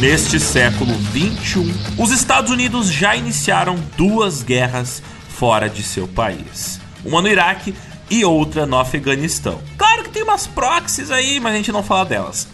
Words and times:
Neste 0.00 0.38
século 0.38 0.92
21, 0.92 1.72
os 1.96 2.10
Estados 2.10 2.50
Unidos 2.50 2.92
já 2.92 3.16
iniciaram 3.16 3.76
duas 3.96 4.42
guerras 4.42 5.02
fora 5.30 5.70
de 5.70 5.82
seu 5.82 6.06
país. 6.06 6.78
Uma 7.02 7.22
no 7.22 7.28
Iraque 7.28 7.74
e 8.10 8.22
outra 8.22 8.66
no 8.66 8.78
Afeganistão. 8.78 9.58
Claro 9.78 10.02
que 10.02 10.10
tem 10.10 10.22
umas 10.22 10.46
proxies 10.46 11.10
aí, 11.10 11.40
mas 11.40 11.54
a 11.54 11.56
gente 11.56 11.72
não 11.72 11.82
fala 11.82 12.04
delas. 12.04 12.46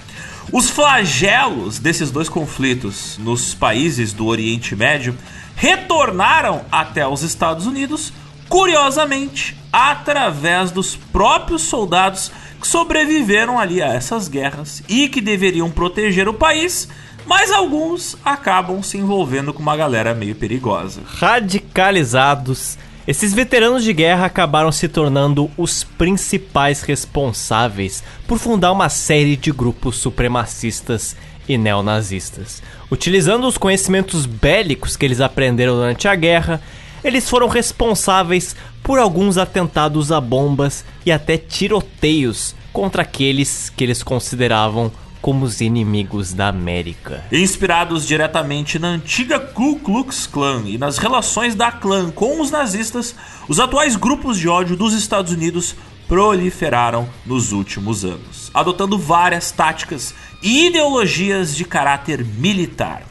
Os 0.52 0.70
flagelos 0.70 1.80
desses 1.80 2.12
dois 2.12 2.28
conflitos 2.28 3.18
nos 3.18 3.54
países 3.54 4.12
do 4.12 4.26
Oriente 4.26 4.76
Médio 4.76 5.18
retornaram 5.56 6.64
até 6.70 7.04
os 7.08 7.22
Estados 7.22 7.66
Unidos, 7.66 8.12
curiosamente, 8.48 9.56
através 9.72 10.70
dos 10.70 10.94
próprios 10.94 11.62
soldados 11.62 12.30
que 12.60 12.68
sobreviveram 12.68 13.58
ali 13.58 13.82
a 13.82 13.88
essas 13.88 14.28
guerras 14.28 14.84
e 14.88 15.08
que 15.08 15.20
deveriam 15.20 15.68
proteger 15.68 16.28
o 16.28 16.34
país, 16.34 16.88
mas 17.26 17.50
alguns 17.50 18.16
acabam 18.24 18.82
se 18.82 18.98
envolvendo 18.98 19.52
com 19.52 19.62
uma 19.62 19.76
galera 19.76 20.14
meio 20.14 20.34
perigosa. 20.34 21.00
Radicalizados, 21.06 22.78
esses 23.06 23.32
veteranos 23.32 23.82
de 23.82 23.92
guerra 23.92 24.26
acabaram 24.26 24.70
se 24.70 24.88
tornando 24.88 25.50
os 25.56 25.82
principais 25.82 26.82
responsáveis 26.82 28.02
por 28.26 28.38
fundar 28.38 28.70
uma 28.72 28.88
série 28.88 29.36
de 29.36 29.50
grupos 29.50 29.96
supremacistas 29.96 31.16
e 31.48 31.58
neonazistas. 31.58 32.62
Utilizando 32.90 33.46
os 33.46 33.58
conhecimentos 33.58 34.26
bélicos 34.26 34.96
que 34.96 35.04
eles 35.04 35.20
aprenderam 35.20 35.74
durante 35.74 36.06
a 36.06 36.14
guerra, 36.14 36.60
eles 37.02 37.28
foram 37.28 37.48
responsáveis 37.48 38.54
por 38.82 38.98
alguns 38.98 39.38
atentados 39.38 40.12
a 40.12 40.20
bombas 40.20 40.84
e 41.04 41.10
até 41.10 41.36
tiroteios 41.36 42.54
contra 42.72 43.02
aqueles 43.02 43.70
que 43.70 43.84
eles 43.84 44.02
consideravam 44.02 44.90
como 45.22 45.44
os 45.44 45.60
inimigos 45.60 46.34
da 46.34 46.48
América. 46.48 47.24
Inspirados 47.30 48.04
diretamente 48.04 48.76
na 48.76 48.88
antiga 48.88 49.38
Ku 49.38 49.78
Klux 49.78 50.26
Klan 50.26 50.64
e 50.66 50.76
nas 50.76 50.98
relações 50.98 51.54
da 51.54 51.70
clã 51.70 52.10
com 52.10 52.40
os 52.40 52.50
nazistas, 52.50 53.14
os 53.48 53.60
atuais 53.60 53.94
grupos 53.94 54.36
de 54.36 54.48
ódio 54.48 54.76
dos 54.76 54.92
Estados 54.92 55.32
Unidos 55.32 55.76
proliferaram 56.08 57.08
nos 57.24 57.52
últimos 57.52 58.04
anos, 58.04 58.50
adotando 58.52 58.98
várias 58.98 59.52
táticas 59.52 60.12
e 60.42 60.66
ideologias 60.66 61.54
de 61.54 61.64
caráter 61.64 62.24
militar. 62.24 63.04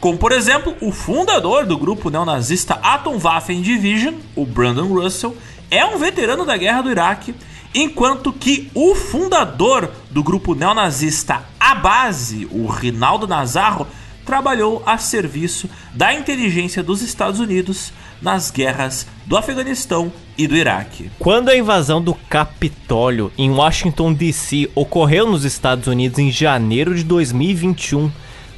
Como, 0.00 0.16
por 0.16 0.32
exemplo, 0.32 0.74
o 0.80 0.90
fundador 0.90 1.66
do 1.66 1.76
grupo 1.76 2.08
neonazista 2.08 2.80
Atomwaffen 2.82 3.60
Division, 3.60 4.14
o 4.34 4.46
Brandon 4.46 4.86
Russell, 4.86 5.36
é 5.70 5.84
um 5.84 5.98
veterano 5.98 6.46
da 6.46 6.56
guerra 6.56 6.80
do 6.80 6.90
Iraque 6.90 7.34
enquanto 7.74 8.32
que 8.32 8.70
o 8.74 8.94
fundador 8.94 9.90
do 10.10 10.22
grupo 10.22 10.54
neonazista 10.54 11.44
A 11.58 11.74
Base, 11.74 12.48
o 12.50 12.66
Rinaldo 12.66 13.26
Nazarro, 13.26 13.86
trabalhou 14.24 14.82
a 14.86 14.98
serviço 14.98 15.68
da 15.92 16.12
inteligência 16.14 16.82
dos 16.82 17.02
Estados 17.02 17.40
Unidos 17.40 17.92
nas 18.20 18.50
guerras 18.50 19.06
do 19.26 19.36
Afeganistão 19.36 20.12
e 20.36 20.46
do 20.46 20.56
Iraque. 20.56 21.10
Quando 21.18 21.48
a 21.48 21.56
invasão 21.56 22.02
do 22.02 22.14
Capitólio 22.14 23.32
em 23.36 23.50
Washington 23.50 24.12
DC 24.12 24.70
ocorreu 24.74 25.26
nos 25.26 25.44
Estados 25.44 25.86
Unidos 25.86 26.18
em 26.18 26.30
janeiro 26.30 26.94
de 26.94 27.02
2021, 27.02 28.10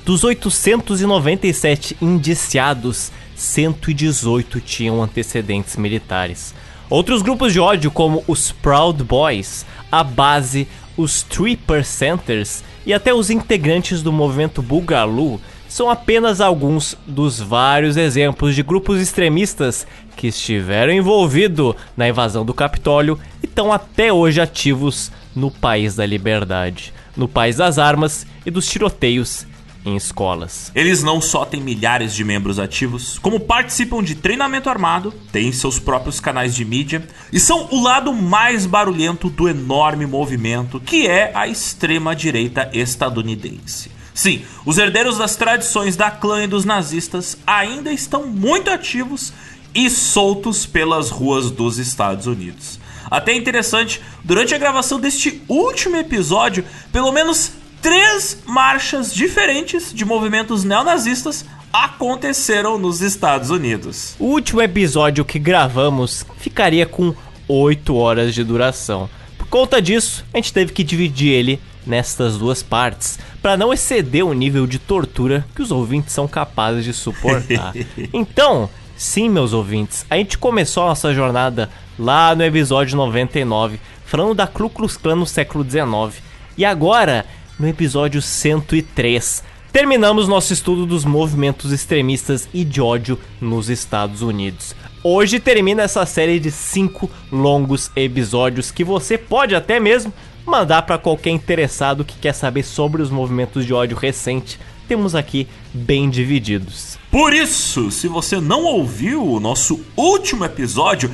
dos 0.04 0.24
897 0.24 1.96
indiciados, 2.02 3.12
118 3.36 4.60
tinham 4.60 5.02
antecedentes 5.02 5.76
militares. 5.76 6.54
Outros 6.92 7.22
grupos 7.22 7.54
de 7.54 7.58
ódio, 7.58 7.90
como 7.90 8.22
os 8.28 8.52
Proud 8.52 9.02
Boys, 9.02 9.64
a 9.90 10.04
base, 10.04 10.68
os 10.94 11.22
Three 11.22 11.56
Percenters 11.56 12.62
e 12.84 12.92
até 12.92 13.14
os 13.14 13.30
integrantes 13.30 14.02
do 14.02 14.12
movimento 14.12 14.60
Bugalu, 14.60 15.40
são 15.66 15.88
apenas 15.88 16.38
alguns 16.38 16.94
dos 17.06 17.40
vários 17.40 17.96
exemplos 17.96 18.54
de 18.54 18.62
grupos 18.62 19.00
extremistas 19.00 19.86
que 20.18 20.26
estiveram 20.26 20.92
envolvidos 20.92 21.74
na 21.96 22.10
invasão 22.10 22.44
do 22.44 22.52
Capitólio 22.52 23.18
e 23.42 23.46
estão 23.46 23.72
até 23.72 24.12
hoje 24.12 24.38
ativos 24.38 25.10
no 25.34 25.50
país 25.50 25.96
da 25.96 26.04
liberdade, 26.04 26.92
no 27.16 27.26
país 27.26 27.56
das 27.56 27.78
armas 27.78 28.26
e 28.44 28.50
dos 28.50 28.68
tiroteios 28.68 29.46
em 29.84 29.96
escolas. 29.96 30.70
Eles 30.74 31.02
não 31.02 31.20
só 31.20 31.44
têm 31.44 31.60
milhares 31.60 32.14
de 32.14 32.24
membros 32.24 32.58
ativos, 32.58 33.18
como 33.18 33.40
participam 33.40 34.02
de 34.02 34.14
treinamento 34.14 34.70
armado, 34.70 35.12
têm 35.30 35.52
seus 35.52 35.78
próprios 35.78 36.20
canais 36.20 36.54
de 36.54 36.64
mídia 36.64 37.06
e 37.32 37.40
são 37.40 37.68
o 37.70 37.82
lado 37.82 38.12
mais 38.12 38.66
barulhento 38.66 39.28
do 39.28 39.48
enorme 39.48 40.06
movimento 40.06 40.80
que 40.80 41.06
é 41.06 41.32
a 41.34 41.46
extrema-direita 41.46 42.70
estadunidense. 42.72 43.90
Sim, 44.14 44.42
os 44.64 44.78
herdeiros 44.78 45.18
das 45.18 45.36
tradições 45.36 45.96
da 45.96 46.10
clã 46.10 46.44
e 46.44 46.46
dos 46.46 46.64
nazistas 46.64 47.36
ainda 47.46 47.92
estão 47.92 48.26
muito 48.26 48.70
ativos 48.70 49.32
e 49.74 49.88
soltos 49.88 50.66
pelas 50.66 51.10
ruas 51.10 51.50
dos 51.50 51.78
Estados 51.78 52.26
Unidos. 52.26 52.78
Até 53.10 53.34
interessante, 53.34 54.00
durante 54.22 54.54
a 54.54 54.58
gravação 54.58 55.00
deste 55.00 55.42
último 55.48 55.96
episódio, 55.96 56.64
pelo 56.90 57.12
menos 57.12 57.52
três 57.82 58.38
marchas 58.46 59.12
diferentes 59.12 59.92
de 59.92 60.04
movimentos 60.04 60.62
neonazistas 60.62 61.44
aconteceram 61.72 62.78
nos 62.78 63.00
Estados 63.00 63.50
Unidos. 63.50 64.14
O 64.20 64.26
último 64.26 64.62
episódio 64.62 65.24
que 65.24 65.38
gravamos 65.38 66.24
ficaria 66.38 66.86
com 66.86 67.12
8 67.48 67.94
horas 67.96 68.34
de 68.34 68.44
duração. 68.44 69.10
Por 69.36 69.48
conta 69.48 69.82
disso, 69.82 70.24
a 70.32 70.36
gente 70.36 70.52
teve 70.52 70.72
que 70.72 70.84
dividir 70.84 71.32
ele 71.32 71.60
nestas 71.84 72.38
duas 72.38 72.62
partes, 72.62 73.18
para 73.42 73.56
não 73.56 73.72
exceder 73.72 74.24
o 74.24 74.32
nível 74.32 74.68
de 74.68 74.78
tortura 74.78 75.44
que 75.52 75.60
os 75.60 75.72
ouvintes 75.72 76.12
são 76.12 76.28
capazes 76.28 76.84
de 76.84 76.92
suportar. 76.92 77.74
então, 78.14 78.70
sim, 78.96 79.28
meus 79.28 79.52
ouvintes, 79.52 80.06
a 80.08 80.16
gente 80.16 80.38
começou 80.38 80.84
a 80.84 80.86
nossa 80.90 81.12
jornada 81.12 81.68
lá 81.98 82.36
no 82.36 82.44
episódio 82.44 82.96
99, 82.96 83.80
falando 84.06 84.34
da 84.34 84.46
Ku 84.46 84.70
Klux 84.70 84.96
Klan 84.96 85.16
no 85.16 85.26
século 85.26 85.64
19. 85.64 86.20
E 86.56 86.64
agora 86.64 87.24
no 87.62 87.68
episódio 87.68 88.20
103. 88.20 89.44
Terminamos 89.72 90.26
nosso 90.26 90.52
estudo 90.52 90.84
dos 90.84 91.04
movimentos 91.04 91.70
extremistas 91.70 92.48
e 92.52 92.64
de 92.64 92.80
ódio 92.80 93.16
nos 93.40 93.70
Estados 93.70 94.20
Unidos. 94.20 94.74
Hoje 95.00 95.38
termina 95.38 95.84
essa 95.84 96.04
série 96.04 96.40
de 96.40 96.50
cinco 96.50 97.08
longos 97.30 97.88
episódios 97.94 98.72
que 98.72 98.82
você 98.82 99.16
pode 99.16 99.54
até 99.54 99.78
mesmo 99.78 100.12
mandar 100.44 100.82
para 100.82 100.98
qualquer 100.98 101.30
interessado 101.30 102.04
que 102.04 102.18
quer 102.18 102.32
saber 102.32 102.64
sobre 102.64 103.00
os 103.00 103.10
movimentos 103.10 103.64
de 103.64 103.72
ódio 103.72 103.96
recente. 103.96 104.58
Temos 104.88 105.14
aqui 105.14 105.46
bem 105.72 106.10
divididos. 106.10 106.98
Por 107.12 107.32
isso, 107.32 107.92
se 107.92 108.08
você 108.08 108.40
não 108.40 108.64
ouviu 108.64 109.24
o 109.24 109.38
nosso 109.38 109.80
último 109.96 110.44
episódio, 110.44 111.12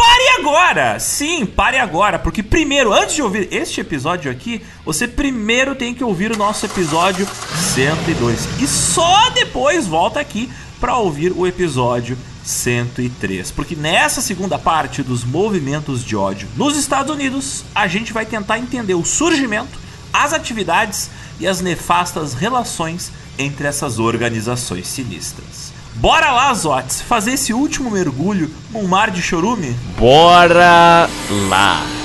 Pare 0.00 0.28
agora! 0.38 0.98
Sim, 0.98 1.44
pare 1.44 1.76
agora, 1.76 2.18
porque 2.18 2.42
primeiro, 2.42 2.90
antes 2.90 3.16
de 3.16 3.22
ouvir 3.22 3.48
este 3.52 3.82
episódio 3.82 4.30
aqui, 4.30 4.62
você 4.82 5.06
primeiro 5.06 5.74
tem 5.74 5.94
que 5.94 6.02
ouvir 6.02 6.32
o 6.32 6.38
nosso 6.38 6.64
episódio 6.64 7.28
102 7.74 8.62
e 8.62 8.66
só 8.66 9.28
depois 9.28 9.86
volta 9.86 10.18
aqui 10.18 10.50
para 10.80 10.96
ouvir 10.96 11.32
o 11.36 11.46
episódio 11.46 12.16
103. 12.42 13.50
Porque 13.50 13.76
nessa 13.76 14.22
segunda 14.22 14.58
parte 14.58 15.02
dos 15.02 15.22
movimentos 15.22 16.02
de 16.02 16.16
ódio 16.16 16.48
nos 16.56 16.78
Estados 16.78 17.14
Unidos, 17.14 17.62
a 17.74 17.86
gente 17.86 18.10
vai 18.10 18.24
tentar 18.24 18.58
entender 18.58 18.94
o 18.94 19.04
surgimento, 19.04 19.78
as 20.14 20.32
atividades 20.32 21.10
e 21.38 21.46
as 21.46 21.60
nefastas 21.60 22.32
relações 22.32 23.12
entre 23.38 23.66
essas 23.66 23.98
organizações 23.98 24.86
sinistras. 24.88 25.69
Bora 26.00 26.30
lá, 26.32 26.54
Zotes, 26.54 27.02
fazer 27.02 27.32
esse 27.32 27.52
último 27.52 27.90
mergulho 27.90 28.50
num 28.70 28.88
mar 28.88 29.10
de 29.10 29.20
chorume? 29.20 29.76
Bora 29.98 31.06
lá! 31.50 31.99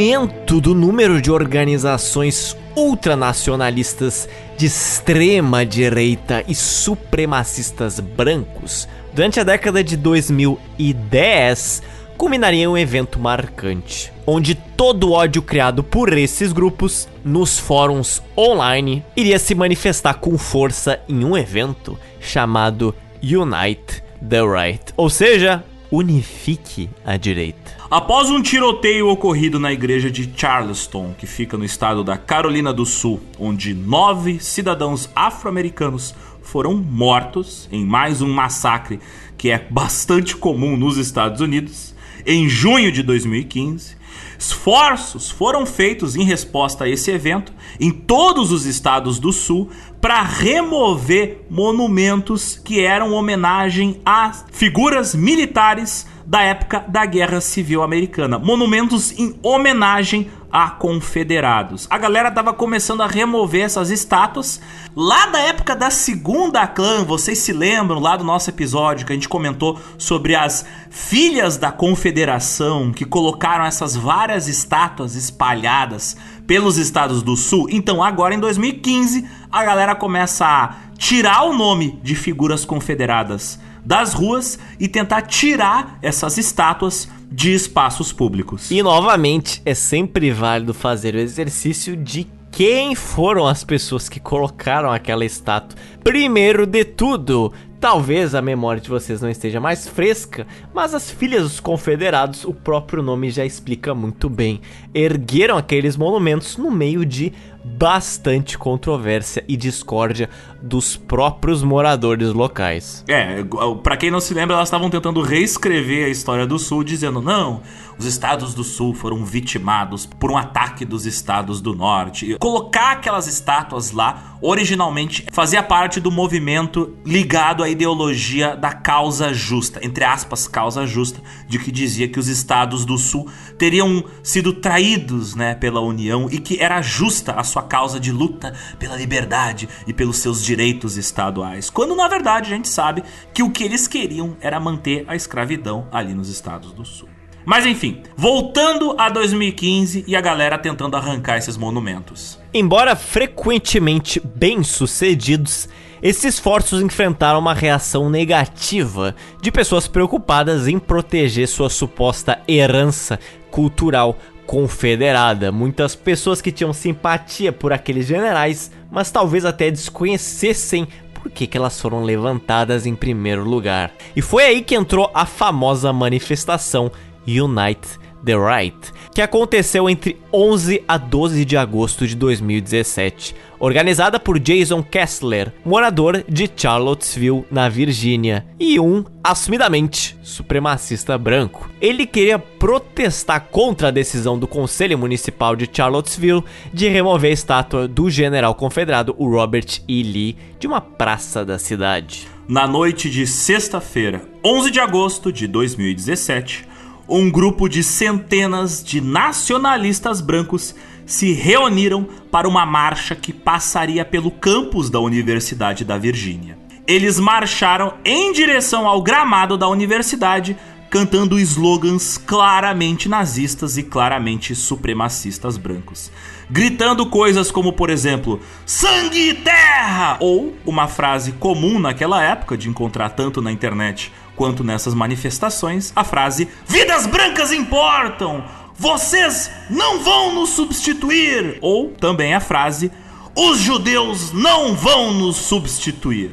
Aumento 0.00 0.62
do 0.62 0.74
número 0.74 1.20
de 1.20 1.30
organizações 1.30 2.56
ultranacionalistas 2.74 4.26
de 4.56 4.64
extrema 4.64 5.66
direita 5.66 6.42
e 6.48 6.54
supremacistas 6.54 8.00
brancos 8.00 8.88
durante 9.12 9.38
a 9.38 9.44
década 9.44 9.84
de 9.84 9.98
2010 9.98 11.82
culminaria 12.16 12.64
em 12.64 12.66
um 12.66 12.78
evento 12.78 13.18
marcante, 13.18 14.10
onde 14.26 14.54
todo 14.54 15.08
o 15.08 15.12
ódio 15.12 15.42
criado 15.42 15.84
por 15.84 16.16
esses 16.16 16.50
grupos 16.50 17.06
nos 17.22 17.58
fóruns 17.58 18.22
online 18.34 19.04
iria 19.14 19.38
se 19.38 19.54
manifestar 19.54 20.14
com 20.14 20.38
força 20.38 20.98
em 21.06 21.26
um 21.26 21.36
evento 21.36 21.98
chamado 22.18 22.94
Unite 23.22 24.02
the 24.26 24.40
right. 24.40 24.94
Ou 24.96 25.10
seja, 25.10 25.62
unifique 25.90 26.88
a 27.04 27.18
direita. 27.18 27.59
Após 27.90 28.30
um 28.30 28.40
tiroteio 28.40 29.08
ocorrido 29.08 29.58
na 29.58 29.72
igreja 29.72 30.08
de 30.08 30.32
Charleston, 30.36 31.12
que 31.18 31.26
fica 31.26 31.58
no 31.58 31.64
estado 31.64 32.04
da 32.04 32.16
Carolina 32.16 32.72
do 32.72 32.86
Sul, 32.86 33.20
onde 33.36 33.74
nove 33.74 34.38
cidadãos 34.38 35.10
afro-americanos 35.12 36.14
foram 36.40 36.76
mortos 36.76 37.68
em 37.72 37.84
mais 37.84 38.22
um 38.22 38.32
massacre 38.32 39.00
que 39.36 39.50
é 39.50 39.58
bastante 39.58 40.36
comum 40.36 40.76
nos 40.76 40.98
Estados 40.98 41.40
Unidos, 41.40 41.92
em 42.24 42.48
junho 42.48 42.92
de 42.92 43.02
2015, 43.02 43.96
esforços 44.38 45.28
foram 45.28 45.66
feitos 45.66 46.14
em 46.14 46.22
resposta 46.22 46.84
a 46.84 46.88
esse 46.88 47.10
evento 47.10 47.52
em 47.80 47.90
todos 47.90 48.52
os 48.52 48.66
estados 48.66 49.18
do 49.18 49.32
Sul 49.32 49.68
para 50.00 50.22
remover 50.22 51.44
monumentos 51.50 52.56
que 52.56 52.80
eram 52.84 53.14
homenagem 53.14 54.00
a 54.06 54.32
figuras 54.52 55.12
militares 55.12 56.06
da 56.30 56.42
época 56.42 56.84
da 56.86 57.04
Guerra 57.04 57.40
Civil 57.40 57.82
Americana. 57.82 58.38
Monumentos 58.38 59.10
em 59.18 59.36
homenagem 59.42 60.30
a 60.48 60.70
confederados. 60.70 61.88
A 61.90 61.98
galera 61.98 62.30
tava 62.30 62.52
começando 62.52 63.00
a 63.00 63.06
remover 63.08 63.64
essas 63.64 63.90
estátuas. 63.90 64.60
Lá 64.94 65.26
da 65.26 65.40
época 65.40 65.74
da 65.74 65.90
Segunda 65.90 66.64
Clã, 66.68 67.02
vocês 67.02 67.38
se 67.38 67.52
lembram 67.52 67.98
lá 67.98 68.16
do 68.16 68.22
nosso 68.22 68.48
episódio 68.48 69.04
que 69.04 69.12
a 69.12 69.16
gente 69.16 69.28
comentou 69.28 69.76
sobre 69.98 70.36
as 70.36 70.64
filhas 70.88 71.56
da 71.56 71.72
confederação 71.72 72.92
que 72.92 73.04
colocaram 73.04 73.64
essas 73.64 73.96
várias 73.96 74.46
estátuas 74.46 75.16
espalhadas 75.16 76.16
pelos 76.46 76.78
estados 76.78 77.24
do 77.24 77.36
sul? 77.36 77.66
Então, 77.72 78.00
agora 78.00 78.36
em 78.36 78.38
2015, 78.38 79.26
a 79.50 79.64
galera 79.64 79.96
começa 79.96 80.46
a 80.46 80.74
tirar 80.96 81.42
o 81.42 81.52
nome 81.52 81.98
de 82.04 82.14
figuras 82.14 82.64
confederadas 82.64 83.58
das 83.84 84.12
ruas 84.12 84.58
e 84.78 84.88
tentar 84.88 85.22
tirar 85.22 85.98
essas 86.02 86.38
estátuas 86.38 87.08
de 87.30 87.52
espaços 87.52 88.12
públicos. 88.12 88.70
E 88.70 88.82
novamente, 88.82 89.62
é 89.64 89.74
sempre 89.74 90.30
válido 90.30 90.74
fazer 90.74 91.14
o 91.14 91.18
exercício 91.18 91.96
de 91.96 92.26
quem 92.50 92.94
foram 92.94 93.46
as 93.46 93.62
pessoas 93.62 94.08
que 94.08 94.18
colocaram 94.18 94.90
aquela 94.90 95.24
estátua. 95.24 95.78
Primeiro 96.02 96.66
de 96.66 96.84
tudo, 96.84 97.52
Talvez 97.80 98.34
a 98.34 98.42
memória 98.42 98.78
de 98.78 98.90
vocês 98.90 99.22
não 99.22 99.30
esteja 99.30 99.58
mais 99.58 99.88
fresca, 99.88 100.46
mas 100.74 100.92
as 100.92 101.10
filhas 101.10 101.44
dos 101.44 101.60
confederados, 101.60 102.44
o 102.44 102.52
próprio 102.52 103.02
nome 103.02 103.30
já 103.30 103.42
explica 103.42 103.94
muito 103.94 104.28
bem, 104.28 104.60
ergueram 104.92 105.56
aqueles 105.56 105.96
monumentos 105.96 106.58
no 106.58 106.70
meio 106.70 107.06
de 107.06 107.32
bastante 107.64 108.58
controvérsia 108.58 109.42
e 109.48 109.56
discórdia 109.56 110.28
dos 110.62 110.96
próprios 110.96 111.62
moradores 111.62 112.32
locais. 112.32 113.04
É, 113.08 113.44
para 113.82 113.96
quem 113.96 114.10
não 114.10 114.20
se 114.20 114.34
lembra, 114.34 114.56
elas 114.56 114.68
estavam 114.68 114.90
tentando 114.90 115.22
reescrever 115.22 116.06
a 116.06 116.08
história 116.08 116.46
do 116.46 116.58
Sul, 116.58 116.84
dizendo: 116.84 117.20
não, 117.20 117.62
os 118.00 118.06
estados 118.06 118.54
do 118.54 118.64
Sul 118.64 118.94
foram 118.94 119.24
vitimados 119.26 120.06
por 120.06 120.30
um 120.30 120.36
ataque 120.38 120.86
dos 120.86 121.04
estados 121.04 121.60
do 121.60 121.74
Norte. 121.74 122.36
Colocar 122.40 122.92
aquelas 122.92 123.26
estátuas 123.26 123.92
lá, 123.92 124.38
originalmente, 124.40 125.26
fazia 125.30 125.62
parte 125.62 126.00
do 126.00 126.10
movimento 126.10 126.96
ligado 127.04 127.62
à 127.62 127.68
ideologia 127.68 128.56
da 128.56 128.72
causa 128.72 129.34
justa, 129.34 129.80
entre 129.82 130.02
aspas, 130.02 130.48
causa 130.48 130.86
justa, 130.86 131.20
de 131.46 131.58
que 131.58 131.70
dizia 131.70 132.08
que 132.08 132.18
os 132.18 132.26
estados 132.26 132.86
do 132.86 132.96
Sul 132.96 133.28
teriam 133.58 134.02
sido 134.22 134.54
traídos 134.54 135.34
né, 135.34 135.54
pela 135.54 135.80
União 135.80 136.26
e 136.30 136.38
que 136.38 136.58
era 136.58 136.80
justa 136.80 137.32
a 137.32 137.44
sua 137.44 137.62
causa 137.62 138.00
de 138.00 138.10
luta 138.10 138.54
pela 138.78 138.96
liberdade 138.96 139.68
e 139.86 139.92
pelos 139.92 140.16
seus 140.16 140.42
direitos 140.50 140.96
estaduais. 140.96 141.70
Quando 141.70 141.94
na 141.94 142.08
verdade 142.08 142.52
a 142.52 142.56
gente 142.56 142.68
sabe 142.68 143.04
que 143.32 143.40
o 143.40 143.50
que 143.50 143.62
eles 143.62 143.86
queriam 143.86 144.36
era 144.40 144.58
manter 144.58 145.04
a 145.06 145.14
escravidão 145.14 145.86
ali 145.92 146.12
nos 146.12 146.28
estados 146.28 146.72
do 146.72 146.84
sul. 146.84 147.08
Mas 147.44 147.64
enfim, 147.64 148.02
voltando 148.16 148.96
a 148.98 149.08
2015 149.08 150.04
e 150.08 150.16
a 150.16 150.20
galera 150.20 150.58
tentando 150.58 150.96
arrancar 150.96 151.38
esses 151.38 151.56
monumentos. 151.56 152.38
Embora 152.52 152.96
frequentemente 152.96 154.20
bem-sucedidos, 154.20 155.68
esses 156.02 156.24
esforços 156.24 156.82
enfrentaram 156.82 157.38
uma 157.38 157.54
reação 157.54 158.10
negativa 158.10 159.14
de 159.40 159.52
pessoas 159.52 159.86
preocupadas 159.86 160.66
em 160.66 160.80
proteger 160.80 161.46
sua 161.46 161.70
suposta 161.70 162.40
herança 162.48 163.20
cultural 163.52 164.18
confederada. 164.50 165.52
Muitas 165.52 165.94
pessoas 165.94 166.42
que 166.42 166.50
tinham 166.50 166.72
simpatia 166.72 167.52
por 167.52 167.72
aqueles 167.72 168.04
generais, 168.04 168.72
mas 168.90 169.08
talvez 169.08 169.44
até 169.44 169.70
desconhecessem 169.70 170.88
por 171.14 171.30
que, 171.30 171.46
que 171.46 171.56
elas 171.56 171.80
foram 171.80 172.02
levantadas 172.02 172.84
em 172.84 172.96
primeiro 172.96 173.44
lugar. 173.44 173.92
E 174.16 174.20
foi 174.20 174.42
aí 174.42 174.62
que 174.62 174.74
entrou 174.74 175.08
a 175.14 175.24
famosa 175.24 175.92
manifestação 175.92 176.90
Unite 177.24 177.96
the 178.24 178.34
Right, 178.34 178.76
que 179.14 179.20
aconteceu 179.20 179.88
entre 179.88 180.18
11 180.32 180.82
a 180.86 180.96
12 180.96 181.44
de 181.44 181.56
agosto 181.56 182.06
de 182.06 182.14
2017, 182.14 183.34
organizada 183.58 184.18
por 184.18 184.38
Jason 184.38 184.82
Kessler, 184.82 185.52
morador 185.64 186.24
de 186.28 186.50
Charlottesville, 186.54 187.44
na 187.50 187.68
Virgínia, 187.68 188.46
e 188.58 188.78
um 188.78 189.04
assumidamente 189.22 190.16
supremacista 190.22 191.18
branco. 191.18 191.68
Ele 191.80 192.06
queria 192.06 192.38
protestar 192.38 193.48
contra 193.50 193.88
a 193.88 193.92
decisão 193.92 194.38
do 194.38 194.46
Conselho 194.46 194.98
Municipal 194.98 195.54
de 195.54 195.68
Charlottesville 195.70 196.44
de 196.72 196.88
remover 196.88 197.30
a 197.30 197.34
estátua 197.34 197.88
do 197.88 198.08
general 198.08 198.54
confederado 198.54 199.14
Robert 199.18 199.82
E. 199.86 200.02
Lee 200.02 200.36
de 200.58 200.66
uma 200.66 200.80
praça 200.80 201.44
da 201.44 201.58
cidade. 201.58 202.28
Na 202.48 202.66
noite 202.66 203.08
de 203.08 203.26
sexta-feira, 203.26 204.22
11 204.44 204.70
de 204.70 204.80
agosto 204.80 205.32
de 205.32 205.46
2017, 205.46 206.64
um 207.10 207.28
grupo 207.28 207.68
de 207.68 207.82
centenas 207.82 208.84
de 208.84 209.00
nacionalistas 209.00 210.20
brancos 210.20 210.74
se 211.04 211.32
reuniram 211.32 212.06
para 212.30 212.48
uma 212.48 212.64
marcha 212.64 213.16
que 213.16 213.32
passaria 213.32 214.04
pelo 214.04 214.30
campus 214.30 214.88
da 214.88 215.00
Universidade 215.00 215.84
da 215.84 215.98
Virgínia. 215.98 216.56
Eles 216.86 217.18
marcharam 217.18 217.94
em 218.04 218.32
direção 218.32 218.86
ao 218.86 219.02
gramado 219.02 219.58
da 219.58 219.66
universidade, 219.68 220.56
cantando 220.88 221.38
slogans 221.38 222.16
claramente 222.16 223.08
nazistas 223.08 223.76
e 223.76 223.82
claramente 223.82 224.54
supremacistas 224.54 225.56
brancos. 225.56 226.12
Gritando 226.48 227.06
coisas 227.06 227.50
como, 227.50 227.72
por 227.72 227.90
exemplo, 227.90 228.40
sangue 228.66 229.30
e 229.30 229.34
terra! 229.34 230.16
Ou 230.20 230.54
uma 230.66 230.88
frase 230.88 231.32
comum 231.32 231.78
naquela 231.78 232.22
época 232.22 232.56
de 232.56 232.68
encontrar 232.68 233.10
tanto 233.10 233.40
na 233.40 233.52
internet 233.52 234.12
quanto 234.40 234.64
nessas 234.64 234.94
manifestações, 234.94 235.92
a 235.94 236.02
frase 236.02 236.48
Vidas 236.66 237.04
brancas 237.04 237.52
importam! 237.52 238.42
Vocês 238.74 239.50
não 239.68 240.00
vão 240.00 240.34
nos 240.34 240.48
substituir! 240.48 241.58
Ou 241.60 241.90
também 241.90 242.32
a 242.32 242.40
frase 242.40 242.90
Os 243.36 243.58
judeus 243.58 244.32
não 244.32 244.74
vão 244.74 245.12
nos 245.12 245.36
substituir. 245.36 246.30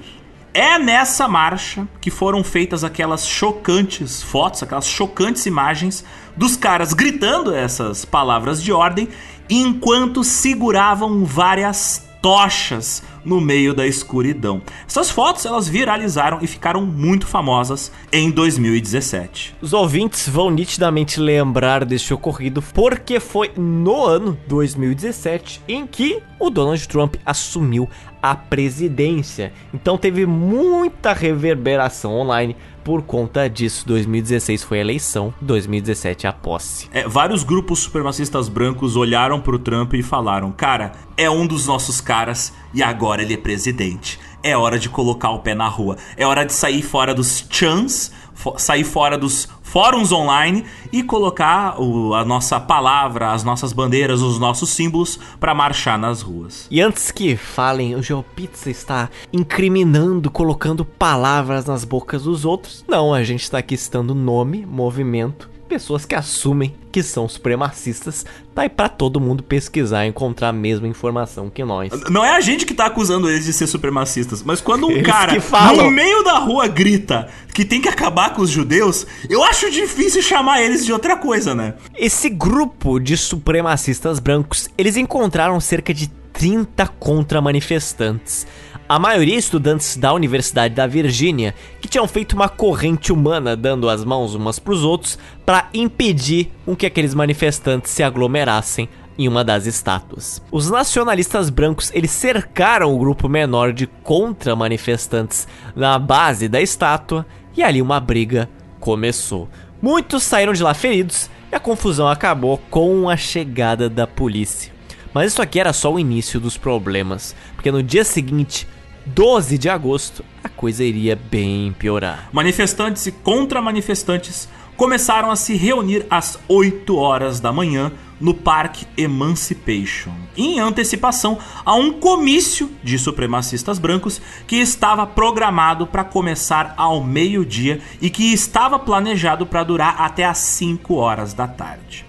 É 0.54 0.80
nessa 0.80 1.28
marcha 1.28 1.86
que 2.00 2.10
foram 2.10 2.46
feitas 2.46 2.86
aquelas 2.86 3.28
chocantes 3.28 4.24
fotos, 4.24 4.64
aquelas 4.64 4.88
chocantes 4.88 5.46
imagens 5.46 6.06
dos 6.34 6.56
caras 6.56 6.94
gritando 6.94 7.54
essas 7.54 8.06
palavras 8.06 8.64
de 8.64 8.72
ordem 8.72 9.10
enquanto 9.50 10.24
seguravam 10.24 11.26
várias 11.26 12.08
tochas 12.22 13.04
no 13.24 13.42
meio 13.42 13.74
da 13.74 13.86
escuridão. 13.86 14.62
Essas 14.88 15.10
fotos 15.10 15.46
elas 15.46 15.68
viralizaram 15.68 16.40
e 16.42 16.48
ficaram 16.48 16.86
muito 16.86 17.28
famosas 17.28 17.92
em 18.12 18.32
2017. 18.32 19.56
Os 19.62 19.74
ouvintes 19.74 20.28
vão 20.28 20.50
nitidamente 20.50 21.20
lembrar 21.20 21.86
deste 21.86 22.14
ocorrido 22.14 22.62
porque 22.62 23.20
foi 23.20 23.52
no 23.58 24.06
ano 24.06 24.38
2017 24.48 25.62
em 25.68 25.86
que 25.86 26.22
o 26.40 26.50
Donald 26.50 26.88
Trump 26.88 27.16
assumiu 27.26 27.90
a 28.22 28.36
presidência. 28.36 29.54
Então 29.74 29.98
teve 29.98 30.26
muita 30.26 31.14
reverberação 31.14 32.14
online 32.14 32.56
por 32.84 33.02
conta 33.02 33.50
disso. 33.50 33.86
2016 33.88 34.64
foi 34.64 34.78
a 34.78 34.82
eleição, 34.82 35.34
2017 35.42 36.26
a 36.26 36.34
posse. 36.34 36.88
É, 36.94 37.08
vários 37.08 37.44
grupos 37.44 37.80
supremacistas 37.80 38.48
brancos 38.48 38.96
olharam 38.96 39.42
pro 39.42 39.60
Trump 39.60 39.94
e 39.94 40.04
falaram: 40.04 40.52
Cara, 40.52 40.94
é 41.18 41.30
um 41.30 41.46
dos 41.46 41.68
nossos 41.68 42.00
caras 42.00 42.54
e 42.74 42.84
agora 42.84 43.22
ele 43.22 43.34
é 43.34 43.38
presidente. 43.38 44.20
É 44.44 44.56
hora 44.56 44.78
de 44.78 44.90
colocar 44.90 45.32
o 45.32 45.40
pé 45.40 45.54
na 45.54 45.68
rua. 45.68 45.98
É 46.16 46.26
hora 46.26 46.46
de 46.46 46.54
sair 46.54 46.82
fora 46.82 47.14
dos 47.14 47.46
chans, 47.50 48.12
sair 48.58 48.84
fora 48.84 49.18
dos 49.18 49.48
fóruns 49.62 50.12
online 50.12 50.64
e 50.92 51.04
colocar 51.04 51.80
o, 51.82 52.14
a 52.14 52.24
nossa 52.24 52.60
palavra, 52.60 53.34
as 53.34 53.44
nossas 53.44 53.74
bandeiras, 53.74 54.22
os 54.22 54.40
nossos 54.40 54.70
símbolos 54.70 55.20
para 55.40 55.54
marchar 55.54 56.00
nas 56.00 56.22
ruas. 56.22 56.68
E 56.72 56.80
antes 56.80 57.12
que 57.12 57.36
falem, 57.36 57.96
o 57.96 58.02
GeoPizza 58.02 58.70
está 58.70 59.10
incriminando, 59.34 60.32
colocando 60.32 60.86
palavras 60.86 61.66
nas 61.66 61.84
bocas 61.84 62.24
dos 62.24 62.46
outros. 62.46 62.86
Não, 62.88 63.14
a 63.14 63.24
gente 63.24 63.44
está 63.44 63.58
aqui 63.58 63.76
citando 63.76 64.16
nome, 64.16 64.66
movimento 64.66 65.57
pessoas 65.68 66.06
que 66.06 66.16
assumem 66.16 66.74
que 66.92 67.04
são 67.04 67.28
supremacistas, 67.30 68.26
tá 68.56 68.64
aí 68.64 68.70
pra 68.70 68.90
todo 68.90 69.20
mundo 69.20 69.44
pesquisar 69.44 70.06
e 70.06 70.10
encontrar 70.10 70.50
a 70.50 70.54
mesma 70.54 70.88
informação 70.88 71.50
que 71.50 71.64
nós. 71.64 71.92
Não 72.10 72.26
é 72.26 72.36
a 72.36 72.42
gente 72.42 72.66
que 72.66 72.74
tá 72.74 72.86
acusando 72.88 73.30
eles 73.30 73.46
de 73.46 73.54
ser 73.54 73.68
supremacistas, 73.68 74.42
mas 74.42 74.62
quando 74.62 74.88
um 74.88 74.92
Eles 74.92 75.06
cara 75.06 75.34
no 75.76 75.92
meio 75.92 76.24
da 76.24 76.40
rua 76.40 76.68
grita 76.68 77.28
que 77.54 77.66
tem 77.66 77.82
que 77.82 77.90
acabar 77.90 78.34
com 78.34 78.42
os 78.42 78.50
judeus, 78.50 79.06
eu 79.30 79.44
acho 79.44 79.70
difícil 79.70 80.22
chamar 80.22 80.62
eles 80.62 80.86
de 80.86 80.94
outra 80.94 81.18
coisa, 81.18 81.54
né? 81.54 81.76
Esse 81.96 82.30
grupo 82.30 83.00
de 83.00 83.18
supremacistas 83.18 84.20
brancos, 84.20 84.70
eles 84.78 84.96
encontraram 84.98 85.60
cerca 85.60 85.94
de 85.94 86.08
30 86.38 86.88
contra-manifestantes. 87.00 88.46
A 88.90 88.98
maioria 88.98 89.36
estudantes 89.36 89.98
da 89.98 90.14
Universidade 90.14 90.74
da 90.74 90.88
Virgínia, 90.88 91.54
que 91.82 91.90
tinham 91.90 92.08
feito 92.08 92.38
uma 92.38 92.48
corrente 92.48 93.12
humana 93.12 93.54
dando 93.54 93.90
as 93.90 94.06
mãos 94.06 94.34
umas 94.34 94.60
pros 94.60 94.82
outros 94.82 95.20
para 95.46 95.68
impedir 95.74 96.50
com 96.64 96.74
que 96.74 96.86
aqueles 96.86 97.14
manifestantes 97.14 97.92
se 97.92 98.02
aglomerassem 98.02 98.88
em 99.18 99.28
uma 99.28 99.44
das 99.44 99.66
estátuas. 99.66 100.42
Os 100.50 100.70
nacionalistas 100.70 101.50
brancos, 101.50 101.92
eles 101.94 102.12
cercaram 102.12 102.96
o 102.96 102.98
grupo 102.98 103.28
menor 103.28 103.74
de 103.74 103.88
contra-manifestantes 103.88 105.50
na 105.76 106.00
base 106.00 106.48
da 106.48 106.62
estátua 106.62 107.26
e 107.58 107.64
ali 107.64 107.82
uma 107.82 108.00
briga 108.00 108.50
começou. 108.80 109.50
Muitos 109.82 110.24
saíram 110.24 110.54
de 110.54 110.64
lá 110.64 110.74
feridos 110.74 111.30
e 111.52 111.56
a 111.56 111.60
confusão 111.60 112.08
acabou 112.08 112.58
com 112.70 113.10
a 113.10 113.18
chegada 113.18 113.90
da 113.90 114.08
polícia. 114.08 114.72
Mas 115.14 115.34
isso 115.34 115.42
aqui 115.42 115.60
era 115.60 115.74
só 115.74 115.92
o 115.92 116.00
início 116.00 116.40
dos 116.40 116.58
problemas, 116.58 117.36
porque 117.56 117.72
no 117.72 117.84
dia 117.84 118.04
seguinte, 118.06 118.68
12 119.08 119.58
de 119.58 119.70
agosto, 119.70 120.24
a 120.44 120.50
coisa 120.50 120.84
iria 120.84 121.16
bem 121.16 121.74
piorar. 121.78 122.30
Manifestantes 122.32 123.06
e 123.08 123.12
contra-manifestantes 123.12 124.50
começaram 124.76 125.32
a 125.32 125.36
se 125.36 125.56
reunir 125.56 126.06
às 126.10 126.38
8 126.48 126.96
horas 126.96 127.40
da 127.40 127.52
manhã 127.52 127.92
no 128.20 128.34
Parque 128.34 128.86
Emancipation, 128.98 130.12
em 130.36 130.60
antecipação 130.60 131.38
a 131.66 131.74
um 131.74 131.94
comício 131.94 132.70
de 132.84 132.98
supremacistas 133.00 133.80
brancos 133.80 134.22
que 134.46 134.58
estava 134.58 135.06
programado 135.06 135.88
para 135.88 136.04
começar 136.04 136.74
ao 136.78 137.04
meio-dia 137.04 137.80
e 138.02 138.10
que 138.10 138.34
estava 138.34 138.78
planejado 138.78 139.46
para 139.46 139.64
durar 139.64 139.96
até 140.00 140.26
às 140.26 140.40
5 140.40 140.96
horas 140.96 141.34
da 141.34 141.48
tarde. 141.48 142.06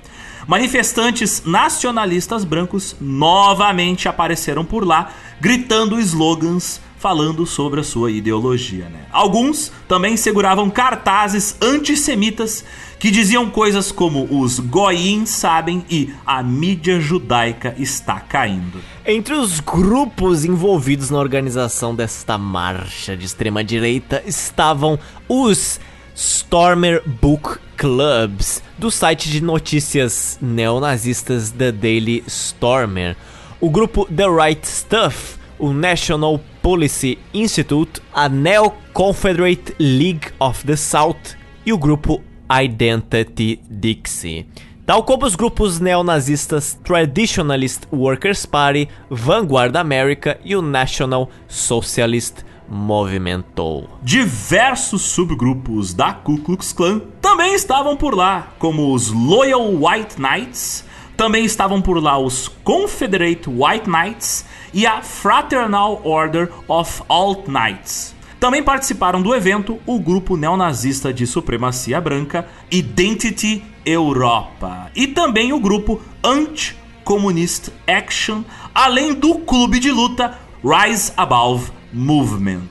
Manifestantes 0.47 1.43
nacionalistas 1.45 2.43
brancos 2.43 2.97
novamente 2.99 4.09
apareceram 4.09 4.65
por 4.65 4.87
lá, 4.87 5.11
gritando 5.41 6.01
slogans 6.01 6.81
falando 6.99 7.47
sobre 7.47 7.81
a 7.81 7.85
sua 7.85 8.11
ideologia. 8.11 8.89
Né? 8.89 9.07
Alguns 9.11 9.73
também 9.87 10.17
seguravam 10.17 10.69
cartazes 10.69 11.57
antissemitas 11.63 12.65
que 12.99 13.11
diziam 13.11 13.49
coisas 13.49 13.93
como 13.93 14.27
os 14.41 14.59
goim 14.59 15.25
sabem 15.25 15.85
e 15.89 16.13
a 16.27 16.43
mídia 16.43 17.01
judaica 17.01 17.75
está 17.79 18.19
caindo. 18.19 18.81
Entre 19.07 19.35
os 19.35 19.61
grupos 19.61 20.45
envolvidos 20.45 21.09
na 21.09 21.19
organização 21.19 21.95
desta 21.95 22.37
marcha 22.37 23.17
de 23.17 23.25
extrema 23.25 23.63
direita 23.63 24.23
estavam 24.27 24.99
os 25.29 25.81
Stormer 26.15 27.01
Book 27.07 27.59
Clubs, 27.77 28.61
do 28.77 28.91
site 28.91 29.31
de 29.31 29.41
notícias 29.41 30.37
neonazistas 30.43 31.53
The 31.53 31.71
Daily 31.71 32.25
Stormer, 32.27 33.17
o 33.61 33.71
grupo 33.71 34.05
The 34.07 34.25
Right 34.27 34.67
Stuff, 34.67 35.37
o 35.59 35.73
National 35.73 36.41
Policy 36.63 37.19
Institute, 37.33 38.01
a 38.13 38.29
Neo 38.29 38.73
Confederate 38.93 39.75
League 39.79 40.29
of 40.39 40.65
the 40.67 40.77
South 40.77 41.37
e 41.65 41.73
o 41.73 41.79
grupo 41.79 42.23
Identity 42.51 43.61
Dixie. 43.69 44.47
Tal 44.87 45.03
como 45.03 45.27
os 45.27 45.37
grupos 45.37 45.79
neonazistas 45.79 46.79
Traditionalist 46.83 47.83
Workers 47.93 48.47
Party, 48.47 48.89
Vanguard 49.11 49.77
America 49.77 50.41
e 50.43 50.57
o 50.57 50.63
National 50.63 51.29
Socialist 51.47 52.37
movimentou. 52.69 53.89
Diversos 54.03 55.03
subgrupos 55.03 55.93
da 55.93 56.13
Ku 56.13 56.39
Klux 56.39 56.73
Klan 56.73 57.01
também 57.21 57.55
estavam 57.55 57.97
por 57.97 58.15
lá, 58.15 58.55
como 58.59 58.95
os 58.95 59.11
Loyal 59.11 59.71
White 59.75 60.17
Knights, 60.19 60.85
também 61.19 61.45
estavam 61.45 61.83
por 61.83 62.03
lá 62.03 62.17
os 62.17 62.49
Confederate 62.63 63.49
White 63.49 63.91
Knights 63.91 64.45
e 64.73 64.87
a 64.87 65.03
Fraternal 65.03 66.01
Order 66.05 66.51
of 66.67 67.03
Alt 67.09 67.47
Knights. 67.47 68.15
Também 68.41 68.63
participaram 68.63 69.21
do 69.21 69.35
evento 69.35 69.79
o 69.85 69.99
grupo 69.99 70.37
neonazista 70.37 71.13
de 71.13 71.27
supremacia 71.27 72.01
branca 72.01 72.47
Identity 72.71 73.65
Europa 73.85 74.91
e 74.95 75.09
também 75.09 75.53
o 75.53 75.59
grupo 75.59 76.01
Anti-Communist 76.23 77.71
Action, 77.87 78.43
além 78.75 79.15
do 79.15 79.37
clube 79.41 79.81
de 79.81 79.91
luta 79.91 80.39
Rise 80.63 81.13
Above 81.17 81.73
Movement. 81.93 82.69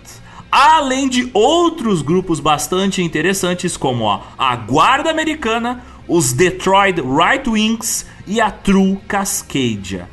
Além 0.49 1.09
de 1.09 1.29
outros 1.33 2.01
grupos 2.01 2.39
bastante 2.39 3.01
interessantes 3.01 3.75
como 3.75 4.09
a, 4.09 4.55
Guarda 4.55 5.09
Americana, 5.09 5.83
os 6.07 6.31
Detroit 6.31 6.95
Right 7.01 7.49
Wings 7.49 8.05
e 8.25 8.39
a 8.39 8.49
True 8.49 8.97
Cascadia. 9.07 10.07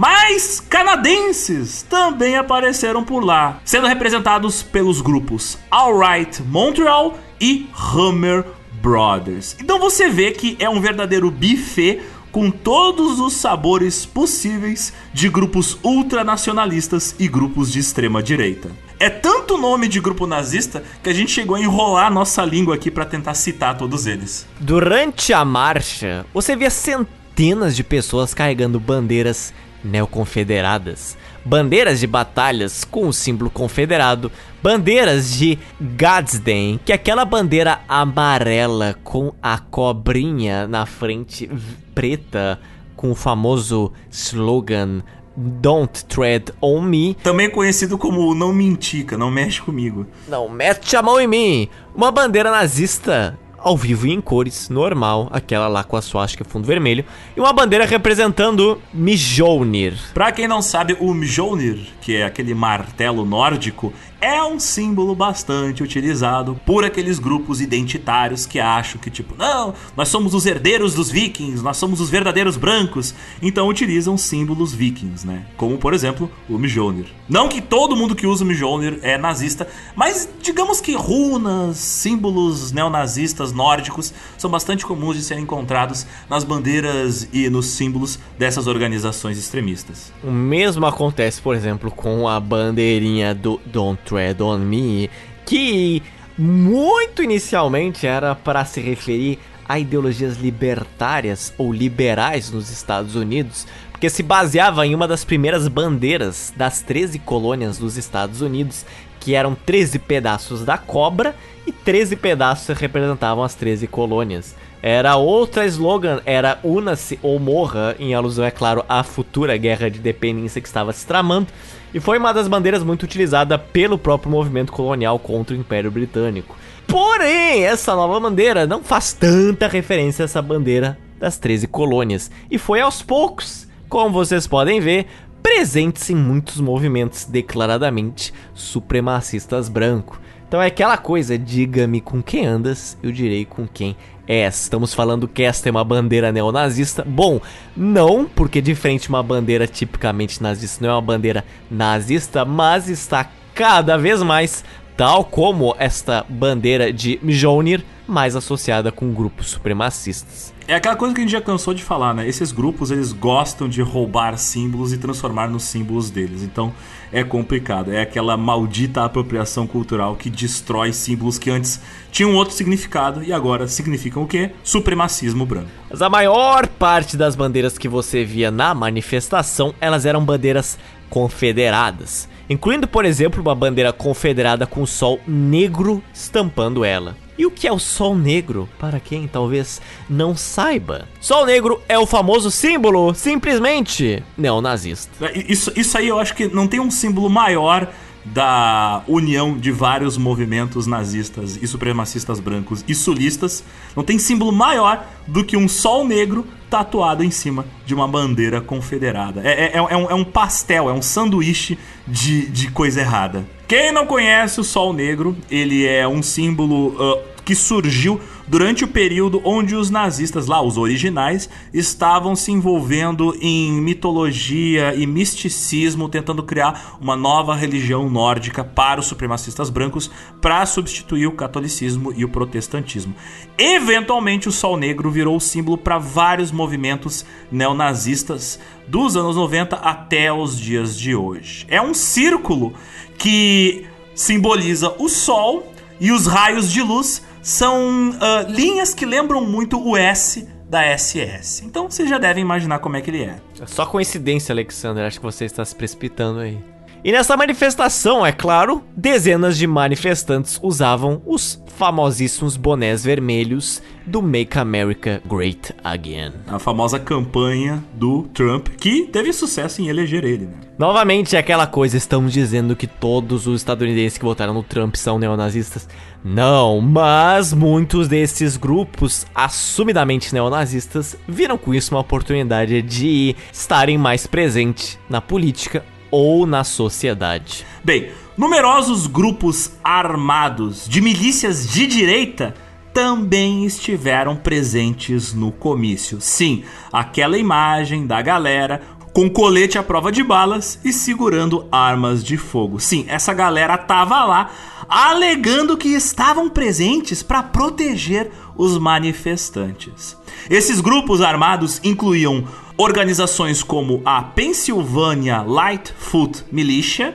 Mas 0.00 0.60
canadenses 0.60 1.82
também 1.82 2.34
apareceram 2.34 3.04
por 3.04 3.22
lá, 3.22 3.60
sendo 3.66 3.86
representados 3.86 4.62
pelos 4.62 5.02
grupos 5.02 5.58
Alright 5.70 6.42
Montreal 6.42 7.18
e 7.38 7.68
Hammer 7.74 8.46
Brothers. 8.80 9.58
Então 9.60 9.78
você 9.78 10.08
vê 10.08 10.30
que 10.30 10.56
é 10.58 10.70
um 10.70 10.80
verdadeiro 10.80 11.30
buffet 11.30 12.00
com 12.32 12.50
todos 12.50 13.20
os 13.20 13.34
sabores 13.34 14.06
possíveis 14.06 14.90
de 15.12 15.28
grupos 15.28 15.76
ultranacionalistas 15.84 17.14
e 17.18 17.28
grupos 17.28 17.70
de 17.70 17.80
extrema 17.80 18.22
direita. 18.22 18.70
É 18.98 19.10
tanto 19.10 19.58
nome 19.58 19.86
de 19.86 20.00
grupo 20.00 20.26
nazista 20.26 20.82
que 21.02 21.10
a 21.10 21.12
gente 21.12 21.30
chegou 21.30 21.56
a 21.56 21.60
enrolar 21.60 22.10
nossa 22.10 22.42
língua 22.42 22.76
aqui 22.76 22.90
para 22.90 23.04
tentar 23.04 23.34
citar 23.34 23.76
todos 23.76 24.06
eles. 24.06 24.46
Durante 24.58 25.34
a 25.34 25.44
marcha, 25.44 26.24
você 26.32 26.56
via 26.56 26.70
centenas 26.70 27.76
de 27.76 27.84
pessoas 27.84 28.32
carregando 28.32 28.80
bandeiras 28.80 29.52
neoconfederadas, 29.84 31.16
bandeiras 31.44 32.00
de 32.00 32.06
batalhas 32.06 32.84
com 32.84 33.08
o 33.08 33.12
símbolo 33.12 33.50
confederado, 33.50 34.30
bandeiras 34.62 35.32
de 35.32 35.58
Gadsden, 35.80 36.80
que 36.84 36.92
é 36.92 36.94
aquela 36.94 37.24
bandeira 37.24 37.80
amarela 37.88 38.96
com 39.02 39.32
a 39.42 39.58
cobrinha 39.58 40.66
na 40.66 40.86
frente 40.86 41.50
preta 41.94 42.60
com 42.96 43.10
o 43.10 43.14
famoso 43.14 43.92
slogan 44.10 45.02
Don't 45.36 46.04
Tread 46.04 46.52
on 46.60 46.82
Me. 46.82 47.14
Também 47.22 47.48
conhecido 47.48 47.96
como 47.96 48.34
Não 48.34 48.52
Me 48.52 48.66
Intica, 48.66 49.16
Não 49.16 49.30
Mexe 49.30 49.62
Comigo. 49.62 50.06
Não 50.28 50.48
mete 50.48 50.96
a 50.96 51.02
mão 51.02 51.18
em 51.18 51.26
mim. 51.26 51.68
Uma 51.94 52.10
bandeira 52.10 52.50
nazista 52.50 53.38
ao 53.62 53.76
vivo 53.76 54.06
e 54.06 54.12
em 54.12 54.20
cores, 54.20 54.68
normal, 54.68 55.28
aquela 55.30 55.68
lá 55.68 55.84
com 55.84 55.96
a 55.96 56.02
suástica 56.02 56.44
fundo 56.44 56.66
vermelho, 56.66 57.04
e 57.36 57.40
uma 57.40 57.52
bandeira 57.52 57.84
representando 57.84 58.80
Mjolnir. 58.92 59.94
Pra 60.14 60.32
quem 60.32 60.48
não 60.48 60.62
sabe, 60.62 60.96
o 60.98 61.12
Mjolnir, 61.12 61.78
que 62.00 62.16
é 62.16 62.24
aquele 62.24 62.54
martelo 62.54 63.24
nórdico, 63.24 63.92
é 64.20 64.42
um 64.42 64.60
símbolo 64.60 65.14
bastante 65.14 65.82
utilizado 65.82 66.60
por 66.66 66.84
aqueles 66.84 67.18
grupos 67.18 67.60
identitários 67.60 68.46
que 68.46 68.60
acham 68.60 69.00
que, 69.00 69.10
tipo, 69.10 69.34
não, 69.36 69.74
nós 69.96 70.08
somos 70.08 70.34
os 70.34 70.46
herdeiros 70.46 70.94
dos 70.94 71.10
vikings, 71.10 71.62
nós 71.62 71.76
somos 71.76 72.00
os 72.00 72.10
verdadeiros 72.10 72.56
brancos, 72.56 73.14
então 73.40 73.68
utilizam 73.68 74.16
símbolos 74.18 74.74
vikings, 74.74 75.26
né? 75.26 75.46
Como, 75.56 75.78
por 75.78 75.94
exemplo, 75.94 76.30
o 76.48 76.58
Mjolnir. 76.58 77.06
Não 77.28 77.48
que 77.48 77.60
todo 77.60 77.96
mundo 77.96 78.14
que 78.14 78.26
usa 78.26 78.44
o 78.44 78.46
Mjolnir 78.46 78.98
é 79.02 79.16
nazista, 79.16 79.66
mas 79.96 80.28
digamos 80.42 80.80
que 80.80 80.94
runas, 80.94 81.76
símbolos 81.76 82.72
neonazistas 82.72 83.52
nórdicos 83.52 84.12
são 84.36 84.50
bastante 84.50 84.84
comuns 84.84 85.16
de 85.16 85.22
serem 85.22 85.44
encontrados 85.44 86.06
nas 86.28 86.44
bandeiras 86.44 87.28
e 87.32 87.48
nos 87.48 87.66
símbolos 87.66 88.18
dessas 88.38 88.66
organizações 88.66 89.38
extremistas. 89.38 90.12
O 90.22 90.30
mesmo 90.30 90.86
acontece, 90.86 91.40
por 91.40 91.54
exemplo, 91.54 91.90
com 91.90 92.28
a 92.28 92.38
bandeirinha 92.38 93.34
do 93.34 93.60
Don't 93.66 94.09
Tread 94.10 94.42
on 94.42 94.58
Me, 94.58 95.08
que 95.46 96.02
muito 96.36 97.22
inicialmente 97.22 98.06
era 98.06 98.34
para 98.34 98.64
se 98.64 98.80
referir 98.80 99.38
a 99.68 99.78
ideologias 99.78 100.36
libertárias 100.36 101.54
ou 101.56 101.72
liberais 101.72 102.50
nos 102.50 102.70
Estados 102.70 103.14
Unidos, 103.14 103.68
porque 103.92 104.10
se 104.10 104.20
baseava 104.20 104.84
em 104.84 104.96
uma 104.96 105.06
das 105.06 105.24
primeiras 105.24 105.68
bandeiras 105.68 106.52
das 106.56 106.82
13 106.82 107.20
colônias 107.20 107.78
dos 107.78 107.96
Estados 107.96 108.40
Unidos, 108.40 108.84
que 109.20 109.34
eram 109.36 109.54
13 109.54 110.00
pedaços 110.00 110.64
da 110.64 110.76
cobra 110.76 111.36
e 111.64 111.70
13 111.70 112.16
pedaços 112.16 112.76
representavam 112.76 113.44
as 113.44 113.54
13 113.54 113.86
colônias. 113.86 114.56
Era 114.82 115.16
outra 115.16 115.66
slogan, 115.66 116.20
era 116.24 116.58
Una-se 116.62 117.18
ou 117.22 117.38
Morra, 117.38 117.94
em 117.98 118.14
alusão, 118.14 118.44
é 118.44 118.50
claro, 118.50 118.84
à 118.88 119.02
futura 119.02 119.56
guerra 119.56 119.90
de 119.90 119.98
dependência 119.98 120.60
que 120.60 120.68
estava 120.68 120.92
se 120.92 121.06
tramando, 121.06 121.48
e 121.92 122.00
foi 122.00 122.18
uma 122.18 122.32
das 122.32 122.48
bandeiras 122.48 122.82
muito 122.82 123.02
utilizada 123.02 123.58
pelo 123.58 123.98
próprio 123.98 124.30
movimento 124.30 124.72
colonial 124.72 125.18
contra 125.18 125.54
o 125.54 125.58
Império 125.58 125.90
Britânico. 125.90 126.56
Porém, 126.86 127.64
essa 127.64 127.94
nova 127.94 128.18
bandeira 128.18 128.66
não 128.66 128.82
faz 128.82 129.12
tanta 129.12 129.68
referência 129.68 130.22
a 130.22 130.26
essa 130.26 130.40
bandeira 130.40 130.98
das 131.18 131.36
13 131.36 131.66
colônias, 131.66 132.30
e 132.50 132.56
foi 132.56 132.80
aos 132.80 133.02
poucos, 133.02 133.68
como 133.88 134.10
vocês 134.10 134.46
podem 134.46 134.80
ver, 134.80 135.06
presentes 135.42 136.08
em 136.08 136.14
muitos 136.14 136.60
movimentos 136.60 137.24
declaradamente 137.24 138.32
supremacistas 138.54 139.68
brancos. 139.68 140.18
Então 140.50 140.60
é 140.60 140.66
aquela 140.66 140.96
coisa, 140.98 141.38
diga-me 141.38 142.00
com 142.00 142.20
quem 142.20 142.44
andas, 142.44 142.98
eu 143.00 143.12
direi 143.12 143.44
com 143.44 143.68
quem 143.68 143.96
és. 144.26 144.62
Estamos 144.62 144.92
falando 144.92 145.28
que 145.28 145.44
esta 145.44 145.68
é 145.68 145.70
uma 145.70 145.84
bandeira 145.84 146.32
neonazista. 146.32 147.04
Bom, 147.08 147.40
não, 147.76 148.24
porque 148.24 148.60
diferente 148.60 149.02
de 149.02 149.10
uma 149.10 149.22
bandeira 149.22 149.68
tipicamente 149.68 150.42
nazista, 150.42 150.84
não 150.84 150.90
é 150.90 150.94
uma 150.96 151.02
bandeira 151.02 151.44
nazista, 151.70 152.44
mas 152.44 152.88
está 152.88 153.30
cada 153.54 153.96
vez 153.96 154.24
mais, 154.24 154.64
tal 154.96 155.24
como 155.24 155.72
esta 155.78 156.26
bandeira 156.28 156.92
de 156.92 157.20
Mjolnir, 157.22 157.84
mais 158.04 158.34
associada 158.34 158.90
com 158.90 159.14
grupos 159.14 159.50
supremacistas. 159.50 160.52
É 160.66 160.74
aquela 160.74 160.96
coisa 160.96 161.14
que 161.14 161.20
a 161.20 161.22
gente 161.22 161.32
já 161.32 161.40
cansou 161.40 161.74
de 161.74 161.84
falar, 161.84 162.12
né? 162.12 162.28
Esses 162.28 162.50
grupos, 162.50 162.90
eles 162.90 163.12
gostam 163.12 163.68
de 163.68 163.82
roubar 163.82 164.36
símbolos 164.36 164.92
e 164.92 164.98
transformar 164.98 165.48
nos 165.48 165.62
símbolos 165.62 166.10
deles. 166.10 166.42
Então, 166.42 166.72
é 167.12 167.24
complicado. 167.24 167.92
É 167.92 168.02
aquela 168.02 168.36
maldita 168.36 169.04
apropriação 169.04 169.66
cultural 169.66 170.16
que 170.16 170.30
destrói 170.30 170.92
símbolos 170.92 171.38
que 171.38 171.50
antes 171.50 171.80
tinham 172.10 172.34
outro 172.34 172.54
significado 172.54 173.22
e 173.22 173.32
agora 173.32 173.66
significam 173.66 174.22
o 174.22 174.26
quê? 174.26 174.50
Supremacismo 174.62 175.44
branco. 175.44 175.68
Mas 175.88 176.02
a 176.02 176.08
maior 176.08 176.66
parte 176.66 177.16
das 177.16 177.34
bandeiras 177.34 177.78
que 177.78 177.88
você 177.88 178.24
via 178.24 178.50
na 178.50 178.74
manifestação, 178.74 179.74
elas 179.80 180.06
eram 180.06 180.24
bandeiras 180.24 180.78
confederadas. 181.08 182.28
Incluindo, 182.50 182.88
por 182.88 183.04
exemplo, 183.04 183.40
uma 183.40 183.54
bandeira 183.54 183.92
confederada 183.92 184.66
com 184.66 184.82
o 184.82 184.86
sol 184.86 185.20
negro 185.24 186.02
estampando 186.12 186.84
ela. 186.84 187.16
E 187.38 187.46
o 187.46 187.50
que 187.50 187.66
é 187.66 187.72
o 187.72 187.78
Sol 187.78 188.14
Negro? 188.14 188.68
Para 188.78 189.00
quem 189.00 189.26
talvez 189.26 189.80
não 190.10 190.36
saiba. 190.36 191.08
Sol 191.22 191.46
Negro 191.46 191.80
é 191.88 191.98
o 191.98 192.04
famoso 192.04 192.50
símbolo, 192.50 193.14
simplesmente, 193.14 194.22
neonazista. 194.36 195.26
É, 195.26 195.38
isso, 195.50 195.72
isso 195.74 195.96
aí 195.96 196.08
eu 196.08 196.18
acho 196.18 196.34
que 196.34 196.48
não 196.48 196.68
tem 196.68 196.80
um 196.80 196.90
símbolo 196.90 197.30
maior 197.30 197.90
da 198.24 199.02
união 199.08 199.56
de 199.56 199.70
vários 199.70 200.16
movimentos 200.16 200.86
nazistas 200.86 201.58
e 201.60 201.66
supremacistas 201.66 202.38
brancos 202.38 202.84
e 202.86 202.94
sulistas. 202.94 203.64
Não 203.96 204.04
tem 204.04 204.18
símbolo 204.18 204.52
maior 204.52 205.06
do 205.26 205.44
que 205.44 205.56
um 205.56 205.68
sol 205.68 206.06
negro 206.06 206.46
tatuado 206.68 207.24
em 207.24 207.30
cima 207.30 207.64
de 207.84 207.94
uma 207.94 208.06
bandeira 208.06 208.60
confederada. 208.60 209.40
É, 209.44 209.64
é, 209.64 209.76
é, 209.76 209.82
um, 209.82 210.10
é 210.10 210.14
um, 210.14 210.24
pastel, 210.24 210.88
é 210.88 210.92
um 210.92 211.02
sanduíche 211.02 211.78
de, 212.06 212.46
de 212.46 212.70
coisa 212.70 213.00
errada. 213.00 213.44
Quem 213.70 213.92
não 213.92 214.04
conhece 214.04 214.58
o 214.58 214.64
Sol 214.64 214.92
Negro, 214.92 215.36
ele 215.48 215.86
é 215.86 216.04
um 216.08 216.24
símbolo 216.24 216.88
uh, 216.88 217.22
que 217.44 217.54
surgiu 217.54 218.20
durante 218.48 218.82
o 218.82 218.88
período 218.88 219.40
onde 219.44 219.76
os 219.76 219.90
nazistas, 219.90 220.48
lá 220.48 220.60
os 220.60 220.76
originais, 220.76 221.48
estavam 221.72 222.34
se 222.34 222.50
envolvendo 222.50 223.32
em 223.40 223.70
mitologia 223.80 224.92
e 224.96 225.06
misticismo, 225.06 226.08
tentando 226.08 226.42
criar 226.42 226.98
uma 227.00 227.14
nova 227.14 227.54
religião 227.54 228.10
nórdica 228.10 228.64
para 228.64 228.98
os 228.98 229.06
supremacistas 229.06 229.70
brancos 229.70 230.10
para 230.40 230.66
substituir 230.66 231.28
o 231.28 231.32
catolicismo 231.32 232.12
e 232.16 232.24
o 232.24 232.28
protestantismo. 232.28 233.14
Eventualmente, 233.56 234.48
o 234.48 234.52
Sol 234.52 234.76
Negro 234.76 235.12
virou 235.12 235.38
símbolo 235.38 235.78
para 235.78 235.96
vários 235.96 236.50
movimentos 236.50 237.24
neonazistas 237.52 238.58
dos 238.88 239.16
anos 239.16 239.36
90 239.36 239.76
até 239.76 240.32
os 240.32 240.58
dias 240.58 240.98
de 240.98 241.14
hoje. 241.14 241.64
É 241.68 241.80
um 241.80 241.94
círculo 241.94 242.74
que 243.20 243.86
simboliza 244.14 244.94
o 244.98 245.08
Sol 245.08 245.70
e 246.00 246.10
os 246.10 246.26
raios 246.26 246.72
de 246.72 246.82
luz 246.82 247.22
são 247.42 248.10
uh, 248.10 248.50
linhas 248.50 248.94
que 248.94 249.04
lembram 249.04 249.44
muito 249.44 249.78
o 249.78 249.96
S 249.96 250.48
da 250.68 250.96
SS. 250.96 251.64
Então 251.64 251.90
vocês 251.90 252.08
já 252.08 252.16
devem 252.16 252.42
imaginar 252.42 252.78
como 252.78 252.96
é 252.96 253.00
que 253.02 253.10
ele 253.10 253.24
é. 253.24 253.36
é 253.60 253.66
só 253.66 253.84
coincidência, 253.84 254.52
Alexander. 254.52 255.06
Acho 255.06 255.18
que 255.18 255.24
você 255.24 255.44
está 255.44 255.64
se 255.64 255.74
precipitando 255.76 256.40
aí. 256.40 256.58
E 257.02 257.10
nessa 257.10 257.34
manifestação, 257.34 258.26
é 258.26 258.30
claro, 258.30 258.84
dezenas 258.94 259.56
de 259.56 259.66
manifestantes 259.66 260.60
usavam 260.62 261.22
os 261.24 261.62
famosíssimos 261.78 262.58
bonés 262.58 263.02
vermelhos 263.02 263.80
do 264.04 264.20
Make 264.20 264.58
America 264.58 265.22
Great 265.24 265.74
Again. 265.82 266.32
A 266.46 266.58
famosa 266.58 266.98
campanha 266.98 267.82
do 267.94 268.24
Trump, 268.34 268.68
que 268.76 269.06
teve 269.06 269.32
sucesso 269.32 269.80
em 269.80 269.88
eleger 269.88 270.24
ele, 270.24 270.44
né? 270.44 270.52
Novamente, 270.78 271.36
é 271.36 271.38
aquela 271.38 271.66
coisa, 271.66 271.96
estamos 271.96 272.34
dizendo 272.34 272.76
que 272.76 272.86
todos 272.86 273.46
os 273.46 273.62
estadunidenses 273.62 274.18
que 274.18 274.24
votaram 274.24 274.52
no 274.52 274.62
Trump 274.62 274.94
são 274.96 275.18
neonazistas. 275.18 275.88
Não, 276.22 276.82
mas 276.82 277.54
muitos 277.54 278.08
desses 278.08 278.58
grupos 278.58 279.26
assumidamente 279.34 280.34
neonazistas 280.34 281.16
viram 281.26 281.56
com 281.56 281.72
isso 281.72 281.94
uma 281.94 282.02
oportunidade 282.02 282.82
de 282.82 283.34
estarem 283.50 283.96
mais 283.96 284.26
presentes 284.26 284.98
na 285.08 285.22
política 285.22 285.82
ou 286.10 286.46
na 286.46 286.64
sociedade. 286.64 287.66
Bem, 287.84 288.10
numerosos 288.36 289.06
grupos 289.06 289.72
armados 289.82 290.88
de 290.88 291.00
milícias 291.00 291.68
de 291.68 291.86
direita 291.86 292.54
também 292.92 293.64
estiveram 293.64 294.36
presentes 294.36 295.32
no 295.32 295.52
comício. 295.52 296.20
Sim, 296.20 296.64
aquela 296.92 297.38
imagem 297.38 298.06
da 298.06 298.20
galera 298.20 298.82
com 299.12 299.28
colete 299.28 299.78
à 299.78 299.82
prova 299.82 300.12
de 300.12 300.22
balas 300.22 300.78
e 300.84 300.92
segurando 300.92 301.66
armas 301.70 302.22
de 302.22 302.36
fogo. 302.36 302.78
Sim, 302.78 303.04
essa 303.08 303.32
galera 303.34 303.76
tava 303.76 304.24
lá 304.24 304.50
alegando 304.88 305.76
que 305.76 305.90
estavam 305.90 306.48
presentes 306.48 307.22
para 307.22 307.42
proteger 307.42 308.30
os 308.56 308.76
manifestantes. 308.76 310.16
Esses 310.48 310.80
grupos 310.80 311.20
armados 311.20 311.80
incluíam 311.84 312.44
organizações 312.80 313.62
como 313.62 314.00
a 314.06 314.22
Pennsylvania 314.22 315.42
Lightfoot 315.42 316.44
Militia, 316.50 317.14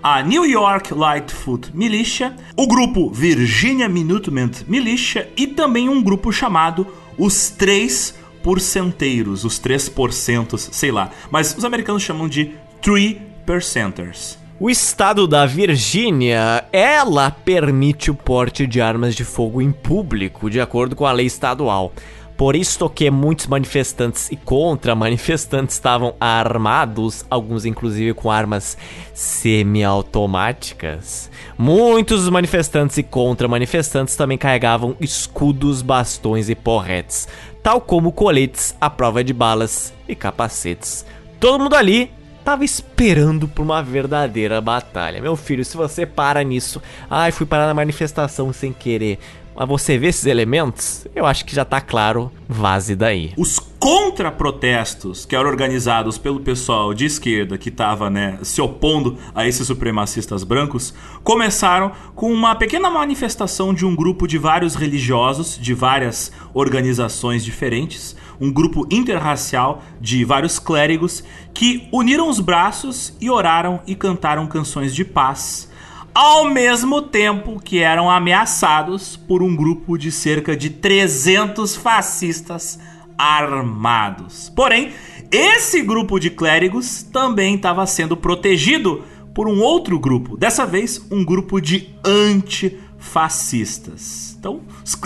a 0.00 0.22
New 0.22 0.46
York 0.46 0.94
Lightfoot 0.94 1.76
Militia, 1.76 2.36
o 2.56 2.64
grupo 2.64 3.10
Virginia 3.10 3.88
Minutemen 3.88 4.48
Militia 4.68 5.28
e 5.36 5.48
também 5.48 5.88
um 5.88 6.00
grupo 6.00 6.30
chamado 6.30 6.86
os 7.18 7.50
Três 7.50 8.14
Porcenteiros, 8.40 9.44
os 9.44 9.60
3%, 9.60 10.56
sei 10.56 10.92
lá, 10.92 11.10
mas 11.28 11.56
os 11.58 11.64
americanos 11.64 12.04
chamam 12.04 12.28
de 12.28 12.52
Three 12.80 13.20
Percenters. 13.44 14.38
O 14.60 14.70
estado 14.70 15.26
da 15.26 15.44
Virgínia, 15.44 16.64
ela 16.70 17.30
permite 17.30 18.10
o 18.10 18.14
porte 18.14 18.66
de 18.66 18.80
armas 18.80 19.14
de 19.16 19.24
fogo 19.24 19.60
em 19.60 19.72
público, 19.72 20.48
de 20.48 20.60
acordo 20.60 20.94
com 20.94 21.06
a 21.06 21.12
lei 21.12 21.26
estadual. 21.26 21.94
Por 22.40 22.56
isto 22.56 22.88
que 22.88 23.10
muitos 23.10 23.46
manifestantes 23.46 24.32
e 24.32 24.36
contra-manifestantes 24.36 25.74
estavam 25.74 26.14
armados, 26.18 27.22
alguns 27.28 27.66
inclusive 27.66 28.14
com 28.14 28.30
armas 28.30 28.78
semiautomáticas. 29.12 31.30
Muitos 31.58 32.26
manifestantes 32.30 32.96
e 32.96 33.02
contra-manifestantes 33.02 34.16
também 34.16 34.38
carregavam 34.38 34.96
escudos, 35.02 35.82
bastões 35.82 36.48
e 36.48 36.54
porretes, 36.54 37.28
tal 37.62 37.78
como 37.78 38.10
coletes 38.10 38.74
à 38.80 38.88
prova 38.88 39.22
de 39.22 39.34
balas 39.34 39.92
e 40.08 40.16
capacetes. 40.16 41.04
Todo 41.38 41.62
mundo 41.62 41.76
ali 41.76 42.10
tava 42.42 42.64
esperando 42.64 43.46
por 43.46 43.62
uma 43.62 43.82
verdadeira 43.82 44.60
batalha. 44.60 45.20
Meu 45.20 45.36
filho, 45.36 45.64
se 45.64 45.76
você 45.76 46.06
para 46.06 46.42
nisso, 46.42 46.80
ai, 47.08 47.32
fui 47.32 47.46
parar 47.46 47.66
na 47.66 47.74
manifestação 47.74 48.52
sem 48.52 48.72
querer 48.72 49.18
mas 49.60 49.68
você 49.68 49.98
vê 49.98 50.06
esses 50.06 50.24
elementos, 50.24 51.06
eu 51.14 51.26
acho 51.26 51.44
que 51.44 51.54
já 51.54 51.66
tá 51.66 51.82
claro, 51.82 52.32
vaze 52.48 52.96
daí. 52.96 53.34
Os 53.36 53.58
contraprotestos 53.58 55.26
que 55.26 55.36
eram 55.36 55.50
organizados 55.50 56.16
pelo 56.16 56.40
pessoal 56.40 56.94
de 56.94 57.04
esquerda 57.04 57.58
que 57.58 57.68
estava 57.68 58.08
né, 58.08 58.38
se 58.42 58.62
opondo 58.62 59.18
a 59.34 59.46
esses 59.46 59.66
supremacistas 59.66 60.44
brancos 60.44 60.94
começaram 61.22 61.92
com 62.14 62.32
uma 62.32 62.54
pequena 62.54 62.88
manifestação 62.88 63.74
de 63.74 63.84
um 63.84 63.94
grupo 63.94 64.26
de 64.26 64.38
vários 64.38 64.74
religiosos 64.74 65.58
de 65.58 65.74
várias 65.74 66.32
organizações 66.54 67.44
diferentes, 67.44 68.16
um 68.40 68.50
grupo 68.50 68.86
interracial 68.90 69.82
de 70.00 70.24
vários 70.24 70.58
clérigos 70.58 71.22
que 71.52 71.86
uniram 71.92 72.30
os 72.30 72.40
braços 72.40 73.14
e 73.20 73.28
oraram 73.28 73.82
e 73.86 73.94
cantaram 73.94 74.46
canções 74.46 74.94
de 74.94 75.04
paz 75.04 75.69
ao 76.14 76.50
mesmo 76.50 77.02
tempo 77.02 77.60
que 77.60 77.78
eram 77.78 78.10
ameaçados 78.10 79.16
por 79.16 79.42
um 79.42 79.54
grupo 79.54 79.96
de 79.96 80.10
cerca 80.10 80.56
de 80.56 80.70
300 80.70 81.76
fascistas 81.76 82.78
armados. 83.16 84.50
Porém, 84.54 84.92
esse 85.30 85.82
grupo 85.82 86.18
de 86.18 86.30
clérigos 86.30 87.02
também 87.02 87.54
estava 87.54 87.86
sendo 87.86 88.16
protegido 88.16 89.04
por 89.34 89.46
um 89.46 89.60
outro 89.60 89.98
grupo, 89.98 90.36
dessa 90.36 90.66
vez 90.66 91.06
um 91.10 91.24
grupo 91.24 91.60
de 91.60 91.94
antifascistas. 92.04 94.36
Então, 94.38 94.60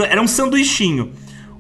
era 0.09 0.23
um 0.23 0.27
sanduichinho. 0.27 1.13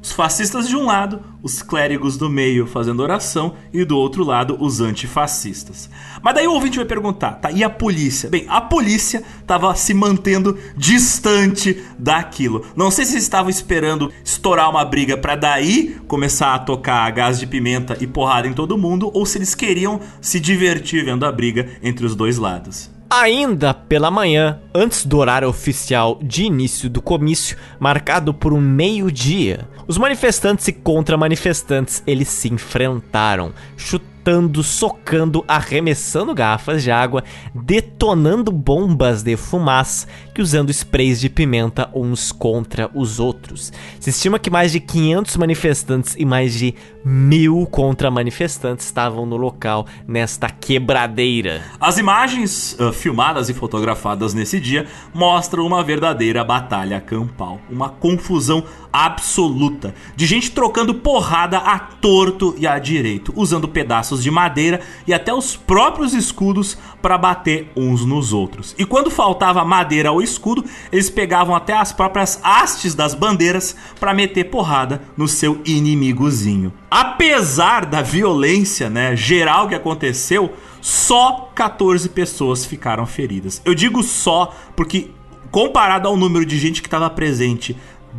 Os 0.04 0.12
fascistas 0.12 0.68
de 0.68 0.76
um 0.76 0.84
lado, 0.84 1.22
os 1.42 1.62
clérigos 1.62 2.18
do 2.18 2.28
meio 2.28 2.66
fazendo 2.66 3.02
oração 3.02 3.54
e 3.72 3.86
do 3.86 3.96
outro 3.96 4.22
lado 4.22 4.54
os 4.60 4.82
antifascistas. 4.82 5.88
Mas 6.22 6.34
daí 6.34 6.46
o 6.46 6.52
ouvinte 6.52 6.76
vai 6.76 6.84
perguntar, 6.84 7.36
tá? 7.36 7.50
E 7.50 7.64
a 7.64 7.70
polícia? 7.70 8.28
Bem, 8.28 8.44
a 8.46 8.60
polícia 8.60 9.24
estava 9.40 9.74
se 9.74 9.94
mantendo 9.94 10.58
distante 10.76 11.82
daquilo. 11.98 12.66
Não 12.76 12.90
sei 12.90 13.06
se 13.06 13.14
eles 13.14 13.22
estavam 13.22 13.48
esperando 13.48 14.12
estourar 14.22 14.68
uma 14.68 14.84
briga 14.84 15.16
para 15.16 15.36
daí 15.36 15.96
começar 16.06 16.52
a 16.52 16.58
tocar 16.58 17.10
gás 17.10 17.40
de 17.40 17.46
pimenta 17.46 17.96
e 17.98 18.06
porrada 18.06 18.46
em 18.46 18.52
todo 18.52 18.76
mundo 18.76 19.10
ou 19.14 19.24
se 19.24 19.38
eles 19.38 19.54
queriam 19.54 20.00
se 20.20 20.38
divertir 20.38 21.02
vendo 21.02 21.24
a 21.24 21.32
briga 21.32 21.66
entre 21.82 22.04
os 22.04 22.14
dois 22.14 22.36
lados. 22.36 22.93
Ainda 23.16 23.72
pela 23.72 24.10
manhã, 24.10 24.60
antes 24.74 25.06
do 25.06 25.18
horário 25.18 25.48
oficial 25.48 26.18
de 26.20 26.42
início 26.42 26.90
do 26.90 27.00
comício, 27.00 27.56
marcado 27.78 28.34
por 28.34 28.52
um 28.52 28.60
meio-dia, 28.60 29.68
os 29.86 29.96
manifestantes 29.96 30.66
e 30.66 30.72
contra-manifestantes 30.72 32.02
eles 32.08 32.26
se 32.26 32.52
enfrentaram, 32.52 33.52
chutando 33.76 34.64
socando, 34.64 35.44
arremessando 35.46 36.34
garrafas 36.34 36.82
de 36.82 36.90
água, 36.90 37.22
detonando 37.54 38.50
bombas 38.50 39.22
de 39.22 39.36
fumaça 39.36 40.08
que 40.34 40.42
usando 40.42 40.70
sprays 40.70 41.20
de 41.20 41.30
pimenta 41.30 41.88
uns 41.94 42.32
contra 42.32 42.90
os 42.92 43.20
outros. 43.20 43.72
Se 44.00 44.10
estima 44.10 44.38
que 44.38 44.50
mais 44.50 44.72
de 44.72 44.80
500 44.80 45.36
manifestantes 45.36 46.16
e 46.18 46.24
mais 46.24 46.52
de 46.52 46.74
mil 47.04 47.66
contra-manifestantes 47.70 48.86
estavam 48.86 49.26
no 49.26 49.36
local 49.36 49.86
nesta 50.08 50.48
quebradeira. 50.48 51.62
As 51.78 51.98
imagens 51.98 52.76
uh, 52.80 52.92
filmadas 52.92 53.48
e 53.48 53.54
fotografadas 53.54 54.32
nesse 54.32 54.58
dia 54.58 54.86
mostram 55.12 55.66
uma 55.66 55.84
verdadeira 55.84 56.42
batalha 56.42 57.00
campal, 57.00 57.60
uma 57.70 57.90
confusão 57.90 58.64
absoluta 58.92 59.94
de 60.16 60.24
gente 60.24 60.52
trocando 60.52 60.94
porrada 60.94 61.58
a 61.58 61.78
torto 61.78 62.54
e 62.56 62.66
a 62.66 62.78
direito, 62.78 63.32
usando 63.36 63.68
pedaços 63.68 64.22
de 64.22 64.30
madeira 64.30 64.80
e 65.06 65.12
até 65.12 65.34
os 65.34 65.56
próprios 65.56 66.14
escudos 66.14 66.78
para 67.02 67.18
bater 67.18 67.70
uns 67.76 68.04
nos 68.04 68.32
outros. 68.32 68.74
E 68.78 68.84
quando 68.86 69.10
faltava 69.10 69.64
madeira 69.64 70.10
ou 70.10 70.22
escudo, 70.24 70.64
eles 70.90 71.08
pegavam 71.08 71.54
até 71.54 71.74
as 71.74 71.92
próprias 71.92 72.40
hastes 72.42 72.94
das 72.94 73.14
bandeiras 73.14 73.76
para 74.00 74.14
meter 74.14 74.44
porrada 74.44 75.02
no 75.16 75.28
seu 75.28 75.60
inimigozinho. 75.64 76.72
Apesar 76.90 77.86
da 77.86 78.02
violência, 78.02 78.90
né, 78.90 79.14
geral 79.14 79.68
que 79.68 79.74
aconteceu, 79.74 80.52
só 80.80 81.50
14 81.54 82.08
pessoas 82.08 82.64
ficaram 82.64 83.06
feridas. 83.06 83.62
Eu 83.64 83.74
digo 83.74 84.02
só 84.02 84.54
porque 84.74 85.10
comparado 85.50 86.08
ao 86.08 86.16
número 86.16 86.44
de 86.44 86.58
gente 86.58 86.82
que 86.82 86.88
estava 86.88 87.08
presente 87.08 87.76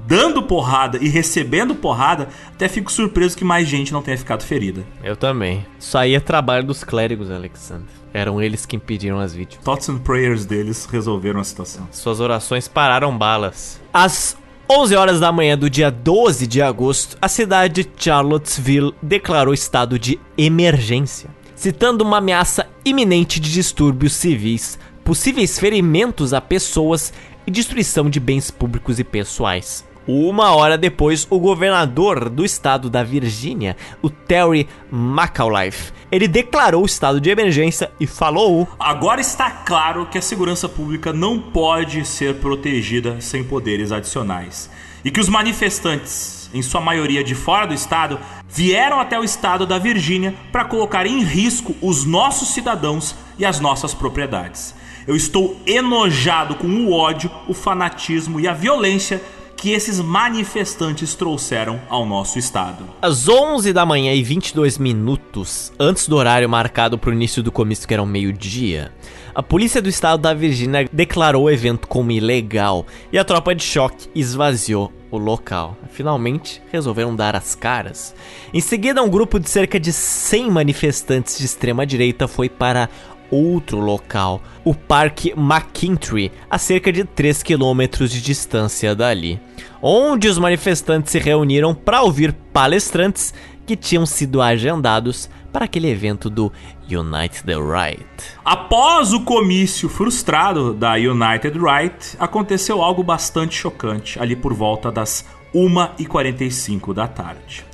dando 0.07 0.43
porrada 0.43 0.97
e 1.01 1.07
recebendo 1.07 1.73
porrada, 1.73 2.27
até 2.47 2.67
fico 2.67 2.91
surpreso 2.91 3.37
que 3.37 3.45
mais 3.45 3.67
gente 3.67 3.93
não 3.93 4.01
tenha 4.01 4.17
ficado 4.17 4.43
ferida. 4.43 4.85
Eu 5.03 5.15
também. 5.15 5.65
Isso 5.79 5.97
aí 5.97 6.13
é 6.13 6.19
trabalho 6.19 6.67
dos 6.67 6.83
clérigos, 6.83 7.31
Alexander. 7.31 8.04
Eram 8.15 8.41
eles 8.41 8.65
que 8.65 8.77
impediram 8.77 9.19
as 9.19 9.33
vítimas. 9.33 9.65
Thoughts 9.65 9.89
and 9.89 9.97
prayers 9.97 10.45
deles 10.45 10.85
resolveram 10.85 11.41
a 11.41 11.43
situação. 11.43 11.85
Suas 11.91 12.21
orações 12.21 12.65
pararam 12.65 13.17
balas. 13.17 13.77
As 13.93 14.37
11 14.71 14.95
horas 14.95 15.19
da 15.19 15.33
manhã 15.33 15.57
do 15.57 15.69
dia 15.69 15.91
12 15.91 16.47
de 16.47 16.61
agosto, 16.61 17.17
a 17.21 17.27
cidade 17.27 17.83
de 17.83 17.89
Charlottesville 17.97 18.95
declarou 19.01 19.53
estado 19.53 19.99
de 19.99 20.17
emergência, 20.37 21.29
citando 21.57 22.05
uma 22.05 22.19
ameaça 22.19 22.65
iminente 22.85 23.37
de 23.37 23.51
distúrbios 23.51 24.13
civis, 24.13 24.79
possíveis 25.03 25.59
ferimentos 25.59 26.33
a 26.33 26.39
pessoas 26.39 27.11
e 27.45 27.51
destruição 27.51 28.09
de 28.09 28.21
bens 28.21 28.49
públicos 28.49 28.97
e 28.97 29.03
pessoais. 29.03 29.83
Uma 30.07 30.55
hora 30.55 30.77
depois, 30.77 31.25
o 31.29 31.39
governador 31.39 32.29
do 32.29 32.45
estado 32.45 32.89
da 32.89 33.03
Virgínia, 33.03 33.75
o 34.03 34.09
Terry 34.09 34.67
McAuliffe, 34.91 35.91
ele 36.11 36.27
declarou 36.27 36.83
o 36.83 36.85
estado 36.85 37.19
de 37.19 37.31
emergência 37.31 37.91
e 37.99 38.05
falou: 38.05 38.67
Agora 38.79 39.19
está 39.19 39.49
claro 39.49 40.05
que 40.05 40.17
a 40.17 40.21
segurança 40.21 40.69
pública 40.69 41.11
não 41.11 41.39
pode 41.39 42.05
ser 42.05 42.35
protegida 42.35 43.19
sem 43.19 43.43
poderes 43.43 43.91
adicionais 43.91 44.69
e 45.03 45.11
que 45.11 45.19
os 45.19 45.29
manifestantes, 45.29 46.49
em 46.51 46.63
sua 46.63 46.81
maioria 46.81 47.23
de 47.23 47.35
fora 47.35 47.67
do 47.67 47.73
estado, 47.75 48.19
vieram 48.49 48.99
até 48.99 49.19
o 49.19 49.23
estado 49.23 49.65
da 49.65 49.77
Virgínia 49.77 50.33
para 50.51 50.65
colocar 50.65 51.05
em 51.05 51.23
risco 51.23 51.75
os 51.79 52.05
nossos 52.05 52.49
cidadãos 52.49 53.15
e 53.37 53.45
as 53.45 53.59
nossas 53.59 53.93
propriedades. 53.93 54.73
Eu 55.07 55.15
estou 55.15 55.61
enojado 55.67 56.55
com 56.55 56.67
o 56.67 56.91
ódio, 56.91 57.29
o 57.47 57.53
fanatismo 57.53 58.39
e 58.39 58.47
a 58.47 58.53
violência 58.53 59.21
que 59.57 59.71
esses 59.71 59.99
manifestantes 59.99 61.15
trouxeram 61.15 61.81
ao 61.89 62.05
nosso 62.05 62.37
estado. 62.37 62.85
Às 63.01 63.27
11 63.27 63.73
da 63.73 63.85
manhã 63.85 64.13
e 64.13 64.21
22 64.21 64.77
minutos, 64.77 65.71
antes 65.79 66.07
do 66.07 66.15
horário 66.15 66.49
marcado 66.49 66.97
para 66.97 67.09
o 67.09 67.13
início 67.13 67.41
do 67.41 67.51
comício, 67.51 67.87
que 67.87 67.93
era 67.93 68.03
o 68.03 68.05
meio-dia, 68.05 68.91
a 69.33 69.43
polícia 69.43 69.81
do 69.81 69.89
estado 69.89 70.21
da 70.21 70.33
Virgínia 70.33 70.87
declarou 70.91 71.43
o 71.43 71.49
evento 71.49 71.87
como 71.87 72.11
ilegal 72.11 72.85
e 73.11 73.17
a 73.17 73.23
tropa 73.25 73.53
de 73.53 73.63
choque 73.63 74.09
esvaziou 74.15 74.93
o 75.11 75.17
local. 75.17 75.77
Finalmente, 75.89 76.61
resolveram 76.71 77.15
dar 77.15 77.35
as 77.35 77.55
caras. 77.55 78.15
Em 78.53 78.61
seguida, 78.61 79.03
um 79.03 79.09
grupo 79.09 79.39
de 79.39 79.49
cerca 79.49 79.79
de 79.79 79.91
100 79.91 80.51
manifestantes 80.51 81.37
de 81.37 81.45
extrema 81.45 81.85
direita 81.85 82.27
foi 82.27 82.49
para 82.49 82.89
outro 83.29 83.79
local, 83.79 84.41
o 84.63 84.73
Parque 84.73 85.33
McKintrey, 85.35 86.31
a 86.49 86.57
cerca 86.57 86.91
de 86.91 87.03
3 87.03 87.43
quilômetros 87.43 88.11
de 88.11 88.21
distância 88.21 88.95
dali, 88.95 89.39
onde 89.81 90.27
os 90.27 90.37
manifestantes 90.37 91.11
se 91.11 91.19
reuniram 91.19 91.73
para 91.73 92.01
ouvir 92.01 92.33
palestrantes 92.53 93.33
que 93.65 93.75
tinham 93.75 94.05
sido 94.05 94.41
agendados 94.41 95.29
para 95.51 95.65
aquele 95.65 95.89
evento 95.89 96.29
do 96.29 96.51
United 96.83 97.45
Right. 97.47 98.05
Após 98.43 99.13
o 99.13 99.21
comício 99.21 99.87
frustrado 99.87 100.73
da 100.73 100.93
United 100.95 101.57
Right, 101.57 102.17
aconteceu 102.19 102.81
algo 102.81 103.01
bastante 103.01 103.55
chocante 103.55 104.19
ali 104.19 104.35
por 104.35 104.53
volta 104.53 104.91
das 104.91 105.25
1h45 105.53 106.93
da 106.93 107.07
tarde. 107.07 107.65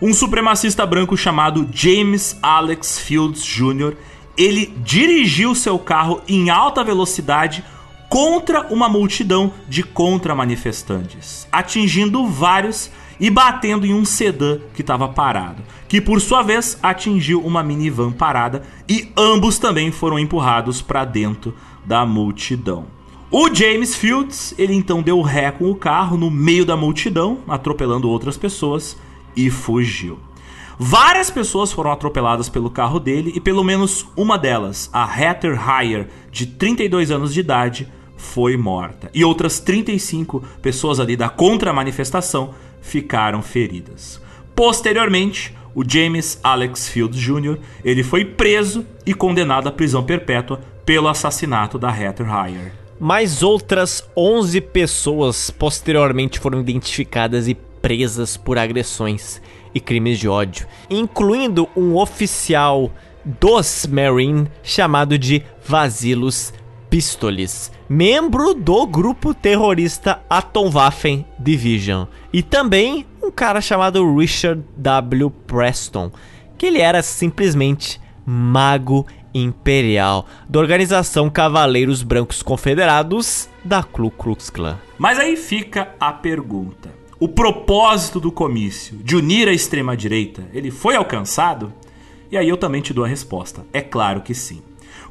Um 0.00 0.14
supremacista 0.14 0.86
branco 0.86 1.14
chamado 1.14 1.68
James 1.70 2.38
Alex 2.42 2.98
Fields 2.98 3.44
Jr 3.44 3.94
ele 4.40 4.72
dirigiu 4.82 5.54
seu 5.54 5.78
carro 5.78 6.22
em 6.26 6.48
alta 6.48 6.82
velocidade 6.82 7.62
contra 8.08 8.62
uma 8.72 8.88
multidão 8.88 9.52
de 9.68 9.82
contra-manifestantes, 9.82 11.46
atingindo 11.52 12.26
vários 12.26 12.90
e 13.20 13.28
batendo 13.28 13.86
em 13.86 13.92
um 13.92 14.02
sedã 14.02 14.58
que 14.72 14.80
estava 14.80 15.06
parado, 15.06 15.62
que 15.86 16.00
por 16.00 16.22
sua 16.22 16.42
vez 16.42 16.78
atingiu 16.82 17.42
uma 17.42 17.62
minivan 17.62 18.12
parada 18.12 18.62
e 18.88 19.12
ambos 19.14 19.58
também 19.58 19.92
foram 19.92 20.18
empurrados 20.18 20.80
para 20.80 21.04
dentro 21.04 21.54
da 21.84 22.06
multidão. 22.06 22.86
O 23.30 23.54
James 23.54 23.94
Fields, 23.94 24.54
ele 24.56 24.72
então 24.72 25.02
deu 25.02 25.20
ré 25.20 25.50
com 25.50 25.70
o 25.70 25.74
carro 25.74 26.16
no 26.16 26.30
meio 26.30 26.64
da 26.64 26.78
multidão, 26.78 27.40
atropelando 27.46 28.08
outras 28.08 28.38
pessoas 28.38 28.96
e 29.36 29.50
fugiu. 29.50 30.18
Várias 30.82 31.28
pessoas 31.28 31.70
foram 31.70 31.92
atropeladas 31.92 32.48
pelo 32.48 32.70
carro 32.70 32.98
dele 32.98 33.32
e 33.34 33.38
pelo 33.38 33.62
menos 33.62 34.06
uma 34.16 34.38
delas, 34.38 34.88
a 34.90 35.04
Heather 35.04 35.60
Heyer, 35.60 36.08
de 36.32 36.46
32 36.46 37.10
anos 37.10 37.34
de 37.34 37.40
idade, 37.40 37.86
foi 38.16 38.56
morta. 38.56 39.10
E 39.12 39.22
outras 39.22 39.60
35 39.60 40.42
pessoas 40.62 40.98
ali 40.98 41.18
da 41.18 41.28
contra-manifestação 41.28 42.54
ficaram 42.80 43.42
feridas. 43.42 44.22
Posteriormente, 44.56 45.54
o 45.74 45.84
James 45.86 46.40
Alex 46.42 46.88
Fields 46.88 47.20
Jr. 47.20 47.58
ele 47.84 48.02
foi 48.02 48.24
preso 48.24 48.86
e 49.04 49.12
condenado 49.12 49.68
à 49.68 49.72
prisão 49.72 50.02
perpétua 50.02 50.62
pelo 50.86 51.08
assassinato 51.08 51.78
da 51.78 51.94
Heather 51.94 52.26
Heyer. 52.26 52.72
Mais 52.98 53.42
outras 53.42 54.08
11 54.16 54.58
pessoas 54.62 55.50
posteriormente 55.50 56.40
foram 56.40 56.58
identificadas 56.58 57.48
e 57.48 57.54
presas 57.54 58.38
por 58.38 58.56
agressões 58.56 59.42
e 59.74 59.80
crimes 59.80 60.18
de 60.18 60.28
ódio, 60.28 60.66
incluindo 60.88 61.68
um 61.76 61.96
oficial 61.96 62.90
dos 63.24 63.86
Marine 63.86 64.48
chamado 64.62 65.18
de 65.18 65.42
Vasilos 65.64 66.52
Pistolis, 66.88 67.70
membro 67.88 68.52
do 68.52 68.86
grupo 68.86 69.32
terrorista 69.32 70.20
Atomwaffen 70.28 71.24
Division, 71.38 72.06
e 72.32 72.42
também 72.42 73.06
um 73.22 73.30
cara 73.30 73.60
chamado 73.60 74.16
Richard 74.16 74.64
W. 74.76 75.30
Preston, 75.46 76.10
que 76.58 76.66
ele 76.66 76.80
era 76.80 77.02
simplesmente 77.02 78.00
mago 78.26 79.06
imperial 79.32 80.26
da 80.48 80.58
organização 80.58 81.30
Cavaleiros 81.30 82.02
Brancos 82.02 82.42
Confederados 82.42 83.48
da 83.64 83.82
Ku 83.82 84.10
Klux 84.10 84.50
Klan. 84.50 84.78
Mas 84.98 85.18
aí 85.18 85.36
fica 85.36 85.94
a 86.00 86.12
pergunta: 86.12 86.90
o 87.20 87.28
propósito 87.28 88.18
do 88.18 88.32
comício 88.32 88.96
de 88.96 89.14
unir 89.14 89.46
a 89.46 89.52
extrema-direita, 89.52 90.48
ele 90.54 90.70
foi 90.70 90.96
alcançado? 90.96 91.70
E 92.30 92.36
aí 92.38 92.48
eu 92.48 92.56
também 92.56 92.80
te 92.80 92.94
dou 92.94 93.04
a 93.04 93.08
resposta. 93.08 93.66
É 93.74 93.82
claro 93.82 94.22
que 94.22 94.34
sim. 94.34 94.62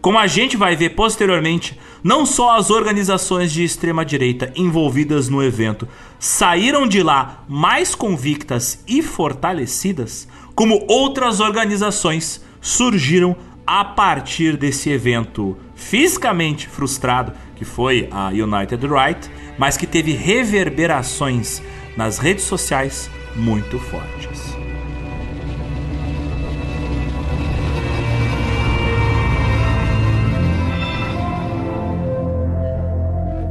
Como 0.02 0.18
a 0.18 0.26
gente 0.26 0.58
vai 0.58 0.76
ver 0.76 0.96
posteriormente, 0.96 1.78
não 2.04 2.26
só 2.26 2.58
as 2.58 2.72
organizações 2.72 3.52
de 3.52 3.64
extrema 3.64 4.04
direita 4.04 4.52
envolvidas 4.56 5.30
no 5.30 5.44
evento 5.44 5.88
saíram 6.18 6.88
de 6.88 7.04
lá 7.04 7.44
mais 7.48 7.94
convictas 7.94 8.84
e 8.88 9.04
fortalecidas, 9.04 10.28
como 10.56 10.86
outras 10.88 11.40
organizações 11.40 12.44
surgiram 12.60 13.36
a 13.68 13.86
partir 13.86 14.58
desse 14.58 14.90
evento 14.90 15.56
fisicamente 15.76 16.68
frustrado, 16.68 17.34
que 17.56 17.64
foi 17.64 18.08
a 18.10 18.30
United 18.30 18.88
Right, 18.88 19.30
mas 19.60 19.78
que 19.78 19.86
teve 19.86 20.14
reverberações 20.14 21.62
nas 22.00 22.18
redes 22.18 22.46
sociais 22.46 23.12
muito 23.36 23.78
fortes. 23.78 24.56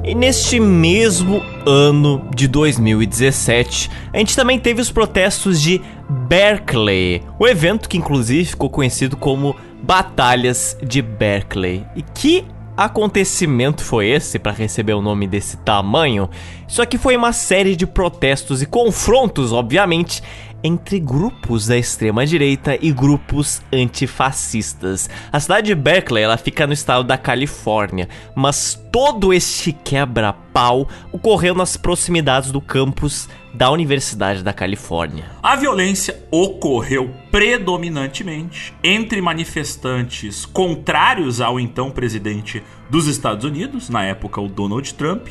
E 0.02 0.14
neste 0.14 0.58
mesmo 0.58 1.42
ano 1.66 2.26
de 2.34 2.48
2017, 2.48 3.90
a 4.14 4.16
gente 4.16 4.34
também 4.34 4.58
teve 4.58 4.80
os 4.80 4.90
protestos 4.90 5.60
de 5.60 5.82
Berkeley, 6.08 7.22
o 7.38 7.46
evento 7.46 7.86
que 7.86 7.98
inclusive 7.98 8.46
ficou 8.46 8.70
conhecido 8.70 9.14
como 9.14 9.54
Batalhas 9.82 10.74
de 10.82 11.02
Berkeley. 11.02 11.84
E 11.94 12.00
que 12.00 12.46
acontecimento 12.78 13.82
foi 13.82 14.06
esse 14.06 14.38
para 14.38 14.52
receber 14.52 14.92
o 14.92 15.02
nome 15.02 15.26
desse 15.26 15.56
tamanho? 15.56 16.30
Isso 16.68 16.80
aqui 16.80 16.96
foi 16.96 17.16
uma 17.16 17.32
série 17.32 17.74
de 17.74 17.84
protestos 17.84 18.62
e 18.62 18.66
confrontos, 18.66 19.52
obviamente, 19.52 20.22
entre 20.62 21.00
grupos 21.00 21.66
da 21.66 21.76
extrema 21.76 22.24
direita 22.24 22.78
e 22.80 22.92
grupos 22.92 23.60
antifascistas. 23.72 25.10
A 25.32 25.40
cidade 25.40 25.66
de 25.66 25.74
Berkeley, 25.74 26.22
ela 26.22 26.36
fica 26.36 26.68
no 26.68 26.72
estado 26.72 27.02
da 27.02 27.18
Califórnia, 27.18 28.08
mas 28.32 28.80
todo 28.92 29.32
este 29.32 29.72
quebra-pau 29.72 30.88
ocorreu 31.10 31.56
nas 31.56 31.76
proximidades 31.76 32.52
do 32.52 32.60
campus 32.60 33.28
da 33.52 33.70
Universidade 33.70 34.42
da 34.42 34.52
Califórnia. 34.52 35.30
A 35.42 35.56
violência 35.56 36.22
ocorreu 36.30 37.10
predominantemente 37.30 38.74
entre 38.82 39.20
manifestantes 39.20 40.44
contrários 40.44 41.40
ao 41.40 41.58
então 41.58 41.90
presidente 41.90 42.62
dos 42.90 43.06
Estados 43.06 43.44
Unidos, 43.44 43.88
na 43.88 44.04
época 44.04 44.40
o 44.40 44.48
Donald 44.48 44.92
Trump, 44.94 45.28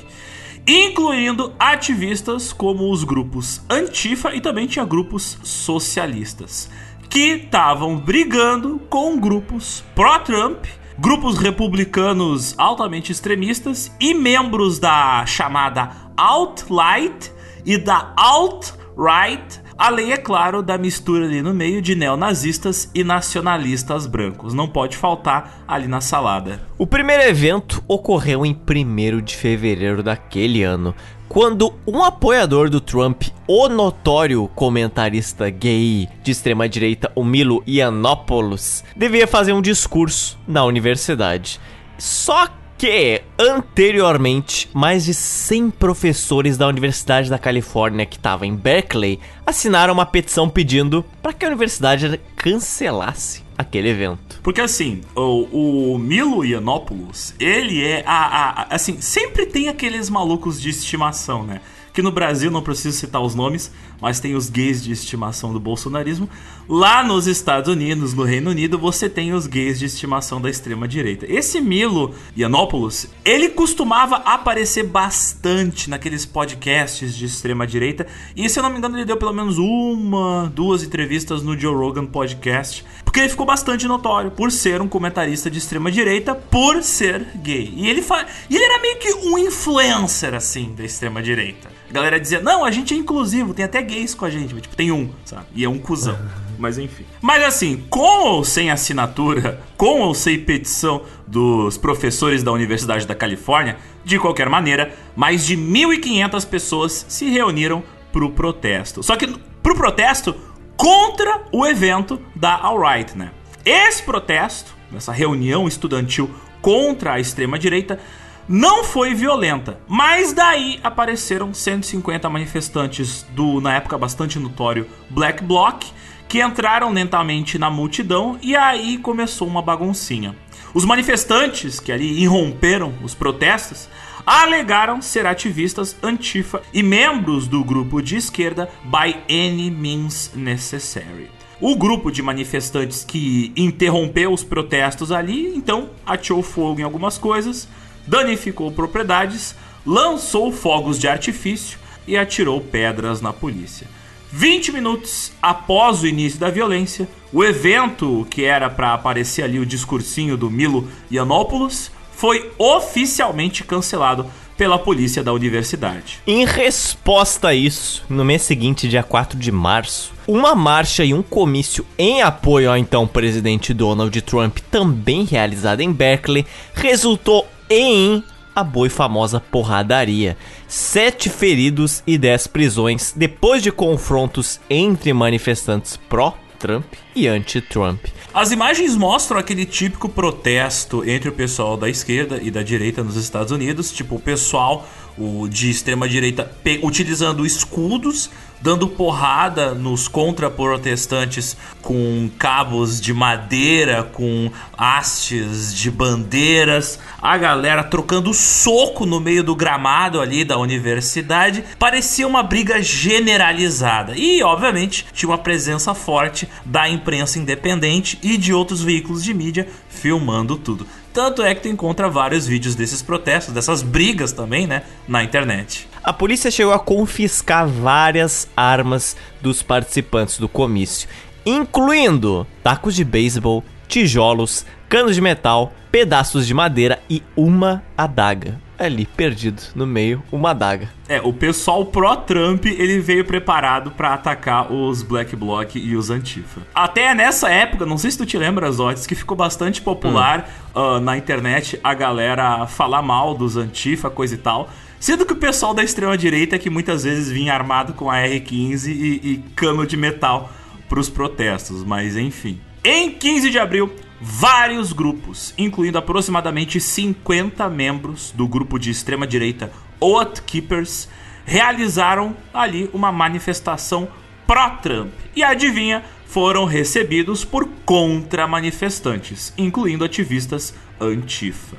incluindo 0.68 1.54
ativistas 1.58 2.52
como 2.52 2.92
os 2.92 3.04
grupos 3.04 3.62
Antifa 3.70 4.36
e 4.36 4.42
também 4.42 4.68
tinha 4.68 4.84
grupos 4.84 5.38
socialistas, 5.44 6.70
que 7.10 7.36
estavam 7.36 7.98
brigando 7.98 8.80
com 8.90 9.18
grupos 9.18 9.84
pró-Trump, 9.96 10.66
grupos 11.00 11.38
republicanos 11.38 12.54
altamente 12.58 13.12
extremistas 13.12 13.92
e 14.00 14.14
membros 14.14 14.80
da 14.80 15.26
chamada 15.26 15.90
Alt-Light 16.18 17.37
e 17.68 17.78
da 17.78 18.14
Alt-Right 18.16 19.68
Além, 19.78 20.12
é 20.12 20.18
claro, 20.18 20.64
da 20.64 20.76
mistura 20.76 21.26
ali 21.26 21.40
no 21.40 21.54
meio 21.54 21.84
de 21.84 21.94
neonazistas 21.94 22.90
e 22.96 23.04
nacionalistas 23.04 24.08
brancos. 24.08 24.52
Não 24.52 24.68
pode 24.68 24.98
faltar 24.98 25.64
ali 25.68 25.88
na 25.88 26.02
salada. 26.02 26.60
O 26.80 26.88
primeiro 26.88 27.22
evento 27.22 27.84
ocorreu 27.88 28.44
em 28.44 28.56
1 28.56 29.22
de 29.22 29.36
fevereiro 29.36 30.02
daquele 30.02 30.64
ano, 30.64 30.96
quando 31.30 31.76
um 31.86 32.04
apoiador 32.04 32.72
do 32.72 32.82
Trump, 32.82 33.26
o 33.48 33.70
notório 33.70 34.50
comentarista 34.56 35.48
gay 35.50 36.10
de 36.24 36.32
extrema 36.32 36.68
direita, 36.68 37.12
o 37.14 37.24
Milo 37.24 37.64
Yiannopoulos, 37.68 38.84
devia 38.96 39.28
fazer 39.28 39.54
um 39.54 39.62
discurso 39.62 40.40
na 40.48 40.66
universidade. 40.66 41.60
Só 42.00 42.48
que 42.78 43.24
anteriormente 43.40 44.70
mais 44.74 45.04
de 45.04 45.14
100 45.14 45.72
professores 45.72 46.58
da 46.58 46.68
Universidade 46.68 47.30
da 47.30 47.40
Califórnia 47.40 48.06
que 48.06 48.18
estavam 48.18 48.48
em 48.48 48.56
Berkeley 48.56 49.20
assinaram 49.46 49.94
uma 49.94 50.06
petição 50.06 50.48
pedindo 50.48 51.04
para 51.22 51.34
que 51.34 51.44
a 51.44 51.48
universidade 51.48 52.20
cancelasse 52.36 53.44
aquele 53.58 53.90
evento. 53.90 54.40
Porque 54.44 54.62
assim, 54.62 55.02
o, 55.16 55.94
o 55.94 55.98
Milo 55.98 56.46
Yiannopoulos, 56.46 57.34
ele 57.40 57.84
é 57.84 58.04
a, 58.06 58.62
a, 58.62 58.76
assim, 58.76 59.02
sempre 59.02 59.48
tem 59.48 59.68
aqueles 59.68 60.10
malucos 60.10 60.62
de 60.62 60.70
estimação, 60.70 61.44
né? 61.44 61.62
que 61.98 62.02
no 62.04 62.12
Brasil, 62.12 62.52
não 62.52 62.62
preciso 62.62 62.96
citar 62.96 63.20
os 63.24 63.34
nomes, 63.34 63.72
mas 64.02 64.20
tem 64.20 64.36
os 64.36 64.50
gays 64.50 64.84
de 64.84 64.92
estimação 64.92 65.54
do 65.54 65.60
bolsonarismo. 65.60 66.30
Lá 66.70 67.04
nos 67.04 67.28
Estados 67.28 67.72
Unidos, 67.72 68.14
no 68.14 68.24
Reino 68.24 68.52
Unido, 68.52 68.78
você 68.78 69.10
tem 69.10 69.34
os 69.34 69.48
gays 69.48 69.80
de 69.80 69.86
estimação 69.86 70.42
da 70.42 70.50
extrema 70.50 70.88
direita. 70.88 71.26
Esse 71.30 71.62
Milo 71.62 72.14
Yiannopoulos, 72.38 73.08
ele 73.24 73.50
costumava 73.50 74.18
aparecer 74.18 74.84
bastante 74.84 75.90
naqueles 75.90 76.26
podcasts 76.26 77.16
de 77.16 77.26
extrema 77.26 77.66
direita, 77.66 78.06
e 78.36 78.50
se 78.50 78.60
eu 78.60 78.64
não 78.64 78.70
me 78.70 78.78
engano, 78.78 78.98
ele 78.98 79.06
deu 79.06 79.18
pelo 79.18 79.34
menos 79.34 79.58
uma, 79.58 80.52
duas 80.54 80.84
entrevistas 80.84 81.42
no 81.42 81.58
Joe 81.58 81.74
Rogan 81.74 82.06
podcast, 82.06 82.84
porque 83.04 83.22
ele 83.22 83.30
ficou 83.30 83.46
bastante 83.46 83.88
notório 83.88 84.32
por 84.32 84.52
ser 84.52 84.82
um 84.82 84.88
comentarista 84.88 85.50
de 85.50 85.58
extrema 85.58 85.90
direita, 85.90 86.36
por 86.36 86.84
ser 86.84 87.26
gay. 87.36 87.74
E 87.76 87.90
ele, 87.90 88.02
fa... 88.02 88.26
e 88.50 88.56
ele 88.56 88.64
era 88.64 88.82
meio 88.82 88.98
que 88.98 89.14
um 89.28 89.38
influencer 89.38 90.34
assim 90.34 90.74
da 90.76 90.84
extrema 90.84 91.22
direita. 91.22 91.70
A 91.90 91.94
galera 91.94 92.20
dizia, 92.20 92.42
não, 92.42 92.66
a 92.66 92.72
gente 92.72 92.94
é 92.94 92.98
inclusivo, 92.98 93.54
tem 93.54 93.64
até 93.64 93.82
gays 93.88 94.14
com 94.14 94.26
a 94.26 94.30
gente. 94.30 94.54
Tipo, 94.54 94.76
tem 94.76 94.92
um, 94.92 95.10
sabe? 95.26 95.46
E 95.56 95.64
é 95.64 95.70
um 95.70 95.80
cuzão. 95.80 96.18
Mas 96.60 96.78
enfim. 96.78 97.06
Mas 97.22 97.44
assim, 97.44 97.86
com 97.90 98.28
ou 98.28 98.44
sem 98.44 98.72
assinatura, 98.72 99.62
com 99.78 100.02
ou 100.02 100.14
sem 100.14 100.40
petição 100.40 101.04
dos 101.26 101.78
professores 101.78 102.44
da 102.44 102.52
Universidade 102.52 103.06
da 103.06 103.14
Califórnia, 103.16 103.78
de 104.04 104.20
qualquer 104.20 104.50
maneira, 104.50 104.94
mais 105.16 105.46
de 105.46 105.56
1.500 105.56 106.48
pessoas 106.48 107.06
se 107.08 107.30
reuniram 107.30 107.84
pro 108.12 108.32
protesto. 108.32 109.04
Só 109.04 109.16
que 109.16 109.28
pro 109.62 109.76
protesto 109.76 110.36
contra 110.76 111.44
o 111.52 111.66
evento 111.66 112.20
da 112.36 112.56
Alright, 112.56 113.18
né? 113.18 113.32
Esse 113.66 114.02
protesto, 114.02 114.74
essa 114.96 115.12
reunião 115.12 115.68
estudantil 115.68 116.30
contra 116.62 117.14
a 117.14 117.20
extrema-direita, 117.20 118.00
não 118.48 118.84
foi 118.84 119.14
violenta, 119.14 119.78
mas 119.88 120.32
daí 120.32 120.80
apareceram 120.82 121.54
150 121.54 122.30
manifestantes 122.30 123.26
do, 123.32 123.60
na 123.60 123.76
época 123.76 123.98
bastante 123.98 124.40
notório, 124.40 124.88
Black 125.10 125.44
Bloc, 125.44 125.84
que 126.30 126.42
entraram 126.42 126.92
lentamente 126.92 127.58
na 127.58 127.70
multidão 127.70 128.38
e 128.42 128.56
aí 128.56 128.98
começou 128.98 129.48
uma 129.48 129.62
baguncinha. 129.62 130.36
Os 130.74 130.86
manifestantes 130.86 131.80
que 131.80 131.92
ali 131.92 132.22
irromperam 132.22 132.94
os 133.04 133.14
protestos 133.14 133.90
alegaram 134.26 135.02
ser 135.02 135.26
ativistas 135.26 135.96
antifa 136.04 136.62
e 136.74 136.84
membros 136.84 137.48
do 137.48 137.64
grupo 137.64 138.02
de 138.02 138.18
esquerda 138.18 138.70
by 138.84 139.16
any 139.30 139.72
means 139.72 140.32
necessary. 140.36 141.30
O 141.60 141.76
grupo 141.76 142.12
de 142.12 142.22
manifestantes 142.22 143.04
que 143.04 143.52
interrompeu 143.56 144.32
os 144.32 144.44
protestos 144.44 145.12
ali, 145.12 145.56
então 145.56 145.90
ateou 146.06 146.44
fogo 146.44 146.82
em 146.82 146.84
algumas 146.84 147.18
coisas, 147.18 147.68
danificou 148.08 148.72
propriedades, 148.72 149.54
lançou 149.86 150.52
fogos 150.52 150.98
de 150.98 151.08
artifício 151.08 151.78
e 152.08 152.18
atirou 152.18 152.62
pedras 152.62 153.22
na 153.22 153.34
polícia. 153.34 153.88
20 154.32 154.72
minutos 154.72 155.32
após 155.42 156.02
o 156.02 156.08
início 156.08 156.40
da 156.40 156.50
violência, 156.50 157.08
o 157.32 157.44
evento 157.44 158.26
que 158.30 158.44
era 158.44 158.70
para 158.70 158.94
aparecer 158.94 159.44
ali 159.44 159.60
o 159.60 159.66
discursinho 159.66 160.38
do 160.38 160.50
Milo 160.50 160.88
Yiannopoulos 161.12 161.92
foi 162.12 162.52
oficialmente 162.58 163.64
cancelado 163.64 164.26
pela 164.58 164.80
polícia 164.80 165.24
da 165.24 165.32
universidade. 165.32 166.20
Em 166.26 166.44
resposta 166.46 167.50
a 167.50 167.54
isso, 167.54 168.04
no 168.10 168.26
mês 168.26 168.42
seguinte, 168.42 168.90
dia 168.90 169.04
4 169.04 169.38
de 169.38 169.52
março, 169.52 170.12
uma 170.28 170.56
marcha 170.56 171.06
e 171.06 171.14
um 171.14 171.22
comício 171.22 171.86
em 171.98 172.24
apoio 172.24 172.72
ao 172.72 172.76
então 172.76 173.08
presidente 173.08 173.74
Donald 173.74 174.20
Trump, 174.24 174.58
também 174.72 175.24
realizada 175.24 175.84
em 175.84 175.94
Berkeley, 175.94 176.46
resultou 176.74 177.48
em 177.70 178.24
a 178.56 178.64
boa 178.64 178.88
e 178.88 178.90
famosa 178.90 179.40
porradaria. 179.40 180.36
Sete 180.68 181.30
feridos 181.30 182.02
e 182.08 182.18
dez 182.18 182.48
prisões 182.48 183.14
depois 183.16 183.62
de 183.62 183.72
confrontos 183.72 184.60
entre 184.68 185.14
manifestantes 185.14 185.96
pró-Trump 186.10 186.86
e 187.16 187.28
anti-Trump. 187.28 188.04
As 188.34 188.52
imagens 188.52 188.96
mostram 188.96 189.40
aquele 189.40 189.64
típico 189.66 190.10
protesto 190.10 191.08
entre 191.08 191.30
o 191.30 191.34
pessoal 191.34 191.78
da 191.78 191.88
esquerda 191.88 192.40
e 192.42 192.50
da 192.50 192.64
direita 192.64 193.04
nos 193.04 193.16
Estados 193.16 193.52
Unidos, 193.52 193.92
tipo 193.92 194.16
o 194.16 194.20
pessoal 194.20 194.88
o 195.18 195.48
de 195.48 195.70
extrema 195.70 196.08
direita 196.08 196.52
utilizando 196.84 197.46
escudos 197.46 198.30
dando 198.62 198.88
porrada 198.88 199.74
nos 199.74 200.08
contra-protestantes 200.08 201.56
com 201.82 202.30
cabos 202.38 203.00
de 203.00 203.14
madeira, 203.14 204.04
com 204.04 204.52
hastes 204.78 205.74
de 205.74 205.90
bandeiras, 205.90 207.00
a 207.22 207.38
galera 207.38 207.84
trocando 207.84 208.34
soco 208.34 209.06
no 209.06 209.20
meio 209.20 209.44
do 209.44 209.56
gramado 209.56 210.20
ali 210.20 210.44
da 210.44 210.58
universidade. 210.58 211.64
Parecia 211.80 212.28
uma 212.28 212.44
briga 212.44 212.82
generalizada 212.82 214.14
e, 214.16 214.42
obviamente, 214.44 215.06
tinha 215.14 215.30
uma 215.30 215.38
presença 215.38 215.94
forte 215.94 216.48
da 216.66 216.90
imprensa 216.90 217.40
independente 217.40 218.20
e 218.22 218.38
de 218.38 218.54
outros 218.54 218.82
veículos 218.82 219.24
de 219.24 219.34
mídia 219.34 219.68
filmando 219.90 220.58
tudo 220.58 220.86
Tanto 221.18 221.42
é 221.42 221.56
que 221.56 221.62
tu 221.62 221.68
encontra 221.68 222.08
vários 222.08 222.46
vídeos 222.46 222.76
desses 222.76 223.02
protestos, 223.02 223.52
dessas 223.52 223.82
brigas 223.82 224.32
também, 224.32 224.68
né, 224.68 224.84
na 225.08 225.24
internet. 225.24 225.90
A 226.04 226.14
polícia 226.14 226.52
chegou 226.52 226.72
a 226.72 226.80
confiscar 226.80 227.68
várias 227.68 228.48
armas 228.56 229.18
dos 229.42 229.64
participantes 229.64 230.38
do 230.38 230.48
comício, 230.48 231.10
incluindo 231.44 232.46
tacos 232.62 232.94
de 232.94 233.04
beisebol, 233.04 233.64
tijolos, 233.88 234.64
canos 234.88 235.16
de 235.16 235.22
metal, 235.22 235.74
pedaços 235.92 236.46
de 236.46 236.54
madeira 236.54 237.00
e 237.10 237.24
uma 237.36 237.82
adaga. 237.98 238.62
Ali, 238.78 239.06
perdido 239.06 239.62
no 239.74 239.88
meio, 239.88 240.22
uma 240.32 240.52
adaga. 240.52 240.90
É, 241.10 241.20
o 241.22 241.34
pessoal 241.34 241.86
pró-Trump, 241.86 242.66
ele 242.66 243.00
veio 243.00 243.26
preparado 243.26 243.92
para 243.92 244.14
atacar 244.14 244.72
os 244.72 245.02
Black 245.02 245.36
Bloc 245.36 245.76
e 245.76 245.96
os 245.96 246.10
Antifa. 246.10 246.62
Até 246.76 247.16
nessa 247.16 247.50
época, 247.50 247.86
não 247.86 247.98
sei 247.98 248.12
se 248.12 248.18
tu 248.18 248.26
te 248.26 248.38
lembra, 248.38 248.72
Zotes, 248.72 249.08
que 249.08 249.16
ficou 249.16 249.36
bastante 249.36 249.82
popular 249.82 250.50
hum. 250.76 250.80
uh, 250.80 251.00
na 251.00 251.18
internet 251.18 251.80
a 251.84 251.94
galera 251.94 252.68
falar 252.68 253.02
mal 253.02 253.34
dos 253.34 253.58
Antifa, 253.58 254.10
coisa 254.10 254.36
e 254.36 254.38
tal. 254.38 254.70
Sendo 255.00 255.26
que 255.26 255.34
o 255.34 255.38
pessoal 255.38 255.74
da 255.74 255.84
extrema-direita 255.84 256.58
que 256.58 256.70
muitas 256.70 257.04
vezes 257.04 257.32
vinha 257.32 257.54
armado 257.54 257.94
com 257.94 258.10
a 258.10 258.18
R-15 258.20 258.88
e, 258.88 259.32
e 259.32 259.38
cano 259.56 259.86
de 259.86 259.96
metal 259.96 260.52
pros 260.90 261.10
protestos, 261.10 261.84
mas 261.84 262.16
enfim. 262.16 262.60
Em 262.84 263.12
15 263.12 263.50
de 263.50 263.60
abril, 263.60 263.92
vários 264.20 264.94
grupos, 264.94 265.54
incluindo 265.58 265.98
aproximadamente 265.98 266.80
50 266.80 267.70
membros 267.70 268.32
do 268.36 268.48
grupo 268.48 268.80
de 268.80 268.90
extrema-direita 268.90 269.72
Oath 270.00 270.42
Keepers, 270.46 271.08
realizaram 271.46 272.36
ali 272.54 272.90
uma 272.94 273.12
manifestação 273.12 274.08
pró-Trump. 274.46 275.12
E 275.36 275.44
adivinha, 275.44 276.04
foram 276.26 276.66
recebidos 276.66 277.46
por 277.46 277.68
contra-manifestantes, 277.86 279.54
incluindo 279.58 280.04
ativistas 280.04 280.74
antifa. 281.00 281.78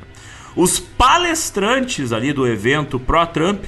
Os 0.57 0.81
palestrantes 0.81 2.13
ali 2.13 2.33
do 2.33 2.47
evento 2.47 2.99
pró-Trump 2.99 3.65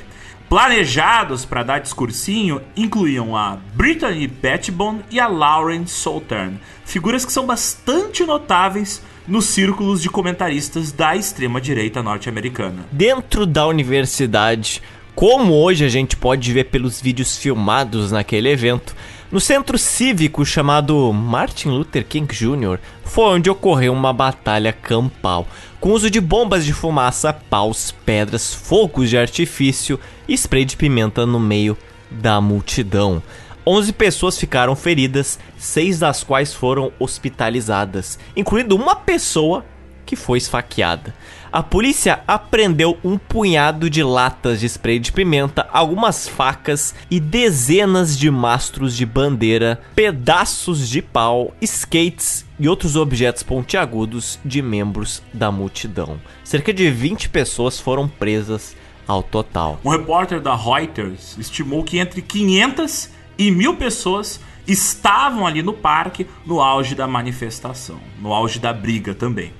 planejados 0.49 1.45
para 1.45 1.63
dar 1.63 1.79
discursinho 1.79 2.61
incluíam 2.77 3.37
a 3.37 3.57
Brittany 3.75 4.27
Petitbon 4.27 4.99
e 5.09 5.21
a 5.21 5.29
Lauren 5.29 5.87
Southern, 5.87 6.59
figuras 6.90 7.24
que 7.24 7.33
são 7.33 7.46
bastante 7.46 8.24
notáveis 8.24 9.00
nos 9.26 9.44
círculos 9.44 10.03
de 10.03 10.11
comentaristas 10.11 10.90
da 10.90 11.14
extrema-direita 11.14 12.03
norte-americana. 12.03 12.85
Dentro 12.90 13.46
da 13.46 13.66
universidade, 13.66 14.83
como 15.14 15.55
hoje 15.55 15.85
a 15.85 15.88
gente 15.88 16.16
pode 16.16 16.53
ver 16.53 16.64
pelos 16.64 17.00
vídeos 17.00 17.38
filmados 17.38 18.11
naquele 18.11 18.48
evento, 18.48 18.96
no 19.31 19.38
centro 19.38 19.79
cívico 19.79 20.44
chamado 20.44 21.12
Martin 21.12 21.68
Luther 21.68 22.05
King 22.05 22.35
Jr., 22.35 22.81
foi 23.05 23.24
onde 23.37 23.48
ocorreu 23.48 23.92
uma 23.92 24.12
batalha 24.12 24.72
campal, 24.72 25.46
com 25.79 25.92
uso 25.92 26.11
de 26.11 26.20
bombas 26.20 26.64
de 26.64 26.72
fumaça, 26.72 27.33
paus, 27.33 27.94
pedras, 28.05 28.53
fogos 28.53 29.09
de 29.09 29.16
artifício 29.16 30.00
e 30.26 30.35
spray 30.35 30.64
de 30.64 30.76
pimenta 30.76 31.24
no 31.24 31.38
meio 31.38 31.79
da 32.11 32.40
multidão. 32.40 33.22
11 33.66 33.92
pessoas 33.92 34.38
ficaram 34.38 34.75
feridas, 34.75 35.38
seis 35.59 35.99
das 35.99 36.23
quais 36.25 36.55
foram 36.55 36.92
hospitalizadas, 36.99 38.18
incluindo 38.37 38.75
uma 38.77 38.96
pessoa 38.96 39.64
que 40.11 40.16
foi 40.16 40.38
esfaqueada. 40.38 41.14
A 41.53 41.62
polícia 41.62 42.20
apreendeu 42.27 42.99
um 43.05 43.16
punhado 43.16 43.88
de 43.88 44.03
latas 44.03 44.59
de 44.59 44.66
spray 44.66 44.99
de 44.99 45.12
pimenta, 45.12 45.68
algumas 45.73 46.29
facas 46.29 46.94
e 47.09 47.20
dezenas 47.20 48.18
de 48.18 48.29
mastros 48.31 48.96
de 48.96 49.07
bandeira, 49.07 49.81
pedaços 49.94 50.88
de 50.88 51.01
pau, 51.01 51.55
skates 51.61 52.44
e 52.59 52.68
outros 52.68 52.96
objetos 52.96 53.44
pontiagudos 53.44 54.38
de 54.44 54.61
membros 54.61 55.23
da 55.33 55.53
multidão. 55.53 56.20
Cerca 56.42 56.73
de 56.73 56.90
20 56.90 57.29
pessoas 57.29 57.79
foram 57.79 58.09
presas 58.09 58.77
ao 59.07 59.23
total. 59.23 59.81
Um 59.85 59.90
repórter 59.90 60.40
da 60.40 60.55
Reuters 60.55 61.37
estimou 61.38 61.85
que 61.85 61.99
entre 61.99 62.20
500 62.23 63.11
e 63.40 63.50
mil 63.50 63.74
pessoas 63.74 64.38
estavam 64.68 65.46
ali 65.46 65.62
no 65.62 65.72
parque 65.72 66.26
no 66.44 66.61
auge 66.61 66.94
da 66.94 67.07
manifestação, 67.07 67.98
no 68.20 68.35
auge 68.35 68.59
da 68.59 68.70
briga 68.70 69.14
também. 69.14 69.50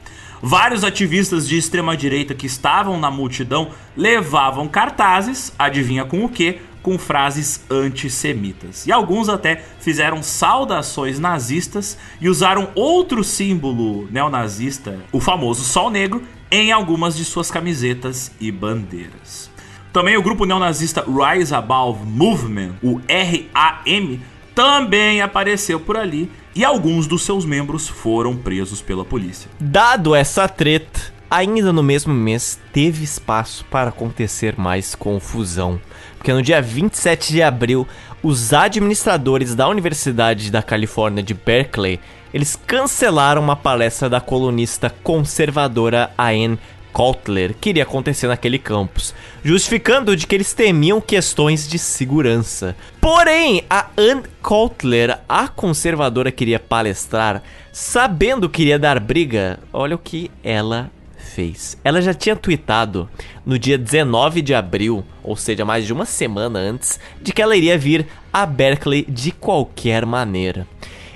Vários 0.43 0.85
ativistas 0.85 1.49
de 1.49 1.57
extrema 1.57 1.97
direita 1.97 2.35
que 2.35 2.47
estavam 2.47 3.01
na 3.01 3.11
multidão 3.11 3.71
levavam 3.97 4.69
cartazes, 4.69 5.55
adivinha 5.59 6.05
com 6.05 6.23
o 6.23 6.29
que? 6.29 6.59
Com 6.83 6.99
frases 6.99 7.65
antissemitas. 7.71 8.87
E 8.87 8.93
alguns 8.93 9.31
até 9.31 9.65
fizeram 9.81 10.23
saudações 10.23 11.19
nazistas 11.19 11.97
e 12.21 12.29
usaram 12.29 12.71
outro 12.75 13.25
símbolo 13.25 14.09
neonazista, 14.11 14.99
o 15.11 15.21
famoso 15.21 15.65
Sol 15.65 15.91
Negro, 15.91 16.23
em 16.51 16.71
algumas 16.71 17.17
de 17.17 17.25
suas 17.25 17.51
camisetas 17.51 18.31
e 18.39 18.53
bandeiras. 18.53 19.50
Também 19.93 20.17
o 20.17 20.23
grupo 20.23 20.45
neonazista 20.45 21.05
Rise 21.05 21.53
Above 21.53 22.07
Movement, 22.07 22.75
o 22.81 23.01
RAM, 23.09 24.19
também 24.55 25.21
apareceu 25.21 25.81
por 25.81 25.97
ali 25.97 26.31
e 26.55 26.65
alguns 26.65 27.09
dos 27.09 27.23
seus 27.23 27.45
membros 27.45 27.89
foram 27.89 28.37
presos 28.37 28.81
pela 28.81 29.05
polícia. 29.05 29.51
Dado 29.59 30.15
essa 30.15 30.49
treta, 30.49 31.13
ainda 31.29 31.73
no 31.73 31.83
mesmo 31.83 32.15
mês 32.15 32.61
teve 32.73 33.03
espaço 33.03 33.65
para 33.65 33.89
acontecer 33.89 34.55
mais 34.57 34.95
confusão, 34.95 35.81
porque 36.17 36.33
no 36.33 36.43
dia 36.43 36.63
27 36.63 37.33
de 37.33 37.43
abril, 37.43 37.87
os 38.23 38.53
administradores 38.53 39.57
da 39.57 39.69
Universidade 39.69 40.53
da 40.53 40.63
Califórnia 40.63 41.23
de 41.23 41.35
Berkeley, 41.35 41.99
eles 42.33 42.55
cancelaram 42.55 43.43
uma 43.43 43.57
palestra 43.57 44.09
da 44.09 44.21
colunista 44.21 44.89
conservadora 45.03 46.11
Anne 46.17 46.59
Kotler 46.93 47.55
que 47.61 47.71
iria 47.71 47.83
acontecer 47.83 48.27
naquele 48.27 48.59
campus, 48.59 49.15
justificando 49.45 50.17
de 50.17 50.27
que 50.27 50.35
eles 50.35 50.53
temiam 50.53 51.01
questões 51.01 51.69
de 51.69 51.79
segurança. 51.79 52.77
Porém, 53.01 53.65
a 53.69 53.87
Ann 53.97 54.23
Kotler, 54.43 55.19
a 55.29 55.49
conservadora 55.49 56.31
que 56.31 56.45
iria 56.45 56.59
palestrar, 56.59 57.43
sabendo 57.73 58.49
que 58.49 58.63
iria 58.63 58.79
dar 58.79 59.01
briga, 59.01 59.59
olha 59.73 59.97
o 59.97 59.99
que 59.99 60.31
ela 60.43 60.91
fez. 61.21 61.79
Ela 61.85 62.03
já 62.03 62.13
tinha 62.13 62.35
tweetado 62.35 63.09
no 63.47 63.59
dia 63.59 63.79
19 63.79 64.43
de 64.43 64.55
abril, 64.55 65.05
ou 65.23 65.37
seja, 65.37 65.65
mais 65.65 65.87
de 65.87 65.93
uma 65.93 66.05
semana 66.05 66.59
antes, 66.59 66.99
de 67.21 67.33
que 67.33 67.41
ela 67.41 67.57
iria 67.57 67.79
vir 67.79 68.07
a 68.33 68.45
Berkeley 68.45 69.05
de 69.09 69.31
qualquer 69.31 70.05
maneira. 70.05 70.67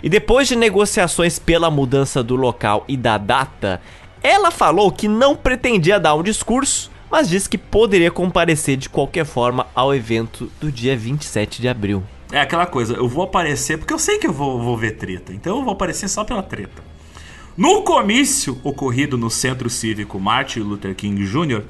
E 0.02 0.08
depois 0.08 0.46
de 0.46 0.54
negociações 0.54 1.38
pela 1.38 1.70
mudança 1.70 2.22
do 2.22 2.36
local 2.36 2.84
e 2.86 2.94
da 2.96 3.16
data, 3.16 3.80
ela 4.24 4.50
falou 4.50 4.90
que 4.90 5.06
não 5.06 5.36
pretendia 5.36 6.00
dar 6.00 6.14
um 6.14 6.22
discurso, 6.22 6.90
mas 7.10 7.28
disse 7.28 7.46
que 7.46 7.58
poderia 7.58 8.10
comparecer 8.10 8.78
de 8.78 8.88
qualquer 8.88 9.26
forma 9.26 9.66
ao 9.74 9.94
evento 9.94 10.50
do 10.58 10.72
dia 10.72 10.96
27 10.96 11.60
de 11.60 11.68
abril. 11.68 12.02
É 12.32 12.40
aquela 12.40 12.64
coisa, 12.64 12.94
eu 12.94 13.06
vou 13.06 13.22
aparecer 13.22 13.76
porque 13.76 13.92
eu 13.92 13.98
sei 13.98 14.16
que 14.16 14.26
eu 14.26 14.32
vou, 14.32 14.62
vou 14.62 14.78
ver 14.78 14.92
treta, 14.92 15.34
então 15.34 15.58
eu 15.58 15.62
vou 15.62 15.74
aparecer 15.74 16.08
só 16.08 16.24
pela 16.24 16.42
treta. 16.42 16.82
No 17.54 17.82
comício 17.82 18.58
ocorrido 18.64 19.18
no 19.18 19.28
Centro 19.28 19.68
Cívico 19.68 20.18
Martin 20.18 20.60
Luther 20.60 20.94
King 20.94 21.22
Jr., 21.26 21.62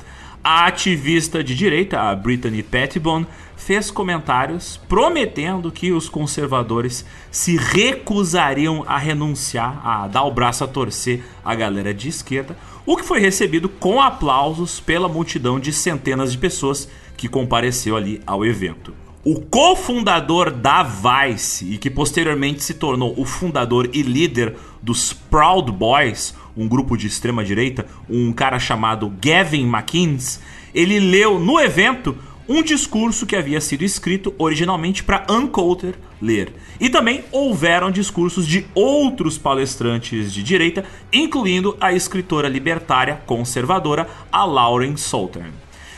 a 0.42 0.66
ativista 0.66 1.42
de 1.42 1.56
direita, 1.56 2.00
a 2.00 2.14
Brittany 2.14 2.62
Pettibone, 2.62 3.26
fez 3.56 3.90
comentários 3.90 4.80
prometendo 4.88 5.70
que 5.70 5.92
os 5.92 6.08
conservadores 6.08 7.04
se 7.30 7.56
recusariam 7.56 8.84
a 8.86 8.98
renunciar, 8.98 9.80
a 9.86 10.06
dar 10.08 10.24
o 10.24 10.32
braço 10.32 10.64
a 10.64 10.68
torcer 10.68 11.22
à 11.44 11.54
galera 11.54 11.94
de 11.94 12.08
esquerda, 12.08 12.56
o 12.86 12.96
que 12.96 13.04
foi 13.04 13.20
recebido 13.20 13.68
com 13.68 14.00
aplausos 14.00 14.80
pela 14.80 15.08
multidão 15.08 15.58
de 15.58 15.72
centenas 15.72 16.32
de 16.32 16.38
pessoas 16.38 16.88
que 17.16 17.28
compareceu 17.28 17.96
ali 17.96 18.20
ao 18.26 18.44
evento. 18.44 18.94
O 19.24 19.40
cofundador 19.40 20.50
da 20.50 20.82
Vice 20.82 21.72
e 21.72 21.78
que 21.78 21.88
posteriormente 21.88 22.62
se 22.62 22.74
tornou 22.74 23.14
o 23.16 23.24
fundador 23.24 23.88
e 23.94 24.02
líder 24.02 24.54
dos 24.82 25.14
Proud 25.14 25.72
Boys, 25.72 26.34
um 26.54 26.68
grupo 26.68 26.94
de 26.94 27.06
extrema 27.06 27.42
direita, 27.42 27.86
um 28.08 28.34
cara 28.34 28.58
chamado 28.58 29.10
Gavin 29.22 29.66
McInnes, 29.66 30.40
ele 30.74 31.00
leu 31.00 31.38
no 31.38 31.58
evento 31.58 32.14
um 32.48 32.62
discurso 32.62 33.26
que 33.26 33.36
havia 33.36 33.60
sido 33.60 33.84
escrito 33.84 34.34
originalmente 34.38 35.02
para 35.02 35.26
Ann 35.28 35.46
Coulter 35.46 35.94
ler. 36.20 36.52
E 36.80 36.88
também 36.88 37.24
houveram 37.30 37.90
discursos 37.90 38.46
de 38.46 38.66
outros 38.74 39.38
palestrantes 39.38 40.32
de 40.32 40.42
direita, 40.42 40.84
incluindo 41.12 41.76
a 41.80 41.92
escritora 41.92 42.48
libertária 42.48 43.20
conservadora 43.26 44.08
a 44.30 44.44
Lauren 44.44 44.96
Southern. 44.96 45.52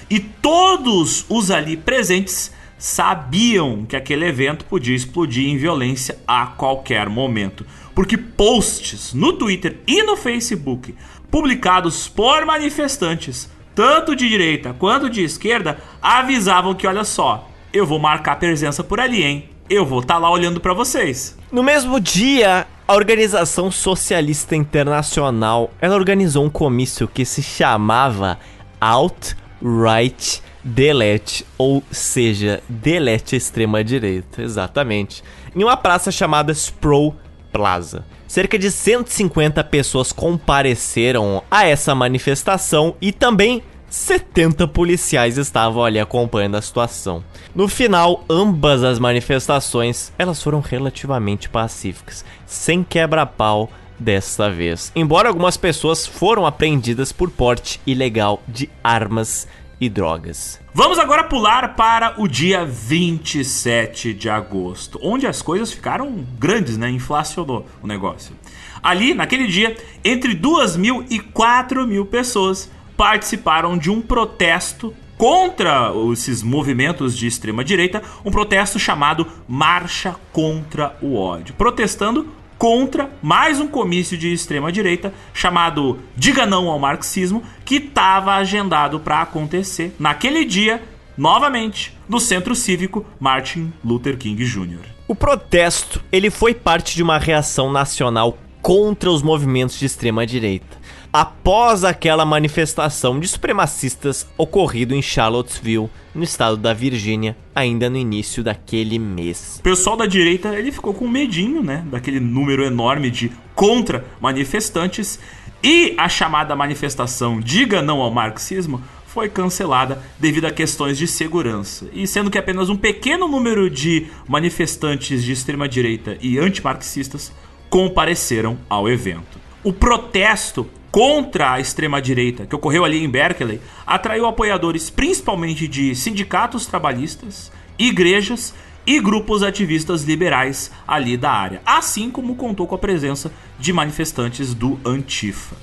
E 0.08 0.20
todos 0.20 1.24
os 1.28 1.50
ali 1.50 1.76
presentes 1.76 2.52
sabiam 2.78 3.84
que 3.86 3.96
aquele 3.96 4.26
evento 4.26 4.64
podia 4.66 4.94
explodir 4.94 5.48
em 5.48 5.56
violência 5.56 6.18
a 6.26 6.46
qualquer 6.46 7.08
momento, 7.08 7.66
porque 7.94 8.16
posts 8.16 9.14
no 9.14 9.32
Twitter 9.32 9.80
e 9.86 10.02
no 10.02 10.16
Facebook 10.16 10.94
publicados 11.30 12.06
por 12.08 12.44
manifestantes 12.44 13.50
tanto 13.76 14.16
de 14.16 14.26
direita 14.26 14.74
quanto 14.76 15.10
de 15.10 15.22
esquerda, 15.22 15.78
avisavam 16.00 16.74
que, 16.74 16.86
olha 16.86 17.04
só, 17.04 17.46
eu 17.72 17.86
vou 17.86 17.98
marcar 17.98 18.38
presença 18.38 18.82
por 18.82 18.98
ali, 18.98 19.22
hein? 19.22 19.50
Eu 19.68 19.84
vou 19.84 20.00
estar 20.00 20.14
tá 20.14 20.20
lá 20.20 20.30
olhando 20.30 20.58
para 20.60 20.72
vocês. 20.72 21.36
No 21.52 21.62
mesmo 21.62 22.00
dia, 22.00 22.66
A 22.88 22.94
Organização 22.94 23.70
Socialista 23.70 24.56
Internacional, 24.56 25.70
ela 25.78 25.94
organizou 25.94 26.44
um 26.44 26.50
comício 26.50 27.06
que 27.06 27.26
se 27.26 27.42
chamava 27.42 28.38
Alt-Right 28.80 30.42
Delete, 30.64 31.46
ou 31.56 31.82
seja, 31.92 32.60
delete 32.68 33.36
extrema 33.36 33.84
direita, 33.84 34.42
exatamente, 34.42 35.22
em 35.54 35.62
uma 35.62 35.76
praça 35.76 36.10
chamada 36.10 36.50
Sproul 36.50 37.14
Plaza. 37.52 38.04
Cerca 38.26 38.58
de 38.58 38.70
150 38.70 39.62
pessoas 39.64 40.12
compareceram 40.12 41.42
a 41.50 41.66
essa 41.66 41.94
manifestação 41.94 42.94
e 43.00 43.12
também 43.12 43.62
70 43.88 44.66
policiais 44.68 45.38
estavam 45.38 45.84
ali 45.84 45.98
acompanhando 45.98 46.56
a 46.56 46.62
situação. 46.62 47.22
No 47.54 47.68
final, 47.68 48.24
ambas 48.28 48.82
as 48.82 48.98
manifestações, 48.98 50.12
elas 50.18 50.42
foram 50.42 50.60
relativamente 50.60 51.48
pacíficas, 51.48 52.24
sem 52.44 52.82
quebra-pau 52.82 53.70
desta 53.98 54.50
vez. 54.50 54.92
Embora 54.94 55.28
algumas 55.28 55.56
pessoas 55.56 56.06
foram 56.06 56.44
apreendidas 56.44 57.12
por 57.12 57.30
porte 57.30 57.80
ilegal 57.86 58.42
de 58.46 58.68
armas 58.82 59.48
e 59.80 59.88
drogas. 59.88 60.60
Vamos 60.72 60.98
agora 60.98 61.24
pular 61.24 61.74
para 61.74 62.14
o 62.18 62.26
dia 62.26 62.64
27 62.64 64.14
de 64.14 64.28
agosto, 64.28 64.98
onde 65.02 65.26
as 65.26 65.42
coisas 65.42 65.72
ficaram 65.72 66.24
grandes, 66.38 66.76
né? 66.76 66.90
Inflacionou 66.90 67.66
o 67.82 67.86
negócio. 67.86 68.34
Ali, 68.82 69.14
naquele 69.14 69.46
dia, 69.46 69.76
entre 70.04 70.34
2 70.34 70.76
mil 70.76 71.04
e 71.10 71.18
4 71.18 71.86
mil 71.86 72.06
pessoas 72.06 72.70
participaram 72.96 73.76
de 73.76 73.90
um 73.90 74.00
protesto 74.00 74.94
contra 75.18 75.92
esses 76.12 76.42
movimentos 76.42 77.16
de 77.16 77.26
extrema 77.26 77.64
direita, 77.64 78.02
um 78.24 78.30
protesto 78.30 78.78
chamado 78.78 79.26
Marcha 79.48 80.16
contra 80.32 80.96
o 81.00 81.16
ódio, 81.16 81.54
protestando 81.54 82.28
contra 82.58 83.10
mais 83.22 83.60
um 83.60 83.68
comício 83.68 84.16
de 84.16 84.32
extrema 84.32 84.72
direita 84.72 85.12
chamado 85.32 85.98
Diga 86.16 86.46
Não 86.46 86.68
ao 86.68 86.78
Marxismo, 86.78 87.42
que 87.64 87.76
estava 87.76 88.34
agendado 88.34 89.00
para 89.00 89.22
acontecer 89.22 89.94
naquele 89.98 90.44
dia, 90.44 90.82
novamente, 91.16 91.96
no 92.08 92.20
Centro 92.20 92.54
Cívico 92.54 93.04
Martin 93.20 93.72
Luther 93.84 94.16
King 94.16 94.44
Jr. 94.44 94.80
O 95.08 95.14
protesto, 95.14 96.02
ele 96.10 96.30
foi 96.30 96.54
parte 96.54 96.96
de 96.96 97.02
uma 97.02 97.18
reação 97.18 97.70
nacional 97.70 98.38
contra 98.60 99.10
os 99.10 99.22
movimentos 99.22 99.78
de 99.78 99.86
extrema 99.86 100.26
direita 100.26 100.85
após 101.18 101.82
aquela 101.82 102.26
manifestação 102.26 103.18
de 103.18 103.26
supremacistas 103.26 104.26
ocorrido 104.36 104.94
em 104.94 105.00
Charlottesville, 105.00 105.88
no 106.14 106.22
estado 106.22 106.58
da 106.58 106.74
Virgínia, 106.74 107.34
ainda 107.54 107.88
no 107.88 107.96
início 107.96 108.44
daquele 108.44 108.98
mês. 108.98 109.56
O 109.60 109.62
pessoal 109.62 109.96
da 109.96 110.04
direita 110.04 110.54
ele 110.54 110.70
ficou 110.70 110.92
com 110.92 111.08
medinho, 111.08 111.62
né, 111.62 111.82
daquele 111.90 112.20
número 112.20 112.62
enorme 112.62 113.10
de 113.10 113.32
contra 113.54 114.04
manifestantes 114.20 115.18
e 115.64 115.94
a 115.96 116.06
chamada 116.06 116.54
manifestação 116.54 117.40
Diga 117.40 117.80
não 117.80 118.02
ao 118.02 118.10
marxismo 118.10 118.82
foi 119.06 119.30
cancelada 119.30 120.02
devido 120.18 120.44
a 120.44 120.50
questões 120.50 120.98
de 120.98 121.06
segurança. 121.06 121.88
E 121.94 122.06
sendo 122.06 122.30
que 122.30 122.36
apenas 122.36 122.68
um 122.68 122.76
pequeno 122.76 123.26
número 123.26 123.70
de 123.70 124.08
manifestantes 124.28 125.24
de 125.24 125.32
extrema 125.32 125.66
direita 125.66 126.18
e 126.20 126.38
antimarxistas 126.38 127.32
compareceram 127.70 128.58
ao 128.68 128.86
evento. 128.86 129.40
O 129.64 129.72
protesto 129.72 130.68
contra 130.96 131.52
a 131.52 131.60
extrema-direita, 131.60 132.46
que 132.46 132.56
ocorreu 132.56 132.82
ali 132.82 133.04
em 133.04 133.10
Berkeley, 133.10 133.60
atraiu 133.86 134.24
apoiadores 134.24 134.88
principalmente 134.88 135.68
de 135.68 135.94
sindicatos 135.94 136.64
trabalhistas, 136.64 137.52
igrejas 137.78 138.54
e 138.86 138.98
grupos 138.98 139.42
ativistas 139.42 140.04
liberais 140.04 140.70
ali 140.88 141.18
da 141.18 141.30
área, 141.30 141.60
assim 141.66 142.10
como 142.10 142.34
contou 142.34 142.66
com 142.66 142.76
a 142.76 142.78
presença 142.78 143.30
de 143.58 143.74
manifestantes 143.74 144.54
do 144.54 144.80
Antifa. 144.86 145.54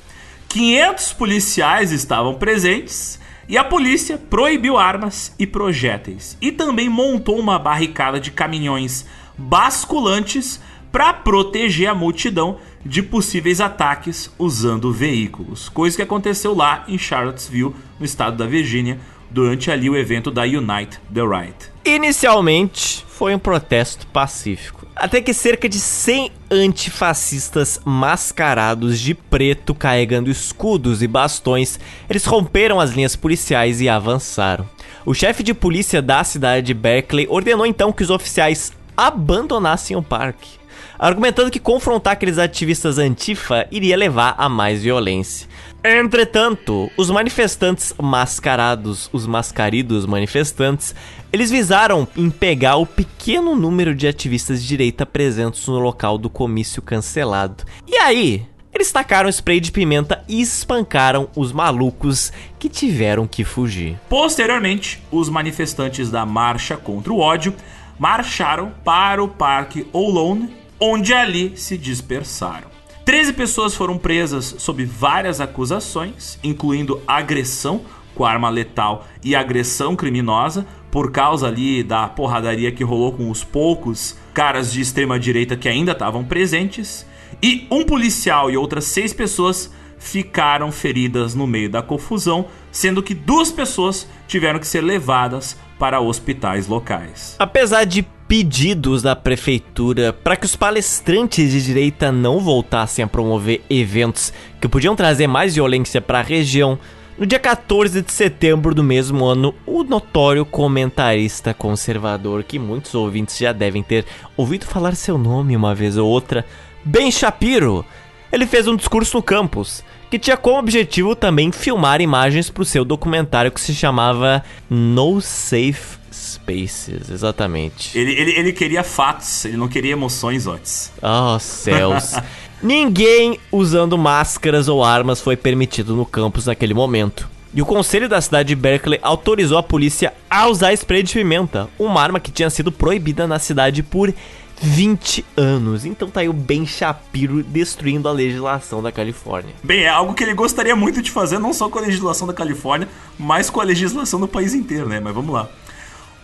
500 0.50 1.14
policiais 1.14 1.92
estavam 1.92 2.36
presentes 2.36 3.20
e 3.50 3.58
a 3.58 3.64
polícia 3.64 4.20
proibiu 4.20 4.78
armas 4.78 5.34
e 5.40 5.48
projéteis 5.48 6.38
e 6.40 6.52
também 6.52 6.90
montou 6.90 7.40
uma 7.40 7.58
barricada 7.58 8.20
de 8.20 8.30
caminhões 8.30 9.04
basculantes 9.36 10.62
para 10.94 11.12
proteger 11.12 11.90
a 11.90 11.96
multidão 11.96 12.60
de 12.86 13.02
possíveis 13.02 13.60
ataques 13.60 14.32
usando 14.38 14.94
veículos, 14.94 15.68
coisa 15.68 15.96
que 15.96 16.04
aconteceu 16.04 16.54
lá 16.54 16.84
em 16.88 17.00
Charlottesville, 17.00 17.74
no 18.00 18.06
estado 18.06 18.38
da 18.38 18.46
Virgínia, 18.46 19.00
durante 19.32 19.72
ali 19.72 19.90
o 19.90 19.98
evento 19.98 20.30
da 20.30 20.44
Unite 20.44 21.00
the 21.12 21.24
Right. 21.24 21.72
Inicialmente 21.84 23.04
foi 23.10 23.34
um 23.34 23.40
protesto 23.40 24.06
pacífico, 24.06 24.86
até 24.96 25.20
que 25.20 25.34
cerca 25.34 25.68
de 25.68 25.80
100 25.80 26.30
antifascistas 26.52 27.82
mascarados 27.84 29.00
de 29.00 29.16
preto 29.16 29.74
carregando 29.74 30.30
escudos 30.30 31.02
e 31.02 31.08
bastões, 31.08 31.80
eles 32.08 32.24
romperam 32.26 32.80
as 32.80 32.92
linhas 32.92 33.16
policiais 33.16 33.82
e 33.82 33.90
avançaram. 33.90 34.70
O 35.04 35.16
chefe 35.16 35.42
de 35.42 35.56
polícia 35.56 36.04
da 36.04 36.24
cidade 36.24 36.68
de 36.68 36.74
Berkeley 36.76 37.26
ordenou 37.28 37.66
então 37.66 37.92
que 37.92 38.04
os 38.04 38.12
oficiais 38.12 38.72
abandonassem 38.96 39.98
o 39.98 40.04
parque 40.04 40.63
argumentando 41.04 41.52
que 41.52 41.60
confrontar 41.60 42.14
aqueles 42.14 42.38
ativistas 42.38 42.98
antifa 42.98 43.68
iria 43.70 43.98
levar 43.98 44.36
a 44.38 44.48
mais 44.48 44.82
violência. 44.82 45.50
Entretanto, 45.84 46.90
os 46.96 47.12
manifestantes 47.12 47.94
mascarados, 48.02 49.10
os 49.12 49.28
mascaridos 49.28 50.06
manifestantes, 50.06 50.96
eles 51.34 51.52
visaram 51.52 52.08
em 52.16 52.30
pegar 52.30 52.78
o 52.78 52.86
pequeno 52.86 53.54
número 53.54 53.94
de 53.94 54.08
ativistas 54.08 54.62
de 54.62 54.68
direita 54.70 55.06
presentes 55.06 55.68
no 55.68 55.78
local 55.78 56.18
do 56.18 56.30
comício 56.30 56.82
cancelado. 56.82 57.66
E 57.86 57.98
aí, 57.98 58.48
eles 58.74 58.90
tacaram 58.90 59.28
spray 59.28 59.60
de 59.60 59.74
pimenta 59.74 60.24
e 60.26 60.40
espancaram 60.40 61.28
os 61.36 61.52
malucos 61.52 62.32
que 62.58 62.70
tiveram 62.70 63.28
que 63.28 63.44
fugir. 63.44 64.00
Posteriormente, 64.08 65.04
os 65.12 65.28
manifestantes 65.28 66.10
da 66.10 66.26
Marcha 66.26 66.78
contra 66.78 67.12
o 67.12 67.20
Ódio 67.20 67.54
marcharam 68.00 68.72
para 68.86 69.22
o 69.22 69.28
Parque 69.28 69.86
Ohlone 69.92 70.63
onde 70.86 71.14
ali 71.14 71.54
se 71.56 71.78
dispersaram. 71.78 72.68
13 73.06 73.32
pessoas 73.32 73.74
foram 73.74 73.98
presas 73.98 74.56
sob 74.58 74.84
várias 74.84 75.40
acusações, 75.40 76.38
incluindo 76.44 77.02
agressão 77.08 77.86
com 78.14 78.26
arma 78.26 78.50
letal 78.50 79.08
e 79.24 79.34
agressão 79.34 79.96
criminosa, 79.96 80.68
por 80.92 81.10
causa 81.10 81.48
ali 81.48 81.84
da 81.84 82.10
porradaria 82.10 82.70
que 82.70 82.84
rolou 82.84 83.14
com 83.14 83.32
os 83.32 83.46
poucos 83.46 84.18
caras 84.34 84.74
de 84.74 84.82
extrema 84.82 85.18
direita 85.18 85.56
que 85.56 85.70
ainda 85.70 85.94
estavam 85.94 86.26
presentes, 86.26 87.06
e 87.42 87.66
um 87.72 87.86
policial 87.86 88.52
e 88.52 88.58
outras 88.58 88.84
seis 88.84 89.14
pessoas 89.14 89.72
ficaram 89.98 90.70
feridas 90.70 91.34
no 91.34 91.48
meio 91.48 91.70
da 91.70 91.82
confusão, 91.82 92.48
sendo 92.74 93.02
que 93.02 93.14
duas 93.14 93.50
pessoas 93.54 94.06
tiveram 94.28 94.60
que 94.60 94.68
ser 94.68 94.82
levadas 94.82 95.58
para 95.80 96.02
hospitais 96.02 96.68
locais. 96.68 97.38
Apesar 97.40 97.86
de 97.86 98.06
pedidos 98.28 99.02
da 99.02 99.16
prefeitura 99.16 100.14
para 100.14 100.36
que 100.36 100.46
os 100.46 100.56
palestrantes 100.56 101.52
de 101.52 101.64
direita 101.64 102.12
não 102.12 102.40
voltassem 102.40 103.04
a 103.04 103.08
promover 103.08 103.62
eventos 103.70 104.34
que 104.60 104.68
podiam 104.68 104.96
trazer 104.96 105.28
mais 105.28 105.56
violência 105.56 106.02
para 106.02 106.20
a 106.20 106.24
região. 106.24 106.78
No 107.18 107.26
dia 107.26 107.40
14 107.40 108.02
de 108.02 108.12
setembro 108.12 108.74
do 108.74 108.84
mesmo 108.84 109.24
ano, 109.26 109.54
o 109.68 109.84
notório 109.84 110.46
comentarista 110.46 111.54
conservador, 111.54 112.44
que 112.44 112.58
muitos 112.58 112.96
ouvintes 112.96 113.38
já 113.38 113.52
devem 113.52 113.84
ter 113.84 114.06
ouvido 114.36 114.66
falar 114.66 114.96
seu 114.96 115.18
nome 115.18 115.56
uma 115.56 115.76
vez 115.76 115.98
ou 115.98 116.10
outra, 116.10 116.46
Ben 116.84 117.12
Shapiro, 117.12 117.86
ele 118.32 118.48
fez 118.48 118.68
um 118.68 118.76
discurso 118.76 119.18
no 119.18 119.24
campus 119.24 119.84
que 120.10 120.20
tinha 120.20 120.38
como 120.38 120.60
objetivo 120.60 121.16
também 121.16 121.52
filmar 121.52 122.00
imagens 122.00 122.48
para 122.48 122.62
o 122.62 122.66
seu 122.66 122.86
documentário 122.86 123.52
que 123.52 123.60
se 123.60 123.74
chamava 123.74 124.44
No 124.70 125.20
Safe 125.20 126.03
Spaces, 126.14 127.10
exatamente. 127.10 127.98
Ele, 127.98 128.12
ele, 128.12 128.32
ele 128.32 128.54
queria 128.54 128.84
fatos, 128.84 129.46
ele 129.46 129.58
não 129.58 129.68
queria 129.68 129.94
emoções, 129.94 130.48
Otis. 130.48 130.92
Oh, 131.02 131.40
céus. 131.40 132.14
Ninguém 132.62 133.40
usando 133.52 133.98
máscaras 133.98 134.70
ou 134.70 134.84
armas 134.84 135.20
foi 135.20 135.36
permitido 135.36 135.96
no 135.96 136.06
campus 136.06 136.46
naquele 136.46 136.74
momento. 136.74 137.30
E 137.54 137.62
o 137.62 137.66
conselho 137.66 138.10
da 138.10 138.20
cidade 138.20 138.50
de 138.50 138.56
Berkeley 138.56 139.00
autorizou 139.04 139.58
a 139.58 139.64
polícia 139.64 140.14
a 140.30 140.48
usar 140.48 140.74
spray 140.74 141.04
de 141.04 141.14
pimenta, 141.14 141.70
uma 141.78 142.02
arma 142.02 142.20
que 142.20 142.32
tinha 142.32 142.50
sido 142.50 142.72
proibida 142.72 143.28
na 143.28 143.38
cidade 143.38 143.84
por 143.84 144.14
20 144.62 145.26
anos. 145.36 145.86
Então 145.86 146.10
tá 146.10 146.22
aí 146.22 146.30
o 146.30 146.34
Ben 146.34 146.66
Shapiro 146.66 147.44
destruindo 147.44 148.08
a 148.08 148.12
legislação 148.12 148.82
da 148.82 148.92
Califórnia. 148.92 149.54
Bem, 149.62 149.84
é 149.84 149.90
algo 149.90 150.14
que 150.14 150.24
ele 150.24 150.34
gostaria 150.34 150.76
muito 150.76 151.02
de 151.02 151.12
fazer, 151.12 151.38
não 151.38 151.54
só 151.54 151.70
com 151.70 151.80
a 151.80 151.82
legislação 151.82 152.26
da 152.26 152.34
Califórnia, 152.34 152.88
mas 153.20 153.50
com 153.50 153.60
a 153.60 153.64
legislação 153.64 154.20
do 154.20 154.28
país 154.28 154.54
inteiro, 154.54 154.88
né? 154.88 155.00
Mas 155.00 155.14
vamos 155.14 155.34
lá. 155.34 155.50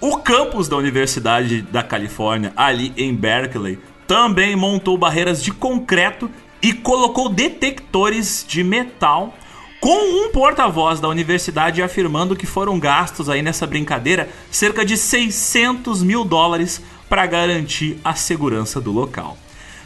O 0.02 0.16
campus 0.18 0.70
da 0.70 0.78
Universidade 0.78 1.62
da 1.62 1.84
Califórnia, 1.84 2.54
ali 2.56 2.94
em 2.96 3.14
Berkeley, 3.14 3.78
também 4.08 4.56
montou 4.56 4.98
barreiras 4.98 5.44
de 5.44 5.52
concreto 5.52 6.32
e 6.62 6.72
colocou 6.72 7.28
detectores 7.28 8.46
de 8.48 8.64
metal 8.64 9.36
com 9.82 10.26
um 10.26 10.32
porta-voz 10.32 11.02
da 11.02 11.10
universidade 11.10 11.82
afirmando 11.82 12.34
que 12.34 12.46
foram 12.46 12.80
gastos 12.80 13.28
aí 13.30 13.42
nessa 13.42 13.68
brincadeira 13.68 14.30
cerca 14.50 14.86
de 14.86 14.96
600 14.96 16.02
mil 16.02 16.24
dólares 16.24 16.82
para 17.10 17.26
garantir 17.26 18.00
a 18.02 18.16
segurança 18.16 18.80
do 18.80 18.94
local. 18.94 19.38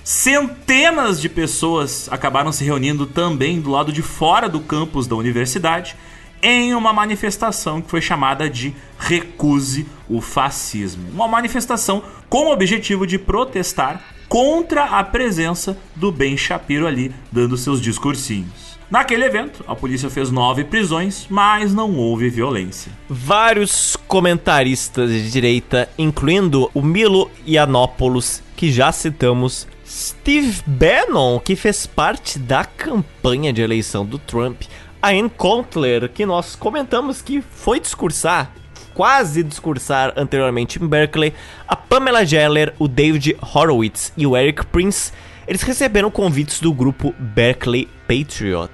Centenas 0.03 1.19
de 1.19 1.27
pessoas 1.27 2.07
acabaram 2.11 2.51
se 2.51 2.63
reunindo 2.63 3.07
também 3.07 3.59
do 3.59 3.71
lado 3.71 3.91
de 3.91 4.03
fora 4.03 4.47
do 4.47 4.59
campus 4.59 5.07
da 5.07 5.15
universidade 5.15 5.95
em 6.43 6.75
uma 6.75 6.91
manifestação 6.91 7.81
que 7.81 7.89
foi 7.89 8.01
chamada 8.01 8.49
de 8.49 8.75
Recuse 8.99 9.87
o 10.09 10.19
Fascismo. 10.19 11.09
Uma 11.11 11.27
manifestação 11.27 12.03
com 12.29 12.47
o 12.47 12.51
objetivo 12.51 13.07
de 13.07 13.17
protestar 13.17 14.03
contra 14.27 14.83
a 14.83 15.03
presença 15.03 15.77
do 15.95 16.11
Ben 16.11 16.35
Shapiro 16.35 16.85
ali 16.85 17.13
dando 17.31 17.55
seus 17.55 17.79
discursinhos. 17.81 18.73
Naquele 18.91 19.23
evento, 19.23 19.63
a 19.67 19.75
polícia 19.75 20.09
fez 20.09 20.29
nove 20.29 20.65
prisões, 20.65 21.25
mas 21.29 21.73
não 21.73 21.95
houve 21.95 22.29
violência. 22.29 22.91
Vários 23.09 23.95
comentaristas 24.07 25.09
de 25.09 25.31
direita, 25.31 25.89
incluindo 25.97 26.69
o 26.73 26.81
Milo 26.81 27.31
Yiannopoulos, 27.47 28.43
que 28.55 28.71
já 28.71 28.91
citamos, 28.91 29.67
Steve 29.83 30.61
Bannon, 30.67 31.39
que 31.39 31.55
fez 31.55 31.87
parte 31.87 32.37
da 32.37 32.65
campanha 32.65 33.51
de 33.51 33.61
eleição 33.61 34.05
do 34.05 34.19
Trump, 34.19 34.61
a 35.03 35.09
Ann 35.09 35.27
Contler, 35.27 36.07
que 36.07 36.25
nós 36.25 36.55
comentamos 36.55 37.21
que 37.21 37.41
foi 37.41 37.77
discursar, 37.77 38.49
quase 38.93 39.43
discursar 39.43 40.13
anteriormente 40.15 40.81
em 40.81 40.87
Berkeley, 40.87 41.33
a 41.67 41.75
Pamela 41.75 42.25
Geller, 42.25 42.73
o 42.79 42.87
David 42.87 43.35
Horowitz 43.53 44.13
e 44.15 44.25
o 44.25 44.37
Eric 44.37 44.65
Prince, 44.67 45.11
eles 45.45 45.61
receberam 45.61 46.09
convites 46.09 46.61
do 46.61 46.73
grupo 46.73 47.13
Berkeley 47.19 47.89
Patriot 48.07 48.71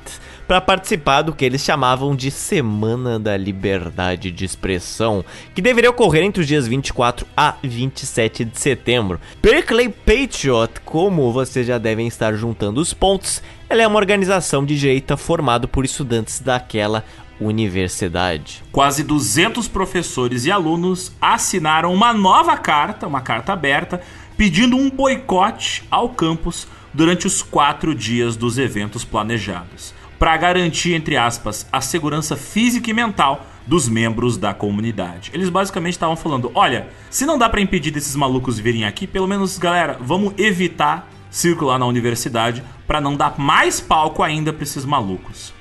para 0.47 0.61
participar 0.61 1.23
do 1.23 1.33
que 1.33 1.45
eles 1.45 1.63
chamavam 1.63 2.15
de 2.15 2.29
Semana 2.29 3.19
da 3.19 3.35
Liberdade 3.35 4.31
de 4.31 4.45
Expressão, 4.45 5.25
que 5.55 5.61
deveria 5.61 5.89
ocorrer 5.89 6.23
entre 6.23 6.41
os 6.41 6.47
dias 6.47 6.67
24 6.67 7.25
a 7.35 7.55
27 7.63 8.45
de 8.45 8.59
setembro. 8.59 9.19
Berkeley 9.41 9.89
Patriot, 9.89 10.81
como 10.85 11.31
vocês 11.31 11.65
já 11.65 11.79
devem 11.79 12.07
estar 12.07 12.33
juntando 12.33 12.81
os 12.81 12.93
pontos, 12.93 13.41
ela 13.69 13.83
é 13.83 13.87
uma 13.87 13.99
organização 13.99 14.65
de 14.65 14.77
direita 14.77 15.15
formada 15.15 15.67
por 15.67 15.85
estudantes 15.85 16.39
daquela 16.39 17.05
universidade. 17.39 18.63
Quase 18.71 19.03
200 19.03 19.67
professores 19.67 20.45
e 20.45 20.51
alunos 20.51 21.11
assinaram 21.21 21.93
uma 21.93 22.11
nova 22.11 22.57
carta, 22.57 23.05
uma 23.07 23.21
carta 23.21 23.53
aberta, 23.53 24.01
pedindo 24.35 24.75
um 24.75 24.89
boicote 24.89 25.83
ao 25.91 26.09
campus 26.09 26.67
durante 26.93 27.27
os 27.27 27.43
quatro 27.43 27.93
dias 27.93 28.35
dos 28.35 28.57
eventos 28.57 29.05
planejados 29.05 29.93
para 30.17 30.35
garantir, 30.35 30.93
entre 30.93 31.15
aspas, 31.15 31.65
a 31.71 31.79
segurança 31.79 32.35
física 32.35 32.89
e 32.89 32.93
mental 32.93 33.45
dos 33.65 33.87
membros 33.87 34.35
da 34.35 34.53
comunidade. 34.53 35.31
Eles 35.33 35.47
basicamente 35.47 35.93
estavam 35.93 36.17
falando: 36.17 36.51
olha, 36.53 36.89
se 37.09 37.25
não 37.25 37.37
dá 37.37 37.47
para 37.47 37.61
impedir 37.61 37.91
desses 37.91 38.15
malucos 38.15 38.59
virem 38.59 38.83
aqui, 38.83 39.07
pelo 39.07 39.27
menos, 39.27 39.57
galera, 39.57 39.97
vamos 40.01 40.33
evitar 40.37 41.09
circular 41.29 41.77
na 41.77 41.85
universidade 41.85 42.63
para 42.87 43.01
não 43.01 43.15
dar 43.15 43.37
mais 43.37 43.79
palco 43.79 44.23
ainda 44.23 44.51
para 44.51 44.63
esses 44.63 44.85
malucos. 44.85 45.53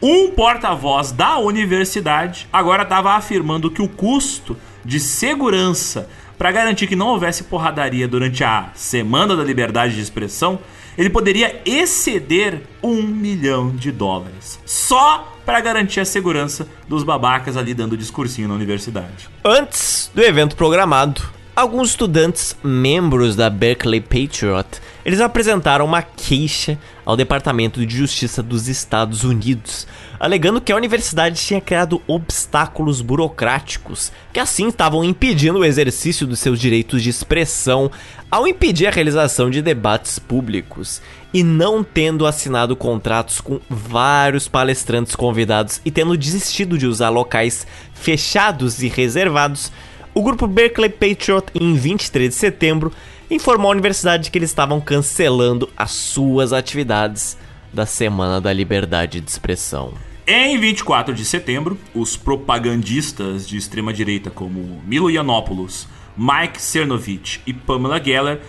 Um 0.00 0.32
porta-voz 0.32 1.12
da 1.12 1.38
universidade 1.38 2.48
agora 2.52 2.82
estava 2.82 3.12
afirmando 3.12 3.70
que 3.70 3.82
o 3.82 3.88
custo 3.88 4.56
de 4.84 4.98
segurança 4.98 6.08
para 6.36 6.50
garantir 6.50 6.88
que 6.88 6.96
não 6.96 7.08
houvesse 7.08 7.44
porradaria 7.44 8.08
durante 8.08 8.42
a 8.42 8.70
Semana 8.74 9.36
da 9.36 9.44
Liberdade 9.44 9.94
de 9.94 10.00
Expressão 10.00 10.58
ele 10.96 11.08
poderia 11.08 11.62
exceder 11.64 12.62
um 12.82 13.02
milhão 13.02 13.70
de 13.70 13.90
dólares. 13.90 14.58
Só 14.66 15.32
para 15.44 15.60
garantir 15.60 16.00
a 16.00 16.04
segurança 16.04 16.68
dos 16.88 17.02
babacas 17.02 17.56
ali 17.56 17.74
dando 17.74 17.96
discursinho 17.96 18.48
na 18.48 18.54
universidade. 18.54 19.28
Antes 19.44 20.10
do 20.14 20.22
evento 20.22 20.54
programado, 20.56 21.22
alguns 21.56 21.90
estudantes 21.90 22.56
membros 22.62 23.34
da 23.34 23.48
Berkeley 23.48 24.00
Patriot 24.00 24.80
eles 25.04 25.20
apresentaram 25.20 25.84
uma 25.84 26.02
queixa 26.02 26.78
ao 27.04 27.16
Departamento 27.16 27.84
de 27.84 27.96
Justiça 27.96 28.42
dos 28.42 28.68
Estados 28.68 29.24
Unidos, 29.24 29.86
alegando 30.18 30.60
que 30.60 30.70
a 30.70 30.76
universidade 30.76 31.40
tinha 31.40 31.60
criado 31.60 32.00
obstáculos 32.06 33.00
burocráticos 33.00 34.12
que 34.32 34.38
assim 34.38 34.68
estavam 34.68 35.04
impedindo 35.04 35.58
o 35.58 35.64
exercício 35.64 36.26
dos 36.26 36.38
seus 36.38 36.60
direitos 36.60 37.02
de 37.02 37.10
expressão 37.10 37.90
ao 38.30 38.46
impedir 38.46 38.86
a 38.86 38.90
realização 38.90 39.50
de 39.50 39.60
debates 39.60 40.18
públicos 40.18 41.02
e 41.34 41.42
não 41.42 41.82
tendo 41.82 42.26
assinado 42.26 42.76
contratos 42.76 43.40
com 43.40 43.60
vários 43.68 44.48
palestrantes 44.48 45.16
convidados 45.16 45.80
e 45.84 45.90
tendo 45.90 46.16
desistido 46.16 46.78
de 46.78 46.86
usar 46.86 47.08
locais 47.08 47.66
fechados 47.94 48.82
e 48.82 48.88
reservados, 48.88 49.72
o 50.14 50.22
grupo 50.22 50.46
Berkeley 50.46 50.90
Patriot, 50.90 51.46
em 51.54 51.74
23 51.74 52.28
de 52.28 52.34
setembro, 52.34 52.92
informou 53.34 53.70
à 53.70 53.72
universidade 53.72 54.30
que 54.30 54.38
eles 54.38 54.50
estavam 54.50 54.80
cancelando 54.80 55.68
as 55.76 55.92
suas 55.92 56.52
atividades 56.52 57.36
da 57.72 57.86
Semana 57.86 58.40
da 58.40 58.52
Liberdade 58.52 59.20
de 59.20 59.30
Expressão. 59.30 59.94
Em 60.26 60.58
24 60.58 61.14
de 61.14 61.24
setembro, 61.24 61.78
os 61.94 62.16
propagandistas 62.16 63.48
de 63.48 63.56
extrema 63.56 63.92
direita 63.92 64.30
como 64.30 64.82
Milo 64.86 65.10
Yiannopoulos, 65.10 65.88
Mike 66.16 66.60
Cernovich 66.60 67.40
e 67.46 67.52
Pamela 67.52 68.02
Geller 68.02 68.40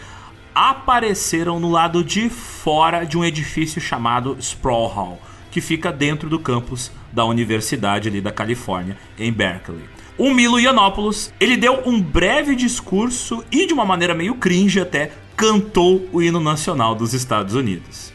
apareceram 0.53 1.59
no 1.59 1.71
lado 1.71 2.03
de 2.03 2.29
fora 2.29 3.05
de 3.05 3.17
um 3.17 3.25
edifício 3.25 3.81
chamado 3.81 4.37
Sproul 4.39 4.87
Hall, 4.87 5.21
que 5.49 5.61
fica 5.61 5.91
dentro 5.91 6.29
do 6.29 6.37
campus 6.37 6.91
da 7.11 7.25
Universidade 7.25 8.09
ali 8.09 8.21
da 8.21 8.31
Califórnia, 8.31 8.97
em 9.17 9.31
Berkeley. 9.31 9.92
O 10.17 10.31
Milo 10.31 10.59
Yiannopoulos, 10.59 11.33
ele 11.39 11.57
deu 11.57 11.81
um 11.87 11.99
breve 11.99 12.55
discurso 12.55 13.43
e 13.51 13.65
de 13.65 13.73
uma 13.73 13.83
maneira 13.83 14.13
meio 14.13 14.35
cringe 14.35 14.79
até 14.79 15.11
cantou 15.35 16.07
o 16.13 16.21
hino 16.21 16.39
nacional 16.39 16.93
dos 16.93 17.15
Estados 17.15 17.55
Unidos. 17.55 18.13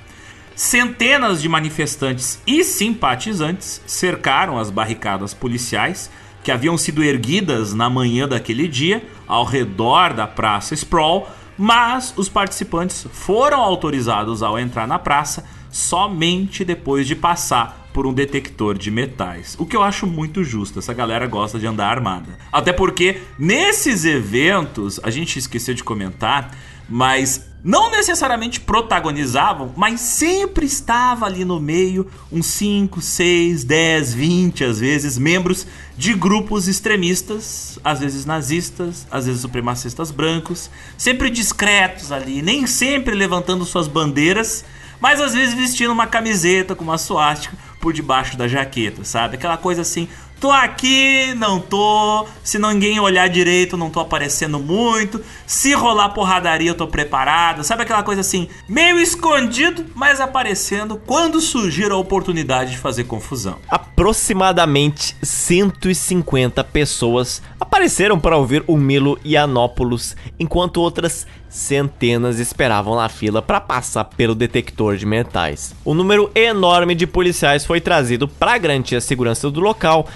Centenas 0.54 1.42
de 1.42 1.48
manifestantes 1.48 2.40
e 2.46 2.62
simpatizantes 2.62 3.82
cercaram 3.84 4.58
as 4.58 4.70
barricadas 4.70 5.34
policiais 5.34 6.08
que 6.44 6.52
haviam 6.52 6.78
sido 6.78 7.02
erguidas 7.02 7.74
na 7.74 7.90
manhã 7.90 8.28
daquele 8.28 8.68
dia 8.68 9.04
ao 9.26 9.44
redor 9.44 10.12
da 10.14 10.26
Praça 10.26 10.74
Sproul, 10.74 11.26
mas 11.56 12.14
os 12.16 12.28
participantes 12.28 13.08
foram 13.12 13.60
autorizados 13.60 14.40
ao 14.40 14.56
entrar 14.56 14.86
na 14.86 15.00
praça 15.00 15.44
somente 15.68 16.64
depois 16.64 17.08
de 17.08 17.16
passar 17.16 17.87
por 17.98 18.06
um 18.06 18.14
detector 18.14 18.78
de 18.78 18.92
metais. 18.92 19.56
O 19.58 19.66
que 19.66 19.74
eu 19.74 19.82
acho 19.82 20.06
muito 20.06 20.44
justo, 20.44 20.78
essa 20.78 20.94
galera 20.94 21.26
gosta 21.26 21.58
de 21.58 21.66
andar 21.66 21.88
armada. 21.88 22.38
Até 22.52 22.72
porque 22.72 23.22
nesses 23.36 24.04
eventos, 24.04 25.00
a 25.02 25.10
gente 25.10 25.36
esqueceu 25.36 25.74
de 25.74 25.82
comentar, 25.82 26.56
mas 26.88 27.48
não 27.64 27.90
necessariamente 27.90 28.60
protagonizavam, 28.60 29.74
mas 29.76 30.00
sempre 30.00 30.64
estava 30.64 31.26
ali 31.26 31.44
no 31.44 31.58
meio 31.58 32.06
uns 32.30 32.46
5, 32.46 33.00
6, 33.00 33.64
10, 33.64 34.14
20 34.14 34.62
às 34.62 34.78
vezes 34.78 35.18
membros 35.18 35.66
de 35.96 36.14
grupos 36.14 36.68
extremistas, 36.68 37.80
às 37.82 37.98
vezes 37.98 38.24
nazistas, 38.24 39.08
às 39.10 39.26
vezes 39.26 39.40
supremacistas 39.40 40.12
brancos, 40.12 40.70
sempre 40.96 41.30
discretos 41.30 42.12
ali, 42.12 42.42
nem 42.42 42.64
sempre 42.64 43.16
levantando 43.16 43.64
suas 43.64 43.88
bandeiras, 43.88 44.64
mas 45.00 45.20
às 45.20 45.32
vezes 45.34 45.54
vestindo 45.54 45.92
uma 45.92 46.06
camiseta 46.06 46.76
com 46.76 46.84
uma 46.84 46.98
suástica 46.98 47.56
por 47.80 47.92
debaixo 47.92 48.36
da 48.36 48.48
jaqueta, 48.48 49.04
sabe? 49.04 49.36
Aquela 49.36 49.56
coisa 49.56 49.82
assim, 49.82 50.08
tô 50.40 50.50
aqui, 50.50 51.34
não 51.36 51.60
tô. 51.60 52.26
Se 52.42 52.58
ninguém 52.58 52.98
olhar 53.00 53.28
direito, 53.28 53.76
não 53.76 53.90
tô 53.90 54.00
aparecendo 54.00 54.58
muito. 54.58 55.22
Se 55.46 55.72
rolar 55.74 56.10
porradaria, 56.10 56.70
eu 56.70 56.74
tô 56.74 56.86
preparado. 56.86 57.64
Sabe 57.64 57.82
aquela 57.82 58.02
coisa 58.02 58.20
assim, 58.20 58.48
meio 58.68 58.98
escondido, 58.98 59.86
mas 59.94 60.20
aparecendo 60.20 61.00
quando 61.06 61.40
surgir 61.40 61.90
a 61.90 61.96
oportunidade 61.96 62.72
de 62.72 62.78
fazer 62.78 63.04
confusão. 63.04 63.58
Aproximadamente 63.68 65.16
150 65.22 66.62
pessoas 66.64 67.42
apareceram 67.60 68.18
para 68.18 68.36
ouvir 68.36 68.62
o 68.66 68.76
Milo 68.76 69.18
Yiannopoulos, 69.24 70.16
enquanto 70.38 70.80
outras 70.80 71.26
centenas 71.48 72.38
esperavam 72.38 72.96
na 72.96 73.08
fila 73.08 73.42
para 73.42 73.60
passar 73.60 74.04
pelo 74.04 74.34
detector 74.34 74.96
de 74.96 75.06
metais. 75.06 75.74
Um 75.84 75.94
número 75.94 76.30
enorme 76.34 76.94
de 76.94 77.06
policiais 77.06 77.64
foi 77.64 77.80
trazido 77.80 78.28
para 78.28 78.58
garantir 78.58 78.96
a 78.96 79.00
segurança 79.00 79.50
do 79.50 79.60
local, 79.60 80.06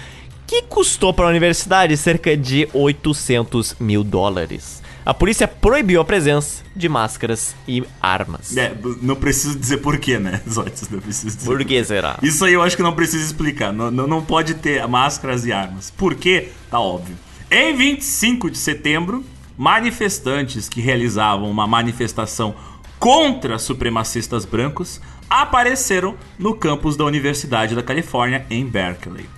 que 0.45 0.61
custou 0.63 1.13
para 1.13 1.25
a 1.25 1.29
universidade 1.29 1.95
cerca 1.97 2.35
de 2.37 2.67
800 2.73 3.75
mil 3.79 4.03
dólares. 4.03 4.83
A 5.05 5.13
polícia 5.13 5.45
proibiu 5.47 5.99
a 5.99 6.05
presença 6.05 6.63
de 6.73 6.87
máscaras 6.87 7.53
e 7.67 7.83
armas. 8.01 8.55
É, 8.55 8.73
não 9.01 9.17
preciso 9.17 9.59
dizer 9.59 9.77
porquê, 9.77 10.17
né, 10.17 10.41
Zotes? 10.49 10.89
Não 10.89 10.99
preciso 10.99 11.35
dizer. 11.35 11.49
Por 11.49 11.63
que 11.65 11.83
será? 11.83 12.17
Isso 12.23 12.45
aí 12.45 12.53
eu 12.53 12.61
acho 12.61 12.77
que 12.77 12.83
não 12.83 12.93
precisa 12.93 13.23
explicar. 13.23 13.73
Não, 13.73 13.91
não, 13.91 14.07
não 14.07 14.23
pode 14.23 14.53
ter 14.53 14.85
máscaras 14.87 15.45
e 15.45 15.51
armas. 15.51 15.91
Por 15.91 16.15
quê? 16.15 16.49
Tá 16.71 16.79
óbvio. 16.79 17.17
Em 17.55 17.75
25 17.75 18.49
de 18.49 18.57
setembro, 18.57 19.23
manifestantes 19.55 20.67
que 20.67 20.81
realizavam 20.81 21.51
uma 21.51 21.67
manifestação 21.67 22.55
contra 22.97 23.59
supremacistas 23.59 24.43
brancos 24.43 24.99
apareceram 25.29 26.15
no 26.39 26.55
campus 26.55 26.97
da 26.97 27.05
Universidade 27.05 27.75
da 27.75 27.83
Califórnia 27.83 28.43
em 28.49 28.65
Berkeley. 28.65 29.29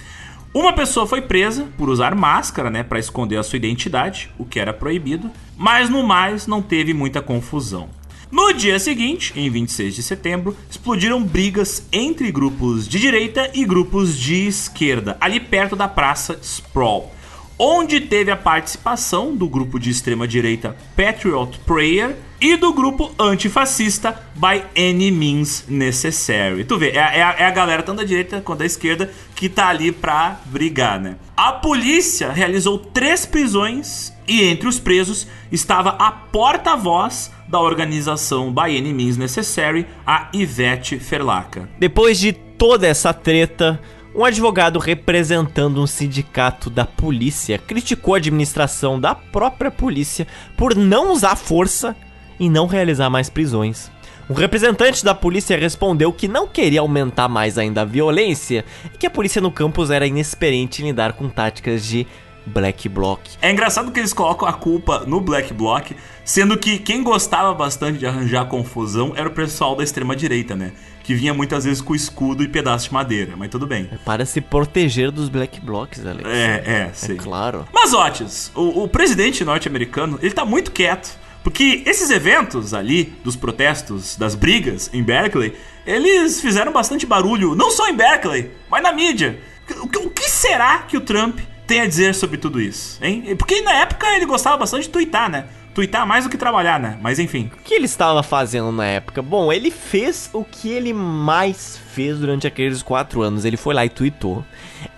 Uma 0.54 0.72
pessoa 0.72 1.06
foi 1.06 1.24
presa 1.24 1.68
por 1.78 1.90
usar 1.90 2.16
máscara, 2.16 2.70
né, 2.70 2.84
para 2.84 3.00
esconder 3.00 3.36
a 3.36 3.44
sua 3.44 3.58
identidade, 3.58 4.32
o 4.38 4.46
que 4.46 4.62
era 4.62 4.72
proibido, 4.72 5.30
mas 5.58 5.90
no 5.90 6.02
mais 6.02 6.48
não 6.48 6.62
teve 6.62 6.94
muita 6.94 7.22
confusão. 7.22 7.90
No 8.32 8.54
dia 8.54 8.80
seguinte, 8.80 9.34
em 9.36 9.50
26 9.50 9.94
de 9.94 10.02
setembro, 10.02 10.56
explodiram 10.72 11.22
brigas 11.22 11.86
entre 11.92 12.32
grupos 12.32 12.88
de 12.88 12.98
direita 12.98 13.52
e 13.54 13.66
grupos 13.66 14.18
de 14.18 14.48
esquerda, 14.48 15.18
ali 15.20 15.38
perto 15.38 15.76
da 15.76 15.90
Praça 15.90 16.40
Sprawl 16.42 17.14
onde 17.58 18.02
teve 18.02 18.32
a 18.32 18.38
participação 18.38 19.36
do 19.36 19.48
grupo 19.48 19.80
de 19.80 19.90
extrema-direita 19.90 20.76
Patriot 20.96 21.60
Prayer 21.66 22.16
e 22.40 22.58
do 22.58 22.74
grupo 22.74 23.14
antifascista 23.18 24.22
By 24.36 24.64
Any 24.78 25.10
Means 25.10 25.66
Necessary. 25.68 26.66
Tu 26.66 26.78
vê, 26.78 26.90
é, 26.90 26.98
é, 26.98 27.24
a, 27.24 27.36
é, 27.40 27.46
a, 27.46 27.52
galera 27.52 27.82
tanto 27.82 28.00
da 28.00 28.04
direita 28.04 28.42
quanto 28.42 28.60
da 28.60 28.66
esquerda 28.66 29.10
que 29.36 29.48
tá 29.48 29.70
ali 29.70 29.92
pra 29.92 30.40
brigar, 30.46 31.00
né? 31.00 31.16
A 31.36 31.54
polícia 31.54 32.32
realizou 32.32 32.78
três 32.78 33.26
prisões 33.26 34.14
e 34.28 34.44
entre 34.44 34.68
os 34.68 34.80
presos 34.80 35.28
estava 35.52 35.92
a 35.92 36.12
porta-voz 36.12 37.32
da 37.48 37.60
organização 37.60 38.54
By 38.54 38.78
Any 38.78 38.94
Means 38.94 39.18
Necessary, 39.18 39.86
a 40.06 40.30
Ivete 40.34 41.00
Ferlaca. 41.00 41.70
Depois 41.80 42.20
de 42.20 42.34
toda 42.34 42.88
essa 42.88 43.14
treta, 43.14 43.80
um 44.16 44.24
advogado 44.24 44.80
representando 44.80 45.82
um 45.82 45.86
sindicato 45.86 46.70
da 46.70 46.86
polícia 46.86 47.58
criticou 47.58 48.14
a 48.14 48.18
administração 48.18 48.98
da 49.00 49.14
própria 49.14 49.70
polícia 49.70 50.26
por 50.56 50.74
não 50.74 51.12
usar 51.12 51.36
força 51.36 51.94
e 52.40 52.50
não 52.50 52.66
realizar 52.66 53.10
mais 53.10 53.30
prisões. 53.30 53.92
Um 54.30 54.34
representante 54.34 55.04
da 55.04 55.14
polícia 55.14 55.58
respondeu 55.58 56.14
que 56.14 56.30
não 56.30 56.48
queria 56.48 56.80
aumentar 56.80 57.28
mais 57.28 57.58
ainda 57.58 57.82
a 57.82 57.86
violência 57.86 58.64
e 58.94 58.98
que 58.98 59.06
a 59.06 59.12
polícia 59.12 59.42
no 59.42 59.52
campus 59.52 59.92
era 59.92 60.08
inexperiente 60.08 60.82
em 60.82 60.88
lidar 60.88 61.14
com 61.14 61.28
táticas 61.30 61.86
de 61.86 62.08
Black 62.46 62.88
Bloc. 62.88 63.20
É 63.42 63.52
engraçado 63.52 63.92
que 63.92 64.00
eles 64.00 64.14
colocam 64.14 64.48
a 64.48 64.54
culpa 64.54 65.04
no 65.06 65.20
Black 65.20 65.54
Bloc, 65.54 65.92
sendo 66.24 66.58
que 66.58 66.80
quem 66.80 67.04
gostava 67.04 67.54
bastante 67.54 68.00
de 68.00 68.06
arranjar 68.06 68.46
confusão 68.46 69.14
era 69.16 69.28
o 69.28 69.32
pessoal 69.32 69.76
da 69.76 69.84
extrema 69.84 70.16
direita, 70.16 70.56
né? 70.56 70.72
Que 71.06 71.14
vinha 71.14 71.34
muitas 71.36 71.66
vezes 71.66 71.82
com 71.82 71.94
escudo 71.94 72.44
e 72.44 72.48
pedaço 72.48 72.88
de 72.88 72.94
madeira, 72.94 73.36
mas 73.38 73.50
tudo 73.50 73.68
bem. 73.68 73.88
É 73.92 73.98
para 73.98 74.26
se 74.26 74.42
proteger 74.42 75.12
dos 75.12 75.30
black 75.30 75.62
blocs, 75.62 76.04
Alex. 76.04 76.28
É, 76.28 76.64
é, 76.66 76.90
sim. 76.94 77.14
É 77.14 77.16
claro. 77.16 77.68
Mas, 77.72 77.94
Otis, 77.94 78.52
o, 78.56 78.84
o 78.84 78.88
presidente 78.88 79.46
norte-americano, 79.46 80.18
ele 80.22 80.34
tá 80.34 80.44
muito 80.44 80.72
quieto. 80.72 81.16
Porque 81.44 81.84
esses 81.86 82.10
eventos 82.10 82.74
ali, 82.74 83.14
dos 83.24 83.36
protestos, 83.36 84.16
das 84.16 84.34
brigas 84.34 84.90
em 84.92 85.04
Berkeley, 85.04 85.54
eles 85.86 86.42
fizeram 86.42 86.74
bastante 86.74 87.06
barulho, 87.06 87.54
não 87.54 87.70
só 87.70 87.88
em 87.88 87.96
Berkeley, 87.96 88.50
mas 88.68 88.82
na 88.82 88.92
mídia. 88.92 89.40
O 89.82 89.88
que, 89.88 90.00
o 90.00 90.10
que 90.10 90.28
será 90.28 90.80
que 90.80 90.98
o 90.98 91.02
Trump 91.02 91.40
tem 91.68 91.82
a 91.82 91.86
dizer 91.86 92.16
sobre 92.16 92.38
tudo 92.38 92.60
isso, 92.60 92.98
hein? 93.04 93.36
Porque 93.38 93.62
na 93.62 93.74
época 93.74 94.08
ele 94.16 94.26
gostava 94.26 94.58
bastante 94.58 94.84
de 94.84 94.90
twittar, 94.90 95.30
né? 95.30 95.46
Twittar 95.76 96.08
mais 96.08 96.24
do 96.24 96.30
que 96.30 96.38
trabalhar, 96.38 96.80
né? 96.80 96.98
Mas 97.02 97.20
enfim. 97.20 97.52
O 97.54 97.62
que 97.62 97.74
ele 97.74 97.84
estava 97.84 98.24
fazendo 98.24 98.72
na 98.72 98.86
época? 98.86 99.22
Bom, 99.22 99.52
ele 99.52 99.70
fez 99.70 100.30
o 100.32 100.42
que 100.42 100.70
ele 100.70 100.94
mais 100.94 101.78
fez 101.94 102.18
durante 102.18 102.48
aqueles 102.48 102.82
quatro 102.82 103.22
anos. 103.22 103.44
Ele 103.44 103.58
foi 103.58 103.76
lá 103.76 103.86
e 103.86 103.90
tweetou. 103.90 104.44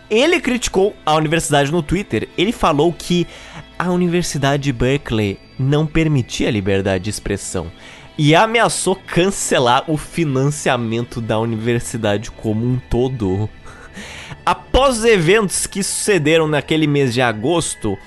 Ele 0.08 0.40
criticou 0.40 0.96
a 1.04 1.16
universidade 1.16 1.72
no 1.72 1.82
Twitter. 1.82 2.30
Ele 2.38 2.52
falou 2.52 2.94
que 2.94 3.26
a 3.78 3.90
Universidade 3.92 4.64
de 4.64 4.72
Berkeley 4.72 5.40
não 5.58 5.88
permitia 5.88 6.52
liberdade 6.52 7.06
de 7.06 7.10
expressão 7.10 7.72
e 8.16 8.36
ameaçou 8.36 8.96
cancelar 8.96 9.84
o 9.88 9.98
financiamento 9.98 11.20
da 11.20 11.40
universidade 11.40 12.30
como 12.30 12.64
um 12.64 12.80
todo. 12.90 13.50
Após 14.46 15.00
os 15.00 15.06
eventos 15.06 15.68
que 15.68 15.82
sucederam 15.82 16.48
naquele 16.48 16.88
mês 16.88 17.14
de 17.14 17.22
agosto, 17.22 17.98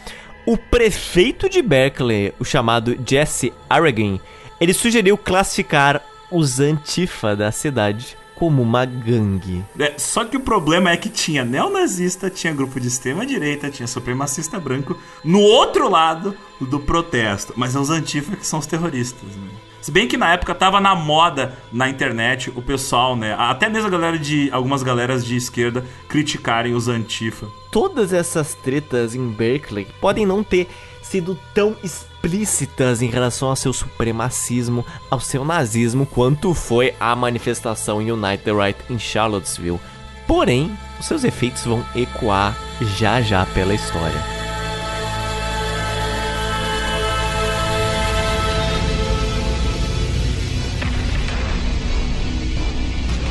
o 0.51 0.57
prefeito 0.57 1.49
de 1.49 1.63
Berkeley, 1.63 2.35
o 2.41 2.45
chamado 2.45 2.99
Jesse 3.07 3.53
Arreguin, 3.69 4.21
ele 4.61 4.75
sugeriu 4.75 5.17
classificar 5.17 6.03
os 6.29 6.59
Antifa 6.59 7.37
da 7.37 7.53
cidade 7.53 8.17
como 8.35 8.61
uma 8.61 8.85
gangue. 8.85 9.65
É, 9.79 9.95
só 9.97 10.25
que 10.25 10.37
o 10.37 10.41
problema 10.41 10.91
é 10.91 10.97
que 10.97 11.09
tinha 11.09 11.45
neonazista, 11.45 12.29
tinha 12.29 12.53
grupo 12.53 12.81
de 12.81 12.89
extrema-direita, 12.89 13.71
tinha 13.71 13.87
supremacista 13.87 14.59
branco 14.59 14.99
no 15.23 15.41
outro 15.41 15.89
lado 15.89 16.37
do 16.61 16.81
protesto. 16.81 17.53
Mas 17.55 17.77
é 17.77 17.79
os 17.79 17.89
Antifa 17.89 18.35
que 18.35 18.45
são 18.45 18.59
os 18.59 18.67
terroristas, 18.67 19.29
né? 19.29 19.51
Se 19.81 19.91
bem 19.91 20.07
que 20.07 20.17
na 20.17 20.33
época 20.33 20.55
tava 20.55 20.81
na 20.81 20.95
moda 20.95 21.57
na 21.73 21.89
internet 21.89 22.51
o 22.55 22.63
pessoal, 22.63 23.17
né? 23.17 23.35
Até 23.39 23.69
mesmo 23.69 23.89
a 23.89 23.91
galera 23.91 24.19
de. 24.19 24.51
algumas 24.53 24.83
galeras 24.83 25.25
de 25.25 25.37
esquerda 25.37 25.85
criticarem 26.09 26.75
os 26.75 26.89
Antifa. 26.89 27.47
Todas 27.71 28.13
essas 28.13 28.55
tretas 28.55 29.15
em 29.15 29.29
Berkeley 29.29 29.87
podem 30.01 30.27
não 30.27 30.43
ter 30.43 30.69
sido 31.03 31.39
tão 31.55 31.77
explícitas 31.83 33.01
em 33.01 33.09
relação 33.09 33.49
ao 33.49 33.57
seu 33.57 33.73
supremacismo, 33.73 34.85
ao 35.11 35.21
seu 35.21 35.45
nazismo, 35.45 36.07
quanto 36.07 36.55
foi 36.55 36.95
a 37.01 37.17
manifestação 37.17 37.99
Unite 37.99 38.45
the 38.45 38.53
Right 38.53 38.79
em 38.91 38.99
Charlottesville. 38.99 39.81
Porém, 40.27 40.77
os 40.99 41.07
seus 41.07 41.25
efeitos 41.25 41.65
vão 41.65 41.85
ecoar 41.97 42.57
já 42.97 43.21
já 43.21 43.47
pela 43.47 43.75
história. 43.75 44.40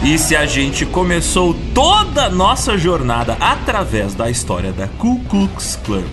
E 0.02 0.18
se 0.18 0.34
a 0.34 0.46
gente 0.46 0.86
começou 0.86 1.54
toda 1.74 2.26
a 2.26 2.30
nossa 2.30 2.78
jornada 2.78 3.36
através 3.38 4.16
da 4.16 4.30
história 4.30 4.72
da 4.72 4.88
Ku 4.88 5.20
Klux 5.26 5.76
Klan, 5.84 6.06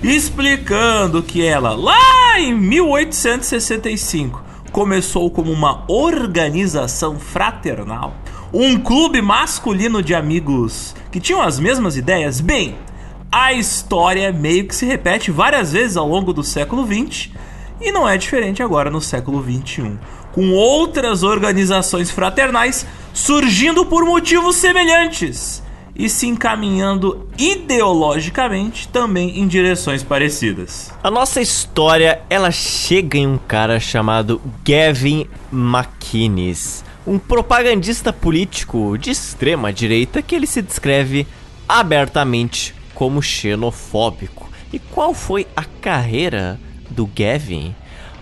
explicando 0.00 1.24
que 1.24 1.44
ela, 1.44 1.74
lá 1.74 2.38
em 2.38 2.54
1865, 2.54 4.40
começou 4.70 5.28
como 5.28 5.50
uma 5.50 5.82
organização 5.88 7.18
fraternal, 7.18 8.14
um 8.52 8.78
clube 8.78 9.20
masculino 9.20 10.00
de 10.00 10.14
amigos 10.14 10.94
que 11.10 11.18
tinham 11.18 11.42
as 11.42 11.58
mesmas 11.58 11.96
ideias, 11.96 12.40
bem, 12.40 12.76
a 13.30 13.52
história 13.52 14.32
meio 14.32 14.68
que 14.68 14.74
se 14.74 14.86
repete 14.86 15.32
várias 15.32 15.72
vezes 15.72 15.96
ao 15.96 16.06
longo 16.06 16.32
do 16.32 16.44
século 16.44 16.86
XX 16.86 17.30
e 17.80 17.90
não 17.90 18.08
é 18.08 18.16
diferente 18.16 18.62
agora 18.62 18.88
no 18.88 19.00
século 19.00 19.42
XXI, 19.42 19.98
com 20.32 20.50
outras 20.52 21.22
organizações 21.22 22.10
fraternais 22.10 22.86
surgindo 23.12 23.84
por 23.84 24.04
motivos 24.04 24.56
semelhantes 24.56 25.62
e 25.94 26.08
se 26.08 26.26
encaminhando 26.26 27.28
ideologicamente 27.36 28.88
também 28.88 29.38
em 29.38 29.46
direções 29.46 30.02
parecidas. 30.02 30.90
A 31.02 31.10
nossa 31.10 31.40
história, 31.40 32.22
ela 32.30 32.50
chega 32.50 33.18
em 33.18 33.26
um 33.26 33.38
cara 33.38 33.78
chamado 33.78 34.40
Gavin 34.64 35.26
McInnes, 35.52 36.82
um 37.06 37.18
propagandista 37.18 38.12
político 38.12 38.96
de 38.96 39.10
extrema 39.10 39.72
direita 39.72 40.22
que 40.22 40.34
ele 40.34 40.46
se 40.46 40.62
descreve 40.62 41.26
abertamente 41.68 42.74
como 42.94 43.22
xenofóbico. 43.22 44.50
E 44.72 44.78
qual 44.78 45.12
foi 45.12 45.46
a 45.54 45.64
carreira 45.64 46.58
do 46.88 47.06
Gavin? 47.06 47.74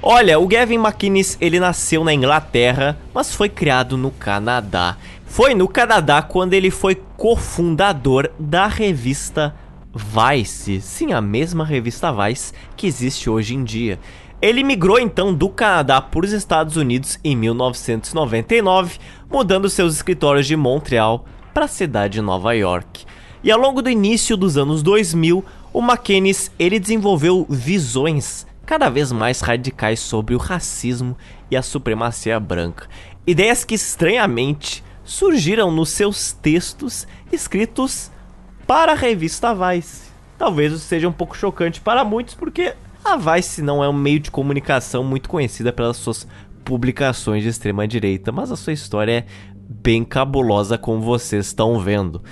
Olha, 0.03 0.40
o 0.40 0.48
Gavin 0.48 0.78
McInnes, 0.78 1.36
ele 1.42 1.61
nasceu 1.61 2.03
na 2.03 2.14
Inglaterra, 2.14 2.98
mas 3.12 3.34
foi 3.34 3.51
criado 3.51 3.98
no 3.98 4.11
Canadá. 4.11 4.96
Foi 5.26 5.55
no 5.55 5.68
Canadá 5.68 6.22
quando 6.22 6.55
ele 6.55 6.70
foi 6.70 6.94
cofundador 6.94 8.30
da 8.38 8.66
revista 8.66 9.55
Vice. 9.94 10.80
Sim, 10.80 11.12
a 11.12 11.20
mesma 11.20 11.66
revista 11.66 12.11
Vice 12.11 12.55
que 12.78 12.86
existe 12.86 13.28
hoje 13.28 13.55
em 13.55 13.62
dia. 13.62 14.01
Ele 14.40 14.64
migrou 14.64 14.98
então 14.98 15.34
do 15.34 15.51
Canadá 15.51 16.01
para 16.01 16.24
os 16.24 16.32
Estados 16.32 16.76
Unidos 16.76 17.20
em 17.22 17.36
1999, 17.36 18.98
mudando 19.30 19.68
seus 19.68 19.96
escritórios 19.96 20.46
de 20.46 20.57
Montreal 20.57 21.26
para 21.53 21.66
a 21.66 21.68
cidade 21.68 22.14
de 22.14 22.22
Nova 22.22 22.55
York. 22.55 23.05
E 23.44 23.51
ao 23.51 23.61
longo 23.61 23.82
do 23.82 23.90
início 23.90 24.34
dos 24.34 24.57
anos 24.57 24.82
2000, 24.82 25.44
o 25.74 25.82
McInnes 25.82 26.51
ele 26.59 26.80
desenvolveu 26.80 27.44
visões 27.51 28.46
cada 28.71 28.89
vez 28.89 29.11
mais 29.11 29.41
radicais 29.41 29.99
sobre 29.99 30.33
o 30.33 30.39
racismo 30.39 31.18
e 31.51 31.57
a 31.57 31.62
supremacia 31.62 32.39
branca. 32.39 32.87
Ideias 33.27 33.64
que 33.64 33.75
estranhamente 33.75 34.85
surgiram 35.03 35.73
nos 35.73 35.89
seus 35.89 36.33
textos 36.33 37.05
escritos 37.33 38.12
para 38.68 38.93
a 38.93 38.95
revista 38.95 39.53
Vice. 39.53 40.12
Talvez 40.39 40.73
isso 40.73 40.85
seja 40.85 41.09
um 41.09 41.12
pouco 41.12 41.37
chocante 41.37 41.81
para 41.81 42.05
muitos, 42.05 42.37
porque 42.37 42.73
a 43.05 43.16
Vice 43.16 43.61
não 43.61 43.83
é 43.83 43.89
um 43.89 43.93
meio 43.93 44.21
de 44.21 44.31
comunicação 44.31 45.03
muito 45.03 45.29
conhecida 45.29 45.73
pelas 45.73 45.97
suas 45.97 46.25
publicações 46.64 47.43
de 47.43 47.49
extrema 47.49 47.89
direita, 47.89 48.31
mas 48.31 48.53
a 48.53 48.57
sua 48.57 48.73
história 48.73 49.12
é 49.12 49.27
bem 49.68 50.05
cabulosa 50.05 50.79
como 50.79 51.01
vocês 51.01 51.47
estão 51.47 51.81
vendo. 51.81 52.23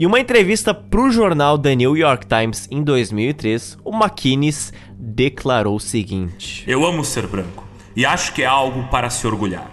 Em 0.00 0.06
uma 0.06 0.20
entrevista 0.20 0.72
para 0.72 1.00
o 1.00 1.10
jornal 1.10 1.58
The 1.58 1.74
New 1.74 1.96
York 1.96 2.24
Times 2.28 2.68
em 2.70 2.84
2003, 2.84 3.78
o 3.84 3.92
McInnes 3.92 4.72
declarou 4.96 5.74
o 5.74 5.80
seguinte: 5.80 6.62
Eu 6.68 6.86
amo 6.86 7.04
ser 7.04 7.26
branco 7.26 7.66
e 7.96 8.06
acho 8.06 8.32
que 8.32 8.42
é 8.42 8.46
algo 8.46 8.84
para 8.84 9.10
se 9.10 9.26
orgulhar. 9.26 9.68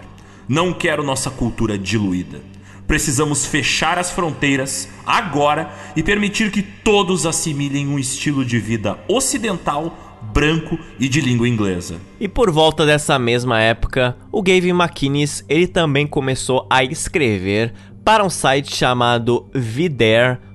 Não 0.50 0.74
quero 0.74 1.04
nossa 1.04 1.30
cultura 1.30 1.78
diluída. 1.78 2.42
Precisamos 2.88 3.46
fechar 3.46 4.00
as 4.00 4.10
fronteiras 4.10 4.90
agora 5.06 5.72
e 5.96 6.02
permitir 6.02 6.50
que 6.50 6.64
todos 6.64 7.28
assimilem 7.28 7.88
um 7.88 8.00
estilo 8.00 8.44
de 8.44 8.58
vida 8.58 8.98
ocidental 9.08 9.96
branco 10.34 10.80
e 11.00 11.08
de 11.08 11.22
língua 11.22 11.48
inglesa. 11.48 11.98
E 12.20 12.28
por 12.28 12.50
volta 12.50 12.84
dessa 12.84 13.20
mesma 13.20 13.62
época, 13.62 14.18
o 14.32 14.42
Gavin 14.42 14.70
McInnes 14.70 15.46
ele 15.48 15.68
também 15.68 16.08
começou 16.08 16.68
a 16.70 16.84
escrever 16.84 17.74
para 18.06 18.24
um 18.24 18.30
site 18.30 18.76
chamado 18.76 19.49
Vidare.com 19.51 20.45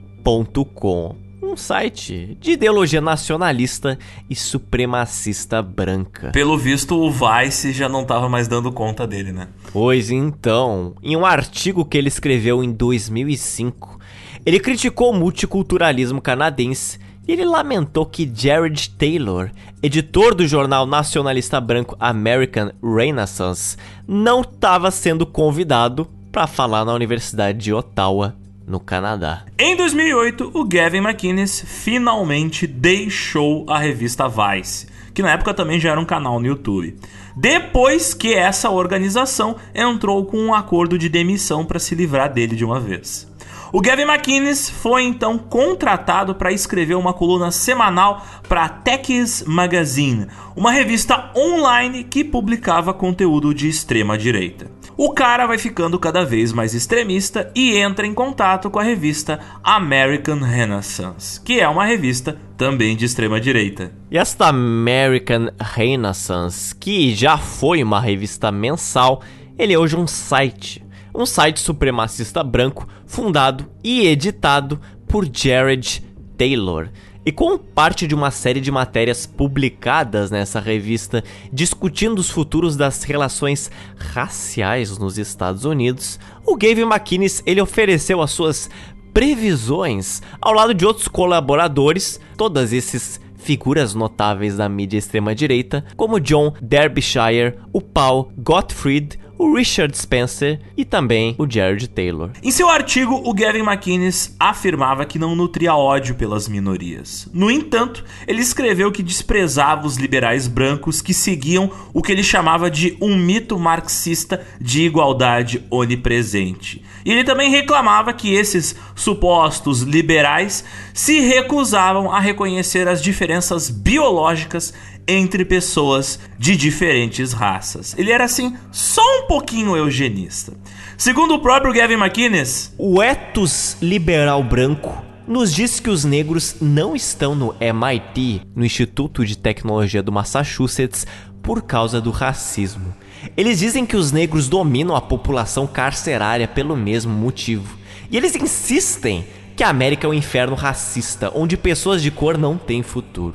um 1.42 1.56
site 1.56 2.38
de 2.40 2.52
ideologia 2.52 3.00
nacionalista 3.00 3.98
e 4.28 4.36
supremacista 4.36 5.60
branca. 5.60 6.30
Pelo 6.30 6.56
visto, 6.56 6.94
o 6.94 7.10
Vice 7.10 7.72
já 7.72 7.88
não 7.88 8.02
estava 8.02 8.28
mais 8.28 8.46
dando 8.46 8.70
conta 8.70 9.04
dele, 9.04 9.32
né? 9.32 9.48
Pois 9.72 10.12
então, 10.12 10.94
em 11.02 11.16
um 11.16 11.26
artigo 11.26 11.84
que 11.84 11.98
ele 11.98 12.06
escreveu 12.06 12.62
em 12.62 12.70
2005, 12.70 13.98
ele 14.46 14.60
criticou 14.60 15.10
o 15.10 15.16
multiculturalismo 15.16 16.22
canadense 16.22 17.00
e 17.26 17.32
ele 17.32 17.44
lamentou 17.44 18.06
que 18.06 18.30
Jared 18.32 18.90
Taylor, 18.90 19.50
editor 19.82 20.36
do 20.36 20.46
jornal 20.46 20.86
nacionalista 20.86 21.60
branco 21.60 21.96
American 21.98 22.70
Renaissance, 22.80 23.76
não 24.06 24.42
estava 24.42 24.92
sendo 24.92 25.26
convidado 25.26 26.08
para 26.30 26.46
falar 26.46 26.84
na 26.84 26.94
Universidade 26.94 27.58
de 27.58 27.72
Ottawa 27.72 28.36
no 28.66 28.78
Canadá. 28.78 29.44
Em 29.58 29.76
2008, 29.76 30.52
o 30.54 30.64
Gavin 30.64 30.98
McInnes 30.98 31.64
finalmente 31.66 32.66
deixou 32.66 33.66
a 33.68 33.78
revista 33.78 34.28
Vice, 34.28 34.86
que 35.12 35.22
na 35.22 35.32
época 35.32 35.52
também 35.52 35.80
já 35.80 35.90
era 35.90 36.00
um 36.00 36.04
canal 36.04 36.38
no 36.38 36.46
YouTube. 36.46 36.96
Depois 37.34 38.14
que 38.14 38.32
essa 38.32 38.70
organização 38.70 39.56
entrou 39.74 40.24
com 40.24 40.38
um 40.38 40.54
acordo 40.54 40.96
de 40.96 41.08
demissão 41.08 41.64
para 41.64 41.80
se 41.80 41.94
livrar 41.94 42.32
dele 42.32 42.54
de 42.54 42.64
uma 42.64 42.78
vez. 42.78 43.28
O 43.72 43.80
Gavin 43.80 44.02
McInnes 44.02 44.68
foi 44.68 45.04
então 45.04 45.38
contratado 45.38 46.34
para 46.34 46.52
escrever 46.52 46.96
uma 46.96 47.12
coluna 47.12 47.52
semanal 47.52 48.24
para 48.48 48.68
Techs 48.68 49.44
Magazine, 49.46 50.26
uma 50.56 50.72
revista 50.72 51.30
online 51.36 52.02
que 52.02 52.24
publicava 52.24 52.92
conteúdo 52.92 53.54
de 53.54 53.68
extrema 53.68 54.18
direita. 54.18 54.79
O 55.02 55.14
cara 55.14 55.46
vai 55.46 55.56
ficando 55.56 55.98
cada 55.98 56.26
vez 56.26 56.52
mais 56.52 56.74
extremista 56.74 57.50
e 57.54 57.74
entra 57.74 58.06
em 58.06 58.12
contato 58.12 58.68
com 58.68 58.78
a 58.78 58.82
revista 58.82 59.40
American 59.64 60.40
Renaissance, 60.40 61.40
que 61.40 61.58
é 61.58 61.66
uma 61.66 61.86
revista 61.86 62.36
também 62.54 62.94
de 62.94 63.06
extrema 63.06 63.40
direita. 63.40 63.94
E 64.10 64.18
esta 64.18 64.48
American 64.48 65.48
Renaissance, 65.58 66.74
que 66.74 67.14
já 67.14 67.38
foi 67.38 67.82
uma 67.82 67.98
revista 67.98 68.52
mensal, 68.52 69.22
ele 69.58 69.72
é 69.72 69.78
hoje 69.78 69.96
um 69.96 70.06
site 70.06 70.84
um 71.14 71.24
site 71.24 71.60
supremacista 71.60 72.44
branco 72.44 72.86
fundado 73.06 73.70
e 73.82 74.06
editado 74.06 74.78
por 75.08 75.26
Jared 75.32 76.04
Taylor. 76.36 76.90
E 77.24 77.30
com 77.30 77.58
parte 77.58 78.06
de 78.06 78.14
uma 78.14 78.30
série 78.30 78.60
de 78.60 78.70
matérias 78.72 79.26
publicadas 79.26 80.30
nessa 80.30 80.58
revista 80.58 81.22
discutindo 81.52 82.18
os 82.18 82.30
futuros 82.30 82.76
das 82.76 83.02
relações 83.02 83.70
raciais 83.98 84.96
nos 84.96 85.18
Estados 85.18 85.66
Unidos, 85.66 86.18
o 86.46 86.56
Gavin 86.56 86.82
McInnes 86.82 87.42
ele 87.44 87.60
ofereceu 87.60 88.22
as 88.22 88.30
suas 88.30 88.70
previsões 89.12 90.22
ao 90.40 90.54
lado 90.54 90.72
de 90.72 90.86
outros 90.86 91.08
colaboradores, 91.08 92.18
todas 92.38 92.72
esses 92.72 93.20
figuras 93.36 93.94
notáveis 93.94 94.56
da 94.56 94.68
mídia 94.68 94.96
extrema-direita, 94.96 95.84
como 95.96 96.20
John 96.20 96.54
Derbyshire, 96.62 97.58
o 97.70 97.82
Paul 97.82 98.32
Gottfried, 98.38 99.19
o 99.40 99.56
Richard 99.56 99.96
Spencer 99.96 100.60
e 100.76 100.84
também 100.84 101.34
o 101.38 101.50
Jared 101.50 101.88
Taylor. 101.88 102.28
Em 102.42 102.50
seu 102.50 102.68
artigo, 102.68 103.22
o 103.24 103.32
Gavin 103.32 103.60
McInnes 103.60 104.36
afirmava 104.38 105.06
que 105.06 105.18
não 105.18 105.34
nutria 105.34 105.74
ódio 105.74 106.14
pelas 106.14 106.46
minorias. 106.46 107.26
No 107.32 107.50
entanto, 107.50 108.04
ele 108.28 108.42
escreveu 108.42 108.92
que 108.92 109.02
desprezava 109.02 109.86
os 109.86 109.96
liberais 109.96 110.46
brancos 110.46 111.00
que 111.00 111.14
seguiam 111.14 111.70
o 111.94 112.02
que 112.02 112.12
ele 112.12 112.22
chamava 112.22 112.70
de 112.70 112.98
um 113.00 113.16
mito 113.16 113.58
marxista 113.58 114.44
de 114.60 114.82
igualdade 114.82 115.64
onipresente. 115.70 116.84
E 117.02 117.10
ele 117.10 117.24
também 117.24 117.50
reclamava 117.50 118.12
que 118.12 118.34
esses 118.34 118.76
supostos 118.94 119.80
liberais 119.80 120.62
se 120.92 121.20
recusavam 121.20 122.12
a 122.12 122.20
reconhecer 122.20 122.86
as 122.86 123.02
diferenças 123.02 123.70
biológicas 123.70 124.74
entre 125.06 125.44
pessoas 125.44 126.18
de 126.38 126.56
diferentes 126.56 127.32
raças. 127.32 127.94
Ele 127.98 128.12
era 128.12 128.24
assim 128.24 128.56
só 128.70 129.02
um 129.20 129.26
pouquinho 129.26 129.76
eugenista. 129.76 130.52
Segundo 130.96 131.34
o 131.34 131.38
próprio 131.38 131.72
Gavin 131.72 131.94
McInnes, 131.94 132.74
o 132.76 133.02
ethos 133.02 133.76
liberal 133.80 134.42
branco 134.42 135.04
nos 135.26 135.54
diz 135.54 135.78
que 135.78 135.88
os 135.88 136.04
negros 136.04 136.56
não 136.60 136.96
estão 136.96 137.34
no 137.34 137.54
MIT, 137.60 138.42
no 138.54 138.64
Instituto 138.64 139.24
de 139.24 139.38
Tecnologia 139.38 140.02
do 140.02 140.10
Massachusetts, 140.10 141.06
por 141.42 141.62
causa 141.62 142.00
do 142.00 142.10
racismo. 142.10 142.94
Eles 143.36 143.58
dizem 143.58 143.86
que 143.86 143.96
os 143.96 144.12
negros 144.12 144.48
dominam 144.48 144.96
a 144.96 145.00
população 145.00 145.66
carcerária 145.66 146.48
pelo 146.48 146.76
mesmo 146.76 147.12
motivo. 147.12 147.78
E 148.10 148.16
eles 148.16 148.34
insistem 148.34 149.24
que 149.56 149.62
a 149.62 149.68
América 149.68 150.06
é 150.06 150.10
um 150.10 150.14
inferno 150.14 150.56
racista, 150.56 151.30
onde 151.34 151.56
pessoas 151.56 152.02
de 152.02 152.10
cor 152.10 152.36
não 152.36 152.56
têm 152.56 152.82
futuro. 152.82 153.34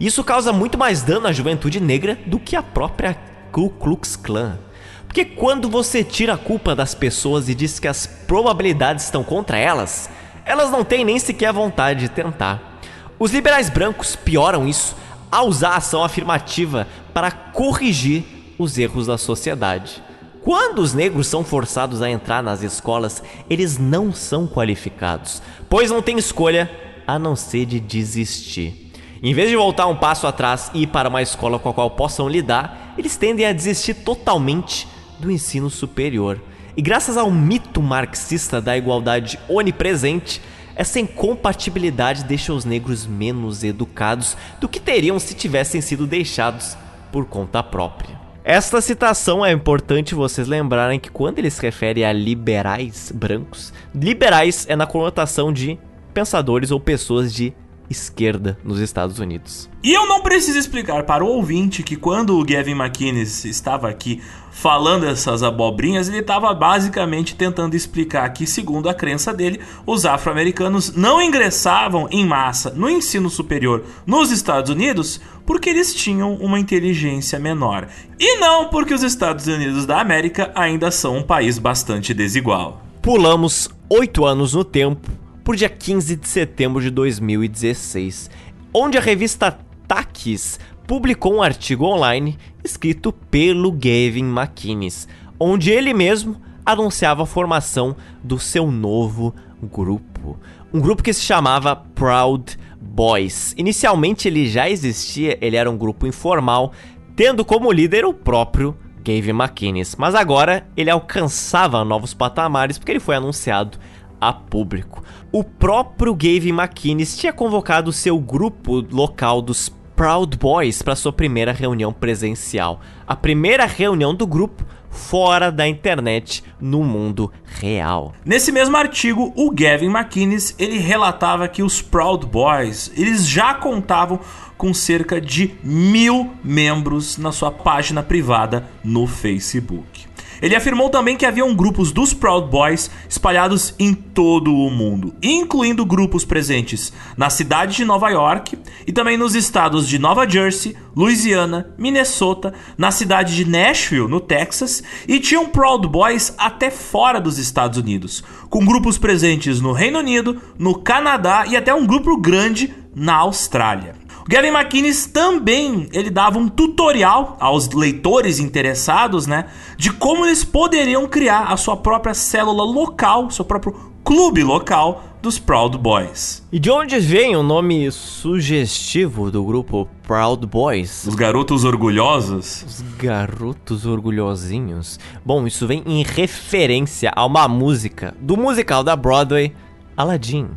Isso 0.00 0.22
causa 0.22 0.52
muito 0.52 0.78
mais 0.78 1.02
dano 1.02 1.26
à 1.26 1.32
juventude 1.32 1.80
negra 1.80 2.18
do 2.26 2.38
que 2.38 2.54
a 2.54 2.62
própria 2.62 3.14
Ku 3.50 3.70
Klux 3.70 4.14
Klan. 4.14 4.58
Porque 5.06 5.24
quando 5.24 5.68
você 5.68 6.04
tira 6.04 6.34
a 6.34 6.38
culpa 6.38 6.74
das 6.74 6.94
pessoas 6.94 7.48
e 7.48 7.54
diz 7.54 7.80
que 7.80 7.88
as 7.88 8.06
probabilidades 8.06 9.06
estão 9.06 9.24
contra 9.24 9.58
elas, 9.58 10.08
elas 10.44 10.70
não 10.70 10.84
têm 10.84 11.04
nem 11.04 11.18
sequer 11.18 11.52
vontade 11.52 12.00
de 12.00 12.08
tentar. 12.10 12.78
Os 13.18 13.32
liberais 13.32 13.68
brancos 13.68 14.14
pioram 14.14 14.68
isso 14.68 14.94
ao 15.30 15.48
usar 15.48 15.70
a 15.70 15.76
ação 15.76 16.04
afirmativa 16.04 16.86
para 17.12 17.30
corrigir 17.30 18.24
os 18.58 18.78
erros 18.78 19.06
da 19.06 19.18
sociedade. 19.18 20.02
Quando 20.42 20.78
os 20.78 20.94
negros 20.94 21.26
são 21.26 21.42
forçados 21.42 22.00
a 22.00 22.08
entrar 22.08 22.42
nas 22.42 22.62
escolas, 22.62 23.22
eles 23.50 23.76
não 23.76 24.12
são 24.12 24.46
qualificados, 24.46 25.42
pois 25.68 25.90
não 25.90 26.00
têm 26.00 26.16
escolha 26.16 26.70
a 27.06 27.18
não 27.18 27.34
ser 27.34 27.66
de 27.66 27.80
desistir. 27.80 28.87
Em 29.20 29.34
vez 29.34 29.50
de 29.50 29.56
voltar 29.56 29.88
um 29.88 29.96
passo 29.96 30.28
atrás 30.28 30.70
e 30.72 30.82
ir 30.82 30.86
para 30.86 31.08
uma 31.08 31.20
escola 31.20 31.58
com 31.58 31.68
a 31.68 31.74
qual 31.74 31.90
possam 31.90 32.28
lidar, 32.28 32.94
eles 32.96 33.16
tendem 33.16 33.44
a 33.46 33.52
desistir 33.52 33.94
totalmente 33.94 34.86
do 35.18 35.30
ensino 35.30 35.68
superior. 35.68 36.40
E 36.76 36.80
graças 36.80 37.16
ao 37.16 37.28
mito 37.28 37.82
marxista 37.82 38.60
da 38.60 38.78
igualdade 38.78 39.36
onipresente, 39.48 40.40
essa 40.76 41.00
incompatibilidade 41.00 42.22
deixa 42.22 42.52
os 42.52 42.64
negros 42.64 43.04
menos 43.04 43.64
educados 43.64 44.36
do 44.60 44.68
que 44.68 44.78
teriam 44.78 45.18
se 45.18 45.34
tivessem 45.34 45.80
sido 45.80 46.06
deixados 46.06 46.76
por 47.10 47.24
conta 47.26 47.60
própria. 47.60 48.20
Esta 48.44 48.80
citação 48.80 49.44
é 49.44 49.50
importante 49.50 50.14
vocês 50.14 50.46
lembrarem 50.46 51.00
que 51.00 51.10
quando 51.10 51.40
ele 51.40 51.50
se 51.50 51.60
refere 51.60 52.04
a 52.04 52.12
liberais 52.12 53.12
brancos, 53.12 53.72
liberais 53.92 54.64
é 54.68 54.76
na 54.76 54.86
conotação 54.86 55.52
de 55.52 55.76
pensadores 56.14 56.70
ou 56.70 56.78
pessoas 56.78 57.34
de 57.34 57.52
esquerda 57.90 58.58
nos 58.62 58.80
Estados 58.80 59.18
Unidos. 59.18 59.68
E 59.82 59.92
eu 59.92 60.06
não 60.06 60.20
preciso 60.20 60.58
explicar 60.58 61.04
para 61.04 61.24
o 61.24 61.28
ouvinte 61.28 61.82
que 61.82 61.96
quando 61.96 62.38
o 62.38 62.44
Gavin 62.44 62.72
McInnes 62.72 63.44
estava 63.44 63.88
aqui 63.88 64.20
falando 64.50 65.06
essas 65.06 65.42
abobrinhas, 65.42 66.08
ele 66.08 66.18
estava 66.18 66.52
basicamente 66.52 67.36
tentando 67.36 67.76
explicar 67.76 68.28
que, 68.30 68.46
segundo 68.46 68.88
a 68.88 68.94
crença 68.94 69.32
dele, 69.32 69.60
os 69.86 70.04
afro-americanos 70.04 70.94
não 70.96 71.22
ingressavam 71.22 72.08
em 72.10 72.26
massa 72.26 72.70
no 72.70 72.90
ensino 72.90 73.30
superior 73.30 73.84
nos 74.04 74.32
Estados 74.32 74.70
Unidos 74.70 75.20
porque 75.46 75.70
eles 75.70 75.94
tinham 75.94 76.34
uma 76.34 76.58
inteligência 76.58 77.38
menor. 77.38 77.88
E 78.18 78.38
não 78.38 78.68
porque 78.68 78.92
os 78.92 79.02
Estados 79.02 79.46
Unidos 79.46 79.86
da 79.86 80.00
América 80.00 80.50
ainda 80.54 80.90
são 80.90 81.16
um 81.16 81.22
país 81.22 81.58
bastante 81.58 82.12
desigual. 82.12 82.82
Pulamos 83.00 83.70
oito 83.88 84.26
anos 84.26 84.54
no 84.54 84.64
tempo 84.64 85.08
por 85.48 85.56
dia 85.56 85.70
15 85.70 86.14
de 86.14 86.28
setembro 86.28 86.82
de 86.82 86.90
2016, 86.90 88.30
onde 88.70 88.98
a 88.98 89.00
revista 89.00 89.58
Takis 89.86 90.60
publicou 90.86 91.36
um 91.36 91.42
artigo 91.42 91.86
online 91.86 92.36
escrito 92.62 93.10
pelo 93.10 93.72
Gavin 93.72 94.30
McInnes, 94.30 95.08
onde 95.40 95.70
ele 95.70 95.94
mesmo 95.94 96.36
anunciava 96.66 97.22
a 97.22 97.26
formação 97.26 97.96
do 98.22 98.38
seu 98.38 98.70
novo 98.70 99.34
grupo. 99.62 100.38
Um 100.70 100.80
grupo 100.80 101.02
que 101.02 101.14
se 101.14 101.22
chamava 101.22 101.74
Proud 101.74 102.58
Boys. 102.78 103.54
Inicialmente 103.56 104.28
ele 104.28 104.46
já 104.50 104.68
existia, 104.68 105.38
ele 105.40 105.56
era 105.56 105.70
um 105.70 105.78
grupo 105.78 106.06
informal, 106.06 106.74
tendo 107.16 107.42
como 107.42 107.72
líder 107.72 108.04
o 108.04 108.12
próprio 108.12 108.76
Gavin 109.02 109.30
McInnes, 109.30 109.96
mas 109.96 110.14
agora 110.14 110.66
ele 110.76 110.90
alcançava 110.90 111.82
novos 111.86 112.12
patamares 112.12 112.76
porque 112.76 112.92
ele 112.92 113.00
foi 113.00 113.16
anunciado 113.16 113.78
a 114.20 114.32
público. 114.32 115.02
O 115.30 115.44
próprio 115.44 116.14
Gavin 116.14 116.52
McInnes 116.52 117.16
tinha 117.16 117.32
convocado 117.32 117.92
seu 117.92 118.18
grupo 118.18 118.84
local 118.90 119.42
dos 119.42 119.72
Proud 119.94 120.36
Boys 120.36 120.80
para 120.80 120.94
sua 120.94 121.12
primeira 121.12 121.52
reunião 121.52 121.92
presencial. 121.92 122.80
A 123.06 123.16
primeira 123.16 123.66
reunião 123.66 124.14
do 124.14 124.26
grupo 124.26 124.64
fora 124.90 125.50
da 125.50 125.66
internet 125.66 126.42
no 126.60 126.82
mundo 126.82 127.32
real. 127.44 128.14
Nesse 128.24 128.50
mesmo 128.52 128.76
artigo, 128.76 129.32
o 129.36 129.50
Gavin 129.50 129.90
McInnes 129.90 130.54
ele 130.58 130.78
relatava 130.78 131.48
que 131.48 131.62
os 131.62 131.82
Proud 131.82 132.26
Boys 132.26 132.90
eles 132.96 133.28
já 133.28 133.54
contavam 133.54 134.20
com 134.56 134.74
cerca 134.74 135.20
de 135.20 135.54
mil 135.62 136.32
membros 136.42 137.16
na 137.16 137.30
sua 137.30 137.50
página 137.50 138.02
privada 138.02 138.66
no 138.82 139.06
Facebook. 139.06 140.07
Ele 140.40 140.54
afirmou 140.54 140.88
também 140.88 141.16
que 141.16 141.26
haviam 141.26 141.54
grupos 141.54 141.90
dos 141.90 142.14
Proud 142.14 142.48
Boys 142.48 142.90
espalhados 143.08 143.74
em 143.78 143.92
todo 143.92 144.54
o 144.54 144.70
mundo, 144.70 145.14
incluindo 145.22 145.84
grupos 145.84 146.24
presentes 146.24 146.92
na 147.16 147.28
cidade 147.30 147.76
de 147.76 147.84
Nova 147.84 148.08
York 148.10 148.58
e 148.86 148.92
também 148.92 149.16
nos 149.16 149.34
estados 149.34 149.88
de 149.88 149.98
Nova 149.98 150.28
Jersey, 150.28 150.76
Louisiana, 150.94 151.74
Minnesota, 151.76 152.54
na 152.76 152.90
cidade 152.90 153.34
de 153.34 153.44
Nashville, 153.44 154.08
no 154.08 154.20
Texas, 154.20 154.82
e 155.06 155.18
tinham 155.20 155.46
Proud 155.46 155.86
Boys 155.88 156.34
até 156.38 156.70
fora 156.70 157.20
dos 157.20 157.38
Estados 157.38 157.78
Unidos, 157.78 158.22
com 158.48 158.64
grupos 158.64 158.98
presentes 158.98 159.60
no 159.60 159.72
Reino 159.72 159.98
Unido, 159.98 160.40
no 160.58 160.78
Canadá 160.78 161.44
e 161.48 161.56
até 161.56 161.74
um 161.74 161.86
grupo 161.86 162.16
grande 162.16 162.74
na 162.94 163.16
Austrália. 163.16 163.97
Gavin 164.28 164.48
McInnes 164.48 165.06
também 165.06 165.88
ele 165.90 166.10
dava 166.10 166.38
um 166.38 166.50
tutorial 166.50 167.38
aos 167.40 167.70
leitores 167.70 168.38
interessados, 168.38 169.26
né, 169.26 169.46
de 169.78 169.90
como 169.90 170.26
eles 170.26 170.44
poderiam 170.44 171.08
criar 171.08 171.44
a 171.44 171.56
sua 171.56 171.78
própria 171.78 172.12
célula 172.12 172.62
local, 172.62 173.30
seu 173.30 173.42
próprio 173.42 173.74
clube 174.04 174.44
local 174.44 175.02
dos 175.22 175.38
Proud 175.38 175.78
Boys. 175.78 176.46
E 176.52 176.58
de 176.58 176.70
onde 176.70 176.98
vem 176.98 177.36
o 177.36 177.42
nome 177.42 177.90
sugestivo 177.90 179.30
do 179.30 179.42
grupo 179.42 179.88
Proud 180.06 180.46
Boys? 180.46 181.06
Os 181.06 181.14
garotos 181.14 181.64
orgulhosos? 181.64 182.64
Os 182.64 182.84
garotos 182.98 183.86
orgulhosinhos. 183.86 185.00
Bom, 185.24 185.46
isso 185.46 185.66
vem 185.66 185.82
em 185.86 186.02
referência 186.02 187.10
a 187.16 187.24
uma 187.24 187.48
música 187.48 188.14
do 188.20 188.36
musical 188.36 188.84
da 188.84 188.94
Broadway 188.94 189.54
Aladdin. 189.98 190.50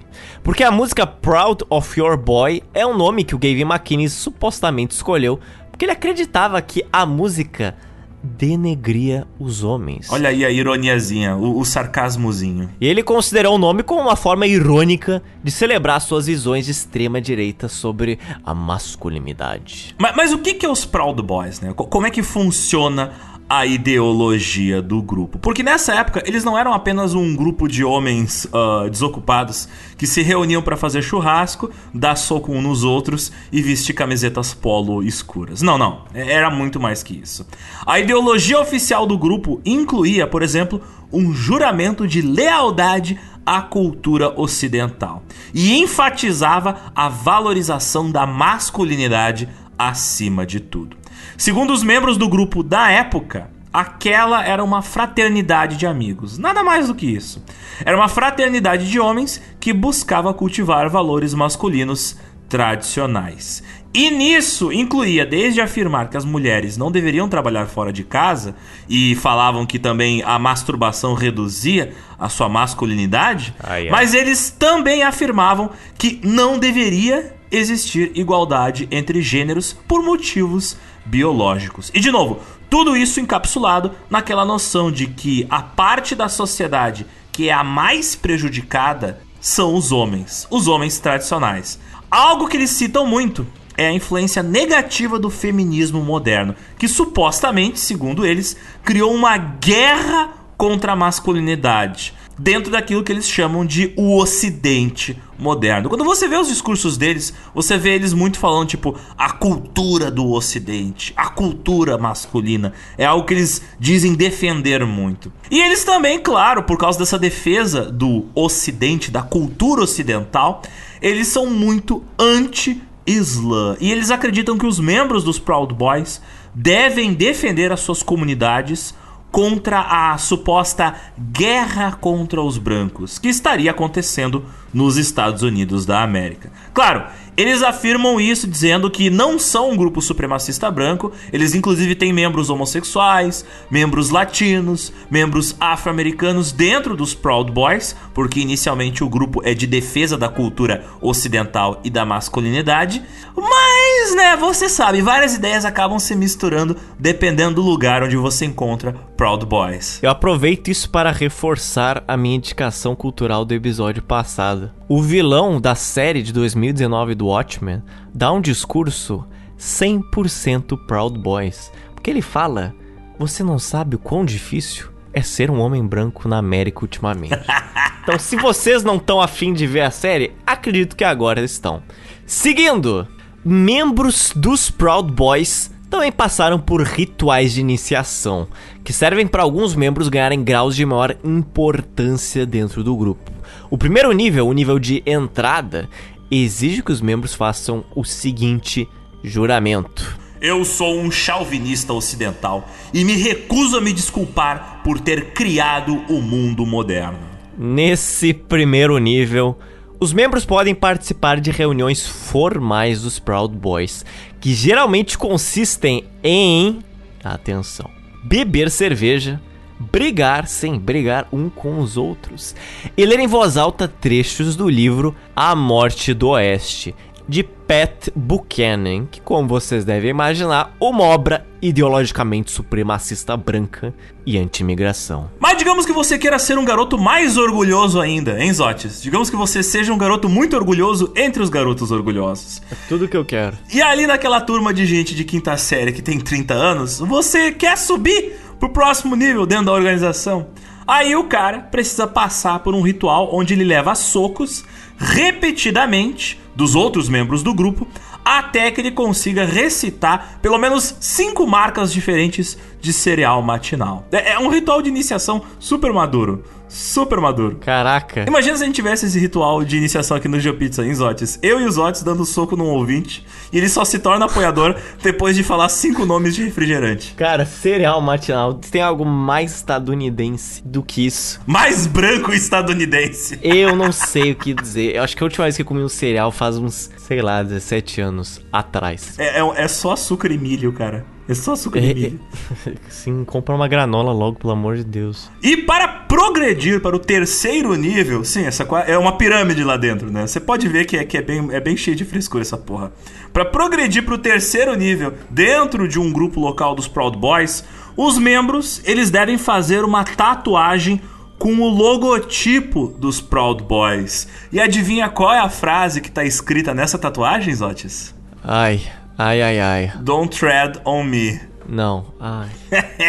Porque 0.44 0.64
a 0.64 0.70
música 0.70 1.08
Proud 1.08 1.66
of 1.68 2.00
Your 2.00 2.16
Boy 2.16 2.62
é 2.76 2.86
um 2.86 2.96
nome 2.96 3.24
que 3.24 3.34
o 3.34 3.40
Gavin 3.40 3.64
McInnes 3.64 4.14
supostamente 4.14 4.94
escolheu 4.94 5.40
porque 5.72 5.86
ele 5.86 5.94
acreditava 5.94 6.62
que 6.62 6.86
a 6.94 7.08
música 7.08 7.76
denegria 8.24 9.26
os 9.40 9.64
homens. 9.64 10.12
Olha 10.12 10.30
aí 10.30 10.46
a 10.46 10.52
ironiazinha, 10.52 11.36
o, 11.36 11.58
o, 11.58 11.66
sarcasmozinho. 11.66 12.70
E 12.80 12.88
ele 12.88 13.02
considerou 13.02 13.56
o 13.56 13.58
nome 13.58 13.82
como 13.82 14.02
uma 14.02 14.16
forma 14.16 14.46
irônica 14.46 15.24
de 15.44 15.50
celebrar 15.50 16.00
suas 16.02 16.28
visões 16.28 16.66
de 16.66 16.72
extrema 16.72 17.20
direita 17.20 17.68
sobre 17.68 18.20
a 18.46 18.54
masculinidade. 18.54 19.96
Mas, 19.98 20.16
mas 20.16 20.34
o 20.34 20.38
que, 20.38 20.54
que 20.54 20.66
é 20.66 20.70
os 20.70 20.86
Proud 20.86 21.20
Boys, 21.24 21.62
né? 21.62 21.74
Como 21.74 22.06
é 22.06 22.12
que 22.12 22.22
funciona 22.22 23.12
a 23.54 23.66
ideologia 23.66 24.82
do 24.82 25.02
grupo. 25.02 25.38
Porque 25.38 25.62
nessa 25.62 25.94
época 25.94 26.24
eles 26.26 26.46
não 26.46 26.58
eram 26.58 26.72
apenas 26.72 27.14
um 27.14 27.36
grupo 27.36 27.68
de 27.68 27.84
homens 27.84 28.46
uh, 28.46 28.90
desocupados 28.90 29.68
que 29.98 30.08
se 30.08 30.22
reuniam 30.22 30.62
para 30.62 30.78
fazer 30.78 31.02
churrasco, 31.02 31.70
dar 31.94 32.16
soco 32.16 32.54
uns 32.54 32.64
nos 32.64 32.84
outros 32.86 33.30
e 33.52 33.62
vestir 33.62 33.92
camisetas 33.92 34.54
polo 34.54 35.04
escuras. 35.04 35.62
Não, 35.62 35.78
não. 35.78 36.06
Era 36.14 36.50
muito 36.50 36.80
mais 36.80 37.04
que 37.04 37.14
isso. 37.14 37.46
A 37.86 38.00
ideologia 38.00 38.58
oficial 38.58 39.06
do 39.06 39.18
grupo 39.18 39.60
incluía, 39.66 40.26
por 40.26 40.44
exemplo, 40.44 40.82
um 41.12 41.34
juramento 41.34 42.08
de 42.08 42.22
lealdade 42.22 43.20
à 43.46 43.62
cultura 43.62 44.32
ocidental 44.40 45.24
e 45.54 45.78
enfatizava 45.78 46.94
a 46.96 47.10
valorização 47.10 48.10
da 48.10 48.26
masculinidade 48.26 49.50
acima 49.78 50.46
de 50.46 50.62
tudo. 50.62 51.01
Segundo 51.42 51.74
os 51.74 51.82
membros 51.82 52.18
do 52.18 52.30
grupo 52.30 52.62
da 52.62 52.92
época, 52.92 53.50
aquela 53.74 54.46
era 54.46 54.64
uma 54.64 54.84
fraternidade 54.84 55.76
de 55.76 55.88
amigos. 55.88 56.38
Nada 56.38 56.64
mais 56.64 56.86
do 56.86 56.94
que 56.94 57.08
isso. 57.08 57.44
Era 57.84 57.98
uma 57.98 58.08
fraternidade 58.08 58.88
de 58.88 59.00
homens 59.00 59.42
que 59.60 59.74
buscava 59.74 60.36
cultivar 60.36 60.88
valores 60.88 61.34
masculinos 61.34 62.16
tradicionais. 62.48 63.64
E 63.92 64.12
nisso 64.12 64.72
incluía 64.72 65.26
desde 65.26 65.60
afirmar 65.62 66.12
que 66.12 66.16
as 66.16 66.26
mulheres 66.26 66.78
não 66.78 66.92
deveriam 66.92 67.28
trabalhar 67.28 67.66
fora 67.66 67.92
de 67.92 68.04
casa 68.04 68.54
e 68.88 69.16
falavam 69.16 69.66
que 69.66 69.80
também 69.80 70.22
a 70.22 70.38
masturbação 70.38 71.16
reduzia 71.16 71.92
a 72.20 72.30
sua 72.30 72.48
masculinidade, 72.50 73.56
ai, 73.64 73.86
ai. 73.86 73.90
mas 73.90 74.14
eles 74.14 74.52
também 74.52 75.02
afirmavam 75.02 75.72
que 75.98 76.22
não 76.24 76.60
deveria 76.60 77.36
existir 77.52 78.12
igualdade 78.16 78.88
entre 78.92 79.22
gêneros 79.24 79.74
por 79.88 80.04
motivos 80.04 80.78
biológicos. 81.06 81.92
E 81.94 82.00
de 82.00 82.12
novo, 82.12 82.40
tudo 82.70 82.96
isso 82.96 83.20
encapsulado 83.20 83.92
naquela 84.10 84.46
noção 84.46 84.92
de 84.92 85.08
que 85.08 85.46
a 85.50 85.62
parte 85.62 86.16
da 86.16 86.30
sociedade 86.30 87.06
que 87.32 87.50
é 87.50 87.54
a 87.54 87.64
mais 87.64 88.16
prejudicada 88.16 89.22
são 89.40 89.76
os 89.76 89.92
homens, 89.92 90.46
os 90.50 90.68
homens 90.68 91.00
tradicionais. 91.00 91.80
Algo 92.10 92.48
que 92.48 92.58
eles 92.58 92.70
citam 92.70 93.08
muito 93.08 93.48
é 93.78 93.88
a 93.88 93.94
influência 93.94 94.44
negativa 94.44 95.18
do 95.18 95.30
feminismo 95.30 96.04
moderno, 96.04 96.56
que 96.78 96.88
supostamente, 96.88 97.80
segundo 97.80 98.26
eles, 98.26 98.58
criou 98.84 99.14
uma 99.14 99.38
guerra 99.38 100.30
contra 100.58 100.92
a 100.92 100.96
masculinidade 100.96 102.14
dentro 102.38 102.72
daquilo 102.72 103.04
que 103.04 103.12
eles 103.12 103.28
chamam 103.28 103.66
de 103.66 103.94
o 103.96 104.18
Ocidente 104.18 105.18
moderno. 105.42 105.90
Quando 105.90 106.04
você 106.04 106.28
vê 106.28 106.38
os 106.38 106.48
discursos 106.48 106.96
deles, 106.98 107.34
você 107.54 107.78
vê 107.78 107.96
eles 107.96 108.14
muito 108.14 108.38
falando 108.38 108.70
tipo 108.70 108.96
a 109.18 109.32
cultura 109.32 110.12
do 110.12 110.32
Ocidente, 110.32 111.12
a 111.18 111.30
cultura 111.30 111.98
masculina. 111.98 112.72
É 112.98 113.06
algo 113.06 113.26
que 113.26 113.34
eles 113.34 113.62
dizem 113.80 114.14
defender 114.14 114.86
muito. 114.86 115.34
E 115.50 115.60
eles 115.60 115.84
também, 115.84 116.20
claro, 116.20 116.64
por 116.64 116.78
causa 116.78 117.00
dessa 117.00 117.18
defesa 117.18 117.92
do 117.92 118.26
Ocidente, 118.36 119.10
da 119.10 119.24
cultura 119.24 119.82
ocidental, 119.82 120.62
eles 121.02 121.28
são 121.28 121.48
muito 121.48 122.04
anti-Islã. 122.18 123.76
E 123.82 123.92
eles 123.92 124.12
acreditam 124.12 124.58
que 124.58 124.68
os 124.68 124.80
membros 124.80 125.24
dos 125.24 125.40
Proud 125.40 125.74
Boys 125.74 126.22
devem 126.54 127.14
defender 127.14 127.72
as 127.72 127.80
suas 127.80 128.04
comunidades 128.04 128.94
contra 129.32 129.80
a 129.80 130.18
suposta 130.18 130.94
guerra 131.18 131.94
contra 131.94 132.42
os 132.42 132.58
brancos 132.58 133.18
que 133.18 133.30
estaria 133.30 133.72
acontecendo 133.72 134.46
nos 134.74 134.98
Estados 134.98 135.42
Unidos 135.42 135.86
da 135.86 136.02
América. 136.02 136.52
Claro, 136.74 137.06
eles 137.36 137.64
afirmam 137.64 138.20
isso 138.20 138.46
dizendo 138.46 138.92
que 138.92 139.10
não 139.10 139.40
são 139.40 139.72
um 139.72 139.78
grupo 139.78 140.02
supremacista 140.02 140.70
branco, 140.70 141.12
eles 141.32 141.56
inclusive 141.56 141.96
têm 141.96 142.12
membros 142.12 142.50
homossexuais, 142.50 143.46
membros 143.70 144.10
latinos, 144.10 144.92
membros 145.10 145.56
afro-americanos 145.60 146.52
dentro 146.52 146.96
dos 146.96 147.14
Proud 147.14 147.52
Boys, 147.52 147.96
porque 148.14 148.40
inicialmente 148.40 149.04
o 149.04 149.10
grupo 149.10 149.42
é 149.44 149.54
de 149.54 149.66
defesa 149.66 150.18
da 150.18 150.30
cultura 150.30 150.86
ocidental 151.02 151.80
e 151.84 151.90
da 151.90 152.06
masculinidade, 152.06 153.02
mas, 153.36 153.71
né, 154.16 154.36
você 154.36 154.68
sabe, 154.68 155.02
várias 155.02 155.36
ideias 155.36 155.66
acabam 155.66 156.00
se 156.00 156.16
misturando 156.16 156.76
dependendo 156.98 157.56
do 157.56 157.62
lugar 157.62 158.02
onde 158.04 158.18
você 158.18 158.46
encontra 158.46 158.94
Proud 159.16 159.46
Boys. 159.46 160.00
Eu 160.02 160.10
aproveito 160.10 160.70
isso 160.70 160.90
para 160.90 161.12
reforçar 161.12 162.04
a 162.08 162.18
minha 162.18 162.36
indicação 162.36 162.96
cultural 162.96 163.46
do 163.46 163.54
episódio 163.54 164.02
passado. 164.02 164.72
O 164.90 165.02
vilão 165.02 165.62
da 165.62 165.76
série 165.76 166.24
de 166.24 166.34
2019 166.34 167.16
do 167.16 167.28
Watchmen 167.28 167.84
dá 168.14 168.32
um 168.32 168.42
discurso 168.42 169.26
100% 169.60 170.78
Proud 170.88 171.20
Boys, 171.20 171.72
porque 171.94 172.10
ele 172.10 172.22
fala: 172.22 172.74
"Você 173.20 173.44
não 173.44 173.60
sabe 173.60 173.96
o 173.96 174.00
quão 174.00 174.26
difícil 174.26 174.90
é 175.14 175.22
ser 175.22 175.52
um 175.52 175.60
homem 175.60 175.86
branco 175.86 176.28
na 176.28 176.38
América 176.38 176.82
ultimamente". 176.82 177.38
Então, 178.04 178.18
se 178.18 178.36
vocês 178.36 178.84
não 178.84 178.96
estão 178.96 179.22
afim 179.22 179.54
de 179.54 179.68
ver 179.68 179.82
a 179.82 179.92
série, 179.92 180.34
acredito 180.44 180.96
que 180.96 181.04
agora 181.04 181.40
estão. 181.40 181.84
Seguindo, 182.26 183.08
membros 183.44 184.32
dos 184.36 184.70
Proud 184.70 185.12
Boys 185.12 185.72
também 185.90 186.12
passaram 186.12 186.58
por 186.58 186.82
rituais 186.82 187.54
de 187.54 187.60
iniciação, 187.60 188.48
que 188.84 188.94
servem 188.94 189.28
para 189.28 189.44
alguns 189.44 189.76
membros 189.76 190.08
ganharem 190.08 190.42
graus 190.42 190.76
de 190.76 190.86
maior 190.86 191.18
importância 191.24 192.46
dentro 192.46 192.84
do 192.84 192.96
grupo. 192.96 193.32
O 193.70 193.78
primeiro 193.78 194.12
nível, 194.14 194.48
o 194.48 194.54
nível 194.54 194.80
de 194.80 195.04
entrada, 195.06 195.90
exige 196.30 196.82
que 196.82 196.94
os 196.94 197.02
membros 197.02 197.34
façam 197.34 197.84
o 197.94 198.06
seguinte 198.06 198.88
juramento. 199.22 200.18
Eu 200.42 200.64
sou 200.64 200.98
um 200.98 201.12
chauvinista 201.12 201.94
ocidental 201.94 202.68
e 202.94 203.04
me 203.04 203.14
recuso 203.14 203.78
a 203.78 203.82
me 203.82 203.94
desculpar 203.94 204.82
por 204.84 205.00
ter 205.00 205.34
criado 205.34 205.94
o 206.10 206.22
mundo 206.22 206.66
moderno. 206.66 207.20
Nesse 207.58 208.34
primeiro 208.34 208.98
nível, 208.98 209.58
os 210.02 210.12
membros 210.12 210.44
podem 210.44 210.74
participar 210.74 211.40
de 211.40 211.52
reuniões 211.52 212.08
formais 212.08 213.04
dos 213.04 213.20
Proud 213.20 213.56
Boys, 213.56 214.04
que 214.40 214.52
geralmente 214.52 215.16
consistem 215.16 216.04
em. 216.24 216.80
Atenção! 217.24 217.88
Beber 218.24 218.72
cerveja, 218.72 219.40
brigar 219.80 220.48
sem 220.48 220.80
brigar 220.80 221.28
um 221.32 221.52
com 221.52 221.80
os 221.80 221.98
outros 221.98 222.56
e 222.98 223.06
ler 223.06 223.20
em 223.20 223.28
voz 223.28 223.58
alta 223.58 223.88
trechos 223.88 224.56
do 224.56 224.68
livro 224.68 225.16
A 225.36 225.56
Morte 225.56 226.16
do 226.16 226.30
Oeste, 226.30 226.96
de 227.32 227.44
Pat 227.44 228.10
Buchanan, 228.14 229.06
que, 229.06 229.22
como 229.22 229.48
vocês 229.48 229.86
devem 229.86 230.10
imaginar, 230.10 230.76
uma 230.82 231.06
obra 231.06 231.48
ideologicamente 231.62 232.52
supremacista 232.52 233.38
branca 233.38 233.94
e 234.26 234.38
anti-imigração. 234.38 235.32
Mas 235.40 235.58
digamos 235.58 235.86
que 235.86 235.94
você 235.94 236.20
queira 236.20 236.38
ser 236.38 236.58
um 236.58 236.66
garoto 236.66 236.98
mais 236.98 237.38
orgulhoso 237.38 238.02
ainda, 238.02 238.38
hein, 238.38 238.52
Zotes? 238.52 239.02
Digamos 239.02 239.30
que 239.30 239.38
você 239.38 239.64
seja 239.64 239.94
um 239.94 239.98
garoto 239.98 240.28
muito 240.28 240.58
orgulhoso 240.58 241.14
entre 241.16 241.42
os 241.42 241.48
garotos 241.48 241.90
orgulhosos. 241.90 242.62
É 242.70 242.76
tudo 242.90 243.08
que 243.08 243.16
eu 243.16 243.24
quero. 243.24 243.58
E 243.74 243.82
ali 243.82 244.06
naquela 244.06 244.42
turma 244.42 244.74
de 244.74 244.86
gente 244.86 245.16
de 245.16 245.24
quinta 245.24 245.56
série 245.56 245.94
que 245.94 246.02
tem 246.02 246.20
30 246.20 246.54
anos, 246.54 247.00
você 247.00 247.54
quer 247.54 247.78
subir 247.78 248.34
pro 248.60 248.74
próximo 248.74 249.16
nível 249.16 249.46
dentro 249.46 249.68
da 249.68 249.72
organização. 249.72 250.48
Aí 250.86 251.16
o 251.16 251.24
cara 251.30 251.60
precisa 251.60 252.06
passar 252.06 252.60
por 252.60 252.76
um 252.76 252.82
ritual 252.82 253.30
onde 253.34 253.54
ele 253.54 253.64
leva 253.64 253.96
socos 253.96 254.66
repetidamente 254.98 256.41
dos 256.56 256.76
outros 256.76 257.10
membros 257.10 257.44
do 257.44 257.54
grupo 257.54 257.88
até 258.24 258.70
que 258.72 258.82
ele 258.82 258.92
consiga 258.92 259.46
recitar 259.46 260.40
pelo 260.42 260.58
menos 260.58 260.96
cinco 261.00 261.48
marcas 261.48 261.92
diferentes 261.92 262.58
de 262.80 262.94
cereal 262.94 263.42
matinal. 263.42 264.08
É, 264.12 264.34
é 264.34 264.40
um 264.40 264.50
ritual 264.50 264.82
de 264.82 264.90
iniciação 264.90 265.42
super 265.60 265.92
maduro. 265.92 266.44
Super 266.72 267.20
maduro. 267.20 267.58
Caraca. 267.58 268.24
Imagina 268.26 268.56
se 268.56 268.64
a 268.64 268.66
gente 268.66 268.76
tivesse 268.76 269.06
esse 269.06 269.20
ritual 269.20 269.64
de 269.64 269.76
iniciação 269.76 270.16
aqui 270.16 270.30
no 270.30 270.40
GeoPizza, 270.40 270.86
em 270.86 270.96
Zotes. 270.96 271.38
Eu 271.44 271.60
e 271.60 271.66
os 271.66 271.76
Zotes 271.76 272.02
dando 272.02 272.26
soco 272.26 272.56
num 272.56 272.68
ouvinte. 272.68 273.26
E 273.52 273.58
ele 273.58 273.68
só 273.68 273.84
se 273.84 274.00
torna 274.00 274.26
apoiador 274.26 274.76
depois 275.04 275.36
de 275.36 275.44
falar 275.44 275.68
cinco 275.68 276.06
nomes 276.06 276.34
de 276.34 276.44
refrigerante. 276.44 277.14
Cara, 277.16 277.46
cereal 277.46 278.00
matinal. 278.02 278.54
Tem 278.54 278.82
algo 278.82 279.06
mais 279.06 279.54
estadunidense 279.58 280.64
do 280.64 280.82
que 280.82 281.06
isso? 281.06 281.42
Mais 281.46 281.86
branco 281.86 282.32
estadunidense. 282.32 283.38
Eu 283.44 283.76
não 283.76 283.92
sei 283.92 284.32
o 284.32 284.36
que 284.36 284.54
dizer. 284.54 284.96
Eu 284.96 285.04
acho 285.04 285.16
que 285.16 285.24
a 285.24 285.26
última 285.26 285.44
vez 285.46 285.58
que 285.58 285.64
eu 285.64 285.66
comi 285.66 285.84
um 285.84 285.90
cereal 285.90 286.32
faz 286.32 286.58
uns, 286.58 286.90
sei 286.98 287.22
lá, 287.22 287.44
17 287.44 288.00
anos 288.00 288.40
atrás. 288.52 289.20
É, 289.20 289.42
é, 289.42 289.64
é 289.64 289.68
só 289.68 289.92
açúcar 289.92 290.32
e 290.32 290.38
milho, 290.38 290.72
cara. 290.72 291.06
É 291.32 291.34
só 291.34 291.54
açúcar 291.54 291.80
e 291.80 291.94
milho. 291.94 292.20
Sim, 292.90 293.24
compra 293.24 293.56
uma 293.56 293.66
granola 293.66 294.12
logo, 294.12 294.38
pelo 294.38 294.52
amor 294.52 294.76
de 294.76 294.84
Deus. 294.84 295.32
E 295.42 295.56
para 295.56 295.88
progredir 295.88 296.82
para 296.82 296.94
o 296.94 297.00
terceiro 297.00 297.74
nível, 297.76 298.26
sim, 298.26 298.44
essa 298.44 298.68
é 298.86 298.98
uma 298.98 299.14
pirâmide 299.14 299.64
lá 299.64 299.78
dentro, 299.78 300.12
né? 300.12 300.28
Você 300.28 300.42
pode 300.42 300.68
ver 300.68 300.84
que 300.84 300.98
é, 300.98 301.06
que 301.06 301.18
é, 301.18 301.22
bem, 301.22 301.48
é 301.54 301.62
bem 301.62 301.78
cheio 301.78 301.96
de 301.96 302.04
frescura 302.04 302.42
essa 302.42 302.58
porra. 302.58 302.92
Para 303.32 303.46
progredir 303.46 304.04
para 304.04 304.16
o 304.16 304.18
terceiro 304.18 304.76
nível, 304.76 305.14
dentro 305.30 305.88
de 305.88 305.98
um 305.98 306.12
grupo 306.12 306.38
local 306.38 306.76
dos 306.76 306.90
Proud 306.90 307.18
Boys, 307.18 307.64
os 307.96 308.18
membros 308.18 308.82
eles 308.84 309.10
devem 309.10 309.38
fazer 309.38 309.86
uma 309.86 310.04
tatuagem 310.04 311.02
com 311.40 311.54
o 311.62 311.70
logotipo 311.70 312.94
dos 313.00 313.22
Proud 313.22 313.64
Boys. 313.64 314.28
E 314.52 314.60
adivinha 314.60 315.08
qual 315.08 315.32
é 315.32 315.40
a 315.40 315.50
frase 315.50 316.02
que 316.02 316.10
está 316.10 316.26
escrita 316.26 316.74
nessa 316.74 316.98
tatuagem, 316.98 317.56
Zotis? 317.56 318.14
Ai, 318.44 318.82
ai, 319.24 319.42
ai, 319.42 319.60
ai. 319.60 319.92
Don't 320.02 320.38
tread 320.38 320.80
on 320.86 321.04
me. 321.04 321.40
Não, 321.68 322.06
ai. 322.20 322.50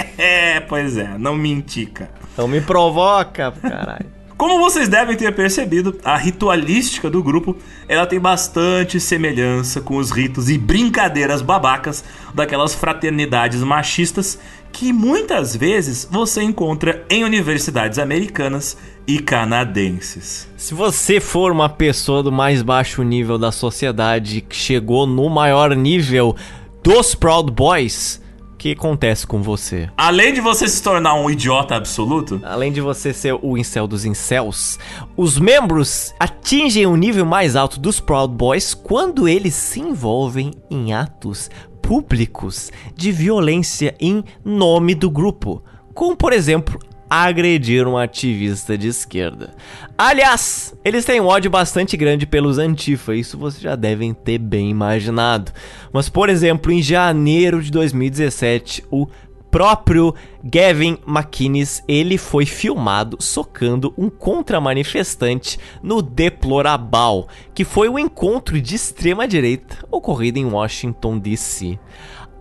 pois 0.68 0.96
é, 0.96 1.16
não 1.18 1.34
me 1.34 1.50
indica. 1.50 2.10
Não 2.36 2.46
me 2.46 2.60
provoca, 2.60 3.52
caralho. 3.52 4.06
Como 4.36 4.58
vocês 4.58 4.88
devem 4.88 5.16
ter 5.16 5.32
percebido, 5.34 5.96
a 6.04 6.16
ritualística 6.16 7.08
do 7.08 7.22
grupo 7.22 7.56
ela 7.88 8.06
tem 8.06 8.18
bastante 8.18 8.98
semelhança 8.98 9.80
com 9.80 9.96
os 9.96 10.10
ritos 10.10 10.50
e 10.50 10.58
brincadeiras 10.58 11.40
babacas 11.40 12.04
daquelas 12.34 12.74
fraternidades 12.74 13.62
machistas 13.62 14.38
que 14.72 14.92
muitas 14.92 15.54
vezes 15.54 16.08
você 16.10 16.42
encontra 16.42 17.04
em 17.10 17.22
universidades 17.22 17.98
americanas 17.98 18.76
e 19.06 19.18
canadenses. 19.18 20.48
Se 20.56 20.74
você 20.74 21.20
for 21.20 21.52
uma 21.52 21.68
pessoa 21.68 22.22
do 22.22 22.32
mais 22.32 22.62
baixo 22.62 23.02
nível 23.02 23.38
da 23.38 23.52
sociedade 23.52 24.40
que 24.40 24.56
chegou 24.56 25.06
no 25.06 25.28
maior 25.28 25.76
nível 25.76 26.34
dos 26.82 27.14
Proud 27.14 27.52
Boys, 27.52 28.22
que 28.62 28.70
acontece 28.70 29.26
com 29.26 29.42
você? 29.42 29.90
Além 29.96 30.32
de 30.32 30.40
você 30.40 30.68
se 30.68 30.80
tornar 30.80 31.14
um 31.14 31.28
idiota 31.28 31.74
absoluto, 31.74 32.40
além 32.44 32.70
de 32.70 32.80
você 32.80 33.12
ser 33.12 33.36
o 33.42 33.58
incel 33.58 33.88
dos 33.88 34.04
incels, 34.04 34.78
os 35.16 35.36
membros 35.36 36.14
atingem 36.18 36.86
o 36.86 36.94
nível 36.94 37.26
mais 37.26 37.56
alto 37.56 37.80
dos 37.80 37.98
Proud 37.98 38.32
Boys 38.32 38.72
quando 38.72 39.26
eles 39.26 39.54
se 39.54 39.80
envolvem 39.80 40.52
em 40.70 40.94
atos 40.94 41.50
públicos 41.92 42.72
de 42.96 43.12
violência 43.12 43.94
em 44.00 44.24
nome 44.42 44.94
do 44.94 45.10
grupo, 45.10 45.62
como 45.92 46.16
por 46.16 46.32
exemplo 46.32 46.80
agredir 47.10 47.86
um 47.86 47.98
ativista 47.98 48.78
de 48.78 48.88
esquerda. 48.88 49.54
Aliás, 49.98 50.74
eles 50.82 51.04
têm 51.04 51.20
um 51.20 51.26
ódio 51.26 51.50
bastante 51.50 51.94
grande 51.94 52.24
pelos 52.24 52.56
Antifa, 52.56 53.14
isso 53.14 53.36
vocês 53.36 53.62
já 53.62 53.76
devem 53.76 54.14
ter 54.14 54.38
bem 54.38 54.70
imaginado. 54.70 55.52
Mas, 55.92 56.08
por 56.08 56.30
exemplo, 56.30 56.72
em 56.72 56.80
janeiro 56.80 57.62
de 57.62 57.70
2017, 57.70 58.84
o 58.90 59.06
próprio 59.52 60.14
Gavin 60.42 60.98
McInnes, 61.06 61.84
ele 61.86 62.16
foi 62.16 62.46
filmado 62.46 63.18
socando 63.20 63.92
um 63.98 64.08
contra-manifestante 64.08 65.58
no 65.82 66.00
Deplorabal, 66.00 67.28
que 67.54 67.62
foi 67.62 67.86
um 67.86 67.98
encontro 67.98 68.58
de 68.58 68.74
extrema 68.74 69.28
direita 69.28 69.86
ocorrido 69.90 70.38
em 70.38 70.46
Washington 70.46 71.18
DC. 71.18 71.78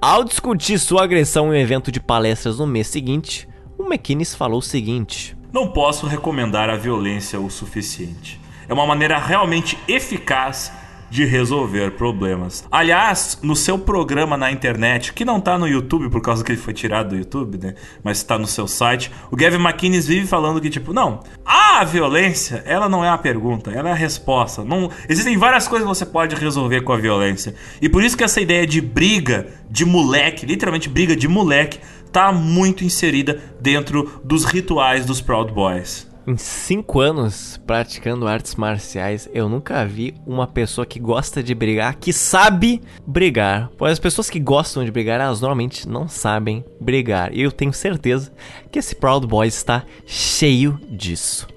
Ao 0.02 0.24
discutir 0.24 0.80
sua 0.80 1.04
agressão 1.04 1.48
em 1.48 1.50
um 1.50 1.62
evento 1.62 1.92
de 1.92 2.00
palestras 2.00 2.58
no 2.58 2.66
mês 2.66 2.88
seguinte, 2.88 3.48
o 3.78 3.84
McInnes 3.84 4.34
falou 4.34 4.60
o 4.60 4.64
seguinte: 4.64 5.36
Não 5.52 5.68
posso 5.68 6.08
recomendar 6.08 6.70
a 6.70 6.78
violência 6.78 7.40
o 7.42 7.52
suficiente. 7.52 8.40
É 8.70 8.74
uma 8.74 8.88
maneira 8.88 9.18
realmente 9.18 9.78
eficaz 9.86 10.72
de 11.12 11.26
resolver 11.26 11.92
problemas. 11.92 12.66
Aliás, 12.72 13.38
no 13.44 13.54
seu 13.54 13.78
programa 13.78 14.38
na 14.38 14.50
internet, 14.50 15.12
que 15.12 15.26
não 15.26 15.42
tá 15.42 15.58
no 15.58 15.68
YouTube 15.68 16.10
por 16.10 16.22
causa 16.22 16.42
que 16.42 16.54
ele 16.54 16.62
foi 16.62 16.74
tirado 16.74 17.10
do 17.10 17.18
YouTube, 17.18 17.58
né? 17.58 17.76
Mas 18.02 18.20
está 18.20 18.40
no 18.40 18.48
seu 18.48 18.66
site, 18.66 19.12
o 19.30 19.36
Gavin 19.36 19.62
McInnes 19.62 20.08
vive 20.08 20.26
falando 20.26 20.62
que 20.62 20.70
tipo, 20.70 20.94
não, 20.94 21.20
a 21.46 21.84
violência, 21.84 22.64
ela 22.66 22.88
não 22.88 23.04
é 23.04 23.10
a 23.10 23.18
pergunta, 23.18 23.72
ela 23.72 23.90
é 23.90 23.92
a 23.92 23.96
resposta. 23.96 24.64
Não, 24.64 24.90
existem 25.10 25.38
várias 25.38 25.68
coisas 25.68 25.86
que 25.86 25.94
você 25.94 26.06
pode 26.06 26.34
resolver 26.34 26.80
com 26.80 26.94
a 26.94 26.98
violência. 26.98 27.54
E 27.82 27.90
por 27.90 28.02
isso 28.02 28.16
que 28.16 28.24
essa 28.24 28.40
ideia 28.40 28.66
de 28.66 28.80
briga 28.80 29.50
de 29.70 29.84
moleque, 29.84 30.46
literalmente 30.46 30.88
briga 30.88 31.14
de 31.14 31.28
moleque, 31.28 31.80
tá 32.10 32.32
muito 32.32 32.86
inserida 32.86 33.42
dentro 33.60 34.22
dos 34.24 34.46
rituais 34.46 35.06
dos 35.06 35.20
Proud 35.20 35.52
Boys. 35.52 36.10
Em 36.28 36.38
cinco 36.38 37.00
anos 37.00 37.60
praticando 37.66 38.28
artes 38.28 38.54
marciais, 38.54 39.28
eu 39.34 39.50
nunca 39.50 39.84
vi 39.84 40.14
uma 40.24 40.46
pessoa 40.46 40.86
que 40.86 41.00
gosta 41.00 41.42
de 41.42 41.56
brigar, 41.56 41.96
que 41.96 42.14
sabe 42.14 42.80
brigar. 43.08 43.72
Pois 43.76 43.94
as 43.94 44.00
pessoas 44.00 44.30
que 44.30 44.40
gostam 44.40 44.86
de 44.86 44.92
brigar, 44.92 45.20
elas 45.20 45.42
normalmente 45.42 45.90
não 45.90 46.08
sabem 46.08 46.64
brigar. 46.80 47.34
E 47.34 47.42
eu 47.42 47.52
tenho 47.52 47.74
certeza 47.74 48.32
que 48.72 48.78
esse 48.78 48.94
Proud 48.94 49.26
Boys 49.26 49.56
está 49.56 49.84
cheio 50.06 50.80
disso. 50.92 51.48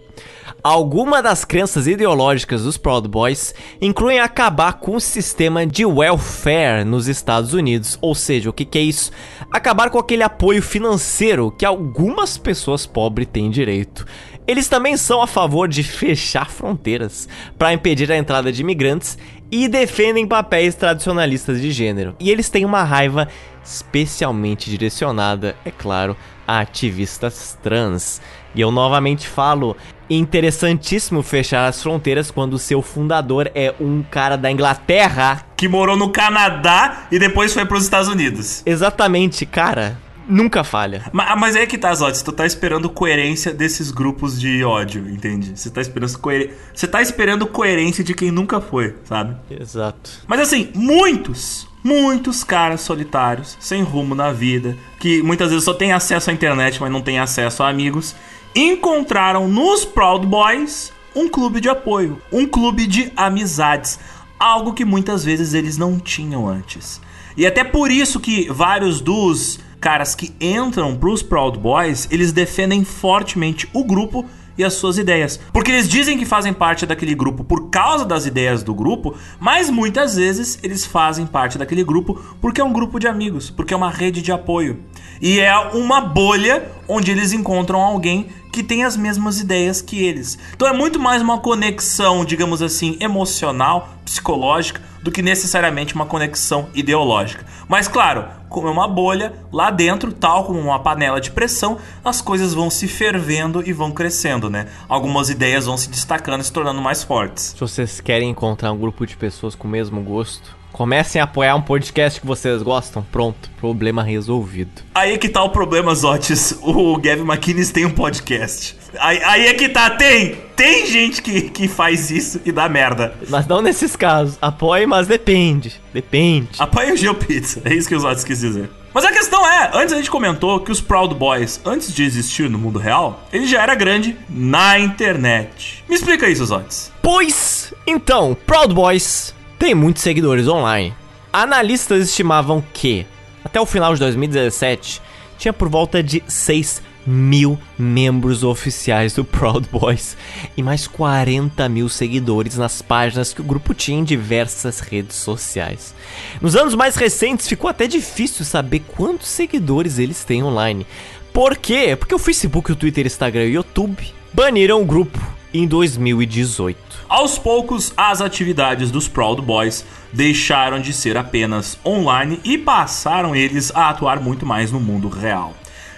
Algumas 0.63 1.23
das 1.23 1.45
crenças 1.45 1.87
ideológicas 1.87 2.63
dos 2.63 2.79
Proud 2.79 3.07
Boys 3.07 3.55
incluem 3.83 4.19
acabar 4.19 4.73
com 4.73 4.97
o 4.97 5.01
sistema 5.01 5.67
de 5.67 5.85
welfare 5.85 6.87
nos 6.87 7.07
Estados 7.07 7.53
Unidos. 7.53 7.99
Ou 8.01 8.15
seja, 8.15 8.49
o 8.49 8.53
que, 8.53 8.65
que 8.65 8.79
é 8.79 8.83
isso? 8.83 9.13
Acabar 9.53 9.91
com 9.91 9.99
aquele 9.99 10.23
apoio 10.23 10.63
financeiro 10.63 11.51
que 11.51 11.67
algumas 11.67 12.39
pessoas 12.39 12.87
pobres 12.87 13.29
têm 13.31 13.51
direito. 13.51 14.07
Eles 14.47 14.69
também 14.69 14.97
são 14.97 15.23
a 15.23 15.27
favor 15.27 15.69
de 15.69 15.83
fechar 15.83 16.51
fronteiras 16.51 17.29
para 17.59 17.73
impedir 17.73 18.11
a 18.13 18.17
entrada 18.17 18.53
de 18.53 18.61
imigrantes 18.61 19.17
e 19.51 19.69
defendem 19.69 20.27
papéis 20.27 20.75
tradicionalistas 20.75 21.61
de 21.61 21.71
gênero. 21.71 22.15
E 22.21 22.31
eles 22.31 22.49
têm 22.51 22.65
uma 22.65 22.83
raiva 22.83 23.29
especialmente 23.65 24.69
direcionada, 24.69 25.57
é 25.65 25.71
claro, 25.71 26.17
a 26.47 26.61
ativistas 26.61 27.57
trans. 27.63 28.21
E 28.55 28.61
eu 28.61 28.71
novamente 28.71 29.27
falo, 29.27 29.77
interessantíssimo 30.09 31.23
fechar 31.23 31.67
as 31.67 31.83
fronteiras 31.83 32.31
quando 32.31 32.59
seu 32.59 32.83
fundador 32.83 33.51
é 33.55 33.75
um 33.81 34.03
cara 34.03 34.37
da 34.37 34.51
Inglaterra 34.51 35.47
que 35.57 35.67
morou 35.67 35.97
no 35.97 36.11
Canadá 36.11 37.07
e 37.11 37.19
depois 37.19 37.55
foi 37.55 37.65
para 37.65 37.77
os 37.77 37.85
Estados 37.85 38.09
Unidos. 38.09 38.63
Exatamente, 38.67 39.47
cara. 39.47 40.04
Nunca 40.29 40.65
falha. 40.65 41.05
Mas, 41.13 41.39
mas 41.39 41.57
é 41.57 41.67
que 41.67 41.77
tá, 41.77 41.95
Zotes, 41.95 42.23
tu 42.23 42.33
tá 42.33 42.47
esperando 42.47 42.89
coerência 42.89 43.53
desses 43.53 43.91
grupos 43.91 44.41
de 44.41 44.65
ódio, 44.65 45.09
entende? 45.09 45.53
Você 45.55 45.71
tá 45.71 45.81
esperando 45.81 46.19
coer... 46.19 46.55
Você 46.75 46.87
tá 46.87 47.03
esperando 47.03 47.47
coerência 47.47 48.03
de 48.03 48.15
quem 48.15 48.31
nunca 48.31 48.61
foi, 48.61 48.97
sabe? 49.05 49.37
Exato. 49.51 50.11
Mas 50.27 50.41
assim, 50.41 50.71
muitos, 50.75 51.69
muitos 51.83 52.43
caras 52.43 52.81
solitários, 52.81 53.57
sem 53.61 53.83
rumo 53.83 54.15
na 54.15 54.33
vida, 54.33 54.77
que 54.99 55.23
muitas 55.23 55.51
vezes 55.51 55.65
só 55.65 55.75
tem 55.75 55.93
acesso 55.93 56.31
à 56.31 56.33
internet, 56.33 56.81
mas 56.81 56.91
não 56.91 57.03
tem 57.03 57.19
acesso 57.19 57.63
a 57.63 57.69
amigos, 57.69 58.15
encontraram 58.55 59.49
nos 59.49 59.85
Proud 59.85 60.27
Boys 60.27 60.93
um 61.15 61.29
clube 61.29 61.61
de 61.61 61.69
apoio, 61.69 62.21
um 62.33 62.47
clube 62.47 62.87
de 62.87 63.13
amizades, 63.17 63.99
algo 64.39 64.73
que 64.73 64.85
muitas 64.85 65.25
vezes 65.25 65.55
eles 65.55 65.77
não 65.77 65.99
tinham 65.99 66.49
antes. 66.49 67.01
E 67.37 67.47
até 67.47 67.65
por 67.65 67.91
isso 67.91 68.21
que 68.21 68.49
vários 68.51 69.01
dos 69.01 69.59
caras 69.85 70.15
que 70.15 70.35
entram 70.41 70.97
pros 70.97 71.23
Proud 71.23 71.59
Boys, 71.59 72.09
eles 72.11 72.33
defendem 72.33 72.87
fortemente 72.87 73.69
o 73.75 73.85
grupo 73.85 74.25
e 74.57 74.65
as 74.65 74.73
suas 74.73 74.97
ideias. 74.97 75.39
Porque 75.53 75.71
eles 75.71 75.87
dizem 75.87 76.17
que 76.17 76.25
fazem 76.25 76.55
parte 76.55 76.87
daquele 76.87 77.15
grupo 77.15 77.45
por 77.45 77.69
causa 77.69 78.03
das 78.03 78.25
ideias 78.25 78.63
do 78.63 78.75
grupo, 78.75 79.15
mas 79.39 79.69
muitas 79.69 80.17
vezes 80.17 80.59
eles 80.63 80.87
fazem 80.87 81.27
parte 81.27 81.59
daquele 81.59 81.85
grupo 81.85 82.19
porque 82.41 82.63
é 82.63 82.65
um 82.65 82.73
grupo 82.73 82.99
de 82.99 83.07
amigos, 83.07 83.51
porque 83.51 83.75
é 83.75 83.77
uma 83.77 83.91
rede 83.91 84.23
de 84.23 84.33
apoio. 84.33 84.81
E 85.21 85.39
é 85.39 85.55
uma 85.55 86.01
bolha 86.01 86.67
onde 86.89 87.11
eles 87.11 87.35
encontram 87.35 87.83
alguém 87.83 88.29
que 88.51 88.63
tem 88.63 88.85
as 88.85 88.97
mesmas 88.97 89.39
ideias 89.39 89.83
que 89.83 90.03
eles. 90.03 90.39
Então 90.55 90.67
é 90.67 90.73
muito 90.73 90.99
mais 90.99 91.21
uma 91.21 91.41
conexão, 91.41 92.25
digamos 92.25 92.63
assim, 92.63 92.97
emocional, 93.01 93.91
psicológica, 94.03 94.81
do 95.05 95.13
que 95.13 95.21
necessariamente 95.21 95.95
uma 95.95 96.07
conexão 96.07 96.69
ideológica. 96.73 97.45
Mas 97.69 97.87
claro, 97.87 98.25
como 98.49 98.69
é 98.69 98.71
uma 98.71 98.89
bolha, 98.89 99.35
lá 99.53 99.71
dentro, 99.71 100.11
tal 100.11 100.45
como 100.45 100.59
uma 100.59 100.79
panela 100.79 101.21
de 101.21 101.31
pressão, 101.31 101.77
as 102.03 102.23
coisas 102.23 102.55
vão 102.55 102.71
se 102.71 102.89
fervendo 102.89 103.63
e 103.69 103.71
vão 103.71 103.93
crescendo, 103.93 104.49
né? 104.49 104.67
Algumas 104.89 105.29
ideias 105.29 105.67
vão 105.67 105.77
se 105.77 105.91
destacando 105.91 106.41
e 106.41 106.45
se 106.45 106.53
tornando 106.53 106.81
mais 106.81 107.05
fortes. 107.05 107.53
Se 107.55 107.61
vocês 107.61 108.01
querem 108.01 108.31
encontrar 108.31 108.73
um 108.73 108.79
grupo 108.79 109.07
de 109.07 109.15
pessoas 109.15 109.55
com 109.55 109.69
o 109.69 109.71
mesmo 109.71 110.01
gosto, 110.01 110.57
Comecem 110.75 111.21
a 111.21 111.25
apoiar 111.25 111.55
um 111.55 111.63
podcast 111.63 112.21
que 112.21 112.27
vocês 112.27 112.61
gostam. 112.61 113.07
Pronto, 113.13 113.49
problema 113.61 114.03
resolvido. 114.03 114.83
Aí 114.93 115.17
que 115.19 115.29
tá 115.29 115.41
o 115.41 115.51
problema, 115.51 115.95
Zotes. 115.95 116.59
O 116.63 116.97
Gavin 116.97 117.23
McInnes 117.23 117.71
tem 117.71 117.87
um 117.87 117.93
podcast. 117.93 118.77
Aí, 118.99 119.23
aí 119.23 119.47
é 119.47 119.55
que 119.55 119.69
tá, 119.69 119.91
tem! 119.91 120.35
Tem 120.57 120.85
gente 120.85 121.23
que, 121.23 121.43
que 121.43 121.69
faz 121.69 122.11
isso 122.11 122.41
e 122.45 122.51
dá 122.51 122.69
merda. 122.69 123.15
Mas 123.29 123.47
não 123.47 123.63
nesses 123.63 123.95
casos. 123.95 124.37
Apoie, 124.43 124.85
mas 124.85 125.07
depende. 125.07 125.81
Depende. 125.93 126.51
Apoie 126.59 126.91
o 126.91 126.97
GeoPizza. 126.97 127.63
É 127.65 127.73
isso 127.73 127.89
que 127.89 127.95
o 127.95 128.01
Zotes 128.01 128.25
quis 128.25 128.41
dizer. 128.41 128.69
Mas 128.93 129.05
a 129.05 129.13
questão 129.13 129.47
é, 129.47 129.71
antes 129.75 129.93
a 129.93 129.97
gente 129.97 130.11
comentou 130.11 130.59
que 130.59 130.73
os 130.73 130.81
Proud 130.81 131.15
Boys, 131.15 131.61
antes 131.65 131.95
de 131.95 132.03
existir 132.03 132.51
no 132.51 132.59
mundo 132.59 132.81
real, 132.81 133.23
ele 133.33 133.47
já 133.47 133.63
era 133.63 133.77
grande 133.77 134.17
na 134.29 134.77
internet. 134.81 135.85
Me 135.89 135.95
explica 135.95 136.29
isso, 136.29 136.45
Zotes. 136.45 136.91
Pois, 137.01 137.73
então, 137.87 138.37
Proud 138.45 138.75
Boys 138.75 139.33
tem 139.65 139.75
muitos 139.75 140.03
seguidores 140.03 140.47
online. 140.47 140.93
Analistas 141.33 142.07
estimavam 142.11 142.63
que, 142.75 143.07
até 143.43 143.59
o 143.59 143.65
final 143.65 143.95
de 143.95 144.01
2017, 144.01 145.01
tinha 145.39 145.55
por 145.55 145.71
volta 145.71 146.03
de 146.03 146.23
6 146.29 146.83
mil 147.07 147.59
membros 147.79 148.45
oficiais 148.45 149.15
do 149.15 149.25
Proud 149.25 149.67
Boys 149.73 150.19
e 150.55 150.63
mais 150.63 150.87
40 150.87 151.67
mil 151.71 151.89
seguidores 151.89 152.59
nas 152.59 152.83
páginas 152.83 153.33
que 153.33 153.41
o 153.41 153.45
grupo 153.45 153.73
tinha 153.73 153.99
em 153.99 154.05
diversas 154.05 154.81
redes 154.81 155.17
sociais. 155.17 155.95
Nos 156.43 156.55
anos 156.57 156.75
mais 156.75 156.95
recentes 156.95 157.49
ficou 157.49 157.71
até 157.71 157.87
difícil 157.87 158.45
saber 158.45 158.81
quantos 158.81 159.29
seguidores 159.29 159.99
eles 159.99 160.25
têm 160.25 160.43
online. 160.43 160.87
Por 161.33 161.57
quê? 161.57 161.97
Porque 161.97 162.15
o 162.15 162.19
Facebook, 162.19 162.71
o 162.71 162.77
Twitter, 162.77 163.07
Instagram 163.07 163.45
e 163.45 163.53
o 163.53 163.55
YouTube 163.55 164.13
baniram 164.31 164.83
o 164.83 164.85
grupo 164.85 165.19
em 165.55 165.67
2018. 165.67 166.94
Aos 167.09 167.39
poucos, 167.39 167.93
as 167.97 168.21
atividades 168.21 168.91
dos 168.91 169.07
Proud 169.09 169.43
Boys 169.43 169.85
deixaram 170.13 170.81
de 170.81 170.93
ser 170.93 171.17
apenas 171.17 171.79
online 171.85 172.41
e 172.43 172.57
passaram 172.57 173.37
eles 173.37 173.71
a 173.75 173.91
atuar 173.91 174.21
muito 174.21 174.47
mais 174.47 174.73
no 174.73 174.81
mundo 174.81 175.09
real. 175.09 175.55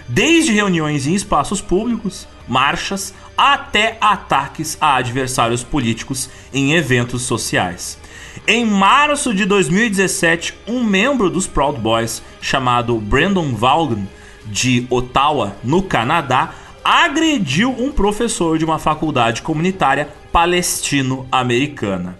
Desde 0.07 0.51
reuniões 0.51 1.07
em 1.07 1.13
espaços 1.13 1.61
públicos, 1.61 2.27
marchas, 2.47 3.13
até 3.37 3.97
ataques 4.01 4.77
a 4.79 4.95
adversários 4.95 5.63
políticos 5.63 6.29
em 6.53 6.73
eventos 6.73 7.23
sociais. 7.23 7.97
Em 8.45 8.65
março 8.65 9.33
de 9.33 9.45
2017, 9.45 10.53
um 10.67 10.83
membro 10.83 11.29
dos 11.29 11.47
Proud 11.47 11.79
Boys, 11.79 12.21
chamado 12.41 12.97
Brandon 12.99 13.53
Vaughan, 13.53 14.07
de 14.45 14.85
Ottawa, 14.89 15.55
no 15.63 15.83
Canadá, 15.83 16.53
agrediu 16.83 17.69
um 17.71 17.91
professor 17.91 18.57
de 18.57 18.63
uma 18.63 18.79
faculdade 18.79 19.41
comunitária 19.41 20.07
palestino-americana. 20.37 22.15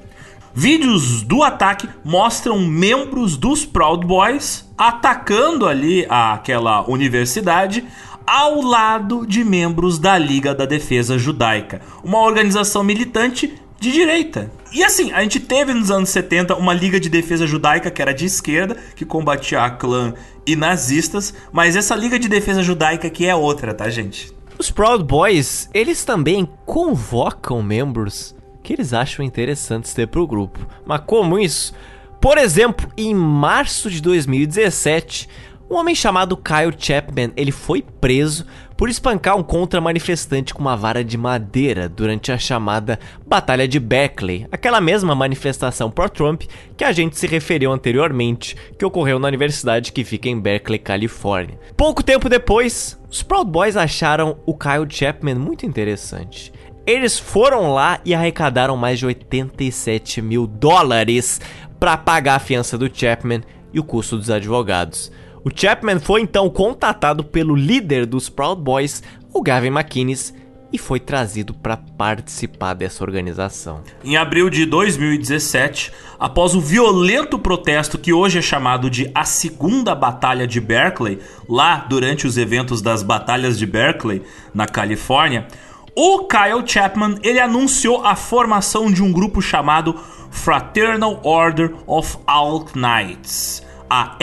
Vídeos 0.51 1.22
do 1.22 1.43
ataque 1.43 1.88
mostram 2.03 2.57
membros 2.57 3.38
dos 3.38 3.63
Proud 3.63 4.07
Boys 4.07 4.68
atacando 4.76 5.68
ali 5.68 6.03
aquela 6.09 6.84
universidade 6.89 7.86
ao 8.26 8.59
lado 8.63 9.24
de 9.24 9.43
membros 9.43 9.99
da 9.99 10.18
Liga 10.18 10.55
da 10.55 10.65
Defesa 10.65 11.15
Judaica, 11.15 11.80
uma 12.03 12.18
organização 12.18 12.84
militante 12.84 13.53
de 13.80 13.91
direita. 13.91 14.51
E 14.74 14.84
assim, 14.84 15.11
a 15.11 15.22
gente 15.22 15.39
teve 15.39 15.72
nos 15.72 15.91
anos 15.91 16.09
70 16.09 16.55
uma 16.55 16.74
Liga 16.74 16.99
de 16.99 17.09
Defesa 17.09 17.45
Judaica 17.45 17.91
que 17.91 18.01
era 18.01 18.15
de 18.15 18.26
esquerda, 18.26 18.76
que 18.95 19.05
combatia 19.05 19.61
a 19.61 19.70
clã 19.70 20.15
e 20.43 20.55
nazistas, 20.55 21.36
mas 21.51 21.76
essa 21.76 21.95
Liga 21.95 22.18
de 22.18 22.28
Defesa 22.28 22.63
Judaica 22.63 23.05
aqui 23.05 23.28
é 23.28 23.36
outra, 23.36 23.76
tá, 23.76 23.88
gente? 23.91 24.36
Os 24.60 24.72
Proud 24.72 25.03
Boys, 25.03 25.70
eles 25.72 26.03
também 26.03 26.49
convocam 26.66 27.62
membros 27.62 28.36
que 28.64 28.74
eles 28.74 28.91
acham 28.91 29.24
interessantes 29.24 29.93
ter 29.93 30.08
pro 30.08 30.26
grupo. 30.26 30.60
Mas 30.84 31.01
como 31.05 31.38
isso? 31.38 31.74
Por 32.20 32.39
exemplo, 32.39 32.91
em 32.97 33.14
março 33.14 33.89
de 33.89 34.01
2017, 34.01 35.30
um 35.70 35.76
homem 35.76 35.93
chamado 35.93 36.38
Kyle 36.38 36.74
Chapman, 36.78 37.32
ele 37.36 37.51
foi 37.51 37.82
preso 37.82 38.45
por 38.78 38.89
espancar 38.89 39.36
um 39.36 39.43
contra-manifestante 39.43 40.53
com 40.53 40.61
uma 40.61 40.78
vara 40.78 41.03
de 41.03 41.18
madeira 41.18 41.89
durante 41.89 42.32
a 42.32 42.38
chamada 42.38 42.99
Batalha 43.26 43.68
de 43.68 43.80
Berkeley, 43.80 44.47
aquela 44.51 44.80
mesma 44.80 45.15
manifestação 45.15 45.89
pró-Trump 45.89 46.43
que 46.78 46.84
a 46.84 46.91
gente 46.91 47.18
se 47.18 47.28
referiu 47.28 47.72
anteriormente, 47.72 48.55
que 48.78 48.86
ocorreu 48.86 49.20
na 49.20 49.28
universidade 49.28 49.91
que 49.91 50.03
fica 50.03 50.30
em 50.30 50.39
Berkeley, 50.39 50.80
Califórnia. 50.80 51.59
Pouco 51.76 52.03
tempo 52.03 52.30
depois, 52.30 52.97
os 53.09 53.24
Proud 53.24 53.49
Boys 53.49 53.76
acharam 53.76 54.38
o 54.45 54.53
Kyle 54.53 54.88
Chapman 54.88 55.36
muito 55.36 55.65
interessante. 55.65 56.53
Eles 56.86 57.20
foram 57.20 57.74
lá 57.74 57.99
e 58.05 58.13
arrecadaram 58.13 58.78
mais 58.78 58.99
de 58.99 59.05
87 59.05 60.22
mil 60.22 60.47
dólares 60.47 61.41
para 61.78 61.97
pagar 61.97 62.36
a 62.36 62.39
fiança 62.39 62.78
do 62.78 62.89
Chapman 62.93 63.41
e 63.74 63.80
o 63.80 63.84
custo 63.84 64.15
dos 64.15 64.30
advogados. 64.30 65.11
O 65.48 65.52
Chapman 65.56 65.98
foi 65.98 66.20
então 66.20 66.50
contatado 66.50 67.24
pelo 67.24 67.56
líder 67.56 68.06
dos 68.06 68.28
Proud 68.28 68.62
Boys, 68.62 69.02
o 69.34 69.41
Gavin 69.41 69.70
McInnes, 69.70 70.34
e 70.74 70.78
foi 70.78 71.00
trazido 71.00 71.54
para 71.54 71.78
participar 71.78 72.74
dessa 72.74 73.02
organização. 73.02 73.82
Em 74.04 74.18
abril 74.18 74.50
de 74.50 74.66
2017, 74.66 75.93
após 76.20 76.54
o 76.54 76.60
violento 76.60 77.39
protesto 77.39 77.98
que 77.98 78.12
hoje 78.12 78.39
é 78.39 78.41
chamado 78.41 78.89
de 78.89 79.10
a 79.16 79.24
Segunda 79.24 79.95
Batalha 79.95 80.45
de 80.45 80.60
Berkeley, 80.60 81.20
lá 81.48 81.78
durante 81.78 82.28
os 82.28 82.38
eventos 82.38 82.82
das 82.82 83.02
Batalhas 83.02 83.58
de 83.58 83.66
Berkeley, 83.66 84.24
na 84.54 84.68
Califórnia, 84.68 85.48
o 85.95 86.28
Kyle 86.28 86.68
Chapman 86.68 87.20
ele 87.24 87.39
anunciou 87.39 88.06
a 88.06 88.18
formação 88.18 88.91
de 88.91 89.02
um 89.02 89.14
grupo 89.14 89.41
chamado 89.41 89.95
Fraternal 90.30 91.22
Order 91.24 91.74
of 91.88 92.18
Alt 92.28 92.74
Knights, 92.76 93.66
a 93.89 94.18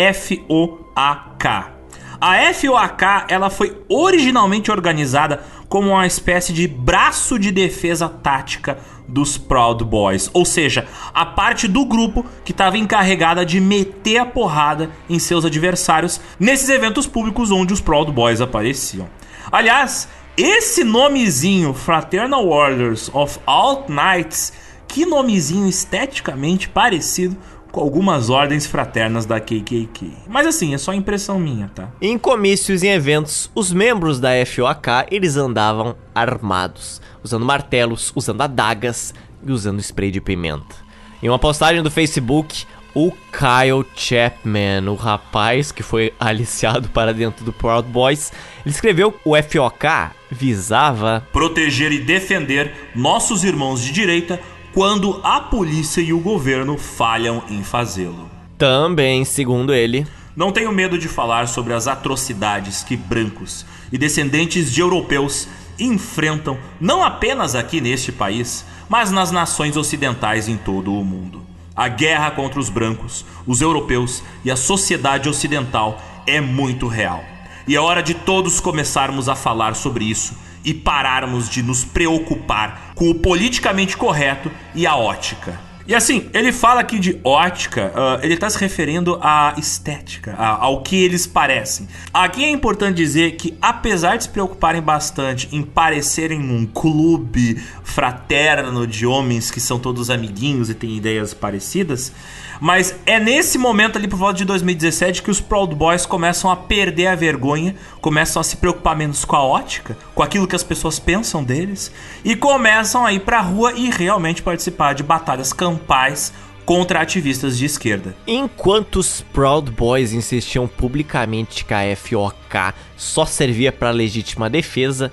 FOAK. 0.94 1.74
A 2.20 2.54
FOAK 2.54 3.26
ela 3.28 3.50
foi 3.50 3.76
originalmente 3.88 4.70
organizada 4.70 5.42
como 5.68 5.90
uma 5.90 6.06
espécie 6.06 6.52
de 6.52 6.68
braço 6.68 7.38
de 7.38 7.50
defesa 7.50 8.08
tática 8.08 8.78
dos 9.06 9.36
Proud 9.36 9.84
Boys, 9.84 10.30
ou 10.32 10.44
seja, 10.44 10.86
a 11.12 11.26
parte 11.26 11.68
do 11.68 11.84
grupo 11.84 12.24
que 12.44 12.52
estava 12.52 12.78
encarregada 12.78 13.44
de 13.44 13.60
meter 13.60 14.18
a 14.18 14.26
porrada 14.26 14.90
em 15.10 15.18
seus 15.18 15.44
adversários 15.44 16.20
nesses 16.38 16.68
eventos 16.68 17.06
públicos 17.06 17.50
onde 17.50 17.72
os 17.72 17.80
Proud 17.80 18.10
Boys 18.12 18.40
apareciam. 18.40 19.08
Aliás, 19.50 20.08
esse 20.36 20.84
nomezinho 20.84 21.74
Fraternal 21.74 22.48
Orders 22.48 23.10
of 23.12 23.38
Alt 23.44 23.88
Knights, 23.88 24.52
que 24.88 25.04
nomezinho 25.04 25.68
esteticamente 25.68 26.68
parecido 26.68 27.36
com 27.74 27.80
algumas 27.80 28.30
ordens 28.30 28.66
fraternas 28.66 29.26
da 29.26 29.40
KKK. 29.40 30.12
Mas 30.28 30.46
assim, 30.46 30.74
é 30.74 30.78
só 30.78 30.94
impressão 30.94 31.40
minha, 31.40 31.68
tá? 31.74 31.88
Em 32.00 32.16
comícios 32.16 32.84
e 32.84 32.86
eventos, 32.86 33.50
os 33.52 33.72
membros 33.72 34.20
da 34.20 34.30
FOAK, 34.46 35.08
eles 35.10 35.36
andavam 35.36 35.96
armados, 36.14 37.02
usando 37.20 37.44
martelos, 37.44 38.12
usando 38.14 38.42
adagas 38.42 39.12
e 39.44 39.50
usando 39.50 39.80
spray 39.80 40.12
de 40.12 40.20
pimenta. 40.20 40.76
Em 41.20 41.28
uma 41.28 41.38
postagem 41.38 41.82
do 41.82 41.90
Facebook, 41.90 42.64
o 42.94 43.10
Kyle 43.10 43.84
Chapman, 43.96 44.88
o 44.88 44.94
rapaz 44.94 45.72
que 45.72 45.82
foi 45.82 46.14
aliciado 46.20 46.88
para 46.90 47.12
dentro 47.12 47.44
do 47.44 47.52
Proud 47.52 47.88
Boys, 47.88 48.32
ele 48.64 48.72
escreveu 48.72 49.12
o 49.24 49.34
FOK 49.34 50.14
visava 50.30 51.26
proteger 51.32 51.92
e 51.92 52.00
defender 52.00 52.90
nossos 52.94 53.44
irmãos 53.44 53.80
de 53.80 53.92
direita 53.92 54.40
quando 54.74 55.20
a 55.22 55.40
polícia 55.40 56.00
e 56.00 56.12
o 56.12 56.18
governo 56.18 56.76
falham 56.76 57.44
em 57.48 57.62
fazê-lo. 57.62 58.28
Também, 58.58 59.24
segundo 59.24 59.72
ele, 59.72 60.04
não 60.34 60.50
tenho 60.50 60.72
medo 60.72 60.98
de 60.98 61.06
falar 61.06 61.46
sobre 61.46 61.72
as 61.72 61.86
atrocidades 61.86 62.82
que 62.82 62.96
brancos 62.96 63.64
e 63.92 63.96
descendentes 63.96 64.72
de 64.72 64.80
europeus 64.80 65.46
enfrentam 65.78 66.58
não 66.80 67.04
apenas 67.04 67.54
aqui 67.54 67.80
neste 67.80 68.10
país, 68.10 68.64
mas 68.88 69.12
nas 69.12 69.30
nações 69.30 69.76
ocidentais 69.76 70.48
em 70.48 70.56
todo 70.56 70.92
o 70.92 71.04
mundo. 71.04 71.42
A 71.76 71.86
guerra 71.86 72.32
contra 72.32 72.58
os 72.58 72.68
brancos, 72.68 73.24
os 73.46 73.60
europeus 73.60 74.24
e 74.44 74.50
a 74.50 74.56
sociedade 74.56 75.28
ocidental 75.28 76.02
é 76.26 76.40
muito 76.40 76.88
real. 76.88 77.22
E 77.66 77.76
é 77.76 77.80
hora 77.80 78.02
de 78.02 78.14
todos 78.14 78.58
começarmos 78.58 79.28
a 79.28 79.36
falar 79.36 79.76
sobre 79.76 80.04
isso 80.04 80.43
e 80.64 80.72
pararmos 80.72 81.48
de 81.48 81.62
nos 81.62 81.84
preocupar 81.84 82.92
com 82.94 83.10
o 83.10 83.14
politicamente 83.14 83.96
correto 83.96 84.50
e 84.74 84.86
a 84.86 84.96
ótica. 84.96 85.60
E 85.86 85.94
assim, 85.94 86.30
ele 86.32 86.50
fala 86.50 86.80
aqui 86.80 86.98
de 86.98 87.20
ótica, 87.22 87.92
uh, 87.94 88.24
ele 88.24 88.34
está 88.34 88.48
se 88.48 88.58
referindo 88.58 89.18
à 89.20 89.54
estética, 89.58 90.34
a, 90.38 90.64
ao 90.64 90.82
que 90.82 90.96
eles 90.96 91.26
parecem. 91.26 91.86
Aqui 92.12 92.42
é 92.42 92.48
importante 92.48 92.96
dizer 92.96 93.32
que, 93.32 93.54
apesar 93.60 94.16
de 94.16 94.24
se 94.24 94.30
preocuparem 94.30 94.80
bastante 94.80 95.46
em 95.52 95.62
parecerem 95.62 96.40
um 96.40 96.64
clube 96.64 97.62
fraterno 97.82 98.86
de 98.86 99.04
homens 99.04 99.50
que 99.50 99.60
são 99.60 99.78
todos 99.78 100.08
amiguinhos 100.08 100.70
e 100.70 100.74
têm 100.74 100.96
ideias 100.96 101.34
parecidas, 101.34 102.12
mas 102.60 102.94
é 103.04 103.18
nesse 103.20 103.58
momento 103.58 103.98
ali 103.98 104.08
por 104.08 104.16
volta 104.16 104.38
de 104.38 104.44
2017 104.44 105.22
que 105.22 105.30
os 105.30 105.40
Proud 105.40 105.74
Boys 105.74 106.06
começam 106.06 106.50
a 106.50 106.56
perder 106.56 107.08
a 107.08 107.14
vergonha, 107.14 107.74
começam 108.00 108.40
a 108.40 108.44
se 108.44 108.56
preocupar 108.56 108.96
menos 108.96 109.24
com 109.24 109.36
a 109.36 109.42
ótica, 109.42 109.96
com 110.14 110.22
aquilo 110.22 110.46
que 110.46 110.56
as 110.56 110.62
pessoas 110.62 110.98
pensam 110.98 111.42
deles 111.42 111.92
e 112.24 112.34
começam 112.34 113.04
a 113.04 113.12
ir 113.12 113.20
pra 113.20 113.40
rua 113.40 113.72
e 113.72 113.90
realmente 113.90 114.42
participar 114.42 114.94
de 114.94 115.02
batalhas 115.02 115.52
campais 115.74 116.32
contra 116.64 117.00
ativistas 117.00 117.58
de 117.58 117.66
esquerda. 117.66 118.16
Enquanto 118.26 118.96
os 118.96 119.20
Proud 119.32 119.70
Boys 119.70 120.12
insistiam 120.12 120.66
publicamente 120.66 121.64
que 121.64 121.74
a 121.74 121.94
FOK 121.96 122.74
só 122.96 123.26
servia 123.26 123.70
para 123.70 123.90
legítima 123.90 124.48
defesa, 124.48 125.12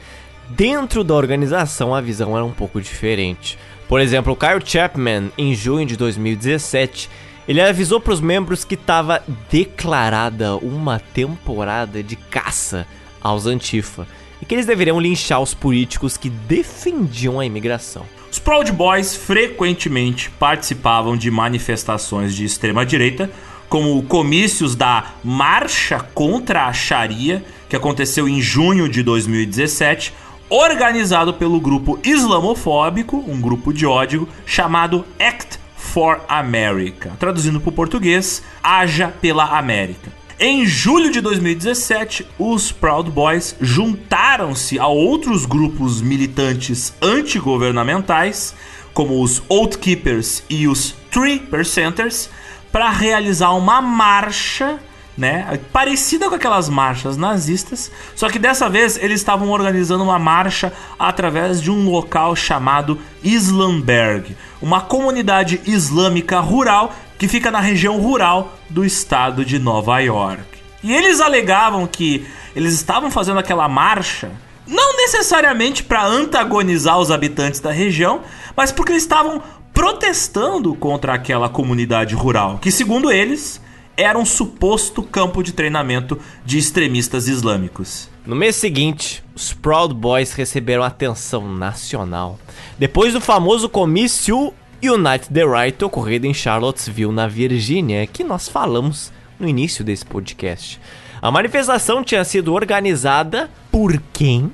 dentro 0.49 1.03
da 1.03 1.13
organização 1.13 1.93
a 1.93 1.99
visão 1.99 2.35
era 2.35 2.45
um 2.45 2.51
pouco 2.51 2.79
diferente. 2.79 3.57
Por 3.87 3.99
exemplo, 3.99 4.35
Kyle 4.35 4.61
Chapman, 4.63 5.31
em 5.37 5.53
junho 5.53 5.85
de 5.85 5.97
2017, 5.97 7.09
ele 7.45 7.59
avisou 7.59 7.99
para 7.99 8.13
os 8.13 8.21
membros 8.21 8.63
que 8.63 8.75
estava 8.75 9.21
declarada 9.49 10.55
uma 10.55 10.99
temporada 10.99 12.01
de 12.01 12.15
caça 12.15 12.87
aos 13.21 13.45
Antifa 13.45 14.07
e 14.41 14.45
que 14.45 14.55
eles 14.55 14.65
deveriam 14.65 14.99
linchar 14.99 15.41
os 15.41 15.53
políticos 15.53 16.15
que 16.15 16.29
defendiam 16.29 17.39
a 17.39 17.45
imigração. 17.45 18.05
Os 18.31 18.39
Proud 18.39 18.71
Boys 18.71 19.13
frequentemente 19.13 20.29
participavam 20.29 21.17
de 21.17 21.29
manifestações 21.29 22.33
de 22.33 22.45
extrema 22.45 22.85
direita, 22.85 23.29
como 23.67 24.01
comícios 24.03 24.73
da 24.73 25.15
Marcha 25.21 25.99
contra 26.13 26.65
a 26.65 26.71
Sharia, 26.71 27.43
que 27.67 27.75
aconteceu 27.75 28.29
em 28.29 28.41
junho 28.41 28.87
de 28.87 29.03
2017, 29.03 30.13
organizado 30.49 31.33
pelo 31.33 31.59
grupo 31.59 31.99
islamofóbico, 32.05 33.21
um 33.27 33.41
grupo 33.41 33.73
de 33.73 33.85
ódio 33.85 34.25
chamado 34.45 35.05
Act 35.19 35.59
for 35.75 36.21
America. 36.29 37.11
Traduzindo 37.19 37.59
para 37.59 37.69
o 37.69 37.73
português, 37.73 38.41
Haja 38.63 39.09
pela 39.09 39.57
América. 39.57 40.20
Em 40.43 40.65
julho 40.65 41.11
de 41.11 41.21
2017, 41.21 42.25
os 42.39 42.71
Proud 42.71 43.11
Boys 43.11 43.55
juntaram-se 43.61 44.79
a 44.79 44.87
outros 44.87 45.45
grupos 45.45 46.01
militantes 46.01 46.95
antigovernamentais, 46.99 48.55
como 48.91 49.21
os 49.21 49.43
Oath 49.47 49.75
Keepers 49.75 50.41
e 50.49 50.67
os 50.67 50.95
Three 51.11 51.37
Percenters, 51.37 52.27
para 52.71 52.89
realizar 52.89 53.51
uma 53.51 53.83
marcha 53.83 54.79
né? 55.17 55.59
Parecida 55.71 56.29
com 56.29 56.35
aquelas 56.35 56.69
marchas 56.69 57.17
nazistas, 57.17 57.91
só 58.15 58.29
que 58.29 58.39
dessa 58.39 58.69
vez 58.69 58.97
eles 58.97 59.19
estavam 59.19 59.49
organizando 59.49 60.03
uma 60.03 60.17
marcha 60.17 60.73
através 60.97 61.61
de 61.61 61.69
um 61.69 61.89
local 61.89 62.35
chamado 62.35 62.97
Islamberg, 63.21 64.35
uma 64.61 64.81
comunidade 64.81 65.61
islâmica 65.65 66.39
rural 66.39 66.95
que 67.21 67.27
fica 67.27 67.51
na 67.51 67.59
região 67.59 68.01
rural 68.01 68.57
do 68.67 68.83
estado 68.83 69.45
de 69.45 69.59
Nova 69.59 69.99
York. 69.99 70.41
E 70.81 70.91
eles 70.91 71.21
alegavam 71.21 71.85
que 71.85 72.25
eles 72.55 72.73
estavam 72.73 73.11
fazendo 73.11 73.37
aquela 73.37 73.69
marcha 73.69 74.31
não 74.65 74.97
necessariamente 74.97 75.83
para 75.83 76.03
antagonizar 76.03 76.97
os 76.97 77.11
habitantes 77.11 77.59
da 77.59 77.71
região, 77.71 78.21
mas 78.57 78.71
porque 78.71 78.93
eles 78.93 79.03
estavam 79.03 79.39
protestando 79.71 80.73
contra 80.73 81.13
aquela 81.13 81.47
comunidade 81.47 82.15
rural, 82.15 82.57
que 82.57 82.71
segundo 82.71 83.11
eles 83.11 83.61
era 83.95 84.17
um 84.17 84.25
suposto 84.25 85.03
campo 85.03 85.43
de 85.43 85.53
treinamento 85.53 86.17
de 86.43 86.57
extremistas 86.57 87.27
islâmicos. 87.27 88.09
No 88.25 88.35
mês 88.35 88.55
seguinte, 88.55 89.23
os 89.35 89.53
Proud 89.53 89.93
Boys 89.93 90.33
receberam 90.33 90.81
atenção 90.81 91.53
nacional 91.53 92.39
depois 92.79 93.13
do 93.13 93.21
famoso 93.21 93.69
comício 93.69 94.51
Unite 94.83 95.29
the 95.31 95.45
Right 95.45 95.83
ocorrido 95.83 96.25
em 96.25 96.33
Charlottesville, 96.33 97.11
na 97.11 97.27
Virgínia, 97.27 98.07
que 98.07 98.23
nós 98.23 98.49
falamos 98.49 99.11
no 99.39 99.47
início 99.47 99.83
desse 99.83 100.05
podcast. 100.05 100.79
A 101.21 101.29
manifestação 101.29 102.03
tinha 102.03 102.23
sido 102.23 102.53
organizada 102.53 103.49
por 103.71 104.01
quem? 104.11 104.51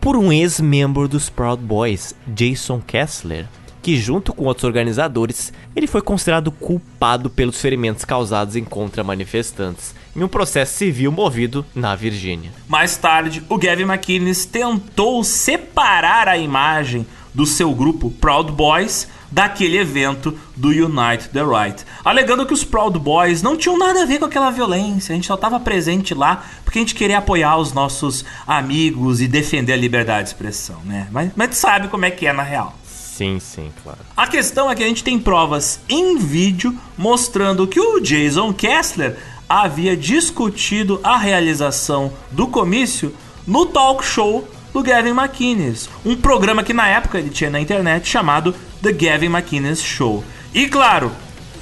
Por 0.00 0.16
um 0.16 0.32
ex-membro 0.32 1.06
dos 1.06 1.30
Proud 1.30 1.62
Boys, 1.62 2.14
Jason 2.26 2.80
Kessler 2.80 3.46
que 3.82 3.96
junto 3.96 4.32
com 4.32 4.44
outros 4.44 4.64
organizadores, 4.64 5.52
ele 5.74 5.88
foi 5.88 6.00
considerado 6.00 6.52
culpado 6.52 7.28
pelos 7.28 7.60
ferimentos 7.60 8.04
causados 8.04 8.54
em 8.54 8.64
contra 8.64 9.02
manifestantes 9.02 9.92
em 10.14 10.22
um 10.22 10.28
processo 10.28 10.76
civil 10.76 11.10
movido 11.10 11.66
na 11.74 11.96
Virgínia. 11.96 12.52
Mais 12.68 12.96
tarde, 12.96 13.42
o 13.48 13.58
Gavin 13.58 13.82
McInnes 13.82 14.44
tentou 14.44 15.24
separar 15.24 16.28
a 16.28 16.38
imagem 16.38 17.04
do 17.34 17.44
seu 17.44 17.74
grupo 17.74 18.10
Proud 18.10 18.52
Boys 18.52 19.08
daquele 19.32 19.78
evento 19.78 20.38
do 20.54 20.68
Unite 20.68 21.30
the 21.30 21.42
Right, 21.42 21.84
alegando 22.04 22.44
que 22.44 22.52
os 22.52 22.62
Proud 22.62 22.98
Boys 22.98 23.42
não 23.42 23.56
tinham 23.56 23.78
nada 23.78 24.02
a 24.02 24.06
ver 24.06 24.18
com 24.18 24.26
aquela 24.26 24.50
violência, 24.50 25.12
a 25.12 25.16
gente 25.16 25.26
só 25.26 25.34
estava 25.34 25.58
presente 25.58 26.14
lá 26.14 26.44
porque 26.62 26.78
a 26.78 26.82
gente 26.82 26.94
queria 26.94 27.18
apoiar 27.18 27.56
os 27.56 27.72
nossos 27.72 28.24
amigos 28.46 29.22
e 29.22 29.26
defender 29.26 29.72
a 29.72 29.76
liberdade 29.76 30.24
de 30.24 30.28
expressão, 30.28 30.80
né? 30.84 31.08
Mas, 31.10 31.32
mas 31.34 31.56
sabe 31.56 31.88
como 31.88 32.04
é 32.04 32.10
que 32.10 32.26
é 32.26 32.32
na 32.32 32.42
real. 32.42 32.76
Sim, 32.86 33.38
sim, 33.40 33.70
claro. 33.82 33.98
A 34.16 34.26
questão 34.26 34.70
é 34.70 34.74
que 34.74 34.82
a 34.82 34.86
gente 34.86 35.04
tem 35.04 35.18
provas 35.18 35.80
em 35.88 36.18
vídeo 36.18 36.76
mostrando 36.96 37.66
que 37.66 37.80
o 37.80 38.00
Jason 38.00 38.52
Kessler 38.52 39.16
havia 39.48 39.96
discutido 39.96 41.00
a 41.02 41.16
realização 41.16 42.12
do 42.30 42.46
comício 42.46 43.14
no 43.46 43.66
talk 43.66 44.04
show 44.04 44.48
do 44.72 44.82
Gavin 44.82 45.10
McInnes, 45.10 45.88
um 46.04 46.16
programa 46.16 46.62
que 46.62 46.72
na 46.72 46.88
época 46.88 47.18
ele 47.18 47.28
tinha 47.28 47.50
na 47.50 47.60
internet 47.60 48.08
chamado 48.08 48.54
The 48.82 48.92
Gavin 48.92 49.26
McInnes 49.26 49.80
Show. 49.80 50.24
E 50.52 50.66
claro, 50.66 51.12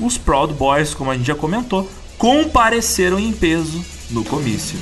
os 0.01 0.17
Proud 0.17 0.55
Boys, 0.55 0.95
como 0.95 1.11
a 1.11 1.17
gente 1.17 1.27
já 1.27 1.35
comentou, 1.35 1.89
compareceram 2.17 3.19
em 3.19 3.31
peso 3.31 3.85
no 4.11 4.25
comício. 4.25 4.79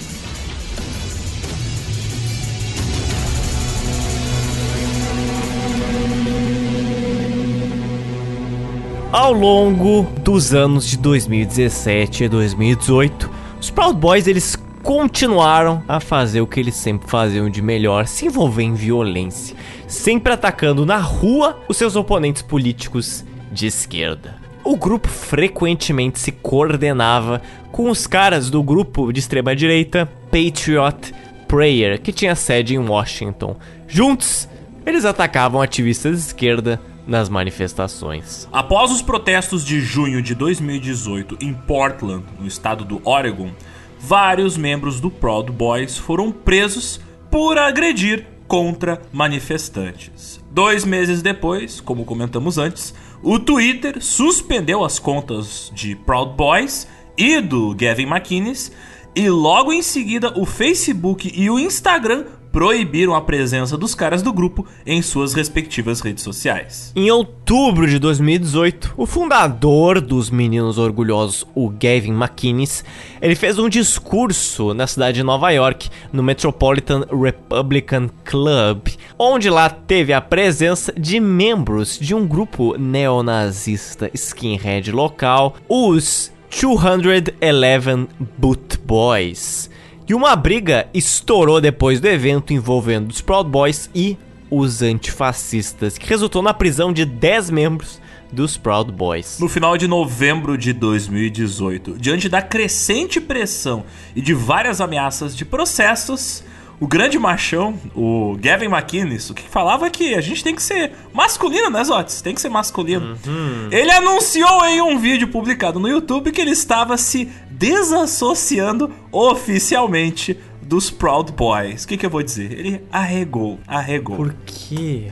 Ao 9.11 9.33
longo 9.33 10.03
dos 10.23 10.55
anos 10.55 10.87
de 10.87 10.97
2017 10.99 12.25
e 12.25 12.29
2018, 12.29 13.31
os 13.61 13.71
Proud 13.71 13.99
Boys 13.99 14.29
eles 14.29 14.57
continuaram 14.83 15.83
a 15.89 15.99
fazer 15.99 16.41
o 16.41 16.47
que 16.47 16.61
eles 16.61 16.75
sempre 16.77 17.11
faziam 17.11 17.51
de 17.51 17.61
melhor, 17.61 18.07
se 18.07 18.27
envolver 18.27 18.63
em 18.63 18.75
violência, 18.75 19.57
sempre 19.89 20.33
atacando 20.33 20.87
na 20.87 20.99
rua 20.99 21.59
os 21.67 21.77
seus 21.77 21.97
oponentes 21.97 22.43
políticos 22.43 23.25
de 23.51 23.67
esquerda. 23.67 24.37
O 24.63 24.77
grupo 24.77 25.09
frequentemente 25.09 26.21
se 26.21 26.31
coordenava 26.31 27.41
com 27.73 27.91
os 27.91 28.07
caras 28.07 28.51
do 28.51 28.63
grupo 28.63 29.11
de 29.13 29.19
extrema 29.19 29.57
direita 29.57 30.07
Patriot 30.27 31.15
Prayer, 31.49 32.01
que 32.01 32.13
tinha 32.13 32.35
sede 32.35 32.75
em 32.75 32.79
Washington. 32.79 33.57
Juntos, 33.87 34.47
eles 34.85 35.07
atacavam 35.07 35.63
ativistas 35.63 36.13
de 36.13 36.27
esquerda 36.27 36.79
nas 37.07 37.31
manifestações. 37.31 38.47
Após 38.53 38.91
os 38.91 39.01
protestos 39.01 39.65
de 39.65 39.81
junho 39.81 40.21
de 40.21 40.35
2018 40.35 41.39
em 41.41 41.55
Portland, 41.55 42.25
no 42.39 42.47
estado 42.47 42.85
do 42.85 43.01
Oregon, 43.03 43.51
vários 43.99 44.59
membros 44.59 45.01
do 45.01 45.11
Proud 45.11 45.51
Boys 45.51 45.97
foram 45.97 46.31
presos 46.31 47.01
por 47.31 47.57
agredir 47.57 48.27
contra 48.49 49.03
manifestantes. 49.13 50.43
Dois 50.51 50.85
meses 50.85 51.23
depois, 51.23 51.81
como 51.81 52.05
comentamos 52.05 52.59
antes, 52.59 52.95
o 53.23 53.39
Twitter 53.39 54.03
suspendeu 54.03 54.83
as 54.83 54.99
contas 54.99 55.71
de 55.75 55.95
Proud 55.95 56.35
Boys 56.35 56.89
e 57.17 57.41
do 57.41 57.75
Gavin 57.75 58.07
McInnes, 58.07 58.73
e 59.15 59.29
logo 59.29 59.73
em 59.73 59.83
seguida 59.83 60.33
o 60.39 60.47
Facebook 60.47 61.31
e 61.35 61.51
o 61.51 61.59
Instagram 61.59 62.25
proibiram 62.53 63.15
a 63.15 63.21
presença 63.21 63.77
dos 63.77 63.95
caras 63.95 64.23
do 64.23 64.33
grupo 64.33 64.67
em 64.87 65.03
suas 65.03 65.35
respectivas 65.35 66.01
redes 66.01 66.23
sociais. 66.23 66.93
Em 66.95 67.11
outubro 67.11 67.87
de 67.87 67.99
2018, 67.99 68.95
o 68.97 69.07
fundador 69.07 70.01
dos 70.01 70.31
Meninos 70.31 70.79
Orgulhosos, 70.79 71.47
o 71.55 71.69
Gavin 71.69 72.13
McInnes, 72.13 72.85
ele 73.21 73.35
fez 73.35 73.59
um 73.59 73.69
discurso 73.69 74.75
na 74.75 74.87
cidade 74.87 75.17
de 75.17 75.23
Nova 75.23 75.51
York, 75.51 75.91
no 76.13 76.23
Metropolitan 76.23 77.05
Republican 77.11 78.09
Club, 78.25 78.89
onde 79.19 79.51
lá 79.51 79.69
teve 79.69 80.13
a 80.13 80.21
presença 80.21 80.93
de 80.93 81.21
membros 81.21 81.99
de 81.99 82.15
um 82.15 82.27
grupo 82.27 82.77
neonazista 82.79 84.11
skinhead 84.15 84.91
local, 84.93 85.57
os 85.69 86.33
211 86.51 88.09
Boot 88.39 88.79
Boys 88.79 89.71
que 90.09 90.15
uma 90.15 90.35
briga 90.35 90.89
estourou 90.95 91.61
depois 91.61 92.01
do 92.01 92.09
evento 92.09 92.55
envolvendo 92.55 93.11
os 93.11 93.21
Proud 93.21 93.51
Boys 93.51 93.91
e 93.95 94.17
os 94.51 94.81
antifascistas, 94.81 95.99
que 95.99 96.09
resultou 96.09 96.41
na 96.41 96.55
prisão 96.55 96.95
de 96.95 97.05
10 97.05 97.51
membros 97.51 98.01
dos 98.33 98.57
Proud 98.57 98.91
Boys. 98.91 99.39
No 99.39 99.51
final 99.51 99.77
de 99.77 99.87
novembro 99.87 100.57
de 100.57 100.73
2018, 100.73 101.99
diante 101.99 102.27
da 102.27 102.41
crescente 102.41 103.21
pressão 103.21 103.85
e 104.17 104.23
de 104.23 104.33
várias 104.33 104.81
ameaças 104.81 105.37
de 105.37 105.45
processos, 105.45 106.43
o 106.81 106.87
grande 106.87 107.19
machão, 107.19 107.79
o 107.95 108.37
Gavin 108.41 108.67
McInnes, 108.67 109.31
o 109.31 109.35
que 109.35 109.43
falava 109.43 109.87
é 109.87 109.91
que 109.91 110.15
a 110.15 110.21
gente 110.21 110.45
tem 110.45 110.55
que 110.55 110.63
ser 110.63 110.93
masculino, 111.13 111.71
né, 111.71 111.83
Zotes? 111.83 112.21
Tem 112.21 112.35
que 112.35 112.41
ser 112.41 112.49
masculino. 112.49 113.19
Uhum. 113.27 113.69
Ele 113.71 113.91
anunciou 113.91 114.65
em 114.65 114.81
um 114.81 114.99
vídeo 114.99 115.29
publicado 115.29 115.81
no 115.81 115.89
YouTube 115.89 116.31
que 116.31 116.41
ele 116.41 116.53
estava 116.53 116.97
se 116.97 117.29
desassociando 117.51 118.93
oficialmente 119.11 120.39
dos 120.69 120.91
Proud 120.91 121.33
Boys. 121.33 121.85
O 121.85 121.89
que, 121.89 121.97
que 121.97 122.05
eu 122.05 122.11
vou 122.11 122.23
dizer? 122.23 122.53
Ele 122.53 122.83
arregou, 122.93 123.59
arregou. 123.67 124.17
Por 124.17 124.35
quê? 124.45 125.11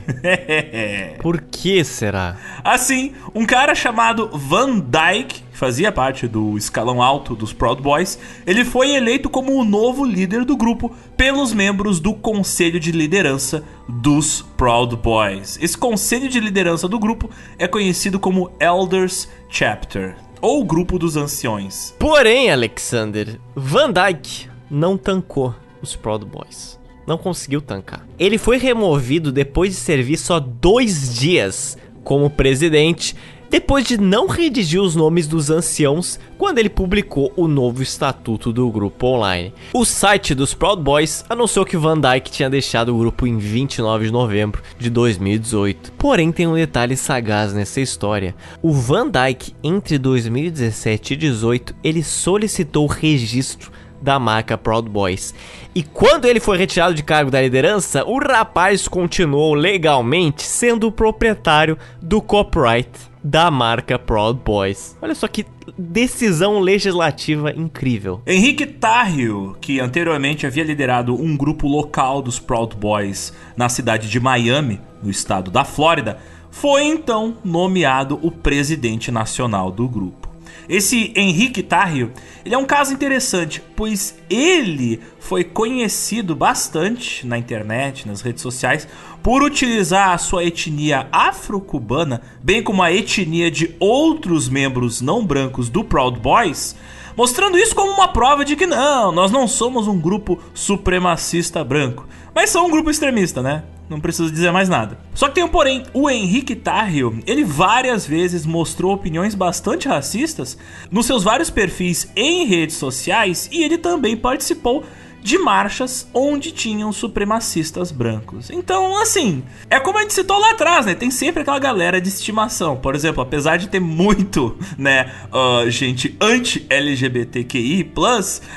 Por 1.19 1.41
que 1.41 1.83
será? 1.83 2.37
Assim, 2.63 3.13
um 3.33 3.43
cara 3.43 3.73
chamado 3.73 4.29
Van 4.33 4.77
Dyke, 4.77 5.41
que 5.51 5.57
fazia 5.57 5.91
parte 5.91 6.27
do 6.27 6.55
escalão 6.57 7.01
alto 7.01 7.35
dos 7.35 7.53
Proud 7.53 7.81
Boys, 7.81 8.19
ele 8.45 8.63
foi 8.63 8.91
eleito 8.91 9.29
como 9.31 9.53
o 9.53 9.65
novo 9.65 10.05
líder 10.05 10.45
do 10.45 10.55
grupo 10.55 10.95
pelos 11.17 11.51
membros 11.51 11.99
do 11.99 12.13
conselho 12.13 12.79
de 12.79 12.91
liderança 12.91 13.63
dos 13.89 14.43
Proud 14.55 14.95
Boys. 14.95 15.57
Esse 15.59 15.77
conselho 15.77 16.29
de 16.29 16.39
liderança 16.39 16.87
do 16.87 16.99
grupo 16.99 17.31
é 17.57 17.67
conhecido 17.67 18.19
como 18.19 18.51
Elders 18.59 19.27
Chapter, 19.49 20.15
ou 20.39 20.63
grupo 20.63 20.99
dos 20.99 21.17
anciões. 21.17 21.95
Porém, 21.97 22.51
Alexander, 22.51 23.39
Van 23.55 23.91
Dyke 23.91 24.56
não 24.69 24.97
tancou 24.97 25.53
os 25.81 25.95
Proud 25.95 26.25
Boys. 26.25 26.79
Não 27.05 27.17
conseguiu 27.17 27.61
tancar. 27.61 28.05
Ele 28.19 28.37
foi 28.37 28.57
removido 28.57 29.31
depois 29.31 29.71
de 29.71 29.77
servir 29.77 30.17
só 30.17 30.39
dois 30.39 31.17
dias 31.17 31.77
como 32.03 32.29
presidente, 32.29 33.15
depois 33.49 33.85
de 33.85 33.97
não 33.97 34.27
redigir 34.27 34.81
os 34.81 34.95
nomes 34.95 35.25
dos 35.27 35.49
anciãos 35.49 36.19
quando 36.37 36.59
ele 36.59 36.69
publicou 36.69 37.31
o 37.35 37.47
novo 37.47 37.81
estatuto 37.81 38.51
do 38.51 38.69
grupo 38.69 39.07
online. 39.07 39.53
O 39.73 39.85
site 39.85 40.35
dos 40.35 40.53
Proud 40.53 40.81
Boys 40.81 41.23
anunciou 41.29 41.65
que 41.65 41.77
Van 41.77 41.99
Dyke 41.99 42.29
tinha 42.29 42.49
deixado 42.49 42.93
o 42.93 42.99
grupo 42.99 43.25
em 43.25 43.37
29 43.37 44.05
de 44.05 44.11
novembro 44.11 44.61
de 44.77 44.89
2018. 44.89 45.93
Porém, 45.93 46.31
tem 46.31 46.45
um 46.45 46.55
detalhe 46.55 46.97
sagaz 46.97 47.53
nessa 47.53 47.79
história. 47.79 48.35
O 48.61 48.73
Van 48.73 49.09
Dyke, 49.09 49.53
entre 49.63 49.97
2017 49.97 51.13
e 51.13 51.17
2018, 51.17 51.75
ele 51.83 52.03
solicitou 52.03 52.85
registro 52.85 53.71
da 54.01 54.19
marca 54.19 54.57
Proud 54.57 54.89
Boys. 54.89 55.33
E 55.73 55.83
quando 55.83 56.25
ele 56.25 56.39
foi 56.39 56.57
retirado 56.57 56.93
de 56.93 57.03
cargo 57.03 57.31
da 57.31 57.41
liderança, 57.41 58.03
o 58.05 58.19
rapaz 58.19 58.87
continuou 58.87 59.53
legalmente 59.53 60.43
sendo 60.43 60.87
o 60.87 60.91
proprietário 60.91 61.77
do 62.01 62.21
copyright 62.21 62.89
da 63.23 63.51
marca 63.51 63.99
Proud 63.99 64.39
Boys. 64.43 64.95
Olha 65.01 65.13
só 65.13 65.27
que 65.27 65.45
decisão 65.77 66.59
legislativa 66.59 67.51
incrível. 67.51 68.21
Henrique 68.25 68.65
Tarrio, 68.65 69.57
que 69.59 69.79
anteriormente 69.79 70.47
havia 70.47 70.63
liderado 70.63 71.13
um 71.13 71.35
grupo 71.35 71.67
local 71.67 72.21
dos 72.21 72.39
Proud 72.39 72.75
Boys 72.75 73.33
na 73.55 73.67
cidade 73.67 74.09
de 74.09 74.19
Miami, 74.19 74.79
no 75.03 75.09
estado 75.09 75.51
da 75.51 75.65
Flórida, 75.65 76.17
foi 76.49 76.83
então 76.85 77.35
nomeado 77.43 78.17
o 78.21 78.31
presidente 78.31 79.11
nacional 79.11 79.71
do 79.71 79.87
grupo. 79.87 80.26
Esse 80.69 81.13
Henrique 81.15 81.63
Tarrio, 81.63 82.11
ele 82.45 82.53
é 82.53 82.57
um 82.57 82.65
caso 82.65 82.93
interessante, 82.93 83.63
pois 83.75 84.17
ele 84.29 84.99
foi 85.19 85.43
conhecido 85.43 86.35
bastante 86.35 87.25
na 87.25 87.37
internet, 87.37 88.05
nas 88.07 88.21
redes 88.21 88.41
sociais, 88.41 88.87
por 89.23 89.43
utilizar 89.43 90.11
a 90.11 90.17
sua 90.17 90.43
etnia 90.43 91.07
afro-cubana, 91.11 92.21
bem 92.43 92.61
como 92.61 92.83
a 92.83 92.91
etnia 92.91 93.49
de 93.49 93.75
outros 93.79 94.49
membros 94.49 95.01
não 95.01 95.25
brancos 95.25 95.69
do 95.69 95.83
Proud 95.83 96.19
Boys, 96.19 96.75
mostrando 97.15 97.57
isso 97.57 97.73
como 97.73 97.91
uma 97.91 98.09
prova 98.09 98.43
de 98.43 98.55
que 98.55 98.67
não, 98.67 99.11
nós 99.11 99.31
não 99.31 99.47
somos 99.47 99.87
um 99.87 99.99
grupo 99.99 100.37
supremacista 100.53 101.63
branco, 101.63 102.05
mas 102.35 102.49
são 102.49 102.67
um 102.67 102.71
grupo 102.71 102.89
extremista, 102.89 103.41
né? 103.41 103.63
Não 103.89 103.99
preciso 103.99 104.31
dizer 104.31 104.51
mais 104.51 104.69
nada. 104.69 104.97
Só 105.13 105.27
que 105.27 105.35
tem 105.35 105.43
um 105.43 105.49
porém, 105.49 105.83
o 105.93 106.09
Henrique 106.09 106.55
Tarrio, 106.55 107.19
ele 107.25 107.43
várias 107.43 108.05
vezes 108.05 108.45
mostrou 108.45 108.93
opiniões 108.93 109.33
bastante 109.33 109.87
racistas 109.87 110.57
nos 110.91 111.05
seus 111.05 111.23
vários 111.23 111.49
perfis 111.49 112.11
em 112.15 112.45
redes 112.45 112.75
sociais 112.75 113.49
e 113.51 113.63
ele 113.63 113.77
também 113.77 114.17
participou 114.17 114.83
de 115.27 115.37
marchas 115.37 116.07
onde 116.13 116.53
tinham 116.53 116.89
supremacistas 116.93 117.91
brancos. 117.91 118.49
Então, 118.49 118.97
assim, 119.01 119.43
é 119.69 119.77
como 119.77 119.97
a 119.97 120.01
gente 120.01 120.13
citou 120.13 120.39
lá 120.39 120.51
atrás, 120.51 120.85
né? 120.85 120.95
Tem 120.95 121.11
sempre 121.11 121.41
aquela 121.41 121.59
galera 121.59 121.99
de 121.99 122.07
estimação. 122.07 122.77
Por 122.77 122.95
exemplo, 122.95 123.21
apesar 123.21 123.57
de 123.57 123.67
ter 123.67 123.81
muito, 123.81 124.57
né, 124.77 125.11
uh, 125.29 125.69
gente 125.69 126.15
anti-LGBTQI+, 126.21 127.91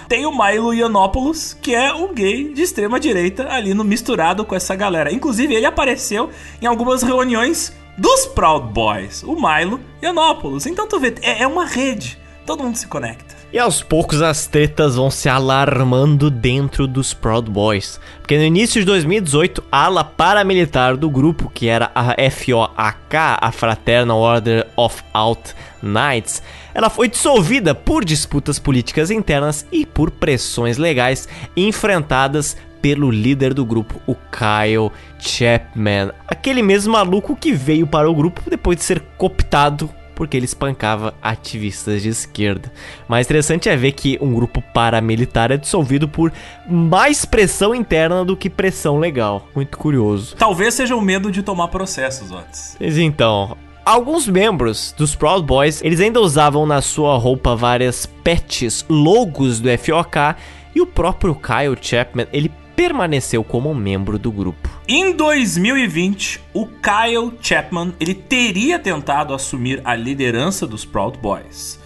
tem 0.08 0.24
o 0.24 0.30
Milo 0.30 0.72
Yiannopoulos, 0.72 1.58
que 1.60 1.74
é 1.74 1.92
um 1.92 2.14
gay 2.14 2.54
de 2.54 2.62
extrema 2.62 3.00
direita 3.00 3.52
ali 3.52 3.74
no 3.74 3.82
misturado 3.82 4.44
com 4.44 4.54
essa 4.54 4.76
galera. 4.76 5.12
Inclusive, 5.12 5.52
ele 5.52 5.66
apareceu 5.66 6.30
em 6.62 6.66
algumas 6.66 7.02
reuniões 7.02 7.76
dos 7.98 8.26
Proud 8.26 8.72
Boys, 8.72 9.24
o 9.24 9.34
Milo 9.34 9.80
Yiannopoulos. 10.00 10.66
Então, 10.66 10.86
tu 10.86 11.00
vê, 11.00 11.16
é, 11.20 11.42
é 11.42 11.48
uma 11.48 11.66
rede. 11.66 12.16
Todo 12.46 12.62
mundo 12.62 12.76
se 12.76 12.86
conecta. 12.86 13.39
E 13.52 13.58
aos 13.58 13.82
poucos 13.82 14.22
as 14.22 14.46
tretas 14.46 14.94
vão 14.94 15.10
se 15.10 15.28
alarmando 15.28 16.30
dentro 16.30 16.86
dos 16.86 17.12
Proud 17.12 17.50
Boys. 17.50 17.98
Porque 18.20 18.38
no 18.38 18.44
início 18.44 18.80
de 18.80 18.86
2018, 18.86 19.64
a 19.72 19.86
ala 19.86 20.04
paramilitar 20.04 20.96
do 20.96 21.10
grupo, 21.10 21.50
que 21.52 21.66
era 21.66 21.90
a 21.92 22.14
FOAK, 22.30 23.16
a 23.40 23.50
Fraternal 23.50 24.20
Order 24.20 24.68
of 24.76 25.02
Out 25.12 25.52
Knights, 25.82 26.40
ela 26.72 26.88
foi 26.88 27.08
dissolvida 27.08 27.74
por 27.74 28.04
disputas 28.04 28.60
políticas 28.60 29.10
internas 29.10 29.66
e 29.72 29.84
por 29.84 30.12
pressões 30.12 30.78
legais 30.78 31.28
enfrentadas 31.56 32.56
pelo 32.80 33.10
líder 33.10 33.52
do 33.52 33.64
grupo, 33.64 34.00
o 34.06 34.14
Kyle 34.14 34.92
Chapman. 35.18 36.12
Aquele 36.28 36.62
mesmo 36.62 36.92
maluco 36.92 37.34
que 37.34 37.52
veio 37.52 37.84
para 37.84 38.08
o 38.08 38.14
grupo 38.14 38.48
depois 38.48 38.78
de 38.78 38.84
ser 38.84 39.00
cooptado 39.18 39.90
porque 40.20 40.36
ele 40.36 40.44
espancava 40.44 41.14
ativistas 41.22 42.02
de 42.02 42.10
esquerda. 42.10 42.70
Mais 43.08 43.26
interessante 43.26 43.70
é 43.70 43.74
ver 43.74 43.92
que 43.92 44.18
um 44.20 44.34
grupo 44.34 44.60
paramilitar 44.60 45.50
é 45.50 45.56
dissolvido 45.56 46.06
por 46.06 46.30
mais 46.68 47.24
pressão 47.24 47.74
interna 47.74 48.22
do 48.22 48.36
que 48.36 48.50
pressão 48.50 48.98
legal. 48.98 49.48
Muito 49.54 49.78
curioso. 49.78 50.36
Talvez 50.36 50.74
seja 50.74 50.94
o 50.94 51.00
medo 51.00 51.32
de 51.32 51.42
tomar 51.42 51.68
processos, 51.68 52.30
Otis. 52.30 52.76
Mas 52.78 52.98
então, 52.98 53.56
Alguns 53.82 54.28
membros 54.28 54.94
dos 54.94 55.14
Proud 55.14 55.46
Boys, 55.46 55.82
eles 55.82 56.00
ainda 56.00 56.20
usavam 56.20 56.66
na 56.66 56.82
sua 56.82 57.16
roupa 57.16 57.56
várias 57.56 58.04
patches, 58.04 58.84
logos 58.90 59.58
do 59.58 59.70
FOK, 59.70 60.36
e 60.74 60.82
o 60.82 60.86
próprio 60.86 61.34
Kyle 61.34 61.78
Chapman, 61.80 62.26
ele 62.30 62.52
permaneceu 62.80 63.44
como 63.44 63.74
membro 63.74 64.18
do 64.18 64.32
grupo. 64.32 64.70
Em 64.88 65.14
2020, 65.14 66.40
o 66.54 66.66
Kyle 66.66 67.30
Chapman 67.42 67.92
ele 68.00 68.14
teria 68.14 68.78
tentado 68.78 69.34
assumir 69.34 69.82
a 69.84 69.94
liderança 69.94 70.66
dos 70.66 70.82
Proud 70.82 71.18
Boys. 71.18 71.78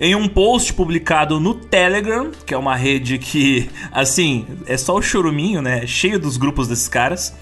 Em 0.00 0.14
um 0.14 0.26
post 0.26 0.72
publicado 0.72 1.38
no 1.38 1.52
Telegram, 1.52 2.30
que 2.46 2.54
é 2.54 2.56
uma 2.56 2.74
rede 2.74 3.18
que, 3.18 3.68
assim, 3.92 4.46
é 4.66 4.78
só 4.78 4.94
o 4.94 5.02
choruminho, 5.02 5.60
né? 5.60 5.86
Cheio 5.86 6.18
dos 6.18 6.38
grupos 6.38 6.66
desses 6.66 6.88
caras. 6.88 7.34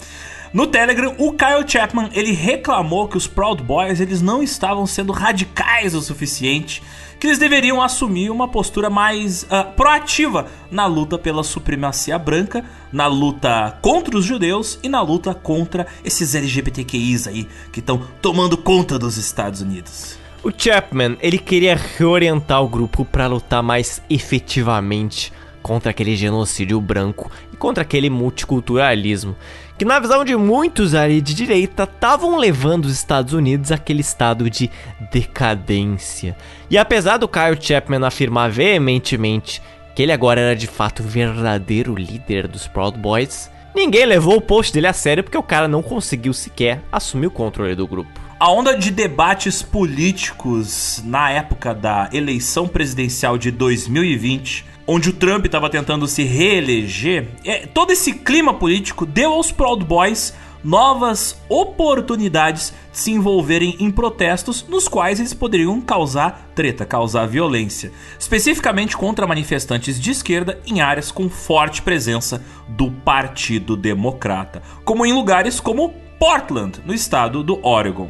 No 0.51 0.67
Telegram, 0.67 1.15
o 1.17 1.31
Kyle 1.31 1.65
Chapman 1.65 2.09
ele 2.11 2.33
reclamou 2.33 3.07
que 3.07 3.15
os 3.15 3.25
Proud 3.25 3.63
Boys 3.63 4.01
eles 4.01 4.21
não 4.21 4.43
estavam 4.43 4.85
sendo 4.85 5.13
radicais 5.13 5.95
o 5.95 6.01
suficiente 6.01 6.83
que 7.19 7.27
eles 7.27 7.39
deveriam 7.39 7.81
assumir 7.81 8.29
uma 8.29 8.47
postura 8.47 8.89
mais 8.89 9.43
uh, 9.43 9.71
proativa 9.75 10.47
na 10.69 10.85
luta 10.85 11.17
pela 11.17 11.43
supremacia 11.43 12.17
branca, 12.17 12.63
na 12.91 13.07
luta 13.07 13.77
contra 13.81 14.17
os 14.17 14.25
judeus 14.25 14.79
e 14.83 14.89
na 14.89 15.01
luta 15.01 15.33
contra 15.33 15.87
esses 16.03 16.35
LGBTQIs 16.35 17.27
aí 17.27 17.47
que 17.71 17.79
estão 17.79 18.01
tomando 18.21 18.57
conta 18.57 18.99
dos 18.99 19.17
Estados 19.17 19.61
Unidos. 19.61 20.17
O 20.43 20.51
Chapman, 20.55 21.17
ele 21.19 21.37
queria 21.37 21.75
reorientar 21.97 22.63
o 22.63 22.69
grupo 22.69 23.03
para 23.03 23.27
lutar 23.27 23.63
mais 23.63 24.01
efetivamente 24.09 25.33
contra 25.61 25.91
aquele 25.91 26.15
genocídio 26.15 26.79
branco 26.79 27.29
e 27.51 27.57
contra 27.57 27.81
aquele 27.81 28.09
multiculturalismo 28.09 29.35
que 29.77 29.85
na 29.85 29.99
visão 29.99 30.25
de 30.25 30.35
muitos 30.35 30.95
ali 30.95 31.21
de 31.21 31.35
direita 31.35 31.83
estavam 31.83 32.35
levando 32.37 32.85
os 32.85 32.93
Estados 32.93 33.33
Unidos 33.33 33.71
àquele 33.71 34.01
estado 34.01 34.49
de 34.49 34.71
decadência. 35.11 36.35
E 36.69 36.77
apesar 36.77 37.17
do 37.17 37.27
Kyle 37.27 37.57
Chapman 37.59 38.05
afirmar 38.05 38.49
veementemente 38.49 39.61
que 39.95 40.01
ele 40.01 40.11
agora 40.11 40.41
era 40.41 40.55
de 40.55 40.67
fato 40.67 41.01
o 41.01 41.07
verdadeiro 41.07 41.93
líder 41.93 42.47
dos 42.47 42.67
Proud 42.67 42.97
Boys, 42.97 43.51
ninguém 43.75 44.05
levou 44.05 44.37
o 44.37 44.41
post 44.41 44.73
dele 44.73 44.87
a 44.87 44.93
sério 44.93 45.23
porque 45.23 45.37
o 45.37 45.43
cara 45.43 45.67
não 45.67 45.83
conseguiu 45.83 46.33
sequer 46.33 46.81
assumir 46.91 47.27
o 47.27 47.31
controle 47.31 47.75
do 47.75 47.87
grupo. 47.87 48.09
A 48.39 48.51
onda 48.51 48.77
de 48.77 48.91
debates 48.91 49.63
políticos 49.63 51.01
na 51.03 51.31
época 51.31 51.73
da 51.73 52.09
eleição 52.13 52.67
presidencial 52.67 53.37
de 53.37 53.49
2020 53.49 54.76
onde 54.87 55.09
o 55.09 55.13
Trump 55.13 55.45
estava 55.45 55.69
tentando 55.69 56.07
se 56.07 56.23
reeleger, 56.23 57.27
é, 57.43 57.67
todo 57.67 57.91
esse 57.91 58.13
clima 58.13 58.53
político 58.53 59.05
deu 59.05 59.33
aos 59.33 59.51
Proud 59.51 59.83
Boys 59.83 60.33
novas 60.63 61.39
oportunidades 61.47 62.73
de 62.91 62.97
se 62.97 63.11
envolverem 63.11 63.75
em 63.79 63.91
protestos 63.91 64.65
nos 64.67 64.87
quais 64.87 65.19
eles 65.19 65.33
poderiam 65.33 65.79
causar 65.79 66.49
treta, 66.55 66.85
causar 66.85 67.27
violência, 67.27 67.91
especificamente 68.19 68.97
contra 68.97 69.27
manifestantes 69.27 69.99
de 69.99 70.11
esquerda 70.11 70.59
em 70.65 70.81
áreas 70.81 71.11
com 71.11 71.29
forte 71.29 71.81
presença 71.81 72.43
do 72.67 72.89
Partido 72.91 73.77
Democrata, 73.77 74.61
como 74.83 75.05
em 75.05 75.13
lugares 75.13 75.59
como 75.59 75.93
Portland, 76.19 76.81
no 76.85 76.93
estado 76.93 77.43
do 77.43 77.65
Oregon. 77.65 78.09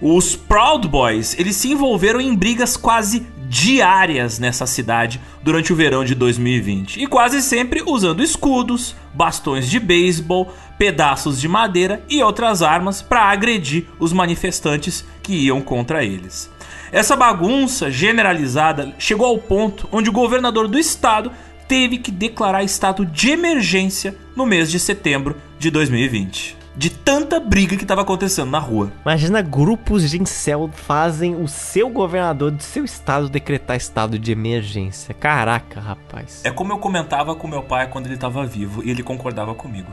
Os 0.00 0.34
Proud 0.34 0.88
Boys, 0.88 1.38
eles 1.38 1.54
se 1.56 1.70
envolveram 1.70 2.20
em 2.20 2.34
brigas 2.34 2.76
quase 2.76 3.26
diárias 3.48 4.38
nessa 4.40 4.66
cidade 4.66 5.20
durante 5.42 5.72
o 5.72 5.76
verão 5.76 6.04
de 6.04 6.14
2020 6.14 7.00
e 7.00 7.06
quase 7.06 7.40
sempre 7.40 7.82
usando 7.86 8.22
escudos, 8.22 8.96
bastões 9.14 9.70
de 9.70 9.78
beisebol, 9.78 10.52
pedaços 10.76 11.40
de 11.40 11.46
madeira 11.46 12.02
e 12.08 12.22
outras 12.22 12.62
armas 12.62 13.00
para 13.00 13.22
agredir 13.22 13.86
os 14.00 14.12
manifestantes 14.12 15.04
que 15.22 15.32
iam 15.32 15.60
contra 15.60 16.04
eles. 16.04 16.50
Essa 16.90 17.14
bagunça 17.14 17.90
generalizada 17.90 18.92
chegou 18.98 19.26
ao 19.26 19.38
ponto 19.38 19.88
onde 19.92 20.10
o 20.10 20.12
governador 20.12 20.66
do 20.66 20.78
estado 20.78 21.30
teve 21.68 21.98
que 21.98 22.10
declarar 22.10 22.64
estado 22.64 23.06
de 23.06 23.30
emergência 23.30 24.16
no 24.34 24.44
mês 24.44 24.70
de 24.70 24.80
setembro 24.80 25.36
de 25.58 25.70
2020 25.70 26.63
de 26.76 26.90
tanta 26.90 27.38
briga 27.38 27.76
que 27.76 27.84
estava 27.84 28.02
acontecendo 28.02 28.50
na 28.50 28.58
rua. 28.58 28.92
Imagina 29.04 29.40
grupos 29.40 30.10
de 30.10 30.20
incel 30.20 30.70
fazem 30.72 31.36
o 31.36 31.46
seu 31.46 31.88
governador 31.88 32.50
de 32.50 32.64
seu 32.64 32.84
estado 32.84 33.28
decretar 33.28 33.76
estado 33.76 34.18
de 34.18 34.32
emergência. 34.32 35.14
Caraca, 35.14 35.80
rapaz. 35.80 36.42
É 36.44 36.50
como 36.50 36.72
eu 36.72 36.78
comentava 36.78 37.34
com 37.36 37.46
meu 37.46 37.62
pai 37.62 37.88
quando 37.88 38.06
ele 38.06 38.14
estava 38.14 38.44
vivo 38.44 38.82
e 38.84 38.90
ele 38.90 39.02
concordava 39.02 39.54
comigo. 39.54 39.92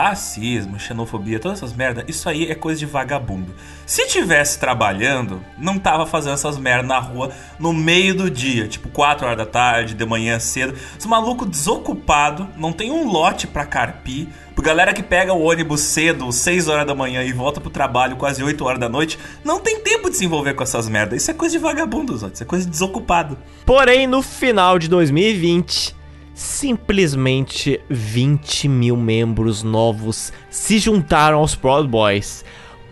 Racismo, 0.00 0.78
xenofobia, 0.78 1.38
todas 1.38 1.58
essas 1.58 1.72
merdas, 1.72 2.04
isso 2.08 2.28
aí 2.28 2.50
é 2.50 2.54
coisa 2.54 2.78
de 2.78 2.86
vagabundo. 2.86 3.54
Se 3.84 4.06
tivesse 4.08 4.58
trabalhando, 4.58 5.42
não 5.58 5.78
tava 5.78 6.06
fazendo 6.06 6.34
essas 6.34 6.58
merdas 6.58 6.86
na 6.86 6.98
rua 6.98 7.30
no 7.58 7.72
meio 7.72 8.14
do 8.14 8.30
dia, 8.30 8.66
tipo 8.66 8.88
4 8.88 9.26
horas 9.26 9.38
da 9.38 9.46
tarde, 9.46 9.94
de 9.94 10.06
manhã 10.06 10.38
cedo. 10.38 10.74
Esse 10.98 11.06
maluco 11.06 11.44
desocupado, 11.44 12.48
não 12.56 12.72
tem 12.72 12.90
um 12.90 13.10
lote 13.10 13.46
pra 13.46 13.66
carpir, 13.66 14.28
galera 14.60 14.92
que 14.92 15.02
pega 15.02 15.32
o 15.32 15.42
ônibus 15.42 15.80
cedo, 15.80 16.30
6 16.30 16.68
horas 16.68 16.86
da 16.86 16.94
manhã 16.94 17.22
e 17.22 17.32
volta 17.32 17.60
pro 17.60 17.70
trabalho 17.70 18.16
quase 18.16 18.42
8 18.42 18.64
horas 18.64 18.78
da 18.78 18.88
noite, 18.88 19.18
não 19.44 19.60
tem 19.60 19.80
tempo 19.80 20.10
de 20.10 20.16
se 20.16 20.24
envolver 20.24 20.54
com 20.54 20.62
essas 20.62 20.88
merdas. 20.88 21.22
Isso 21.22 21.30
é 21.30 21.34
coisa 21.34 21.52
de 21.56 21.58
vagabundo. 21.58 22.14
Isso 22.14 22.42
é 22.42 22.46
coisa 22.46 22.64
de 22.64 22.70
desocupado. 22.70 23.38
Porém, 23.64 24.06
no 24.06 24.22
final 24.22 24.78
de 24.78 24.88
2020, 24.88 25.96
simplesmente 26.40 27.78
20 27.90 28.66
mil 28.66 28.96
membros 28.96 29.62
novos 29.62 30.32
se 30.48 30.78
juntaram 30.78 31.36
aos 31.36 31.54
Proud 31.54 31.86
Boys. 31.86 32.46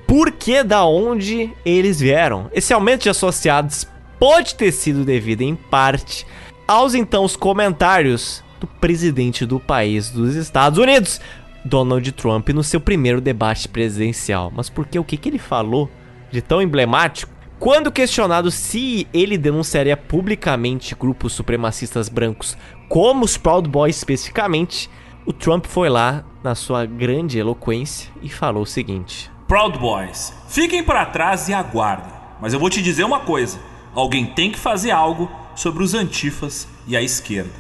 Por 0.07 0.33
que 0.33 0.63
da 0.63 0.85
onde 0.85 1.51
eles 1.65 1.99
vieram? 1.99 2.51
Esse 2.53 2.75
aumento 2.75 3.05
de 3.05 3.09
associados 3.09 3.87
pode 4.19 4.55
ter 4.55 4.71
sido 4.71 5.03
devido 5.03 5.41
em 5.41 5.55
parte 5.55 6.27
aos 6.67 6.95
então 6.95 7.25
os 7.25 7.37
comentários 7.37 8.45
do 8.61 8.67
presidente 8.67 9.47
do 9.47 9.59
país 9.59 10.11
dos 10.11 10.35
Estados 10.35 10.79
Unidos, 10.79 11.19
Donald 11.65 12.13
Trump 12.13 12.51
no 12.51 12.63
seu 12.63 12.83
primeiro 12.83 13.19
debate 13.19 13.67
presidencial. 13.67 14.53
Mas 14.55 14.69
porque 14.69 14.99
o 14.99 15.05
que, 15.05 15.17
que 15.17 15.27
ele 15.27 15.39
falou 15.39 15.91
de 16.31 16.43
tão 16.43 16.61
emblemático? 16.61 17.33
Quando 17.59 17.91
questionado 17.91 18.51
se 18.51 19.09
ele 19.13 19.37
denunciaria 19.37 19.97
publicamente 19.97 20.95
grupos 20.95 21.33
supremacistas 21.33 22.09
brancos, 22.09 22.57
como 22.89 23.25
os 23.25 23.37
Proud 23.37 23.69
Boys 23.69 23.97
especificamente, 23.97 24.91
o 25.27 25.33
Trump 25.33 25.67
foi 25.67 25.89
lá 25.89 26.25
na 26.43 26.55
sua 26.55 26.87
grande 26.87 27.39
eloquência 27.39 28.11
e 28.23 28.29
falou 28.29 28.63
o 28.63 28.67
seguinte: 28.67 29.31
Proud 29.47 29.79
Boys, 29.79 30.33
fiquem 30.49 30.83
para 30.83 31.05
trás 31.07 31.49
e 31.49 31.55
aguardem. 31.55 32.13
Mas 32.41 32.53
eu 32.53 32.61
vou 32.61 32.71
te 32.71 32.83
dizer 32.83 33.05
uma 33.05 33.21
coisa: 33.21 33.59
alguém 33.95 34.27
tem 34.27 34.51
que 34.51 34.59
fazer 34.59 34.91
algo 34.91 35.31
sobre 35.55 35.83
os 35.83 35.95
antifas 35.95 36.69
e 36.87 36.97
a 36.97 37.03
esquerda. 37.03 37.51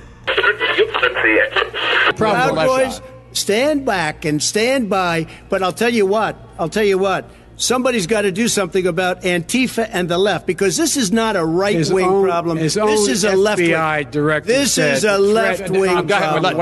Proud 2.16 2.54
Boys 2.54 3.02
stand 3.32 3.84
back 3.84 4.28
and 4.28 4.38
stand 4.38 4.86
by. 4.86 5.26
But 5.50 5.62
I'll 5.62 5.72
tell 5.72 5.92
you 5.92 6.06
what, 6.06 6.38
I'll 6.58 6.68
tell 6.68 6.86
you 6.86 6.98
what. 7.00 7.26
Somebody's 7.58 8.06
got 8.06 8.22
to 8.22 8.30
do 8.30 8.46
something 8.46 8.86
about 8.86 9.22
Antifa 9.22 9.88
and 9.92 10.08
the 10.08 10.16
left 10.16 10.46
because 10.46 10.76
this 10.76 10.96
is 10.96 11.10
not 11.10 11.34
a 11.34 11.44
right 11.44 11.84
wing 11.90 12.22
problem. 12.22 12.56
This 12.58 12.76
is 12.76 13.24
a 13.24 13.34
left 13.34 13.60
wing. 13.60 14.10
This 14.44 14.78
is 14.78 15.04
a 15.04 15.18
left 15.18 15.68
wing 15.68 16.06
problem. 16.06 16.54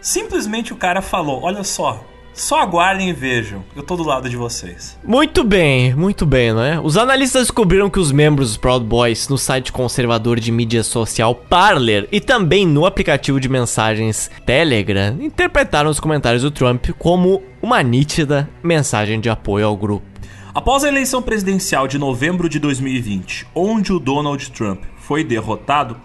Simplesmente 0.00 0.72
o 0.72 0.76
cara 0.76 1.02
falou: 1.02 1.42
olha 1.42 1.64
só, 1.64 2.04
só 2.34 2.60
aguardem 2.60 3.08
e 3.08 3.12
vejam, 3.12 3.64
eu 3.76 3.82
tô 3.82 3.96
do 3.96 4.02
lado 4.02 4.28
de 4.28 4.36
vocês. 4.36 4.98
Muito 5.04 5.44
bem, 5.44 5.94
muito 5.94 6.26
bem, 6.26 6.52
não 6.52 6.62
é? 6.62 6.80
Os 6.80 6.96
analistas 6.96 7.42
descobriram 7.42 7.88
que 7.88 8.00
os 8.00 8.10
membros 8.10 8.48
dos 8.48 8.56
Proud 8.56 8.84
Boys 8.84 9.28
no 9.28 9.38
site 9.38 9.72
conservador 9.72 10.40
de 10.40 10.50
mídia 10.50 10.82
social 10.82 11.34
Parler 11.34 12.08
e 12.10 12.20
também 12.20 12.66
no 12.66 12.86
aplicativo 12.86 13.38
de 13.38 13.48
mensagens 13.48 14.28
Telegram 14.44 15.16
interpretaram 15.20 15.88
os 15.88 16.00
comentários 16.00 16.42
do 16.42 16.50
Trump 16.50 16.90
como 16.98 17.40
uma 17.62 17.82
nítida 17.82 18.50
mensagem 18.62 19.20
de 19.20 19.30
apoio 19.30 19.66
ao 19.66 19.76
grupo. 19.76 20.04
Após 20.52 20.82
a 20.82 20.88
eleição 20.88 21.22
presidencial 21.22 21.86
de 21.86 21.98
novembro 21.98 22.48
de 22.48 22.58
2020, 22.58 23.46
onde 23.54 23.92
o 23.92 24.00
Donald 24.00 24.50
Trump 24.50 24.82
foi 24.98 25.22
derrotado, 25.22 25.96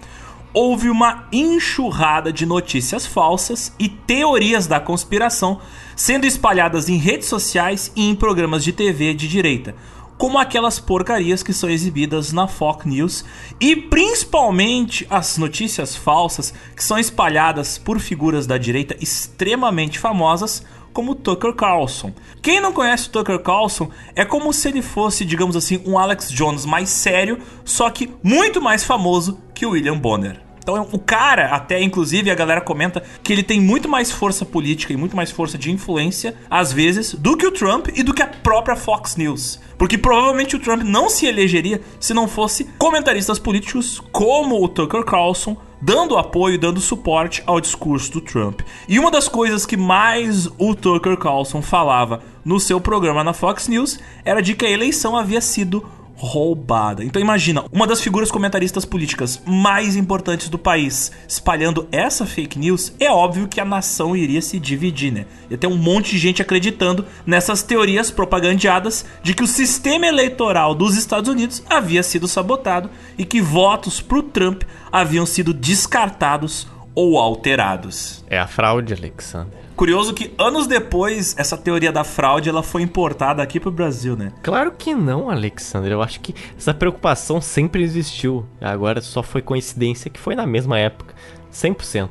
houve 0.53 0.89
uma 0.89 1.27
enxurrada 1.31 2.33
de 2.33 2.45
notícias 2.45 3.05
falsas 3.05 3.73
e 3.79 3.87
teorias 3.87 4.67
da 4.67 4.79
conspiração 4.79 5.59
sendo 5.99 6.25
espalhadas 6.25 6.87
em 6.87 6.95
redes 6.95 7.27
sociais 7.27 7.91
e 7.93 8.07
em 8.07 8.15
programas 8.15 8.63
de 8.63 8.71
TV 8.71 9.13
de 9.13 9.27
direita, 9.27 9.75
como 10.17 10.39
aquelas 10.39 10.79
porcarias 10.79 11.43
que 11.43 11.51
são 11.51 11.69
exibidas 11.69 12.31
na 12.31 12.47
Fox 12.47 12.85
News 12.85 13.25
e 13.59 13.75
principalmente 13.75 15.05
as 15.09 15.37
notícias 15.37 15.97
falsas 15.97 16.53
que 16.73 16.81
são 16.81 16.97
espalhadas 16.97 17.77
por 17.77 17.99
figuras 17.99 18.47
da 18.47 18.57
direita 18.57 18.95
extremamente 19.01 19.99
famosas 19.99 20.63
como 20.93 21.13
Tucker 21.15 21.53
Carlson. 21.53 22.13
Quem 22.41 22.61
não 22.61 22.71
conhece 22.71 23.09
Tucker 23.09 23.39
Carlson 23.39 23.91
é 24.15 24.23
como 24.23 24.53
se 24.53 24.69
ele 24.69 24.81
fosse, 24.81 25.25
digamos 25.25 25.57
assim, 25.57 25.83
um 25.85 25.99
Alex 25.99 26.31
Jones 26.31 26.65
mais 26.65 26.87
sério, 26.87 27.39
só 27.65 27.89
que 27.89 28.09
muito 28.23 28.61
mais 28.61 28.85
famoso 28.85 29.37
que 29.53 29.65
o 29.65 29.71
William 29.71 29.97
Bonner. 29.97 30.48
Então 30.59 30.87
o 30.91 30.99
cara, 30.99 31.47
até 31.47 31.81
inclusive 31.81 32.29
a 32.29 32.35
galera 32.35 32.61
comenta 32.61 33.03
que 33.23 33.33
ele 33.33 33.43
tem 33.43 33.59
muito 33.59 33.89
mais 33.89 34.11
força 34.11 34.45
política 34.45 34.93
e 34.93 34.97
muito 34.97 35.15
mais 35.15 35.31
força 35.31 35.57
de 35.57 35.71
influência, 35.71 36.35
às 36.49 36.71
vezes, 36.71 37.13
do 37.13 37.35
que 37.35 37.47
o 37.47 37.51
Trump 37.51 37.87
e 37.95 38.03
do 38.03 38.13
que 38.13 38.21
a 38.21 38.27
própria 38.27 38.75
Fox 38.75 39.15
News. 39.15 39.59
Porque 39.77 39.97
provavelmente 39.97 40.55
o 40.55 40.59
Trump 40.59 40.83
não 40.83 41.09
se 41.09 41.25
elegeria 41.25 41.81
se 41.99 42.13
não 42.13 42.27
fosse 42.27 42.65
comentaristas 42.77 43.39
políticos 43.39 44.01
como 44.11 44.63
o 44.63 44.67
Tucker 44.67 45.03
Carlson 45.03 45.57
dando 45.81 46.17
apoio, 46.17 46.59
dando 46.59 46.81
suporte 46.81 47.41
ao 47.45 47.61
discurso 47.61 48.11
do 48.11 48.21
Trump. 48.21 48.61
E 48.87 48.99
uma 48.99 49.09
das 49.09 49.27
coisas 49.27 49.65
que 49.65 49.77
mais 49.77 50.47
o 50.57 50.75
Tucker 50.75 51.17
Carlson 51.17 51.61
falava 51.61 52.21
no 52.43 52.59
seu 52.59 52.81
programa 52.81 53.23
na 53.23 53.33
Fox 53.33 53.67
News 53.67 53.99
era 54.25 54.41
de 54.41 54.55
que 54.55 54.65
a 54.65 54.69
eleição 54.69 55.15
havia 55.15 55.41
sido 55.41 55.85
roubada. 56.19 57.03
Então 57.03 57.21
imagina, 57.21 57.63
uma 57.71 57.87
das 57.87 58.01
figuras 58.01 58.29
comentaristas 58.29 58.83
políticas 58.83 59.41
mais 59.45 59.95
importantes 59.95 60.49
do 60.49 60.59
país 60.59 61.11
espalhando 61.27 61.87
essa 61.91 62.25
fake 62.25 62.59
news, 62.59 62.93
é 62.99 63.09
óbvio 63.09 63.47
que 63.47 63.61
a 63.61 63.65
nação 63.65 64.15
iria 64.15 64.41
se 64.41 64.59
dividir, 64.59 65.13
né? 65.13 65.25
Ia 65.49 65.57
ter 65.57 65.67
um 65.67 65.77
monte 65.77 66.11
de 66.11 66.17
gente 66.17 66.41
acreditando 66.41 67.05
nessas 67.25 67.63
teorias 67.63 68.11
propagandeadas 68.11 69.05
de 69.23 69.33
que 69.33 69.43
o 69.43 69.47
sistema 69.47 70.07
eleitoral 70.07 70.75
dos 70.75 70.97
Estados 70.97 71.29
Unidos 71.29 71.63
havia 71.69 72.03
sido 72.03 72.27
sabotado 72.27 72.89
e 73.17 73.23
que 73.23 73.41
votos 73.41 74.01
pro 74.01 74.21
Trump 74.21 74.63
haviam 74.91 75.25
sido 75.25 75.53
descartados 75.53 76.67
ou 76.93 77.17
alterados. 77.17 78.25
É 78.29 78.37
a 78.37 78.47
fraude, 78.47 78.93
Alexander. 78.93 79.68
Curioso 79.79 80.13
que 80.13 80.33
anos 80.37 80.67
depois 80.67 81.33
essa 81.37 81.55
teoria 81.55 81.89
da 81.89 82.03
fraude 82.03 82.49
ela 82.49 82.61
foi 82.61 82.81
importada 82.81 83.41
aqui 83.41 83.61
pro 83.61 83.71
Brasil, 83.71 84.13
né? 84.13 84.33
Claro 84.43 84.73
que 84.77 84.93
não, 84.93 85.29
Alexander. 85.29 85.89
Eu 85.89 86.01
acho 86.01 86.19
que 86.19 86.35
essa 86.57 86.73
preocupação 86.73 87.39
sempre 87.39 87.81
existiu. 87.81 88.45
Agora 88.59 88.99
só 88.99 89.23
foi 89.23 89.41
coincidência 89.41 90.11
que 90.11 90.19
foi 90.19 90.35
na 90.35 90.45
mesma 90.45 90.77
época. 90.77 91.15
100%. 91.53 92.09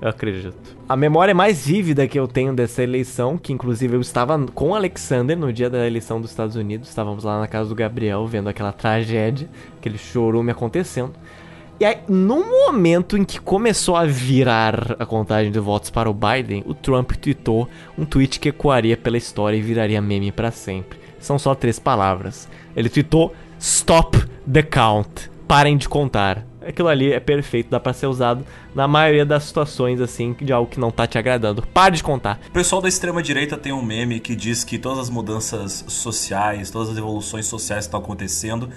Eu 0.00 0.08
acredito. 0.08 0.76
A 0.88 0.94
memória 0.94 1.34
mais 1.34 1.66
vívida 1.66 2.06
que 2.06 2.16
eu 2.16 2.28
tenho 2.28 2.54
dessa 2.54 2.84
eleição, 2.84 3.36
que 3.36 3.52
inclusive 3.52 3.96
eu 3.96 4.00
estava 4.00 4.38
com 4.54 4.68
o 4.68 4.74
Alexander 4.76 5.36
no 5.36 5.52
dia 5.52 5.68
da 5.68 5.84
eleição 5.84 6.20
dos 6.20 6.30
Estados 6.30 6.54
Unidos, 6.54 6.88
estávamos 6.88 7.24
lá 7.24 7.40
na 7.40 7.48
casa 7.48 7.68
do 7.68 7.74
Gabriel 7.74 8.28
vendo 8.28 8.48
aquela 8.48 8.70
tragédia, 8.70 9.50
aquele 9.76 9.98
chorume 9.98 10.52
acontecendo. 10.52 11.14
E 11.80 11.84
aí, 11.84 11.98
no 12.08 12.44
momento 12.44 13.16
em 13.16 13.24
que 13.24 13.38
começou 13.38 13.94
a 13.94 14.04
virar 14.04 14.96
a 14.98 15.06
contagem 15.06 15.52
de 15.52 15.60
votos 15.60 15.90
para 15.90 16.10
o 16.10 16.14
Biden, 16.14 16.64
o 16.66 16.74
Trump 16.74 17.12
tweetou 17.12 17.68
um 17.96 18.04
tweet 18.04 18.40
que 18.40 18.48
ecoaria 18.48 18.96
pela 18.96 19.16
história 19.16 19.56
e 19.56 19.62
viraria 19.62 20.02
meme 20.02 20.32
para 20.32 20.50
sempre. 20.50 20.98
São 21.20 21.38
só 21.38 21.54
três 21.54 21.78
palavras. 21.78 22.48
Ele 22.74 22.88
tweetou: 22.88 23.32
Stop 23.60 24.18
the 24.52 24.62
count. 24.62 25.30
Parem 25.46 25.76
de 25.76 25.88
contar. 25.88 26.44
aquilo 26.66 26.88
ali 26.88 27.12
é 27.12 27.20
perfeito, 27.20 27.70
dá 27.70 27.78
pra 27.78 27.92
ser 27.92 28.08
usado 28.08 28.44
na 28.74 28.88
maioria 28.88 29.24
das 29.24 29.44
situações, 29.44 30.00
assim, 30.00 30.36
de 30.40 30.52
algo 30.52 30.68
que 30.68 30.80
não 30.80 30.90
tá 30.90 31.06
te 31.06 31.16
agradando. 31.16 31.62
Pare 31.62 31.96
de 31.96 32.02
contar. 32.02 32.40
O 32.48 32.52
pessoal 32.52 32.82
da 32.82 32.88
extrema-direita 32.88 33.56
tem 33.56 33.72
um 33.72 33.82
meme 33.82 34.18
que 34.18 34.34
diz 34.34 34.64
que 34.64 34.78
todas 34.78 34.98
as 34.98 35.10
mudanças 35.10 35.84
sociais, 35.86 36.70
todas 36.70 36.90
as 36.90 36.98
evoluções 36.98 37.46
sociais 37.46 37.84
que 37.84 37.88
estão 37.88 38.00
acontecendo 38.00 38.68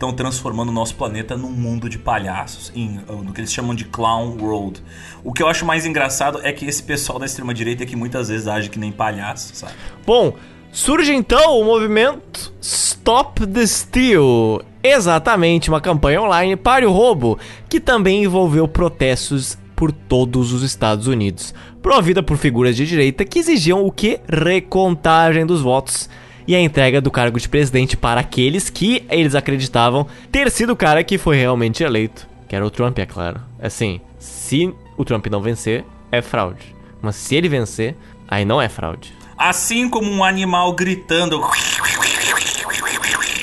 estão 0.00 0.14
transformando 0.14 0.70
o 0.70 0.72
nosso 0.72 0.94
planeta 0.94 1.36
num 1.36 1.50
mundo 1.50 1.86
de 1.86 1.98
palhaços, 1.98 2.72
em, 2.74 3.00
no 3.06 3.34
que 3.34 3.40
eles 3.42 3.52
chamam 3.52 3.74
de 3.74 3.84
clown 3.84 4.38
world. 4.40 4.82
O 5.22 5.30
que 5.30 5.42
eu 5.42 5.46
acho 5.46 5.66
mais 5.66 5.84
engraçado 5.84 6.40
é 6.42 6.50
que 6.54 6.64
esse 6.64 6.82
pessoal 6.82 7.18
da 7.18 7.26
extrema 7.26 7.52
direita 7.52 7.82
é 7.82 7.86
que 7.86 7.94
muitas 7.94 8.28
vezes 8.28 8.48
age 8.48 8.70
que 8.70 8.78
nem 8.78 8.90
palhaço, 8.90 9.54
sabe? 9.54 9.74
Bom, 10.06 10.32
surge 10.72 11.12
então 11.12 11.60
o 11.60 11.64
movimento 11.64 12.50
Stop 12.62 13.46
the 13.46 13.66
Steal. 13.66 14.62
Exatamente, 14.82 15.68
uma 15.68 15.82
campanha 15.82 16.22
online 16.22 16.56
para 16.56 16.88
o 16.88 16.92
roubo, 16.92 17.38
que 17.68 17.78
também 17.78 18.24
envolveu 18.24 18.66
protestos 18.66 19.58
por 19.76 19.92
todos 19.92 20.54
os 20.54 20.62
Estados 20.62 21.06
Unidos, 21.06 21.54
provida 21.82 22.22
por 22.22 22.38
figuras 22.38 22.74
de 22.74 22.86
direita 22.86 23.22
que 23.26 23.38
exigiam 23.38 23.84
o 23.84 23.92
que? 23.92 24.18
Recontagem 24.26 25.44
dos 25.44 25.60
votos 25.60 26.08
e 26.50 26.56
a 26.56 26.60
entrega 26.60 27.00
do 27.00 27.12
cargo 27.12 27.38
de 27.38 27.48
presidente 27.48 27.96
para 27.96 28.22
aqueles 28.22 28.68
que 28.68 29.04
eles 29.08 29.36
acreditavam 29.36 30.04
ter 30.32 30.50
sido 30.50 30.72
o 30.72 30.76
cara 30.76 31.04
que 31.04 31.16
foi 31.16 31.36
realmente 31.36 31.84
eleito, 31.84 32.26
que 32.48 32.56
era 32.56 32.66
o 32.66 32.70
Trump, 32.70 32.98
é 32.98 33.06
claro. 33.06 33.40
Assim, 33.62 34.00
se 34.18 34.74
o 34.96 35.04
Trump 35.04 35.24
não 35.28 35.40
vencer, 35.40 35.84
é 36.10 36.20
fraude. 36.20 36.74
Mas 37.00 37.14
se 37.14 37.36
ele 37.36 37.48
vencer, 37.48 37.94
aí 38.26 38.44
não 38.44 38.60
é 38.60 38.68
fraude. 38.68 39.14
Assim 39.38 39.88
como 39.88 40.10
um 40.10 40.24
animal 40.24 40.72
gritando. 40.72 41.40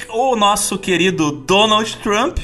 O 0.09 0.35
nosso 0.35 0.77
querido 0.77 1.31
Donald 1.31 1.95
Trump, 1.99 2.39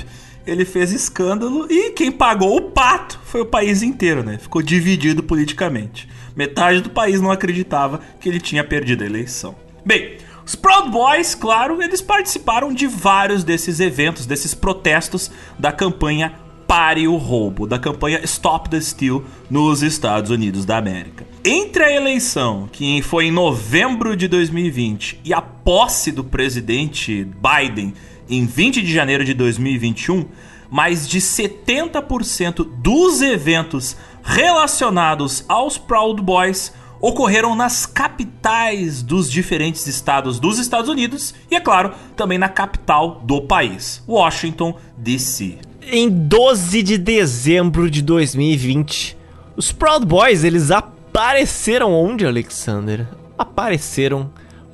ele 0.48 0.64
fez 0.64 0.94
escândalo 0.94 1.68
e 1.69 1.90
quem 1.90 2.10
pagou 2.10 2.56
o 2.56 2.72
pato 2.72 3.19
foi 3.26 3.41
o 3.41 3.45
país 3.45 3.84
inteiro, 3.84 4.23
né? 4.23 4.38
Ficou 4.38 4.61
dividido 4.61 5.22
politicamente. 5.23 6.07
Metade 6.34 6.80
do 6.80 6.90
país 6.90 7.19
não 7.19 7.31
acreditava 7.31 7.99
que 8.22 8.30
ele 8.30 8.40
tinha 8.40 8.64
perdido 8.64 9.03
a 9.03 9.07
eleição. 9.07 9.61
Bem, 9.85 10.15
os 10.45 10.56
Proud 10.56 10.90
Boys, 10.90 11.36
claro, 11.36 11.82
eles 11.82 12.02
participaram 12.02 12.74
de 12.74 12.86
vários 12.88 13.44
desses 13.44 13.80
eventos, 13.80 14.26
desses 14.26 14.53
protestos 14.53 15.32
da 15.57 15.72
campanha 15.72 16.34
Pare 16.68 17.07
o 17.07 17.18
Roubo, 17.18 17.68
da 17.68 17.78
campanha 17.78 18.22
Stop 18.24 18.70
the 18.70 18.80
Steal 18.80 19.24
nos 19.49 19.84
Estados 19.84 20.32
Unidos 20.32 20.65
da 20.65 20.78
América. 20.78 21.26
Entre 21.45 21.84
a 21.84 21.91
eleição, 21.91 22.68
que 22.72 23.02
foi 23.02 23.26
em 23.26 23.32
novembro 23.32 24.15
de 24.15 24.28
2020, 24.28 25.22
e 25.24 25.34
a 25.34 25.41
posse 25.41 26.11
do 26.11 26.24
presidente 26.24 27.26
Biden 27.26 27.94
em 28.30 28.45
20 28.45 28.82
de 28.82 28.91
janeiro 28.91 29.24
de 29.24 29.34
2021, 29.34 30.26
mais 30.70 31.07
de 31.07 31.20
70% 31.20 32.68
dos 32.78 33.22
eventos 33.22 33.95
relacionados 34.24 35.45
aos 35.48 35.78
Proud 35.78 36.22
Boys 36.22 36.74
ocorreram 37.04 37.54
nas 37.54 37.86
capitais 37.86 39.04
dos 39.04 39.30
diferentes 39.30 39.86
estados 39.88 40.40
dos 40.40 40.58
Estados 40.58 40.90
Unidos 40.90 41.36
e, 41.52 41.56
é 41.56 41.60
claro, 41.60 41.92
também 42.16 42.38
na 42.38 42.48
capital 42.48 43.22
do 43.26 43.42
país, 43.42 44.02
Washington, 44.08 44.78
D.C. 44.98 45.58
Em 45.82 46.10
12 46.10 46.82
de 46.82 46.98
dezembro 46.98 47.92
de 47.92 48.02
2020, 48.02 49.18
os 49.58 49.70
Proud 49.74 50.06
Boys 50.06 50.46
eles 50.46 50.72
apareceram 50.72 51.92
onde, 51.92 52.26
Alexander? 52.26 53.06
Apareceram 53.38 54.32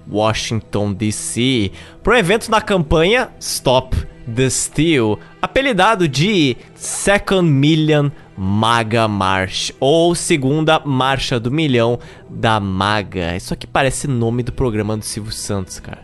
Washington 0.08 0.94
DC 0.94 1.72
para 2.04 2.14
um 2.14 2.18
evento 2.18 2.52
na 2.52 2.62
campanha 2.62 3.30
Stop 3.40 3.98
the 4.36 4.52
Steal, 4.52 5.18
apelidado 5.42 6.08
de 6.08 6.56
Second 6.76 7.50
Million 7.50 8.12
Maga 8.42 9.06
March, 9.06 9.72
ou 9.82 10.16
Segunda 10.16 10.80
Marcha 10.80 11.38
do 11.38 11.52
Milhão 11.52 12.00
da 12.30 12.58
Maga. 12.58 13.36
Isso 13.36 13.54
aqui 13.54 13.68
parece 13.68 14.08
nome 14.08 14.44
do 14.44 14.54
programa 14.54 14.96
do 14.96 15.04
Silvio 15.04 15.34
Santos, 15.34 15.78
cara. 15.82 16.00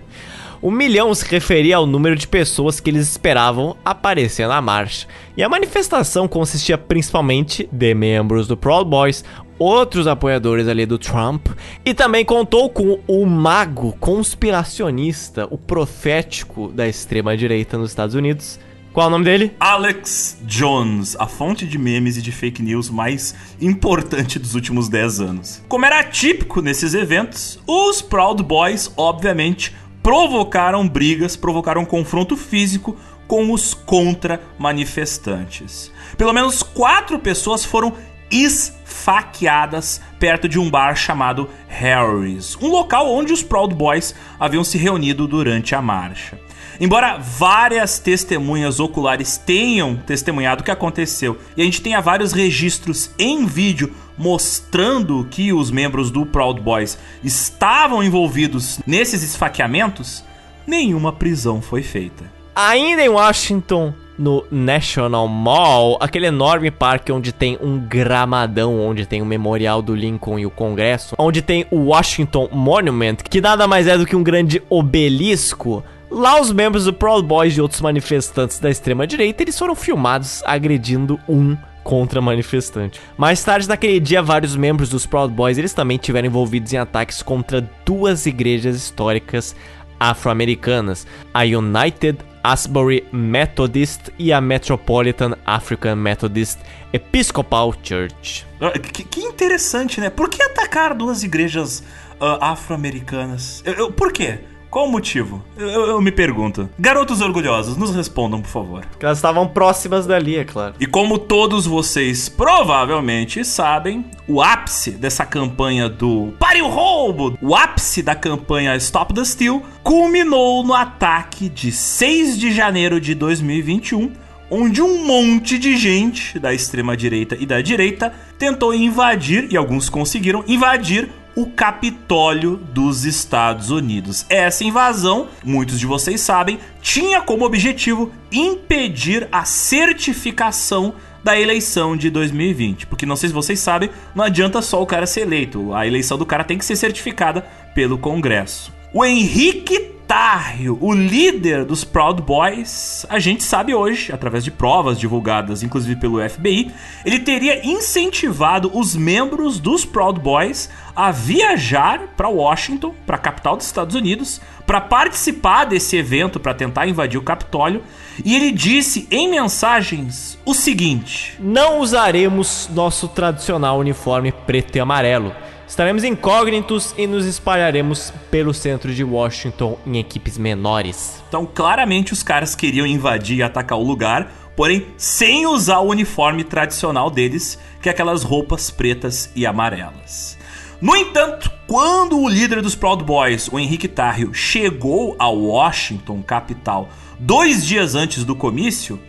O 0.61 0.69
milhão 0.69 1.13
se 1.15 1.25
referia 1.25 1.77
ao 1.77 1.85
número 1.85 2.13
de 2.13 2.27
pessoas 2.27 2.81
que 2.81 2.89
eles 2.89 3.07
esperavam 3.07 3.77
aparecer 3.85 4.49
na 4.49 4.61
marcha. 4.61 5.07
E 5.37 5.43
a 5.43 5.47
manifestação 5.47 6.27
consistia 6.27 6.77
principalmente 6.77 7.69
de 7.71 7.93
membros 7.93 8.47
do 8.47 8.57
Proud 8.57 8.89
Boys, 8.89 9.23
outros 9.57 10.05
apoiadores 10.05 10.67
ali 10.67 10.85
do 10.85 10.97
Trump, 10.97 11.47
e 11.85 11.93
também 11.93 12.25
contou 12.25 12.69
com 12.69 12.99
o 13.07 13.25
mago 13.25 13.95
conspiracionista, 13.97 15.47
o 15.49 15.57
profético 15.57 16.67
da 16.67 16.85
extrema 16.85 17.37
direita 17.37 17.77
nos 17.77 17.91
Estados 17.91 18.15
Unidos, 18.15 18.59
qual 18.95 19.03
é 19.03 19.07
o 19.07 19.11
nome 19.11 19.25
dele? 19.25 19.53
Alex 19.59 20.37
Jones, 20.43 21.17
a 21.19 21.27
fonte 21.27 21.67
de 21.67 21.77
memes 21.77 22.15
e 22.15 22.21
de 22.21 22.31
fake 22.31 22.63
news 22.63 22.89
mais 22.89 23.35
importante 23.59 24.39
dos 24.39 24.55
últimos 24.55 24.87
10 24.87 25.19
anos. 25.19 25.61
Como 25.67 25.85
era 25.85 26.01
típico 26.01 26.61
nesses 26.61 26.93
eventos, 26.93 27.59
os 27.67 28.01
Proud 28.01 28.41
Boys, 28.41 28.89
obviamente, 28.95 29.75
provocaram 30.01 30.87
brigas, 30.87 31.35
provocaram 31.35 31.83
confronto 31.83 32.37
físico 32.37 32.95
com 33.27 33.51
os 33.51 33.73
contra-manifestantes. 33.73 35.91
Pelo 36.17 36.31
menos 36.31 36.63
quatro 36.63 37.19
pessoas 37.19 37.65
foram 37.65 37.91
esfaqueadas 38.31 39.99
perto 40.17 40.47
de 40.47 40.57
um 40.57 40.69
bar 40.69 40.95
chamado 40.95 41.49
Harry's, 41.67 42.55
um 42.61 42.69
local 42.69 43.11
onde 43.11 43.33
os 43.33 43.43
Proud 43.43 43.75
Boys 43.75 44.15
haviam 44.39 44.63
se 44.63 44.77
reunido 44.77 45.27
durante 45.27 45.75
a 45.75 45.81
marcha. 45.81 46.44
Embora 46.79 47.17
várias 47.17 47.99
testemunhas 47.99 48.79
oculares 48.79 49.37
tenham 49.37 49.95
testemunhado 49.95 50.61
o 50.61 50.65
que 50.65 50.71
aconteceu 50.71 51.37
e 51.55 51.61
a 51.61 51.65
gente 51.65 51.81
tenha 51.81 52.01
vários 52.01 52.31
registros 52.31 53.11
em 53.17 53.45
vídeo 53.45 53.93
mostrando 54.17 55.27
que 55.29 55.51
os 55.51 55.71
membros 55.71 56.09
do 56.09 56.25
Proud 56.25 56.61
Boys 56.61 56.97
estavam 57.23 58.03
envolvidos 58.03 58.79
nesses 58.85 59.23
esfaqueamentos, 59.23 60.23
nenhuma 60.65 61.11
prisão 61.11 61.61
foi 61.61 61.83
feita. 61.83 62.23
Ainda 62.55 63.03
em 63.03 63.09
Washington, 63.09 63.93
no 64.17 64.45
National 64.49 65.27
Mall, 65.27 65.97
aquele 65.99 66.27
enorme 66.27 66.71
parque 66.71 67.11
onde 67.11 67.33
tem 67.33 67.57
um 67.61 67.77
gramadão, 67.77 68.79
onde 68.79 69.05
tem 69.05 69.21
o 69.21 69.25
memorial 69.25 69.81
do 69.81 69.93
Lincoln 69.93 70.39
e 70.39 70.45
o 70.45 70.51
Congresso, 70.51 71.15
onde 71.17 71.41
tem 71.41 71.65
o 71.69 71.87
Washington 71.87 72.47
Monument, 72.51 73.17
que 73.29 73.41
nada 73.41 73.67
mais 73.67 73.87
é 73.87 73.97
do 73.97 74.05
que 74.05 74.15
um 74.15 74.23
grande 74.23 74.61
obelisco. 74.69 75.83
Lá 76.15 76.39
os 76.39 76.49
membros 76.49 76.85
do 76.85 76.93
Proud 76.93 77.27
Boys 77.27 77.57
e 77.57 77.61
outros 77.61 77.81
manifestantes 77.81 78.57
da 78.57 78.69
extrema 78.69 79.05
direita, 79.05 79.43
eles 79.43 79.59
foram 79.59 79.75
filmados 79.75 80.41
agredindo 80.45 81.19
um 81.27 81.57
contra 81.83 82.21
manifestante. 82.21 83.01
Mais 83.17 83.43
tarde 83.43 83.67
naquele 83.67 83.99
dia, 83.99 84.21
vários 84.21 84.55
membros 84.55 84.87
dos 84.87 85.05
Proud 85.05 85.33
Boys, 85.33 85.57
eles 85.57 85.73
também 85.73 85.97
tiveram 85.97 86.27
envolvidos 86.27 86.71
em 86.71 86.77
ataques 86.77 87.21
contra 87.21 87.69
duas 87.85 88.25
igrejas 88.25 88.77
históricas 88.77 89.53
afro-americanas, 89.99 91.05
a 91.33 91.41
United 91.41 92.19
Asbury 92.41 93.05
Methodist 93.11 94.09
e 94.17 94.31
a 94.31 94.39
Metropolitan 94.39 95.35
African 95.45 95.95
Methodist 95.95 96.59
Episcopal 96.93 97.73
Church. 97.83 98.47
Ah, 98.61 98.71
que, 98.79 99.03
que 99.03 99.19
interessante, 99.19 99.99
né? 99.99 100.09
Por 100.09 100.29
que 100.29 100.41
atacar 100.41 100.95
duas 100.95 101.23
igrejas 101.23 101.83
uh, 102.21 102.39
afro-americanas? 102.39 103.61
Por 103.97 104.13
quê? 104.13 104.39
Qual 104.75 104.87
o 104.87 104.91
motivo? 104.91 105.41
Eu, 105.57 105.69
eu, 105.69 106.01
me 106.01 106.11
pergunto. 106.11 106.69
Garotos 106.77 107.21
orgulhosos, 107.21 107.77
nos 107.77 107.95
respondam, 107.95 108.41
por 108.41 108.49
favor. 108.49 108.85
Porque 108.85 109.05
elas 109.05 109.19
estavam 109.19 109.47
próximas 109.47 110.05
dali, 110.05 110.35
é 110.35 110.43
claro. 110.43 110.75
E 110.77 110.85
como 110.85 111.17
todos 111.17 111.65
vocês 111.65 112.27
provavelmente 112.27 113.45
sabem, 113.45 114.03
o 114.27 114.41
ápice 114.41 114.91
dessa 114.91 115.25
campanha 115.25 115.87
do 115.87 116.33
Pare 116.37 116.61
o 116.61 116.67
Roubo, 116.67 117.37
o 117.41 117.55
ápice 117.55 118.03
da 118.03 118.15
campanha 118.15 118.75
Stop 118.75 119.13
the 119.13 119.23
Steal, 119.23 119.63
culminou 119.81 120.61
no 120.61 120.73
ataque 120.73 121.47
de 121.47 121.71
6 121.71 122.37
de 122.37 122.51
janeiro 122.51 122.99
de 122.99 123.15
2021 123.15 124.11
onde 124.51 124.81
um 124.81 125.05
monte 125.05 125.57
de 125.57 125.75
gente 125.75 126.37
da 126.37 126.53
extrema 126.53 126.95
direita 126.95 127.35
e 127.39 127.45
da 127.45 127.61
direita 127.61 128.13
tentou 128.37 128.75
invadir, 128.75 129.47
e 129.49 129.57
alguns 129.57 129.89
conseguiram 129.89 130.43
invadir 130.47 131.09
o 131.35 131.45
Capitólio 131.47 132.57
dos 132.57 133.03
Estados 133.03 133.69
Unidos. 133.69 134.25
Essa 134.29 134.63
invasão, 134.63 135.27
muitos 135.43 135.79
de 135.79 135.85
vocês 135.85 136.21
sabem, 136.21 136.59
tinha 136.81 137.21
como 137.21 137.45
objetivo 137.45 138.11
impedir 138.31 139.27
a 139.31 139.43
certificação 139.43 140.93
da 141.23 141.39
eleição 141.39 141.97
de 141.97 142.09
2020. 142.09 142.85
Porque 142.85 143.05
não 143.05 143.15
sei 143.15 143.29
se 143.29 143.35
vocês 143.35 143.59
sabem, 143.59 143.89
não 144.13 144.23
adianta 144.23 144.61
só 144.61 144.81
o 144.81 144.85
cara 144.85 145.07
ser 145.07 145.21
eleito, 145.21 145.73
a 145.73 145.85
eleição 145.85 146.17
do 146.17 146.25
cara 146.25 146.43
tem 146.43 146.57
que 146.57 146.65
ser 146.65 146.75
certificada 146.75 147.41
pelo 147.73 147.97
Congresso. 147.97 148.74
O 148.97 149.03
Henrique 149.03 149.77
Tarrio, 150.07 150.77
o 150.79 150.93
líder 150.93 151.65
dos 151.65 151.83
Proud 151.83 152.21
Boys, 152.21 153.05
a 153.09 153.19
gente 153.19 153.43
sabe 153.43 153.75
hoje, 153.75 154.13
através 154.13 154.41
de 154.41 154.51
provas 154.51 154.97
divulgadas 154.97 155.63
inclusive 155.63 155.99
pelo 155.99 156.17
FBI, 156.29 156.71
ele 157.03 157.19
teria 157.19 157.67
incentivado 157.67 158.71
os 158.73 158.95
membros 158.95 159.59
dos 159.59 159.83
Proud 159.83 160.21
Boys 160.21 160.69
a 160.95 161.11
viajar 161.11 162.13
para 162.15 162.29
Washington, 162.29 162.95
para 163.05 163.17
a 163.17 163.19
capital 163.19 163.57
dos 163.57 163.65
Estados 163.65 163.95
Unidos, 163.95 164.39
para 164.65 164.79
participar 164.79 165.65
desse 165.65 165.97
evento 165.97 166.39
para 166.39 166.53
tentar 166.53 166.87
invadir 166.87 167.19
o 167.19 167.23
Capitólio, 167.23 167.83
e 168.23 168.33
ele 168.33 168.49
disse 168.49 169.09
em 169.11 169.29
mensagens 169.29 170.39
o 170.45 170.53
seguinte: 170.53 171.35
Não 171.37 171.79
usaremos 171.79 172.69
nosso 172.73 173.09
tradicional 173.09 173.77
uniforme 173.77 174.31
preto 174.31 174.77
e 174.77 174.79
amarelo 174.79 175.35
Estaremos 175.67 176.03
incógnitos 176.03 176.93
e 176.95 177.07
nos 177.07 177.25
espalharemos 177.25 178.13
pelo 178.29 178.53
centro 178.53 178.93
de 178.93 179.03
Washington 179.03 179.77
em 179.85 179.97
equipes 179.97 180.37
menores. 180.37 181.23
Então, 181.27 181.45
claramente, 181.45 182.13
os 182.13 182.21
caras 182.21 182.55
queriam 182.55 182.85
invadir 182.85 183.39
e 183.39 183.43
atacar 183.43 183.77
o 183.77 183.83
lugar, 183.83 184.31
porém 184.55 184.85
sem 184.95 185.47
usar 185.47 185.79
o 185.79 185.89
uniforme 185.89 186.43
tradicional 186.43 187.09
deles, 187.09 187.57
que 187.81 187.89
é 187.89 187.91
aquelas 187.91 188.23
roupas 188.23 188.69
pretas 188.69 189.31
e 189.35 189.45
amarelas. 189.45 190.37
No 190.79 190.95
entanto, 190.95 191.51
quando 191.67 192.19
o 192.19 192.29
líder 192.29 192.61
dos 192.61 192.75
Proud 192.75 193.03
Boys, 193.03 193.49
o 193.51 193.57
Henrique 193.57 193.87
Tarrio, 193.87 194.33
chegou 194.35 195.15
a 195.17 195.27
Washington, 195.27 196.21
capital, 196.21 196.89
dois 197.19 197.65
dias 197.65 197.95
antes 197.95 198.23
do 198.23 198.35
comício, 198.35 198.99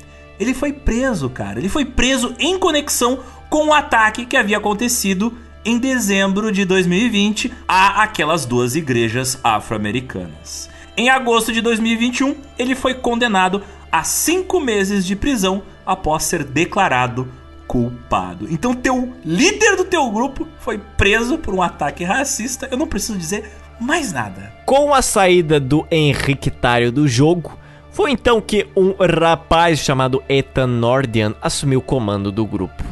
ele 0.41 0.55
foi 0.55 0.73
preso, 0.73 1.29
cara. 1.29 1.59
Ele 1.59 1.69
foi 1.69 1.85
preso 1.85 2.35
em 2.39 2.59
conexão 2.59 3.21
com 3.51 3.69
o 3.69 3.75
ataque 3.75 4.25
que 4.25 4.37
havia 4.37 4.57
acontecido 4.57 5.37
em 5.67 5.79
dezembro 5.79 6.53
de 6.53 6.65
2020 6.65 7.53
a 7.67 8.05
aquelas 8.05 8.47
duas 8.47 8.77
igrejas 8.77 9.37
afro-americanas. 9.43 10.71
Em 10.97 11.11
agosto 11.11 11.53
de 11.53 11.61
2021, 11.61 12.37
ele 12.57 12.77
foi 12.77 12.95
condenado 12.95 13.61
a 13.91 14.05
cinco 14.05 14.61
meses 14.61 15.05
de 15.05 15.17
prisão 15.17 15.65
após 15.85 16.23
ser 16.23 16.45
declarado 16.45 17.29
culpado. 17.67 18.47
Então, 18.49 18.75
teu 18.75 19.13
líder 19.25 19.75
do 19.75 19.85
teu 19.85 20.09
grupo 20.09 20.47
foi 20.61 20.79
preso 20.79 21.37
por 21.37 21.53
um 21.53 21.61
ataque 21.61 22.05
racista. 22.05 22.69
Eu 22.71 22.79
não 22.79 22.87
preciso 22.87 23.19
dizer 23.19 23.51
mais 23.81 24.13
nada. 24.13 24.53
Com 24.65 24.95
a 24.95 25.03
saída 25.03 25.59
do 25.59 25.85
Henriquetário 25.91 26.93
do 26.93 27.09
jogo, 27.09 27.59
foi 27.91 28.13
então 28.13 28.41
que 28.41 28.69
um 28.77 28.95
rapaz 29.01 29.81
chamado 29.81 30.23
Ethan 30.29 30.69
Nordian 30.69 31.35
assumiu 31.43 31.81
o 31.81 31.83
comando 31.83 32.31
do 32.31 32.47
grupo. 32.47 32.85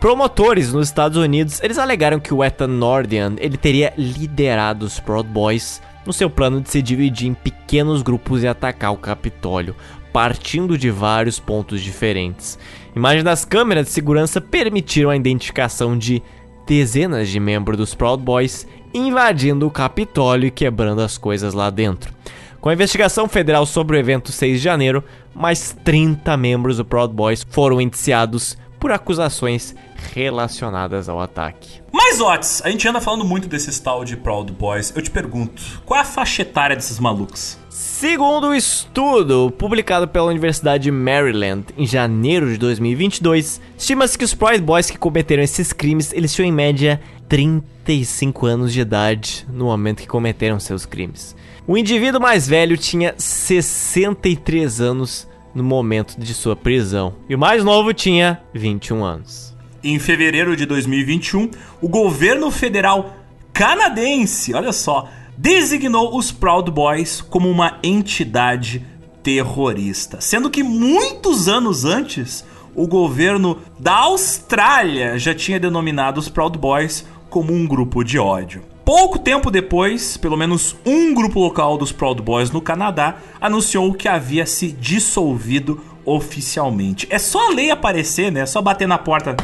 Promotores 0.00 0.72
nos 0.72 0.88
Estados 0.88 1.18
Unidos, 1.18 1.62
eles 1.62 1.76
alegaram 1.76 2.18
que 2.18 2.32
o 2.32 2.42
Ethan 2.42 2.68
Nordian, 2.68 3.34
ele 3.38 3.58
teria 3.58 3.92
liderado 3.98 4.86
os 4.86 4.98
Proud 4.98 5.28
Boys 5.28 5.82
no 6.06 6.12
seu 6.14 6.30
plano 6.30 6.62
de 6.62 6.70
se 6.70 6.80
dividir 6.80 7.28
em 7.28 7.34
pequenos 7.34 8.00
grupos 8.00 8.42
e 8.42 8.48
atacar 8.48 8.94
o 8.94 8.96
Capitólio, 8.96 9.76
partindo 10.10 10.78
de 10.78 10.90
vários 10.90 11.38
pontos 11.38 11.82
diferentes. 11.82 12.58
Imagens 12.96 13.24
das 13.24 13.44
câmeras 13.44 13.84
de 13.84 13.92
segurança 13.92 14.40
permitiram 14.40 15.10
a 15.10 15.16
identificação 15.16 15.98
de 15.98 16.22
dezenas 16.66 17.28
de 17.28 17.38
membros 17.38 17.76
dos 17.76 17.94
Proud 17.94 18.22
Boys 18.22 18.66
invadindo 18.94 19.66
o 19.66 19.70
Capitólio 19.70 20.46
e 20.46 20.50
quebrando 20.50 21.02
as 21.02 21.18
coisas 21.18 21.52
lá 21.52 21.68
dentro. 21.68 22.10
Com 22.58 22.70
a 22.70 22.72
investigação 22.72 23.28
federal 23.28 23.66
sobre 23.66 23.98
o 23.98 24.00
evento 24.00 24.32
6 24.32 24.56
de 24.56 24.64
janeiro, 24.64 25.04
mais 25.34 25.76
30 25.84 26.34
membros 26.38 26.78
do 26.78 26.86
Proud 26.86 27.12
Boys 27.12 27.46
foram 27.50 27.82
indiciados 27.82 28.56
por 28.80 28.90
acusações 28.90 29.76
relacionadas 30.12 31.08
ao 31.08 31.20
ataque. 31.20 31.80
Mas, 31.92 32.20
Otis, 32.20 32.62
a 32.64 32.70
gente 32.70 32.86
anda 32.88 33.00
falando 33.00 33.24
muito 33.24 33.48
desses 33.48 33.78
tal 33.78 34.04
de 34.04 34.16
Proud 34.16 34.52
Boys. 34.52 34.92
Eu 34.94 35.02
te 35.02 35.10
pergunto, 35.10 35.62
qual 35.84 35.98
é 35.98 36.02
a 36.02 36.06
faixa 36.06 36.42
etária 36.42 36.76
desses 36.76 36.98
malucos? 36.98 37.58
Segundo 37.68 38.48
o 38.48 38.54
estudo 38.54 39.50
publicado 39.50 40.08
pela 40.08 40.26
Universidade 40.26 40.84
de 40.84 40.90
Maryland 40.90 41.66
em 41.76 41.86
janeiro 41.86 42.50
de 42.50 42.56
2022, 42.58 43.60
estima-se 43.76 44.16
que 44.16 44.24
os 44.24 44.34
Proud 44.34 44.60
Boys 44.60 44.90
que 44.90 44.98
cometeram 44.98 45.42
esses 45.42 45.72
crimes, 45.72 46.12
eles 46.12 46.32
tinham 46.32 46.48
em 46.48 46.52
média 46.52 47.00
35 47.28 48.46
anos 48.46 48.72
de 48.72 48.80
idade 48.80 49.46
no 49.48 49.66
momento 49.66 50.00
que 50.00 50.08
cometeram 50.08 50.58
seus 50.58 50.84
crimes. 50.84 51.36
O 51.66 51.76
indivíduo 51.76 52.20
mais 52.20 52.48
velho 52.48 52.76
tinha 52.76 53.14
63 53.16 54.80
anos 54.80 55.28
no 55.54 55.62
momento 55.62 56.18
de 56.18 56.34
sua 56.34 56.56
prisão, 56.56 57.14
e 57.28 57.34
o 57.34 57.38
mais 57.38 57.62
novo 57.62 57.92
tinha 57.92 58.40
21 58.52 59.04
anos. 59.04 59.54
Em 59.82 59.98
fevereiro 59.98 60.54
de 60.54 60.66
2021, 60.66 61.50
o 61.80 61.88
governo 61.88 62.50
federal 62.50 63.16
canadense, 63.50 64.52
olha 64.52 64.72
só, 64.72 65.08
designou 65.38 66.18
os 66.18 66.30
Proud 66.30 66.70
Boys 66.70 67.22
como 67.22 67.48
uma 67.48 67.78
entidade 67.82 68.84
terrorista, 69.22 70.20
sendo 70.20 70.50
que 70.50 70.62
muitos 70.62 71.48
anos 71.48 71.86
antes, 71.86 72.44
o 72.74 72.86
governo 72.86 73.58
da 73.78 73.94
Austrália 73.94 75.18
já 75.18 75.34
tinha 75.34 75.58
denominado 75.58 76.20
os 76.20 76.28
Proud 76.28 76.58
Boys 76.58 77.06
como 77.30 77.54
um 77.54 77.66
grupo 77.66 78.04
de 78.04 78.18
ódio. 78.18 78.62
Pouco 78.84 79.18
tempo 79.18 79.50
depois, 79.50 80.18
pelo 80.18 80.36
menos 80.36 80.76
um 80.84 81.14
grupo 81.14 81.40
local 81.40 81.78
dos 81.78 81.90
Proud 81.90 82.20
Boys 82.20 82.50
no 82.50 82.60
Canadá 82.60 83.16
anunciou 83.40 83.94
que 83.94 84.08
havia 84.08 84.44
se 84.44 84.72
dissolvido 84.72 85.80
oficialmente. 86.04 87.06
É 87.08 87.18
só 87.18 87.50
a 87.50 87.54
lei 87.54 87.70
aparecer, 87.70 88.30
né? 88.30 88.40
É 88.40 88.46
só 88.46 88.60
bater 88.60 88.86
na 88.86 88.98
porta. 88.98 89.36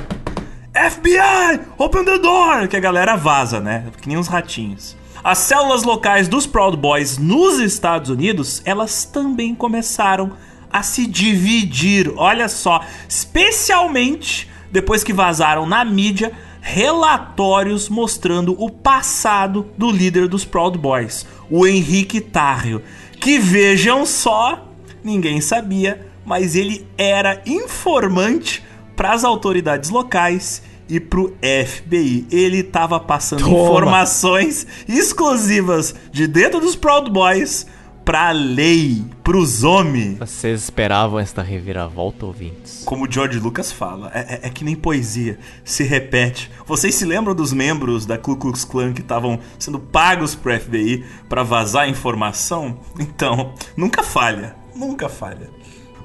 FBI, 0.76 1.60
open 1.78 2.04
the 2.04 2.18
door! 2.18 2.68
Que 2.68 2.76
a 2.76 2.80
galera 2.80 3.16
vaza, 3.16 3.60
né? 3.60 3.86
Que 3.98 4.08
nem 4.08 4.18
uns 4.18 4.28
ratinhos. 4.28 4.94
As 5.24 5.38
células 5.38 5.82
locais 5.84 6.28
dos 6.28 6.46
Proud 6.46 6.76
Boys 6.76 7.16
nos 7.16 7.58
Estados 7.58 8.10
Unidos, 8.10 8.60
elas 8.62 9.06
também 9.06 9.54
começaram 9.54 10.32
a 10.70 10.82
se 10.82 11.06
dividir. 11.06 12.12
Olha 12.18 12.46
só, 12.46 12.82
especialmente 13.08 14.50
depois 14.70 15.02
que 15.02 15.14
vazaram 15.14 15.64
na 15.64 15.82
mídia 15.82 16.32
relatórios 16.60 17.88
mostrando 17.88 18.54
o 18.62 18.68
passado 18.68 19.70
do 19.78 19.90
líder 19.90 20.28
dos 20.28 20.44
Proud 20.44 20.76
Boys, 20.76 21.24
o 21.48 21.66
Henrique 21.66 22.20
Tarrio, 22.20 22.82
que 23.18 23.38
vejam 23.38 24.04
só, 24.04 24.68
ninguém 25.02 25.40
sabia, 25.40 26.06
mas 26.22 26.54
ele 26.54 26.86
era 26.98 27.40
informante 27.46 28.65
para 28.96 29.12
as 29.12 29.22
autoridades 29.22 29.90
locais 29.90 30.62
e 30.88 30.98
pro 30.98 31.36
FBI. 31.42 32.26
Ele 32.30 32.62
tava 32.62 32.98
passando 32.98 33.44
Toma. 33.44 33.62
informações 33.62 34.66
exclusivas 34.88 35.94
de 36.10 36.26
dentro 36.26 36.60
dos 36.60 36.74
Proud 36.74 37.10
Boys 37.10 37.66
pra 38.06 38.30
lei, 38.30 39.04
pros 39.24 39.64
homens. 39.64 40.16
Vocês 40.20 40.62
esperavam 40.62 41.18
esta 41.18 41.42
reviravolta, 41.42 42.24
ouvintes? 42.24 42.82
Como 42.84 43.04
o 43.04 43.10
George 43.10 43.40
Lucas 43.40 43.72
fala, 43.72 44.12
é, 44.14 44.20
é, 44.34 44.40
é, 44.44 44.50
que 44.50 44.64
nem 44.64 44.76
poesia, 44.76 45.40
se 45.64 45.82
repete. 45.82 46.48
Vocês 46.64 46.94
se 46.94 47.04
lembram 47.04 47.34
dos 47.34 47.52
membros 47.52 48.06
da 48.06 48.16
Ku 48.16 48.36
Klux 48.36 48.64
Klan 48.64 48.92
que 48.92 49.00
estavam 49.00 49.40
sendo 49.58 49.80
pagos 49.80 50.36
pro 50.36 50.56
FBI 50.58 51.04
para 51.28 51.42
vazar 51.42 51.88
informação? 51.88 52.78
Então, 52.98 53.54
nunca 53.76 54.02
falha, 54.04 54.54
nunca 54.74 55.08
falha. 55.08 55.55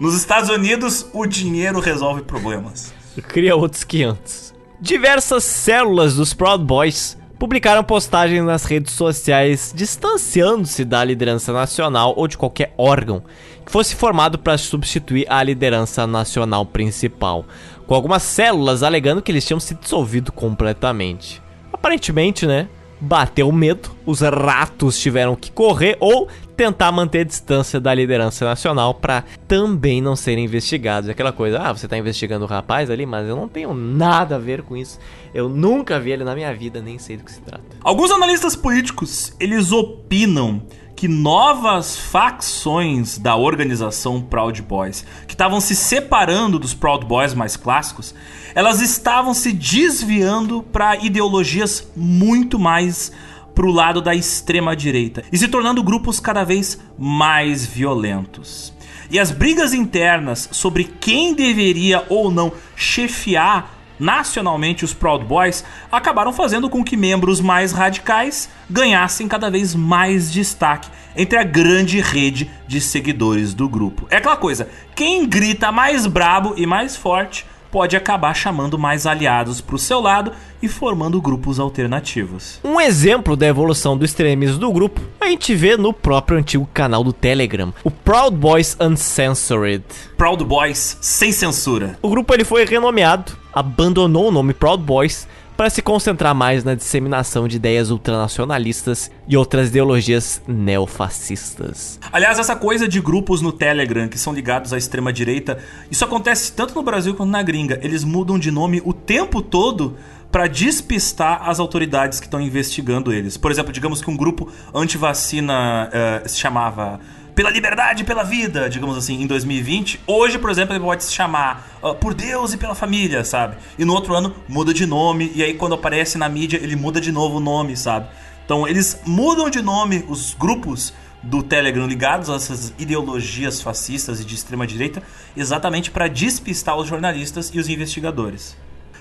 Nos 0.01 0.15
Estados 0.15 0.49
Unidos, 0.49 1.05
o 1.13 1.27
dinheiro 1.27 1.79
resolve 1.79 2.23
problemas. 2.23 2.91
Cria 3.27 3.55
outros 3.55 3.83
500. 3.83 4.51
Diversas 4.79 5.43
células 5.43 6.15
dos 6.15 6.33
Proud 6.33 6.65
Boys 6.65 7.15
publicaram 7.37 7.83
postagens 7.83 8.43
nas 8.43 8.63
redes 8.63 8.93
sociais 8.95 9.71
distanciando-se 9.75 10.83
da 10.83 11.03
liderança 11.03 11.53
nacional 11.53 12.15
ou 12.17 12.27
de 12.27 12.35
qualquer 12.35 12.73
órgão 12.79 13.21
que 13.63 13.71
fosse 13.71 13.95
formado 13.95 14.39
para 14.39 14.57
substituir 14.57 15.27
a 15.29 15.43
liderança 15.43 16.07
nacional 16.07 16.65
principal, 16.65 17.45
com 17.85 17.93
algumas 17.93 18.23
células 18.23 18.81
alegando 18.81 19.21
que 19.21 19.31
eles 19.31 19.45
tinham 19.45 19.59
se 19.59 19.75
dissolvido 19.75 20.31
completamente. 20.31 21.39
Aparentemente, 21.71 22.47
né? 22.47 22.67
bateu 23.01 23.51
medo, 23.51 23.91
os 24.05 24.21
ratos 24.21 24.99
tiveram 24.99 25.35
que 25.35 25.51
correr 25.51 25.97
ou 25.99 26.27
tentar 26.61 26.91
manter 26.91 27.21
a 27.21 27.23
distância 27.23 27.79
da 27.79 27.91
liderança 27.91 28.45
nacional 28.45 28.93
para 28.93 29.23
também 29.47 29.99
não 29.99 30.15
serem 30.15 30.45
investigados. 30.45 31.09
Aquela 31.09 31.31
coisa, 31.31 31.59
ah, 31.59 31.73
você 31.73 31.87
tá 31.87 31.97
investigando 31.97 32.45
o 32.45 32.47
rapaz 32.47 32.91
ali, 32.91 33.03
mas 33.03 33.27
eu 33.27 33.35
não 33.35 33.47
tenho 33.47 33.73
nada 33.73 34.35
a 34.35 34.37
ver 34.37 34.61
com 34.61 34.77
isso. 34.77 34.99
Eu 35.33 35.49
nunca 35.49 35.99
vi 35.99 36.11
ele 36.11 36.23
na 36.23 36.35
minha 36.35 36.53
vida, 36.53 36.79
nem 36.79 36.99
sei 36.99 37.17
do 37.17 37.23
que 37.23 37.31
se 37.31 37.41
trata. 37.41 37.63
Alguns 37.81 38.11
analistas 38.11 38.55
políticos, 38.55 39.33
eles 39.39 39.71
opinam 39.71 40.61
que 40.95 41.07
novas 41.07 41.97
facções 41.97 43.17
da 43.17 43.35
organização 43.35 44.21
Proud 44.21 44.61
Boys, 44.61 45.03
que 45.25 45.33
estavam 45.33 45.59
se 45.59 45.75
separando 45.75 46.59
dos 46.59 46.75
Proud 46.75 47.07
Boys 47.07 47.33
mais 47.33 47.57
clássicos, 47.57 48.13
elas 48.53 48.81
estavam 48.81 49.33
se 49.33 49.51
desviando 49.51 50.61
para 50.61 50.97
ideologias 50.97 51.89
muito 51.95 52.59
mais 52.59 53.11
para 53.53 53.65
o 53.65 53.71
lado 53.71 54.01
da 54.01 54.15
extrema 54.15 54.75
direita 54.75 55.23
e 55.31 55.37
se 55.37 55.47
tornando 55.47 55.83
grupos 55.83 56.19
cada 56.19 56.43
vez 56.43 56.79
mais 56.97 57.65
violentos. 57.65 58.73
E 59.09 59.19
as 59.19 59.31
brigas 59.31 59.73
internas 59.73 60.47
sobre 60.51 60.85
quem 60.85 61.33
deveria 61.33 62.05
ou 62.09 62.31
não 62.31 62.51
chefiar 62.75 63.77
nacionalmente 63.99 64.83
os 64.83 64.93
Proud 64.93 65.23
Boys 65.25 65.63
acabaram 65.91 66.33
fazendo 66.33 66.69
com 66.69 66.83
que 66.83 66.97
membros 66.97 67.39
mais 67.39 67.71
radicais 67.71 68.49
ganhassem 68.67 69.27
cada 69.27 69.49
vez 69.51 69.75
mais 69.75 70.31
destaque 70.31 70.89
entre 71.15 71.37
a 71.37 71.43
grande 71.43 72.01
rede 72.01 72.49
de 72.67 72.81
seguidores 72.81 73.53
do 73.53 73.69
grupo. 73.69 74.07
É 74.09 74.17
aquela 74.17 74.37
coisa, 74.37 74.69
quem 74.95 75.27
grita 75.27 75.71
mais 75.71 76.07
brabo 76.07 76.55
e 76.57 76.65
mais 76.65 76.95
forte 76.95 77.45
pode 77.71 77.95
acabar 77.95 78.33
chamando 78.33 78.77
mais 78.77 79.07
aliados 79.07 79.61
para 79.61 79.75
o 79.75 79.79
seu 79.79 80.01
lado 80.01 80.33
e 80.61 80.67
formando 80.67 81.21
grupos 81.21 81.59
alternativos. 81.59 82.59
Um 82.63 82.79
exemplo 82.79 83.35
da 83.35 83.47
evolução 83.47 83.97
do 83.97 84.05
extremismo 84.05 84.59
do 84.59 84.71
grupo 84.71 85.01
a 85.19 85.27
gente 85.27 85.55
vê 85.55 85.77
no 85.77 85.93
próprio 85.93 86.37
antigo 86.37 86.67
canal 86.73 87.03
do 87.03 87.13
Telegram, 87.13 87.73
o 87.83 87.89
Proud 87.89 88.35
Boys 88.35 88.75
Uncensored. 88.79 89.83
Proud 90.17 90.43
Boys 90.43 90.97
sem 91.01 91.31
censura. 91.31 91.97
O 92.01 92.09
grupo 92.09 92.33
ele 92.33 92.43
foi 92.43 92.65
renomeado, 92.65 93.37
abandonou 93.53 94.27
o 94.27 94.31
nome 94.31 94.53
Proud 94.53 94.83
Boys 94.83 95.27
para 95.61 95.69
se 95.69 95.83
concentrar 95.83 96.33
mais 96.33 96.63
na 96.63 96.73
disseminação 96.73 97.47
de 97.47 97.57
ideias 97.57 97.91
ultranacionalistas 97.91 99.11
e 99.27 99.37
outras 99.37 99.67
ideologias 99.67 100.41
neofascistas. 100.47 101.99
Aliás, 102.11 102.39
essa 102.39 102.55
coisa 102.55 102.87
de 102.87 102.99
grupos 102.99 103.43
no 103.43 103.51
Telegram 103.51 104.07
que 104.07 104.17
são 104.17 104.33
ligados 104.33 104.73
à 104.73 104.77
extrema 104.79 105.13
direita, 105.13 105.59
isso 105.91 106.03
acontece 106.03 106.51
tanto 106.53 106.73
no 106.73 106.81
Brasil 106.81 107.13
quanto 107.13 107.29
na 107.29 107.43
gringa. 107.43 107.79
Eles 107.83 108.03
mudam 108.03 108.39
de 108.39 108.49
nome 108.49 108.81
o 108.83 108.91
tempo 108.91 109.39
todo 109.39 109.97
para 110.31 110.47
despistar 110.47 111.47
as 111.47 111.59
autoridades 111.59 112.19
que 112.19 112.25
estão 112.25 112.41
investigando 112.41 113.13
eles. 113.13 113.37
Por 113.37 113.51
exemplo, 113.51 113.71
digamos 113.71 114.01
que 114.01 114.09
um 114.09 114.17
grupo 114.17 114.51
anti-vacina 114.73 115.91
uh, 115.93 116.27
se 116.27 116.39
chamava 116.39 116.99
pela 117.41 117.49
liberdade 117.49 118.03
e 118.03 118.05
pela 118.05 118.23
vida, 118.23 118.69
digamos 118.69 118.95
assim, 118.95 119.19
em 119.19 119.25
2020. 119.25 119.99
Hoje, 120.05 120.37
por 120.37 120.51
exemplo, 120.51 120.75
ele 120.75 120.83
pode 120.83 121.03
se 121.03 121.11
chamar 121.11 121.79
uh, 121.81 121.95
Por 121.95 122.13
Deus 122.13 122.53
e 122.53 122.57
pela 122.57 122.75
Família, 122.75 123.23
sabe? 123.23 123.57
E 123.79 123.83
no 123.83 123.93
outro 123.93 124.13
ano 124.13 124.35
muda 124.47 124.71
de 124.71 124.85
nome, 124.85 125.31
e 125.33 125.41
aí 125.41 125.55
quando 125.55 125.73
aparece 125.73 126.19
na 126.19 126.29
mídia 126.29 126.59
ele 126.61 126.75
muda 126.75 127.01
de 127.01 127.11
novo 127.11 127.37
o 127.37 127.39
nome, 127.39 127.75
sabe? 127.75 128.07
Então 128.45 128.67
eles 128.67 129.01
mudam 129.07 129.49
de 129.49 129.59
nome 129.59 130.05
os 130.07 130.35
grupos 130.35 130.93
do 131.23 131.41
Telegram 131.41 131.87
ligados 131.87 132.29
a 132.29 132.35
essas 132.35 132.75
ideologias 132.77 133.59
fascistas 133.59 134.19
e 134.19 134.25
de 134.25 134.35
extrema 134.35 134.67
direita, 134.67 135.01
exatamente 135.35 135.89
para 135.89 136.07
despistar 136.07 136.77
os 136.77 136.87
jornalistas 136.87 137.49
e 137.51 137.59
os 137.59 137.67
investigadores. 137.67 138.55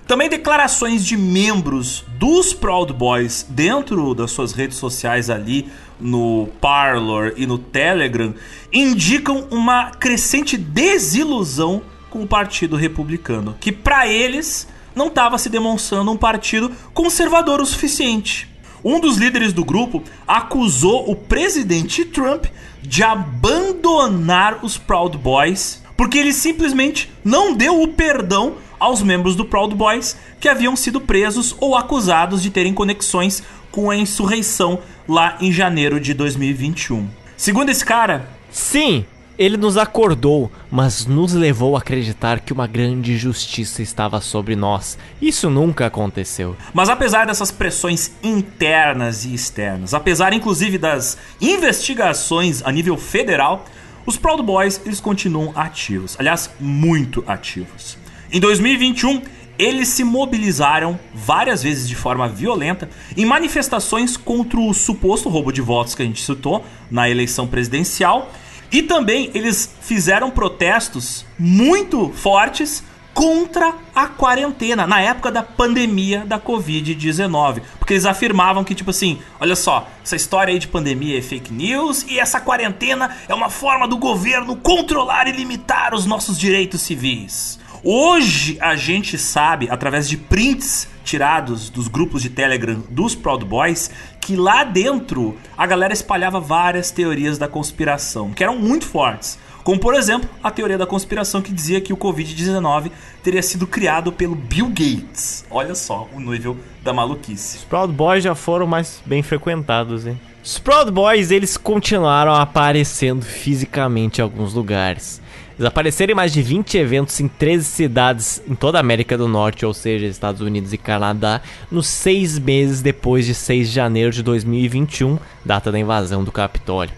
Também 0.06 0.28
declarações 0.28 1.04
de 1.04 1.16
membros 1.16 2.04
dos 2.18 2.52
Proud 2.52 2.92
Boys 2.92 3.46
dentro 3.48 4.14
das 4.14 4.30
suas 4.30 4.52
redes 4.52 4.76
sociais 4.76 5.30
ali 5.30 5.68
no 6.00 6.48
Parlor 6.60 7.34
e 7.36 7.46
no 7.46 7.58
Telegram 7.58 8.34
indicam 8.72 9.46
uma 9.50 9.90
crescente 9.92 10.56
desilusão 10.56 11.82
com 12.08 12.22
o 12.22 12.26
Partido 12.26 12.76
Republicano, 12.76 13.56
que 13.60 13.70
para 13.70 14.08
eles 14.08 14.66
não 14.94 15.06
estava 15.06 15.38
se 15.38 15.48
demonstrando 15.48 16.10
um 16.10 16.16
partido 16.16 16.72
conservador 16.92 17.60
o 17.60 17.66
suficiente. 17.66 18.48
Um 18.82 18.98
dos 18.98 19.16
líderes 19.16 19.52
do 19.52 19.64
grupo 19.64 20.02
acusou 20.26 21.10
o 21.10 21.14
presidente 21.14 22.04
Trump 22.04 22.46
de 22.82 23.02
abandonar 23.02 24.64
os 24.64 24.78
Proud 24.78 25.16
Boys 25.18 25.82
porque 25.96 26.16
ele 26.16 26.32
simplesmente 26.32 27.12
não 27.22 27.54
deu 27.54 27.82
o 27.82 27.88
perdão 27.88 28.54
aos 28.80 29.02
membros 29.02 29.36
do 29.36 29.44
Proud 29.44 29.74
Boys 29.74 30.16
que 30.40 30.48
haviam 30.48 30.74
sido 30.74 31.00
presos 31.00 31.54
ou 31.60 31.76
acusados 31.76 32.42
de 32.42 32.50
terem 32.50 32.74
conexões 32.74 33.42
com 33.70 33.90
a 33.90 33.96
insurreição 33.96 34.80
lá 35.06 35.36
em 35.40 35.52
janeiro 35.52 36.00
de 36.00 36.14
2021. 36.14 37.08
Segundo 37.36 37.68
esse 37.68 37.84
cara, 37.84 38.28
sim, 38.50 39.04
ele 39.38 39.56
nos 39.56 39.78
acordou, 39.78 40.52
mas 40.70 41.06
nos 41.06 41.32
levou 41.32 41.74
a 41.74 41.78
acreditar 41.78 42.40
que 42.40 42.52
uma 42.52 42.66
grande 42.66 43.16
justiça 43.16 43.80
estava 43.80 44.20
sobre 44.20 44.54
nós. 44.54 44.98
Isso 45.20 45.48
nunca 45.48 45.86
aconteceu. 45.86 46.54
Mas 46.74 46.90
apesar 46.90 47.26
dessas 47.26 47.50
pressões 47.50 48.12
internas 48.22 49.24
e 49.24 49.32
externas, 49.32 49.94
apesar 49.94 50.34
inclusive 50.34 50.76
das 50.76 51.16
investigações 51.40 52.62
a 52.62 52.70
nível 52.70 52.98
federal, 52.98 53.64
os 54.04 54.18
Proud 54.18 54.42
Boys 54.42 54.80
eles 54.84 55.00
continuam 55.00 55.52
ativos, 55.54 56.16
aliás, 56.18 56.50
muito 56.60 57.24
ativos. 57.26 57.99
Em 58.32 58.38
2021, 58.38 59.22
eles 59.58 59.88
se 59.88 60.04
mobilizaram 60.04 60.98
várias 61.12 61.64
vezes 61.64 61.88
de 61.88 61.96
forma 61.96 62.28
violenta 62.28 62.88
em 63.16 63.24
manifestações 63.24 64.16
contra 64.16 64.60
o 64.60 64.72
suposto 64.72 65.28
roubo 65.28 65.52
de 65.52 65.60
votos 65.60 65.96
que 65.96 66.02
a 66.02 66.04
gente 66.04 66.22
citou 66.22 66.64
na 66.88 67.10
eleição 67.10 67.48
presidencial. 67.48 68.30
E 68.70 68.82
também 68.82 69.32
eles 69.34 69.74
fizeram 69.80 70.30
protestos 70.30 71.26
muito 71.36 72.10
fortes 72.10 72.84
contra 73.12 73.74
a 73.92 74.06
quarentena 74.06 74.86
na 74.86 75.00
época 75.00 75.32
da 75.32 75.42
pandemia 75.42 76.24
da 76.24 76.38
Covid-19. 76.38 77.62
Porque 77.80 77.94
eles 77.94 78.06
afirmavam 78.06 78.62
que, 78.62 78.76
tipo 78.76 78.90
assim, 78.90 79.18
olha 79.40 79.56
só, 79.56 79.88
essa 80.04 80.14
história 80.14 80.52
aí 80.52 80.58
de 80.60 80.68
pandemia 80.68 81.18
é 81.18 81.22
fake 81.22 81.52
news 81.52 82.06
e 82.08 82.20
essa 82.20 82.40
quarentena 82.40 83.14
é 83.28 83.34
uma 83.34 83.50
forma 83.50 83.88
do 83.88 83.98
governo 83.98 84.54
controlar 84.54 85.26
e 85.26 85.32
limitar 85.32 85.94
os 85.94 86.06
nossos 86.06 86.38
direitos 86.38 86.80
civis. 86.80 87.59
Hoje 87.82 88.58
a 88.60 88.76
gente 88.76 89.16
sabe, 89.16 89.66
através 89.70 90.06
de 90.06 90.18
prints 90.18 90.86
tirados 91.02 91.70
dos 91.70 91.88
grupos 91.88 92.20
de 92.22 92.28
Telegram 92.28 92.82
dos 92.90 93.14
Proud 93.14 93.42
Boys, 93.46 93.90
que 94.20 94.36
lá 94.36 94.64
dentro 94.64 95.38
a 95.56 95.66
galera 95.66 95.94
espalhava 95.94 96.38
várias 96.38 96.90
teorias 96.90 97.38
da 97.38 97.48
conspiração, 97.48 98.32
que 98.32 98.42
eram 98.42 98.58
muito 98.58 98.84
fortes. 98.84 99.38
Como, 99.64 99.80
por 99.80 99.94
exemplo, 99.94 100.28
a 100.42 100.50
teoria 100.50 100.76
da 100.76 100.86
conspiração 100.86 101.40
que 101.40 101.52
dizia 101.52 101.80
que 101.80 101.92
o 101.92 101.96
Covid-19 101.96 102.90
teria 103.22 103.42
sido 103.42 103.66
criado 103.66 104.12
pelo 104.12 104.34
Bill 104.34 104.68
Gates. 104.68 105.46
Olha 105.50 105.74
só 105.74 106.06
o 106.14 106.20
nível 106.20 106.58
da 106.82 106.92
maluquice. 106.92 107.58
Os 107.58 107.64
Proud 107.64 107.94
Boys 107.94 108.24
já 108.24 108.34
foram 108.34 108.66
mais 108.66 109.02
bem 109.06 109.22
frequentados, 109.22 110.06
hein? 110.06 110.20
Os 110.44 110.58
Proud 110.58 110.90
Boys, 110.90 111.30
eles 111.30 111.56
continuaram 111.56 112.34
aparecendo 112.34 113.24
fisicamente 113.24 114.18
em 114.18 114.22
alguns 114.22 114.52
lugares. 114.52 115.20
Eles 115.60 115.68
apareceram 115.68 116.12
em 116.12 116.14
mais 116.14 116.32
de 116.32 116.40
20 116.40 116.78
eventos 116.78 117.20
em 117.20 117.28
13 117.28 117.66
cidades 117.66 118.42
em 118.48 118.54
toda 118.54 118.78
a 118.78 118.80
América 118.80 119.18
do 119.18 119.28
Norte, 119.28 119.66
ou 119.66 119.74
seja, 119.74 120.06
Estados 120.06 120.40
Unidos 120.40 120.72
e 120.72 120.78
Canadá, 120.78 121.42
nos 121.70 121.86
seis 121.86 122.38
meses 122.38 122.80
depois 122.80 123.26
de 123.26 123.34
6 123.34 123.68
de 123.68 123.74
janeiro 123.74 124.10
de 124.10 124.22
2021, 124.22 125.18
data 125.44 125.70
da 125.70 125.78
invasão 125.78 126.24
do 126.24 126.32
Capitólio. 126.32 126.94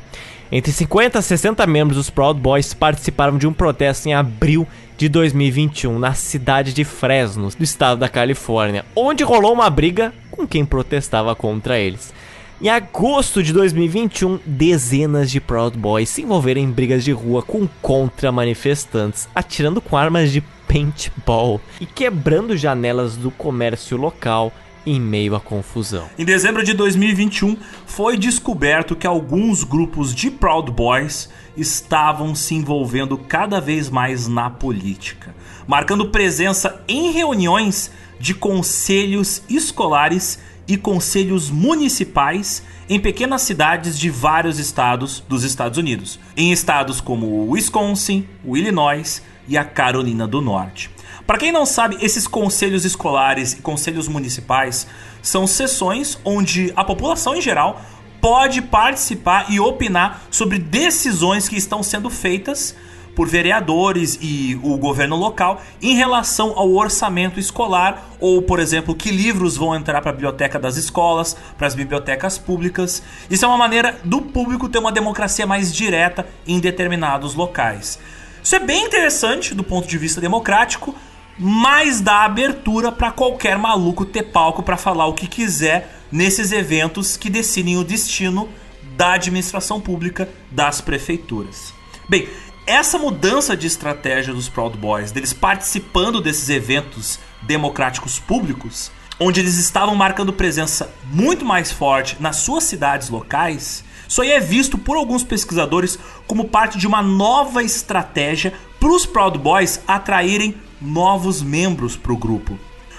Entre 0.53 0.71
50 0.71 1.19
e 1.19 1.23
60 1.23 1.67
membros 1.67 1.97
dos 1.97 2.09
Proud 2.09 2.39
Boys 2.39 2.73
participaram 2.73 3.37
de 3.37 3.49
um 3.49 3.53
protesto 3.53 4.09
em 4.09 4.15
abril 4.15 4.65
de 4.97 5.09
2021 5.09 5.99
na 5.99 6.15
cidade 6.15 6.73
de 6.73 6.85
Fresno, 6.85 7.51
no 7.59 7.65
estado 7.65 7.99
da 7.99 8.09
Califórnia, 8.09 8.85
onde 8.95 9.25
rolou 9.25 9.53
uma 9.53 9.69
briga 9.69 10.13
com 10.31 10.47
quem 10.47 10.65
protestava 10.65 11.35
contra 11.35 11.81
eles. 11.81 12.15
Em 12.63 12.69
agosto 12.69 13.43
de 13.43 13.53
2021, 13.53 14.39
dezenas 14.47 15.33
de 15.33 15.41
Proud 15.41 15.77
Boys 15.77 16.09
se 16.09 16.23
envolveram 16.23 16.61
em 16.61 16.71
brigas 16.71 17.03
de 17.03 17.11
rua 17.11 17.43
com 17.43 17.67
contra-manifestantes, 17.83 19.29
atirando 19.35 19.81
com 19.81 19.97
armas 19.97 20.31
de 20.31 20.41
paintball 20.69 21.61
e 21.81 21.87
quebrando 21.87 22.57
janelas 22.57 23.17
do 23.17 23.33
comércio 23.33 23.97
local 23.97 24.53
em 24.87 25.01
meio 25.01 25.35
à 25.35 25.41
confusão. 25.41 26.09
Em 26.17 26.25
dezembro 26.25 26.63
de 26.63 26.73
2021, 26.73 27.57
foi 27.85 28.17
descoberto 28.17 28.95
que 28.95 29.09
alguns 29.09 29.65
grupos 29.65 30.15
de 30.15 30.31
Proud 30.31 30.71
Boys 30.71 31.31
estavam 31.57 32.33
se 32.33 32.55
envolvendo 32.55 33.19
cada 33.19 33.61
vez 33.61 33.91
mais 33.91 34.29
na 34.29 34.49
política, 34.49 35.35
marcando 35.67 36.11
presença 36.11 36.81
em 36.87 37.11
reuniões 37.11 37.91
de 38.21 38.35
conselhos 38.35 39.43
escolares 39.49 40.39
e 40.67 40.77
conselhos 40.77 41.51
municipais 41.51 42.63
em 42.89 43.01
pequenas 43.01 43.43
cidades 43.43 43.99
de 43.99 44.11
vários 44.11 44.59
estados 44.59 45.23
dos 45.29 45.45
Estados 45.45 45.79
Unidos, 45.79 46.19
em 46.37 46.53
estados 46.53 47.01
como 47.01 47.27
o 47.27 47.51
Wisconsin, 47.51 48.27
o 48.45 48.57
Illinois 48.57 49.23
e 49.49 49.57
a 49.57 49.65
Carolina 49.65 50.27
do 50.27 50.41
Norte. 50.41 50.91
Para 51.27 51.39
quem 51.39 51.53
não 51.53 51.65
sabe, 51.65 51.97
esses 52.01 52.27
conselhos 52.27 52.85
escolares 52.85 53.53
e 53.53 53.57
conselhos 53.57 54.09
municipais 54.09 54.87
são 55.21 55.47
sessões 55.47 56.19
onde 56.25 56.73
a 56.75 56.85
população 56.85 57.37
em 57.37 57.41
geral 57.41 57.81
pode 58.21 58.63
participar 58.63 59.51
e 59.51 59.59
opinar 59.59 60.23
sobre 60.31 60.59
decisões 60.59 61.49
que 61.49 61.57
estão 61.57 61.83
sendo 61.83 62.09
feitas 62.09 62.75
por 63.15 63.29
vereadores 63.29 64.19
e 64.21 64.59
o 64.63 64.77
governo 64.77 65.17
local 65.17 65.61
em 65.81 65.95
relação 65.95 66.53
ao 66.57 66.73
orçamento 66.73 67.39
escolar 67.39 68.11
ou, 68.19 68.41
por 68.43 68.59
exemplo, 68.59 68.95
que 68.95 69.11
livros 69.11 69.57
vão 69.57 69.75
entrar 69.75 70.01
para 70.01 70.11
a 70.11 70.15
biblioteca 70.15 70.59
das 70.59 70.77
escolas, 70.77 71.37
para 71.59 71.67
as 71.67 71.75
bibliotecas 71.75 72.39
públicas. 72.39 73.03
Isso 73.29 73.45
é 73.45 73.49
uma 73.49 73.59
maneira 73.59 73.99
do 74.05 74.23
público 74.23 74.69
ter 74.69 74.79
uma 74.79 74.93
democracia 74.93 75.47
mais 75.47 75.73
direta 75.73 76.27
em 76.47 76.59
determinados 76.59 77.35
locais. 77.35 77.99
Isso 78.43 78.57
é 78.57 78.59
bem 78.59 78.87
interessante 78.87 79.55
do 79.55 79.63
ponto 79.63 79.87
de 79.87 79.99
vista 79.99 80.21
democrático, 80.21 80.95
mas 81.39 82.01
dá 82.01 82.25
abertura 82.25 82.91
para 82.91 83.11
qualquer 83.11 83.57
maluco 83.57 84.05
ter 84.05 84.25
palco 84.25 84.63
para 84.63 84.77
falar 84.77 85.07
o 85.07 85.15
que 85.15 85.27
quiser 85.27 86.01
nesses 86.11 86.53
eventos 86.53 87.17
que 87.17 87.31
decidem 87.31 87.77
o 87.77 87.85
destino 87.85 88.49
da 88.97 89.15
administração 89.15 89.81
pública 89.81 90.29
das 90.51 90.81
prefeituras. 90.81 91.73
Bem, 92.09 92.29
essa 92.67 92.99
mudança 92.99 93.57
de 93.57 93.67
estratégia 93.67 94.33
dos 94.33 94.49
Proud 94.49 94.77
Boys, 94.77 95.11
deles 95.11 95.33
participando 95.33 96.21
desses 96.21 96.49
eventos 96.49 97.19
democráticos 97.43 98.19
públicos, 98.19 98.91
onde 99.19 99.41
eles 99.41 99.59
estavam 99.59 99.95
marcando 99.95 100.33
presença 100.33 100.93
muito 101.05 101.45
mais 101.45 101.73
forte 101.73 102.17
nas 102.21 102.37
suas 102.37 102.65
cidades 102.65 103.09
locais, 103.09 103.85
aí 104.21 104.33
é 104.33 104.41
visto 104.41 104.77
por 104.77 104.97
alguns 104.97 105.25
pesquisadores 105.25 105.99
como 106.27 106.49
parte 106.49 106.77
de 106.77 106.87
uma 106.87 107.03
nova 107.03 107.63
estratégia 107.63 108.53
para 108.79 108.91
os 108.91 109.07
Proud 109.07 109.39
Boys 109.39 109.81
atraírem 109.87 110.55
novos 110.81 111.41
membros 111.41 111.97
para 111.97 112.13
o 112.13 112.17
grupo. 112.17 112.59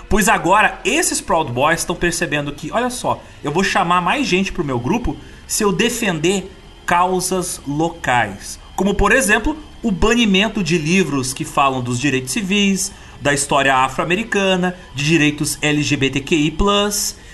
Pois 0.10 0.28
agora 0.28 0.80
esses 0.84 1.22
Proud 1.22 1.52
Boys 1.52 1.82
estão 1.82 1.96
percebendo 1.96 2.52
que, 2.52 2.72
olha 2.72 2.90
só, 2.90 3.22
eu 3.44 3.52
vou 3.52 3.64
chamar 3.64 4.02
mais 4.02 4.26
gente 4.28 4.52
para 4.52 4.64
o 4.64 4.66
meu 4.66 4.80
grupo 4.80 5.16
se 5.46 5.64
eu 5.64 5.72
defender 5.72 6.52
causas 6.86 7.62
locais. 7.68 8.60
Como, 8.84 8.96
por 8.96 9.14
exemplo, 9.14 9.56
o 9.82 9.90
banimento 9.90 10.62
de 10.62 10.78
livros 10.78 11.32
que 11.32 11.46
falam 11.46 11.82
dos 11.82 11.98
direitos 11.98 12.34
civis, 12.34 12.92
da 13.22 13.34
história 13.34 13.74
afro-americana, 13.74 14.76
de 14.94 15.06
direitos 15.06 15.58
LGBTQI. 15.62 16.58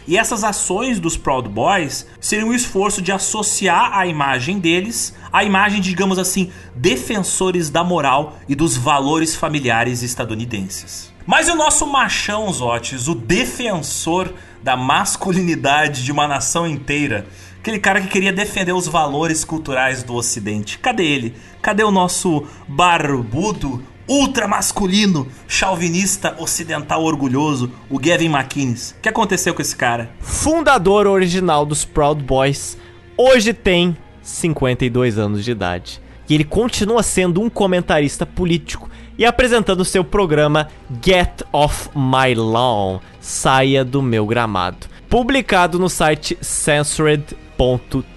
E 0.08 0.16
essas 0.16 0.44
ações 0.44 1.00
dos 1.00 1.18
Proud 1.18 1.50
Boys 1.50 2.06
seriam 2.22 2.50
um 2.50 2.54
esforço 2.54 3.02
de 3.02 3.12
associar 3.12 3.98
a 3.98 4.06
imagem 4.06 4.60
deles 4.60 5.16
à 5.34 5.44
imagem, 5.44 5.82
digamos 5.82 6.20
assim, 6.20 6.52
defensores 6.76 7.72
da 7.72 7.84
moral 7.84 8.38
e 8.48 8.54
dos 8.54 8.78
valores 8.78 9.36
familiares 9.36 10.04
estadunidenses. 10.04 11.12
Mas 11.26 11.50
o 11.50 11.56
nosso 11.56 11.88
machão 11.88 12.54
Zotes, 12.54 13.08
o 13.08 13.16
defensor 13.16 14.36
da 14.62 14.78
masculinidade 14.78 16.04
de 16.04 16.12
uma 16.12 16.28
nação 16.28 16.68
inteira, 16.68 17.26
Aquele 17.60 17.80
cara 17.80 18.00
que 18.00 18.08
queria 18.08 18.32
defender 18.32 18.72
os 18.72 18.88
valores 18.88 19.44
culturais 19.44 20.02
do 20.02 20.16
Ocidente. 20.16 20.80
Cadê 20.80 21.04
ele? 21.04 21.36
Cadê 21.62 21.84
o 21.84 21.92
nosso 21.92 22.48
barbudo, 22.68 23.84
ultra 24.08 24.48
masculino, 24.48 25.28
chauvinista 25.46 26.36
ocidental 26.40 27.04
orgulhoso, 27.04 27.70
o 27.90 28.00
Gavin 28.00 28.30
McInnes? 28.30 28.96
O 28.98 29.02
que 29.02 29.10
aconteceu 29.10 29.54
com 29.54 29.62
esse 29.62 29.76
cara? 29.76 30.10
Fundador 30.22 31.06
original 31.06 31.66
dos 31.66 31.84
Proud 31.84 32.24
Boys, 32.24 32.78
hoje 33.18 33.54
tem 33.54 33.96
52 34.22 35.18
anos 35.18 35.44
de 35.44 35.52
idade. 35.52 36.02
E 36.30 36.36
ele 36.36 36.46
continua 36.46 37.04
sendo 37.04 37.42
um 37.42 37.50
comentarista 37.50 38.26
político 38.26 38.90
e 39.18 39.26
apresentando 39.26 39.84
seu 39.84 40.04
programa 40.04 40.70
Get 41.04 41.42
Off 41.52 41.90
My 41.94 42.34
Lawn, 42.34 43.00
Saia 43.20 43.84
do 43.84 44.02
Meu 44.02 44.26
Gramado, 44.26 44.88
publicado 45.10 45.80
no 45.80 45.90
site 45.90 46.38
Censored 46.40 47.36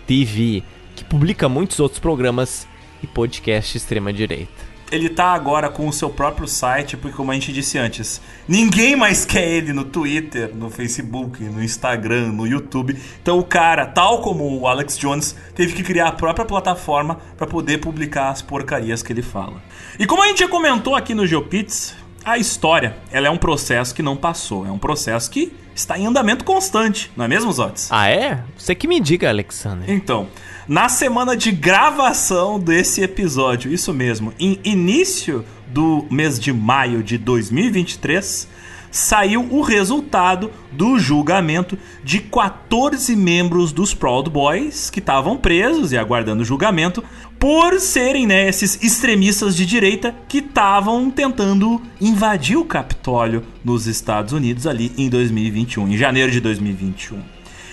TV, 0.06 0.62
que 0.94 1.02
publica 1.02 1.48
muitos 1.48 1.80
outros 1.80 1.98
programas 1.98 2.68
e 3.02 3.06
podcasts 3.06 3.74
extrema-direita. 3.74 4.72
Ele 4.92 5.08
tá 5.08 5.32
agora 5.32 5.70
com 5.70 5.88
o 5.88 5.92
seu 5.92 6.10
próprio 6.10 6.46
site, 6.46 6.98
porque 6.98 7.16
como 7.16 7.30
a 7.30 7.34
gente 7.34 7.50
disse 7.50 7.78
antes, 7.78 8.20
ninguém 8.46 8.94
mais 8.94 9.24
quer 9.24 9.48
ele 9.48 9.72
no 9.72 9.84
Twitter, 9.84 10.54
no 10.54 10.68
Facebook, 10.68 11.42
no 11.42 11.64
Instagram, 11.64 12.30
no 12.30 12.46
YouTube. 12.46 12.94
Então 13.22 13.38
o 13.38 13.44
cara, 13.44 13.86
tal 13.86 14.20
como 14.20 14.60
o 14.60 14.68
Alex 14.68 14.98
Jones, 14.98 15.34
teve 15.54 15.72
que 15.72 15.82
criar 15.82 16.08
a 16.08 16.12
própria 16.12 16.44
plataforma 16.44 17.18
para 17.38 17.46
poder 17.46 17.78
publicar 17.78 18.28
as 18.28 18.42
porcarias 18.42 19.02
que 19.02 19.14
ele 19.14 19.22
fala. 19.22 19.62
E 19.98 20.04
como 20.04 20.22
a 20.22 20.26
gente 20.26 20.40
já 20.40 20.48
comentou 20.48 20.94
aqui 20.94 21.14
no 21.14 21.26
GeoPits, 21.26 21.94
a 22.24 22.38
história, 22.38 22.96
ela 23.10 23.26
é 23.26 23.30
um 23.30 23.36
processo 23.36 23.94
que 23.94 24.02
não 24.02 24.16
passou, 24.16 24.66
é 24.66 24.70
um 24.70 24.78
processo 24.78 25.30
que 25.30 25.52
está 25.74 25.98
em 25.98 26.06
andamento 26.06 26.44
constante, 26.44 27.10
não 27.16 27.24
é 27.24 27.28
mesmo, 27.28 27.50
Zotes? 27.52 27.88
Ah, 27.90 28.08
é? 28.08 28.42
Você 28.56 28.74
que 28.74 28.86
me 28.86 29.00
diga, 29.00 29.28
Alexander. 29.28 29.88
Então, 29.90 30.28
na 30.68 30.88
semana 30.88 31.36
de 31.36 31.50
gravação 31.50 32.58
desse 32.58 33.02
episódio, 33.02 33.72
isso 33.72 33.92
mesmo, 33.92 34.32
em 34.38 34.60
início 34.64 35.44
do 35.68 36.06
mês 36.10 36.38
de 36.38 36.52
maio 36.52 37.02
de 37.02 37.16
2023, 37.16 38.48
saiu 38.92 39.48
o 39.50 39.62
resultado 39.62 40.50
do 40.70 40.98
julgamento 40.98 41.78
de 42.04 42.20
14 42.20 43.16
membros 43.16 43.72
dos 43.72 43.94
Proud 43.94 44.28
Boys 44.30 44.90
que 44.90 44.98
estavam 45.00 45.36
presos 45.36 45.92
e 45.92 45.98
aguardando 45.98 46.44
julgamento 46.44 47.02
por 47.38 47.80
serem 47.80 48.26
né, 48.26 48.48
esses 48.48 48.80
extremistas 48.82 49.56
de 49.56 49.66
direita 49.66 50.14
que 50.28 50.38
estavam 50.38 51.10
tentando 51.10 51.80
invadir 52.00 52.56
o 52.56 52.64
Capitólio 52.64 53.42
nos 53.64 53.86
Estados 53.86 54.32
Unidos 54.32 54.66
ali 54.66 54.92
em 54.96 55.08
2021, 55.08 55.88
em 55.88 55.96
janeiro 55.96 56.30
de 56.30 56.40
2021. 56.40 57.20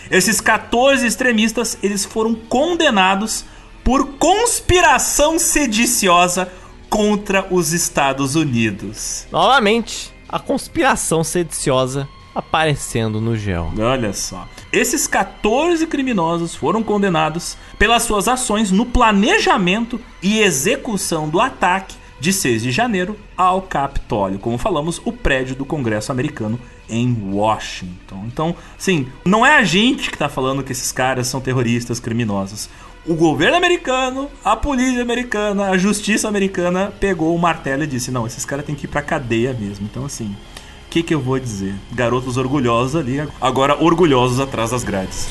Esses 0.10 0.42
14 0.42 1.06
extremistas 1.06 1.78
eles 1.84 2.04
foram 2.04 2.34
condenados 2.34 3.46
por 3.84 4.14
conspiração 4.18 5.38
sediciosa 5.38 6.52
contra 6.90 7.46
os 7.52 7.74
Estados 7.74 8.36
Unidos. 8.36 9.28
Novamente, 9.32 10.12
a 10.30 10.40
conspiração 10.40 11.24
sediciosa 11.24 12.08
aparecendo 12.34 13.20
no 13.20 13.36
gel. 13.36 13.72
Olha 13.80 14.14
só. 14.14 14.48
Esses 14.72 15.08
14 15.08 15.86
criminosos 15.88 16.56
foram 16.56 16.84
condenados 16.84 17.58
pelas 17.78 18.04
suas 18.04 18.28
ações 18.28 18.72
no 18.72 18.86
planejamento 18.86 20.00
e 20.22 20.40
execução 20.40 21.28
do 21.28 21.42
ataque 21.42 21.96
de 22.20 22.32
6 22.32 22.64
de 22.64 22.72
janeiro 22.72 23.18
ao 23.36 23.62
Capitólio, 23.62 24.40
como 24.40 24.58
falamos, 24.58 25.02
o 25.06 25.12
prédio 25.12 25.56
do 25.56 25.66
Congresso 25.66 26.12
americano 26.12 26.60
em 26.90 27.32
Washington. 27.32 28.26
Então, 28.26 28.56
sim, 28.78 29.08
não 29.24 29.46
é 29.46 29.58
a 29.58 29.64
gente 29.64 30.10
que 30.10 30.16
está 30.16 30.28
falando 30.28 30.64
que 30.64 30.72
esses 30.72 30.92
caras 30.92 31.28
são 31.28 31.40
terroristas, 31.40 32.00
criminosos 32.00 32.70
o 33.06 33.16
governo 33.16 33.58
americano, 33.58 34.30
a 34.44 34.56
polícia 34.56 35.02
americana, 35.02 35.70
a 35.70 35.78
justiça 35.78 36.28
americana 36.28 36.92
pegou 37.00 37.36
o 37.36 37.40
martelo 37.40 37.84
e 37.84 37.88
disse: 37.88 38.12
não, 38.12 38.28
esses 38.28 38.46
caras 38.46 38.66
têm 38.66 38.76
que 38.76 38.86
ir 38.86 38.90
pra 38.90 39.02
cadeia 39.02 39.54
mesmo. 39.54 39.88
Então, 39.90 40.06
assim, 40.06 40.36
o 40.86 40.90
que, 40.90 41.04
que 41.04 41.14
eu 41.14 41.20
vou 41.20 41.40
dizer? 41.40 41.76
Garotos 41.92 42.38
orgulhosos 42.38 42.96
ali, 42.96 43.22
agora 43.40 43.82
orgulhosos 43.82 44.40
atrás 44.40 44.72
das 44.72 44.84
grades. 44.84 45.30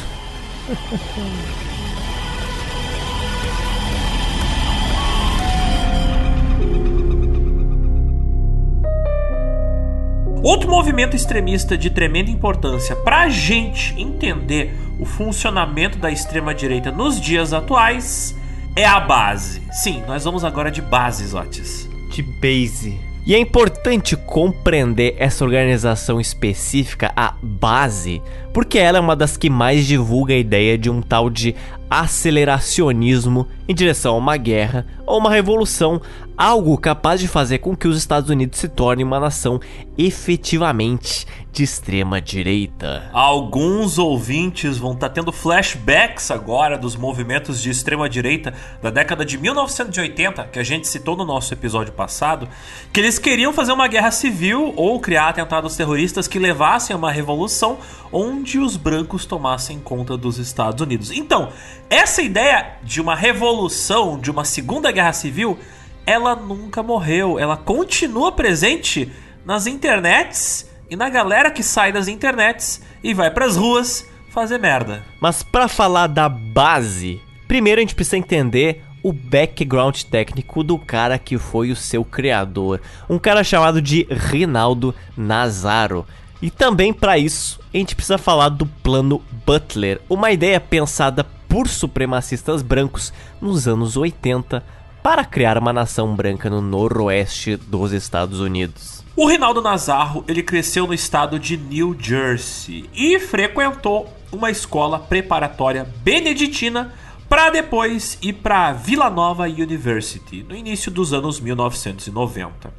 Outro 10.43 10.71
movimento 10.71 11.17
extremista 11.17 11.77
de 11.77 11.91
tremenda 11.91 12.31
importância 12.31 12.95
para 12.97 13.23
a 13.23 13.29
gente 13.29 14.01
entender 14.01 14.75
o 14.99 15.05
funcionamento 15.05 15.99
da 15.99 16.11
extrema-direita 16.11 16.91
nos 16.91 17.21
dias 17.21 17.53
atuais 17.53 18.35
é 18.75 18.85
a 18.85 19.01
base. 19.01 19.63
Sim, 19.71 20.03
nós 20.07 20.25
vamos 20.25 20.45
agora 20.45 20.71
de 20.71 20.83
base, 20.83 21.35
Otis. 21.35 21.89
De 22.11 22.23
base. 22.23 22.99
E 23.27 23.35
é 23.35 23.39
importante 23.39 24.17
compreender 24.17 25.15
essa 25.19 25.45
organização 25.45 26.19
específica, 26.19 27.13
a 27.15 27.35
base, 27.43 28.23
porque 28.55 28.79
ela 28.79 28.97
é 28.97 29.01
uma 29.01 29.15
das 29.15 29.37
que 29.37 29.51
mais 29.51 29.87
divulga 29.87 30.33
a 30.33 30.39
ideia 30.39 30.79
de 30.79 30.89
um 30.89 31.03
tal 31.03 31.29
de 31.29 31.55
aceleracionismo 31.91 33.47
em 33.69 33.75
direção 33.75 34.15
a 34.15 34.19
uma 34.19 34.37
guerra 34.37 34.87
ou 35.07 35.19
uma 35.19 35.31
revolução, 35.31 36.01
algo 36.37 36.77
capaz 36.79 37.21
de 37.21 37.27
fazer 37.27 37.59
com 37.59 37.77
que 37.77 37.89
os 37.89 37.97
Estados 37.97 38.31
Unidos 38.31 38.59
se 38.59 38.69
tornem 38.69 39.05
uma 39.05 39.19
nação 39.19 39.61
efetivamente 39.97 41.27
de 41.53 41.65
extrema 41.65 42.21
direita. 42.21 43.11
Alguns 43.13 43.99
ouvintes 43.99 44.79
vão 44.79 44.93
estar 44.93 45.09
tá 45.09 45.15
tendo 45.15 45.33
flashbacks 45.33 46.31
agora 46.31 46.79
dos 46.79 46.95
movimentos 46.95 47.61
de 47.61 47.71
extrema 47.71 48.09
direita 48.09 48.55
da 48.81 48.91
década 48.91 49.25
de 49.25 49.37
1980, 49.37 50.45
que 50.45 50.59
a 50.59 50.63
gente 50.63 50.87
citou 50.87 51.17
no 51.17 51.25
nosso 51.25 51.53
episódio 51.53 51.93
passado, 51.93 52.49
que 52.93 53.01
eles 53.01 53.19
queriam 53.19 53.53
fazer 53.53 53.73
uma 53.73 53.89
guerra 53.89 54.11
civil 54.11 54.73
ou 54.77 55.01
criar 55.01 55.31
atentados 55.31 55.75
terroristas 55.75 56.29
que 56.29 56.39
levassem 56.39 56.95
a 56.95 56.99
uma 56.99 57.11
revolução 57.11 57.79
onde 58.13 58.59
os 58.59 58.77
brancos 58.77 59.27
tomassem 59.27 59.81
conta 59.81 60.17
dos 60.17 60.39
Estados 60.39 60.81
Unidos. 60.81 61.11
Então, 61.11 61.49
essa 61.91 62.23
ideia 62.23 62.75
de 62.83 63.01
uma 63.01 63.15
revolução, 63.15 64.19
de 64.19 64.31
uma 64.31 64.45
segunda 64.45 64.93
guerra 64.93 65.13
civil, 65.13 65.59
ela 66.05 66.35
nunca 66.35 66.83
morreu, 66.83 67.39
ela 67.39 67.57
continua 67.57 68.33
presente 68.33 69.11
nas 69.45 69.67
internets 69.67 70.69
e 70.91 70.97
na 70.97 71.09
galera 71.09 71.51
que 71.51 71.63
sai 71.63 71.93
das 71.93 72.09
internets 72.09 72.83
e 73.03 73.15
vai 73.15 73.31
para 73.31 73.47
as 73.47 73.57
ruas 73.57 74.07
fazer 74.31 74.59
merda. 74.59 75.05
Mas 75.21 75.43
para 75.43 75.69
falar 75.69 76.07
da 76.07 76.29
base, 76.29 77.21
primeiro 77.47 77.81
a 77.81 77.83
gente 77.83 77.95
precisa 77.95 78.19
entender 78.19 78.85
o 79.03 79.13
background 79.13 80.03
técnico 80.03 80.63
do 80.63 80.79
cara 80.79 81.19
que 81.19 81.39
foi 81.39 81.71
o 81.71 81.77
seu 81.77 82.05
criador, 82.05 82.81
um 83.09 83.19
cara 83.19 83.43
chamado 83.43 83.81
de 83.81 84.07
Rinaldo 84.11 84.95
Nazaro. 85.17 86.07
E 86.41 86.51
também 86.51 86.93
para 86.93 87.19
isso, 87.19 87.61
a 87.73 87.77
gente 87.77 87.95
precisa 87.95 88.19
falar 88.19 88.49
do 88.51 88.67
plano 88.67 89.23
Butler, 89.45 90.01
uma 90.09 90.31
ideia 90.31 90.61
pensada 90.61 91.25
por 91.49 91.69
supremacistas 91.69 92.63
brancos 92.63 93.13
nos 93.41 93.67
anos 93.67 93.97
80 93.97 94.63
para 95.03 95.25
criar 95.25 95.57
uma 95.57 95.73
nação 95.73 96.15
branca 96.15 96.51
no 96.51 96.61
noroeste 96.61 97.57
dos 97.57 97.93
Estados 97.93 98.41
Unidos. 98.41 99.03
O 99.17 99.27
Rinaldo 99.27 99.63
Nazarro, 99.63 100.25
ele 100.29 100.43
cresceu 100.43 100.87
no 100.87 100.95
estado 100.95 101.39
de 101.39 101.57
New 101.57 101.97
Jersey 101.99 102.89
e 102.95 103.19
frequentou 103.19 104.13
uma 104.31 104.51
escola 104.51 104.99
preparatória 104.99 105.89
beneditina 106.03 106.93
para 107.29 107.51
depois 107.51 108.19
ir 108.23 108.35
para 108.35 108.73
Villanova 108.73 109.45
University 109.45 110.45
no 110.49 110.55
início 110.55 110.91
dos 110.91 111.13
anos 111.13 111.41
1990. 111.41 112.73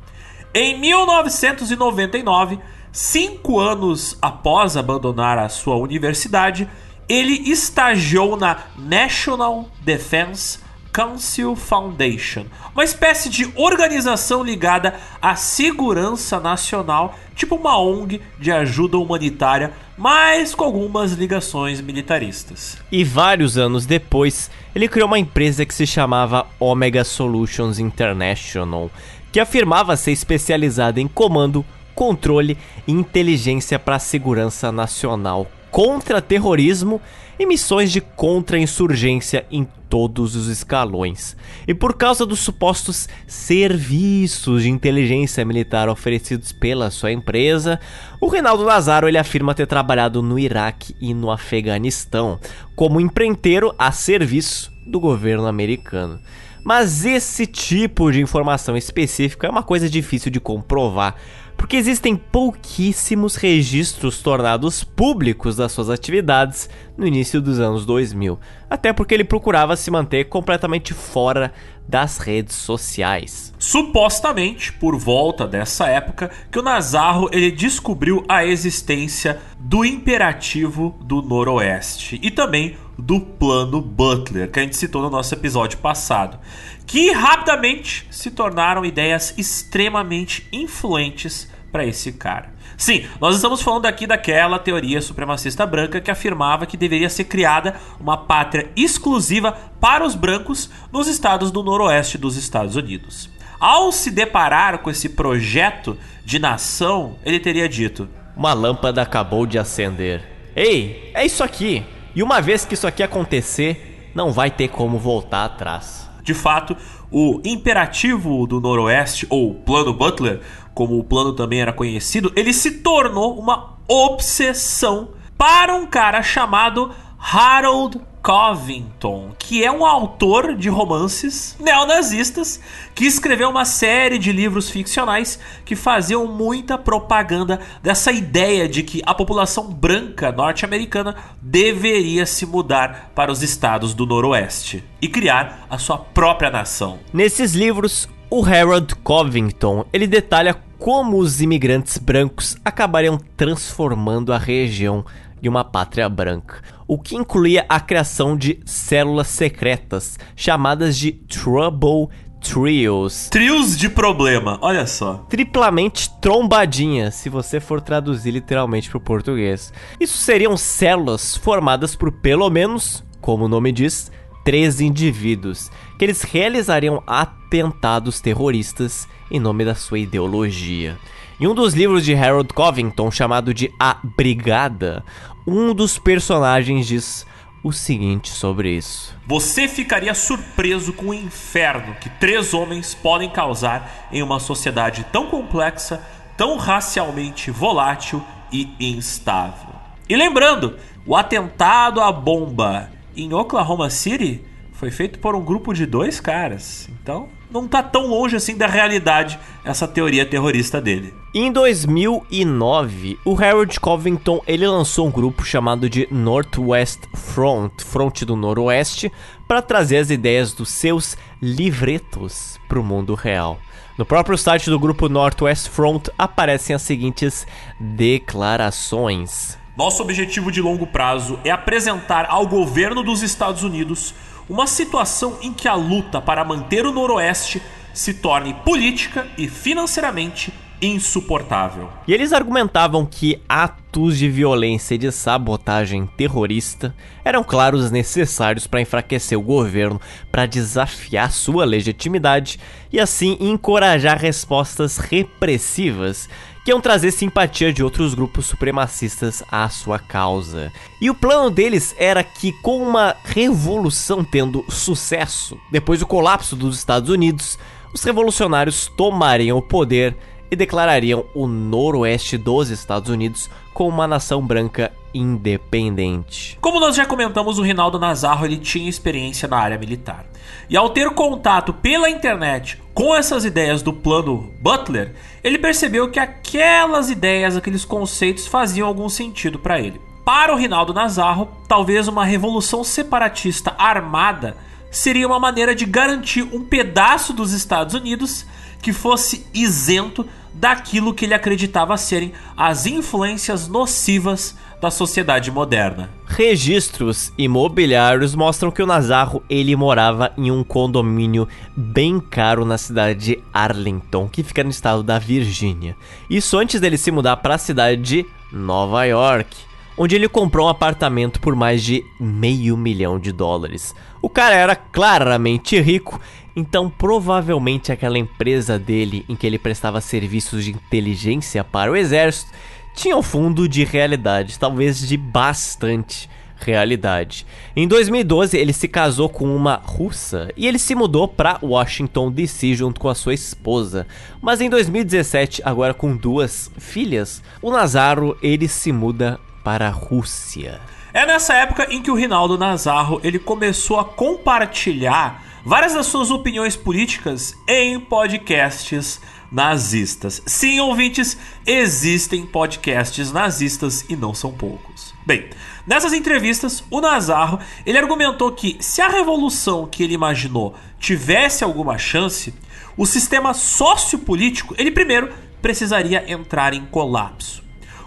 Em 0.54 0.80
1999, 0.80 2.60
cinco 2.92 3.60
anos 3.60 4.18
após 4.22 4.76
abandonar 4.76 5.38
a 5.38 5.50
sua 5.50 5.76
universidade, 5.76 6.68
ele 7.10 7.50
estagiou 7.50 8.38
na 8.38 8.66
National 8.78 9.68
Defense 9.82 10.60
Council 10.94 11.56
Foundation, 11.56 12.46
uma 12.74 12.84
espécie 12.84 13.30
de 13.30 13.52
organização 13.56 14.44
ligada 14.44 14.96
à 15.22 15.36
segurança 15.36 16.40
nacional, 16.40 17.18
tipo 17.36 17.56
uma 17.56 17.80
ONG 17.80 18.22
de 18.40 18.52
ajuda 18.52 18.98
humanitária, 18.98 19.74
mas 19.98 20.54
com 20.54 20.64
algumas 20.64 21.14
ligações 21.14 21.82
militaristas. 21.82 22.78
E 22.92 23.04
vários 23.04 23.58
anos 23.58 23.86
depois, 23.86 24.50
ele 24.76 24.88
criou 24.88 25.08
uma 25.08 25.20
empresa 25.20 25.66
que 25.66 25.74
se 25.74 25.88
chamava 25.88 26.48
Omega 26.60 27.04
Solutions 27.04 27.80
International, 27.80 28.92
que 29.32 29.40
afirmava 29.40 29.96
ser 29.96 30.12
especializada 30.12 31.00
em 31.00 31.08
comando, 31.08 31.66
controle 31.94 32.58
e 32.88 32.92
inteligência 32.92 33.78
para 33.78 33.98
a 33.98 34.00
segurança 34.00 34.72
nacional 34.72 35.48
contra 35.72 36.22
terrorismo 36.22 37.02
e 37.40 37.46
missões 37.46 37.92
de 37.92 38.02
contra-insurgência 38.02 39.46
em 39.50 39.66
todos 39.90 40.36
os 40.36 40.48
escalões. 40.48 41.36
E 41.68 41.74
por 41.74 41.96
causa 41.96 42.26
dos 42.26 42.40
supostos 42.40 43.08
serviços 43.26 44.64
de 44.64 44.70
inteligência 44.70 45.44
militar 45.46 45.90
oferecidos 45.90 46.52
pela 46.52 46.92
sua 46.92 47.12
empresa, 47.12 47.80
o 48.22 48.28
Reinaldo 48.28 48.66
Nazaro 48.66 49.08
ele 49.08 49.18
afirma 49.18 49.56
ter 49.56 49.66
trabalhado 49.66 50.22
no 50.22 50.38
Iraque 50.38 50.96
e 51.00 51.14
no 51.14 51.32
Afeganistão 51.32 52.40
como 52.76 53.02
empreiteiro 53.02 53.74
a 53.78 53.92
serviço 53.92 54.72
do 54.86 55.00
governo 55.00 55.48
americano. 55.48 56.20
Mas 56.64 57.06
esse 57.06 57.48
tipo 57.48 58.12
de 58.12 58.22
informação 58.22 58.76
específica 58.76 59.48
é 59.48 59.50
uma 59.50 59.64
coisa 59.64 59.90
difícil 59.90 60.30
de 60.30 60.40
comprovar, 60.40 61.16
porque 61.60 61.76
existem 61.76 62.16
pouquíssimos 62.16 63.36
registros 63.36 64.22
tornados 64.22 64.82
públicos 64.82 65.58
das 65.58 65.74
suas 65.74 65.90
atividades 65.90 66.70
no 66.98 67.06
início 67.06 67.42
dos 67.42 67.60
anos 67.60 67.86
2000, 67.86 68.40
até 68.70 68.94
porque 68.94 69.14
ele 69.14 69.26
procurava 69.26 69.76
se 69.76 69.92
manter 69.92 70.30
completamente 70.30 70.94
fora 70.94 71.54
das 71.86 72.18
redes 72.18 72.56
sociais. 72.56 73.54
Supostamente, 73.60 74.72
por 74.72 74.98
volta 74.98 75.46
dessa 75.46 75.88
época, 75.88 76.32
que 76.50 76.58
o 76.58 76.64
Nazarro 76.64 77.30
ele 77.32 77.52
descobriu 77.52 78.24
a 78.30 78.46
existência 78.46 79.38
do 79.60 79.84
imperativo 79.84 80.98
do 81.02 81.22
Noroeste 81.22 82.18
e 82.24 82.32
também 82.32 82.78
do 82.98 83.20
plano 83.20 83.82
Butler, 83.82 84.50
que 84.50 84.60
a 84.60 84.64
gente 84.64 84.78
citou 84.78 85.02
no 85.02 85.10
nosso 85.10 85.34
episódio 85.34 85.78
passado, 85.80 86.40
que 86.86 87.12
rapidamente 87.12 88.08
se 88.10 88.32
tornaram 88.32 88.86
ideias 88.86 89.34
extremamente 89.38 90.48
influentes 90.54 91.49
para 91.72 91.86
esse 91.86 92.12
cara. 92.14 92.54
Sim, 92.78 93.06
nós 93.20 93.36
estamos 93.36 93.62
falando 93.62 93.86
aqui 93.86 94.08
daquela 94.08 94.58
teoria 94.58 95.02
supremacista 95.02 95.66
branca 95.66 96.00
que 96.00 96.12
afirmava 96.12 96.66
que 96.66 96.78
deveria 96.78 97.10
ser 97.10 97.26
criada 97.26 97.76
uma 98.00 98.18
pátria 98.18 98.70
exclusiva 98.76 99.52
para 99.80 100.06
os 100.06 100.16
brancos 100.16 100.70
nos 100.92 101.08
estados 101.08 101.52
do 101.52 101.64
noroeste 101.64 102.18
dos 102.18 102.36
Estados 102.38 102.76
Unidos. 102.76 103.30
Ao 103.60 103.92
se 103.92 104.10
deparar 104.10 104.78
com 104.80 104.90
esse 104.90 105.10
projeto 105.10 105.98
de 106.24 106.40
nação, 106.40 107.18
ele 107.26 107.40
teria 107.40 107.68
dito: 107.68 108.08
Uma 108.36 108.54
lâmpada 108.54 109.02
acabou 109.02 109.46
de 109.46 109.60
acender. 109.60 110.24
Ei, 110.56 111.12
é 111.14 111.26
isso 111.26 111.44
aqui! 111.44 111.84
E 112.16 112.24
uma 112.24 112.42
vez 112.42 112.66
que 112.66 112.74
isso 112.74 112.88
aqui 112.88 113.04
acontecer, 113.04 114.12
não 114.16 114.32
vai 114.32 114.50
ter 114.50 114.70
como 114.70 114.98
voltar 114.98 115.46
atrás. 115.46 116.10
De 116.24 116.34
fato, 116.34 116.76
o 117.12 117.42
imperativo 117.44 118.46
do 118.46 118.60
Noroeste, 118.62 119.26
ou 119.30 119.56
Plano 119.56 119.94
Butler, 119.94 120.42
como 120.80 120.98
o 120.98 121.04
plano 121.04 121.34
também 121.34 121.60
era 121.60 121.74
conhecido, 121.74 122.32
ele 122.38 122.54
se 122.54 122.72
tornou 122.72 123.38
uma 123.38 123.76
obsessão 123.86 125.10
para 125.38 125.76
um 125.76 125.86
cara 125.86 126.24
chamado 126.24 126.96
Harold 127.20 128.00
Covington, 128.24 129.34
que 129.38 129.62
é 129.62 129.70
um 129.70 129.86
autor 129.86 130.56
de 130.56 130.70
romances 130.70 131.58
neonazistas 131.60 132.62
que 132.96 133.06
escreveu 133.06 133.50
uma 133.50 133.66
série 133.66 134.18
de 134.18 134.32
livros 134.32 134.70
ficcionais 134.70 135.38
que 135.66 135.76
faziam 135.76 136.26
muita 136.26 136.78
propaganda 136.78 137.60
dessa 137.84 138.14
ideia 138.14 138.66
de 138.66 138.82
que 138.82 139.02
a 139.06 139.14
população 139.14 139.70
branca 139.70 140.32
norte-americana 140.32 141.14
deveria 141.42 142.26
se 142.26 142.46
mudar 142.46 143.12
para 143.14 143.34
os 143.34 143.44
estados 143.44 143.94
do 143.94 144.06
Noroeste 144.06 144.82
e 145.02 145.10
criar 145.10 145.68
a 145.70 145.78
sua 145.78 145.98
própria 145.98 146.50
nação. 146.50 147.00
Nesses 147.12 147.54
livros, 147.54 148.08
o 148.30 148.46
Harold 148.46 148.96
Covington, 148.96 149.86
ele 149.92 150.08
detalha 150.08 150.69
como 150.80 151.18
os 151.18 151.42
imigrantes 151.42 151.98
brancos 151.98 152.56
acabariam 152.64 153.20
transformando 153.36 154.32
a 154.32 154.38
região 154.38 155.06
de 155.42 155.50
uma 155.50 155.64
pátria 155.64 156.08
branca, 156.08 156.62
o 156.88 156.98
que 156.98 157.16
incluía 157.16 157.66
a 157.68 157.80
criação 157.80 158.36
de 158.36 158.60
células 158.66 159.28
secretas 159.28 160.18
chamadas 160.36 160.98
de 160.98 161.12
Trouble 161.12 162.08
Trios. 162.42 163.28
Trios 163.30 163.78
de 163.78 163.90
problema, 163.90 164.58
olha 164.62 164.88
só. 164.88 165.26
Triplamente 165.30 166.10
trombadinha, 166.22 167.12
se 167.12 167.30
você 167.30 167.60
for 167.60 167.82
traduzir 167.82 168.32
literalmente 168.32 168.90
para 168.90 168.98
o 168.98 169.02
português. 169.02 169.74
Isso 170.00 170.18
seriam 170.18 170.56
células 170.56 171.36
formadas 171.36 171.96
por 171.96 172.12
pelo 172.12 172.50
menos, 172.50 173.04
como 173.20 173.46
o 173.46 173.50
nome 173.50 173.74
diz, 173.74 174.10
três 174.46 174.80
indivíduos, 174.80 175.70
que 176.00 176.06
eles 176.06 176.22
realizariam 176.22 177.04
atentados 177.06 178.22
terroristas 178.22 179.06
em 179.30 179.38
nome 179.38 179.66
da 179.66 179.76
sua 179.76 180.00
ideologia. 180.00 180.98
Em 181.38 181.46
um 181.46 181.54
dos 181.54 181.74
livros 181.74 182.06
de 182.06 182.16
Harold 182.16 182.54
Covington, 182.54 183.12
chamado 183.12 183.54
de 183.54 183.70
A 183.78 183.98
Brigada, 184.02 185.04
um 185.46 185.74
dos 185.74 186.00
personagens 186.00 186.88
diz 186.88 187.28
o 187.62 187.74
seguinte 187.74 188.30
sobre 188.30 188.72
isso: 188.78 189.14
Você 189.28 189.68
ficaria 189.68 190.14
surpreso 190.14 190.94
com 190.94 191.08
o 191.08 191.14
inferno 191.14 191.94
que 192.00 192.10
três 192.10 192.54
homens 192.54 192.96
podem 192.96 193.30
causar 193.30 194.08
em 194.10 194.24
uma 194.24 194.40
sociedade 194.40 195.06
tão 195.12 195.28
complexa, 195.28 196.02
tão 196.38 196.56
racialmente 196.56 197.52
volátil 197.52 198.24
e 198.54 198.70
instável. 198.80 199.76
E 200.08 200.16
lembrando, 200.16 200.78
o 201.06 201.14
atentado 201.14 202.00
à 202.00 202.10
bomba 202.10 202.90
em 203.18 203.34
Oklahoma 203.34 203.90
City 203.90 204.48
foi 204.80 204.90
feito 204.90 205.20
por 205.20 205.36
um 205.36 205.44
grupo 205.44 205.74
de 205.74 205.86
dois 205.86 206.22
caras. 206.22 206.88
Então, 207.04 207.28
não 207.52 207.68
tá 207.68 207.84
tão 207.84 208.08
longe 208.08 208.38
assim 208.38 208.56
da 208.56 208.66
realidade 208.66 209.38
essa 209.66 209.86
teoria 209.86 210.26
terrorista 210.26 210.80
dele. 210.80 211.14
Em 211.36 211.52
2009, 211.52 213.20
o 213.26 213.36
Harold 213.36 213.78
Covington 213.78 214.42
ele 214.48 214.66
lançou 214.66 215.06
um 215.06 215.12
grupo 215.12 215.44
chamado 215.44 215.90
de 215.90 216.08
Northwest 216.10 217.02
Front, 217.14 217.82
Fronte 217.82 218.24
do 218.24 218.38
Noroeste, 218.38 219.12
para 219.46 219.62
trazer 219.62 219.98
as 219.98 220.10
ideias 220.10 220.54
dos 220.54 220.70
seus 220.70 221.18
livretos 221.42 222.58
para 222.70 222.80
o 222.80 222.84
mundo 222.84 223.16
real. 223.16 223.60
No 223.98 224.06
próprio 224.06 224.38
site 224.38 224.70
do 224.70 224.80
grupo 224.80 225.10
Northwest 225.10 225.68
Front 225.68 226.08
aparecem 226.18 226.74
as 226.74 226.84
seguintes 226.84 227.46
declarações. 227.78 229.58
Nosso 229.76 230.02
objetivo 230.04 230.52
de 230.52 230.62
longo 230.62 230.88
prazo 230.88 231.38
é 231.44 231.52
apresentar 231.52 232.26
ao 232.30 232.48
governo 232.48 233.04
dos 233.04 233.22
Estados 233.22 233.64
Unidos 233.64 234.14
uma 234.50 234.66
situação 234.66 235.38
em 235.42 235.54
que 235.54 235.68
a 235.68 235.76
luta 235.76 236.20
para 236.20 236.44
manter 236.44 236.86
o 236.86 236.92
Noroeste 236.92 237.62
se 237.94 238.16
torne 238.16 238.54
política 238.54 239.28
e 239.38 239.48
financeiramente 239.48 240.52
insuportável. 240.82 241.90
E 242.08 242.14
eles 242.14 242.32
argumentavam 242.32 243.06
que 243.06 243.42
atos 243.48 244.18
de 244.18 244.30
violência 244.30 244.96
e 244.96 244.98
de 244.98 245.12
sabotagem 245.12 246.06
terrorista 246.06 246.96
eram 247.24 247.44
claros 247.44 247.92
necessários 247.92 248.66
para 248.66 248.82
enfraquecer 248.82 249.38
o 249.38 249.42
governo, 249.42 250.00
para 250.32 250.46
desafiar 250.46 251.32
sua 251.32 251.66
legitimidade 251.66 252.60
e 252.92 253.00
assim 253.00 253.38
encorajar 253.40 254.18
respostas 254.18 254.98
repressivas 254.98 256.30
que 256.64 256.72
iam 256.72 256.82
trazer 256.82 257.12
simpatia 257.12 257.72
de 257.72 257.84
outros 257.84 258.14
grupos 258.14 258.46
supremacistas 258.46 259.44
à 259.52 259.68
sua 259.70 259.98
causa. 259.98 260.72
E 261.00 261.10
o 261.10 261.16
plano 261.16 261.50
deles 261.50 261.96
era 261.98 262.24
que, 262.24 262.52
com 262.52 262.82
uma 262.82 263.16
revolução 263.24 264.24
tendo 264.24 264.66
sucesso, 264.70 265.58
depois 265.72 266.00
do 266.00 266.08
colapso 266.08 266.56
dos 266.56 266.78
Estados 266.78 267.10
Unidos, 267.10 267.58
os 267.94 268.04
revolucionários 268.04 268.88
tomariam 268.88 269.58
o 269.58 269.62
poder 269.62 270.16
e 270.52 270.56
declarariam 270.56 271.26
o 271.34 271.48
noroeste 271.48 272.38
dos 272.38 272.70
Estados 272.70 273.10
Unidos 273.10 273.50
como 273.74 273.90
uma 273.90 274.08
nação 274.08 274.46
branca 274.46 274.92
independente. 275.14 276.58
Como 276.62 276.80
nós 276.80 276.96
já 276.96 277.06
comentamos, 277.06 277.58
o 277.58 277.62
Rinaldo 277.62 278.00
Nazarro 278.00 278.46
ele 278.46 278.58
tinha 278.58 278.90
experiência 278.90 279.48
na 279.48 279.58
área 279.58 279.78
militar. 279.78 280.26
E 280.70 280.78
ao 280.78 280.90
ter 280.90 281.10
contato 281.12 281.74
pela 281.74 282.10
internet 282.10 282.82
com 282.94 283.16
essas 283.16 283.46
ideias 283.46 283.82
do 283.82 283.94
plano 283.94 284.54
Butler, 284.62 285.14
ele 285.44 285.58
percebeu 285.58 286.12
que 286.12 286.20
aquelas 286.20 287.10
ideias, 287.10 287.56
aqueles 287.56 287.86
conceitos 287.86 288.46
faziam 288.48 288.88
algum 288.88 289.10
sentido 289.10 289.60
para 289.60 289.80
ele. 289.80 290.02
para 290.26 290.54
o 290.54 290.58
Rinaldo 290.58 290.94
Nazarro, 290.94 291.50
talvez 291.68 292.08
uma 292.08 292.24
revolução 292.24 292.84
separatista 292.84 293.74
armada 293.80 294.56
seria 294.92 295.26
uma 295.26 295.40
maneira 295.40 295.74
de 295.74 295.86
garantir 295.86 296.44
um 296.44 296.64
pedaço 296.64 297.34
dos 297.34 297.52
Estados 297.52 297.96
Unidos 297.96 298.46
que 298.80 298.94
fosse 298.94 299.46
isento 299.54 300.26
daquilo 300.54 301.14
que 301.14 301.26
ele 301.26 301.34
acreditava 301.34 301.98
serem 301.98 302.34
as 302.56 302.86
influências 302.86 303.68
nocivas 303.68 304.56
da 304.82 304.90
sociedade 304.90 305.52
moderna. 305.52 306.10
Registros 306.26 307.34
imobiliários 307.38 308.34
mostram 308.34 308.72
que 308.72 308.82
o 308.82 308.86
Nazarro 308.86 309.44
ele 309.50 309.76
morava 309.76 310.32
em 310.38 310.52
um 310.52 310.64
condomínio 310.64 311.48
bem 311.76 312.20
caro 312.20 312.64
na 312.64 312.78
cidade 312.78 313.20
de 313.20 313.40
Arlington, 313.54 314.30
que 314.30 314.44
fica 314.44 314.64
no 314.64 314.70
estado 314.70 315.04
da 315.04 315.20
Virgínia. 315.20 315.98
Isso 316.30 316.58
antes 316.58 316.80
dele 316.80 316.98
se 316.98 317.12
mudar 317.12 317.38
para 317.38 317.56
a 317.56 317.60
cidade 317.60 318.02
de 318.02 318.26
Nova 318.52 319.04
York, 319.04 319.56
onde 319.98 320.16
ele 320.16 320.30
comprou 320.30 320.68
um 320.68 320.70
apartamento 320.70 321.42
por 321.42 321.56
mais 321.56 321.84
de 321.84 322.06
meio 322.20 322.78
milhão 322.78 323.20
de 323.20 323.34
dólares. 323.34 323.94
O 324.22 324.30
cara 324.30 324.56
era 324.56 324.76
claramente 324.76 325.80
rico, 325.82 326.20
então 326.56 326.90
provavelmente 326.90 327.92
aquela 327.92 328.18
empresa 328.18 328.80
dele 328.80 329.26
em 329.28 329.36
que 329.36 329.46
ele 329.46 329.60
prestava 329.60 330.00
serviços 330.00 330.64
de 330.64 330.72
inteligência 330.72 331.66
para 331.66 331.92
o 331.92 331.98
exército 331.98 332.52
tinha 333.00 333.16
um 333.16 333.24
fundo 333.24 333.66
de 333.66 333.86
realidade, 333.86 334.60
talvez 334.60 335.00
de 335.00 335.16
bastante 335.16 336.30
realidade. 336.58 337.48
Em 337.74 337.88
2012, 337.88 338.58
ele 338.58 338.74
se 338.74 338.90
casou 338.90 339.30
com 339.30 339.56
uma 339.56 339.82
russa 339.82 340.52
e 340.58 340.68
ele 340.68 340.78
se 340.78 340.94
mudou 340.94 341.26
para 341.26 341.58
Washington 341.64 342.30
DC 342.30 342.74
junto 342.74 343.00
com 343.00 343.08
a 343.08 343.16
sua 343.16 343.34
esposa. 343.34 344.06
Mas 344.42 344.60
em 344.60 344.70
2017, 344.70 345.62
agora 345.64 345.94
com 345.94 346.14
duas 346.14 346.70
filhas, 346.78 347.42
o 347.62 347.72
Nazaro 347.72 348.38
ele 348.42 348.68
se 348.68 348.92
muda 348.92 349.40
para 349.64 349.88
a 349.88 349.92
Rússia. 349.92 350.82
É 351.14 351.26
nessa 351.26 351.54
época 351.54 351.88
em 351.90 352.02
que 352.02 352.12
o 352.12 352.16
Rinaldo 352.16 352.58
Nazarro 352.58 353.22
ele 353.24 353.40
começou 353.40 353.98
a 353.98 354.04
compartilhar 354.04 355.42
várias 355.64 355.94
das 355.94 356.06
suas 356.06 356.32
opiniões 356.32 356.76
políticas 356.76 357.56
em 357.66 357.98
podcasts 357.98 359.22
nazistas. 359.52 360.42
Sim, 360.46 360.80
ouvintes, 360.80 361.38
existem 361.66 362.46
podcasts 362.46 363.32
nazistas 363.32 364.06
e 364.10 364.16
não 364.16 364.34
são 364.34 364.52
poucos. 364.52 365.14
Bem, 365.26 365.50
nessas 365.86 366.14
entrevistas, 366.14 366.84
o 366.90 367.02
Nazarro 367.02 367.60
ele 367.86 367.98
argumentou 367.98 368.52
que 368.52 368.78
se 368.80 369.02
a 369.02 369.08
revolução 369.08 369.88
que 369.88 370.04
ele 370.04 370.14
imaginou 370.14 370.76
tivesse 371.00 371.64
alguma 371.64 371.98
chance, 371.98 372.54
o 372.98 373.06
sistema 373.06 373.54
sociopolítico 373.54 374.76
ele 374.78 374.92
primeiro 374.92 375.32
precisaria 375.62 376.32
entrar 376.32 376.74
em 376.74 376.86
colapso. 376.86 377.64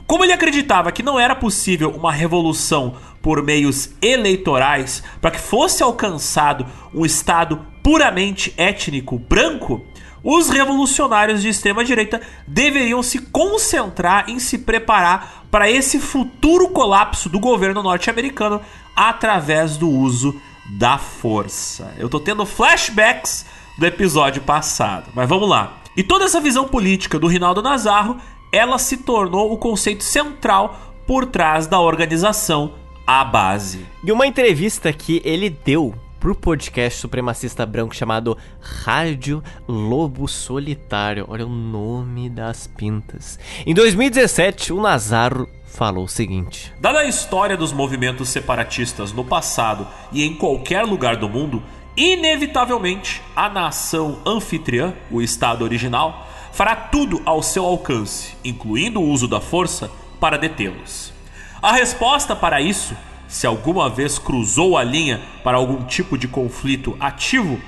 Como 0.06 0.24
ele 0.24 0.32
acreditava 0.32 0.92
que 0.92 1.02
não 1.02 1.18
era 1.18 1.34
possível 1.34 1.90
uma 1.90 2.12
revolução 2.12 2.96
por 3.22 3.42
meios 3.42 3.90
eleitorais 4.02 5.02
para 5.20 5.30
que 5.30 5.40
fosse 5.40 5.82
alcançado 5.82 6.66
um 6.92 7.06
Estado 7.06 7.64
puramente 7.82 8.52
étnico 8.56 9.18
branco, 9.18 9.84
os 10.22 10.48
revolucionários 10.48 11.42
de 11.42 11.48
extrema 11.48 11.84
direita 11.84 12.20
deveriam 12.46 13.02
se 13.02 13.18
concentrar 13.18 14.28
em 14.28 14.38
se 14.38 14.58
preparar 14.58 15.44
para 15.50 15.70
esse 15.70 15.98
futuro 15.98 16.68
colapso 16.68 17.28
do 17.28 17.40
governo 17.40 17.82
norte-americano 17.82 18.60
através 18.94 19.76
do 19.76 19.88
uso 19.88 20.40
da 20.78 20.96
força. 20.96 21.92
Eu 21.98 22.08
tô 22.08 22.20
tendo 22.20 22.46
flashbacks 22.46 23.44
do 23.78 23.86
episódio 23.86 24.42
passado, 24.42 25.10
mas 25.14 25.28
vamos 25.28 25.48
lá. 25.48 25.78
E 25.96 26.02
toda 26.02 26.24
essa 26.24 26.40
visão 26.40 26.66
política 26.66 27.18
do 27.18 27.26
Rinaldo 27.26 27.60
Nazarro, 27.60 28.16
ela 28.52 28.78
se 28.78 28.98
tornou 28.98 29.52
o 29.52 29.58
conceito 29.58 30.04
central 30.04 30.94
por 31.06 31.26
trás 31.26 31.66
da 31.66 31.80
organização 31.80 32.74
A 33.06 33.24
Base. 33.24 33.84
E 34.04 34.12
uma 34.12 34.26
entrevista 34.26 34.92
que 34.92 35.20
ele 35.24 35.50
deu 35.50 35.94
pro 36.22 36.36
podcast 36.36 37.00
supremacista 37.00 37.66
branco 37.66 37.96
chamado 37.96 38.38
Rádio 38.60 39.42
Lobo 39.66 40.28
Solitário. 40.28 41.26
Olha 41.28 41.44
o 41.44 41.48
nome 41.48 42.30
das 42.30 42.68
pintas. 42.68 43.40
Em 43.66 43.74
2017, 43.74 44.72
o 44.72 44.80
Nazaro 44.80 45.48
falou 45.66 46.04
o 46.04 46.08
seguinte: 46.08 46.72
Dada 46.78 47.00
a 47.00 47.06
história 47.06 47.56
dos 47.56 47.72
movimentos 47.72 48.28
separatistas 48.28 49.12
no 49.12 49.24
passado 49.24 49.84
e 50.12 50.22
em 50.22 50.36
qualquer 50.36 50.84
lugar 50.84 51.16
do 51.16 51.28
mundo, 51.28 51.60
inevitavelmente 51.96 53.20
a 53.34 53.48
nação 53.48 54.20
anfitriã, 54.24 54.94
o 55.10 55.20
Estado 55.20 55.64
original, 55.64 56.30
fará 56.52 56.76
tudo 56.76 57.20
ao 57.24 57.42
seu 57.42 57.66
alcance, 57.66 58.36
incluindo 58.44 59.00
o 59.00 59.08
uso 59.08 59.26
da 59.26 59.40
força, 59.40 59.90
para 60.20 60.38
detê-los. 60.38 61.12
A 61.60 61.72
resposta 61.72 62.36
para 62.36 62.60
isso 62.60 62.96
se 63.32 63.46
alguma 63.46 63.88
vez 63.88 64.18
cruzou 64.18 64.76
a 64.76 64.84
linha 64.84 65.18
para 65.42 65.56
algum 65.56 65.82
tipo 65.84 66.18
de 66.18 66.28
conflito 66.28 66.94
ativo, 67.00 67.58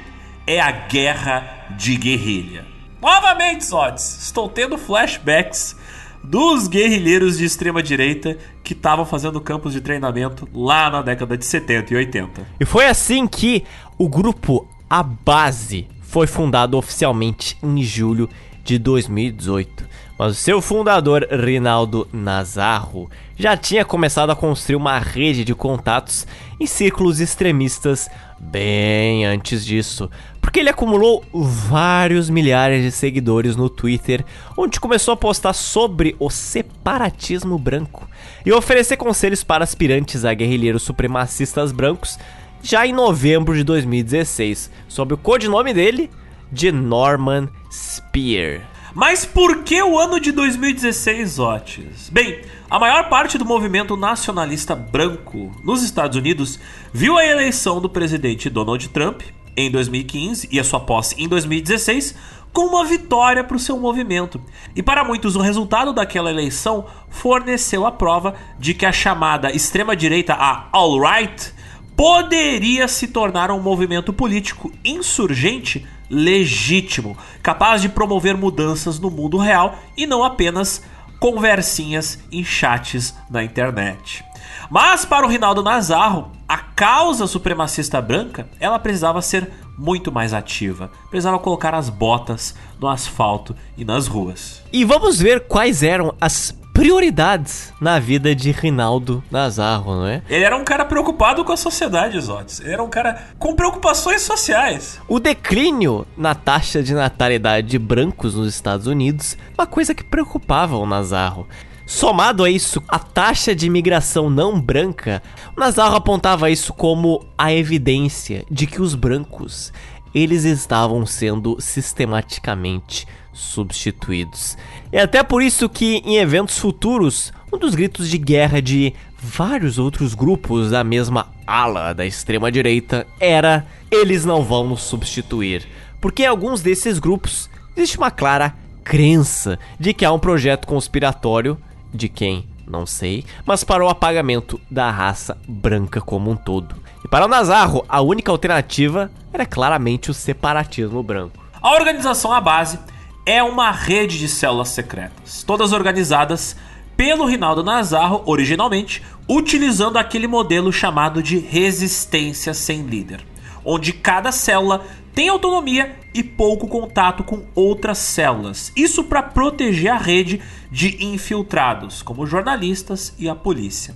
é 0.46 0.60
a 0.60 0.70
guerra 0.70 1.74
de 1.78 1.96
guerrilha. 1.96 2.66
Novamente, 3.00 3.64
Zods, 3.64 4.24
estou 4.24 4.46
tendo 4.46 4.76
flashbacks 4.76 5.74
dos 6.22 6.68
guerrilheiros 6.68 7.38
de 7.38 7.46
extrema 7.46 7.82
direita 7.82 8.36
que 8.62 8.74
estavam 8.74 9.06
fazendo 9.06 9.40
campos 9.40 9.72
de 9.72 9.80
treinamento 9.80 10.46
lá 10.52 10.90
na 10.90 11.00
década 11.00 11.34
de 11.34 11.46
70 11.46 11.94
e 11.94 11.96
80. 11.96 12.46
E 12.60 12.64
foi 12.66 12.84
assim 12.84 13.26
que 13.26 13.64
o 13.96 14.06
grupo 14.06 14.68
A 14.88 15.02
Base 15.02 15.88
foi 16.02 16.26
fundado 16.26 16.76
oficialmente 16.76 17.56
em 17.62 17.82
julho 17.82 18.28
de 18.64 18.78
2018. 18.78 19.84
Mas 20.18 20.32
o 20.32 20.34
seu 20.34 20.62
fundador, 20.62 21.26
Rinaldo 21.30 22.08
Nazarro, 22.12 23.10
já 23.36 23.56
tinha 23.56 23.84
começado 23.84 24.30
a 24.30 24.36
construir 24.36 24.76
uma 24.76 24.98
rede 24.98 25.44
de 25.44 25.54
contatos 25.54 26.26
em 26.58 26.66
círculos 26.66 27.20
extremistas 27.20 28.08
bem 28.38 29.24
antes 29.24 29.64
disso, 29.64 30.10
porque 30.40 30.60
ele 30.60 30.68
acumulou 30.70 31.24
vários 31.32 32.30
milhares 32.30 32.82
de 32.82 32.90
seguidores 32.90 33.56
no 33.56 33.68
Twitter, 33.68 34.24
onde 34.56 34.78
começou 34.78 35.14
a 35.14 35.16
postar 35.16 35.52
sobre 35.52 36.14
o 36.18 36.30
separatismo 36.30 37.58
branco 37.58 38.08
e 38.46 38.52
oferecer 38.52 38.96
conselhos 38.96 39.42
para 39.42 39.64
aspirantes 39.64 40.24
a 40.24 40.32
guerrilheiros 40.32 40.82
supremacistas 40.82 41.72
brancos 41.72 42.18
já 42.62 42.86
em 42.86 42.92
novembro 42.92 43.54
de 43.54 43.62
2016, 43.64 44.70
sob 44.88 45.14
o 45.14 45.18
codinome 45.18 45.74
dele 45.74 46.10
de 46.50 46.70
Norman 46.70 47.48
Spear. 47.74 48.70
Mas 48.94 49.24
por 49.24 49.64
que 49.64 49.82
o 49.82 49.98
ano 49.98 50.20
de 50.20 50.30
2016, 50.30 51.40
Otis? 51.40 52.08
Bem, 52.08 52.42
a 52.70 52.78
maior 52.78 53.08
parte 53.08 53.36
do 53.36 53.44
movimento 53.44 53.96
nacionalista 53.96 54.76
branco 54.76 55.50
nos 55.64 55.82
Estados 55.82 56.16
Unidos 56.16 56.60
viu 56.92 57.18
a 57.18 57.26
eleição 57.26 57.80
do 57.80 57.90
presidente 57.90 58.48
Donald 58.48 58.88
Trump 58.90 59.22
em 59.56 59.68
2015 59.70 60.48
e 60.52 60.60
a 60.60 60.64
sua 60.64 60.78
posse 60.78 61.20
em 61.20 61.26
2016 61.26 62.14
como 62.52 62.76
uma 62.76 62.84
vitória 62.84 63.42
para 63.42 63.56
o 63.56 63.60
seu 63.60 63.76
movimento. 63.76 64.40
E 64.76 64.82
para 64.82 65.02
muitos, 65.02 65.34
o 65.34 65.40
resultado 65.40 65.92
daquela 65.92 66.30
eleição 66.30 66.86
forneceu 67.10 67.84
a 67.84 67.90
prova 67.90 68.36
de 68.60 68.74
que 68.74 68.86
a 68.86 68.92
chamada 68.92 69.50
extrema-direita, 69.50 70.34
a 70.34 70.68
alt-right, 70.70 71.52
poderia 71.96 72.88
se 72.88 73.08
tornar 73.08 73.50
um 73.50 73.60
movimento 73.60 74.12
político 74.12 74.72
insurgente 74.84 75.86
legítimo, 76.10 77.16
capaz 77.42 77.82
de 77.82 77.88
promover 77.88 78.36
mudanças 78.36 78.98
no 78.98 79.10
mundo 79.10 79.38
real 79.38 79.78
e 79.96 80.06
não 80.06 80.22
apenas 80.22 80.82
conversinhas 81.18 82.18
em 82.30 82.44
chats 82.44 83.14
na 83.30 83.42
internet. 83.42 84.24
Mas 84.70 85.04
para 85.04 85.26
o 85.26 85.28
Rinaldo 85.28 85.62
Nazarro, 85.62 86.30
a 86.48 86.58
causa 86.58 87.26
supremacista 87.26 88.00
branca, 88.00 88.48
ela 88.60 88.78
precisava 88.78 89.22
ser 89.22 89.50
muito 89.78 90.12
mais 90.12 90.32
ativa. 90.32 90.90
Precisava 91.10 91.38
colocar 91.38 91.74
as 91.74 91.88
botas 91.88 92.54
no 92.78 92.88
asfalto 92.88 93.54
e 93.76 93.84
nas 93.84 94.06
ruas. 94.06 94.62
E 94.72 94.84
vamos 94.84 95.18
ver 95.18 95.46
quais 95.46 95.82
eram 95.82 96.14
as 96.20 96.54
prioridades 96.74 97.72
na 97.80 98.00
vida 98.00 98.34
de 98.34 98.50
Rinaldo 98.50 99.22
Nazarro, 99.30 99.94
não 99.94 100.06
é? 100.08 100.22
Ele 100.28 100.44
era 100.44 100.56
um 100.56 100.64
cara 100.64 100.84
preocupado 100.84 101.44
com 101.44 101.52
a 101.52 101.56
sociedade, 101.56 102.20
Zotes. 102.20 102.58
Ele 102.58 102.72
era 102.72 102.82
um 102.82 102.90
cara 102.90 103.28
com 103.38 103.54
preocupações 103.54 104.22
sociais. 104.22 105.00
O 105.08 105.20
declínio 105.20 106.04
na 106.16 106.34
taxa 106.34 106.82
de 106.82 106.92
natalidade 106.92 107.68
de 107.68 107.78
brancos 107.78 108.34
nos 108.34 108.52
Estados 108.52 108.88
Unidos, 108.88 109.38
uma 109.56 109.68
coisa 109.68 109.94
que 109.94 110.02
preocupava 110.02 110.76
o 110.76 110.84
Nazarro. 110.84 111.46
Somado 111.86 112.42
a 112.42 112.50
isso, 112.50 112.82
a 112.88 112.98
taxa 112.98 113.54
de 113.54 113.66
imigração 113.66 114.28
não 114.28 114.60
branca, 114.60 115.22
o 115.56 115.60
Nazarro 115.60 115.94
apontava 115.94 116.50
isso 116.50 116.72
como 116.72 117.24
a 117.38 117.52
evidência 117.52 118.44
de 118.50 118.66
que 118.66 118.82
os 118.82 118.94
brancos 118.94 119.72
eles 120.14 120.44
estavam 120.44 121.04
sendo 121.04 121.56
sistematicamente 121.60 123.06
substituídos. 123.32 124.56
É 124.94 125.00
até 125.00 125.24
por 125.24 125.42
isso 125.42 125.68
que 125.68 125.96
em 126.06 126.18
eventos 126.18 126.56
futuros, 126.56 127.32
um 127.52 127.58
dos 127.58 127.74
gritos 127.74 128.08
de 128.08 128.16
guerra 128.16 128.62
de 128.62 128.94
vários 129.18 129.76
outros 129.76 130.14
grupos 130.14 130.70
da 130.70 130.84
mesma 130.84 131.26
ala 131.44 131.92
da 131.92 132.06
extrema 132.06 132.52
direita 132.52 133.04
era: 133.18 133.66
eles 133.90 134.24
não 134.24 134.44
vão 134.44 134.68
nos 134.68 134.84
substituir. 134.84 135.66
Porque 136.00 136.22
em 136.22 136.26
alguns 136.26 136.62
desses 136.62 137.00
grupos 137.00 137.50
existe 137.76 137.98
uma 137.98 138.12
clara 138.12 138.54
crença 138.84 139.58
de 139.80 139.92
que 139.92 140.04
há 140.04 140.12
um 140.12 140.18
projeto 140.20 140.64
conspiratório 140.64 141.58
de 141.92 142.08
quem 142.08 142.46
Não 142.64 142.86
sei, 142.86 143.24
mas 143.44 143.64
para 143.64 143.84
o 143.84 143.88
apagamento 143.88 144.60
da 144.70 144.92
raça 144.92 145.36
branca 145.48 146.00
como 146.00 146.30
um 146.30 146.36
todo. 146.36 146.76
E 147.04 147.08
para 147.08 147.24
o 147.24 147.28
Nazarro, 147.28 147.84
a 147.88 148.00
única 148.00 148.30
alternativa 148.30 149.10
era 149.32 149.44
claramente 149.44 150.12
o 150.12 150.14
separatismo 150.14 151.02
branco. 151.02 151.44
A 151.60 151.72
organização 151.72 152.32
à 152.32 152.40
base 152.40 152.78
é 153.26 153.42
uma 153.42 153.70
rede 153.70 154.18
de 154.18 154.28
células 154.28 154.68
secretas, 154.68 155.42
todas 155.42 155.72
organizadas 155.72 156.56
pelo 156.96 157.24
Rinaldo 157.24 157.64
Nazarro 157.64 158.22
originalmente, 158.26 159.02
utilizando 159.28 159.96
aquele 159.96 160.26
modelo 160.26 160.72
chamado 160.72 161.22
de 161.22 161.38
resistência 161.38 162.52
sem 162.54 162.82
líder, 162.82 163.24
onde 163.64 163.92
cada 163.92 164.30
célula 164.30 164.84
tem 165.14 165.28
autonomia 165.28 165.96
e 166.12 166.22
pouco 166.22 166.68
contato 166.68 167.24
com 167.24 167.44
outras 167.54 167.98
células. 167.98 168.72
Isso 168.76 169.04
para 169.04 169.22
proteger 169.22 169.92
a 169.92 169.96
rede 169.96 170.42
de 170.70 171.04
infiltrados, 171.04 172.02
como 172.02 172.26
jornalistas 172.26 173.14
e 173.18 173.28
a 173.28 173.34
polícia. 173.34 173.94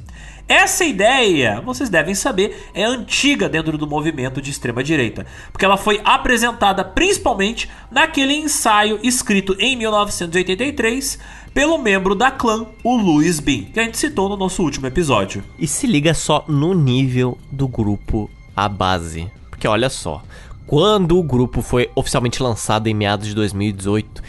Essa 0.48 0.82
ideia, 0.82 1.60
vocês 1.60 1.90
devem 1.90 2.14
saber, 2.14 2.70
é 2.72 2.82
antiga 2.82 3.50
dentro 3.50 3.76
do 3.76 3.86
movimento 3.86 4.40
de 4.40 4.50
extrema 4.50 4.82
direita, 4.82 5.26
porque 5.52 5.62
ela 5.62 5.76
foi 5.76 6.00
apresentada 6.02 6.82
principalmente 6.82 7.68
naquele 7.90 8.32
ensaio 8.32 8.98
escrito 9.02 9.54
em 9.58 9.76
1983 9.76 11.18
pelo 11.52 11.76
membro 11.76 12.14
da 12.14 12.30
clã, 12.30 12.64
o 12.82 12.96
Louis 12.96 13.40
Bean, 13.40 13.64
que 13.64 13.78
a 13.78 13.82
gente 13.82 13.98
citou 13.98 14.26
no 14.26 14.38
nosso 14.38 14.62
último 14.62 14.86
episódio. 14.86 15.44
E 15.58 15.66
se 15.66 15.86
liga 15.86 16.14
só 16.14 16.42
no 16.48 16.72
nível 16.72 17.36
do 17.52 17.68
grupo 17.68 18.30
A 18.56 18.70
Base, 18.70 19.30
porque 19.50 19.68
olha 19.68 19.90
só, 19.90 20.22
quando 20.66 21.18
o 21.18 21.22
grupo 21.22 21.60
foi 21.60 21.90
oficialmente 21.94 22.42
lançado 22.42 22.86
em 22.86 22.94
meados 22.94 23.26
de 23.28 23.34
2018, 23.34 24.22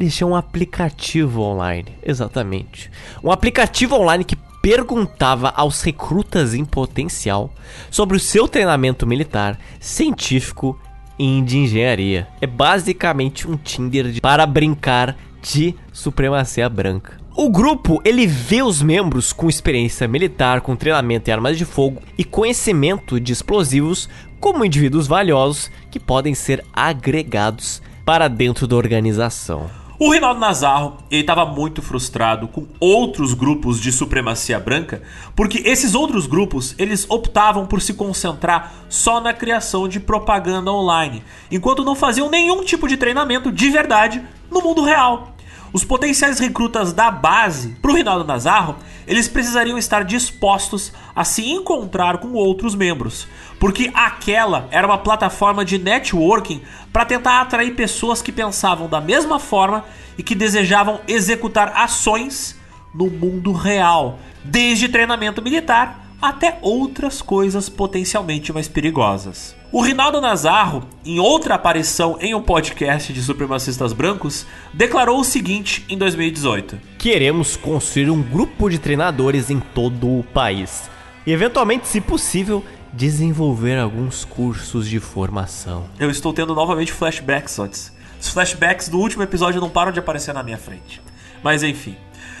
eles 0.00 0.14
tinham 0.14 0.30
um 0.30 0.36
aplicativo 0.36 1.42
online. 1.42 1.88
Exatamente. 2.02 2.90
Um 3.22 3.30
aplicativo 3.30 3.96
online 3.96 4.24
que 4.24 4.36
perguntava 4.66 5.50
aos 5.50 5.80
recrutas 5.80 6.52
em 6.52 6.64
potencial 6.64 7.52
sobre 7.88 8.16
o 8.16 8.20
seu 8.20 8.48
treinamento 8.48 9.06
militar, 9.06 9.56
científico 9.78 10.76
e 11.16 11.40
de 11.40 11.58
engenharia. 11.58 12.26
É 12.40 12.48
basicamente 12.48 13.48
um 13.48 13.56
Tinder 13.56 14.10
de... 14.10 14.20
para 14.20 14.44
brincar 14.44 15.16
de 15.40 15.72
supremacia 15.92 16.68
branca. 16.68 17.16
O 17.36 17.48
grupo 17.48 18.02
ele 18.04 18.26
vê 18.26 18.60
os 18.60 18.82
membros 18.82 19.32
com 19.32 19.48
experiência 19.48 20.08
militar, 20.08 20.60
com 20.60 20.74
treinamento 20.74 21.30
em 21.30 21.32
armas 21.32 21.56
de 21.56 21.64
fogo 21.64 22.02
e 22.18 22.24
conhecimento 22.24 23.20
de 23.20 23.32
explosivos 23.32 24.08
como 24.40 24.64
indivíduos 24.64 25.06
valiosos 25.06 25.70
que 25.92 26.00
podem 26.00 26.34
ser 26.34 26.64
agregados 26.72 27.80
para 28.04 28.26
dentro 28.26 28.66
da 28.66 28.74
organização. 28.74 29.85
O 29.98 30.12
Rinaldo 30.12 30.38
Nazarro 30.38 30.98
estava 31.10 31.46
muito 31.46 31.80
frustrado 31.80 32.46
com 32.48 32.66
outros 32.78 33.32
grupos 33.32 33.80
de 33.80 33.90
supremacia 33.90 34.60
branca, 34.60 35.02
porque 35.34 35.62
esses 35.66 35.94
outros 35.94 36.26
grupos 36.26 36.74
eles 36.76 37.06
optavam 37.08 37.64
por 37.64 37.80
se 37.80 37.94
concentrar 37.94 38.74
só 38.90 39.22
na 39.22 39.32
criação 39.32 39.88
de 39.88 39.98
propaganda 39.98 40.70
online, 40.70 41.24
enquanto 41.50 41.82
não 41.82 41.94
faziam 41.94 42.28
nenhum 42.28 42.62
tipo 42.62 42.86
de 42.86 42.98
treinamento 42.98 43.50
de 43.50 43.70
verdade 43.70 44.22
no 44.50 44.60
mundo 44.60 44.82
real. 44.82 45.35
Os 45.72 45.84
potenciais 45.84 46.38
recrutas 46.38 46.92
da 46.92 47.10
base 47.10 47.70
para 47.82 47.90
o 47.90 47.94
Rinaldo 47.94 48.24
Nazarro, 48.24 48.76
eles 49.06 49.28
precisariam 49.28 49.76
estar 49.76 50.04
dispostos 50.04 50.92
a 51.14 51.24
se 51.24 51.48
encontrar 51.50 52.18
com 52.18 52.32
outros 52.32 52.74
membros, 52.74 53.26
porque 53.58 53.90
aquela 53.94 54.68
era 54.70 54.86
uma 54.86 54.98
plataforma 54.98 55.64
de 55.64 55.78
networking 55.78 56.62
para 56.92 57.04
tentar 57.04 57.40
atrair 57.40 57.74
pessoas 57.74 58.22
que 58.22 58.30
pensavam 58.30 58.88
da 58.88 59.00
mesma 59.00 59.38
forma 59.38 59.84
e 60.16 60.22
que 60.22 60.34
desejavam 60.34 61.00
executar 61.08 61.72
ações 61.74 62.56
no 62.94 63.10
mundo 63.10 63.52
real, 63.52 64.18
desde 64.44 64.88
treinamento 64.88 65.42
militar 65.42 66.06
até 66.20 66.58
outras 66.62 67.20
coisas 67.20 67.68
potencialmente 67.68 68.52
mais 68.52 68.68
perigosas. 68.68 69.55
O 69.72 69.82
Rinaldo 69.82 70.20
Nazarro, 70.20 70.84
em 71.04 71.18
outra 71.18 71.56
aparição 71.56 72.16
em 72.20 72.32
um 72.34 72.40
podcast 72.40 73.12
de 73.12 73.20
supremacistas 73.20 73.92
brancos, 73.92 74.46
declarou 74.72 75.18
o 75.18 75.24
seguinte 75.24 75.84
em 75.88 75.98
2018: 75.98 76.78
Queremos 76.96 77.56
construir 77.56 78.08
um 78.08 78.22
grupo 78.22 78.70
de 78.70 78.78
treinadores 78.78 79.50
em 79.50 79.58
todo 79.58 80.20
o 80.20 80.22
país 80.22 80.88
e, 81.26 81.32
eventualmente, 81.32 81.88
se 81.88 82.00
possível, 82.00 82.64
desenvolver 82.92 83.76
alguns 83.76 84.24
cursos 84.24 84.88
de 84.88 85.00
formação. 85.00 85.86
Eu 85.98 86.10
estou 86.10 86.32
tendo 86.32 86.54
novamente 86.54 86.92
flashbacks 86.92 87.58
antes. 87.58 87.92
Os 88.20 88.28
flashbacks 88.28 88.88
do 88.88 89.00
último 89.00 89.24
episódio 89.24 89.60
não 89.60 89.68
param 89.68 89.90
de 89.90 89.98
aparecer 89.98 90.32
na 90.32 90.44
minha 90.44 90.58
frente. 90.58 91.02
Mas 91.42 91.64
enfim. 91.64 91.96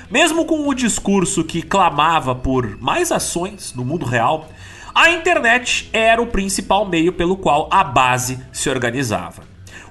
Mesmo 0.08 0.44
com 0.44 0.68
o 0.68 0.74
discurso 0.74 1.42
que 1.42 1.60
clamava 1.60 2.36
por 2.36 2.78
mais 2.80 3.10
ações 3.10 3.74
no 3.74 3.84
mundo 3.84 4.06
real, 4.06 4.48
a 4.96 5.10
internet 5.10 5.90
era 5.92 6.22
o 6.22 6.26
principal 6.26 6.86
meio 6.86 7.12
pelo 7.12 7.36
qual 7.36 7.68
a 7.70 7.84
base 7.84 8.40
se 8.50 8.70
organizava. 8.70 9.42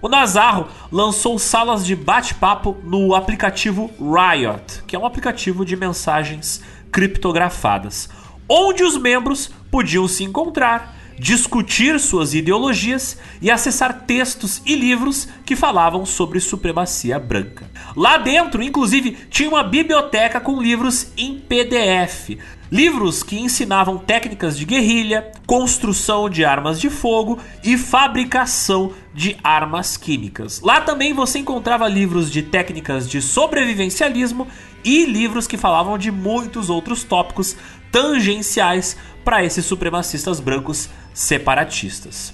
O 0.02 0.10
Nazarro 0.10 0.68
lançou 0.91 1.38
salas 1.38 1.86
de 1.86 1.95
bate-papo 1.95 2.76
no 2.84 3.14
aplicativo 3.14 3.91
Riot, 3.99 4.84
que 4.88 4.95
é 4.95 4.99
um 4.99 5.06
aplicativo 5.06 5.64
de 5.64 5.76
mensagens 5.76 6.64
criptografadas, 6.91 8.10
onde 8.49 8.84
os 8.84 8.98
membros 8.98 9.52
podiam 9.69 10.07
se 10.07 10.23
encontrar, 10.23 10.95
discutir 11.19 11.99
suas 11.99 12.34
ideologias 12.34 13.18
e 13.40 13.52
acessar 13.52 14.06
textos 14.07 14.60
e 14.65 14.76
livros 14.76 15.27
que 15.45 15.56
falavam 15.56 16.03
sobre 16.03 16.40
supremacia 16.40 17.19
branca. 17.19 17.69
Lá 17.95 18.18
dentro, 18.18 18.64
inclusive, 18.64 19.11
tinha 19.30 19.49
uma 19.49 19.64
biblioteca 19.64 20.40
com 20.41 20.60
livros 20.60 21.11
em 21.15 21.40
PDF. 21.40 22.38
Livros 22.72 23.22
que 23.22 23.38
ensinavam 23.38 23.98
técnicas 23.98 24.58
de 24.58 24.66
guerrilha, 24.66 25.32
construção 25.46 26.28
de 26.28 26.44
armas 26.44 26.80
de 26.80 26.90
fogo 26.90 27.40
e 27.64 27.78
fabricação 27.78 28.92
de 29.14 29.38
armas 29.44 29.98
químicas. 29.98 30.62
Lá 30.62 30.82
também 30.82 31.14
você 31.14 31.38
encontrava 31.38 31.88
livros 31.88 32.32
de 32.32 32.42
técnicas 32.42 33.08
de 33.08 33.22
sobrevivencialismo 33.22 34.48
e 34.84 35.06
livros 35.06 35.46
que 35.46 35.58
falavam 35.58 35.96
de 35.98 36.12
muitos 36.12 36.70
outros 36.70 37.04
tópicos 37.04 37.56
tangenciais 37.92 38.98
para 39.24 39.44
esses 39.44 39.66
supremacistas 39.66 40.40
brancos 40.40 40.90
separatistas. 41.14 42.34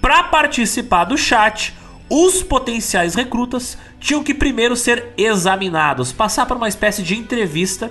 Para 0.00 0.24
participar 0.24 1.04
do 1.04 1.16
chat, 1.16 1.74
os 2.08 2.42
potenciais 2.42 3.14
recrutas 3.14 3.78
tinham 3.98 4.22
que 4.22 4.34
primeiro 4.34 4.76
ser 4.76 5.12
examinados, 5.16 6.12
passar 6.12 6.44
por 6.44 6.56
uma 6.56 6.68
espécie 6.68 7.02
de 7.02 7.16
entrevista 7.16 7.90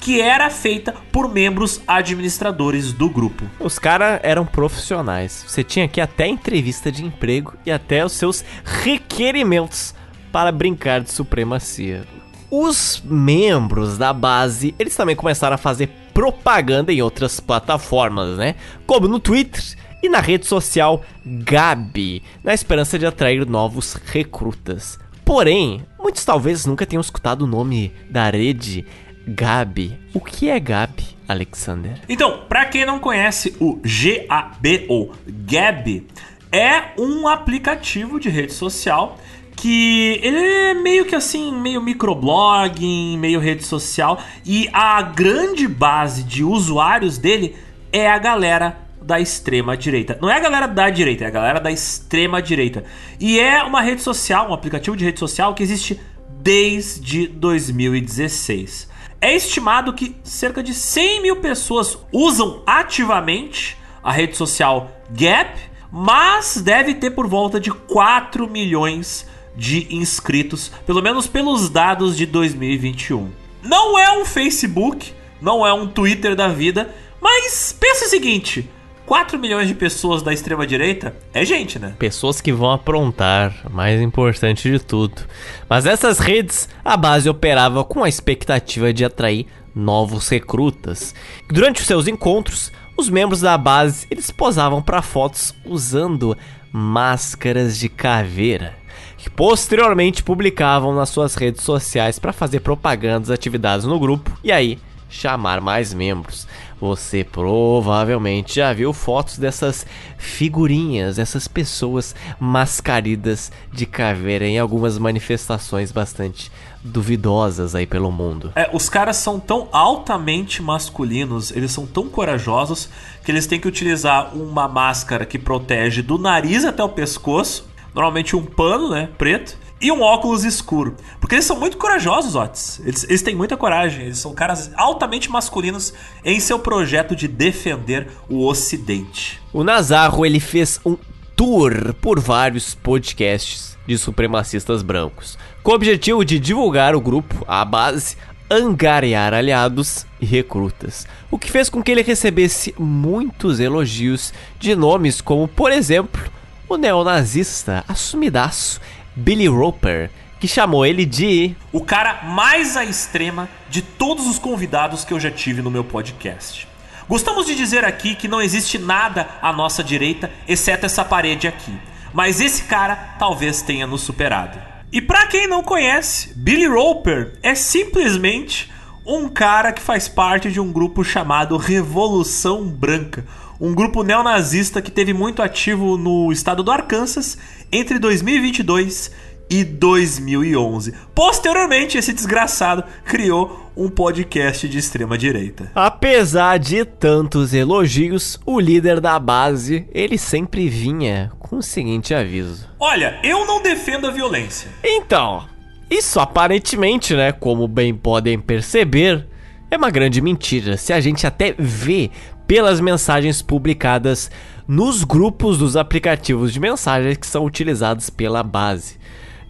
que 0.00 0.20
era 0.20 0.50
feita 0.50 0.94
por 1.12 1.32
membros 1.32 1.80
administradores 1.86 2.92
do 2.92 3.08
grupo. 3.08 3.44
Os 3.60 3.78
caras 3.78 4.20
eram 4.22 4.46
profissionais. 4.46 5.44
Você 5.46 5.64
tinha 5.64 5.84
aqui 5.84 6.00
até 6.00 6.26
entrevista 6.26 6.90
de 6.90 7.04
emprego 7.04 7.54
e 7.66 7.70
até 7.70 8.04
os 8.04 8.12
seus 8.12 8.44
requerimentos 8.64 9.94
para 10.32 10.52
brincar 10.52 11.00
de 11.00 11.10
supremacia. 11.10 12.04
Os 12.50 13.02
membros 13.04 13.98
da 13.98 14.12
base, 14.12 14.74
eles 14.78 14.96
também 14.96 15.14
começaram 15.14 15.54
a 15.54 15.58
fazer 15.58 15.88
propaganda 16.14 16.92
em 16.92 17.02
outras 17.02 17.40
plataformas, 17.40 18.38
né? 18.38 18.54
Como 18.86 19.06
no 19.06 19.20
Twitter 19.20 19.62
e 20.02 20.08
na 20.08 20.20
rede 20.20 20.46
social 20.46 21.02
Gabi, 21.24 22.22
na 22.42 22.54
esperança 22.54 22.98
de 22.98 23.04
atrair 23.04 23.46
novos 23.46 23.94
recrutas. 23.94 24.98
Porém, 25.24 25.82
muitos 25.98 26.24
talvez 26.24 26.64
nunca 26.64 26.86
tenham 26.86 27.02
escutado 27.02 27.42
o 27.42 27.46
nome 27.46 27.92
da 28.08 28.30
rede 28.30 28.86
Gabi. 29.28 29.98
O 30.14 30.20
que 30.20 30.48
é 30.48 30.58
Gabi, 30.58 31.04
Alexander? 31.28 32.00
Então, 32.08 32.44
para 32.48 32.64
quem 32.64 32.86
não 32.86 32.98
conhece 32.98 33.54
o 33.60 33.80
GAB 33.82 34.86
ou 34.88 35.12
Gab, 35.26 36.06
é 36.50 36.82
um 36.98 37.28
aplicativo 37.28 38.18
de 38.18 38.28
rede 38.28 38.52
social 38.52 39.18
que 39.54 40.20
ele 40.22 40.38
é 40.38 40.74
meio 40.74 41.04
que 41.04 41.16
assim, 41.16 41.52
meio 41.52 41.82
microblogging, 41.82 43.18
meio 43.18 43.40
rede 43.40 43.64
social, 43.64 44.22
e 44.46 44.68
a 44.72 45.02
grande 45.02 45.66
base 45.66 46.22
de 46.22 46.44
usuários 46.44 47.18
dele 47.18 47.56
é 47.92 48.08
a 48.08 48.18
galera 48.18 48.78
da 49.02 49.18
extrema 49.18 49.76
direita. 49.76 50.16
Não 50.20 50.30
é 50.30 50.36
a 50.36 50.40
galera 50.40 50.68
da 50.68 50.88
direita, 50.90 51.24
é 51.24 51.26
a 51.26 51.30
galera 51.30 51.58
da 51.58 51.72
extrema 51.72 52.40
direita. 52.40 52.84
E 53.18 53.40
é 53.40 53.62
uma 53.64 53.80
rede 53.80 54.00
social, 54.00 54.50
um 54.50 54.54
aplicativo 54.54 54.96
de 54.96 55.04
rede 55.04 55.18
social 55.18 55.54
que 55.54 55.62
existe 55.62 55.98
desde 56.40 57.26
2016. 57.26 58.87
É 59.20 59.34
estimado 59.34 59.92
que 59.92 60.14
cerca 60.22 60.62
de 60.62 60.72
100 60.72 61.22
mil 61.22 61.36
pessoas 61.36 61.98
usam 62.12 62.62
ativamente 62.64 63.76
a 64.02 64.12
rede 64.12 64.36
social 64.36 64.92
Gap, 65.10 65.58
mas 65.90 66.60
deve 66.62 66.94
ter 66.94 67.10
por 67.10 67.26
volta 67.26 67.58
de 67.58 67.70
4 67.70 68.48
milhões 68.48 69.26
de 69.56 69.92
inscritos, 69.92 70.70
pelo 70.86 71.02
menos 71.02 71.26
pelos 71.26 71.68
dados 71.68 72.16
de 72.16 72.26
2021. 72.26 73.30
Não 73.62 73.98
é 73.98 74.12
um 74.12 74.24
Facebook, 74.24 75.12
não 75.40 75.66
é 75.66 75.72
um 75.72 75.88
Twitter 75.88 76.36
da 76.36 76.46
vida, 76.46 76.94
mas 77.20 77.76
pensa 77.78 78.06
o 78.06 78.08
seguinte: 78.08 78.70
4 79.08 79.38
milhões 79.38 79.66
de 79.66 79.74
pessoas 79.74 80.22
da 80.22 80.34
extrema 80.34 80.66
direita 80.66 81.16
é 81.32 81.42
gente, 81.42 81.78
né? 81.78 81.94
Pessoas 81.98 82.42
que 82.42 82.52
vão 82.52 82.70
aprontar, 82.70 83.54
mais 83.70 84.02
importante 84.02 84.70
de 84.70 84.78
tudo. 84.78 85.22
Mas 85.66 85.86
nessas 85.86 86.18
redes, 86.18 86.68
a 86.84 86.94
base 86.94 87.26
operava 87.26 87.82
com 87.84 88.04
a 88.04 88.08
expectativa 88.08 88.92
de 88.92 89.06
atrair 89.06 89.46
novos 89.74 90.28
recrutas. 90.28 91.14
Durante 91.48 91.80
os 91.80 91.86
seus 91.86 92.06
encontros, 92.06 92.70
os 92.98 93.08
membros 93.08 93.40
da 93.40 93.56
base 93.56 94.06
eles 94.10 94.30
posavam 94.30 94.82
para 94.82 95.00
fotos 95.00 95.54
usando 95.64 96.36
máscaras 96.70 97.78
de 97.78 97.88
caveira, 97.88 98.76
que 99.16 99.30
posteriormente 99.30 100.22
publicavam 100.22 100.94
nas 100.94 101.08
suas 101.08 101.34
redes 101.34 101.62
sociais 101.62 102.18
para 102.18 102.34
fazer 102.34 102.60
propaganda 102.60 103.20
das 103.20 103.30
atividades 103.30 103.86
no 103.86 103.98
grupo 103.98 104.38
e 104.44 104.52
aí 104.52 104.78
chamar 105.08 105.60
mais 105.60 105.94
membros. 105.94 106.46
Você 106.80 107.24
provavelmente 107.24 108.56
já 108.56 108.72
viu 108.72 108.92
fotos 108.92 109.36
dessas 109.38 109.84
figurinhas, 110.16 111.18
essas 111.18 111.48
pessoas 111.48 112.14
mascaridas 112.38 113.50
de 113.72 113.84
caveira 113.84 114.46
em 114.46 114.58
algumas 114.58 114.96
manifestações 114.96 115.90
bastante 115.90 116.52
duvidosas 116.82 117.74
aí 117.74 117.86
pelo 117.86 118.12
mundo. 118.12 118.52
É, 118.54 118.70
os 118.72 118.88
caras 118.88 119.16
são 119.16 119.40
tão 119.40 119.68
altamente 119.72 120.62
masculinos, 120.62 121.50
eles 121.50 121.72
são 121.72 121.84
tão 121.84 122.08
corajosos 122.08 122.88
que 123.24 123.32
eles 123.32 123.46
têm 123.46 123.58
que 123.58 123.66
utilizar 123.66 124.36
uma 124.36 124.68
máscara 124.68 125.26
que 125.26 125.38
protege 125.38 126.00
do 126.00 126.16
nariz 126.16 126.64
até 126.64 126.82
o 126.82 126.88
pescoço, 126.88 127.68
normalmente 127.92 128.36
um 128.36 128.44
pano, 128.44 128.90
né, 128.90 129.08
preto 129.18 129.58
e 129.80 129.92
um 129.92 130.02
óculos 130.02 130.44
escuro. 130.44 130.96
Porque 131.20 131.34
eles 131.36 131.44
são 131.44 131.58
muito 131.58 131.76
corajosos, 131.76 132.34
Otis. 132.34 132.80
Eles, 132.84 133.04
eles 133.04 133.22
têm 133.22 133.34
muita 133.34 133.56
coragem. 133.56 134.06
Eles 134.06 134.18
são 134.18 134.34
caras 134.34 134.70
altamente 134.76 135.30
masculinos 135.30 135.92
em 136.24 136.40
seu 136.40 136.58
projeto 136.58 137.14
de 137.14 137.28
defender 137.28 138.08
o 138.28 138.46
Ocidente. 138.46 139.40
O 139.52 139.62
Nazarro 139.62 140.26
ele 140.26 140.40
fez 140.40 140.80
um 140.84 140.96
tour 141.36 141.94
por 142.00 142.18
vários 142.18 142.74
podcasts 142.74 143.78
de 143.86 143.96
supremacistas 143.96 144.82
brancos, 144.82 145.38
com 145.62 145.70
o 145.70 145.74
objetivo 145.74 146.24
de 146.24 146.38
divulgar 146.38 146.94
o 146.94 147.00
grupo, 147.00 147.44
a 147.46 147.64
base, 147.64 148.16
angariar 148.50 149.32
aliados 149.32 150.04
e 150.20 150.26
recrutas, 150.26 151.06
o 151.30 151.38
que 151.38 151.50
fez 151.50 151.70
com 151.70 151.82
que 151.82 151.90
ele 151.90 152.02
recebesse 152.02 152.74
muitos 152.78 153.60
elogios 153.60 154.32
de 154.58 154.74
nomes 154.74 155.20
como, 155.20 155.46
por 155.46 155.70
exemplo, 155.70 156.22
o 156.68 156.76
neonazista 156.76 157.84
assumidaço 157.88 158.80
Billy 159.18 159.48
Roper, 159.48 160.10
que 160.38 160.46
chamou 160.46 160.86
ele 160.86 161.04
de 161.04 161.56
o 161.72 161.80
cara 161.80 162.22
mais 162.22 162.76
à 162.76 162.84
extrema 162.84 163.48
de 163.68 163.82
todos 163.82 164.28
os 164.28 164.38
convidados 164.38 165.04
que 165.04 165.12
eu 165.12 165.18
já 165.18 165.28
tive 165.28 165.60
no 165.60 165.72
meu 165.72 165.82
podcast. 165.82 166.68
Gostamos 167.08 167.44
de 167.44 167.56
dizer 167.56 167.84
aqui 167.84 168.14
que 168.14 168.28
não 168.28 168.40
existe 168.40 168.78
nada 168.78 169.28
à 169.42 169.52
nossa 169.52 169.82
direita 169.82 170.30
exceto 170.46 170.86
essa 170.86 171.04
parede 171.04 171.48
aqui, 171.48 171.76
mas 172.14 172.40
esse 172.40 172.62
cara 172.64 173.16
talvez 173.18 173.60
tenha 173.60 173.88
nos 173.88 174.02
superado. 174.02 174.56
E 174.92 175.02
para 175.02 175.26
quem 175.26 175.48
não 175.48 175.64
conhece, 175.64 176.32
Billy 176.36 176.68
Roper 176.68 177.32
é 177.42 177.56
simplesmente 177.56 178.70
um 179.04 179.28
cara 179.28 179.72
que 179.72 179.82
faz 179.82 180.06
parte 180.06 180.48
de 180.48 180.60
um 180.60 180.70
grupo 180.70 181.02
chamado 181.02 181.56
Revolução 181.56 182.68
Branca, 182.68 183.26
um 183.60 183.74
grupo 183.74 184.02
neonazista 184.02 184.80
que 184.80 184.90
teve 184.90 185.12
muito 185.12 185.42
ativo 185.42 185.96
no 185.96 186.30
estado 186.32 186.62
do 186.62 186.70
Arkansas 186.70 187.36
entre 187.72 187.98
2022 187.98 189.10
e 189.50 189.64
2011. 189.64 190.94
Posteriormente, 191.14 191.96
esse 191.96 192.12
desgraçado 192.12 192.84
criou 193.04 193.70
um 193.76 193.88
podcast 193.88 194.68
de 194.68 194.78
extrema 194.78 195.16
direita. 195.16 195.70
Apesar 195.74 196.58
de 196.58 196.84
tantos 196.84 197.54
elogios, 197.54 198.38
o 198.44 198.60
líder 198.60 199.00
da 199.00 199.18
base, 199.18 199.88
ele 199.92 200.18
sempre 200.18 200.68
vinha 200.68 201.32
com 201.38 201.56
o 201.56 201.62
seguinte 201.62 202.14
aviso: 202.14 202.68
Olha, 202.78 203.18
eu 203.22 203.46
não 203.46 203.62
defendo 203.62 204.06
a 204.06 204.10
violência. 204.10 204.70
Então, 204.84 205.46
isso 205.90 206.20
aparentemente, 206.20 207.14
né, 207.14 207.32
como 207.32 207.66
bem 207.66 207.94
podem 207.94 208.38
perceber, 208.38 209.26
é 209.70 209.76
uma 209.76 209.90
grande 209.90 210.20
mentira. 210.20 210.76
Se 210.76 210.92
a 210.92 211.00
gente 211.00 211.26
até 211.26 211.54
vê 211.58 212.10
pelas 212.48 212.80
mensagens 212.80 213.42
publicadas 213.42 214.30
nos 214.66 215.04
grupos 215.04 215.58
dos 215.58 215.76
aplicativos 215.76 216.50
de 216.50 216.58
mensagens 216.58 217.18
que 217.18 217.26
são 217.26 217.44
utilizados 217.44 218.08
pela 218.08 218.42
base. 218.42 218.96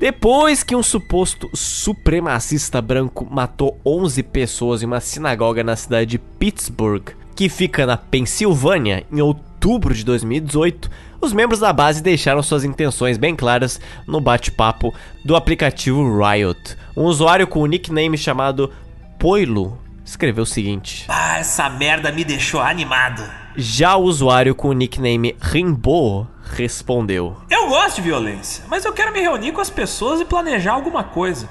Depois 0.00 0.64
que 0.64 0.74
um 0.74 0.82
suposto 0.82 1.48
supremacista 1.54 2.82
branco 2.82 3.26
matou 3.30 3.80
11 3.86 4.22
pessoas 4.24 4.82
em 4.82 4.86
uma 4.86 5.00
sinagoga 5.00 5.62
na 5.62 5.76
cidade 5.76 6.10
de 6.10 6.18
Pittsburgh, 6.18 7.10
que 7.36 7.48
fica 7.48 7.86
na 7.86 7.96
Pensilvânia, 7.96 9.04
em 9.12 9.20
outubro 9.20 9.94
de 9.94 10.04
2018, 10.04 10.90
os 11.20 11.32
membros 11.32 11.60
da 11.60 11.72
base 11.72 12.02
deixaram 12.02 12.42
suas 12.42 12.64
intenções 12.64 13.16
bem 13.16 13.34
claras 13.34 13.80
no 14.08 14.20
bate-papo 14.20 14.92
do 15.24 15.36
aplicativo 15.36 16.18
Riot. 16.18 16.76
Um 16.96 17.04
usuário 17.04 17.46
com 17.46 17.60
o 17.60 17.66
nickname 17.66 18.18
chamado 18.18 18.72
Poilo 19.18 19.78
escreveu 20.09 20.43
o 20.43 20.47
seguinte: 20.47 21.05
Ah, 21.09 21.39
essa 21.39 21.68
merda 21.68 22.10
me 22.10 22.24
deixou 22.24 22.60
animado. 22.60 23.22
Já 23.56 23.97
o 23.97 24.05
usuário 24.05 24.55
com 24.55 24.68
o 24.68 24.72
nickname 24.72 25.36
Rimbo 25.40 26.26
respondeu: 26.52 27.36
Eu 27.51 27.68
gosto 27.68 27.97
de 27.97 28.02
violência, 28.02 28.64
mas 28.68 28.85
eu 28.85 28.93
quero 28.93 29.12
me 29.12 29.20
reunir 29.20 29.52
com 29.52 29.60
as 29.60 29.70
pessoas 29.70 30.20
e 30.20 30.24
planejar 30.24 30.72
alguma 30.72 31.05
coisa. 31.05 31.48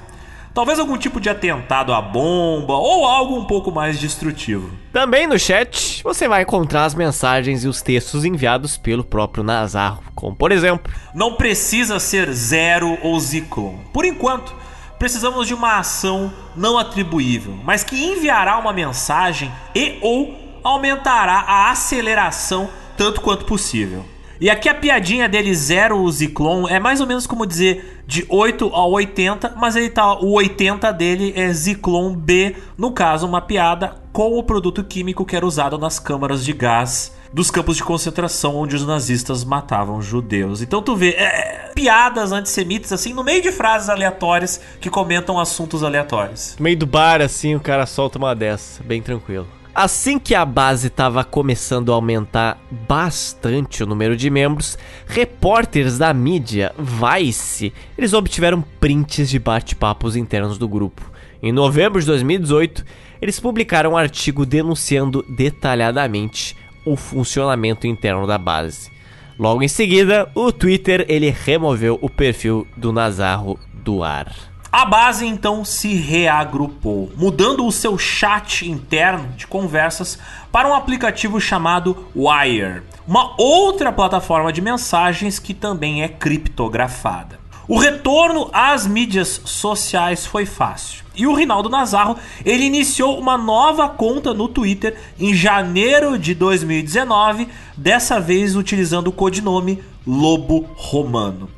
Talvez 0.54 0.80
algum 0.80 0.98
tipo 0.98 1.20
de 1.20 1.28
atentado 1.28 1.92
à 1.92 2.02
bomba 2.02 2.74
ou 2.74 3.06
algo 3.06 3.38
um 3.38 3.44
pouco 3.44 3.70
mais 3.70 4.00
destrutivo. 4.00 4.72
Também 4.92 5.26
no 5.26 5.38
chat 5.38 6.02
você 6.02 6.26
vai 6.26 6.42
encontrar 6.42 6.84
as 6.84 6.96
mensagens 6.96 7.62
e 7.62 7.68
os 7.68 7.80
textos 7.80 8.24
enviados 8.24 8.76
pelo 8.76 9.04
próprio 9.04 9.44
Nazarro, 9.44 10.02
como 10.16 10.34
por 10.34 10.50
exemplo: 10.50 10.92
Não 11.14 11.34
precisa 11.34 12.00
ser 12.00 12.32
Zero 12.32 12.98
ou 13.02 13.20
Ziclon. 13.20 13.76
Por 13.92 14.04
enquanto, 14.04 14.52
precisamos 14.98 15.46
de 15.46 15.54
uma 15.54 15.78
ação 15.78 16.32
não 16.56 16.78
atribuível, 16.78 17.56
mas 17.64 17.84
que 17.84 18.04
enviará 18.04 18.58
uma 18.58 18.72
mensagem 18.72 19.52
e 19.74 19.98
ou 20.02 20.36
aumentará 20.62 21.44
a 21.46 21.70
aceleração 21.70 22.68
tanto 22.96 23.20
quanto 23.20 23.44
possível. 23.44 24.04
E 24.40 24.48
aqui 24.48 24.68
a 24.68 24.74
piadinha 24.74 25.28
dele 25.28 25.52
zero 25.52 25.98
o 25.98 26.10
Ziclon 26.12 26.68
é 26.68 26.78
mais 26.78 27.00
ou 27.00 27.06
menos 27.06 27.26
como 27.26 27.44
dizer 27.44 28.02
de 28.06 28.24
8 28.28 28.72
a 28.72 28.86
80, 28.86 29.54
mas 29.56 29.74
ele 29.74 29.90
tá 29.90 30.14
o 30.14 30.32
80 30.34 30.92
dele 30.92 31.32
é 31.34 31.52
Ziclon 31.52 32.14
B, 32.14 32.54
no 32.76 32.92
caso 32.92 33.26
uma 33.26 33.40
piada 33.40 33.96
com 34.12 34.38
o 34.38 34.42
produto 34.42 34.84
químico 34.84 35.24
que 35.24 35.34
era 35.34 35.44
usado 35.44 35.76
nas 35.76 35.98
câmaras 35.98 36.44
de 36.44 36.52
gás 36.52 37.17
dos 37.32 37.50
campos 37.50 37.76
de 37.76 37.84
concentração 37.84 38.56
onde 38.56 38.76
os 38.76 38.86
nazistas 38.86 39.44
matavam 39.44 40.00
judeus. 40.00 40.62
Então 40.62 40.82
tu 40.82 40.96
vê 40.96 41.10
é, 41.10 41.72
piadas 41.74 42.32
antissemitas 42.32 42.92
assim 42.92 43.12
no 43.12 43.24
meio 43.24 43.42
de 43.42 43.52
frases 43.52 43.88
aleatórias 43.88 44.60
que 44.80 44.90
comentam 44.90 45.38
assuntos 45.38 45.82
aleatórios. 45.82 46.56
No 46.58 46.64
meio 46.64 46.76
do 46.76 46.86
bar 46.86 47.20
assim, 47.20 47.54
o 47.54 47.60
cara 47.60 47.86
solta 47.86 48.18
uma 48.18 48.34
dessa, 48.34 48.82
bem 48.82 49.02
tranquilo. 49.02 49.46
Assim 49.74 50.18
que 50.18 50.34
a 50.34 50.44
base 50.44 50.88
estava 50.88 51.22
começando 51.22 51.92
a 51.92 51.94
aumentar 51.94 52.58
bastante 52.88 53.84
o 53.84 53.86
número 53.86 54.16
de 54.16 54.28
membros, 54.28 54.76
repórteres 55.06 55.98
da 55.98 56.12
mídia 56.12 56.74
Vice, 56.76 57.72
eles 57.96 58.12
obtiveram 58.12 58.60
prints 58.80 59.30
de 59.30 59.38
bate-papos 59.38 60.16
internos 60.16 60.58
do 60.58 60.66
grupo. 60.66 61.08
Em 61.40 61.52
novembro 61.52 62.00
de 62.00 62.06
2018, 62.06 62.84
eles 63.22 63.38
publicaram 63.38 63.92
um 63.92 63.96
artigo 63.96 64.44
denunciando 64.44 65.24
detalhadamente 65.28 66.56
o 66.90 66.96
funcionamento 66.96 67.86
interno 67.86 68.26
da 68.26 68.38
base. 68.38 68.90
Logo 69.38 69.62
em 69.62 69.68
seguida, 69.68 70.30
o 70.34 70.50
Twitter 70.50 71.06
ele 71.08 71.30
removeu 71.30 71.98
o 72.02 72.10
perfil 72.10 72.66
do 72.76 72.92
Nazarro 72.92 73.58
do 73.72 74.02
ar. 74.02 74.34
A 74.70 74.84
base 74.84 75.24
então 75.24 75.64
se 75.64 75.94
reagrupou, 75.94 77.10
mudando 77.16 77.64
o 77.64 77.72
seu 77.72 77.96
chat 77.96 78.68
interno 78.68 79.28
de 79.36 79.46
conversas 79.46 80.18
para 80.52 80.68
um 80.68 80.74
aplicativo 80.74 81.40
chamado 81.40 82.06
Wire, 82.14 82.82
uma 83.06 83.34
outra 83.38 83.90
plataforma 83.90 84.52
de 84.52 84.60
mensagens 84.60 85.38
que 85.38 85.54
também 85.54 86.02
é 86.02 86.08
criptografada. 86.08 87.37
O 87.68 87.78
retorno 87.78 88.48
às 88.50 88.86
mídias 88.86 89.42
sociais 89.44 90.24
foi 90.24 90.46
fácil. 90.46 91.04
E 91.14 91.26
o 91.26 91.34
Rinaldo 91.34 91.68
Nazarro, 91.68 92.16
ele 92.42 92.64
iniciou 92.64 93.18
uma 93.18 93.36
nova 93.36 93.90
conta 93.90 94.32
no 94.32 94.48
Twitter 94.48 94.98
em 95.20 95.34
janeiro 95.34 96.18
de 96.18 96.34
2019, 96.34 97.46
dessa 97.76 98.18
vez 98.18 98.56
utilizando 98.56 99.08
o 99.08 99.12
codinome 99.12 99.82
Lobo 100.06 100.66
Romano. 100.76 101.50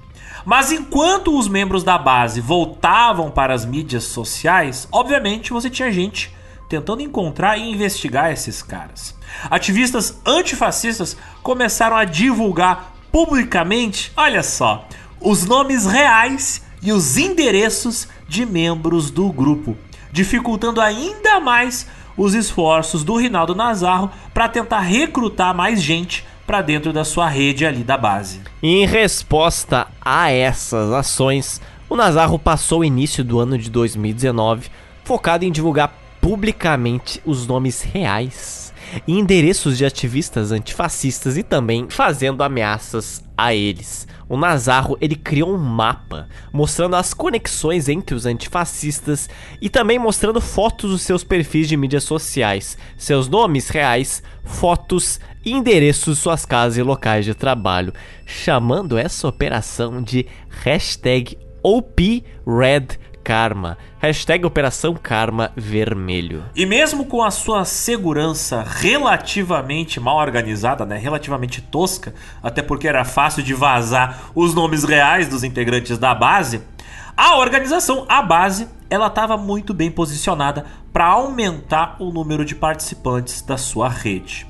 Mas 0.44 0.72
enquanto 0.72 1.38
os 1.38 1.46
membros 1.46 1.84
da 1.84 1.96
base 1.96 2.40
voltavam 2.40 3.30
para 3.30 3.54
as 3.54 3.64
mídias 3.64 4.02
sociais, 4.02 4.88
obviamente 4.90 5.52
você 5.52 5.70
tinha 5.70 5.92
gente 5.92 6.34
tentando 6.68 7.02
encontrar 7.02 7.56
e 7.56 7.70
investigar 7.70 8.32
esses 8.32 8.62
caras. 8.62 9.14
Ativistas 9.48 10.20
antifascistas 10.26 11.16
começaram 11.40 11.96
a 11.96 12.04
divulgar 12.04 12.94
publicamente, 13.12 14.12
olha 14.16 14.42
só, 14.42 14.86
os 15.20 15.44
nomes 15.44 15.86
reais 15.86 16.62
e 16.82 16.92
os 16.92 17.16
endereços 17.16 18.08
de 18.26 18.46
membros 18.46 19.10
do 19.10 19.30
grupo, 19.30 19.76
dificultando 20.10 20.80
ainda 20.80 21.38
mais 21.40 21.86
os 22.16 22.34
esforços 22.34 23.04
do 23.04 23.16
Rinaldo 23.16 23.54
Nazarro 23.54 24.10
para 24.32 24.48
tentar 24.48 24.80
recrutar 24.80 25.54
mais 25.54 25.82
gente 25.82 26.24
para 26.46 26.62
dentro 26.62 26.92
da 26.92 27.04
sua 27.04 27.28
rede 27.28 27.64
ali 27.64 27.84
da 27.84 27.96
base. 27.96 28.40
Em 28.62 28.86
resposta 28.86 29.86
a 30.00 30.30
essas 30.30 30.92
ações, 30.92 31.60
o 31.88 31.94
Nazarro 31.94 32.38
passou 32.38 32.80
o 32.80 32.84
início 32.84 33.22
do 33.22 33.38
ano 33.38 33.56
de 33.56 33.70
2019 33.70 34.70
focado 35.04 35.44
em 35.44 35.52
divulgar 35.52 35.94
publicamente 36.20 37.20
os 37.24 37.46
nomes 37.46 37.82
reais 37.82 38.72
e 39.06 39.18
endereços 39.18 39.78
de 39.78 39.84
ativistas 39.84 40.52
antifascistas 40.52 41.36
e 41.36 41.42
também 41.42 41.86
fazendo 41.88 42.42
ameaças 42.42 43.22
a 43.36 43.54
eles. 43.54 44.06
O 44.30 44.36
Nazarro 44.36 44.96
ele 45.00 45.16
criou 45.16 45.52
um 45.52 45.58
mapa 45.58 46.28
mostrando 46.52 46.94
as 46.94 47.12
conexões 47.12 47.88
entre 47.88 48.14
os 48.14 48.26
antifascistas 48.26 49.28
e 49.60 49.68
também 49.68 49.98
mostrando 49.98 50.40
fotos 50.40 50.92
dos 50.92 51.02
seus 51.02 51.24
perfis 51.24 51.68
de 51.68 51.76
mídias 51.76 52.04
sociais, 52.04 52.78
seus 52.96 53.26
nomes 53.26 53.68
reais, 53.70 54.22
fotos 54.44 55.18
e 55.44 55.50
endereços 55.50 56.16
de 56.16 56.22
suas 56.22 56.46
casas 56.46 56.78
e 56.78 56.82
locais 56.82 57.24
de 57.24 57.34
trabalho, 57.34 57.92
chamando 58.24 58.96
essa 58.96 59.26
operação 59.26 60.00
de 60.00 60.24
hashtag 60.48 61.36
OPRedCarma. 61.60 63.09
Karma. 63.30 63.78
Hashtag 64.00 64.44
Operação 64.44 64.92
Karma 65.00 65.52
Vermelho. 65.54 66.42
E 66.52 66.66
mesmo 66.66 67.04
com 67.04 67.22
a 67.22 67.30
sua 67.30 67.64
segurança 67.64 68.64
relativamente 68.66 70.00
mal 70.00 70.16
organizada, 70.16 70.84
né? 70.84 70.98
Relativamente 70.98 71.62
tosca, 71.62 72.12
até 72.42 72.60
porque 72.60 72.88
era 72.88 73.04
fácil 73.04 73.44
de 73.44 73.54
vazar 73.54 74.32
os 74.34 74.52
nomes 74.52 74.82
reais 74.82 75.28
dos 75.28 75.44
integrantes 75.44 75.96
da 75.96 76.12
base, 76.12 76.60
a 77.16 77.36
organização, 77.36 78.04
a 78.08 78.20
base, 78.20 78.66
ela 78.90 79.06
estava 79.06 79.36
muito 79.36 79.72
bem 79.72 79.92
posicionada 79.92 80.66
para 80.92 81.06
aumentar 81.06 81.98
o 82.00 82.10
número 82.10 82.44
de 82.44 82.56
participantes 82.56 83.42
da 83.42 83.56
sua 83.56 83.88
rede. 83.88 84.44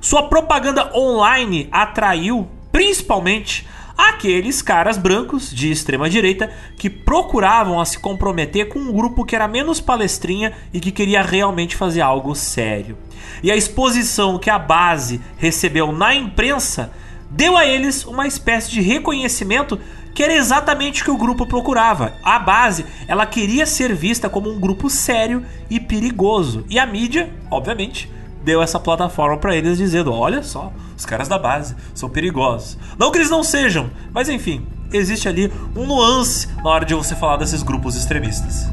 Sua 0.00 0.22
propaganda 0.22 0.90
online 0.96 1.68
atraiu 1.70 2.48
principalmente 2.72 3.68
aqueles 3.96 4.62
caras 4.62 4.96
brancos 4.96 5.50
de 5.50 5.70
extrema 5.70 6.08
direita 6.08 6.50
que 6.76 6.90
procuravam 6.90 7.80
a 7.80 7.84
se 7.84 7.98
comprometer 7.98 8.68
com 8.68 8.78
um 8.78 8.92
grupo 8.92 9.24
que 9.24 9.36
era 9.36 9.48
menos 9.48 9.80
palestrinha 9.80 10.52
e 10.72 10.80
que 10.80 10.90
queria 10.90 11.22
realmente 11.22 11.76
fazer 11.76 12.00
algo 12.00 12.34
sério. 12.34 12.96
E 13.42 13.50
a 13.50 13.56
exposição 13.56 14.38
que 14.38 14.50
a 14.50 14.58
base 14.58 15.20
recebeu 15.36 15.92
na 15.92 16.14
imprensa 16.14 16.92
deu 17.30 17.56
a 17.56 17.64
eles 17.66 18.04
uma 18.04 18.26
espécie 18.26 18.70
de 18.70 18.80
reconhecimento 18.80 19.78
que 20.14 20.22
era 20.22 20.34
exatamente 20.34 21.02
o 21.02 21.04
que 21.04 21.10
o 21.10 21.16
grupo 21.16 21.46
procurava. 21.46 22.14
A 22.22 22.38
base, 22.38 22.84
ela 23.08 23.24
queria 23.24 23.64
ser 23.64 23.94
vista 23.94 24.28
como 24.28 24.50
um 24.50 24.60
grupo 24.60 24.90
sério 24.90 25.42
e 25.70 25.80
perigoso. 25.80 26.64
E 26.68 26.78
a 26.78 26.84
mídia, 26.84 27.32
obviamente, 27.50 28.10
deu 28.44 28.62
essa 28.62 28.78
plataforma 28.78 29.38
para 29.38 29.56
eles 29.56 29.78
dizendo: 29.78 30.12
olha 30.12 30.42
só, 30.42 30.72
os 31.02 31.06
caras 31.06 31.26
da 31.26 31.36
base 31.36 31.74
são 31.92 32.08
perigosos. 32.08 32.78
Não 32.96 33.10
que 33.10 33.18
eles 33.18 33.28
não 33.28 33.42
sejam, 33.42 33.90
mas 34.14 34.28
enfim, 34.28 34.64
existe 34.92 35.28
ali 35.28 35.52
um 35.74 35.84
nuance 35.84 36.46
na 36.62 36.70
hora 36.70 36.84
de 36.84 36.94
você 36.94 37.16
falar 37.16 37.38
desses 37.38 37.64
grupos 37.64 37.96
extremistas. 37.96 38.68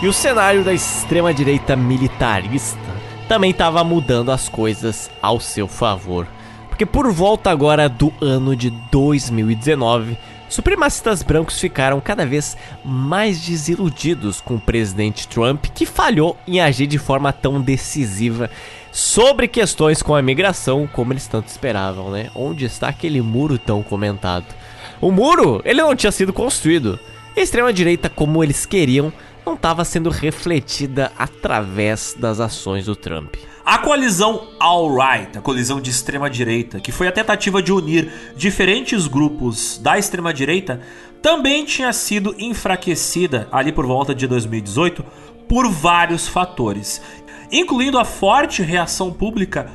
E 0.00 0.06
o 0.06 0.12
cenário 0.12 0.62
da 0.62 0.72
extrema-direita 0.72 1.74
militarista 1.74 2.78
também 3.26 3.50
estava 3.50 3.82
mudando 3.82 4.30
as 4.30 4.48
coisas 4.48 5.10
ao 5.20 5.40
seu 5.40 5.66
favor. 5.66 6.28
Porque 6.68 6.86
por 6.86 7.10
volta 7.10 7.50
agora 7.50 7.88
do 7.88 8.14
ano 8.20 8.54
de 8.54 8.70
2019, 8.92 10.16
Supremacistas 10.48 11.22
brancos 11.22 11.60
ficaram 11.60 12.00
cada 12.00 12.24
vez 12.24 12.56
mais 12.84 13.40
desiludidos 13.40 14.40
com 14.40 14.54
o 14.54 14.60
presidente 14.60 15.28
Trump, 15.28 15.66
que 15.74 15.84
falhou 15.84 16.36
em 16.46 16.60
agir 16.60 16.86
de 16.86 16.98
forma 16.98 17.32
tão 17.32 17.60
decisiva 17.60 18.50
sobre 18.90 19.46
questões 19.46 20.02
com 20.02 20.14
a 20.14 20.22
migração 20.22 20.88
como 20.90 21.12
eles 21.12 21.26
tanto 21.26 21.48
esperavam, 21.48 22.10
né? 22.10 22.30
Onde 22.34 22.64
está 22.64 22.88
aquele 22.88 23.20
muro 23.20 23.58
tão 23.58 23.82
comentado? 23.82 24.46
O 25.00 25.12
muro, 25.12 25.60
ele 25.64 25.82
não 25.82 25.94
tinha 25.94 26.10
sido 26.10 26.32
construído. 26.32 26.98
A 27.36 27.40
extrema 27.40 27.72
direita, 27.72 28.08
como 28.08 28.42
eles 28.42 28.66
queriam, 28.66 29.12
não 29.46 29.54
estava 29.54 29.84
sendo 29.84 30.10
refletida 30.10 31.12
através 31.16 32.14
das 32.18 32.40
ações 32.40 32.86
do 32.86 32.96
Trump. 32.96 33.36
A 33.68 33.76
coalizão 33.76 34.48
All-Right, 34.58 35.36
a 35.36 35.42
coalizão 35.42 35.78
de 35.78 35.90
extrema-direita, 35.90 36.80
que 36.80 36.90
foi 36.90 37.06
a 37.06 37.12
tentativa 37.12 37.62
de 37.62 37.70
unir 37.70 38.10
diferentes 38.34 39.06
grupos 39.06 39.76
da 39.76 39.98
extrema-direita, 39.98 40.80
também 41.20 41.66
tinha 41.66 41.92
sido 41.92 42.34
enfraquecida 42.38 43.46
ali 43.52 43.70
por 43.70 43.84
volta 43.84 44.14
de 44.14 44.26
2018 44.26 45.04
por 45.46 45.70
vários 45.70 46.26
fatores, 46.26 47.02
incluindo 47.52 47.98
a 47.98 48.06
forte 48.06 48.62
reação 48.62 49.12
pública 49.12 49.70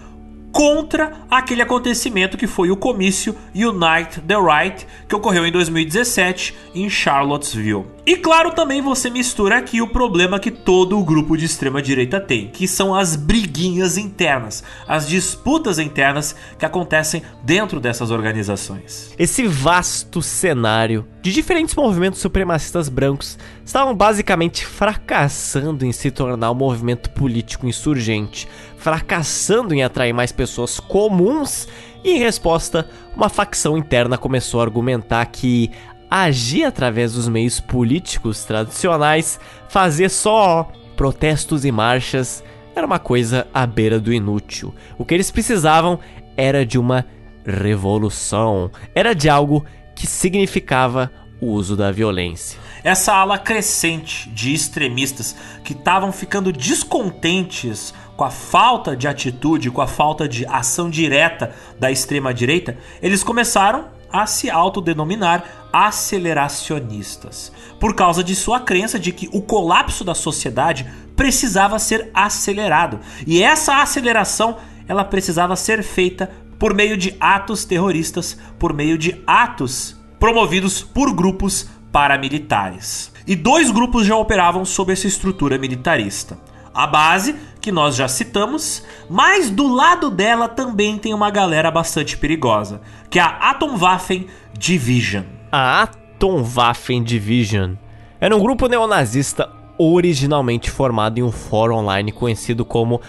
contra 0.53 1.11
aquele 1.31 1.63
acontecimento 1.63 2.37
que 2.37 2.45
foi 2.45 2.69
o 2.69 2.77
comício 2.77 3.35
Unite 3.55 4.21
the 4.21 4.35
Right, 4.35 4.85
que 5.09 5.15
ocorreu 5.15 5.47
em 5.47 5.51
2017 5.51 6.55
em 6.75 6.87
Charlottesville. 6.87 7.85
E 8.05 8.17
claro, 8.17 8.51
também 8.51 8.81
você 8.81 9.09
mistura 9.09 9.57
aqui 9.57 9.81
o 9.81 9.87
problema 9.87 10.39
que 10.39 10.51
todo 10.51 10.99
o 10.99 11.03
grupo 11.03 11.35
de 11.35 11.45
extrema 11.45 11.81
direita 11.81 12.19
tem, 12.19 12.49
que 12.49 12.67
são 12.67 12.93
as 12.93 13.15
briguinhas 13.15 13.97
internas, 13.97 14.63
as 14.87 15.07
disputas 15.07 15.79
internas 15.79 16.35
que 16.59 16.65
acontecem 16.65 17.23
dentro 17.43 17.79
dessas 17.79 18.11
organizações. 18.11 19.13
Esse 19.17 19.47
vasto 19.47 20.21
cenário 20.21 21.07
de 21.21 21.31
diferentes 21.31 21.73
movimentos 21.73 22.19
supremacistas 22.19 22.89
brancos 22.89 23.39
estavam 23.65 23.95
basicamente 23.95 24.65
fracassando 24.65 25.85
em 25.85 25.93
se 25.93 26.11
tornar 26.11 26.51
um 26.51 26.55
movimento 26.55 27.09
político 27.11 27.65
insurgente, 27.65 28.49
fracassando 28.83 29.73
em 29.73 29.81
atrair 29.81 30.11
mais 30.11 30.33
pessoas 30.33 30.77
comuns 30.77 31.69
e 32.03 32.11
em 32.11 32.19
resposta, 32.19 32.85
uma 33.15 33.29
facção 33.29 33.77
interna 33.77 34.17
começou 34.17 34.59
a 34.59 34.63
argumentar 34.63 35.25
que 35.27 35.71
agir 36.11 36.65
através 36.65 37.13
dos 37.13 37.29
meios 37.29 37.61
políticos 37.61 38.43
tradicionais, 38.43 39.39
fazer 39.69 40.09
só 40.09 40.69
protestos 40.97 41.63
e 41.63 41.71
marchas, 41.71 42.43
era 42.75 42.85
uma 42.85 42.99
coisa 42.99 43.47
à 43.53 43.65
beira 43.65 44.01
do 44.01 44.11
inútil. 44.11 44.75
O 44.97 45.05
que 45.05 45.13
eles 45.13 45.31
precisavam 45.31 45.97
era 46.35 46.65
de 46.65 46.77
uma 46.77 47.05
revolução, 47.45 48.69
era 48.93 49.15
de 49.15 49.29
algo 49.29 49.63
que 49.95 50.05
significava 50.05 51.09
o 51.39 51.47
uso 51.51 51.77
da 51.77 51.89
violência. 51.89 52.59
Essa 52.83 53.13
ala 53.13 53.37
crescente 53.37 54.29
de 54.29 54.53
extremistas 54.53 55.33
que 55.63 55.71
estavam 55.71 56.11
ficando 56.11 56.51
descontentes 56.51 57.93
com 58.15 58.23
a 58.23 58.29
falta 58.29 58.95
de 58.95 59.07
atitude, 59.07 59.71
com 59.71 59.81
a 59.81 59.87
falta 59.87 60.27
de 60.27 60.45
ação 60.45 60.89
direta 60.89 61.55
da 61.79 61.91
extrema 61.91 62.33
direita, 62.33 62.77
eles 63.01 63.23
começaram 63.23 63.85
a 64.11 64.27
se 64.27 64.49
autodenominar 64.49 65.43
aceleracionistas, 65.73 67.51
por 67.79 67.95
causa 67.95 68.23
de 68.23 68.35
sua 68.35 68.59
crença 68.59 68.99
de 68.99 69.11
que 69.11 69.27
o 69.33 69.41
colapso 69.41 70.03
da 70.03 70.13
sociedade 70.13 70.87
precisava 71.15 71.79
ser 71.79 72.11
acelerado. 72.13 72.99
E 73.25 73.41
essa 73.41 73.81
aceleração, 73.81 74.57
ela 74.87 75.03
precisava 75.03 75.55
ser 75.55 75.81
feita 75.81 76.29
por 76.59 76.75
meio 76.75 76.95
de 76.95 77.15
atos 77.19 77.65
terroristas, 77.65 78.37
por 78.59 78.71
meio 78.71 78.97
de 78.97 79.19
atos 79.25 79.97
promovidos 80.19 80.81
por 80.81 81.11
grupos 81.11 81.67
paramilitares. 81.91 83.11
E 83.25 83.35
dois 83.35 83.71
grupos 83.71 84.05
já 84.05 84.15
operavam 84.15 84.63
sob 84.63 84.93
essa 84.93 85.07
estrutura 85.07 85.57
militarista. 85.57 86.37
A 86.73 86.87
base, 86.87 87.35
que 87.63 87.71
nós 87.71 87.95
já 87.95 88.09
citamos, 88.09 88.83
mas 89.09 89.49
do 89.49 89.73
lado 89.73 90.11
dela 90.11 90.49
também 90.49 90.97
tem 90.97 91.13
uma 91.13 91.31
galera 91.31 91.71
bastante 91.71 92.17
perigosa, 92.17 92.81
que 93.09 93.17
é 93.17 93.21
a 93.21 93.51
Atomwaffen 93.51 94.27
Division. 94.53 95.23
A 95.49 95.83
Atomwaffen 95.83 97.01
Division 97.01 97.75
era 98.19 98.35
um 98.35 98.39
grupo 98.41 98.67
neonazista 98.67 99.49
originalmente 99.77 100.69
formado 100.69 101.19
em 101.19 101.23
um 101.23 101.31
fórum 101.31 101.77
online 101.77 102.11
conhecido 102.11 102.65
como 102.65 102.99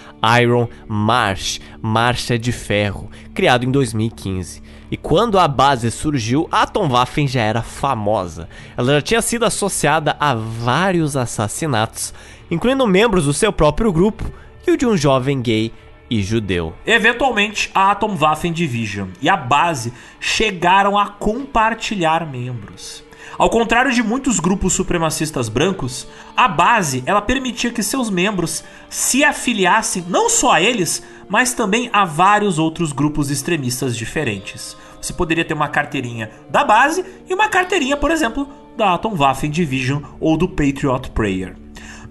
Iron 0.41 0.69
March, 0.87 1.59
Marcha 1.83 2.39
de 2.39 2.53
Ferro, 2.53 3.11
criado 3.35 3.67
em 3.67 3.73
2015. 3.73 4.63
E 4.89 4.97
quando 4.97 5.37
a 5.37 5.49
base 5.49 5.91
surgiu, 5.91 6.47
a 6.53 6.63
Atomwaffen 6.63 7.27
já 7.27 7.43
era 7.43 7.61
famosa. 7.61 8.49
Ela 8.77 8.95
já 8.95 9.03
tinha 9.03 9.23
sido 9.23 9.45
associada 9.45 10.17
a 10.21 10.33
vários 10.33 11.17
assassinatos, 11.17 12.15
incluindo 12.49 12.87
membros 12.87 13.25
do 13.25 13.33
seu 13.33 13.53
próprio 13.53 13.93
grupo 13.93 14.25
e 14.67 14.71
o 14.71 14.77
de 14.77 14.87
um 14.87 14.97
jovem 14.97 15.41
gay 15.41 15.73
e 16.11 16.23
judeu. 16.23 16.75
Eventualmente, 16.87 17.71
a 17.75 17.91
Atomwaffen 17.91 18.53
Division 18.53 19.09
e 19.21 19.29
a 19.29 19.37
base 19.37 19.93
chegaram 20.21 20.99
a 20.99 21.07
compartilhar 21.07 22.27
membros. 22.31 23.03
Ao 23.37 23.51
contrário 23.51 23.93
de 23.93 24.03
muitos 24.03 24.39
grupos 24.39 24.75
supremacistas 24.75 25.49
brancos, 25.49 26.07
a 26.37 26.47
base 26.47 27.03
ela 27.05 27.21
permitia 27.21 27.73
que 27.73 27.83
seus 27.83 28.09
membros 28.09 28.63
se 28.89 29.25
afiliassem 29.25 30.05
não 30.09 30.29
só 30.29 30.53
a 30.53 30.63
eles, 30.63 31.03
mas 31.29 31.53
também 31.53 31.91
a 31.93 32.05
vários 32.05 32.59
outros 32.59 32.93
grupos 32.93 33.31
extremistas 33.31 33.97
diferentes. 33.97 34.77
Você 35.01 35.13
poderia 35.13 35.45
ter 35.45 35.55
uma 35.55 35.69
carteirinha 35.69 36.31
da 36.49 36.65
base 36.65 37.05
e 37.29 37.35
uma 37.35 37.49
carteirinha, 37.49 37.97
por 37.97 38.11
exemplo, 38.11 38.49
da 38.77 38.95
Atomwaffen 38.95 39.51
Division 39.51 40.03
ou 40.21 40.37
do 40.37 40.49
Patriot 40.49 41.11
Prayer. 41.11 41.64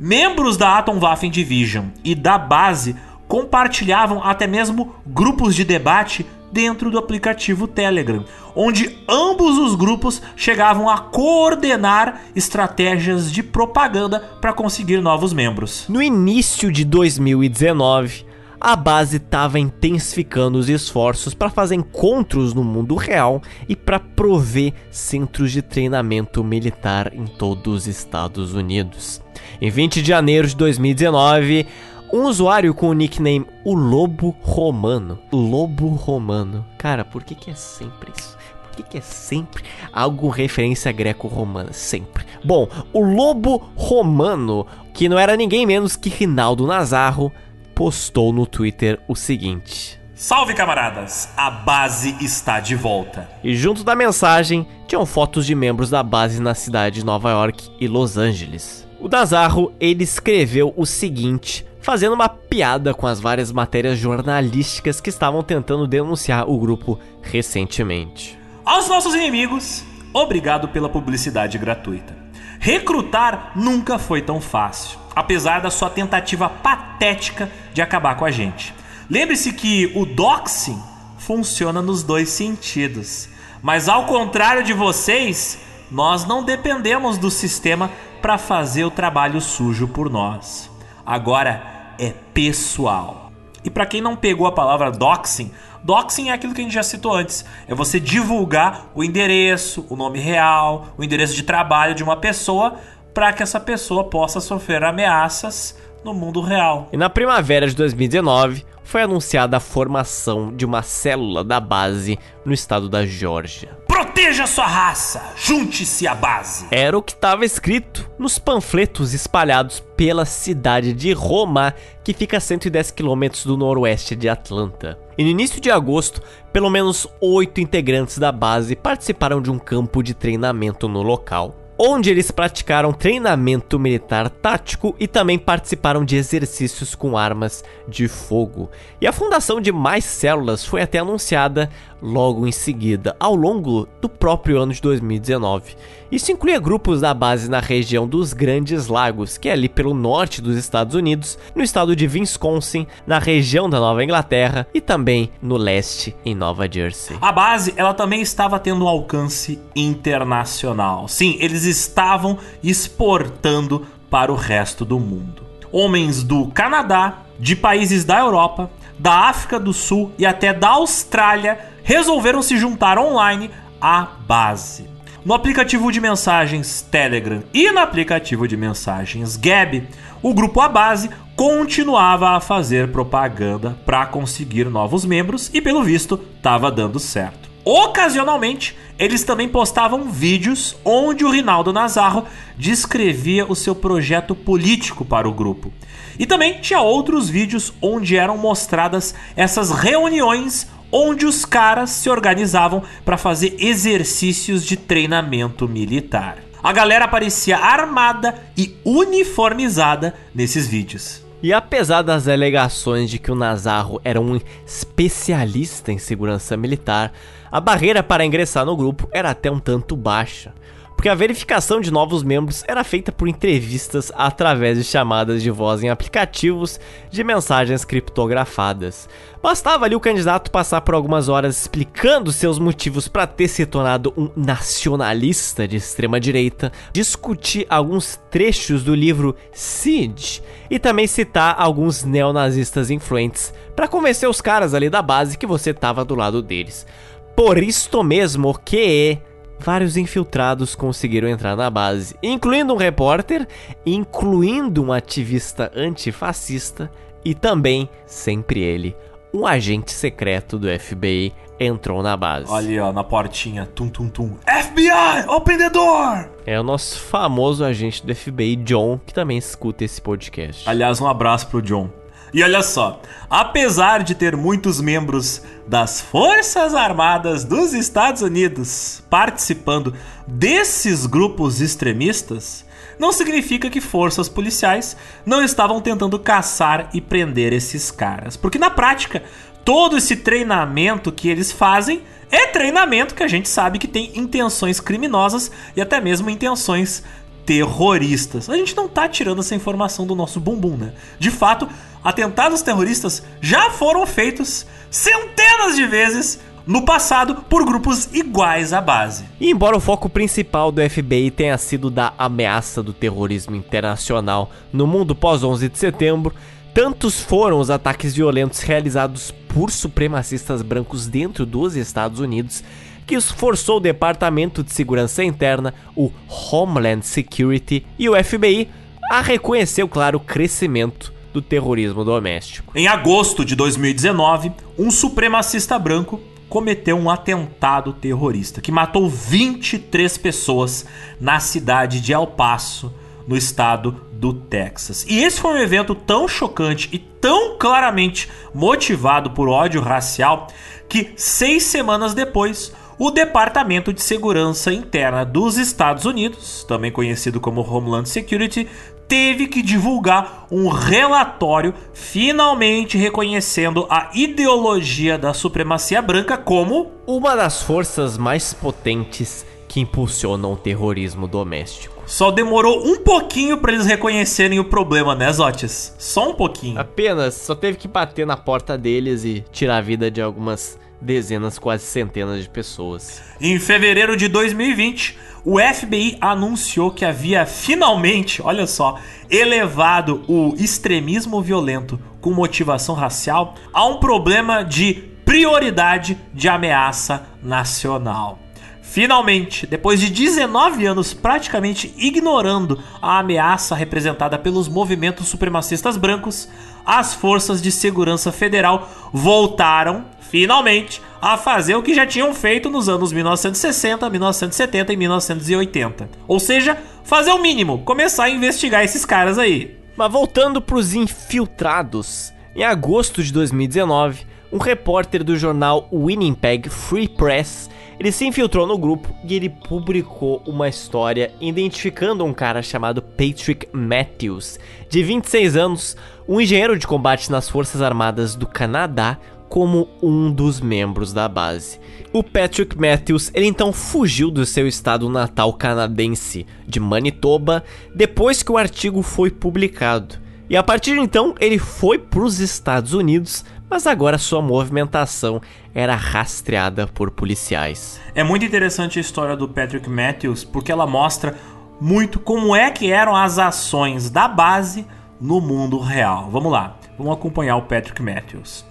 Membros 0.06 0.58
da 0.58 0.80
Atomwaffen 0.80 1.32
Division 1.32 1.86
e 2.04 2.14
da 2.14 2.38
base 2.38 2.94
compartilhavam 3.26 4.22
até 4.22 4.46
mesmo 4.46 4.96
grupos 5.08 5.56
de 5.56 5.64
debate 5.64 6.26
dentro 6.52 6.92
do 6.92 6.98
aplicativo 6.98 7.70
Telegram, 7.70 8.26
onde 8.54 8.98
ambos 9.08 9.58
os 9.58 9.76
grupos 9.76 10.22
chegavam 10.36 10.90
a 10.90 10.98
coordenar 10.98 12.20
estratégias 12.36 13.32
de 13.32 13.42
propaganda 13.42 14.20
para 14.42 14.52
conseguir 14.52 15.02
novos 15.02 15.32
membros. 15.32 15.86
No 15.88 16.04
início 16.04 16.70
de 16.70 16.84
2019, 16.84 18.26
a 18.60 18.76
base 18.76 19.16
estava 19.16 19.58
intensificando 19.58 20.58
os 20.58 20.68
esforços 20.68 21.34
para 21.34 21.50
fazer 21.50 21.76
encontros 21.76 22.54
no 22.54 22.62
mundo 22.62 22.96
real 22.96 23.42
e 23.70 23.76
para 23.76 24.02
prover 24.02 24.74
centros 24.92 25.54
de 25.54 25.62
treinamento 25.62 26.44
militar 26.44 27.14
em 27.14 27.26
todos 27.26 27.84
os 27.84 27.88
Estados 27.88 28.54
Unidos. 28.54 29.23
Em 29.62 29.70
20 29.70 30.02
de 30.02 30.08
janeiro 30.08 30.48
de 30.48 30.56
2019, 30.56 31.68
um 32.12 32.24
usuário 32.24 32.74
com 32.74 32.90
o 32.90 32.94
nickname 32.94 33.46
O 33.64 33.74
Lobo 33.74 34.36
Romano. 34.42 35.20
Lobo 35.32 35.88
Romano. 35.90 36.66
Cara, 36.78 37.04
por 37.04 37.24
que, 37.24 37.34
que 37.34 37.50
é 37.50 37.56
sempre 37.56 38.12
isso? 38.18 38.38
Por 38.62 38.78
que, 38.78 38.84
que 38.84 38.98
é 38.98 39.02
sempre 39.02 39.64
algo 39.92 40.30
referência 40.30 40.92
greco-romana? 40.92 41.74
Sempre. 41.74 42.26
Bom, 42.44 42.68
o 42.92 43.02
Lobo 43.02 43.72
Romano, 43.76 44.66
que 44.94 45.10
não 45.10 45.18
era 45.18 45.36
ninguém 45.36 45.66
menos 45.66 45.96
que 45.96 46.10
Rinaldo 46.10 46.68
Nazarro, 46.68 47.32
postou 47.74 48.32
no 48.32 48.46
Twitter 48.46 49.00
o 49.08 49.16
seguinte. 49.16 50.00
Salve 50.16 50.54
camaradas, 50.54 51.30
a 51.36 51.50
base 51.50 52.16
está 52.22 52.60
de 52.60 52.76
volta. 52.76 53.28
E 53.44 53.56
junto 53.56 53.84
da 53.84 53.96
mensagem 53.96 54.66
tinham 54.88 55.06
fotos 55.06 55.46
de 55.46 55.56
membros 55.56 55.90
da 55.90 56.02
base 56.04 56.40
na 56.40 56.54
cidade 56.54 57.00
de 57.00 57.06
Nova 57.06 57.32
York 57.32 57.70
e 57.80 57.88
Los 57.88 58.18
Angeles. 58.18 58.88
O 59.04 59.10
Nazarro 59.10 59.74
ele 59.82 60.06
escreveu 60.06 60.74
o 60.78 60.86
seguinte 60.86 61.66
fazendo 61.82 62.14
uma 62.14 62.30
piada 62.30 62.94
com 62.94 63.06
as 63.06 63.20
várias 63.20 63.52
matérias 63.52 64.00
jornalísticas 64.00 65.02
que 65.02 65.10
estavam 65.10 65.44
tentando 65.44 65.86
denunciar 65.86 66.50
o 66.50 66.58
grupo 66.58 66.98
recentemente. 67.22 68.40
Aos 68.64 68.88
nossos 68.88 69.14
inimigos, 69.14 69.84
obrigado 70.14 70.70
pela 70.70 70.88
publicidade 70.88 71.58
gratuita. 71.58 72.16
Recrutar 72.60 73.52
nunca 73.58 74.00
foi 74.00 74.22
tão 74.22 74.40
fácil, 74.40 74.98
apesar 75.14 75.60
da 75.60 75.70
sua 75.70 75.90
tentativa 75.90 76.48
patética 76.48 77.52
de 77.74 77.82
acabar 77.82 78.16
com 78.16 78.24
a 78.24 78.32
gente. 78.32 78.74
Lembre-se 79.10 79.52
que 79.52 79.92
o 79.96 80.06
doxing 80.06 80.82
funciona 81.18 81.82
nos 81.82 82.04
dois 82.04 82.30
sentidos. 82.30 83.28
Mas 83.62 83.90
ao 83.90 84.06
contrário 84.06 84.64
de 84.64 84.72
vocês, 84.72 85.60
nós 85.92 86.26
não 86.26 86.42
dependemos 86.42 87.18
do 87.18 87.30
sistema 87.30 87.92
para 88.24 88.38
fazer 88.38 88.86
o 88.86 88.90
trabalho 88.90 89.42
sujo 89.42 89.86
por 89.86 90.10
nós. 90.10 90.72
Agora, 91.06 91.62
é 92.00 92.14
pessoal. 92.34 93.34
E 93.66 93.70
para 93.70 93.86
quem 93.86 94.00
não 94.00 94.16
pegou 94.16 94.48
a 94.48 94.52
palavra 94.54 94.90
doxing, 94.90 95.52
doxing 95.84 96.30
é 96.30 96.32
aquilo 96.32 96.54
que 96.54 96.62
a 96.62 96.64
gente 96.64 96.74
já 96.74 96.84
citou 96.84 97.14
antes. 97.14 97.44
É 97.68 97.76
você 97.76 98.00
divulgar 98.00 98.86
o 98.96 99.04
endereço, 99.04 99.86
o 99.90 99.98
nome 99.98 100.22
real, 100.22 100.88
o 100.98 101.04
endereço 101.04 101.36
de 101.36 101.44
trabalho 101.44 101.94
de 101.94 102.02
uma 102.02 102.16
pessoa 102.16 102.76
para 103.14 103.34
que 103.34 103.44
essa 103.44 103.60
pessoa 103.60 104.06
possa 104.06 104.40
sofrer 104.40 104.86
ameaças 104.86 105.78
no 106.02 106.14
mundo 106.14 106.40
real. 106.40 106.88
E 106.94 106.98
na 106.98 107.10
primavera 107.10 107.68
de 107.68 107.76
2019, 107.76 108.66
foi 108.86 109.02
anunciada 109.02 109.58
a 109.58 109.60
formação 109.60 110.56
de 110.56 110.66
uma 110.66 110.82
célula 110.82 111.44
da 111.44 111.60
base 111.60 112.18
no 112.46 112.54
estado 112.54 112.88
da 112.88 113.06
Geórgia. 113.06 113.78
Proteja 113.94 114.48
sua 114.48 114.66
raça, 114.66 115.22
junte-se 115.36 116.08
à 116.08 116.16
base. 116.16 116.66
Era 116.72 116.98
o 116.98 117.02
que 117.04 117.12
estava 117.12 117.46
escrito 117.46 118.10
nos 118.18 118.40
panfletos 118.40 119.14
espalhados 119.14 119.84
pela 119.96 120.26
cidade 120.26 120.94
de 120.94 121.14
Roma, 121.14 121.76
que 122.04 122.12
fica 122.12 122.38
a 122.38 122.40
110 122.40 122.90
quilômetros 122.90 123.46
do 123.46 123.56
noroeste 123.56 124.16
de 124.16 124.28
Atlanta. 124.28 124.98
E 125.16 125.24
no 125.24 125.30
início 125.30 125.62
de 125.62 125.70
agosto, 125.70 126.24
pelo 126.52 126.72
menos 126.72 127.08
oito 127.22 127.62
integrantes 127.62 128.18
da 128.18 128.32
base 128.32 128.76
participaram 128.76 129.40
de 129.40 129.52
um 129.52 129.60
campo 129.60 130.02
de 130.02 130.16
treinamento 130.16 130.88
no 130.88 131.04
local 131.04 131.63
onde 131.86 132.10
eles 132.10 132.32
praticaram 132.32 132.94
treinamento 132.94 133.78
militar 133.78 134.30
tático 134.30 134.96
e 134.98 135.06
também 135.06 135.38
participaram 135.38 136.06
de 136.06 136.16
exercícios 136.16 136.96
com 136.96 137.18
armas 137.18 137.62
de 137.90 138.08
fogo. 138.08 138.70
E 139.02 139.06
a 139.06 139.12
fundação 139.12 139.60
de 139.60 139.70
mais 139.70 140.06
células 140.06 140.64
foi 140.64 140.82
até 140.82 141.00
anunciada 141.00 141.70
logo 142.02 142.48
em 142.48 142.54
seguida, 142.54 143.14
ao 143.20 143.36
longo 143.36 143.86
do 144.00 144.08
próprio 144.08 144.62
ano 144.62 144.72
de 144.72 144.82
2019. 144.82 145.76
Isso 146.14 146.32
incluía 146.32 146.60
grupos 146.60 147.02
da 147.02 147.12
base 147.12 147.50
na 147.50 147.60
região 147.60 148.08
dos 148.08 148.34
Grandes 148.34 148.86
Lagos, 148.86 149.36
que 149.36 149.50
é 149.50 149.52
ali 149.52 149.68
pelo 149.68 149.96
norte 149.96 150.44
dos 150.44 150.56
Estados 150.56 150.94
Unidos, 150.94 151.40
no 151.56 151.64
estado 151.64 151.96
de 151.96 152.06
Wisconsin, 152.06 152.86
na 153.08 153.18
região 153.18 153.68
da 153.68 153.80
Nova 153.80 154.04
Inglaterra 154.04 154.68
e 154.76 154.80
também 154.80 155.32
no 155.42 155.58
leste, 155.58 156.16
em 156.24 156.36
Nova 156.36 156.72
Jersey. 156.72 157.18
A 157.20 157.32
base, 157.32 157.74
ela 157.76 157.96
também 157.96 158.22
estava 158.22 158.60
tendo 158.60 158.86
um 158.86 158.88
alcance 158.88 159.60
internacional. 159.76 161.08
Sim, 161.08 161.36
eles 161.40 161.64
estavam 161.64 162.38
exportando 162.64 163.88
para 164.08 164.32
o 164.32 164.36
resto 164.36 164.86
do 164.86 165.00
mundo. 165.00 165.42
Homens 165.72 166.22
do 166.22 166.46
Canadá, 166.50 167.24
de 167.40 167.56
países 167.56 168.06
da 168.06 168.20
Europa, 168.20 168.70
da 169.00 169.30
África 169.30 169.60
do 169.60 169.74
Sul 169.74 170.12
e 170.20 170.28
até 170.28 170.54
da 170.54 170.70
Austrália 170.70 171.58
resolveram 171.84 172.44
se 172.44 172.56
juntar 172.56 173.00
online 173.00 173.50
à 173.82 174.10
base. 174.28 174.93
No 175.26 175.34
aplicativo 175.34 175.90
de 175.90 176.02
mensagens 176.02 176.82
Telegram 176.82 177.44
e 177.54 177.72
no 177.72 177.80
aplicativo 177.80 178.46
de 178.46 178.58
mensagens 178.58 179.38
Gab, 179.38 179.88
o 180.22 180.34
grupo 180.34 180.60
A 180.60 180.68
Base 180.68 181.10
continuava 181.34 182.32
a 182.32 182.42
fazer 182.42 182.92
propaganda 182.92 183.78
para 183.86 184.06
conseguir 184.06 184.66
novos 184.66 185.06
membros 185.06 185.50
e, 185.54 185.62
pelo 185.62 185.82
visto, 185.82 186.20
estava 186.36 186.70
dando 186.70 187.00
certo. 187.00 187.50
Ocasionalmente, 187.64 188.78
eles 189.00 189.24
também 189.24 189.48
postavam 189.48 190.12
vídeos 190.12 190.76
onde 190.84 191.24
o 191.24 191.32
Rinaldo 191.32 191.72
Nazarro 191.72 192.26
descrevia 192.58 193.46
o 193.50 193.56
seu 193.56 193.74
projeto 193.74 194.36
político 194.36 195.06
para 195.06 195.30
o 195.30 195.34
grupo. 195.34 195.72
E 196.20 196.26
também 196.26 196.60
tinha 196.60 196.82
outros 196.82 197.30
vídeos 197.30 197.74
onde 197.82 198.18
eram 198.18 198.38
mostradas 198.38 199.16
essas 199.38 199.72
reuniões 199.72 200.68
onde 200.94 201.26
os 201.26 201.44
caras 201.44 201.90
se 201.90 202.08
organizavam 202.08 202.84
para 203.04 203.18
fazer 203.18 203.56
exercícios 203.60 204.64
de 204.64 204.78
treinamento 204.78 205.68
militar. 205.68 206.38
A 206.64 206.72
galera 206.72 207.08
parecia 207.08 207.58
armada 207.58 208.36
e 208.56 208.78
uniformizada 208.86 210.14
nesses 210.34 210.68
vídeos. 210.68 211.24
E 211.42 211.52
apesar 211.52 212.04
das 212.04 212.28
alegações 212.28 213.10
de 213.10 213.20
que 213.20 213.32
o 213.32 213.36
Nazarro 213.36 214.00
era 214.04 214.22
um 214.22 214.40
especialista 214.66 215.92
em 215.92 215.98
segurança 215.98 216.56
militar, 216.56 217.12
a 217.52 217.60
barreira 217.60 218.02
para 218.02 218.24
ingressar 218.24 218.66
no 218.66 218.78
grupo 218.78 219.10
era 219.12 219.32
até 219.32 219.52
um 219.52 219.60
tanto 219.60 219.98
baixa 219.98 220.54
porque 220.96 221.10
a 221.10 221.16
verificação 221.16 221.82
de 221.82 221.92
novos 221.92 222.24
membros 222.24 222.64
era 222.68 222.84
feita 222.84 223.12
por 223.12 223.28
entrevistas 223.28 224.12
através 224.16 224.78
de 224.78 224.84
chamadas 224.84 225.44
de 225.44 225.52
voz 225.52 225.84
em 225.84 225.90
aplicativos 225.90 226.80
de 227.10 227.24
mensagens 227.24 227.84
criptografadas. 227.84 229.10
Bastava 229.42 229.84
ali 229.84 229.96
o 229.96 230.00
candidato 230.00 230.50
passar 230.50 230.80
por 230.82 230.96
algumas 230.96 231.28
horas 231.28 231.60
explicando 231.60 232.32
seus 232.32 232.58
motivos 232.58 233.10
para 233.10 233.28
ter 233.28 233.50
se 233.50 233.66
tornado 233.66 234.14
um 234.16 234.30
nacionalista 234.36 235.68
de 235.68 235.76
extrema 235.76 236.20
direita, 236.20 236.72
discutir 236.94 237.66
alguns 237.70 238.18
trechos 238.32 238.84
do 238.84 238.96
livro 238.96 239.36
Siege 239.52 240.42
e 240.70 240.80
também 240.80 241.08
citar 241.08 241.56
alguns 241.58 242.04
neonazistas 242.06 242.90
influentes 242.90 243.54
para 243.76 243.88
convencer 243.88 244.30
os 244.30 244.40
caras 244.40 244.74
ali 244.74 244.90
da 244.90 245.02
base 245.02 245.38
que 245.38 245.46
você 245.46 245.72
estava 245.72 246.06
do 246.06 246.16
lado 246.16 246.42
deles. 246.42 246.88
Por 247.36 247.58
isto 247.58 248.04
mesmo 248.04 248.58
que 248.58 249.18
vários 249.60 249.98
infiltrados 249.98 250.76
conseguiram 250.76 251.28
entrar 251.28 251.56
na 251.56 251.70
base, 251.70 252.16
incluindo 252.22 252.74
um 252.74 252.78
repórter, 252.78 253.48
incluindo 253.86 254.84
um 254.84 254.92
ativista 254.92 255.72
antifascista 255.76 256.92
e 257.24 257.34
também, 257.34 257.90
sempre 258.06 258.62
ele, 258.62 258.96
um 259.34 259.48
agente 259.48 259.92
secreto 259.92 260.60
do 260.60 260.68
FBI 260.80 261.34
entrou 261.60 262.04
na 262.04 262.16
base. 262.18 262.52
Olha 262.52 262.70
aí, 262.70 262.80
ó, 262.80 262.92
na 262.92 263.04
portinha, 263.04 263.66
tum 263.66 263.88
tum 263.90 264.10
tum. 264.10 264.36
FBI, 264.46 265.28
open 265.28 265.58
the 265.58 265.70
door! 265.70 266.30
É 266.46 266.60
o 266.60 266.64
nosso 266.64 267.00
famoso 267.00 267.64
agente 267.64 268.06
do 268.06 268.14
FBI, 268.14 268.58
John, 268.58 269.00
que 269.06 269.14
também 269.14 269.38
escuta 269.38 269.84
esse 269.84 270.02
podcast. 270.02 270.68
Aliás, 270.70 271.00
um 271.00 271.08
abraço 271.08 271.48
pro 271.48 271.62
John. 271.62 271.90
E 272.34 272.42
olha 272.42 272.64
só, 272.64 273.00
apesar 273.30 274.04
de 274.04 274.16
ter 274.16 274.36
muitos 274.36 274.82
membros 274.82 275.44
das 275.68 276.02
Forças 276.02 276.74
Armadas 276.74 277.44
dos 277.44 277.74
Estados 277.74 278.24
Unidos 278.24 279.04
participando 279.08 279.94
desses 280.26 281.06
grupos 281.06 281.62
extremistas, 281.62 282.66
não 282.98 283.12
significa 283.12 283.70
que 283.70 283.80
forças 283.80 284.28
policiais 284.28 284.98
não 285.24 285.44
estavam 285.44 285.80
tentando 285.80 286.18
caçar 286.18 286.90
e 286.92 287.00
prender 287.00 287.54
esses 287.54 287.92
caras. 287.92 288.36
Porque 288.36 288.58
na 288.58 288.72
prática, 288.72 289.24
todo 289.64 289.96
esse 289.96 290.16
treinamento 290.16 291.12
que 291.12 291.30
eles 291.30 291.52
fazem 291.52 292.02
é 292.32 292.48
treinamento 292.48 293.14
que 293.14 293.22
a 293.22 293.28
gente 293.28 293.48
sabe 293.48 293.78
que 293.78 293.88
tem 293.88 294.12
intenções 294.16 294.80
criminosas 294.80 295.52
e 295.76 295.82
até 295.82 296.02
mesmo 296.02 296.32
intenções 296.32 297.04
terroristas. 297.46 298.50
A 298.50 298.56
gente 298.56 298.76
não 298.76 298.88
tá 298.88 299.08
tirando 299.08 299.40
essa 299.40 299.54
informação 299.54 300.08
do 300.08 300.16
nosso 300.16 300.40
bumbum, 300.40 300.78
né? 300.78 300.94
De 301.20 301.30
fato, 301.30 301.68
atentados 302.04 302.62
terroristas 302.62 303.24
já 303.42 303.70
foram 303.72 304.06
feitos 304.06 304.66
centenas 304.90 305.76
de 305.76 305.86
vezes 305.86 306.40
no 306.66 306.86
passado 306.86 307.44
por 307.50 307.66
grupos 307.66 308.10
iguais 308.14 308.74
à 308.74 308.82
base. 308.82 309.26
E 309.40 309.50
embora 309.50 309.76
o 309.76 309.82
foco 309.82 310.10
principal 310.10 310.72
do 310.72 310.82
FBI 310.90 311.32
tenha 311.32 311.58
sido 311.58 311.90
da 311.90 312.14
ameaça 312.18 312.82
do 312.82 312.94
terrorismo 312.94 313.56
internacional 313.56 314.50
no 314.72 314.88
mundo 314.88 315.14
pós 315.14 315.44
11 315.44 315.70
de 315.70 315.78
setembro, 315.78 316.34
tantos 316.74 317.22
foram 317.22 317.60
os 317.60 317.70
ataques 317.70 318.16
violentos 318.16 318.62
realizados 318.62 319.32
por 319.32 319.70
supremacistas 319.70 320.62
brancos 320.62 321.08
dentro 321.08 321.46
dos 321.46 321.76
Estados 321.76 322.20
Unidos 322.20 322.64
que 323.06 323.20
forçou 323.20 323.78
o 323.78 323.82
Departamento 323.82 324.64
de 324.64 324.72
Segurança 324.72 325.24
Interna, 325.24 325.74
o 325.96 326.12
Homeland 326.28 327.06
Security 327.06 327.86
e 328.00 328.10
o 328.10 328.24
FBI 328.24 328.70
a 329.12 329.22
reconhecer, 329.22 329.86
claro, 329.88 330.18
o 330.18 330.22
crescimento 330.22 331.13
do 331.34 331.42
terrorismo 331.42 332.06
doméstico. 332.06 332.72
Em 332.76 332.88
agosto 332.88 333.44
de 333.44 333.56
2019, 333.56 334.52
um 334.78 334.92
supremacista 334.92 335.78
branco 335.80 336.22
cometeu 336.48 336.96
um 336.96 337.10
atentado 337.10 337.92
terrorista 337.94 338.62
que 338.62 338.72
matou 338.72 339.10
23 339.10 340.18
pessoas 340.20 340.86
na 341.20 341.40
cidade 341.40 342.00
de 342.00 342.14
El 342.14 342.28
Paso, 342.28 342.94
no 343.28 343.36
estado 343.36 344.04
do 344.14 344.34
Texas. 344.34 345.06
E 345.10 345.24
esse 345.24 345.42
foi 345.42 345.54
um 345.54 345.58
evento 345.58 345.96
tão 345.96 346.28
chocante 346.28 346.90
e 346.92 347.00
tão 347.00 347.58
claramente 347.58 348.30
motivado 348.54 349.32
por 349.32 349.50
ódio 349.50 349.82
racial 349.82 350.48
que 350.88 351.14
seis 351.16 351.64
semanas 351.64 352.14
depois 352.14 352.72
o 353.00 353.10
Departamento 353.10 353.92
de 353.92 354.02
Segurança 354.02 354.72
Interna 354.72 355.26
dos 355.26 355.58
Estados 355.58 356.06
Unidos, 356.06 356.64
também 356.68 356.92
conhecido 356.92 357.40
como 357.40 357.62
Homeland 357.62 358.08
Security, 358.08 358.68
teve 359.14 359.46
que 359.46 359.62
divulgar 359.62 360.48
um 360.50 360.68
relatório 360.70 361.72
finalmente 361.94 362.98
reconhecendo 362.98 363.86
a 363.88 364.10
ideologia 364.12 365.20
da 365.20 365.36
supremacia 365.36 366.02
branca 366.02 366.36
como 366.36 366.92
uma 367.06 367.36
das 367.36 367.62
forças 367.62 368.18
mais 368.18 368.56
potentes 368.56 369.46
que 369.68 369.80
impulsionam 369.80 370.54
o 370.54 370.58
terrorismo 370.58 371.28
doméstico. 371.28 372.02
Só 372.08 372.32
demorou 372.32 372.84
um 372.84 373.04
pouquinho 373.04 373.60
para 373.60 373.74
eles 373.74 373.86
reconhecerem 373.86 374.60
o 374.60 374.66
problema, 374.66 375.14
né, 375.14 375.32
Zotes? 375.32 375.94
Só 376.00 376.32
um 376.32 376.34
pouquinho. 376.34 376.80
Apenas, 376.80 377.36
só 377.36 377.54
teve 377.54 377.78
que 377.78 377.88
bater 377.88 378.26
na 378.26 378.36
porta 378.36 378.76
deles 378.76 379.24
e 379.24 379.46
tirar 379.52 379.78
a 379.78 379.82
vida 379.82 380.10
de 380.10 380.24
algumas 380.24 380.80
dezenas, 381.04 381.60
quase 381.60 381.86
centenas 381.86 382.42
de 382.42 382.50
pessoas. 382.50 383.22
Em 383.40 383.60
fevereiro 383.60 384.16
de 384.16 384.28
2020, 384.28 385.18
o 385.46 385.60
FBI 385.60 386.18
anunciou 386.22 386.92
que 386.92 387.04
havia 387.04 387.46
finalmente, 387.46 388.42
olha 388.42 388.66
só, 388.66 388.98
elevado 389.30 390.24
o 390.28 390.56
extremismo 390.58 391.42
violento 391.42 392.00
com 392.22 392.32
motivação 392.32 392.96
racial 392.96 393.56
a 393.74 393.86
um 393.86 394.00
problema 394.00 394.64
de 394.64 394.94
prioridade 395.26 396.18
de 396.34 396.48
ameaça 396.48 397.28
nacional. 397.42 398.40
Finalmente, 398.82 399.66
depois 399.66 400.00
de 400.00 400.10
19 400.10 400.86
anos 400.86 401.14
praticamente 401.14 401.94
ignorando 401.98 402.80
a 403.02 403.20
ameaça 403.20 403.76
representada 403.76 404.38
pelos 404.38 404.68
movimentos 404.68 405.28
supremacistas 405.28 405.98
brancos, 405.98 406.48
as 406.86 407.14
forças 407.14 407.62
de 407.62 407.72
segurança 407.72 408.32
federal 408.32 408.88
voltaram 409.12 410.06
finalmente, 410.34 411.00
a 411.22 411.38
fazer 411.38 411.76
o 411.76 411.84
que 411.84 411.94
já 411.94 412.08
tinham 412.08 412.34
feito 412.34 412.68
nos 412.68 412.90
anos 412.90 413.14
1960, 413.14 414.10
1970 414.10 414.92
e 414.92 414.98
1980. 414.98 416.10
Ou 416.28 416.40
seja, 416.40 416.76
fazer 417.04 417.32
o 417.32 417.38
mínimo, 417.38 417.84
começar 417.84 418.24
a 418.24 418.30
investigar 418.32 418.84
esses 418.84 419.06
caras 419.06 419.38
aí. 419.38 419.78
Mas 419.96 420.12
voltando 420.12 420.60
para 420.60 420.76
os 420.76 420.96
infiltrados, 420.96 422.34
em 422.56 422.64
agosto 422.64 423.22
de 423.22 423.32
2019, 423.32 424.26
um 424.52 424.58
repórter 424.58 425.24
do 425.24 425.38
jornal 425.38 425.88
Winnipeg 425.94 426.68
Free 426.68 427.08
Press 427.08 427.70
ele 428.00 428.12
se 428.12 428.26
infiltrou 428.26 428.68
no 428.68 428.78
grupo 428.78 429.16
e 429.24 429.34
ele 429.34 429.50
publicou 429.50 430.42
uma 430.46 430.68
história 430.68 431.32
identificando 431.40 432.26
um 432.26 432.34
cara 432.34 432.62
chamado 432.62 433.02
Patrick 433.02 433.68
Matthews, 433.72 434.60
de 434.90 435.04
26 435.04 435.56
anos, 435.56 435.98
um 436.28 436.42
engenheiro 436.42 436.78
de 436.78 436.88
combate 436.88 437.32
nas 437.32 437.48
Forças 437.48 437.82
Armadas 437.82 438.36
do 438.36 438.48
Canadá, 438.48 439.18
como 439.54 439.88
um 440.02 440.32
dos 440.32 440.60
membros 440.60 441.14
da 441.14 441.30
base. 441.30 441.80
O 442.12 442.24
Patrick 442.24 442.76
Matthews, 442.76 443.30
ele 443.36 443.46
então 443.46 443.72
fugiu 443.72 444.32
do 444.32 444.48
seu 444.48 444.68
estado 444.68 445.08
natal 445.08 445.54
canadense 445.54 446.48
de 446.68 446.80
Manitoba 446.80 447.64
depois 447.94 448.42
que 448.42 448.52
o 448.52 448.58
artigo 448.58 449.04
foi 449.04 449.30
publicado. 449.30 450.16
E 450.50 450.58
a 450.58 450.64
partir 450.64 450.96
de 450.96 451.02
então, 451.02 451.36
ele 451.40 451.60
foi 451.60 452.00
para 452.00 452.22
os 452.22 452.40
Estados 452.40 452.94
Unidos, 452.94 453.46
mas 453.70 453.86
agora 453.86 454.18
sua 454.18 454.42
movimentação 454.42 455.40
era 455.72 455.96
rastreada 455.96 456.88
por 456.88 457.12
policiais. 457.12 458.02
É 458.16 458.24
muito 458.24 458.44
interessante 458.44 458.98
a 458.98 459.02
história 459.02 459.38
do 459.38 459.48
Patrick 459.48 459.88
Matthews 459.88 460.44
porque 460.44 460.72
ela 460.72 460.88
mostra 460.88 461.38
muito 461.80 462.18
como 462.20 462.56
é 462.56 462.72
que 462.72 462.92
eram 462.92 463.16
as 463.16 463.38
ações 463.38 464.10
da 464.10 464.28
base 464.28 464.84
no 465.22 465.40
mundo 465.40 465.78
real. 465.78 466.28
Vamos 466.32 466.52
lá, 466.52 466.76
vamos 466.98 467.14
acompanhar 467.14 467.56
o 467.58 467.62
Patrick 467.62 468.02
Matthews. 468.02 468.66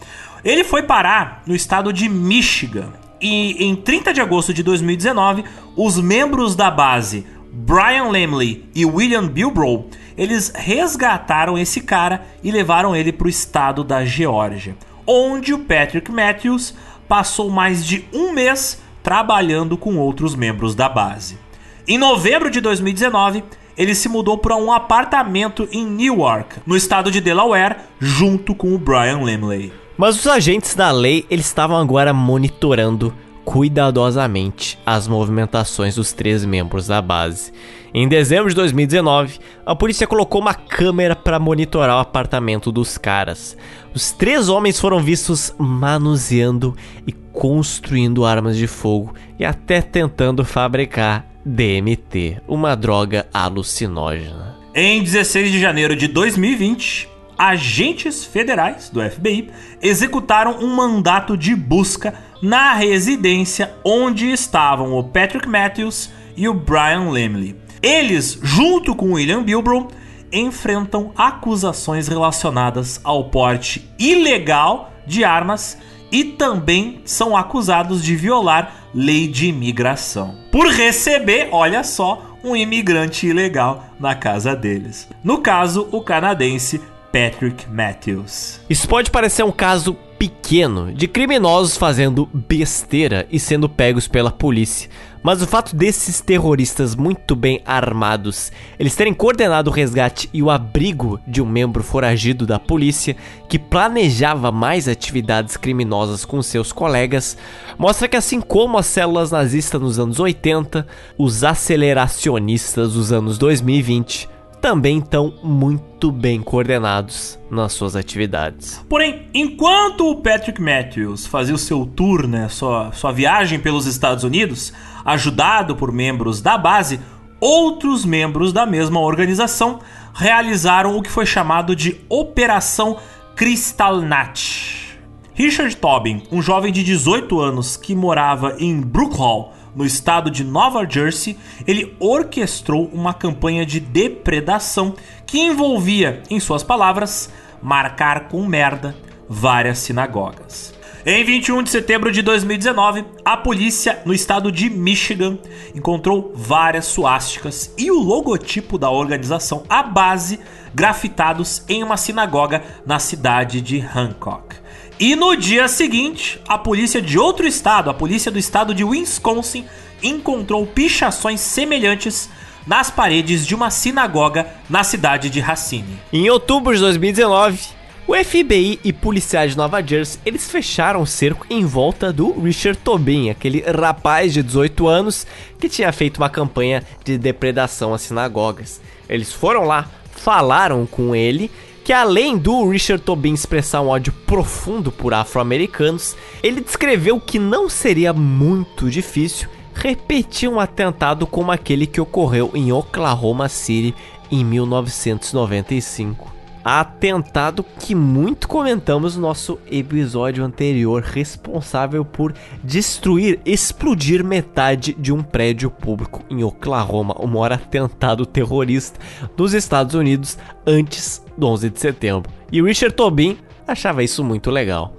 Ele 0.44 0.64
foi 0.64 0.82
parar 0.82 1.42
no 1.46 1.54
estado 1.54 1.92
de 1.92 2.08
Michigan 2.08 2.92
e 3.20 3.64
em 3.64 3.76
30 3.76 4.12
de 4.12 4.20
agosto 4.20 4.52
de 4.52 4.62
2019, 4.64 5.44
os 5.76 6.00
membros 6.00 6.56
da 6.56 6.68
base 6.70 7.24
Brian 7.52 8.08
Lemley 8.08 8.64
e 8.74 8.84
William 8.84 9.28
Bilbrough, 9.28 9.86
eles 10.16 10.50
resgataram 10.54 11.56
esse 11.56 11.82
cara 11.82 12.26
e 12.42 12.50
levaram 12.50 12.96
ele 12.96 13.12
para 13.12 13.26
o 13.26 13.30
estado 13.30 13.84
da 13.84 14.04
Geórgia, 14.04 14.74
onde 15.06 15.54
o 15.54 15.60
Patrick 15.60 16.10
Matthews 16.10 16.74
passou 17.06 17.48
mais 17.48 17.86
de 17.86 18.04
um 18.12 18.32
mês 18.32 18.82
trabalhando 19.02 19.76
com 19.76 19.96
outros 19.98 20.34
membros 20.34 20.74
da 20.74 20.88
base. 20.88 21.38
Em 21.86 21.98
novembro 21.98 22.50
de 22.50 22.60
2019, 22.60 23.44
ele 23.76 23.94
se 23.94 24.08
mudou 24.08 24.38
para 24.38 24.56
um 24.56 24.72
apartamento 24.72 25.68
em 25.70 25.86
Newark, 25.86 26.60
no 26.66 26.76
estado 26.76 27.10
de 27.10 27.20
Delaware, 27.20 27.76
junto 28.00 28.54
com 28.54 28.74
o 28.74 28.78
Brian 28.78 29.20
Lemley. 29.20 29.81
Mas 29.96 30.18
os 30.18 30.26
agentes 30.26 30.74
da 30.74 30.90
lei 30.90 31.24
eles 31.30 31.46
estavam 31.46 31.76
agora 31.76 32.12
monitorando 32.12 33.14
cuidadosamente 33.44 34.78
as 34.86 35.08
movimentações 35.08 35.96
dos 35.96 36.12
três 36.12 36.44
membros 36.44 36.86
da 36.86 37.02
base. 37.02 37.52
Em 37.94 38.08
dezembro 38.08 38.48
de 38.48 38.54
2019, 38.54 39.38
a 39.66 39.74
polícia 39.74 40.06
colocou 40.06 40.40
uma 40.40 40.54
câmera 40.54 41.14
para 41.14 41.38
monitorar 41.38 41.96
o 41.96 42.00
apartamento 42.00 42.72
dos 42.72 42.96
caras. 42.96 43.56
Os 43.94 44.12
três 44.12 44.48
homens 44.48 44.80
foram 44.80 45.00
vistos 45.00 45.54
manuseando 45.58 46.74
e 47.06 47.12
construindo 47.12 48.24
armas 48.24 48.56
de 48.56 48.66
fogo 48.66 49.14
e 49.38 49.44
até 49.44 49.82
tentando 49.82 50.44
fabricar 50.44 51.26
DMT, 51.44 52.40
uma 52.46 52.74
droga 52.74 53.26
alucinógena. 53.34 54.56
Em 54.74 55.02
16 55.02 55.50
de 55.50 55.60
janeiro 55.60 55.94
de 55.94 56.08
2020, 56.08 57.11
agentes 57.42 58.24
federais 58.24 58.88
do 58.88 59.02
FBI 59.02 59.50
executaram 59.80 60.60
um 60.60 60.76
mandato 60.76 61.36
de 61.36 61.56
busca 61.56 62.14
na 62.40 62.72
residência 62.72 63.74
onde 63.84 64.30
estavam 64.30 64.92
o 64.92 65.02
Patrick 65.02 65.48
Matthews 65.48 66.10
e 66.36 66.48
o 66.48 66.54
Brian 66.54 67.10
Lemley. 67.10 67.56
Eles, 67.82 68.38
junto 68.40 68.94
com 68.94 69.14
William 69.14 69.42
Bilbrough, 69.42 69.88
enfrentam 70.32 71.10
acusações 71.16 72.06
relacionadas 72.06 73.00
ao 73.02 73.24
porte 73.24 73.90
ilegal 73.98 74.92
de 75.04 75.24
armas 75.24 75.76
e 76.12 76.22
também 76.22 77.00
são 77.04 77.36
acusados 77.36 78.04
de 78.04 78.14
violar 78.14 78.72
lei 78.94 79.26
de 79.26 79.48
imigração. 79.48 80.36
Por 80.52 80.68
receber, 80.68 81.48
olha 81.50 81.82
só, 81.82 82.36
um 82.44 82.54
imigrante 82.54 83.26
ilegal 83.26 83.86
na 83.98 84.14
casa 84.14 84.54
deles. 84.54 85.08
No 85.24 85.38
caso, 85.38 85.88
o 85.90 86.00
canadense 86.00 86.80
Patrick 87.12 87.68
Matthews. 87.68 88.60
Isso 88.70 88.88
pode 88.88 89.10
parecer 89.10 89.44
um 89.44 89.52
caso 89.52 89.94
pequeno 90.18 90.92
de 90.92 91.06
criminosos 91.06 91.76
fazendo 91.76 92.28
besteira 92.32 93.26
e 93.30 93.38
sendo 93.38 93.68
pegos 93.68 94.08
pela 94.08 94.30
polícia. 94.30 94.88
Mas 95.22 95.42
o 95.42 95.46
fato 95.46 95.76
desses 95.76 96.20
terroristas 96.20 96.96
muito 96.96 97.36
bem 97.36 97.60
armados, 97.66 98.50
eles 98.78 98.96
terem 98.96 99.12
coordenado 99.12 99.68
o 99.68 99.72
resgate 99.72 100.30
e 100.32 100.42
o 100.42 100.50
abrigo 100.50 101.20
de 101.26 101.42
um 101.42 101.46
membro 101.46 101.82
foragido 101.82 102.46
da 102.46 102.58
polícia 102.58 103.14
que 103.48 103.58
planejava 103.58 104.50
mais 104.50 104.88
atividades 104.88 105.56
criminosas 105.56 106.24
com 106.24 106.42
seus 106.42 106.72
colegas, 106.72 107.36
mostra 107.78 108.08
que 108.08 108.16
assim 108.16 108.40
como 108.40 108.78
as 108.78 108.86
células 108.86 109.30
nazistas 109.30 109.80
nos 109.80 109.98
anos 109.98 110.18
80, 110.18 110.86
os 111.18 111.44
aceleracionistas 111.44 112.94
dos 112.94 113.12
anos 113.12 113.38
2020 113.38 114.28
também 114.62 114.98
estão 114.98 115.34
muito 115.42 116.12
bem 116.12 116.40
coordenados 116.40 117.36
nas 117.50 117.72
suas 117.72 117.96
atividades. 117.96 118.82
Porém, 118.88 119.26
enquanto 119.34 120.08
o 120.08 120.22
Patrick 120.22 120.62
Matthews 120.62 121.26
fazia 121.26 121.52
o 121.54 121.58
seu 121.58 121.84
tour, 121.84 122.28
né, 122.28 122.48
sua, 122.48 122.92
sua 122.92 123.10
viagem 123.10 123.58
pelos 123.58 123.86
Estados 123.86 124.22
Unidos, 124.22 124.72
ajudado 125.04 125.74
por 125.74 125.90
membros 125.90 126.40
da 126.40 126.56
base, 126.56 127.00
outros 127.40 128.04
membros 128.04 128.52
da 128.52 128.64
mesma 128.64 129.00
organização 129.00 129.80
realizaram 130.14 130.96
o 130.96 131.02
que 131.02 131.10
foi 131.10 131.26
chamado 131.26 131.74
de 131.74 132.00
Operação 132.08 132.98
Kristallnacht. 133.34 134.96
Richard 135.34 135.74
Tobin, 135.76 136.22
um 136.30 136.40
jovem 136.40 136.72
de 136.72 136.84
18 136.84 137.40
anos 137.40 137.76
que 137.76 137.96
morava 137.96 138.54
em 138.60 138.80
Brooklyn, 138.80 139.46
no 139.74 139.84
estado 139.84 140.30
de 140.30 140.44
Nova 140.44 140.86
Jersey, 140.88 141.36
ele 141.66 141.96
orquestrou 141.98 142.90
uma 142.92 143.14
campanha 143.14 143.64
de 143.64 143.80
depredação 143.80 144.94
que 145.26 145.38
envolvia, 145.38 146.22
em 146.30 146.38
suas 146.38 146.62
palavras, 146.62 147.30
marcar 147.62 148.28
com 148.28 148.44
merda 148.46 148.94
várias 149.28 149.78
sinagogas. 149.78 150.74
Em 151.04 151.24
21 151.24 151.64
de 151.64 151.70
setembro 151.70 152.12
de 152.12 152.22
2019, 152.22 153.04
a 153.24 153.36
polícia 153.36 154.00
no 154.04 154.14
estado 154.14 154.52
de 154.52 154.70
Michigan 154.70 155.36
encontrou 155.74 156.32
várias 156.32 156.84
suásticas 156.84 157.74
e 157.76 157.90
o 157.90 157.98
logotipo 157.98 158.78
da 158.78 158.88
organização, 158.88 159.64
a 159.68 159.82
base, 159.82 160.38
grafitados 160.72 161.64
em 161.68 161.82
uma 161.82 161.96
sinagoga 161.96 162.62
na 162.86 163.00
cidade 163.00 163.60
de 163.60 163.80
Hancock. 163.80 164.61
E 164.98 165.16
no 165.16 165.34
dia 165.36 165.66
seguinte, 165.68 166.40
a 166.46 166.56
polícia 166.56 167.02
de 167.02 167.18
outro 167.18 167.46
estado, 167.46 167.90
a 167.90 167.94
polícia 167.94 168.30
do 168.30 168.38
estado 168.38 168.74
de 168.74 168.84
Wisconsin, 168.84 169.64
encontrou 170.02 170.66
pichações 170.66 171.40
semelhantes 171.40 172.28
nas 172.66 172.90
paredes 172.90 173.46
de 173.46 173.54
uma 173.54 173.70
sinagoga 173.70 174.46
na 174.68 174.84
cidade 174.84 175.28
de 175.28 175.40
Racine. 175.40 175.98
Em 176.12 176.30
outubro 176.30 176.74
de 176.74 176.80
2019, 176.80 177.58
o 178.06 178.14
FBI 178.14 178.80
e 178.84 178.92
policiais 178.92 179.52
de 179.52 179.56
Nova 179.56 179.80
Jersey, 179.80 180.20
eles 180.26 180.50
fecharam 180.50 181.02
o 181.02 181.06
cerco 181.06 181.46
em 181.48 181.64
volta 181.64 182.12
do 182.12 182.32
Richard 182.40 182.78
Tobin, 182.80 183.30
aquele 183.30 183.60
rapaz 183.60 184.32
de 184.32 184.42
18 184.42 184.86
anos 184.88 185.26
que 185.58 185.68
tinha 185.68 185.92
feito 185.92 186.18
uma 186.18 186.28
campanha 186.28 186.82
de 187.04 187.16
depredação 187.16 187.94
às 187.94 188.02
sinagogas. 188.02 188.80
Eles 189.08 189.32
foram 189.32 189.64
lá, 189.64 189.88
falaram 190.12 190.84
com 190.84 191.14
ele 191.14 191.50
que 191.84 191.92
além 191.92 192.36
do 192.36 192.68
Richard 192.68 193.02
Tobin 193.02 193.34
expressar 193.34 193.80
um 193.80 193.88
ódio 193.88 194.12
profundo 194.26 194.92
por 194.92 195.12
afro-americanos, 195.12 196.16
ele 196.42 196.60
descreveu 196.60 197.20
que 197.20 197.38
não 197.38 197.68
seria 197.68 198.12
muito 198.12 198.88
difícil 198.90 199.48
repetir 199.74 200.48
um 200.48 200.60
atentado 200.60 201.26
como 201.26 201.50
aquele 201.50 201.86
que 201.86 202.00
ocorreu 202.00 202.50
em 202.54 202.72
Oklahoma 202.72 203.48
City 203.48 203.94
em 204.30 204.44
1995 204.44 206.41
atentado 206.64 207.64
que 207.80 207.94
muito 207.94 208.48
comentamos 208.48 209.16
no 209.16 209.22
nosso 209.22 209.58
episódio 209.70 210.44
anterior, 210.44 211.02
responsável 211.02 212.04
por 212.04 212.34
destruir, 212.62 213.40
explodir 213.44 214.24
metade 214.24 214.94
de 214.94 215.12
um 215.12 215.22
prédio 215.22 215.70
público 215.70 216.22
em 216.30 216.42
Oklahoma, 216.44 217.14
o 217.18 217.26
maior 217.26 217.52
atentado 217.52 218.26
terrorista 218.26 218.98
dos 219.36 219.54
Estados 219.54 219.94
Unidos 219.94 220.38
antes 220.66 221.22
do 221.36 221.46
11 221.46 221.70
de 221.70 221.80
setembro. 221.80 222.30
E 222.50 222.62
Richard 222.62 222.94
Tobin 222.94 223.38
achava 223.66 224.02
isso 224.02 224.22
muito 224.22 224.50
legal. 224.50 224.94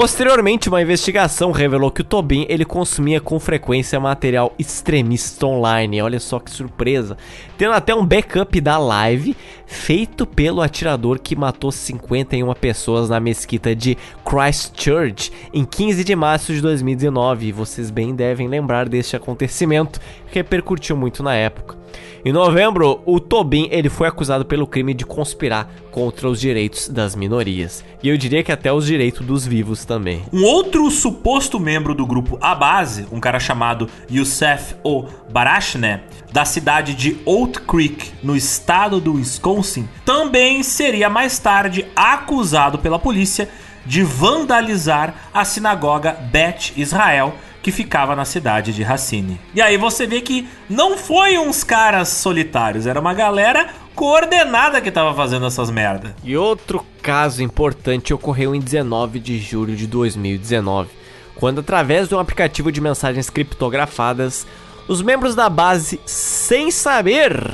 Posteriormente, 0.00 0.68
uma 0.68 0.80
investigação 0.80 1.50
revelou 1.50 1.90
que 1.90 2.02
o 2.02 2.04
Tobin 2.04 2.46
ele 2.48 2.64
consumia 2.64 3.20
com 3.20 3.40
frequência 3.40 3.98
material 3.98 4.54
extremista 4.56 5.44
online. 5.44 6.00
Olha 6.00 6.20
só 6.20 6.38
que 6.38 6.52
surpresa. 6.52 7.16
Tendo 7.56 7.72
até 7.72 7.92
um 7.92 8.06
backup 8.06 8.60
da 8.60 8.78
live 8.78 9.36
feito 9.66 10.24
pelo 10.24 10.62
atirador 10.62 11.18
que 11.18 11.34
matou 11.34 11.72
51 11.72 12.54
pessoas 12.54 13.10
na 13.10 13.18
mesquita 13.18 13.74
de 13.74 13.98
Christchurch 14.24 15.32
em 15.52 15.64
15 15.64 16.04
de 16.04 16.14
março 16.14 16.52
de 16.52 16.60
2019. 16.60 17.50
Vocês 17.50 17.90
bem 17.90 18.14
devem 18.14 18.46
lembrar 18.46 18.88
deste 18.88 19.16
acontecimento, 19.16 19.98
que 20.30 20.38
repercutiu 20.38 20.96
muito 20.96 21.24
na 21.24 21.34
época. 21.34 21.77
Em 22.24 22.32
novembro, 22.32 23.00
o 23.06 23.20
Tobin 23.20 23.68
ele 23.70 23.88
foi 23.88 24.08
acusado 24.08 24.44
pelo 24.44 24.66
crime 24.66 24.92
de 24.92 25.04
conspirar 25.04 25.70
contra 25.90 26.28
os 26.28 26.40
direitos 26.40 26.88
das 26.88 27.14
minorias. 27.14 27.84
E 28.02 28.08
eu 28.08 28.16
diria 28.16 28.42
que 28.42 28.52
até 28.52 28.72
os 28.72 28.86
direitos 28.86 29.24
dos 29.24 29.46
vivos 29.46 29.84
também. 29.84 30.22
Um 30.32 30.44
outro 30.44 30.90
suposto 30.90 31.58
membro 31.58 31.94
do 31.94 32.06
grupo 32.06 32.38
A 32.40 32.54
Base, 32.54 33.06
um 33.10 33.20
cara 33.20 33.40
chamado 33.40 33.88
Youssef 34.10 34.74
O. 34.84 35.04
Barashne, 35.30 36.00
da 36.32 36.44
cidade 36.44 36.94
de 36.94 37.18
Oat 37.24 37.60
Creek, 37.60 38.12
no 38.22 38.36
estado 38.36 39.00
do 39.00 39.14
Wisconsin, 39.14 39.88
também 40.04 40.62
seria 40.62 41.08
mais 41.08 41.38
tarde 41.38 41.86
acusado 41.96 42.78
pela 42.78 42.98
polícia 42.98 43.48
de 43.86 44.02
vandalizar 44.02 45.14
a 45.32 45.44
sinagoga 45.44 46.12
Bet 46.30 46.74
Israel 46.76 47.34
que 47.62 47.72
ficava 47.72 48.14
na 48.14 48.24
cidade 48.24 48.72
de 48.72 48.82
Racine. 48.82 49.40
E 49.54 49.60
aí 49.60 49.76
você 49.76 50.06
vê 50.06 50.20
que 50.20 50.48
não 50.68 50.96
foi 50.96 51.38
uns 51.38 51.64
caras 51.64 52.08
solitários, 52.08 52.86
era 52.86 53.00
uma 53.00 53.14
galera 53.14 53.68
coordenada 53.94 54.80
que 54.80 54.90
tava 54.90 55.14
fazendo 55.14 55.46
essas 55.46 55.70
merda. 55.70 56.14
E 56.22 56.36
outro 56.36 56.84
caso 57.02 57.42
importante 57.42 58.14
ocorreu 58.14 58.54
em 58.54 58.60
19 58.60 59.18
de 59.18 59.38
julho 59.38 59.74
de 59.74 59.86
2019, 59.86 60.90
quando 61.34 61.60
através 61.60 62.08
de 62.08 62.14
um 62.14 62.18
aplicativo 62.18 62.70
de 62.70 62.80
mensagens 62.80 63.28
criptografadas, 63.28 64.46
os 64.86 65.02
membros 65.02 65.34
da 65.34 65.48
base, 65.48 66.00
sem 66.06 66.70
saber, 66.70 67.52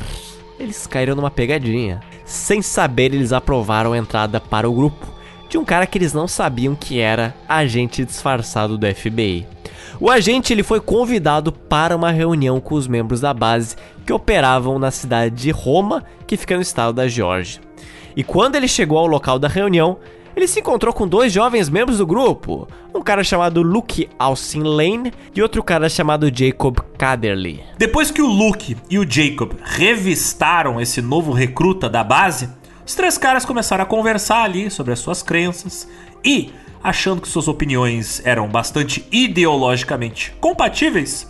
eles 0.58 0.86
caíram 0.86 1.16
numa 1.16 1.30
pegadinha. 1.30 2.00
Sem 2.24 2.62
saber, 2.62 3.14
eles 3.14 3.32
aprovaram 3.32 3.92
a 3.92 3.98
entrada 3.98 4.40
para 4.40 4.68
o 4.68 4.72
grupo 4.72 5.14
de 5.48 5.58
um 5.58 5.64
cara 5.64 5.86
que 5.86 5.96
eles 5.98 6.12
não 6.12 6.26
sabiam 6.26 6.74
que 6.74 6.98
era 6.98 7.34
agente 7.48 8.04
disfarçado 8.04 8.76
do 8.76 8.86
FBI. 8.86 9.46
O 10.00 10.10
agente 10.10 10.52
ele 10.52 10.62
foi 10.62 10.80
convidado 10.80 11.52
para 11.52 11.94
uma 11.96 12.10
reunião 12.10 12.60
com 12.60 12.74
os 12.74 12.86
membros 12.86 13.20
da 13.20 13.32
base 13.32 13.76
que 14.04 14.12
operavam 14.12 14.78
na 14.78 14.90
cidade 14.90 15.34
de 15.34 15.50
Roma, 15.50 16.04
que 16.26 16.36
fica 16.36 16.56
no 16.56 16.62
estado 16.62 16.92
da 16.92 17.08
Geórgia. 17.08 17.60
E 18.16 18.22
quando 18.22 18.56
ele 18.56 18.68
chegou 18.68 18.98
ao 18.98 19.06
local 19.06 19.38
da 19.38 19.48
reunião, 19.48 19.98
ele 20.36 20.48
se 20.48 20.60
encontrou 20.60 20.92
com 20.92 21.06
dois 21.06 21.32
jovens 21.32 21.68
membros 21.68 21.98
do 21.98 22.06
grupo, 22.06 22.66
um 22.92 23.00
cara 23.00 23.22
chamado 23.22 23.62
Luke 23.62 24.08
Austin 24.18 24.62
Lane 24.62 25.12
e 25.34 25.40
outro 25.40 25.62
cara 25.62 25.88
chamado 25.88 26.30
Jacob 26.34 26.78
Caderly. 26.98 27.62
Depois 27.78 28.10
que 28.10 28.20
o 28.20 28.26
Luke 28.26 28.76
e 28.90 28.98
o 28.98 29.08
Jacob 29.08 29.52
revistaram 29.62 30.80
esse 30.80 31.00
novo 31.00 31.32
recruta 31.32 31.88
da 31.88 32.02
base, 32.02 32.48
os 32.84 32.94
três 32.94 33.16
caras 33.16 33.44
começaram 33.44 33.84
a 33.84 33.86
conversar 33.86 34.42
ali 34.42 34.70
sobre 34.70 34.92
as 34.92 34.98
suas 34.98 35.22
crenças 35.22 35.88
e 36.24 36.50
achando 36.84 37.22
que 37.22 37.28
suas 37.28 37.48
opiniões 37.48 38.20
eram 38.26 38.46
bastante 38.46 39.08
ideologicamente 39.10 40.34
compatíveis, 40.38 41.26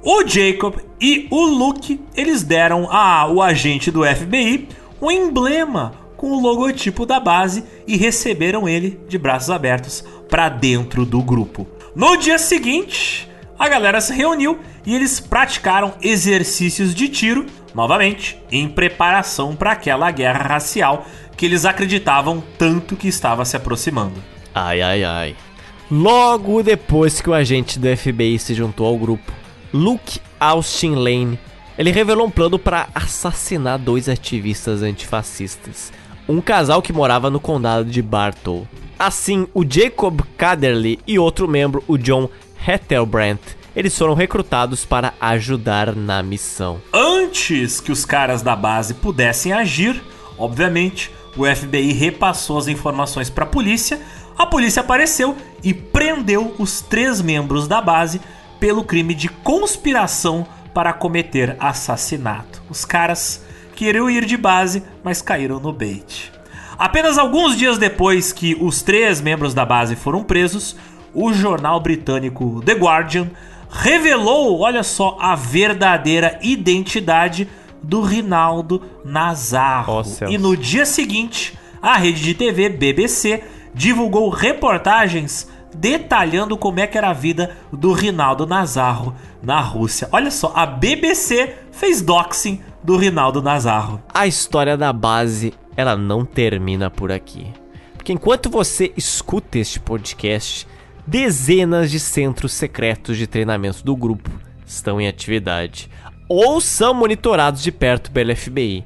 o 0.00 0.24
Jacob 0.24 0.76
e 1.00 1.26
o 1.30 1.46
Luke 1.46 2.00
eles 2.14 2.44
deram 2.44 2.90
ao 2.92 3.42
agente 3.42 3.90
do 3.90 4.04
FBI 4.04 4.68
um 5.02 5.10
emblema 5.10 5.92
com 6.16 6.30
o 6.30 6.40
logotipo 6.40 7.04
da 7.04 7.18
base 7.18 7.64
e 7.86 7.96
receberam 7.96 8.68
ele 8.68 9.00
de 9.08 9.18
braços 9.18 9.50
abertos 9.50 10.04
para 10.28 10.48
dentro 10.48 11.04
do 11.04 11.20
grupo. 11.20 11.66
No 11.96 12.16
dia 12.16 12.38
seguinte, 12.38 13.28
a 13.58 13.68
galera 13.68 14.00
se 14.00 14.12
reuniu 14.12 14.58
e 14.86 14.94
eles 14.94 15.18
praticaram 15.18 15.94
exercícios 16.02 16.94
de 16.94 17.08
tiro, 17.08 17.46
novamente, 17.74 18.38
em 18.50 18.68
preparação 18.68 19.56
para 19.56 19.72
aquela 19.72 20.10
guerra 20.10 20.42
racial 20.42 21.06
que 21.36 21.46
eles 21.46 21.64
acreditavam 21.64 22.42
tanto 22.58 22.94
que 22.94 23.08
estava 23.08 23.44
se 23.44 23.56
aproximando. 23.56 24.33
Ai, 24.54 24.80
ai, 24.80 25.02
ai. 25.02 25.36
Logo 25.90 26.62
depois 26.62 27.20
que 27.20 27.28
o 27.28 27.34
agente 27.34 27.78
do 27.78 27.94
FBI 27.94 28.38
se 28.38 28.54
juntou 28.54 28.86
ao 28.86 28.96
grupo, 28.96 29.32
Luke 29.72 30.20
Austin 30.38 30.94
Lane, 30.94 31.38
ele 31.76 31.90
revelou 31.90 32.26
um 32.26 32.30
plano 32.30 32.58
para 32.58 32.88
assassinar 32.94 33.78
dois 33.78 34.08
ativistas 34.08 34.82
antifascistas, 34.82 35.92
um 36.28 36.40
casal 36.40 36.80
que 36.80 36.92
morava 36.92 37.28
no 37.28 37.40
condado 37.40 37.90
de 37.90 38.00
Bartow. 38.00 38.66
Assim, 38.98 39.48
o 39.52 39.64
Jacob 39.68 40.20
Caderly 40.38 41.00
e 41.06 41.18
outro 41.18 41.48
membro, 41.48 41.82
o 41.88 41.98
John 41.98 42.28
Hettelbrandt, 42.66 43.42
eles 43.74 43.98
foram 43.98 44.14
recrutados 44.14 44.84
para 44.84 45.14
ajudar 45.20 45.96
na 45.96 46.22
missão. 46.22 46.80
Antes 46.92 47.80
que 47.80 47.90
os 47.90 48.04
caras 48.04 48.40
da 48.40 48.54
base 48.54 48.94
pudessem 48.94 49.52
agir, 49.52 50.00
obviamente, 50.38 51.10
o 51.36 51.44
FBI 51.44 51.92
repassou 51.92 52.58
as 52.58 52.68
informações 52.68 53.28
para 53.28 53.44
a 53.44 53.48
polícia, 53.48 54.00
a 54.36 54.46
polícia 54.46 54.80
apareceu 54.80 55.36
e 55.62 55.72
prendeu 55.72 56.54
os 56.58 56.80
três 56.80 57.20
membros 57.20 57.68
da 57.68 57.80
base 57.80 58.20
pelo 58.58 58.84
crime 58.84 59.14
de 59.14 59.28
conspiração 59.28 60.46
para 60.72 60.92
cometer 60.92 61.56
assassinato. 61.60 62.62
Os 62.68 62.84
caras 62.84 63.44
queriam 63.76 64.10
ir 64.10 64.24
de 64.24 64.36
base, 64.36 64.82
mas 65.02 65.22
caíram 65.22 65.60
no 65.60 65.72
bait. 65.72 66.32
Apenas 66.76 67.18
alguns 67.18 67.56
dias 67.56 67.78
depois 67.78 68.32
que 68.32 68.56
os 68.60 68.82
três 68.82 69.20
membros 69.20 69.54
da 69.54 69.64
base 69.64 69.94
foram 69.94 70.24
presos, 70.24 70.76
o 71.12 71.32
jornal 71.32 71.78
britânico 71.78 72.60
The 72.64 72.74
Guardian 72.74 73.30
revelou, 73.70 74.60
olha 74.60 74.82
só, 74.82 75.16
a 75.20 75.36
verdadeira 75.36 76.38
identidade 76.42 77.48
do 77.82 78.00
Rinaldo 78.00 78.82
Nazarro. 79.04 80.02
Oh, 80.02 80.28
e 80.28 80.38
no 80.38 80.56
dia 80.56 80.86
seguinte, 80.86 81.56
a 81.80 81.96
rede 81.96 82.22
de 82.22 82.34
TV 82.34 82.68
BBC 82.68 83.42
divulgou 83.74 84.28
reportagens 84.28 85.48
detalhando 85.74 86.56
como 86.56 86.80
é 86.80 86.86
que 86.86 86.96
era 86.96 87.10
a 87.10 87.12
vida 87.12 87.56
do 87.72 87.92
Rinaldo 87.92 88.46
Nazarro 88.46 89.14
na 89.42 89.60
Rússia. 89.60 90.08
Olha 90.12 90.30
só, 90.30 90.52
a 90.54 90.64
BBC 90.64 91.54
fez 91.72 92.00
doxing 92.00 92.60
do 92.82 92.96
Rinaldo 92.96 93.42
Nazarro. 93.42 94.00
A 94.12 94.26
história 94.26 94.76
da 94.76 94.92
base, 94.92 95.52
ela 95.76 95.96
não 95.96 96.24
termina 96.24 96.90
por 96.90 97.10
aqui. 97.10 97.48
Porque 97.96 98.12
enquanto 98.12 98.48
você 98.48 98.92
escuta 98.96 99.58
este 99.58 99.80
podcast, 99.80 100.66
dezenas 101.06 101.90
de 101.90 101.98
centros 101.98 102.52
secretos 102.52 103.16
de 103.16 103.26
treinamento 103.26 103.84
do 103.84 103.96
grupo 103.96 104.30
estão 104.66 105.00
em 105.00 105.08
atividade 105.08 105.90
ou 106.28 106.60
são 106.60 106.94
monitorados 106.94 107.62
de 107.62 107.70
perto 107.70 108.10
pelo 108.10 108.34
FBI, 108.34 108.84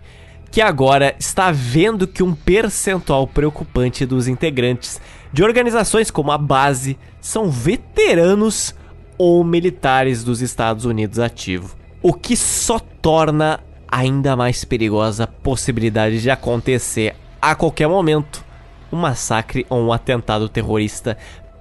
que 0.51 0.61
agora 0.61 1.15
está 1.19 1.51
vendo 1.51 2.07
que 2.07 2.23
um 2.23 2.35
percentual 2.35 3.27
preocupante 3.27 4.07
dos 4.07 4.29
integrantes 4.29 5.01
de 5.33 5.43
organizações 5.43 6.11
como 6.11 6.33
a 6.33 6.39
Base 6.39 6.99
são 7.21 7.51
veteranos 7.51 8.75
ou 9.19 9.45
militares 9.45 10.25
dos 10.25 10.41
Estados 10.41 10.85
Unidos 10.85 11.19
ativo, 11.19 11.77
o 12.01 12.15
que 12.15 12.37
só 12.37 12.79
torna 12.79 13.61
ainda 13.91 14.37
mais 14.37 14.65
perigosa 14.65 15.25
a 15.25 15.27
possibilidade 15.27 16.21
de 16.21 16.31
acontecer 16.31 17.15
a 17.41 17.55
qualquer 17.55 17.89
momento 17.89 18.45
um 18.93 18.97
massacre 18.97 19.67
ou 19.69 19.81
um 19.81 19.93
atentado 19.93 20.49
terrorista 20.49 21.17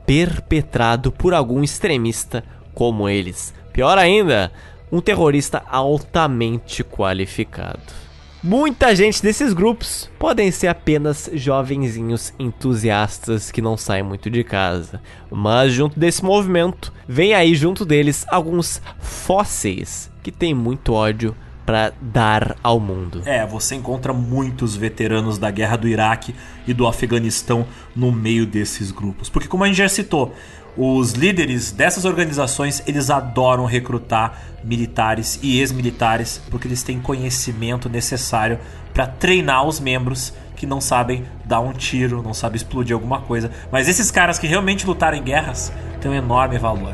perpetrado 0.05 1.11
por 1.11 1.33
algum 1.33 1.63
extremista 1.63 2.43
como 2.73 3.09
eles. 3.09 3.53
Pior 3.73 3.97
ainda, 3.97 4.51
um 4.91 5.01
terrorista 5.01 5.63
altamente 5.69 6.83
qualificado. 6.83 8.06
Muita 8.43 8.95
gente 8.95 9.21
desses 9.21 9.51
grupos 9.51 10.09
podem 10.19 10.51
ser 10.51 10.67
apenas 10.67 11.27
jovenzinhos 11.33 12.33
entusiastas 12.37 13.51
que 13.51 13.63
não 13.63 13.75
saem 13.75 14.03
muito 14.03 14.29
de 14.29 14.43
casa, 14.43 15.01
mas 15.31 15.73
junto 15.73 15.99
desse 15.99 16.23
movimento, 16.23 16.93
vem 17.07 17.33
aí 17.33 17.55
junto 17.55 17.83
deles 17.83 18.25
alguns 18.29 18.79
fósseis 18.99 20.11
que 20.21 20.31
têm 20.31 20.53
muito 20.53 20.93
ódio 20.93 21.35
para 21.65 21.91
dar 21.99 22.55
ao 22.63 22.79
mundo. 22.79 23.21
É, 23.25 23.45
você 23.45 23.75
encontra 23.75 24.13
muitos 24.13 24.73
veteranos 24.75 25.37
da 25.37 25.51
guerra 25.51 25.75
do 25.75 25.87
Iraque 25.87 26.33
e 26.65 26.73
do 26.73 26.87
Afeganistão 26.87 27.67
no 27.93 28.09
meio 28.11 28.45
desses 28.45 28.91
grupos, 28.91 29.29
porque 29.29 29.49
como 29.49 29.65
a 29.65 29.67
gente 29.67 29.77
já 29.77 29.89
citou, 29.89 30.33
os 30.77 31.13
líderes 31.13 31.71
dessas 31.71 32.05
organizações, 32.05 32.83
eles 32.85 33.09
adoram 33.09 33.65
recrutar 33.65 34.39
militares 34.63 35.39
e 35.41 35.59
ex-militares 35.59 36.39
porque 36.51 36.67
eles 36.67 36.83
têm 36.83 36.99
conhecimento 36.99 37.89
necessário 37.89 38.59
para 38.93 39.07
treinar 39.07 39.65
os 39.65 39.79
membros 39.79 40.33
que 40.55 40.65
não 40.65 40.79
sabem 40.79 41.25
dar 41.45 41.59
um 41.61 41.73
tiro, 41.73 42.21
não 42.21 42.33
sabem 42.33 42.57
explodir 42.57 42.93
alguma 42.93 43.21
coisa. 43.21 43.51
Mas 43.71 43.87
esses 43.87 44.11
caras 44.11 44.37
que 44.37 44.47
realmente 44.47 44.85
lutaram 44.85 45.17
em 45.17 45.23
guerras 45.23 45.71
têm 46.01 46.11
um 46.11 46.15
enorme 46.15 46.57
valor, 46.57 46.93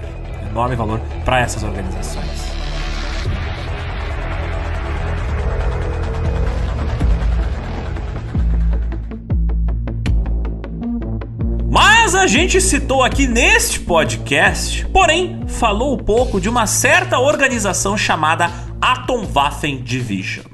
enorme 0.50 0.76
valor 0.76 1.00
para 1.26 1.40
essas 1.40 1.64
organizações. 1.64 2.53
A 12.24 12.28
gente 12.28 12.62
citou 12.62 13.04
aqui 13.04 13.28
neste 13.28 13.82
podcast, 13.82 14.86
porém 14.94 15.42
falou 15.46 15.94
um 15.94 15.98
pouco 15.98 16.40
de 16.40 16.48
uma 16.48 16.66
certa 16.66 17.20
organização 17.20 17.98
chamada 17.98 18.50
Atomwaffen 18.80 19.84
Division. 19.84 20.46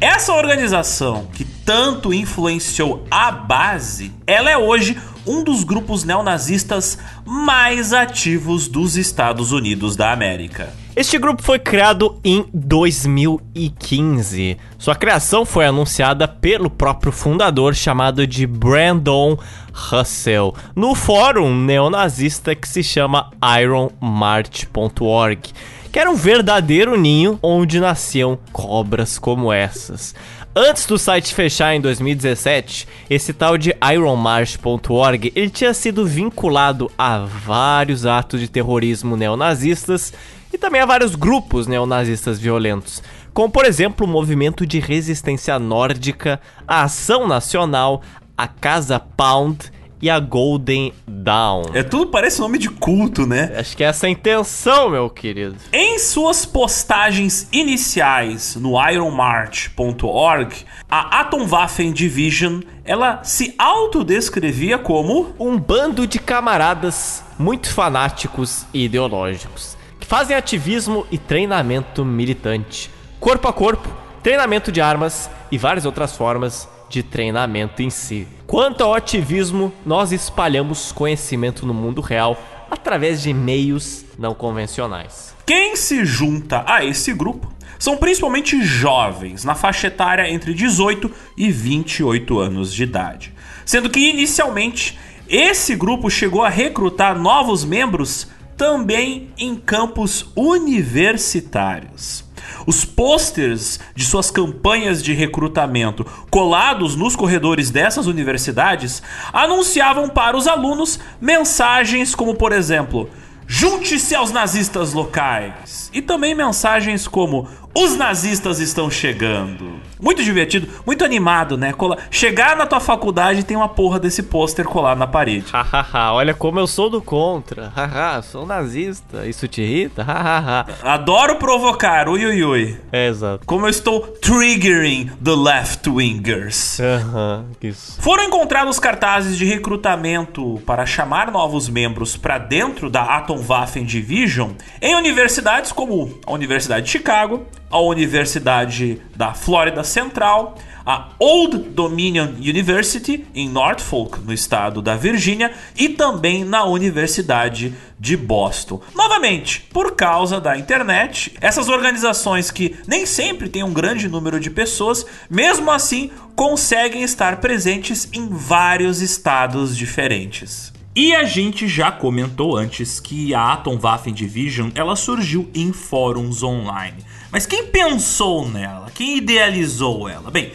Essa 0.00 0.32
organização 0.32 1.26
que 1.34 1.44
tanto 1.44 2.14
influenciou 2.14 3.04
a 3.10 3.30
base, 3.30 4.10
ela 4.26 4.50
é 4.50 4.56
hoje 4.56 4.98
um 5.26 5.44
dos 5.44 5.64
grupos 5.64 6.02
neonazistas 6.02 6.96
mais 7.26 7.92
ativos 7.92 8.66
dos 8.66 8.96
Estados 8.96 9.52
Unidos 9.52 9.96
da 9.96 10.10
América. 10.12 10.72
Este 10.98 11.16
grupo 11.16 11.40
foi 11.44 11.60
criado 11.60 12.18
em 12.24 12.44
2015. 12.52 14.58
Sua 14.76 14.96
criação 14.96 15.44
foi 15.44 15.64
anunciada 15.64 16.26
pelo 16.26 16.68
próprio 16.68 17.12
fundador, 17.12 17.76
chamado 17.76 18.26
de 18.26 18.48
Brandon 18.48 19.38
Russell, 19.72 20.52
no 20.74 20.96
fórum 20.96 21.54
neonazista 21.54 22.52
que 22.52 22.66
se 22.66 22.82
chama 22.82 23.30
ironmarch.org, 23.60 25.52
que 25.92 25.98
era 26.00 26.10
um 26.10 26.16
verdadeiro 26.16 26.96
ninho 26.96 27.38
onde 27.40 27.78
nasciam 27.78 28.36
cobras 28.50 29.20
como 29.20 29.52
essas. 29.52 30.16
Antes 30.52 30.84
do 30.86 30.98
site 30.98 31.32
fechar 31.32 31.76
em 31.76 31.80
2017, 31.80 32.88
esse 33.08 33.32
tal 33.32 33.56
de 33.56 33.72
ironmarch.org, 33.80 35.32
ele 35.36 35.50
tinha 35.50 35.72
sido 35.72 36.04
vinculado 36.04 36.90
a 36.98 37.18
vários 37.18 38.04
atos 38.04 38.40
de 38.40 38.48
terrorismo 38.48 39.16
neonazistas 39.16 40.12
e 40.52 40.58
também 40.58 40.80
a 40.80 40.86
vários 40.86 41.14
grupos 41.14 41.66
neonazistas 41.66 42.38
violentos, 42.38 43.02
como 43.32 43.50
por 43.50 43.64
exemplo 43.64 44.06
o 44.06 44.10
movimento 44.10 44.66
de 44.66 44.80
resistência 44.80 45.58
nórdica, 45.58 46.40
a 46.66 46.82
Ação 46.82 47.26
Nacional, 47.26 48.02
a 48.36 48.46
Casa 48.46 48.98
Pound 48.98 49.70
e 50.00 50.08
a 50.08 50.18
Golden 50.18 50.92
Dawn. 51.06 51.62
É 51.74 51.82
tudo 51.82 52.10
parece 52.10 52.40
nome 52.40 52.58
de 52.58 52.70
culto, 52.70 53.26
né? 53.26 53.52
Acho 53.56 53.76
que 53.76 53.82
é 53.82 53.88
essa 53.88 54.06
a 54.06 54.10
intenção, 54.10 54.90
meu 54.90 55.10
querido. 55.10 55.56
Em 55.72 55.98
suas 55.98 56.46
postagens 56.46 57.48
iniciais 57.52 58.56
no 58.56 58.74
ironmarch.org, 58.80 60.54
a 60.88 61.20
Atomwaffen 61.20 61.92
Division, 61.92 62.60
ela 62.84 63.22
se 63.22 63.54
autodescrevia 63.58 64.78
como 64.78 65.34
um 65.38 65.58
bando 65.58 66.06
de 66.06 66.18
camaradas 66.18 67.22
muito 67.38 67.72
fanáticos 67.72 68.64
e 68.72 68.84
ideológicos, 68.84 69.76
fazem 70.08 70.34
ativismo 70.34 71.06
e 71.10 71.18
treinamento 71.18 72.02
militante, 72.02 72.90
corpo 73.20 73.46
a 73.46 73.52
corpo, 73.52 73.86
treinamento 74.22 74.72
de 74.72 74.80
armas 74.80 75.30
e 75.52 75.58
várias 75.58 75.84
outras 75.84 76.16
formas 76.16 76.66
de 76.88 77.02
treinamento 77.02 77.82
em 77.82 77.90
si. 77.90 78.26
Quanto 78.46 78.82
ao 78.82 78.94
ativismo, 78.94 79.70
nós 79.84 80.10
espalhamos 80.10 80.92
conhecimento 80.92 81.66
no 81.66 81.74
mundo 81.74 82.00
real 82.00 82.42
através 82.70 83.20
de 83.20 83.34
meios 83.34 84.02
não 84.18 84.32
convencionais. 84.32 85.34
Quem 85.44 85.76
se 85.76 86.06
junta 86.06 86.64
a 86.66 86.82
esse 86.82 87.12
grupo 87.12 87.52
são 87.78 87.98
principalmente 87.98 88.64
jovens, 88.64 89.44
na 89.44 89.54
faixa 89.54 89.88
etária 89.88 90.30
entre 90.30 90.54
18 90.54 91.10
e 91.36 91.52
28 91.52 92.38
anos 92.38 92.72
de 92.72 92.82
idade. 92.82 93.34
Sendo 93.66 93.90
que 93.90 94.00
inicialmente 94.00 94.98
esse 95.28 95.76
grupo 95.76 96.08
chegou 96.08 96.42
a 96.42 96.48
recrutar 96.48 97.18
novos 97.18 97.62
membros 97.62 98.26
também 98.58 99.30
em 99.38 99.54
campos 99.54 100.26
universitários. 100.34 102.24
Os 102.66 102.84
posters 102.84 103.78
de 103.94 104.04
suas 104.04 104.30
campanhas 104.30 105.02
de 105.02 105.14
recrutamento 105.14 106.04
colados 106.28 106.96
nos 106.96 107.14
corredores 107.14 107.70
dessas 107.70 108.06
universidades 108.06 109.00
anunciavam 109.32 110.08
para 110.08 110.36
os 110.36 110.48
alunos 110.48 110.98
mensagens 111.20 112.14
como, 112.14 112.34
por 112.34 112.52
exemplo, 112.52 113.08
Junte-se 113.50 114.14
aos 114.14 114.30
nazistas 114.30 114.92
locais. 114.92 115.87
E 115.92 116.02
também 116.02 116.34
mensagens 116.34 117.06
como: 117.06 117.48
Os 117.74 117.96
nazistas 117.96 118.60
estão 118.60 118.90
chegando. 118.90 119.78
Muito 120.00 120.22
divertido, 120.22 120.68
muito 120.86 121.04
animado, 121.04 121.56
né? 121.56 121.74
Chegar 122.10 122.56
na 122.56 122.66
tua 122.66 122.78
faculdade 122.78 123.42
tem 123.42 123.56
uma 123.56 123.68
porra 123.68 123.98
desse 123.98 124.22
pôster 124.22 124.64
colado 124.64 124.98
na 124.98 125.06
parede. 125.06 125.46
Hahaha, 125.50 126.12
olha 126.12 126.34
como 126.34 126.60
eu 126.60 126.66
sou 126.66 126.88
do 126.88 127.02
contra. 127.02 127.72
Haha, 127.74 128.22
sou 128.22 128.46
nazista. 128.46 129.26
Isso 129.26 129.48
te 129.48 129.60
irrita? 129.62 130.04
Hahaha. 130.04 130.66
Adoro 130.82 131.36
provocar, 131.36 132.08
ui 132.08 132.24
ui 132.24 132.44
ui. 132.44 132.76
É, 132.92 133.08
exato. 133.08 133.44
Como 133.44 133.66
eu 133.66 133.70
estou 133.70 134.00
triggering 134.00 135.10
the 135.22 135.32
left-wingers. 135.32 136.78
Aham, 136.80 137.46
isso. 137.62 138.00
Foram 138.00 138.24
encontrados 138.24 138.78
cartazes 138.78 139.36
de 139.36 139.44
recrutamento 139.44 140.62
para 140.64 140.86
chamar 140.86 141.30
novos 141.32 141.68
membros 141.68 142.16
para 142.16 142.38
dentro 142.38 142.88
da 142.88 143.02
Atomwaffen 143.02 143.84
Division 143.84 144.50
em 144.80 144.94
universidades 144.94 145.72
como 145.78 146.18
a 146.26 146.32
Universidade 146.32 146.86
de 146.86 146.90
Chicago, 146.90 147.46
a 147.70 147.78
Universidade 147.78 149.00
da 149.14 149.32
Flórida 149.32 149.84
Central, 149.84 150.58
a 150.84 151.10
Old 151.20 151.56
Dominion 151.56 152.30
University 152.40 153.24
em 153.32 153.48
Norfolk, 153.48 154.18
no 154.18 154.32
estado 154.32 154.82
da 154.82 154.96
Virgínia, 154.96 155.52
e 155.76 155.90
também 155.90 156.42
na 156.42 156.64
Universidade 156.64 157.72
de 157.96 158.16
Boston. 158.16 158.82
Novamente, 158.92 159.60
por 159.72 159.94
causa 159.94 160.40
da 160.40 160.58
internet, 160.58 161.36
essas 161.40 161.68
organizações 161.68 162.50
que 162.50 162.74
nem 162.84 163.06
sempre 163.06 163.48
têm 163.48 163.62
um 163.62 163.72
grande 163.72 164.08
número 164.08 164.40
de 164.40 164.50
pessoas, 164.50 165.06
mesmo 165.30 165.70
assim 165.70 166.10
conseguem 166.34 167.04
estar 167.04 167.36
presentes 167.36 168.08
em 168.12 168.28
vários 168.28 169.00
estados 169.00 169.76
diferentes. 169.76 170.72
E 171.00 171.14
a 171.14 171.22
gente 171.22 171.68
já 171.68 171.92
comentou 171.92 172.56
antes 172.56 172.98
que 172.98 173.32
a 173.32 173.52
Atomwaffen 173.52 174.12
Division 174.12 174.70
ela 174.74 174.96
surgiu 174.96 175.48
em 175.54 175.72
fóruns 175.72 176.42
online. 176.42 177.04
Mas 177.30 177.46
quem 177.46 177.68
pensou 177.68 178.48
nela? 178.48 178.90
Quem 178.92 179.18
idealizou 179.18 180.08
ela? 180.08 180.28
Bem, 180.28 180.50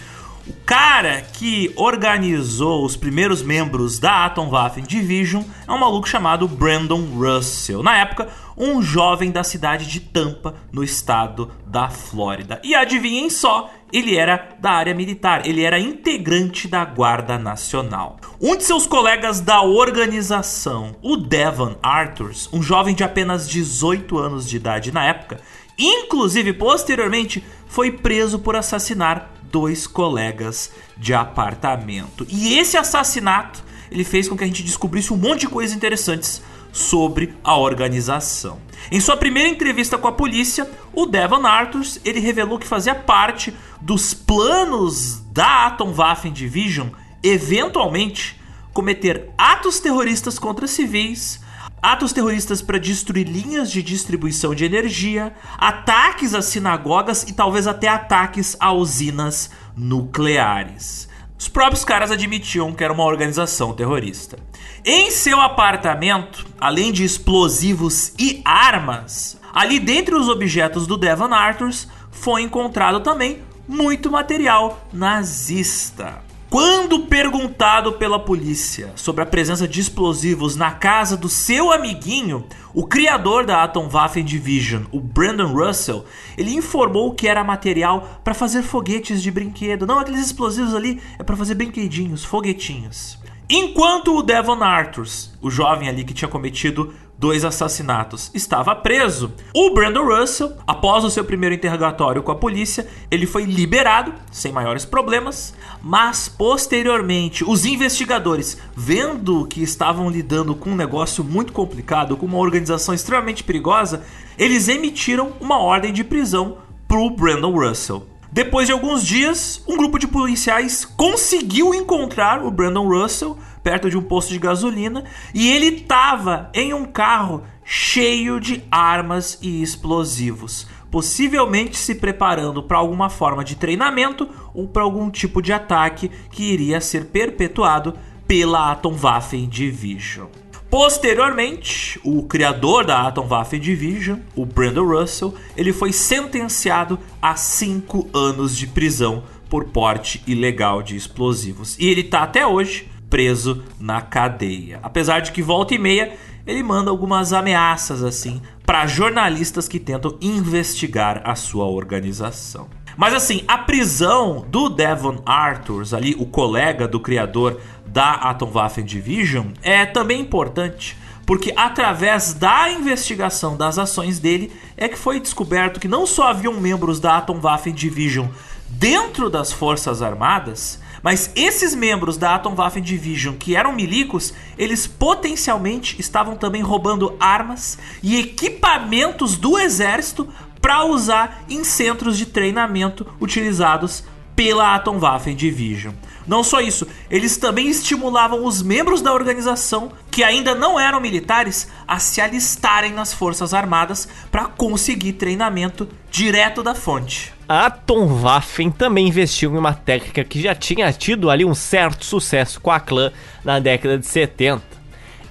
o 0.45 0.53
cara 0.65 1.21
que 1.21 1.71
organizou 1.75 2.83
os 2.83 2.97
primeiros 2.97 3.41
membros 3.41 3.97
da 3.97 4.25
Atomwaffen 4.25 4.83
Division 4.83 5.43
é 5.65 5.71
um 5.71 5.79
maluco 5.79 6.07
chamado 6.07 6.47
Brandon 6.47 7.05
Russell. 7.15 7.81
Na 7.81 7.97
época, 7.97 8.27
um 8.57 8.81
jovem 8.81 9.31
da 9.31 9.43
cidade 9.43 9.87
de 9.87 10.01
Tampa, 10.01 10.55
no 10.71 10.83
estado 10.83 11.49
da 11.65 11.89
Flórida. 11.89 12.59
E 12.63 12.75
adivinhem 12.75 13.29
só, 13.29 13.71
ele 13.91 14.17
era 14.17 14.49
da 14.59 14.71
área 14.71 14.93
militar, 14.93 15.47
ele 15.47 15.63
era 15.63 15.79
integrante 15.79 16.67
da 16.67 16.83
Guarda 16.83 17.37
Nacional. 17.39 18.17
Um 18.41 18.57
de 18.57 18.63
seus 18.63 18.85
colegas 18.85 19.39
da 19.39 19.61
organização, 19.61 20.95
o 21.01 21.15
Devon 21.15 21.77
Arthurs, 21.81 22.49
um 22.51 22.61
jovem 22.61 22.93
de 22.93 23.03
apenas 23.03 23.47
18 23.47 24.17
anos 24.17 24.49
de 24.49 24.57
idade 24.57 24.91
na 24.91 25.05
época, 25.05 25.39
inclusive 25.77 26.53
posteriormente 26.53 27.43
foi 27.67 27.91
preso 27.91 28.39
por 28.39 28.55
assassinar 28.55 29.31
dois 29.53 29.85
colegas 29.85 30.71
de 30.97 31.13
apartamento. 31.13 32.25
E 32.27 32.57
esse 32.57 32.75
assassinato 32.75 33.63
ele 33.91 34.03
fez 34.03 34.27
com 34.27 34.35
que 34.35 34.43
a 34.43 34.47
gente 34.47 34.63
descobrisse 34.63 35.13
um 35.13 35.17
monte 35.17 35.41
de 35.41 35.47
coisas 35.47 35.75
interessantes 35.75 36.41
sobre 36.71 37.35
a 37.43 37.55
organização. 37.55 38.59
Em 38.91 38.99
sua 38.99 39.15
primeira 39.15 39.47
entrevista 39.47 39.95
com 39.95 40.07
a 40.07 40.11
polícia, 40.11 40.67
o 40.91 41.05
Devon 41.05 41.45
Arthurs 41.45 41.99
ele 42.03 42.19
revelou 42.19 42.57
que 42.57 42.65
fazia 42.65 42.95
parte 42.95 43.53
dos 43.79 44.15
planos 44.15 45.19
da 45.31 45.67
Atomwaffen 45.67 46.33
Division 46.33 46.87
eventualmente 47.21 48.41
cometer 48.73 49.29
atos 49.37 49.79
terroristas 49.79 50.39
contra 50.39 50.65
civis 50.65 51.39
atos 51.83 52.13
terroristas 52.13 52.61
para 52.61 52.79
destruir 52.79 53.27
linhas 53.27 53.69
de 53.69 53.83
distribuição 53.83 54.55
de 54.55 54.63
energia, 54.63 55.33
ataques 55.57 56.33
a 56.33 56.41
sinagogas 56.41 57.23
e 57.23 57.33
talvez 57.33 57.67
até 57.67 57.89
ataques 57.89 58.55
a 58.57 58.71
usinas 58.71 59.51
nucleares. 59.75 61.09
Os 61.37 61.49
próprios 61.49 61.83
caras 61.83 62.09
admitiam 62.09 62.71
que 62.71 62.85
era 62.85 62.93
uma 62.93 63.03
organização 63.03 63.73
terrorista. 63.73 64.39
Em 64.85 65.11
seu 65.11 65.41
apartamento, 65.41 66.45
além 66.57 66.93
de 66.93 67.03
explosivos 67.03 68.13
e 68.17 68.41
armas, 68.45 69.37
ali 69.53 69.77
dentre 69.77 70.15
os 70.15 70.29
objetos 70.29 70.87
do 70.87 70.95
Devon 70.95 71.33
Arthurs 71.33 71.89
foi 72.09 72.43
encontrado 72.43 73.01
também 73.01 73.41
muito 73.67 74.09
material 74.09 74.87
nazista. 74.93 76.32
Quando 76.53 77.07
perguntado 77.07 77.93
pela 77.93 78.19
polícia 78.19 78.91
sobre 78.95 79.23
a 79.23 79.25
presença 79.25 79.67
de 79.67 79.79
explosivos 79.79 80.55
na 80.55 80.69
casa 80.69 81.17
do 81.17 81.27
seu 81.27 81.71
amiguinho, 81.71 82.45
o 82.75 82.85
criador 82.85 83.43
da 83.43 83.63
Atomwaffen 83.63 84.23
Division, 84.23 84.83
o 84.91 84.99
Brandon 84.99 85.51
Russell, 85.51 86.05
ele 86.37 86.53
informou 86.53 87.15
que 87.15 87.27
era 87.27 87.43
material 87.43 88.21
para 88.23 88.35
fazer 88.35 88.61
foguetes 88.61 89.23
de 89.23 89.31
brinquedo. 89.31 89.87
Não, 89.87 89.97
aqueles 89.97 90.27
explosivos 90.27 90.75
ali 90.75 91.01
é 91.17 91.23
para 91.23 91.35
fazer 91.35 91.55
brinquedinhos, 91.55 92.23
foguetinhos. 92.23 93.17
Enquanto 93.49 94.15
o 94.15 94.21
Devon 94.21 94.63
Arthurs, 94.63 95.33
o 95.41 95.49
jovem 95.49 95.89
ali 95.89 96.03
que 96.03 96.13
tinha 96.13 96.29
cometido 96.29 96.93
dois 97.23 97.45
assassinatos, 97.45 98.29
estava 98.33 98.75
preso. 98.75 99.31
O 99.55 99.73
Brandon 99.73 100.03
Russell, 100.03 100.57
após 100.67 101.05
o 101.05 101.09
seu 101.09 101.23
primeiro 101.23 101.55
interrogatório 101.55 102.21
com 102.21 102.33
a 102.33 102.35
polícia, 102.35 102.85
ele 103.09 103.25
foi 103.25 103.45
liberado 103.45 104.13
sem 104.29 104.51
maiores 104.51 104.83
problemas, 104.83 105.53
mas 105.81 106.27
posteriormente 106.27 107.41
os 107.45 107.63
investigadores, 107.63 108.57
vendo 108.75 109.47
que 109.47 109.63
estavam 109.63 110.09
lidando 110.09 110.53
com 110.53 110.71
um 110.71 110.75
negócio 110.75 111.23
muito 111.23 111.53
complicado, 111.53 112.17
com 112.17 112.25
uma 112.25 112.39
organização 112.39 112.93
extremamente 112.93 113.41
perigosa, 113.41 114.03
eles 114.37 114.67
emitiram 114.67 115.31
uma 115.39 115.57
ordem 115.59 115.93
de 115.93 116.03
prisão 116.03 116.57
para 116.89 116.99
o 116.99 117.09
Brandon 117.09 117.53
Russell. 117.53 118.05
Depois 118.33 118.67
de 118.67 118.73
alguns 118.73 119.05
dias, 119.05 119.63
um 119.65 119.77
grupo 119.77 119.97
de 119.97 120.07
policiais 120.07 120.83
conseguiu 120.83 121.73
encontrar 121.73 122.43
o 122.43 122.51
Brandon 122.51 122.87
Russell 122.89 123.37
perto 123.63 123.89
de 123.89 123.97
um 123.97 124.01
posto 124.01 124.33
de 124.33 124.39
gasolina 124.39 125.05
e 125.33 125.49
ele 125.49 125.67
estava 125.67 126.49
em 126.53 126.73
um 126.73 126.85
carro 126.85 127.43
cheio 127.63 128.39
de 128.39 128.61
armas 128.69 129.39
e 129.41 129.63
explosivos, 129.63 130.67
possivelmente 130.91 131.77
se 131.77 131.95
preparando 131.95 132.61
para 132.61 132.77
alguma 132.77 133.09
forma 133.09 133.43
de 133.43 133.55
treinamento 133.55 134.29
ou 134.53 134.67
para 134.67 134.83
algum 134.83 135.09
tipo 135.09 135.41
de 135.41 135.53
ataque 135.53 136.11
que 136.29 136.43
iria 136.43 136.81
ser 136.81 137.05
perpetuado 137.05 137.97
pela 138.27 138.71
Atomwaffen 138.71 139.47
Division. 139.47 140.27
Posteriormente, 140.69 141.99
o 142.03 142.23
criador 142.23 142.83
da 142.83 143.07
Atomwaffen 143.07 143.59
Division, 143.59 144.17
o 144.35 144.43
Brandon 144.43 144.85
Russell, 144.85 145.35
ele 145.55 145.71
foi 145.71 145.93
sentenciado 145.93 146.97
a 147.21 147.35
5 147.35 148.09
anos 148.11 148.57
de 148.57 148.65
prisão 148.65 149.23
por 149.47 149.65
porte 149.65 150.23
ilegal 150.25 150.81
de 150.81 150.95
explosivos. 150.95 151.77
E 151.77 151.87
ele 151.87 152.01
está 152.01 152.23
até 152.23 152.47
hoje 152.47 152.89
preso 153.13 153.61
na 153.79 154.01
cadeia. 154.01 154.79
Apesar 154.81 155.19
de 155.19 155.31
que 155.31 155.43
volta 155.43 155.75
e 155.75 155.77
meia 155.77 156.13
ele 156.47 156.63
manda 156.63 156.89
algumas 156.89 157.31
ameaças 157.31 158.01
assim 158.01 158.41
para 158.65 158.87
jornalistas 158.87 159.67
que 159.67 159.79
tentam 159.79 160.17
investigar 160.19 161.21
a 161.23 161.35
sua 161.35 161.65
organização. 161.65 162.67
Mas 162.97 163.13
assim, 163.13 163.43
a 163.47 163.59
prisão 163.59 164.43
do 164.49 164.67
Devon 164.67 165.21
Arthurs, 165.27 165.93
ali 165.93 166.15
o 166.17 166.25
colega 166.25 166.87
do 166.87 166.99
criador 166.99 167.59
da 167.85 168.13
Atomwaffen 168.13 168.83
Division, 168.83 169.49
é 169.61 169.85
também 169.85 170.19
importante, 170.19 170.97
porque 171.23 171.53
através 171.55 172.33
da 172.33 172.71
investigação 172.71 173.55
das 173.55 173.77
ações 173.77 174.17
dele 174.17 174.51
é 174.75 174.89
que 174.89 174.97
foi 174.97 175.19
descoberto 175.19 175.79
que 175.79 175.87
não 175.87 176.07
só 176.07 176.29
haviam 176.29 176.59
membros 176.59 176.99
da 176.99 177.17
Atomwaffen 177.17 177.75
Division 177.75 178.25
dentro 178.67 179.29
das 179.29 179.53
Forças 179.53 180.01
Armadas, 180.01 180.81
mas 181.03 181.29
esses 181.35 181.75
membros 181.75 182.17
da 182.17 182.33
Atomwaffen 182.33 182.81
Division, 182.81 183.35
que 183.35 183.55
eram 183.55 183.73
milicos, 183.73 184.33
eles 184.57 184.87
potencialmente 184.87 185.99
estavam 185.99 186.37
também 186.37 186.61
roubando 186.61 187.15
armas 187.19 187.77
e 188.01 188.17
equipamentos 188.17 189.35
do 189.35 189.59
exército 189.59 190.27
para 190.61 190.85
usar 190.85 191.43
em 191.49 191.61
centros 191.65 192.17
de 192.17 192.25
treinamento 192.25 193.05
utilizados 193.19 194.05
pela 194.33 194.73
Atomwaffen 194.73 195.35
Division. 195.35 195.93
Não 196.25 196.43
só 196.43 196.61
isso, 196.61 196.87
eles 197.09 197.37
também 197.37 197.67
estimulavam 197.67 198.45
os 198.45 198.61
membros 198.61 199.01
da 199.01 199.13
organização 199.13 199.91
que 200.09 200.23
ainda 200.23 200.55
não 200.55 200.79
eram 200.79 200.99
militares 200.99 201.67
a 201.87 201.99
se 201.99 202.21
alistarem 202.21 202.93
nas 202.93 203.13
forças 203.13 203.53
armadas 203.53 204.07
para 204.31 204.45
conseguir 204.45 205.13
treinamento 205.13 205.87
direto 206.09 206.63
da 206.63 206.73
fonte. 206.73 207.33
A 207.47 207.65
Atomwaffen 207.65 208.71
também 208.71 209.07
investiu 209.07 209.53
em 209.53 209.57
uma 209.57 209.73
técnica 209.73 210.23
que 210.23 210.41
já 210.41 210.55
tinha 210.55 210.91
tido 210.93 211.29
ali 211.29 211.43
um 211.43 211.53
certo 211.53 212.05
sucesso 212.05 212.61
com 212.61 212.71
a 212.71 212.79
clã 212.79 213.11
na 213.43 213.59
década 213.59 213.97
de 213.97 214.05
70. 214.05 214.61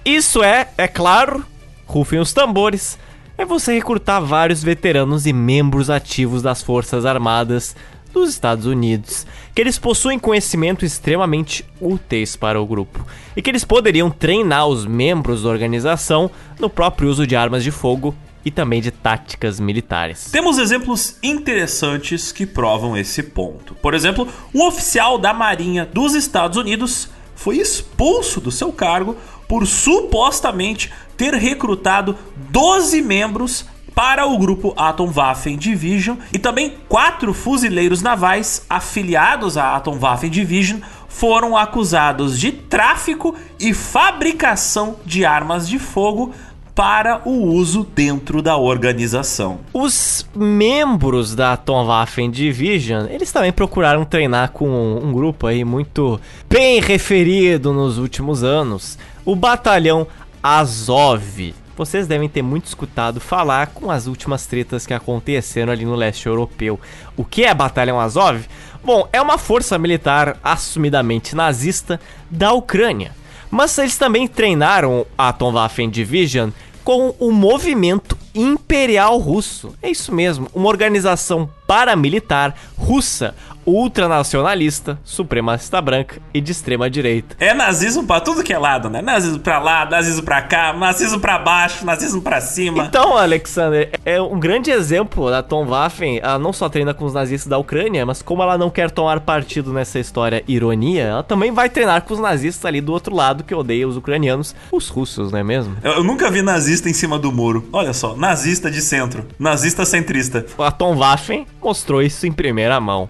Isso 0.04 0.42
é, 0.42 0.68
é 0.76 0.86
claro, 0.86 1.44
rufem 1.86 2.18
os 2.18 2.32
tambores, 2.32 2.98
é 3.38 3.44
você 3.44 3.74
recrutar 3.74 4.22
vários 4.22 4.62
veteranos 4.62 5.26
e 5.26 5.32
membros 5.32 5.88
ativos 5.88 6.42
das 6.42 6.62
Forças 6.62 7.06
Armadas 7.06 7.74
dos 8.12 8.28
Estados 8.28 8.66
Unidos, 8.66 9.26
que 9.54 9.60
eles 9.60 9.78
possuem 9.78 10.18
conhecimento 10.18 10.84
extremamente 10.84 11.64
úteis 11.80 12.36
para 12.36 12.60
o 12.60 12.66
grupo 12.66 13.04
e 13.36 13.42
que 13.42 13.50
eles 13.50 13.64
poderiam 13.64 14.10
treinar 14.10 14.66
os 14.66 14.86
membros 14.86 15.42
da 15.42 15.48
organização 15.48 16.30
no 16.58 16.68
próprio 16.68 17.08
uso 17.08 17.26
de 17.26 17.34
armas 17.34 17.64
de 17.64 17.70
fogo 17.70 18.14
e 18.44 18.50
também 18.50 18.80
de 18.80 18.90
táticas 18.90 19.60
militares. 19.60 20.30
Temos 20.30 20.58
exemplos 20.58 21.16
interessantes 21.22 22.32
que 22.32 22.44
provam 22.44 22.96
esse 22.96 23.22
ponto. 23.22 23.74
Por 23.76 23.94
exemplo, 23.94 24.28
um 24.54 24.66
oficial 24.66 25.18
da 25.18 25.32
Marinha 25.32 25.86
dos 25.86 26.14
Estados 26.14 26.56
Unidos 26.56 27.08
foi 27.34 27.58
expulso 27.58 28.40
do 28.40 28.50
seu 28.50 28.72
cargo 28.72 29.16
por 29.48 29.66
supostamente 29.66 30.92
ter 31.16 31.34
recrutado 31.34 32.16
12 32.50 33.02
membros 33.02 33.66
para 33.94 34.26
o 34.26 34.38
grupo 34.38 34.72
Atomwaffen 34.76 35.56
Division 35.56 36.16
e 36.32 36.38
também 36.38 36.74
quatro 36.88 37.32
fuzileiros 37.32 38.02
navais 38.02 38.64
afiliados 38.68 39.56
à 39.56 39.76
Atomwaffen 39.76 40.30
Division 40.30 40.80
foram 41.08 41.56
acusados 41.56 42.38
de 42.38 42.52
tráfico 42.52 43.34
e 43.60 43.74
fabricação 43.74 44.96
de 45.04 45.24
armas 45.24 45.68
de 45.68 45.78
fogo 45.78 46.32
para 46.74 47.20
o 47.26 47.48
uso 47.52 47.86
dentro 47.94 48.40
da 48.40 48.56
organização. 48.56 49.60
Os 49.74 50.26
membros 50.34 51.34
da 51.34 51.52
Atomwaffen 51.52 52.30
Division, 52.30 53.06
eles 53.10 53.30
também 53.30 53.52
procuraram 53.52 54.04
treinar 54.04 54.52
com 54.52 54.68
um, 54.68 55.12
grupo 55.12 55.46
aí 55.46 55.64
muito 55.64 56.18
bem 56.48 56.80
referido 56.80 57.72
nos 57.72 57.98
últimos 57.98 58.42
anos, 58.42 58.98
o 59.24 59.36
Batalhão 59.36 60.06
Azov. 60.42 61.54
Vocês 61.76 62.06
devem 62.06 62.28
ter 62.28 62.42
muito 62.42 62.66
escutado 62.66 63.20
falar 63.20 63.68
com 63.68 63.90
as 63.90 64.06
últimas 64.06 64.46
tretas 64.46 64.86
que 64.86 64.92
aconteceram 64.92 65.72
ali 65.72 65.84
no 65.84 65.94
leste 65.94 66.26
europeu. 66.26 66.78
O 67.16 67.24
que 67.24 67.44
é 67.44 67.54
Batalhão 67.54 67.98
Azov? 67.98 68.44
Bom, 68.84 69.08
é 69.12 69.20
uma 69.20 69.38
força 69.38 69.78
militar 69.78 70.36
assumidamente 70.42 71.34
nazista 71.34 72.00
da 72.30 72.52
Ucrânia. 72.52 73.12
Mas 73.50 73.76
eles 73.78 73.96
também 73.96 74.26
treinaram 74.26 75.06
a 75.16 75.28
Atomwaffen 75.28 75.88
Division 75.88 76.50
com 76.82 77.14
o 77.18 77.30
movimento 77.30 78.18
imperial 78.34 79.18
russo. 79.18 79.74
É 79.82 79.90
isso 79.90 80.12
mesmo, 80.12 80.48
uma 80.54 80.68
organização 80.68 81.48
paramilitar 81.66 82.54
russa 82.76 83.34
ultranacionalista, 83.66 84.98
supremacista 85.04 85.80
branca 85.80 86.20
e 86.32 86.40
de 86.40 86.52
extrema 86.52 86.88
direita. 86.90 87.36
É 87.38 87.54
nazismo 87.54 88.04
pra 88.06 88.20
tudo 88.20 88.42
que 88.42 88.52
é 88.52 88.58
lado, 88.58 88.88
né? 88.88 89.02
Nazismo 89.02 89.38
pra 89.40 89.58
lá, 89.58 89.84
nazismo 89.88 90.22
pra 90.22 90.42
cá, 90.42 90.72
nazismo 90.72 91.20
pra 91.20 91.38
baixo, 91.38 91.84
nazismo 91.84 92.20
pra 92.22 92.40
cima. 92.40 92.84
Então, 92.84 93.16
Alexander, 93.16 93.90
é 94.04 94.20
um 94.20 94.38
grande 94.38 94.70
exemplo 94.70 95.30
da 95.30 95.42
Tom 95.42 95.66
Waffen. 95.66 96.18
Ela 96.22 96.38
não 96.38 96.52
só 96.52 96.68
treina 96.68 96.94
com 96.94 97.04
os 97.04 97.14
nazistas 97.14 97.48
da 97.48 97.58
Ucrânia, 97.58 98.04
mas 98.04 98.22
como 98.22 98.42
ela 98.42 98.58
não 98.58 98.70
quer 98.70 98.90
tomar 98.90 99.20
partido 99.20 99.72
nessa 99.72 99.98
história 99.98 100.42
ironia, 100.46 101.04
ela 101.04 101.22
também 101.22 101.52
vai 101.52 101.68
treinar 101.68 102.02
com 102.02 102.14
os 102.14 102.20
nazistas 102.20 102.64
ali 102.64 102.80
do 102.80 102.92
outro 102.92 103.14
lado 103.14 103.44
que 103.44 103.54
odeiam 103.54 103.88
os 103.88 103.96
ucranianos, 103.96 104.54
os 104.70 104.88
russos, 104.88 105.32
não 105.32 105.38
é 105.38 105.44
mesmo? 105.44 105.76
Eu, 105.82 105.92
eu 105.92 106.04
nunca 106.04 106.30
vi 106.30 106.42
nazista 106.42 106.88
em 106.88 106.92
cima 106.92 107.18
do 107.18 107.32
muro. 107.32 107.68
Olha 107.72 107.92
só, 107.92 108.16
nazista 108.16 108.70
de 108.70 108.80
centro, 108.80 109.26
nazista 109.38 109.84
centrista. 109.84 110.44
A 110.58 110.70
Tom 110.70 110.96
Waffen 110.96 111.46
mostrou 111.62 112.02
isso 112.02 112.26
em 112.26 112.32
primeira 112.32 112.80
mão. 112.80 113.08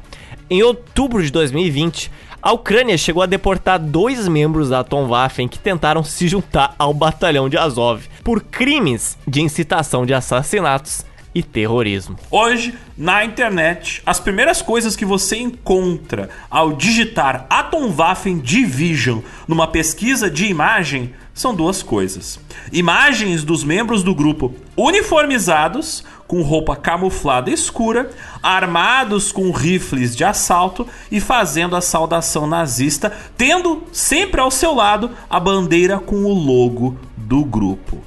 Em 0.53 0.63
outubro 0.63 1.23
de 1.23 1.33
2020, 1.33 2.11
a 2.43 2.53
Ucrânia 2.53 2.99
chegou 2.99 3.23
a 3.23 3.27
deportar 3.27 3.79
dois 3.79 4.29
membros 4.29 4.69
da 4.69 4.81
Atomwaffen 4.81 5.49
que 5.49 5.59
tentaram 5.59 6.05
se 6.05 6.29
juntar 6.29 6.75
ao 6.79 6.93
batalhão 6.93 7.49
de 7.49 7.57
Azov 7.57 8.07
por 8.23 8.43
crimes 8.43 9.17
de 9.27 9.41
incitação 9.41 10.05
de 10.05 10.13
assassinatos 10.13 11.07
e 11.35 11.43
terrorismo. 11.43 12.19
Hoje, 12.31 12.75
na 12.99 13.25
internet, 13.25 14.03
as 14.05 14.21
primeiras 14.21 14.61
coisas 14.61 14.95
que 14.95 15.07
você 15.07 15.39
encontra 15.39 16.29
ao 16.51 16.73
digitar 16.73 17.47
Atomwaffen 17.49 18.39
Division 18.39 19.21
numa 19.49 19.67
pesquisa 19.67 20.31
de 20.31 20.45
imagem 20.45 21.15
são 21.35 21.55
duas 21.55 21.83
coisas: 21.83 22.39
imagens 22.73 23.45
dos 23.45 23.65
membros 23.65 24.03
do 24.03 24.15
grupo 24.15 24.55
uniformizados 24.77 26.05
com 26.27 26.43
roupa 26.43 26.75
camuflada 26.75 27.51
escura, 27.51 28.11
armados 28.43 29.31
com 29.31 29.51
rifles 29.51 30.17
de 30.17 30.25
assalto 30.25 30.87
e 31.11 31.21
fazendo 31.21 31.77
a 31.77 31.81
saudação 31.81 32.47
nazista, 32.47 33.13
tendo 33.37 33.83
sempre 33.93 34.41
ao 34.41 34.51
seu 34.51 34.75
lado 34.75 35.11
a 35.29 35.39
bandeira 35.39 35.99
com 35.99 36.25
o 36.25 36.33
logo 36.33 36.97
do 37.17 37.45
grupo. 37.45 37.99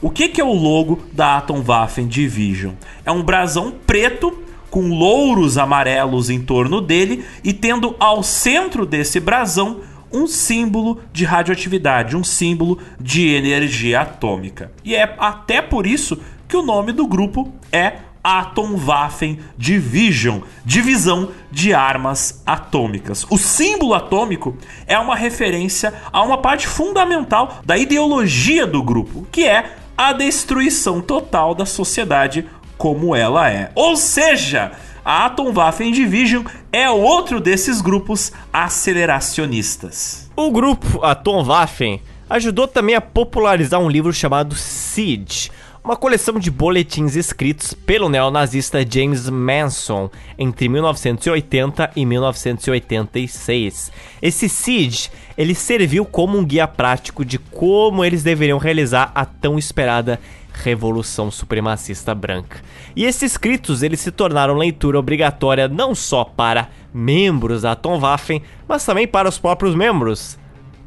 O 0.00 0.10
que, 0.10 0.28
que 0.28 0.40
é 0.40 0.44
o 0.44 0.52
logo 0.52 1.00
da 1.12 1.38
Atomwaffen 1.38 2.06
Division? 2.06 2.74
É 3.04 3.10
um 3.10 3.22
brasão 3.22 3.74
preto 3.86 4.42
com 4.70 4.88
louros 4.88 5.56
amarelos 5.58 6.30
em 6.30 6.40
torno 6.40 6.80
dele 6.80 7.24
e 7.42 7.52
tendo 7.52 7.96
ao 7.98 8.22
centro 8.22 8.84
desse 8.84 9.18
brasão 9.18 9.80
um 10.12 10.26
símbolo 10.26 11.00
de 11.12 11.24
radioatividade, 11.24 12.16
um 12.16 12.24
símbolo 12.24 12.78
de 13.00 13.28
energia 13.28 14.00
atômica. 14.00 14.72
E 14.84 14.94
é 14.94 15.14
até 15.18 15.60
por 15.60 15.86
isso 15.86 16.18
que 16.46 16.56
o 16.56 16.62
nome 16.62 16.92
do 16.92 17.06
grupo 17.06 17.52
é 17.70 17.98
Atomwaffen 18.22 19.38
Division, 19.56 20.40
divisão 20.64 21.30
de 21.50 21.72
armas 21.72 22.42
atômicas. 22.44 23.26
O 23.30 23.38
símbolo 23.38 23.94
atômico 23.94 24.56
é 24.86 24.98
uma 24.98 25.14
referência 25.14 25.94
a 26.12 26.22
uma 26.22 26.38
parte 26.38 26.66
fundamental 26.66 27.60
da 27.64 27.76
ideologia 27.76 28.66
do 28.66 28.82
grupo, 28.82 29.26
que 29.30 29.46
é 29.46 29.76
a 29.96 30.12
destruição 30.12 31.00
total 31.00 31.54
da 31.54 31.66
sociedade 31.66 32.46
como 32.76 33.14
ela 33.14 33.50
é. 33.50 33.70
Ou 33.74 33.96
seja, 33.96 34.72
a 35.08 35.24
Atomwaffen 35.24 35.90
Division 35.90 36.44
é 36.70 36.90
outro 36.90 37.40
desses 37.40 37.80
grupos 37.80 38.30
aceleracionistas. 38.52 40.30
O 40.36 40.50
grupo 40.50 41.02
Atomwaffen 41.02 42.02
ajudou 42.28 42.68
também 42.68 42.94
a 42.94 43.00
popularizar 43.00 43.80
um 43.80 43.88
livro 43.88 44.12
chamado 44.12 44.54
Siege, 44.54 45.50
uma 45.82 45.96
coleção 45.96 46.38
de 46.38 46.50
boletins 46.50 47.16
escritos 47.16 47.72
pelo 47.72 48.10
neonazista 48.10 48.84
James 48.86 49.30
Manson 49.30 50.10
entre 50.38 50.68
1980 50.68 51.90
e 51.96 52.04
1986. 52.04 53.90
Esse 54.20 54.46
Siege, 54.46 55.08
ele 55.38 55.54
serviu 55.54 56.04
como 56.04 56.36
um 56.36 56.44
guia 56.44 56.68
prático 56.68 57.24
de 57.24 57.38
como 57.38 58.04
eles 58.04 58.22
deveriam 58.22 58.58
realizar 58.58 59.10
a 59.14 59.24
tão 59.24 59.58
esperada 59.58 60.20
Revolução 60.62 61.30
Supremacista 61.30 62.14
Branca. 62.14 62.60
E 62.96 63.04
esses 63.04 63.32
escritos 63.32 63.82
eles 63.82 64.00
se 64.00 64.10
tornaram 64.10 64.54
leitura 64.54 64.98
obrigatória 64.98 65.68
não 65.68 65.94
só 65.94 66.24
para 66.24 66.68
membros 66.92 67.62
da 67.62 67.72
Atomwaffen, 67.72 68.42
mas 68.66 68.84
também 68.84 69.06
para 69.06 69.28
os 69.28 69.38
próprios 69.38 69.74
membros 69.74 70.38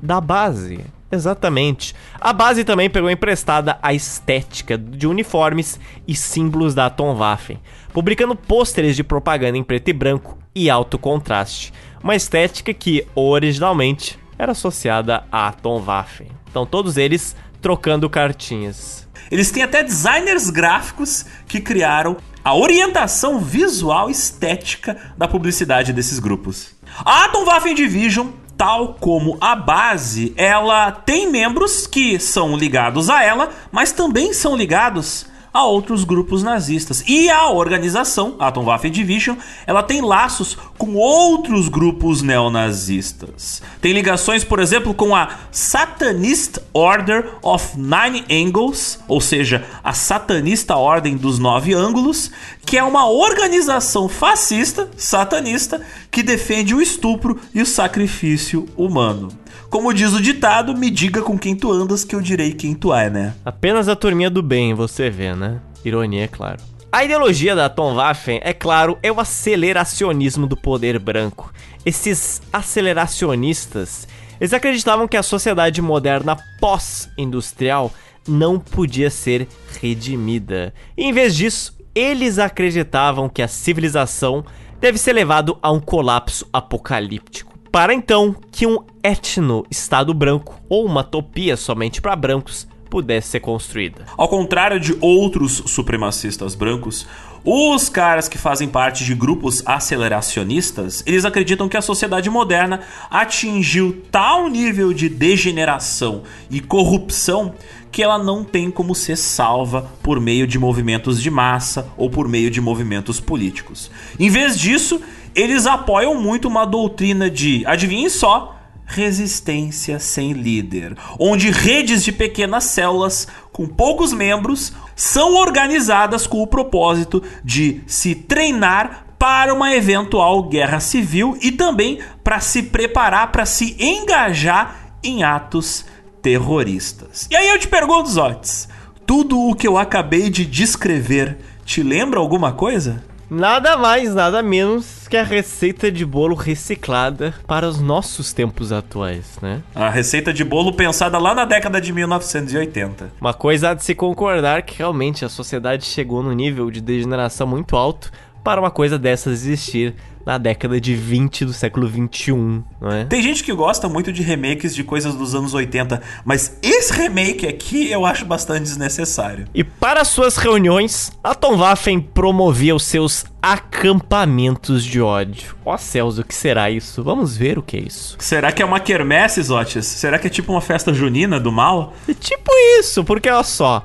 da 0.02 0.20
base. 0.20 0.80
Exatamente. 1.12 1.94
A 2.20 2.32
base 2.32 2.64
também 2.64 2.90
pegou 2.90 3.10
emprestada 3.10 3.78
a 3.82 3.94
estética 3.94 4.78
de 4.78 5.08
uniformes 5.08 5.80
e 6.08 6.16
símbolos 6.16 6.74
da 6.74 6.86
Atomwaffen, 6.86 7.60
publicando 7.94 8.36
pôsteres 8.36 8.96
de 8.96 9.04
propaganda 9.04 9.58
em 9.58 9.64
preto 9.64 9.90
e 9.90 9.94
branco 9.94 10.38
e 10.56 10.70
alto 10.70 10.98
contraste, 10.98 11.74
uma 12.02 12.16
estética 12.16 12.74
que 12.74 13.06
originalmente 13.14 14.18
era 14.38 14.54
associada 14.54 15.24
à 15.32 15.48
Atomwaffen. 15.50 16.28
Então 16.50 16.66
todos 16.66 16.98
eles 16.98 17.36
trocando 17.62 18.10
cartinhas. 18.10 19.01
Eles 19.32 19.50
têm 19.50 19.64
até 19.64 19.82
designers 19.82 20.50
gráficos 20.50 21.26
que 21.48 21.62
criaram 21.62 22.18
a 22.44 22.54
orientação 22.56 23.40
visual 23.40 24.10
estética 24.10 24.98
da 25.18 25.28
publicidade 25.28 25.94
desses 25.94 26.20
grupos. 26.20 26.76
A 27.06 27.26
Atomwaffen 27.26 27.74
Division 27.74 28.30
tal 28.58 28.94
como 29.00 29.40
a 29.42 29.56
base, 29.56 30.36
ela 30.38 30.92
tem 30.92 31.32
membros 31.32 31.88
que 31.88 32.20
são 32.20 32.56
ligados 32.56 33.10
a 33.10 33.24
ela, 33.24 33.50
mas 33.72 33.92
também 33.92 34.34
são 34.34 34.56
ligados 34.56 35.26
a 35.54 35.66
outros 35.66 36.04
grupos 36.04 36.44
nazistas. 36.44 37.04
E 37.08 37.30
a 37.30 37.50
organização, 37.50 38.36
a 38.40 38.48
Atomwaffen 38.48 38.92
Division, 38.92 39.38
ela 39.68 39.84
tem 39.84 40.02
laços 40.02 40.58
com 40.78 40.96
outros 40.96 41.68
grupos 41.68 42.22
neonazistas. 42.22 43.62
Tem 43.82 43.92
ligações, 43.92 44.44
por 44.44 44.60
exemplo, 44.60 44.94
com 44.94 45.16
a 45.16 45.30
Satanist 45.52 46.60
Order 46.74 47.36
of 47.42 47.78
Nine 47.78 48.24
Angles, 48.32 49.00
ou 49.08 49.20
seja, 49.20 49.66
a 49.84 49.94
Satanista 49.94 50.76
Ordem 50.76 51.18
dos 51.18 51.38
Nove 51.38 51.74
Ângulos, 51.74 52.32
que 52.66 52.78
é 52.78 52.84
uma 52.84 53.10
organização 53.10 54.08
fascista, 54.08 54.90
satanista, 54.96 55.82
que 56.10 56.24
defende 56.24 56.74
o 56.74 56.82
estupro 56.82 57.40
e 57.54 57.62
o 57.62 57.66
sacrifício 57.66 58.68
humano. 58.78 59.30
Como 59.72 59.94
diz 59.94 60.12
o 60.12 60.22
ditado, 60.22 60.76
me 60.76 60.90
diga 60.90 61.22
com 61.22 61.40
quem 61.40 61.56
tu 61.56 61.72
andas 61.72 62.04
que 62.04 62.14
eu 62.14 62.20
direi 62.20 62.52
quem 62.52 62.74
tu 62.74 62.94
é, 62.94 63.10
né? 63.10 63.34
Apenas 63.46 63.88
a 63.88 63.96
turminha 63.96 64.30
do 64.30 64.44
bem, 64.44 64.74
você 64.74 65.10
vê, 65.10 65.34
né? 65.34 65.62
Ironia, 65.86 66.26
é 66.26 66.28
claro. 66.28 66.62
A 66.92 67.06
ideologia 67.06 67.56
da 67.56 67.70
Tom 67.70 67.96
Waffen, 67.96 68.42
é 68.44 68.52
claro, 68.52 69.00
é 69.02 69.10
o 69.10 69.18
aceleracionismo 69.18 70.46
do 70.46 70.58
poder 70.58 71.00
branco. 71.00 71.54
Esses 71.86 72.42
aceleracionistas, 72.52 74.10
eles 74.42 74.52
acreditavam 74.52 75.08
que 75.08 75.16
a 75.16 75.24
sociedade 75.24 75.82
moderna 75.82 76.36
pós-industrial 76.60 77.94
não 78.28 78.60
podia 78.60 79.10
ser 79.10 79.48
redimida. 79.82 80.74
E, 80.98 81.06
em 81.06 81.14
vez 81.14 81.34
disso, 81.34 81.78
eles 81.96 82.40
acreditavam 82.40 83.30
que 83.30 83.42
a 83.42 83.48
civilização 83.48 84.44
deve 84.82 84.98
ser 84.98 85.14
levado 85.14 85.58
a 85.62 85.72
um 85.72 85.80
colapso 85.80 86.46
apocalíptico 86.52 87.51
para 87.72 87.94
então 87.94 88.36
que 88.52 88.68
um 88.68 88.80
etno-estado 89.02 90.14
branco 90.14 90.60
ou 90.68 90.86
uma 90.86 91.04
topia 91.04 91.56
somente 91.56 92.02
para 92.02 92.16
brancos 92.16 92.68
pudesse 92.90 93.30
ser 93.30 93.40
construída. 93.40 94.06
Ao 94.18 94.28
contrário 94.28 94.78
de 94.78 94.98
outros 95.00 95.64
supremacistas 95.68 96.54
brancos, 96.54 97.08
os 97.44 97.88
caras 97.88 98.28
que 98.28 98.38
fazem 98.38 98.68
parte 98.68 99.06
de 99.06 99.16
grupos 99.16 99.64
aceleracionistas, 99.66 101.02
eles 101.08 101.24
acreditam 101.24 101.70
que 101.70 101.78
a 101.78 101.82
sociedade 101.82 102.30
moderna 102.30 102.82
atingiu 103.10 104.04
tal 104.12 104.50
nível 104.50 104.94
de 104.94 105.08
degeneração 105.08 106.24
e 106.50 106.60
corrupção 106.60 107.56
que 107.92 108.02
ela 108.02 108.18
não 108.18 108.44
tem 108.44 108.72
como 108.72 108.96
ser 108.96 109.18
salva 109.18 109.92
por 110.02 110.20
meio 110.20 110.48
de 110.48 110.58
movimentos 110.58 111.22
de 111.22 111.30
massa 111.30 111.92
ou 111.98 112.10
por 112.10 112.28
meio 112.28 112.50
de 112.50 112.62
movimentos 112.62 113.20
políticos. 113.20 113.92
Em 114.20 114.30
vez 114.30 114.58
disso, 114.58 115.02
eles 115.36 115.66
apoiam 115.66 116.16
muito 116.20 116.48
uma 116.48 116.66
doutrina 116.66 117.30
de, 117.30 117.64
adivinhem 117.66 118.10
só, 118.10 118.56
resistência 118.86 120.00
sem 120.00 120.34
líder, 120.34 120.98
onde 121.18 121.50
redes 121.50 122.04
de 122.04 122.12
pequenas 122.12 122.66
células 122.66 123.28
com 123.52 123.66
poucos 123.66 124.12
membros 124.12 124.74
são 124.96 125.36
organizadas 125.36 126.28
com 126.28 126.42
o 126.42 126.48
propósito 126.48 127.24
de 127.44 127.82
se 127.88 128.14
treinar 128.14 129.06
para 129.18 129.54
uma 129.54 129.74
eventual 129.74 130.44
guerra 130.44 130.80
civil 130.80 131.38
e 131.42 131.52
também 131.52 132.00
para 132.24 132.40
se 132.40 132.64
preparar 132.64 133.32
para 133.32 133.46
se 133.46 133.76
engajar 133.80 134.98
em 135.04 135.24
atos 135.24 135.86
terroristas. 136.22 137.28
E 137.30 137.36
aí 137.36 137.48
eu 137.50 137.60
te 137.60 137.68
pergunto, 137.68 138.10
Zotes, 138.10 138.68
tudo 139.06 139.40
o 139.40 139.56
que 139.56 139.68
eu 139.68 139.78
acabei 139.78 140.30
de 140.30 140.46
descrever 140.46 141.38
te 141.64 141.82
lembra 141.84 142.20
alguma 142.20 142.52
coisa? 142.52 143.04
Nada 143.34 143.78
mais, 143.78 144.14
nada 144.14 144.44
menos 144.44 145.08
que 145.08 145.16
a 145.16 145.24
receita 145.24 145.90
de 145.90 146.06
bolo 146.06 146.36
reciclada 146.36 147.34
para 147.48 147.66
os 147.66 147.80
nossos 147.80 148.34
tempos 148.34 148.74
atuais, 148.74 149.40
né? 149.42 149.62
A 149.74 149.90
receita 149.90 150.34
de 150.34 150.44
bolo 150.44 150.74
pensada 150.74 151.18
lá 151.18 151.34
na 151.34 151.46
década 151.46 151.80
de 151.80 151.94
1980. 151.94 153.14
Uma 153.22 153.34
coisa 153.34 153.70
há 153.70 153.74
de 153.74 153.86
se 153.86 153.96
concordar 153.96 154.64
que 154.64 154.80
realmente 154.80 155.24
a 155.24 155.30
sociedade 155.30 155.86
chegou 155.86 156.22
no 156.22 156.34
nível 156.34 156.70
de 156.70 156.82
degeneração 156.82 157.48
muito 157.48 157.78
alto 157.78 158.12
para 158.44 158.60
uma 158.60 158.72
coisa 158.72 158.98
dessas 158.98 159.34
existir 159.34 159.96
na 160.26 160.38
década 160.38 160.80
de 160.80 160.96
20 160.96 161.46
do 161.46 161.54
século 161.54 161.88
21, 161.88 162.64
não 162.80 162.92
é? 162.92 163.06
Tem 163.06 163.22
gente 163.22 163.44
que 163.44 163.54
gosta 163.54 163.90
muito 163.90 164.12
de 164.12 164.22
remakes 164.22 164.74
de 164.76 164.84
coisas 164.84 165.16
dos 165.16 165.34
anos 165.34 165.54
80, 165.54 166.02
mas 166.24 166.58
esse 166.62 166.94
remake 166.94 167.48
aqui 167.48 167.92
eu 167.92 168.06
acho 168.06 168.26
bastante 168.26 168.64
desnecessário. 168.64 169.48
E 169.54 169.64
para 169.64 170.06
suas 170.06 170.38
reuniões, 170.38 171.12
a 171.24 171.34
Tom 171.34 171.58
Waffen 171.58 172.00
promovia 172.00 172.76
os 172.76 172.84
seus 172.84 173.26
acampamentos 173.42 174.84
de 174.84 175.02
ódio. 175.02 175.56
Ó 175.66 175.76
céus, 175.78 176.20
o 176.20 176.24
que 176.24 176.36
será 176.36 176.70
isso? 176.70 177.04
Vamos 177.04 177.36
ver 177.36 177.58
o 177.58 177.64
que 177.64 177.78
é 177.78 177.82
isso. 177.82 178.16
Será 178.20 178.52
que 178.52 178.62
é 178.62 178.66
uma 178.66 178.80
quermesse, 178.80 179.42
Zotis? 179.42 179.86
Será 179.86 180.20
que 180.20 180.28
é 180.28 180.30
tipo 180.30 180.52
uma 180.52 180.62
festa 180.62 180.94
junina 180.94 181.40
do 181.40 181.52
mal? 181.52 181.94
É 182.08 182.14
tipo 182.14 182.52
isso, 182.80 183.04
porque 183.04 183.30
olha 183.30 183.44
só... 183.44 183.84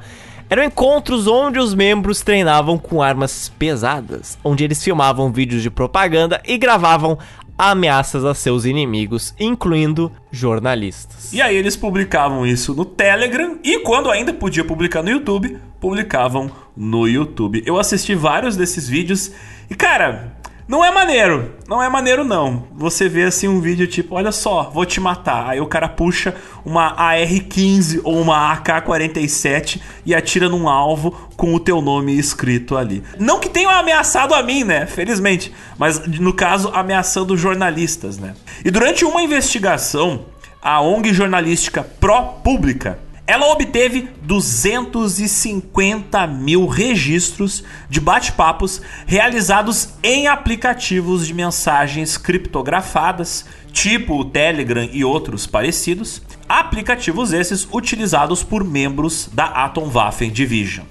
Eram 0.49 0.62
encontros 0.62 1.26
onde 1.26 1.58
os 1.58 1.75
membros 1.75 2.20
treinavam 2.20 2.78
com 2.78 3.02
armas 3.02 3.52
pesadas, 3.58 4.39
onde 4.44 4.62
eles 4.62 4.83
filmavam 4.83 5.33
vídeos 5.33 5.60
de 5.60 5.70
propaganda 5.70 6.41
e 6.47 6.57
gravavam 6.57 7.18
ameaças 7.58 8.25
a 8.25 8.33
seus 8.33 8.65
inimigos, 8.65 9.34
incluindo 9.41 10.12
jornalistas. 10.31 11.33
E 11.33 11.42
aí 11.42 11.57
eles 11.57 11.76
publicavam 11.76 12.47
isso 12.47 12.75
no 12.75 12.84
Telegram 12.84 13.58
e 13.65 13.81
quando 13.81 14.10
ainda 14.10 14.33
podia 14.33 14.65
publicar 14.65 15.02
no 15.02 15.10
YouTube, 15.10 15.58
publicavam 15.81 16.50
no 16.76 17.08
YouTube. 17.08 17.65
Eu 17.66 17.78
assisti 17.78 18.15
vários 18.15 18.57
desses 18.57 18.89
vídeos 18.89 19.33
e 19.68 19.75
cara, 19.75 20.35
não 20.68 20.84
é 20.84 20.90
maneiro, 20.90 21.54
não 21.68 21.80
é 21.80 21.88
maneiro 21.88 22.24
não. 22.24 22.66
Você 22.74 23.08
vê 23.08 23.22
assim 23.22 23.46
um 23.46 23.60
vídeo 23.60 23.86
tipo, 23.86 24.16
olha 24.16 24.32
só, 24.32 24.64
vou 24.64 24.84
te 24.84 25.00
matar. 25.00 25.50
Aí 25.50 25.60
o 25.60 25.66
cara 25.66 25.88
puxa 25.88 26.34
uma 26.64 26.92
AR-15 27.00 28.00
ou 28.02 28.20
uma 28.20 28.52
AK-47 28.52 29.80
e 30.04 30.12
atira 30.12 30.48
num 30.48 30.68
alvo 30.68 31.12
com 31.36 31.54
o 31.54 31.60
teu 31.60 31.80
nome 31.80 32.18
escrito 32.18 32.76
ali. 32.76 33.04
Não 33.16 33.38
que 33.38 33.48
tenham 33.48 33.70
ameaçado 33.70 34.34
a 34.34 34.42
mim, 34.42 34.64
né? 34.64 34.86
Felizmente, 34.86 35.54
mas 35.78 36.04
no 36.04 36.32
caso 36.32 36.70
ameaçando 36.74 37.36
jornalistas, 37.36 38.18
né? 38.18 38.34
E 38.64 38.70
durante 38.70 39.04
uma 39.04 39.22
investigação, 39.22 40.26
a 40.60 40.80
ONG 40.80 41.14
jornalística 41.14 41.84
pró-pública 42.00 42.98
ela 43.26 43.50
obteve 43.50 44.08
250 44.22 46.26
mil 46.28 46.66
registros 46.66 47.64
de 47.90 48.00
bate-papos 48.00 48.80
realizados 49.05 49.88
em 50.02 50.28
aplicativos 50.28 51.26
de 51.26 51.34
mensagens 51.34 52.16
criptografadas, 52.16 53.44
tipo 53.72 54.20
o 54.20 54.24
Telegram 54.24 54.88
e 54.92 55.05
outros 55.05 55.46
parecidos, 55.46 56.22
aplicativos 56.48 57.32
esses 57.32 57.66
utilizados 57.72 58.44
por 58.44 58.62
membros 58.62 59.28
da 59.32 59.46
Atomwaffen 59.46 60.30
Division. 60.30 60.86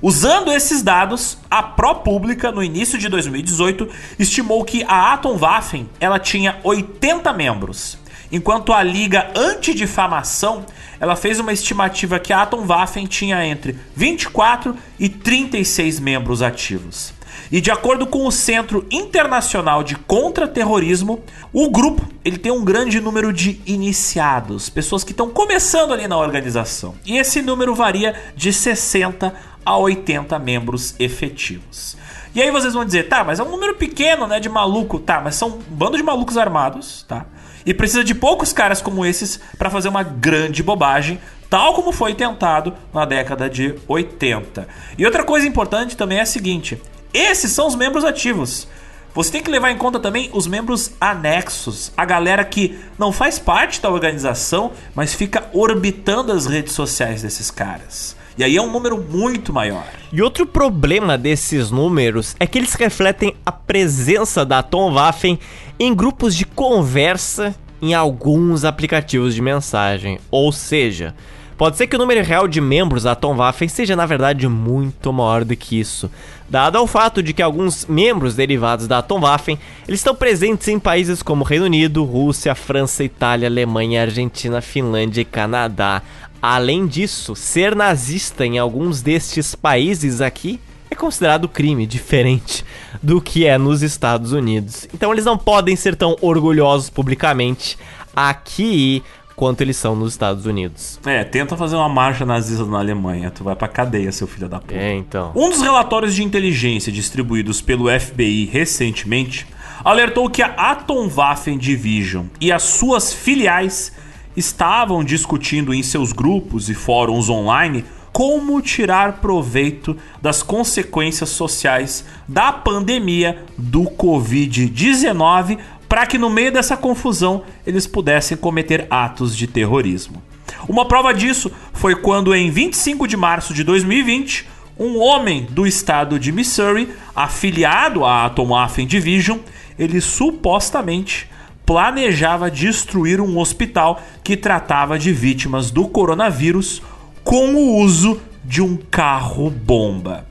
Usando 0.00 0.52
esses 0.52 0.82
dados, 0.82 1.38
a 1.50 1.62
ProPublica, 1.62 2.52
no 2.52 2.62
início 2.62 2.98
de 2.98 3.08
2018, 3.08 3.88
estimou 4.18 4.64
que 4.64 4.84
a 4.84 5.14
Atomwaffen 5.14 5.88
ela 5.98 6.20
tinha 6.20 6.60
80 6.62 7.32
membros, 7.32 7.98
enquanto 8.30 8.72
a 8.72 8.82
Liga 8.82 9.32
Antidifamação 9.34 10.64
ela 11.00 11.16
fez 11.16 11.38
uma 11.38 11.52
estimativa 11.52 12.18
que 12.18 12.32
a 12.32 12.42
Atomwaffen 12.42 13.06
tinha 13.06 13.44
entre 13.46 13.76
24 13.94 14.76
e 14.98 15.08
36 15.08 16.00
membros 16.00 16.42
ativos. 16.42 17.14
E 17.50 17.60
de 17.60 17.70
acordo 17.70 18.06
com 18.06 18.26
o 18.26 18.32
Centro 18.32 18.86
Internacional 18.90 19.82
de 19.82 19.96
Contra-Terrorismo, 19.96 21.22
o 21.52 21.70
grupo 21.70 22.06
ele 22.24 22.36
tem 22.36 22.52
um 22.52 22.64
grande 22.64 23.00
número 23.00 23.32
de 23.32 23.60
iniciados, 23.64 24.68
pessoas 24.68 25.02
que 25.02 25.12
estão 25.12 25.30
começando 25.30 25.94
ali 25.94 26.06
na 26.06 26.18
organização. 26.18 26.94
E 27.06 27.16
esse 27.16 27.40
número 27.40 27.74
varia 27.74 28.14
de 28.36 28.52
60 28.52 29.34
a 29.64 29.76
80 29.76 30.38
membros 30.38 30.94
efetivos. 30.98 31.96
E 32.34 32.42
aí 32.42 32.50
vocês 32.50 32.74
vão 32.74 32.84
dizer, 32.84 33.08
tá, 33.08 33.24
mas 33.24 33.40
é 33.40 33.42
um 33.42 33.50
número 33.50 33.74
pequeno, 33.74 34.26
né, 34.26 34.38
de 34.38 34.48
maluco, 34.48 34.98
tá, 34.98 35.20
mas 35.20 35.34
são 35.34 35.48
um 35.48 35.58
bando 35.70 35.96
de 35.96 36.02
malucos 36.02 36.36
armados, 36.36 37.04
tá? 37.08 37.26
E 37.64 37.74
precisa 37.74 38.04
de 38.04 38.14
poucos 38.14 38.52
caras 38.52 38.80
como 38.80 39.04
esses 39.04 39.40
para 39.58 39.70
fazer 39.70 39.88
uma 39.88 40.02
grande 40.02 40.62
bobagem, 40.62 41.20
tal 41.48 41.74
como 41.74 41.92
foi 41.92 42.14
tentado 42.14 42.74
na 42.92 43.04
década 43.04 43.48
de 43.48 43.74
80. 43.86 44.66
E 44.96 45.04
outra 45.04 45.24
coisa 45.24 45.46
importante 45.46 45.96
também 45.96 46.18
é 46.18 46.22
a 46.22 46.26
seguinte: 46.26 46.80
esses 47.12 47.52
são 47.52 47.66
os 47.66 47.74
membros 47.74 48.04
ativos. 48.04 48.68
Você 49.14 49.32
tem 49.32 49.42
que 49.42 49.50
levar 49.50 49.70
em 49.70 49.78
conta 49.78 49.98
também 49.98 50.30
os 50.32 50.46
membros 50.46 50.92
anexos, 51.00 51.90
a 51.96 52.04
galera 52.04 52.44
que 52.44 52.78
não 52.98 53.10
faz 53.10 53.38
parte 53.38 53.80
da 53.80 53.90
organização, 53.90 54.72
mas 54.94 55.14
fica 55.14 55.48
orbitando 55.52 56.30
as 56.30 56.46
redes 56.46 56.72
sociais 56.72 57.22
desses 57.22 57.50
caras. 57.50 58.16
E 58.38 58.44
aí 58.44 58.56
é 58.56 58.62
um 58.62 58.70
número 58.70 58.96
muito 58.96 59.52
maior. 59.52 59.84
E 60.12 60.22
outro 60.22 60.46
problema 60.46 61.18
desses 61.18 61.72
números 61.72 62.36
é 62.38 62.46
que 62.46 62.56
eles 62.56 62.72
refletem 62.74 63.34
a 63.44 63.50
presença 63.50 64.44
da 64.44 64.62
Tom 64.62 64.92
Waffen 64.92 65.40
em 65.76 65.92
grupos 65.92 66.36
de 66.36 66.46
conversa 66.46 67.52
em 67.82 67.94
alguns 67.94 68.64
aplicativos 68.64 69.34
de 69.34 69.42
mensagem. 69.42 70.20
Ou 70.30 70.52
seja, 70.52 71.16
pode 71.56 71.76
ser 71.76 71.88
que 71.88 71.96
o 71.96 71.98
número 71.98 72.24
real 72.24 72.46
de 72.46 72.60
membros 72.60 73.02
da 73.02 73.16
Tom 73.16 73.34
Waffen 73.34 73.66
seja 73.66 73.96
na 73.96 74.06
verdade 74.06 74.46
muito 74.46 75.12
maior 75.12 75.44
do 75.44 75.56
que 75.56 75.80
isso, 75.80 76.08
dado 76.48 76.78
ao 76.78 76.86
fato 76.86 77.20
de 77.20 77.32
que 77.32 77.42
alguns 77.42 77.86
membros 77.86 78.36
derivados 78.36 78.86
da 78.86 79.02
Tom 79.02 79.20
Waffen 79.20 79.58
eles 79.88 79.98
estão 79.98 80.14
presentes 80.14 80.68
em 80.68 80.78
países 80.78 81.24
como 81.24 81.42
Reino 81.42 81.64
Unido, 81.64 82.04
Rússia, 82.04 82.54
França, 82.54 83.02
Itália, 83.02 83.48
Alemanha, 83.48 84.02
Argentina, 84.02 84.60
Finlândia 84.60 85.22
e 85.22 85.24
Canadá. 85.24 86.02
Além 86.40 86.86
disso, 86.86 87.34
ser 87.34 87.74
nazista 87.74 88.46
em 88.46 88.58
alguns 88.58 89.02
destes 89.02 89.54
países 89.54 90.20
aqui 90.20 90.60
é 90.90 90.94
considerado 90.94 91.48
crime 91.48 91.86
diferente 91.86 92.64
do 93.02 93.20
que 93.20 93.46
é 93.46 93.58
nos 93.58 93.82
Estados 93.82 94.32
Unidos. 94.32 94.88
Então 94.94 95.12
eles 95.12 95.24
não 95.24 95.36
podem 95.36 95.76
ser 95.76 95.96
tão 95.96 96.16
orgulhosos 96.20 96.88
publicamente 96.88 97.76
aqui 98.14 99.02
quanto 99.38 99.60
eles 99.60 99.76
são 99.76 99.94
nos 99.94 100.12
Estados 100.12 100.46
Unidos. 100.46 100.98
É, 101.06 101.22
tenta 101.22 101.56
fazer 101.56 101.76
uma 101.76 101.88
marcha 101.88 102.26
nazista 102.26 102.64
na 102.64 102.78
Alemanha, 102.78 103.30
tu 103.30 103.44
vai 103.44 103.54
pra 103.54 103.68
cadeia, 103.68 104.10
seu 104.10 104.26
filho 104.26 104.48
da 104.48 104.58
puta. 104.58 104.74
É, 104.74 104.94
então. 104.94 105.30
Um 105.34 105.48
dos 105.48 105.62
relatórios 105.62 106.14
de 106.14 106.24
inteligência 106.24 106.90
distribuídos 106.90 107.60
pelo 107.60 107.88
FBI 107.88 108.46
recentemente 108.46 109.46
alertou 109.84 110.28
que 110.28 110.42
a 110.42 110.46
Atomwaffen 110.46 111.56
Division 111.56 112.26
e 112.40 112.50
as 112.50 112.64
suas 112.64 113.12
filiais 113.12 113.92
estavam 114.38 115.02
discutindo 115.02 115.74
em 115.74 115.82
seus 115.82 116.12
grupos 116.12 116.70
e 116.70 116.74
fóruns 116.74 117.28
online 117.28 117.84
como 118.12 118.60
tirar 118.62 119.14
proveito 119.14 119.96
das 120.20 120.42
consequências 120.42 121.28
sociais 121.28 122.04
da 122.26 122.52
pandemia 122.52 123.44
do 123.56 123.82
Covid-19 123.82 125.58
para 125.88 126.06
que 126.06 126.18
no 126.18 126.28
meio 126.28 126.52
dessa 126.52 126.76
confusão 126.76 127.42
eles 127.66 127.86
pudessem 127.86 128.36
cometer 128.36 128.86
atos 128.90 129.36
de 129.36 129.46
terrorismo. 129.46 130.22
Uma 130.68 130.86
prova 130.86 131.12
disso 131.14 131.50
foi 131.72 131.94
quando, 131.94 132.34
em 132.34 132.50
25 132.50 133.06
de 133.06 133.16
março 133.16 133.54
de 133.54 133.62
2020, 133.64 134.46
um 134.78 134.98
homem 134.98 135.46
do 135.50 135.66
estado 135.66 136.18
de 136.18 136.30
Missouri, 136.30 136.88
afiliado 137.14 138.04
à 138.04 138.26
Atomwaffen 138.26 138.86
Division, 138.86 139.38
ele 139.78 140.00
supostamente 140.00 141.28
planejava 141.68 142.50
destruir 142.50 143.20
um 143.20 143.36
hospital 143.36 144.00
que 144.24 144.38
tratava 144.38 144.98
de 144.98 145.12
vítimas 145.12 145.70
do 145.70 145.86
coronavírus 145.86 146.80
com 147.22 147.54
o 147.54 147.76
uso 147.76 148.18
de 148.42 148.62
um 148.62 148.74
carro-bomba. 148.74 150.27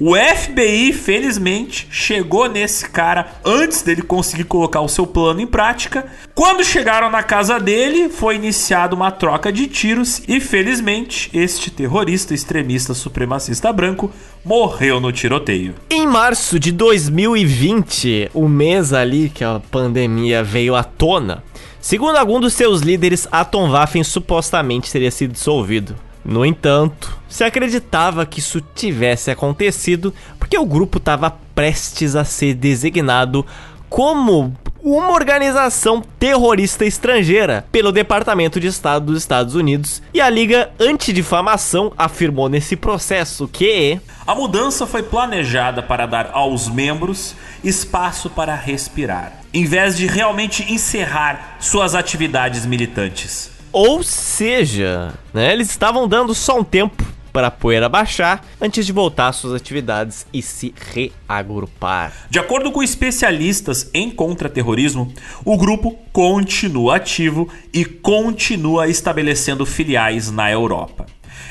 O 0.00 0.14
FBI, 0.16 0.92
felizmente, 0.92 1.86
chegou 1.88 2.48
nesse 2.48 2.88
cara 2.88 3.28
antes 3.44 3.82
dele 3.82 4.02
conseguir 4.02 4.44
colocar 4.44 4.80
o 4.80 4.88
seu 4.88 5.06
plano 5.06 5.40
em 5.40 5.46
prática. 5.46 6.06
Quando 6.34 6.64
chegaram 6.64 7.10
na 7.10 7.22
casa 7.22 7.60
dele, 7.60 8.08
foi 8.08 8.34
iniciada 8.34 8.94
uma 8.94 9.12
troca 9.12 9.52
de 9.52 9.68
tiros 9.68 10.22
e, 10.26 10.40
felizmente, 10.40 11.30
este 11.32 11.70
terrorista 11.70 12.34
extremista 12.34 12.92
supremacista 12.92 13.72
branco 13.72 14.10
morreu 14.44 15.00
no 15.00 15.12
tiroteio. 15.12 15.74
Em 15.88 16.06
março 16.06 16.58
de 16.58 16.72
2020, 16.72 18.30
o 18.34 18.48
mês 18.48 18.92
ali 18.92 19.30
que 19.30 19.44
a 19.44 19.60
pandemia 19.70 20.42
veio 20.42 20.74
à 20.74 20.82
tona, 20.82 21.44
segundo 21.80 22.16
algum 22.16 22.40
dos 22.40 22.54
seus 22.54 22.80
líderes, 22.80 23.28
Atom 23.30 23.70
Waffen 23.70 24.02
supostamente 24.02 24.90
teria 24.90 25.10
sido 25.10 25.32
dissolvido. 25.32 25.94
No 26.24 26.44
entanto, 26.44 27.16
se 27.28 27.44
acreditava 27.44 28.24
que 28.24 28.38
isso 28.38 28.60
tivesse 28.74 29.30
acontecido 29.30 30.14
porque 30.38 30.56
o 30.56 30.64
grupo 30.64 30.98
estava 30.98 31.36
prestes 31.54 32.16
a 32.16 32.24
ser 32.24 32.54
designado 32.54 33.44
como 33.90 34.54
uma 34.82 35.12
organização 35.12 36.02
terrorista 36.18 36.84
estrangeira 36.84 37.64
pelo 37.72 37.90
Departamento 37.90 38.60
de 38.60 38.66
Estado 38.66 39.06
dos 39.06 39.18
Estados 39.18 39.54
Unidos 39.54 40.02
e 40.12 40.20
a 40.20 40.28
Liga 40.28 40.70
Antidifamação 40.78 41.90
afirmou 41.96 42.50
nesse 42.50 42.76
processo 42.76 43.48
que 43.48 43.98
a 44.26 44.34
mudança 44.34 44.86
foi 44.86 45.02
planejada 45.02 45.82
para 45.82 46.04
dar 46.04 46.30
aos 46.32 46.68
membros 46.68 47.34
espaço 47.62 48.28
para 48.28 48.54
respirar, 48.54 49.40
em 49.54 49.64
vez 49.64 49.96
de 49.96 50.06
realmente 50.06 50.70
encerrar 50.70 51.56
suas 51.60 51.94
atividades 51.94 52.66
militantes. 52.66 53.53
Ou 53.74 54.04
seja, 54.04 55.14
né, 55.32 55.52
eles 55.52 55.68
estavam 55.68 56.06
dando 56.06 56.32
só 56.32 56.60
um 56.60 56.62
tempo 56.62 57.04
para 57.32 57.48
a 57.48 57.50
poeira 57.50 57.88
baixar 57.88 58.46
antes 58.60 58.86
de 58.86 58.92
voltar 58.92 59.26
às 59.26 59.36
suas 59.36 59.52
atividades 59.52 60.24
e 60.32 60.40
se 60.40 60.72
reagrupar. 60.92 62.12
De 62.30 62.38
acordo 62.38 62.70
com 62.70 62.84
especialistas 62.84 63.90
em 63.92 64.12
contra-terrorismo, 64.12 65.12
o 65.44 65.56
grupo 65.56 65.98
continua 66.12 66.98
ativo 66.98 67.48
e 67.72 67.84
continua 67.84 68.86
estabelecendo 68.86 69.66
filiais 69.66 70.30
na 70.30 70.48
Europa. 70.48 71.06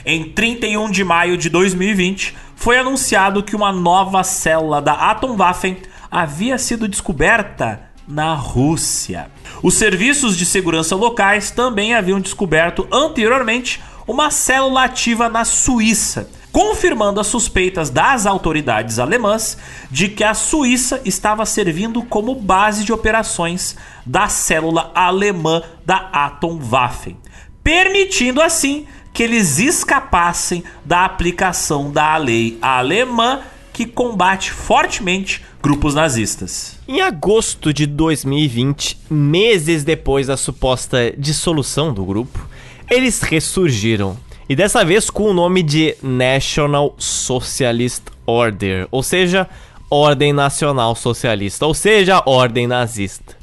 Em 0.05 0.23
31 0.23 0.91
de 0.91 1.03
maio 1.03 1.37
de 1.37 1.49
2020, 1.49 2.33
foi 2.55 2.77
anunciado 2.77 3.43
que 3.43 3.53
uma 3.53 3.73
nova 3.73 4.23
célula 4.23 4.81
da 4.81 4.93
Atomwaffen 4.93 5.75
havia 6.09 6.57
sido 6.57 6.87
descoberta 6.87 7.91
na 8.07 8.33
Rússia. 8.33 9.29
Os 9.61 9.75
serviços 9.75 10.37
de 10.37 10.45
segurança 10.45 10.95
locais 10.95 11.51
também 11.51 11.93
haviam 11.93 12.19
descoberto 12.19 12.87
anteriormente 12.91 13.81
uma 14.07 14.29
célula 14.29 14.83
ativa 14.83 15.29
na 15.29 15.45
Suíça, 15.45 16.29
confirmando 16.51 17.19
as 17.19 17.27
suspeitas 17.27 17.89
das 17.89 18.25
autoridades 18.25 18.99
alemãs 18.99 19.57
de 19.89 20.09
que 20.09 20.23
a 20.23 20.33
Suíça 20.33 21.01
estava 21.05 21.45
servindo 21.45 22.03
como 22.03 22.35
base 22.35 22.83
de 22.83 22.91
operações 22.93 23.75
da 24.05 24.27
célula 24.27 24.91
alemã 24.93 25.63
da 25.85 26.09
Atomwaffen, 26.11 27.17
permitindo 27.63 28.41
assim 28.41 28.85
que 29.13 29.23
eles 29.23 29.59
escapassem 29.59 30.63
da 30.83 31.05
aplicação 31.05 31.91
da 31.91 32.17
lei 32.17 32.57
alemã 32.61 33.41
que 33.71 33.85
combate 33.85 34.51
fortemente 34.51 35.43
grupos 35.63 35.95
nazistas. 35.95 36.77
Em 36.85 36.99
agosto 36.99 37.73
de 37.73 37.85
2020, 37.85 38.97
meses 39.09 39.85
depois 39.85 40.27
da 40.27 40.35
suposta 40.35 41.13
dissolução 41.17 41.93
do 41.93 42.03
grupo, 42.03 42.45
eles 42.91 43.21
ressurgiram. 43.21 44.17
E 44.49 44.57
dessa 44.57 44.83
vez 44.83 45.09
com 45.09 45.23
o 45.23 45.33
nome 45.33 45.63
de 45.63 45.95
National 46.03 46.93
Socialist 46.97 48.03
Order, 48.25 48.89
ou 48.91 49.01
seja, 49.01 49.47
Ordem 49.89 50.33
Nacional 50.33 50.97
Socialista, 50.97 51.65
ou 51.65 51.73
seja, 51.73 52.21
Ordem 52.25 52.67
Nazista. 52.67 53.37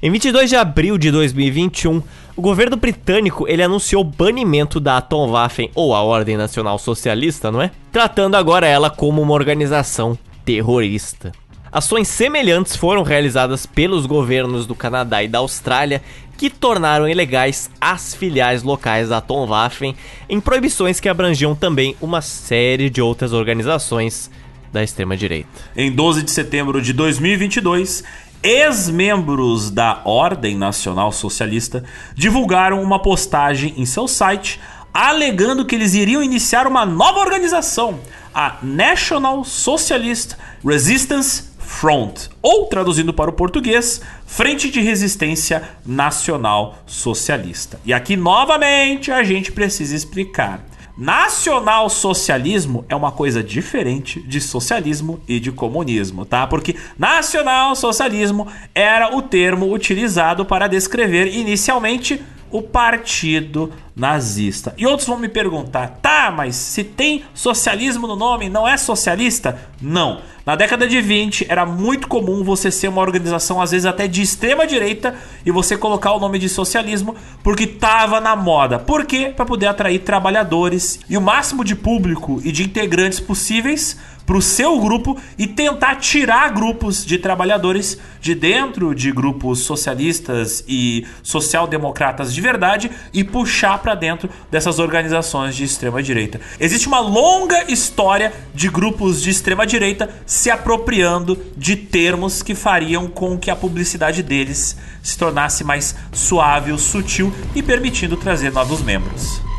Em 0.00 0.12
22 0.12 0.50
de 0.50 0.54
abril 0.54 0.96
de 0.96 1.10
2021, 1.10 2.00
o 2.36 2.40
governo 2.40 2.76
britânico 2.76 3.48
ele 3.48 3.64
anunciou 3.64 4.02
o 4.02 4.04
banimento 4.04 4.78
da 4.78 4.98
Atomwaffen 4.98 5.72
ou 5.74 5.92
a 5.92 6.02
Ordem 6.02 6.36
Nacional 6.36 6.78
Socialista, 6.78 7.50
não 7.50 7.60
é? 7.60 7.72
Tratando 7.90 8.36
agora 8.36 8.64
ela 8.64 8.90
como 8.90 9.20
uma 9.20 9.34
organização 9.34 10.16
terrorista. 10.44 11.32
Ações 11.74 12.06
semelhantes 12.06 12.76
foram 12.76 13.02
realizadas 13.02 13.66
pelos 13.66 14.06
governos 14.06 14.64
do 14.64 14.76
Canadá 14.76 15.24
e 15.24 15.28
da 15.28 15.40
Austrália 15.40 16.00
que 16.38 16.48
tornaram 16.48 17.08
ilegais 17.08 17.68
as 17.80 18.14
filiais 18.14 18.62
locais 18.62 19.08
da 19.08 19.16
Atomwaffen 19.16 19.96
em 20.28 20.40
proibições 20.40 21.00
que 21.00 21.08
abrangiam 21.08 21.52
também 21.52 21.96
uma 22.00 22.22
série 22.22 22.88
de 22.88 23.02
outras 23.02 23.32
organizações 23.32 24.30
da 24.72 24.84
extrema 24.84 25.16
direita. 25.16 25.48
Em 25.76 25.90
12 25.90 26.22
de 26.22 26.30
setembro 26.30 26.80
de 26.80 26.92
2022, 26.92 28.04
ex-membros 28.40 29.68
da 29.68 30.00
Ordem 30.04 30.56
Nacional 30.56 31.10
Socialista 31.10 31.82
divulgaram 32.14 32.80
uma 32.84 33.02
postagem 33.02 33.74
em 33.76 33.84
seu 33.84 34.06
site 34.06 34.60
alegando 34.92 35.66
que 35.66 35.74
eles 35.74 35.94
iriam 35.94 36.22
iniciar 36.22 36.68
uma 36.68 36.86
nova 36.86 37.18
organização, 37.18 37.98
a 38.32 38.58
National 38.62 39.42
Socialist 39.42 40.36
Resistance 40.64 41.53
Front, 41.66 42.28
ou 42.42 42.66
traduzindo 42.66 43.12
para 43.12 43.30
o 43.30 43.32
português, 43.32 44.00
Frente 44.26 44.70
de 44.70 44.80
Resistência 44.80 45.62
Nacional 45.84 46.78
Socialista. 46.86 47.80
E 47.84 47.92
aqui 47.92 48.16
novamente 48.16 49.10
a 49.10 49.22
gente 49.22 49.50
precisa 49.50 49.96
explicar. 49.96 50.64
Nacional 50.96 51.90
socialismo 51.90 52.84
é 52.88 52.94
uma 52.94 53.10
coisa 53.10 53.42
diferente 53.42 54.20
de 54.22 54.40
socialismo 54.40 55.20
e 55.26 55.40
de 55.40 55.50
comunismo, 55.50 56.24
tá? 56.24 56.46
Porque 56.46 56.76
nacional 56.96 57.74
socialismo 57.74 58.46
era 58.72 59.16
o 59.16 59.20
termo 59.20 59.72
utilizado 59.74 60.44
para 60.44 60.68
descrever 60.68 61.26
inicialmente 61.34 62.22
o 62.54 62.62
partido 62.62 63.72
nazista. 63.96 64.74
E 64.78 64.86
outros 64.86 65.08
vão 65.08 65.18
me 65.18 65.28
perguntar: 65.28 65.98
tá, 66.00 66.30
mas 66.30 66.54
se 66.54 66.84
tem 66.84 67.24
socialismo 67.34 68.06
no 68.06 68.14
nome, 68.14 68.48
não 68.48 68.66
é 68.66 68.76
socialista? 68.76 69.58
Não. 69.82 70.20
Na 70.46 70.54
década 70.54 70.86
de 70.86 71.00
20 71.00 71.46
era 71.48 71.66
muito 71.66 72.06
comum 72.06 72.44
você 72.44 72.70
ser 72.70 72.86
uma 72.86 73.00
organização, 73.00 73.60
às 73.60 73.72
vezes 73.72 73.86
até 73.86 74.06
de 74.06 74.22
extrema 74.22 74.68
direita, 74.68 75.16
e 75.44 75.50
você 75.50 75.76
colocar 75.76 76.12
o 76.12 76.20
nome 76.20 76.38
de 76.38 76.48
socialismo 76.48 77.16
porque 77.42 77.66
tava 77.66 78.20
na 78.20 78.36
moda. 78.36 78.78
Por 78.78 79.04
quê? 79.04 79.32
Para 79.34 79.46
poder 79.46 79.66
atrair 79.66 79.98
trabalhadores 80.00 81.00
e 81.08 81.16
o 81.16 81.20
máximo 81.20 81.64
de 81.64 81.74
público 81.74 82.40
e 82.44 82.52
de 82.52 82.62
integrantes 82.62 83.18
possíveis 83.18 83.98
para 84.26 84.36
o 84.36 84.42
seu 84.42 84.80
grupo 84.80 85.18
e 85.38 85.46
tentar 85.46 85.96
tirar 85.96 86.50
grupos 86.52 87.04
de 87.04 87.18
trabalhadores 87.18 87.98
de 88.20 88.34
dentro 88.34 88.94
de 88.94 89.12
grupos 89.12 89.60
socialistas 89.60 90.64
e 90.66 91.06
social-democratas 91.22 92.32
de 92.32 92.40
verdade 92.40 92.90
e 93.12 93.22
puxar 93.22 93.78
para 93.78 93.94
dentro 93.94 94.28
dessas 94.50 94.78
organizações 94.78 95.54
de 95.54 95.64
extrema 95.64 96.02
direita. 96.02 96.40
Existe 96.58 96.88
uma 96.88 97.00
longa 97.00 97.70
história 97.70 98.32
de 98.54 98.68
grupos 98.68 99.22
de 99.22 99.30
extrema 99.30 99.66
direita 99.66 100.08
se 100.24 100.50
apropriando 100.50 101.38
de 101.56 101.76
termos 101.76 102.42
que 102.42 102.54
fariam 102.54 103.06
com 103.06 103.38
que 103.38 103.50
a 103.50 103.56
publicidade 103.56 104.22
deles 104.22 104.76
se 105.02 105.18
tornasse 105.18 105.64
mais 105.64 105.94
suave 106.12 106.76
sutil 106.78 107.32
e 107.54 107.62
permitindo 107.62 108.16
trazer 108.16 108.52
novos 108.52 108.82
membros. 108.82 109.53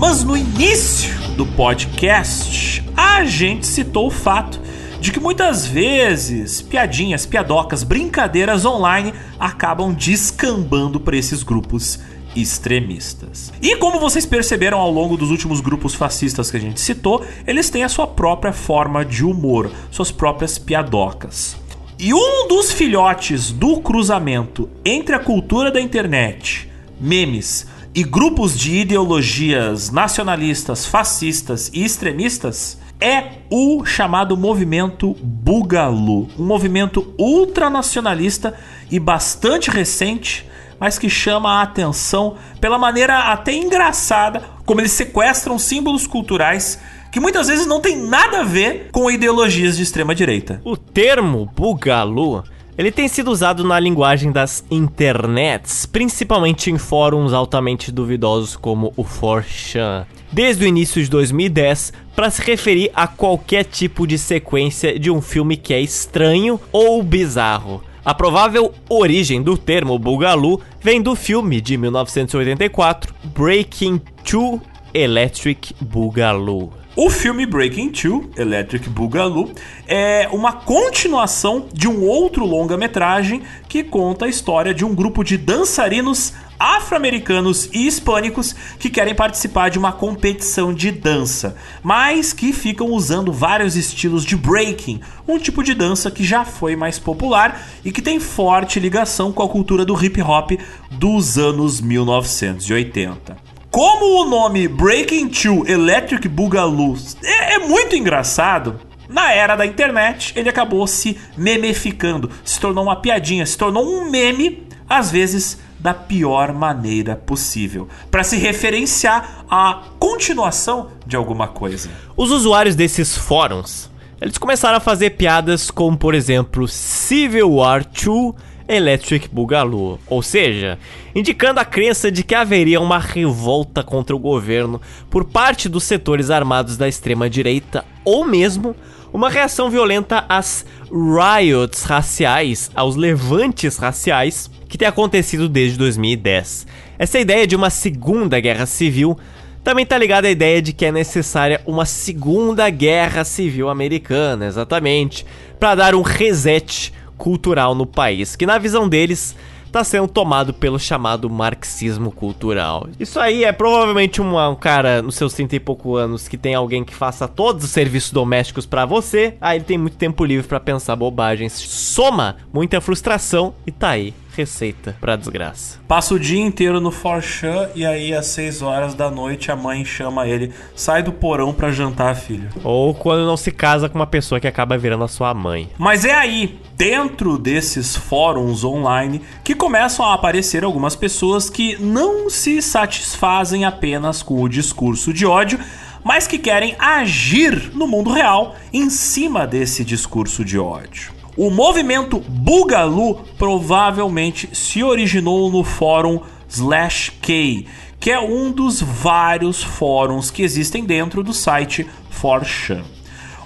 Mas 0.00 0.24
no 0.24 0.34
início 0.34 1.14
do 1.36 1.44
podcast, 1.44 2.82
a 2.96 3.22
gente 3.26 3.66
citou 3.66 4.06
o 4.06 4.10
fato 4.10 4.58
de 4.98 5.12
que 5.12 5.20
muitas 5.20 5.66
vezes 5.66 6.62
piadinhas, 6.62 7.26
piadocas, 7.26 7.82
brincadeiras 7.82 8.64
online 8.64 9.12
acabam 9.38 9.92
descambando 9.92 10.98
para 10.98 11.18
esses 11.18 11.42
grupos 11.42 12.00
extremistas. 12.34 13.52
E 13.60 13.76
como 13.76 14.00
vocês 14.00 14.24
perceberam 14.24 14.78
ao 14.78 14.90
longo 14.90 15.18
dos 15.18 15.30
últimos 15.30 15.60
grupos 15.60 15.94
fascistas 15.94 16.50
que 16.50 16.56
a 16.56 16.60
gente 16.60 16.80
citou, 16.80 17.22
eles 17.46 17.68
têm 17.68 17.84
a 17.84 17.88
sua 17.90 18.06
própria 18.06 18.54
forma 18.54 19.04
de 19.04 19.22
humor, 19.22 19.70
suas 19.90 20.10
próprias 20.10 20.56
piadocas. 20.56 21.58
E 21.98 22.14
um 22.14 22.48
dos 22.48 22.72
filhotes 22.72 23.52
do 23.52 23.82
cruzamento 23.82 24.66
entre 24.82 25.14
a 25.14 25.18
cultura 25.18 25.70
da 25.70 25.78
internet, 25.78 26.70
memes, 26.98 27.66
e 27.94 28.04
grupos 28.04 28.56
de 28.56 28.78
ideologias 28.78 29.90
nacionalistas, 29.90 30.86
fascistas 30.86 31.70
e 31.74 31.84
extremistas 31.84 32.78
é 33.00 33.38
o 33.50 33.84
chamado 33.84 34.36
movimento 34.36 35.16
Bugalu, 35.20 36.28
um 36.38 36.44
movimento 36.44 37.12
ultranacionalista 37.18 38.54
e 38.90 39.00
bastante 39.00 39.70
recente, 39.70 40.48
mas 40.78 40.98
que 40.98 41.08
chama 41.08 41.58
a 41.58 41.62
atenção 41.62 42.36
pela 42.60 42.78
maneira 42.78 43.32
até 43.32 43.52
engraçada 43.52 44.42
como 44.64 44.80
eles 44.80 44.92
sequestram 44.92 45.58
símbolos 45.58 46.06
culturais 46.06 46.78
que 47.10 47.18
muitas 47.18 47.48
vezes 47.48 47.66
não 47.66 47.80
tem 47.80 47.96
nada 47.96 48.40
a 48.40 48.44
ver 48.44 48.88
com 48.92 49.10
ideologias 49.10 49.76
de 49.76 49.82
extrema 49.82 50.14
direita. 50.14 50.60
O 50.64 50.76
termo 50.76 51.50
Bugalu 51.56 52.44
ele 52.76 52.90
tem 52.90 53.08
sido 53.08 53.30
usado 53.30 53.64
na 53.64 53.78
linguagem 53.78 54.32
das 54.32 54.64
internets, 54.70 55.86
principalmente 55.86 56.70
em 56.70 56.78
fóruns 56.78 57.32
altamente 57.32 57.92
duvidosos 57.92 58.56
como 58.56 58.92
o 58.96 59.04
4chan, 59.04 60.06
desde 60.32 60.64
o 60.64 60.68
início 60.68 61.02
de 61.02 61.10
2010, 61.10 61.92
para 62.14 62.30
se 62.30 62.42
referir 62.42 62.90
a 62.94 63.06
qualquer 63.06 63.64
tipo 63.64 64.06
de 64.06 64.16
sequência 64.16 64.98
de 64.98 65.10
um 65.10 65.20
filme 65.20 65.56
que 65.56 65.74
é 65.74 65.80
estranho 65.80 66.60
ou 66.72 67.02
bizarro. 67.02 67.82
A 68.04 68.14
provável 68.14 68.72
origem 68.88 69.42
do 69.42 69.58
termo 69.58 69.98
Bugalu 69.98 70.60
vem 70.80 71.02
do 71.02 71.14
filme 71.14 71.60
de 71.60 71.76
1984 71.76 73.14
Breaking 73.24 74.00
Two 74.24 74.60
Electric 74.94 75.74
Boogaloo. 75.80 76.79
O 76.96 77.08
filme 77.08 77.46
Breaking 77.46 77.90
Two, 77.90 78.30
Electric 78.36 78.90
Boogaloo, 78.90 79.52
é 79.86 80.28
uma 80.32 80.52
continuação 80.52 81.68
de 81.72 81.86
um 81.86 82.04
outro 82.04 82.44
longa-metragem 82.44 83.42
que 83.68 83.84
conta 83.84 84.24
a 84.24 84.28
história 84.28 84.74
de 84.74 84.84
um 84.84 84.92
grupo 84.92 85.22
de 85.22 85.38
dançarinos 85.38 86.32
afro-americanos 86.58 87.70
e 87.72 87.86
hispânicos 87.86 88.56
que 88.78 88.90
querem 88.90 89.14
participar 89.14 89.68
de 89.68 89.78
uma 89.78 89.92
competição 89.92 90.74
de 90.74 90.90
dança, 90.90 91.56
mas 91.80 92.32
que 92.32 92.52
ficam 92.52 92.88
usando 92.88 93.32
vários 93.32 93.76
estilos 93.76 94.24
de 94.24 94.36
breaking, 94.36 95.00
um 95.28 95.38
tipo 95.38 95.62
de 95.62 95.74
dança 95.74 96.10
que 96.10 96.24
já 96.24 96.44
foi 96.44 96.74
mais 96.74 96.98
popular 96.98 97.66
e 97.84 97.92
que 97.92 98.02
tem 98.02 98.18
forte 98.18 98.80
ligação 98.80 99.32
com 99.32 99.44
a 99.44 99.48
cultura 99.48 99.84
do 99.84 100.04
hip 100.04 100.20
hop 100.20 100.50
dos 100.90 101.38
anos 101.38 101.80
1980. 101.80 103.49
Como 103.70 104.22
o 104.22 104.28
nome 104.28 104.66
Breaking 104.66 105.28
2 105.28 105.68
Electric 105.68 106.26
Boogaloo 106.28 106.98
é, 107.22 107.54
é 107.54 107.58
muito 107.60 107.94
engraçado, 107.94 108.80
na 109.08 109.32
era 109.32 109.54
da 109.54 109.64
internet, 109.64 110.32
ele 110.34 110.48
acabou 110.48 110.84
se 110.88 111.16
memeficando, 111.36 112.28
se 112.44 112.58
tornou 112.58 112.82
uma 112.82 112.96
piadinha, 112.96 113.46
se 113.46 113.56
tornou 113.56 113.86
um 113.86 114.10
meme, 114.10 114.66
às 114.88 115.12
vezes 115.12 115.60
da 115.78 115.94
pior 115.94 116.52
maneira 116.52 117.14
possível, 117.14 117.86
para 118.10 118.24
se 118.24 118.36
referenciar 118.36 119.44
à 119.48 119.84
continuação 120.00 120.90
de 121.06 121.14
alguma 121.14 121.46
coisa. 121.46 121.88
Os 122.16 122.32
usuários 122.32 122.74
desses 122.74 123.16
fóruns, 123.16 123.88
eles 124.20 124.36
começaram 124.36 124.78
a 124.78 124.80
fazer 124.80 125.10
piadas 125.10 125.70
como, 125.70 125.96
por 125.96 126.12
exemplo, 126.12 126.66
Civil 126.66 127.52
War 127.52 127.84
2 127.84 128.34
Electric 128.70 129.28
Boogaloo, 129.28 129.98
ou 130.06 130.22
seja, 130.22 130.78
indicando 131.14 131.58
a 131.58 131.64
crença 131.64 132.10
de 132.10 132.22
que 132.22 132.34
haveria 132.34 132.80
uma 132.80 132.98
revolta 132.98 133.82
contra 133.82 134.14
o 134.14 134.18
governo 134.18 134.80
por 135.10 135.24
parte 135.24 135.68
dos 135.68 135.82
setores 135.84 136.30
armados 136.30 136.76
da 136.76 136.88
extrema 136.88 137.28
direita 137.28 137.84
ou 138.04 138.24
mesmo 138.24 138.76
uma 139.12 139.28
reação 139.28 139.68
violenta 139.68 140.24
às 140.28 140.64
riots 140.88 141.82
raciais, 141.82 142.70
aos 142.74 142.94
levantes 142.94 143.76
raciais 143.76 144.48
que 144.68 144.78
tem 144.78 144.86
acontecido 144.86 145.48
desde 145.48 145.76
2010. 145.76 146.66
Essa 146.96 147.18
ideia 147.18 147.46
de 147.46 147.56
uma 147.56 147.70
segunda 147.70 148.38
guerra 148.38 148.66
civil 148.66 149.18
também 149.64 149.82
está 149.82 149.98
ligada 149.98 150.28
à 150.28 150.30
ideia 150.30 150.62
de 150.62 150.72
que 150.72 150.86
é 150.86 150.92
necessária 150.92 151.60
uma 151.66 151.84
segunda 151.84 152.70
guerra 152.70 153.24
civil 153.24 153.68
americana, 153.68 154.46
exatamente, 154.46 155.26
para 155.58 155.74
dar 155.74 155.94
um 155.94 156.02
reset 156.02 156.92
cultural 157.20 157.74
no 157.74 157.84
país, 157.84 158.34
que 158.34 158.46
na 158.46 158.56
visão 158.56 158.88
deles 158.88 159.36
está 159.66 159.84
sendo 159.84 160.08
tomado 160.08 160.52
pelo 160.52 160.80
chamado 160.80 161.30
marxismo 161.30 162.10
cultural. 162.10 162.88
Isso 162.98 163.20
aí 163.20 163.44
é 163.44 163.52
provavelmente 163.52 164.20
um, 164.20 164.36
um 164.36 164.56
cara 164.56 165.00
nos 165.02 165.14
seus 165.14 165.34
30 165.34 165.56
e 165.56 165.60
pouco 165.60 165.96
anos 165.96 166.26
que 166.26 166.38
tem 166.38 166.54
alguém 166.54 166.82
que 166.82 166.94
faça 166.94 167.28
todos 167.28 167.62
os 167.62 167.70
serviços 167.70 168.10
domésticos 168.10 168.66
para 168.66 168.84
você, 168.84 169.34
aí 169.40 169.58
ele 169.58 169.64
tem 169.64 169.78
muito 169.78 169.96
tempo 169.96 170.24
livre 170.24 170.48
para 170.48 170.58
pensar 170.58 170.96
bobagens, 170.96 171.52
soma 171.52 172.38
muita 172.52 172.80
frustração 172.80 173.54
e 173.64 173.70
tá 173.70 173.90
aí 173.90 174.12
receita 174.34 174.96
pra 175.00 175.16
desgraça. 175.16 175.78
Passa 175.86 176.14
o 176.14 176.18
dia 176.18 176.40
inteiro 176.40 176.80
no 176.80 176.90
Forchan 176.90 177.68
e 177.74 177.84
aí 177.84 178.14
às 178.14 178.26
6 178.26 178.62
horas 178.62 178.94
da 178.94 179.10
noite 179.10 179.50
a 179.50 179.56
mãe 179.56 179.84
chama 179.84 180.26
ele, 180.26 180.52
sai 180.74 181.02
do 181.02 181.12
porão 181.12 181.52
pra 181.52 181.70
jantar, 181.70 182.14
filho. 182.14 182.48
Ou 182.62 182.94
quando 182.94 183.26
não 183.26 183.36
se 183.36 183.50
casa 183.50 183.88
com 183.88 183.98
uma 183.98 184.06
pessoa 184.06 184.40
que 184.40 184.48
acaba 184.48 184.78
virando 184.78 185.04
a 185.04 185.08
sua 185.08 185.34
mãe. 185.34 185.68
Mas 185.78 186.04
é 186.04 186.14
aí, 186.14 186.58
dentro 186.76 187.38
desses 187.38 187.96
fóruns 187.96 188.64
online, 188.64 189.20
que 189.44 189.54
começam 189.54 190.04
a 190.04 190.14
aparecer 190.14 190.64
algumas 190.64 190.96
pessoas 190.96 191.50
que 191.50 191.76
não 191.80 192.30
se 192.30 192.62
satisfazem 192.62 193.64
apenas 193.64 194.22
com 194.22 194.42
o 194.42 194.48
discurso 194.48 195.12
de 195.12 195.26
ódio, 195.26 195.58
mas 196.02 196.26
que 196.26 196.38
querem 196.38 196.74
agir 196.78 197.70
no 197.74 197.86
mundo 197.86 198.10
real 198.10 198.56
em 198.72 198.88
cima 198.88 199.46
desse 199.46 199.84
discurso 199.84 200.44
de 200.44 200.58
ódio. 200.58 201.19
O 201.42 201.48
movimento 201.48 202.20
Bugalu 202.20 203.14
provavelmente 203.38 204.54
se 204.54 204.84
originou 204.84 205.50
no 205.50 205.64
fórum 205.64 206.20
Slash 206.46 207.12
K, 207.12 207.64
que 207.98 208.10
é 208.10 208.20
um 208.20 208.52
dos 208.52 208.82
vários 208.82 209.62
fóruns 209.62 210.30
que 210.30 210.42
existem 210.42 210.84
dentro 210.84 211.22
do 211.22 211.32
site 211.32 211.88
4chan. 212.12 212.84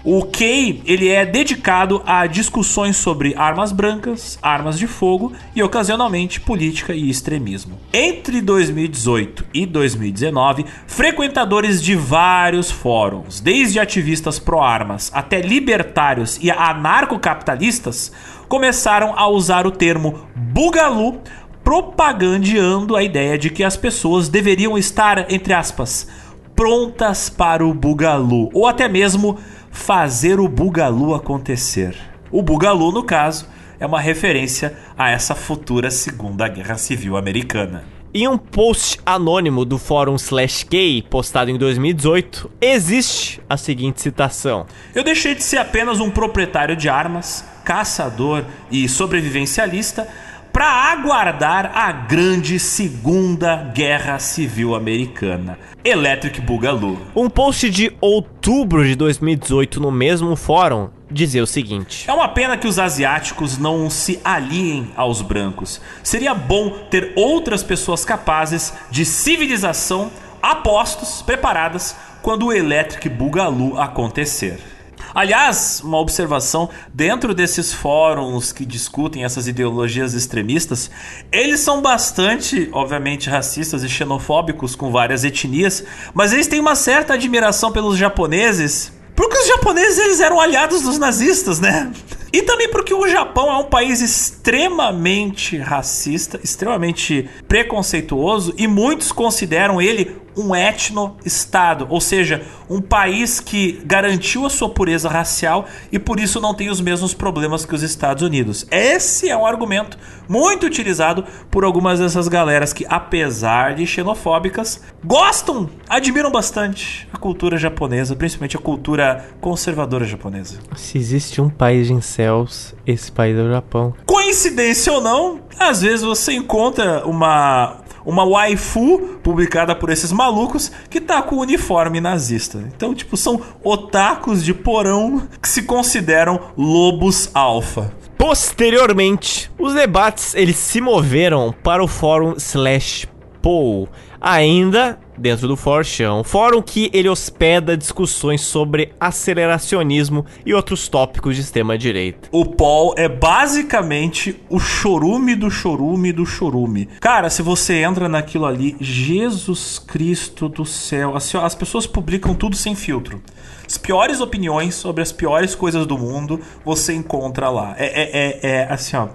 O 0.07 0.23
Key 0.26 0.83
ele 0.84 1.08
é 1.08 1.24
dedicado 1.24 2.02
a 2.05 2.26
discussões 2.26 2.94
sobre 2.94 3.34
armas 3.39 3.73
brancas, 3.73 4.39
armas 4.42 4.78
de 4.78 4.86
fogo 4.86 5.33
e 5.57 5.62
ocasionalmente 5.62 6.42
política 6.42 6.92
e 6.92 7.08
extremismo. 7.08 7.81
Entre 7.91 8.42
2018 8.42 9.47
e 9.55 9.65
2019, 9.65 10.66
frequentadores 10.86 11.83
de 11.83 11.97
vários 11.97 12.70
fóruns, 12.70 13.41
desde 13.41 13.81
ativistas 13.81 14.39
pró-armas 14.39 15.10
até 15.15 15.41
libertários 15.41 16.39
e 16.42 16.50
anarcocapitalistas, 16.50 18.12
começaram 18.47 19.15
a 19.16 19.26
usar 19.26 19.66
o 19.66 19.70
termo 19.70 20.28
bugalu 20.36 21.23
propagandeando 21.65 22.94
a 22.94 23.02
ideia 23.02 23.39
de 23.39 23.49
que 23.49 23.65
as 23.65 23.74
pessoas 23.74 24.28
deveriam 24.28 24.76
estar, 24.76 25.33
entre 25.33 25.55
aspas, 25.55 26.07
prontas 26.55 27.28
para 27.28 27.66
o 27.66 27.73
bugalu, 27.73 28.50
ou 28.52 28.66
até 28.66 28.86
mesmo 28.86 29.39
fazer 29.75 30.39
o 30.39 30.49
Bugalu 30.49 31.15
acontecer. 31.15 31.97
O 32.31 32.41
Bugalu, 32.41 32.93
no 32.93 33.03
caso, 33.03 33.47
é 33.78 33.85
uma 33.85 34.01
referência 34.01 34.78
a 34.97 35.11
essa 35.11 35.35
futura 35.35 35.91
Segunda 35.91 36.49
Guerra 36.49 36.78
Civil 36.78 37.17
Americana. 37.17 37.85
Em 38.15 38.28
um 38.28 38.39
post 38.39 39.01
anônimo 39.05 39.65
do 39.65 39.77
fórum 39.77 40.15
Slash 40.15 40.65
K, 40.67 41.03
postado 41.11 41.51
em 41.51 41.59
2018, 41.59 42.49
existe 42.61 43.43
a 43.51 43.57
seguinte 43.57 44.01
citação: 44.01 44.65
Eu 44.94 45.03
deixei 45.03 45.35
de 45.35 45.43
ser 45.43 45.59
apenas 45.59 45.99
um 45.99 46.09
proprietário 46.09 46.77
de 46.77 46.89
armas, 46.89 47.44
caçador 47.65 48.44
e 48.70 48.89
sobrevivencialista 48.89 50.07
para 50.55 50.92
aguardar 50.92 51.73
a 51.74 51.91
grande 51.91 52.60
Segunda 52.60 53.57
Guerra 53.74 54.20
Civil 54.20 54.76
Americana. 54.76 55.58
Electric 55.84 56.41
Boogaloo. 56.41 56.97
Um 57.16 57.28
post 57.28 57.68
de 57.68 57.92
outubro 58.00 58.86
de 58.86 58.94
2018 58.94 59.81
no 59.81 59.91
mesmo 59.91 60.36
fórum 60.36 60.91
dizia 61.10 61.42
o 61.42 61.47
seguinte: 61.47 62.08
É 62.08 62.12
uma 62.12 62.28
pena 62.28 62.57
que 62.57 62.68
os 62.68 62.78
asiáticos 62.78 63.58
não 63.58 63.91
se 63.91 64.20
aliem 64.23 64.92
aos 64.97 65.20
brancos. 65.23 65.81
Seria 66.05 66.33
bom 66.33 66.70
ter 66.89 67.12
outras 67.16 67.65
pessoas 67.65 68.05
capazes 68.05 68.73
de 68.92 69.05
civilização 69.05 70.12
apostos, 70.41 71.20
preparadas 71.20 71.97
quando 72.23 72.47
o 72.47 72.52
Electric 72.52 73.08
Boogaloo 73.08 73.76
acontecer. 73.76 74.74
Aliás, 75.15 75.81
uma 75.84 75.99
observação: 75.99 76.68
dentro 76.93 77.33
desses 77.33 77.73
fóruns 77.73 78.52
que 78.52 78.67
discutem 78.67 79.25
essas 79.25 79.47
ideologias 79.47 80.12
extremistas, 80.12 80.91
eles 81.31 81.60
são 81.60 81.81
bastante, 81.81 82.68
obviamente, 82.73 83.31
racistas 83.31 83.84
e 83.84 83.89
xenofóbicos 83.89 84.75
com 84.75 84.91
várias 84.91 85.23
etnias, 85.23 85.84
mas 86.12 86.33
eles 86.33 86.49
têm 86.49 86.59
uma 86.59 86.75
certa 86.75 87.15
admiração 87.15 87.70
pelos 87.70 87.97
japoneses. 87.97 88.93
Porque 89.15 89.39
os 89.39 89.47
japoneses 89.47 89.99
eles 89.99 90.20
eram 90.20 90.41
aliados 90.41 90.83
dos 90.83 90.99
nazistas, 90.99 91.60
né? 91.60 91.93
E 92.33 92.43
também 92.43 92.68
porque 92.68 92.93
o 92.93 93.07
Japão 93.07 93.49
é 93.49 93.57
um 93.59 93.65
país 93.65 94.01
extremamente 94.01 95.57
racista, 95.57 96.41
extremamente 96.43 97.31
preconceituoso 97.47 98.52
e 98.59 98.67
muitos 98.67 99.12
consideram 99.12 99.81
ele 99.81 100.17
um 100.36 100.54
etno-estado, 100.54 101.86
ou 101.88 102.00
seja, 102.00 102.42
um 102.68 102.80
país 102.80 103.40
que 103.40 103.82
garantiu 103.84 104.46
a 104.46 104.50
sua 104.50 104.68
pureza 104.68 105.08
racial 105.08 105.66
e 105.92 105.98
por 105.98 106.18
isso 106.18 106.40
não 106.40 106.54
tem 106.54 106.70
os 106.70 106.80
mesmos 106.80 107.14
problemas 107.14 107.64
que 107.64 107.74
os 107.74 107.82
Estados 107.82 108.22
Unidos. 108.22 108.66
Esse 108.70 109.28
é 109.28 109.36
um 109.36 109.46
argumento 109.46 109.98
muito 110.28 110.66
utilizado 110.66 111.24
por 111.50 111.64
algumas 111.64 111.98
dessas 111.98 112.28
galeras 112.28 112.72
que, 112.72 112.86
apesar 112.88 113.74
de 113.74 113.86
xenofóbicas, 113.86 114.80
gostam, 115.04 115.68
admiram 115.88 116.30
bastante 116.30 117.08
a 117.12 117.18
cultura 117.18 117.56
japonesa, 117.56 118.16
principalmente 118.16 118.56
a 118.56 118.60
cultura 118.60 119.24
conservadora 119.40 120.04
japonesa. 120.04 120.58
Se 120.76 120.98
existe 120.98 121.40
um 121.40 121.50
país 121.50 121.90
em 121.90 122.00
céus, 122.00 122.74
esse 122.86 123.12
país 123.12 123.36
é 123.36 123.42
o 123.42 123.50
Japão. 123.50 123.94
Coincidência 124.06 124.92
ou 124.92 125.00
não, 125.00 125.40
às 125.58 125.82
vezes 125.82 126.02
você 126.02 126.32
encontra 126.32 127.06
uma 127.06 127.83
uma 128.05 128.24
waifu 128.24 129.18
publicada 129.23 129.74
por 129.74 129.91
esses 129.91 130.12
malucos 130.12 130.70
que 130.91 131.00
tá 131.00 131.23
com 131.23 131.36
o 131.36 131.41
uniforme 131.41 132.00
nazista. 132.00 132.62
Então, 132.74 132.94
tipo, 132.94 133.16
são 133.16 133.41
otakus 133.62 134.44
de 134.44 134.52
porão 134.52 135.26
que 135.41 135.49
se 135.49 135.62
consideram 135.62 136.41
lobos 136.57 137.31
alfa. 137.34 137.92
Posteriormente, 138.16 139.50
os 139.58 139.74
debates 139.74 140.34
eles 140.34 140.57
se 140.57 140.81
moveram 140.81 141.55
para 141.62 141.83
o 141.83 141.89
fórum 141.89 142.34
slash 142.36 143.07
poll, 143.42 143.89
ainda 144.20 144.99
dentro 145.17 145.49
do 145.49 145.57
Forchão, 145.57 146.20
um 146.20 146.25
fórum 146.25 146.62
que 146.62 146.91
ele 146.93 147.09
hospeda 147.09 147.76
discussões 147.76 148.41
sobre 148.41 148.93
aceleracionismo 148.99 150.25
e 150.44 150.55
outros 150.55 150.89
tópicos 150.89 151.36
de 151.36 151.43
extrema 151.43 151.76
direita. 151.78 152.28
O 152.31 152.44
Paul 152.44 152.94
é 152.97 153.09
basicamente 153.09 154.41
o 154.49 154.59
chorume 154.59 155.34
do 155.34 155.51
chorume 155.51 156.12
do 156.12 156.26
chorume. 156.26 156.89
Cara, 157.01 157.31
se 157.31 157.43
você 157.43 157.83
entra 157.83 158.09
naquilo 158.09 158.47
ali, 158.47 158.76
Jesus 158.81 159.78
Cristo 159.78 160.49
do 160.49 160.65
céu, 160.65 161.17
as, 161.17 161.34
as 161.34 161.55
pessoas 161.55 161.86
publicam 161.86 162.34
tudo 162.34 162.57
sem 162.57 162.75
filtro. 162.75 163.23
As 163.67 163.78
piores 163.78 164.20
opiniões 164.20 164.75
sobre 164.75 165.02
as 165.02 165.10
piores 165.10 165.55
coisas 165.55 165.86
do 165.86 165.97
mundo 165.97 166.41
você 166.65 166.93
encontra 166.93 167.49
lá. 167.49 167.75
É, 167.78 167.86
é, 167.86 168.10
é, 168.12 168.51
é 168.51 168.73
assim, 168.73 168.97
ó 168.97 169.09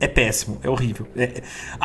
é 0.00 0.06
péssimo, 0.06 0.58
é 0.62 0.68
horrível. 0.68 1.06
É, 1.16 1.42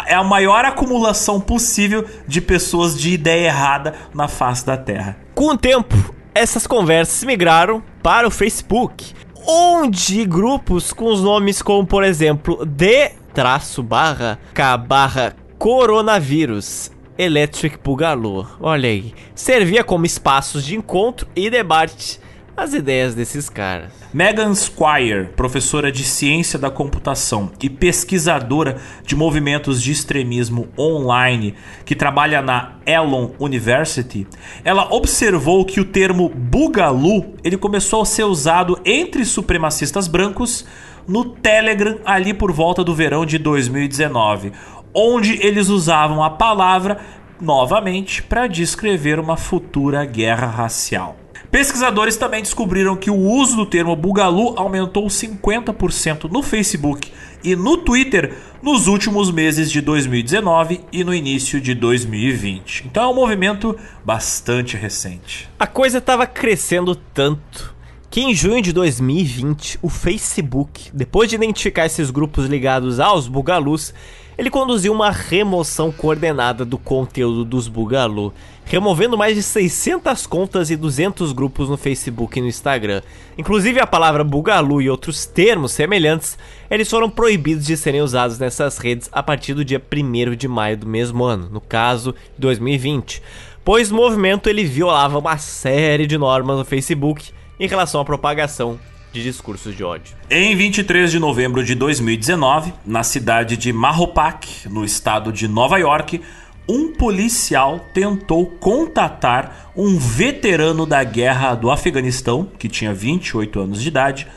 é, 0.07 0.13
a 0.13 0.23
maior 0.23 0.65
acumulação 0.65 1.39
possível 1.39 2.05
de 2.27 2.41
pessoas 2.41 2.99
de 2.99 3.11
ideia 3.11 3.47
errada 3.47 3.95
na 4.13 4.27
face 4.27 4.65
da 4.65 4.77
Terra. 4.77 5.17
Com 5.33 5.49
o 5.49 5.57
tempo, 5.57 5.95
essas 6.33 6.67
conversas 6.67 7.23
migraram 7.23 7.83
para 8.03 8.27
o 8.27 8.31
Facebook, 8.31 9.13
onde 9.45 10.25
grupos 10.25 10.91
com 10.91 11.05
os 11.05 11.21
nomes 11.21 11.61
como, 11.61 11.85
por 11.85 12.03
exemplo, 12.03 12.65
D 12.65 13.11
traço 13.33 13.81
barra 13.81 14.39
K 14.53 14.77
barra 14.77 15.35
coronavírus 15.57 16.91
Electric 17.17 17.77
Bugaloo, 17.83 18.47
olha 18.61 18.87
aí, 18.87 19.13
servia 19.35 19.83
como 19.83 20.05
espaços 20.05 20.65
de 20.65 20.77
encontro 20.77 21.27
e 21.35 21.49
debate 21.49 22.17
as 22.59 22.73
ideias 22.73 23.15
desses 23.15 23.49
caras. 23.49 23.91
Megan 24.13 24.53
Squire, 24.53 25.29
professora 25.35 25.91
de 25.91 26.03
ciência 26.03 26.59
da 26.59 26.69
computação 26.69 27.51
e 27.61 27.69
pesquisadora 27.69 28.77
de 29.05 29.15
movimentos 29.15 29.81
de 29.81 29.91
extremismo 29.91 30.67
online, 30.77 31.55
que 31.85 31.95
trabalha 31.95 32.41
na 32.41 32.73
Elon 32.85 33.29
University, 33.39 34.27
ela 34.63 34.93
observou 34.93 35.63
que 35.63 35.79
o 35.79 35.85
termo 35.85 36.29
bugalu 36.29 37.35
ele 37.43 37.57
começou 37.57 38.01
a 38.01 38.05
ser 38.05 38.23
usado 38.23 38.79
entre 38.83 39.23
supremacistas 39.23 40.07
brancos 40.07 40.65
no 41.07 41.25
Telegram 41.25 41.97
ali 42.05 42.33
por 42.33 42.51
volta 42.51 42.83
do 42.83 42.93
verão 42.93 43.25
de 43.25 43.37
2019, 43.37 44.51
onde 44.93 45.39
eles 45.45 45.69
usavam 45.69 46.23
a 46.23 46.29
palavra 46.29 46.99
novamente 47.41 48.21
para 48.21 48.47
descrever 48.47 49.19
uma 49.19 49.37
futura 49.37 50.03
guerra 50.05 50.47
racial. 50.47 51.15
Pesquisadores 51.51 52.15
também 52.15 52.43
descobriram 52.43 52.95
que 52.95 53.09
o 53.09 53.17
uso 53.17 53.55
do 53.55 53.65
termo 53.65 53.95
bugalu 53.95 54.53
aumentou 54.55 55.07
50% 55.07 56.29
no 56.29 56.43
Facebook 56.43 57.11
e 57.43 57.55
no 57.55 57.77
Twitter 57.77 58.37
nos 58.61 58.85
últimos 58.85 59.31
meses 59.31 59.71
de 59.71 59.81
2019 59.81 60.81
e 60.91 61.03
no 61.03 61.11
início 61.11 61.59
de 61.59 61.73
2020. 61.73 62.85
Então 62.85 63.03
é 63.03 63.07
um 63.07 63.15
movimento 63.15 63.75
bastante 64.05 64.77
recente. 64.77 65.49
A 65.57 65.65
coisa 65.65 65.97
estava 65.97 66.27
crescendo 66.27 66.95
tanto 66.95 67.73
que 68.11 68.21
em 68.21 68.33
junho 68.33 68.61
de 68.61 68.71
2020 68.71 69.79
o 69.81 69.89
Facebook, 69.89 70.91
depois 70.93 71.29
de 71.29 71.35
identificar 71.35 71.87
esses 71.87 72.11
grupos 72.11 72.45
ligados 72.45 72.99
aos 72.99 73.27
bugalus, 73.27 73.91
ele 74.39 74.49
conduziu 74.49 74.93
uma 74.93 75.11
remoção 75.11 75.91
coordenada 75.91 76.63
do 76.63 76.77
conteúdo 76.77 77.43
dos 77.43 77.67
Bugalu, 77.67 78.33
removendo 78.69 79.17
mais 79.17 79.35
de 79.35 79.41
600 79.41 80.27
contas 80.27 80.69
e 80.69 80.75
200 80.75 81.33
grupos 81.33 81.67
no 81.67 81.75
Facebook 81.75 82.37
e 82.37 82.41
no 82.41 82.47
Instagram. 82.47 83.01
Inclusive 83.35 83.79
a 83.79 83.87
palavra 83.87 84.23
Bugalu 84.23 84.79
e 84.79 84.89
outros 84.89 85.25
termos 85.25 85.71
semelhantes, 85.71 86.37
eles 86.69 86.87
foram 86.87 87.09
proibidos 87.09 87.65
de 87.65 87.75
serem 87.75 88.01
usados 88.01 88.37
nessas 88.37 88.77
redes 88.77 89.09
a 89.11 89.23
partir 89.23 89.55
do 89.55 89.65
dia 89.65 89.81
1 89.91 90.35
de 90.35 90.47
maio 90.47 90.77
do 90.77 90.85
mesmo 90.85 91.23
ano, 91.23 91.49
no 91.51 91.59
caso 91.59 92.13
2020, 92.37 93.23
pois 93.65 93.91
o 93.91 93.95
movimento 93.95 94.47
ele 94.47 94.63
violava 94.63 95.17
uma 95.17 95.39
série 95.39 96.05
de 96.05 96.17
normas 96.17 96.59
no 96.59 96.63
Facebook 96.63 97.31
em 97.59 97.67
relação 97.67 97.99
à 97.99 98.05
propagação 98.05 98.79
de 99.11 99.23
discursos 99.23 99.75
de 99.75 99.83
ódio. 99.83 100.15
Em 100.29 100.55
23 100.55 101.09
de 101.09 101.17
novembro 101.17 101.63
de 101.63 101.73
2019, 101.73 102.71
na 102.85 103.01
cidade 103.01 103.57
de 103.57 103.73
Marropac, 103.73 104.69
no 104.69 104.85
estado 104.85 105.33
de 105.33 105.47
Nova 105.47 105.79
York, 105.79 106.21
um 106.69 106.93
policial 106.93 107.79
tentou 107.95 108.45
contatar 108.45 109.71
um 109.75 109.97
veterano 109.97 110.85
da 110.85 111.03
guerra 111.03 111.55
do 111.55 111.71
Afeganistão, 111.71 112.47
que 112.59 112.69
tinha 112.69 112.93
28 112.93 113.59
anos 113.59 113.81
de 113.81 113.87
idade, 113.87 114.27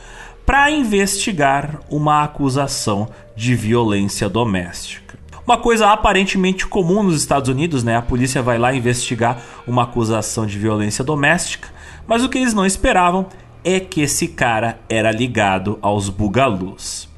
para 0.43 0.71
investigar 0.71 1.79
uma 1.91 2.23
acusação 2.23 3.07
de 3.35 3.55
violência 3.55 4.27
doméstica. 4.27 5.15
Uma 5.45 5.57
coisa 5.57 5.91
aparentemente 5.91 6.65
comum 6.65 7.03
nos 7.03 7.17
Estados 7.17 7.49
Unidos, 7.49 7.83
né? 7.83 7.97
A 7.97 8.01
polícia 8.01 8.41
vai 8.41 8.57
lá 8.57 8.73
investigar 8.73 9.39
uma 9.67 9.83
acusação 9.83 10.47
de 10.47 10.57
violência 10.57 11.03
doméstica, 11.03 11.67
mas 12.07 12.23
o 12.23 12.29
que 12.29 12.39
eles 12.39 12.53
não 12.53 12.65
esperavam 12.65 13.27
é 13.63 13.79
que 13.79 14.01
esse 14.01 14.29
cara 14.29 14.79
era 14.89 15.11
ligado 15.11 15.77
aos 15.81 16.09
bugalus. 16.09 17.12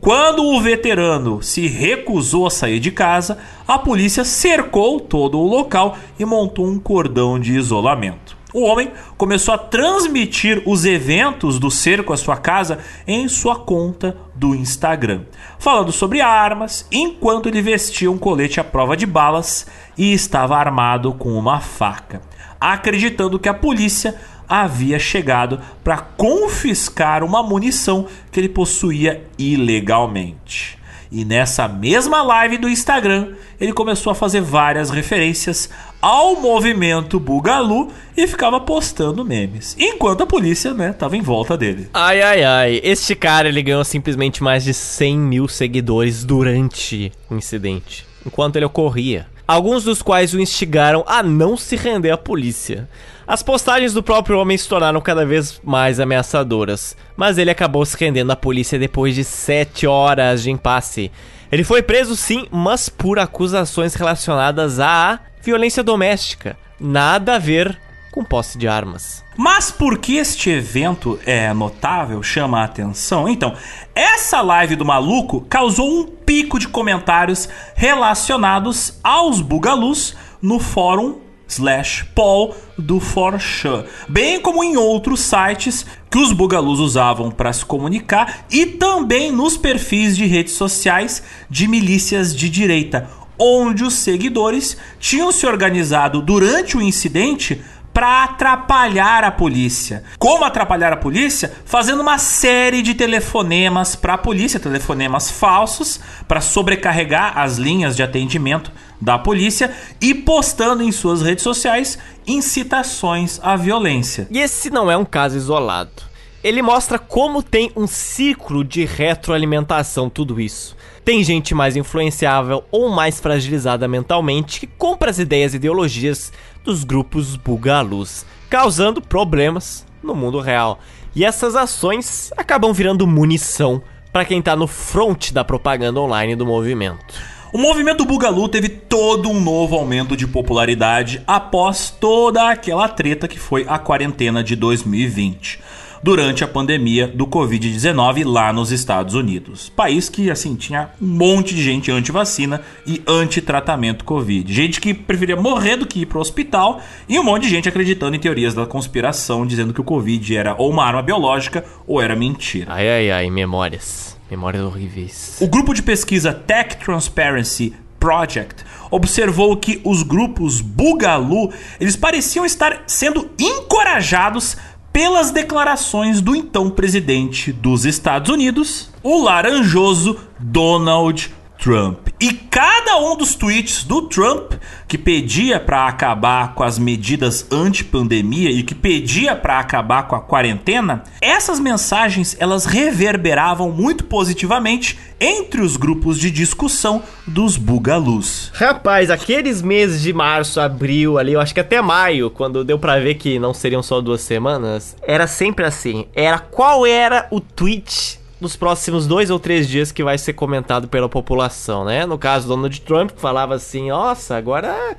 Quando 0.00 0.42
o 0.42 0.58
veterano 0.62 1.42
se 1.42 1.66
recusou 1.66 2.46
a 2.46 2.50
sair 2.50 2.80
de 2.80 2.90
casa, 2.90 3.36
a 3.68 3.78
polícia 3.78 4.24
cercou 4.24 4.98
todo 4.98 5.38
o 5.38 5.46
local 5.46 5.94
e 6.18 6.24
montou 6.24 6.66
um 6.66 6.78
cordão 6.78 7.38
de 7.38 7.52
isolamento. 7.52 8.34
O 8.54 8.62
homem 8.62 8.90
começou 9.18 9.52
a 9.52 9.58
transmitir 9.58 10.62
os 10.64 10.86
eventos 10.86 11.58
do 11.58 11.70
cerco 11.70 12.14
à 12.14 12.16
sua 12.16 12.38
casa 12.38 12.78
em 13.06 13.28
sua 13.28 13.56
conta 13.56 14.16
do 14.34 14.54
Instagram, 14.54 15.24
falando 15.58 15.92
sobre 15.92 16.22
armas, 16.22 16.86
enquanto 16.90 17.50
ele 17.50 17.60
vestia 17.60 18.10
um 18.10 18.16
colete 18.16 18.58
à 18.58 18.64
prova 18.64 18.96
de 18.96 19.04
balas 19.04 19.66
e 19.98 20.14
estava 20.14 20.56
armado 20.56 21.12
com 21.12 21.32
uma 21.34 21.60
faca, 21.60 22.22
acreditando 22.58 23.38
que 23.38 23.50
a 23.50 23.54
polícia 23.54 24.18
havia 24.50 24.98
chegado 24.98 25.60
para 25.84 25.98
confiscar 25.98 27.22
uma 27.22 27.40
munição 27.40 28.08
que 28.32 28.40
ele 28.40 28.48
possuía 28.48 29.24
ilegalmente. 29.38 30.80
E 31.12 31.24
nessa 31.24 31.66
mesma 31.66 32.22
live 32.22 32.58
do 32.58 32.68
Instagram, 32.68 33.32
ele 33.60 33.72
começou 33.72 34.12
a 34.12 34.14
fazer 34.14 34.40
várias 34.40 34.90
referências 34.90 35.68
ao 36.00 36.40
movimento 36.40 37.18
Bugalu 37.18 37.88
e 38.16 38.28
ficava 38.28 38.60
postando 38.60 39.24
memes. 39.24 39.76
Enquanto 39.78 40.22
a 40.22 40.26
polícia, 40.26 40.72
né, 40.72 40.92
tava 40.92 41.16
em 41.16 41.20
volta 41.20 41.56
dele. 41.56 41.88
Ai, 41.92 42.22
ai, 42.22 42.44
ai. 42.44 42.80
Este 42.84 43.16
cara, 43.16 43.48
ele 43.48 43.60
ganhou 43.60 43.84
simplesmente 43.84 44.40
mais 44.40 44.62
de 44.62 44.72
100 44.72 45.18
mil 45.18 45.48
seguidores 45.48 46.22
durante 46.22 47.12
o 47.28 47.34
incidente. 47.34 48.06
Enquanto 48.24 48.56
ele 48.56 48.66
ocorria. 48.66 49.26
Alguns 49.50 49.82
dos 49.82 50.00
quais 50.00 50.32
o 50.32 50.38
instigaram 50.38 51.02
a 51.08 51.24
não 51.24 51.56
se 51.56 51.74
render 51.74 52.12
à 52.12 52.16
polícia. 52.16 52.88
As 53.26 53.42
postagens 53.42 53.92
do 53.92 54.00
próprio 54.00 54.38
homem 54.38 54.56
se 54.56 54.68
tornaram 54.68 55.00
cada 55.00 55.26
vez 55.26 55.60
mais 55.64 55.98
ameaçadoras, 55.98 56.96
mas 57.16 57.36
ele 57.36 57.50
acabou 57.50 57.84
se 57.84 57.96
rendendo 57.96 58.30
à 58.30 58.36
polícia 58.36 58.78
depois 58.78 59.16
de 59.16 59.24
7 59.24 59.88
horas 59.88 60.44
de 60.44 60.52
impasse. 60.52 61.10
Ele 61.50 61.64
foi 61.64 61.82
preso 61.82 62.14
sim, 62.14 62.46
mas 62.48 62.88
por 62.88 63.18
acusações 63.18 63.94
relacionadas 63.94 64.78
à 64.78 65.18
violência 65.42 65.82
doméstica. 65.82 66.56
Nada 66.78 67.34
a 67.34 67.38
ver 67.38 67.76
com 68.10 68.24
posse 68.24 68.58
de 68.58 68.66
armas. 68.66 69.24
Mas 69.36 69.70
por 69.70 69.98
que 69.98 70.16
este 70.16 70.50
evento 70.50 71.18
é 71.24 71.52
notável, 71.54 72.22
chama 72.22 72.60
a 72.60 72.64
atenção? 72.64 73.28
Então, 73.28 73.54
essa 73.94 74.40
live 74.40 74.76
do 74.76 74.84
maluco 74.84 75.42
causou 75.48 75.88
um 75.88 76.06
pico 76.06 76.58
de 76.58 76.68
comentários 76.68 77.48
relacionados 77.74 78.98
aos 79.02 79.40
bugalus 79.40 80.16
no 80.42 80.58
fórum 80.58 81.20
slash 81.50 82.04
Paul 82.14 82.54
do 82.78 83.00
Forchan, 83.00 83.84
bem 84.08 84.40
como 84.40 84.62
em 84.62 84.76
outros 84.76 85.20
sites 85.20 85.84
que 86.08 86.18
os 86.18 86.32
bugalus 86.32 86.78
usavam 86.78 87.30
para 87.30 87.52
se 87.52 87.64
comunicar 87.64 88.46
e 88.50 88.66
também 88.66 89.32
nos 89.32 89.56
perfis 89.56 90.16
de 90.16 90.26
redes 90.26 90.54
sociais 90.54 91.22
de 91.48 91.66
milícias 91.66 92.34
de 92.34 92.48
direita, 92.48 93.08
onde 93.38 93.82
os 93.82 93.94
seguidores 93.94 94.76
tinham 94.98 95.32
se 95.32 95.46
organizado 95.46 96.20
durante 96.20 96.76
o 96.76 96.82
incidente 96.82 97.60
para 98.00 98.24
atrapalhar 98.24 99.24
a 99.24 99.30
polícia. 99.30 100.02
Como 100.18 100.42
atrapalhar 100.42 100.90
a 100.90 100.96
polícia? 100.96 101.52
Fazendo 101.66 102.00
uma 102.00 102.16
série 102.16 102.80
de 102.80 102.94
telefonemas 102.94 103.94
para 103.94 104.14
a 104.14 104.18
polícia, 104.18 104.58
telefonemas 104.58 105.30
falsos, 105.30 106.00
para 106.26 106.40
sobrecarregar 106.40 107.36
as 107.38 107.58
linhas 107.58 107.94
de 107.94 108.02
atendimento 108.02 108.72
da 108.98 109.18
polícia 109.18 109.70
e 110.00 110.14
postando 110.14 110.82
em 110.82 110.90
suas 110.90 111.20
redes 111.20 111.44
sociais 111.44 111.98
incitações 112.26 113.38
à 113.42 113.54
violência. 113.54 114.26
E 114.30 114.38
esse 114.38 114.70
não 114.70 114.90
é 114.90 114.96
um 114.96 115.04
caso 115.04 115.36
isolado. 115.36 116.08
Ele 116.42 116.62
mostra 116.62 116.98
como 116.98 117.42
tem 117.42 117.70
um 117.76 117.86
ciclo 117.86 118.64
de 118.64 118.86
retroalimentação 118.86 120.08
tudo 120.08 120.40
isso. 120.40 120.74
Tem 121.04 121.22
gente 121.22 121.54
mais 121.54 121.76
influenciável 121.76 122.64
ou 122.70 122.88
mais 122.88 123.20
fragilizada 123.20 123.86
mentalmente 123.86 124.60
que 124.60 124.66
compra 124.66 125.10
as 125.10 125.18
ideias 125.18 125.52
e 125.52 125.56
ideologias 125.56 126.32
dos 126.64 126.84
grupos 126.84 127.36
bugalus, 127.36 128.24
causando 128.48 129.00
problemas 129.00 129.86
no 130.02 130.14
mundo 130.14 130.40
real. 130.40 130.78
E 131.14 131.24
essas 131.24 131.56
ações 131.56 132.32
acabam 132.36 132.72
virando 132.72 133.06
munição 133.06 133.82
para 134.12 134.24
quem 134.24 134.38
está 134.38 134.54
no 134.56 134.66
front 134.66 135.32
da 135.32 135.44
propaganda 135.44 136.00
online 136.00 136.36
do 136.36 136.46
movimento. 136.46 137.14
O 137.52 137.58
movimento 137.58 138.04
Bugalu 138.04 138.48
teve 138.48 138.68
todo 138.68 139.28
um 139.28 139.40
novo 139.40 139.74
aumento 139.74 140.16
de 140.16 140.24
popularidade 140.24 141.20
após 141.26 141.90
toda 141.90 142.48
aquela 142.48 142.88
treta 142.88 143.26
que 143.26 143.40
foi 143.40 143.66
a 143.68 143.76
quarentena 143.76 144.42
de 144.42 144.54
2020 144.54 145.60
durante 146.02 146.42
a 146.42 146.48
pandemia 146.48 147.06
do 147.06 147.26
Covid-19 147.26 148.24
lá 148.24 148.52
nos 148.52 148.72
Estados 148.72 149.14
Unidos. 149.14 149.68
País 149.68 150.08
que, 150.08 150.30
assim, 150.30 150.54
tinha 150.54 150.90
um 151.00 151.06
monte 151.06 151.54
de 151.54 151.62
gente 151.62 151.90
anti-vacina 151.90 152.62
e 152.86 153.02
anti-tratamento 153.06 154.04
Covid. 154.04 154.52
Gente 154.52 154.80
que 154.80 154.94
preferia 154.94 155.36
morrer 155.36 155.76
do 155.76 155.86
que 155.86 156.00
ir 156.00 156.06
pro 156.06 156.20
hospital 156.20 156.80
e 157.08 157.18
um 157.18 157.24
monte 157.24 157.42
de 157.42 157.50
gente 157.50 157.68
acreditando 157.68 158.16
em 158.16 158.20
teorias 158.20 158.54
da 158.54 158.66
conspiração, 158.66 159.46
dizendo 159.46 159.74
que 159.74 159.80
o 159.80 159.84
Covid 159.84 160.36
era 160.36 160.54
ou 160.56 160.70
uma 160.70 160.84
arma 160.84 161.02
biológica 161.02 161.64
ou 161.86 162.00
era 162.00 162.16
mentira. 162.16 162.72
Ai, 162.72 162.88
ai, 162.88 163.10
ai, 163.10 163.30
memórias. 163.30 164.18
Memórias 164.30 164.62
horríveis. 164.62 165.38
O 165.40 165.48
grupo 165.48 165.74
de 165.74 165.82
pesquisa 165.82 166.32
Tech 166.32 166.76
Transparency 166.76 167.74
Project 167.98 168.64
observou 168.90 169.56
que 169.56 169.80
os 169.84 170.02
grupos 170.02 170.60
Bugalu, 170.60 171.52
eles 171.78 171.96
pareciam 171.96 172.46
estar 172.46 172.84
sendo 172.86 173.28
encorajados 173.38 174.56
pelas 174.92 175.30
declarações 175.30 176.20
do 176.20 176.34
então 176.34 176.70
presidente 176.70 177.52
dos 177.52 177.84
Estados 177.84 178.30
Unidos, 178.30 178.90
o 179.02 179.22
laranjoso 179.22 180.18
Donald 180.38 181.32
Trump. 181.60 182.08
E 182.18 182.32
cada 182.32 182.98
um 182.98 183.16
dos 183.16 183.34
tweets 183.34 183.84
do 183.84 184.02
Trump 184.02 184.54
que 184.88 184.98
pedia 184.98 185.60
para 185.60 185.86
acabar 185.86 186.54
com 186.54 186.62
as 186.62 186.78
medidas 186.78 187.46
anti-pandemia 187.50 188.50
e 188.50 188.62
que 188.62 188.74
pedia 188.74 189.36
para 189.36 189.58
acabar 189.58 190.08
com 190.08 190.16
a 190.16 190.20
quarentena, 190.20 191.04
essas 191.20 191.60
mensagens 191.60 192.36
elas 192.40 192.64
reverberavam 192.64 193.70
muito 193.70 194.04
positivamente 194.04 194.98
entre 195.20 195.60
os 195.60 195.76
grupos 195.76 196.18
de 196.18 196.30
discussão 196.30 197.02
dos 197.26 197.56
bugalus. 197.56 198.50
Rapaz, 198.54 199.10
aqueles 199.10 199.60
meses 199.60 200.00
de 200.00 200.12
março, 200.12 200.60
abril 200.60 201.18
ali, 201.18 201.34
eu 201.34 201.40
acho 201.40 201.54
que 201.54 201.60
até 201.60 201.80
maio, 201.82 202.30
quando 202.30 202.64
deu 202.64 202.78
para 202.78 202.98
ver 202.98 203.14
que 203.14 203.38
não 203.38 203.52
seriam 203.52 203.82
só 203.82 204.00
duas 204.00 204.22
semanas, 204.22 204.96
era 205.02 205.26
sempre 205.26 205.64
assim. 205.64 206.06
Era 206.14 206.38
qual 206.38 206.86
era 206.86 207.28
o 207.30 207.40
tweet 207.40 208.19
nos 208.40 208.56
próximos 208.56 209.06
dois 209.06 209.30
ou 209.30 209.38
três 209.38 209.68
dias 209.68 209.92
que 209.92 210.02
vai 210.02 210.16
ser 210.16 210.32
comentado 210.32 210.88
pela 210.88 211.08
população, 211.08 211.84
né? 211.84 212.06
No 212.06 212.18
caso, 212.18 212.48
Donald 212.48 212.80
Trump 212.80 213.10
falava 213.16 213.54
assim: 213.54 213.90
nossa, 213.90 214.36
agora 214.36 214.96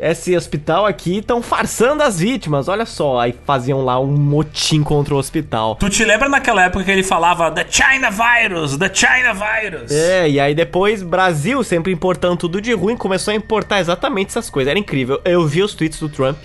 esse 0.00 0.34
hospital 0.34 0.86
aqui 0.86 1.18
estão 1.18 1.42
farçando 1.42 2.02
as 2.02 2.18
vítimas, 2.18 2.68
olha 2.68 2.86
só. 2.86 3.20
Aí 3.20 3.34
faziam 3.44 3.84
lá 3.84 4.00
um 4.00 4.06
motim 4.06 4.82
contra 4.82 5.14
o 5.14 5.18
hospital. 5.18 5.76
Tu 5.76 5.90
te 5.90 6.04
lembra 6.04 6.28
naquela 6.28 6.64
época 6.64 6.84
que 6.84 6.90
ele 6.90 7.02
falava 7.02 7.50
The 7.50 7.66
China 7.68 8.10
Virus, 8.10 8.76
The 8.76 8.90
China 8.92 9.34
Virus? 9.34 9.92
É, 9.92 10.28
e 10.28 10.40
aí 10.40 10.54
depois 10.54 11.02
Brasil, 11.02 11.62
sempre 11.62 11.92
importando 11.92 12.36
tudo 12.36 12.60
de 12.60 12.72
ruim, 12.72 12.96
começou 12.96 13.32
a 13.32 13.34
importar 13.34 13.80
exatamente 13.80 14.28
essas 14.28 14.48
coisas. 14.48 14.70
Era 14.70 14.78
incrível. 14.78 15.20
Eu 15.24 15.46
vi 15.46 15.62
os 15.62 15.74
tweets 15.74 16.00
do 16.00 16.08
Trump, 16.08 16.38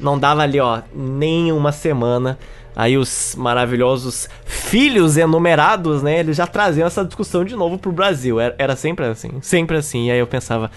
não 0.00 0.18
dava 0.18 0.42
ali, 0.42 0.58
ó, 0.58 0.80
nem 0.92 1.52
uma 1.52 1.72
semana 1.72 2.38
aí 2.76 2.98
os 2.98 3.34
maravilhosos 3.36 4.28
filhos 4.44 5.16
enumerados, 5.16 6.02
né? 6.02 6.20
Eles 6.20 6.36
já 6.36 6.46
traziam 6.46 6.86
essa 6.86 7.02
discussão 7.02 7.42
de 7.42 7.56
novo 7.56 7.78
pro 7.78 7.90
Brasil. 7.90 8.38
Era, 8.38 8.54
era 8.58 8.76
sempre 8.76 9.06
assim, 9.06 9.30
sempre 9.40 9.78
assim. 9.78 10.08
E 10.08 10.10
aí 10.10 10.18
eu 10.18 10.26
pensava, 10.26 10.70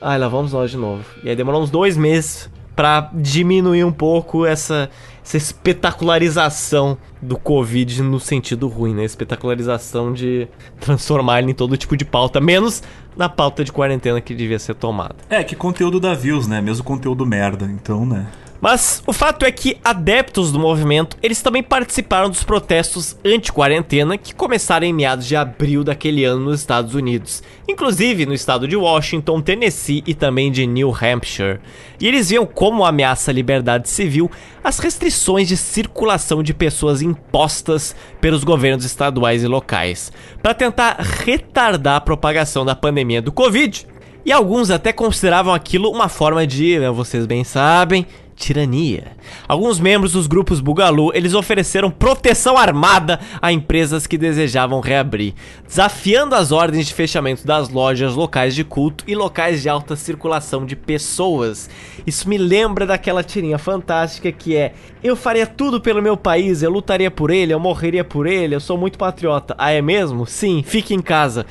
ai, 0.00 0.18
lá 0.18 0.28
vamos 0.28 0.52
nós 0.52 0.70
de 0.70 0.76
novo. 0.76 1.02
E 1.24 1.30
aí 1.30 1.34
demorou 1.34 1.62
uns 1.62 1.70
dois 1.70 1.96
meses 1.96 2.50
para 2.76 3.10
diminuir 3.14 3.84
um 3.84 3.90
pouco 3.90 4.44
essa, 4.44 4.90
essa 5.24 5.38
espetacularização 5.38 6.98
do 7.22 7.38
Covid 7.38 8.02
no 8.02 8.20
sentido 8.20 8.68
ruim, 8.68 8.94
né? 8.94 9.02
Espetacularização 9.04 10.12
de 10.12 10.46
transformar 10.78 11.38
ele 11.38 11.52
em 11.52 11.54
todo 11.54 11.74
tipo 11.78 11.96
de 11.96 12.04
pauta, 12.04 12.38
menos 12.38 12.82
na 13.16 13.30
pauta 13.30 13.64
de 13.64 13.72
quarentena 13.72 14.20
que 14.20 14.34
devia 14.34 14.58
ser 14.58 14.74
tomada. 14.74 15.16
É, 15.30 15.42
que 15.42 15.56
conteúdo 15.56 15.98
da 15.98 16.12
Views, 16.12 16.46
né? 16.46 16.60
Mesmo 16.60 16.84
conteúdo 16.84 17.24
merda, 17.24 17.64
então, 17.64 18.04
né? 18.04 18.26
Mas 18.60 19.02
o 19.06 19.12
fato 19.12 19.44
é 19.44 19.52
que 19.52 19.76
adeptos 19.84 20.50
do 20.50 20.58
movimento, 20.58 21.16
eles 21.22 21.42
também 21.42 21.62
participaram 21.62 22.30
dos 22.30 22.42
protestos 22.42 23.16
anti-quarentena 23.24 24.16
que 24.16 24.34
começaram 24.34 24.86
em 24.86 24.92
meados 24.92 25.26
de 25.26 25.36
abril 25.36 25.84
daquele 25.84 26.24
ano 26.24 26.46
nos 26.46 26.60
Estados 26.60 26.94
Unidos, 26.94 27.42
inclusive 27.68 28.26
no 28.26 28.34
estado 28.34 28.66
de 28.66 28.76
Washington, 28.76 29.40
Tennessee 29.40 30.02
e 30.06 30.14
também 30.14 30.50
de 30.50 30.66
New 30.66 30.90
Hampshire. 30.90 31.60
E 32.00 32.06
eles 32.06 32.30
viam 32.30 32.46
como 32.46 32.84
ameaça 32.84 33.30
à 33.30 33.34
liberdade 33.34 33.88
civil 33.88 34.30
as 34.64 34.78
restrições 34.78 35.46
de 35.48 35.56
circulação 35.56 36.42
de 36.42 36.52
pessoas 36.52 37.02
impostas 37.02 37.94
pelos 38.20 38.42
governos 38.42 38.84
estaduais 38.84 39.44
e 39.44 39.46
locais, 39.46 40.12
para 40.42 40.54
tentar 40.54 40.96
retardar 40.98 41.96
a 41.96 42.00
propagação 42.00 42.64
da 42.64 42.74
pandemia 42.74 43.22
do 43.22 43.30
Covid. 43.30 43.86
E 44.24 44.32
alguns 44.32 44.72
até 44.72 44.92
consideravam 44.92 45.54
aquilo 45.54 45.88
uma 45.88 46.08
forma 46.08 46.44
de, 46.44 46.80
vocês 46.90 47.26
bem 47.26 47.44
sabem, 47.44 48.04
tirania. 48.36 49.16
Alguns 49.48 49.80
membros 49.80 50.12
dos 50.12 50.26
grupos 50.26 50.60
Bugalu, 50.60 51.10
eles 51.14 51.34
ofereceram 51.34 51.90
proteção 51.90 52.56
armada 52.56 53.18
a 53.40 53.50
empresas 53.50 54.06
que 54.06 54.18
desejavam 54.18 54.80
reabrir, 54.80 55.34
desafiando 55.66 56.34
as 56.34 56.52
ordens 56.52 56.86
de 56.86 56.94
fechamento 56.94 57.46
das 57.46 57.70
lojas, 57.70 58.14
locais 58.14 58.54
de 58.54 58.62
culto 58.62 59.04
e 59.08 59.14
locais 59.14 59.62
de 59.62 59.68
alta 59.68 59.96
circulação 59.96 60.66
de 60.66 60.76
pessoas. 60.76 61.68
Isso 62.06 62.28
me 62.28 62.36
lembra 62.36 62.86
daquela 62.86 63.24
tirinha 63.24 63.58
fantástica 63.58 64.30
que 64.30 64.54
é: 64.54 64.74
eu 65.02 65.16
faria 65.16 65.46
tudo 65.46 65.80
pelo 65.80 66.02
meu 66.02 66.16
país, 66.16 66.62
eu 66.62 66.70
lutaria 66.70 67.10
por 67.10 67.30
ele, 67.30 67.54
eu 67.54 67.58
morreria 67.58 68.04
por 68.04 68.26
ele, 68.26 68.54
eu 68.54 68.60
sou 68.60 68.76
muito 68.76 68.98
patriota. 68.98 69.54
Ah, 69.58 69.72
é 69.72 69.80
mesmo? 69.80 70.26
Sim, 70.26 70.62
fique 70.64 70.94
em 70.94 71.00
casa. 71.00 71.46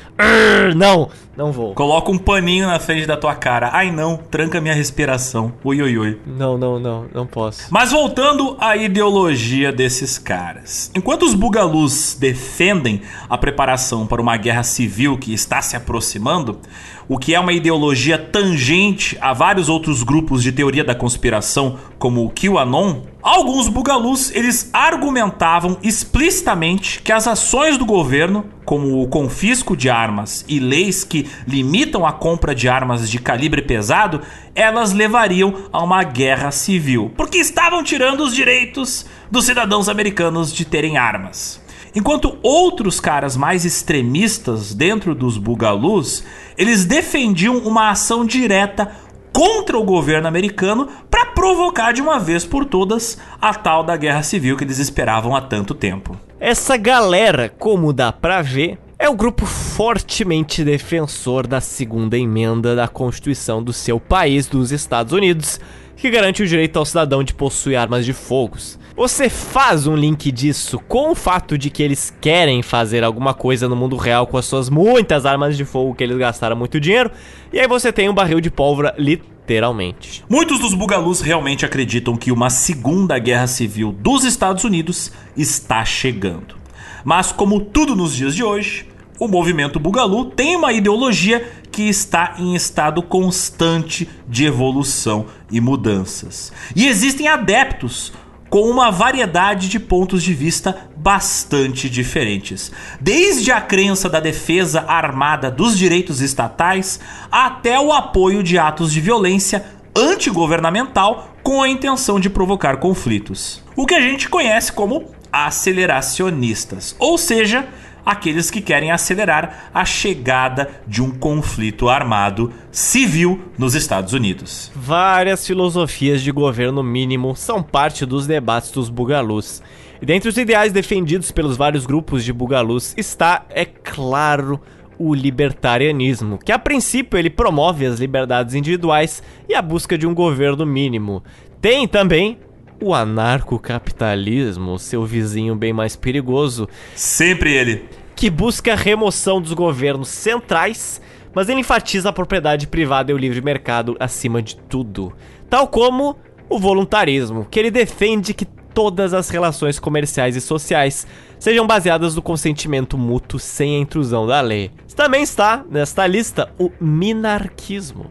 Não, 0.76 1.10
não 1.38 1.52
vou. 1.52 1.74
Coloca 1.74 2.12
um 2.12 2.18
paninho 2.18 2.66
na 2.68 2.80
frente 2.80 3.06
da 3.06 3.16
tua 3.16 3.36
cara. 3.36 3.70
Ai 3.74 3.92
não, 3.92 4.18
tranca 4.18 4.60
minha 4.60 4.74
respiração. 4.74 5.54
Ui, 5.64 5.82
ui, 5.82 5.98
ui. 5.98 6.20
Não, 6.26 6.58
não, 6.58 6.75
não, 6.80 7.08
não 7.14 7.26
posso. 7.26 7.68
Mas 7.70 7.92
voltando 7.92 8.56
à 8.60 8.76
ideologia 8.76 9.72
desses 9.72 10.18
caras. 10.18 10.92
Enquanto 10.96 11.24
os 11.24 11.34
bugalus 11.34 12.16
defendem 12.20 13.02
a 13.30 13.38
preparação 13.38 14.06
para 14.08 14.22
uma 14.22 14.38
guerra 14.38 14.64
civil 14.64 15.18
que 15.18 15.34
está 15.34 15.62
se 15.62 15.76
aproximando, 15.76 16.60
o 17.08 17.18
que 17.18 17.36
é 17.36 17.40
uma 17.40 17.54
ideologia 17.54 18.18
tangente 18.18 19.18
a 19.22 19.34
vários 19.34 19.70
outros 19.70 20.04
grupos 20.04 20.42
de 20.42 20.52
teoria 20.52 20.84
da 20.84 20.96
conspiração, 20.96 21.78
como 21.98 22.26
o 22.26 22.32
QAnon, 22.32 23.02
alguns 23.22 23.68
bugalus 23.68 24.32
eles 24.34 24.70
argumentavam 24.74 25.78
explicitamente 25.84 27.02
que 27.02 27.12
as 27.12 27.28
ações 27.28 27.78
do 27.78 27.86
governo, 27.86 28.46
como 28.64 29.02
o 29.02 29.08
confisco 29.08 29.76
de 29.76 29.90
armas 29.90 30.44
e 30.48 30.60
leis 30.60 31.04
que 31.04 31.28
limitam 31.48 32.06
a 32.06 32.12
compra 32.12 32.56
de 32.56 32.68
armas 32.68 33.10
de 33.10 33.20
calibre 33.20 33.62
pesado, 33.62 34.22
elas 34.54 34.92
levariam 34.94 35.54
a 35.72 35.84
uma 35.84 36.04
guerra 36.04 36.52
civil, 36.52 37.12
porque 37.16 37.38
estavam 37.38 37.84
tirando 37.84 38.22
os 38.22 38.34
direitos 38.34 39.06
dos 39.30 39.46
cidadãos 39.46 39.90
americanos 39.90 40.54
de 40.54 40.66
terem 40.66 40.98
armas. 40.98 41.65
Enquanto 41.96 42.38
outros 42.44 43.00
caras 43.00 43.38
mais 43.38 43.64
extremistas 43.64 44.74
dentro 44.74 45.16
dos 45.16 45.38
bugalus, 45.38 46.26
eles 46.58 46.84
defendiam 46.84 47.58
uma 47.60 47.90
ação 47.90 48.26
direta 48.26 48.92
contra 49.32 49.78
o 49.78 49.84
governo 49.84 50.28
americano 50.28 50.90
para 51.10 51.28
provocar 51.28 51.94
de 51.94 52.02
uma 52.02 52.20
vez 52.20 52.44
por 52.44 52.66
todas 52.66 53.18
a 53.42 53.54
tal 53.54 53.82
da 53.82 53.96
guerra 53.96 54.24
civil 54.24 54.58
que 54.58 54.66
eles 54.66 54.78
esperavam 54.78 55.34
há 55.34 55.42
tanto 55.42 55.74
tempo. 55.74 56.20
Essa 56.38 56.76
galera, 56.76 57.48
como 57.48 57.94
dá 57.94 58.12
pra 58.12 58.42
ver, 58.42 58.78
é 59.00 59.08
o 59.08 59.16
grupo 59.16 59.46
fortemente 59.46 60.66
defensor 60.66 61.48
da 61.48 61.62
segunda 61.62 62.18
emenda 62.18 62.76
da 62.76 62.90
Constituição 62.90 63.64
do 63.64 63.72
seu 63.72 64.02
país, 64.02 64.48
dos 64.48 64.74
Estados 64.74 65.14
Unidos, 65.14 65.62
que 65.96 66.10
garante 66.10 66.44
o 66.44 66.48
direito 66.48 66.78
ao 66.78 66.86
cidadão 66.86 67.24
de 67.24 67.34
possuir 67.34 67.78
armas 67.78 68.06
de 68.06 68.12
fogo. 68.12 68.58
Você 68.96 69.30
faz 69.30 69.88
um 69.88 69.96
link 69.96 70.32
disso 70.32 70.80
com 70.88 71.12
o 71.12 71.16
fato 71.16 71.58
de 71.58 71.70
que 71.70 71.84
eles 71.84 72.16
querem 72.22 72.64
fazer 72.64 73.04
alguma 73.04 73.34
coisa 73.34 73.68
no 73.68 73.76
mundo 73.76 73.98
real 73.98 74.26
com 74.26 74.38
as 74.38 74.46
suas 74.46 74.70
muitas 74.70 75.26
armas 75.26 75.58
de 75.58 75.66
fogo 75.66 75.94
que 75.94 76.02
eles 76.02 76.18
gastaram 76.18 76.56
muito 76.56 76.80
dinheiro, 76.80 77.12
e 77.52 77.60
aí 77.60 77.68
você 77.68 77.92
tem 77.92 78.08
um 78.08 78.14
barril 78.14 78.40
de 78.40 78.50
pólvora 78.50 78.96
literalmente. 78.98 80.24
Muitos 80.30 80.60
dos 80.60 80.74
bugalus 80.74 81.20
realmente 81.20 81.66
acreditam 81.66 82.16
que 82.16 82.32
uma 82.32 82.50
segunda 82.50 83.20
guerra 83.20 83.48
civil 83.48 83.92
dos 83.92 84.24
Estados 84.24 84.64
Unidos 84.64 85.12
está 85.36 85.84
chegando. 85.84 86.56
Mas 87.04 87.34
como 87.34 87.60
tudo 87.60 87.98
nos 87.98 88.16
dias 88.16 88.34
de 88.34 88.46
hoje, 88.46 88.88
o 89.20 89.28
movimento 89.28 89.80
Bugalu 89.80 90.26
tem 90.26 90.56
uma 90.56 90.72
ideologia 90.72 91.46
que 91.70 91.84
está 91.84 92.36
em 92.38 92.56
estado 92.56 93.02
constante 93.04 94.08
de 94.28 94.46
evolução 94.46 95.26
e 95.52 95.60
mudanças. 95.60 96.52
E 96.74 96.88
existem 96.88 97.28
adeptos 97.28 98.14
com 98.56 98.70
uma 98.70 98.90
variedade 98.90 99.68
de 99.68 99.78
pontos 99.78 100.24
de 100.24 100.34
vista 100.34 100.88
bastante 100.96 101.90
diferentes. 101.90 102.72
Desde 103.02 103.52
a 103.52 103.60
crença 103.60 104.08
da 104.08 104.22
defesa 104.22 104.86
armada 104.88 105.52
dos 105.52 105.78
direitos 105.78 106.22
estatais 106.22 106.98
até 107.30 107.78
o 107.78 107.92
apoio 107.92 108.42
de 108.42 108.58
atos 108.58 108.94
de 108.94 109.02
violência 109.02 109.66
antigovernamental 109.94 111.36
com 111.44 111.62
a 111.62 111.68
intenção 111.68 112.18
de 112.18 112.30
provocar 112.30 112.78
conflitos. 112.78 113.62
O 113.76 113.86
que 113.86 113.94
a 113.94 114.00
gente 114.00 114.30
conhece 114.30 114.72
como 114.72 115.04
aceleracionistas, 115.34 116.96
ou 116.98 117.18
seja, 117.18 117.68
aqueles 118.06 118.52
que 118.52 118.62
querem 118.62 118.92
acelerar 118.92 119.70
a 119.74 119.84
chegada 119.84 120.70
de 120.88 121.02
um 121.02 121.12
conflito 121.12 121.90
armado 121.90 122.54
civil 122.72 123.42
nos 123.58 123.74
Estados 123.74 124.14
Unidos. 124.14 124.72
Várias 124.76 125.46
filosofias 125.48 126.22
de 126.22 126.32
governo 126.32 126.84
mínimo 126.84 127.36
são 127.36 127.64
parte 127.64 128.06
dos 128.06 128.28
debates 128.28 128.72
dos 128.72 128.90
bugalus. 128.90 129.64
E 130.02 130.06
dentre 130.06 130.30
os 130.30 130.38
ideais 130.38 130.72
defendidos 130.72 131.32
pelos 131.32 131.58
vários 131.58 131.86
grupos 131.86 132.24
de 132.24 132.32
bugalus 132.32 132.94
está, 132.98 133.46
é 133.50 133.66
claro, 133.66 134.62
o 134.98 135.14
libertarianismo, 135.14 136.38
que 136.38 136.52
a 136.52 136.60
princípio 136.60 137.18
ele 137.18 137.30
promove 137.30 137.86
as 137.86 138.00
liberdades 138.00 138.56
individuais 138.56 139.22
e 139.48 139.54
a 139.54 139.62
busca 139.62 139.98
de 139.98 140.08
um 140.08 140.14
governo 140.14 140.66
mínimo. 140.66 141.24
Tem 141.60 141.88
também 141.88 142.38
o 142.82 142.94
anarcocapitalismo, 142.94 144.78
seu 144.78 145.06
vizinho 145.06 145.56
bem 145.56 145.74
mais 145.74 145.96
perigoso. 145.96 146.68
Sempre 146.96 147.54
ele. 147.54 147.86
que 148.16 148.30
busca 148.30 148.74
a 148.74 148.78
remoção 148.78 149.42
dos 149.42 149.52
governos 149.54 150.08
centrais, 150.08 151.02
mas 151.34 151.50
ele 151.50 151.60
enfatiza 151.60 152.10
a 152.10 152.14
propriedade 152.14 152.66
privada 152.66 153.12
e 153.12 153.14
o 153.14 153.18
livre 153.18 153.42
mercado 153.42 153.98
acima 154.00 154.42
de 154.42 154.56
tudo. 154.56 155.12
Tal 155.50 155.68
como 155.68 156.16
o 156.48 156.58
voluntarismo, 156.58 157.46
que 157.50 157.60
ele 157.60 157.70
defende 157.70 158.34
que 158.34 158.46
todas 158.46 159.14
as 159.14 159.30
relações 159.30 159.80
comerciais 159.80 160.36
e 160.36 160.42
sociais 160.42 161.08
sejam 161.40 161.66
baseadas 161.66 162.16
no 162.16 162.22
consentimento 162.22 162.98
mútuo 162.98 163.40
sem 163.40 163.76
a 163.76 163.80
intrusão 163.80 164.28
da 164.28 164.42
lei. 164.42 164.72
Também 164.96 165.24
está 165.24 165.64
nesta 165.70 166.06
lista 166.08 166.50
o 166.58 166.72
minarquismo, 166.80 168.06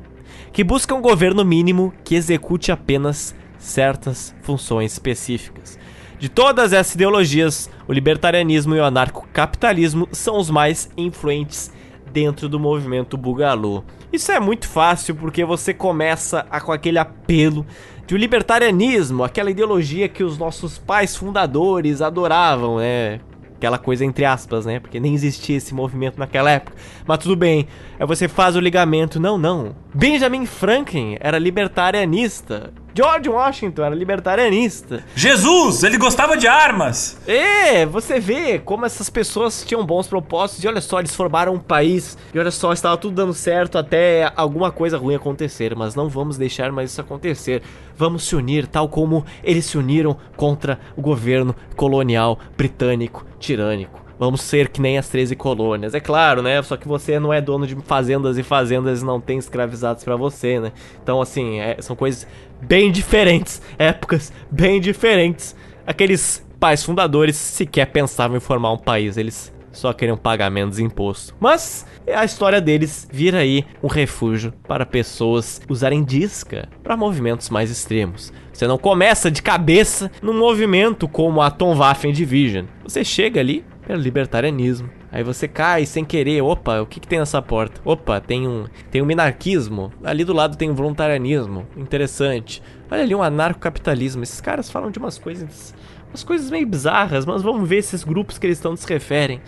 que 0.52 0.64
busca 0.64 0.94
um 0.94 1.00
governo 1.00 1.44
mínimo 1.44 1.92
que 2.04 2.14
execute 2.14 2.70
apenas 2.70 3.34
certas 3.64 4.34
funções 4.42 4.92
específicas. 4.92 5.78
De 6.18 6.28
todas 6.28 6.72
essas 6.72 6.94
ideologias, 6.94 7.70
o 7.88 7.92
libertarianismo 7.92 8.74
e 8.74 8.78
o 8.78 8.84
anarcocapitalismo 8.84 10.08
são 10.12 10.38
os 10.38 10.48
mais 10.50 10.88
influentes 10.96 11.72
dentro 12.12 12.48
do 12.48 12.60
movimento 12.60 13.16
Bugalu. 13.16 13.84
Isso 14.12 14.30
é 14.30 14.38
muito 14.38 14.68
fácil 14.68 15.16
porque 15.16 15.44
você 15.44 15.74
começa 15.74 16.46
a, 16.48 16.60
com 16.60 16.70
aquele 16.70 16.98
apelo 16.98 17.66
de 18.06 18.16
libertarianismo, 18.16 19.24
aquela 19.24 19.50
ideologia 19.50 20.08
que 20.08 20.22
os 20.22 20.38
nossos 20.38 20.78
pais 20.78 21.16
fundadores 21.16 22.00
adoravam, 22.00 22.78
né? 22.78 23.20
Aquela 23.64 23.78
coisa 23.78 24.04
entre 24.04 24.26
aspas, 24.26 24.66
né? 24.66 24.78
Porque 24.78 25.00
nem 25.00 25.14
existia 25.14 25.56
esse 25.56 25.72
movimento 25.72 26.18
naquela 26.18 26.50
época. 26.50 26.76
Mas 27.06 27.18
tudo 27.18 27.34
bem. 27.34 27.66
Aí 27.98 28.06
você 28.06 28.28
faz 28.28 28.56
o 28.56 28.60
ligamento. 28.60 29.18
Não, 29.18 29.38
não. 29.38 29.74
Benjamin 29.94 30.44
Franklin 30.44 31.16
era 31.18 31.38
libertarianista. 31.38 32.74
George 32.94 33.28
Washington 33.28 33.82
era 33.82 33.94
libertarianista. 33.94 35.02
Jesus, 35.16 35.82
ele 35.82 35.98
gostava 35.98 36.36
de 36.36 36.46
armas. 36.46 37.18
É, 37.26 37.84
você 37.86 38.20
vê 38.20 38.60
como 38.60 38.86
essas 38.86 39.10
pessoas 39.10 39.64
tinham 39.64 39.84
bons 39.84 40.06
propósitos 40.06 40.62
e 40.62 40.68
olha 40.68 40.80
só, 40.80 41.00
eles 41.00 41.14
formaram 41.14 41.54
um 41.54 41.58
país 41.58 42.16
e 42.32 42.38
olha 42.38 42.52
só, 42.52 42.72
estava 42.72 42.96
tudo 42.96 43.16
dando 43.16 43.34
certo 43.34 43.78
até 43.78 44.30
alguma 44.36 44.70
coisa 44.70 44.96
ruim 44.96 45.16
acontecer, 45.16 45.74
mas 45.74 45.96
não 45.96 46.08
vamos 46.08 46.36
deixar 46.36 46.70
mais 46.70 46.92
isso 46.92 47.00
acontecer. 47.00 47.62
Vamos 47.96 48.24
se 48.24 48.36
unir 48.36 48.68
tal 48.68 48.88
como 48.88 49.24
eles 49.42 49.64
se 49.64 49.76
uniram 49.76 50.16
contra 50.36 50.78
o 50.96 51.02
governo 51.02 51.54
colonial 51.74 52.38
britânico 52.56 53.26
tirânico. 53.44 54.02
Vamos 54.18 54.42
ser 54.42 54.68
que 54.68 54.80
nem 54.80 54.96
as 54.96 55.08
13 55.08 55.34
colônias. 55.36 55.94
É 55.94 56.00
claro, 56.00 56.40
né? 56.40 56.62
Só 56.62 56.76
que 56.76 56.86
você 56.86 57.18
não 57.18 57.32
é 57.32 57.40
dono 57.40 57.66
de 57.66 57.74
fazendas 57.76 58.38
e 58.38 58.42
fazendas 58.42 59.02
não 59.02 59.20
tem 59.20 59.38
escravizados 59.38 60.04
para 60.04 60.16
você, 60.16 60.60
né? 60.60 60.72
Então, 61.02 61.20
assim, 61.20 61.58
é, 61.60 61.76
são 61.80 61.96
coisas 61.96 62.26
bem 62.60 62.90
diferentes. 62.90 63.60
Épocas 63.78 64.32
bem 64.50 64.80
diferentes. 64.80 65.54
Aqueles 65.86 66.46
pais 66.60 66.82
fundadores 66.82 67.36
sequer 67.36 67.86
pensavam 67.86 68.36
em 68.36 68.40
formar 68.40 68.72
um 68.72 68.78
país. 68.78 69.16
Eles 69.16 69.52
só 69.74 69.92
queriam 69.92 70.16
pagar 70.16 70.50
menos 70.50 70.78
imposto. 70.78 71.34
Mas 71.38 71.86
a 72.12 72.24
história 72.24 72.60
deles 72.60 73.08
vira 73.12 73.38
aí 73.38 73.64
um 73.82 73.88
refúgio 73.88 74.52
para 74.66 74.86
pessoas 74.86 75.60
usarem 75.68 76.02
disca 76.02 76.68
para 76.82 76.96
movimentos 76.96 77.50
mais 77.50 77.70
extremos. 77.70 78.32
Você 78.52 78.66
não 78.66 78.78
começa 78.78 79.30
de 79.30 79.42
cabeça 79.42 80.10
num 80.22 80.38
movimento 80.38 81.08
como 81.08 81.42
a 81.42 81.50
Tom 81.50 81.74
Waffen 81.74 82.12
Division. 82.12 82.66
Você 82.84 83.04
chega 83.04 83.40
ali 83.40 83.64
pelo 83.86 84.00
libertarianismo. 84.00 84.88
Aí 85.10 85.22
você 85.22 85.46
cai 85.46 85.86
sem 85.86 86.04
querer. 86.04 86.42
Opa, 86.42 86.80
o 86.80 86.86
que, 86.86 86.98
que 86.98 87.06
tem 87.06 87.18
nessa 87.18 87.40
porta? 87.40 87.80
Opa, 87.84 88.20
tem 88.20 88.48
um, 88.48 88.64
tem 88.90 89.00
um 89.00 89.06
minarquismo. 89.06 89.92
Ali 90.02 90.24
do 90.24 90.32
lado 90.32 90.56
tem 90.56 90.70
um 90.70 90.74
voluntarianismo. 90.74 91.66
Interessante. 91.76 92.62
Olha 92.90 93.02
ali 93.02 93.14
um 93.14 93.22
anarcocapitalismo. 93.22 94.22
Esses 94.22 94.40
caras 94.40 94.70
falam 94.70 94.90
de 94.90 94.98
umas 94.98 95.18
coisas. 95.18 95.74
Umas 96.14 96.22
coisas 96.22 96.48
meio 96.48 96.64
bizarras, 96.64 97.26
mas 97.26 97.42
vamos 97.42 97.68
ver 97.68 97.78
esses 97.78 98.04
grupos 98.04 98.38
que 98.38 98.46
eles 98.46 98.58
estão 98.58 98.76
se 98.76 98.86
referem. 98.86 99.40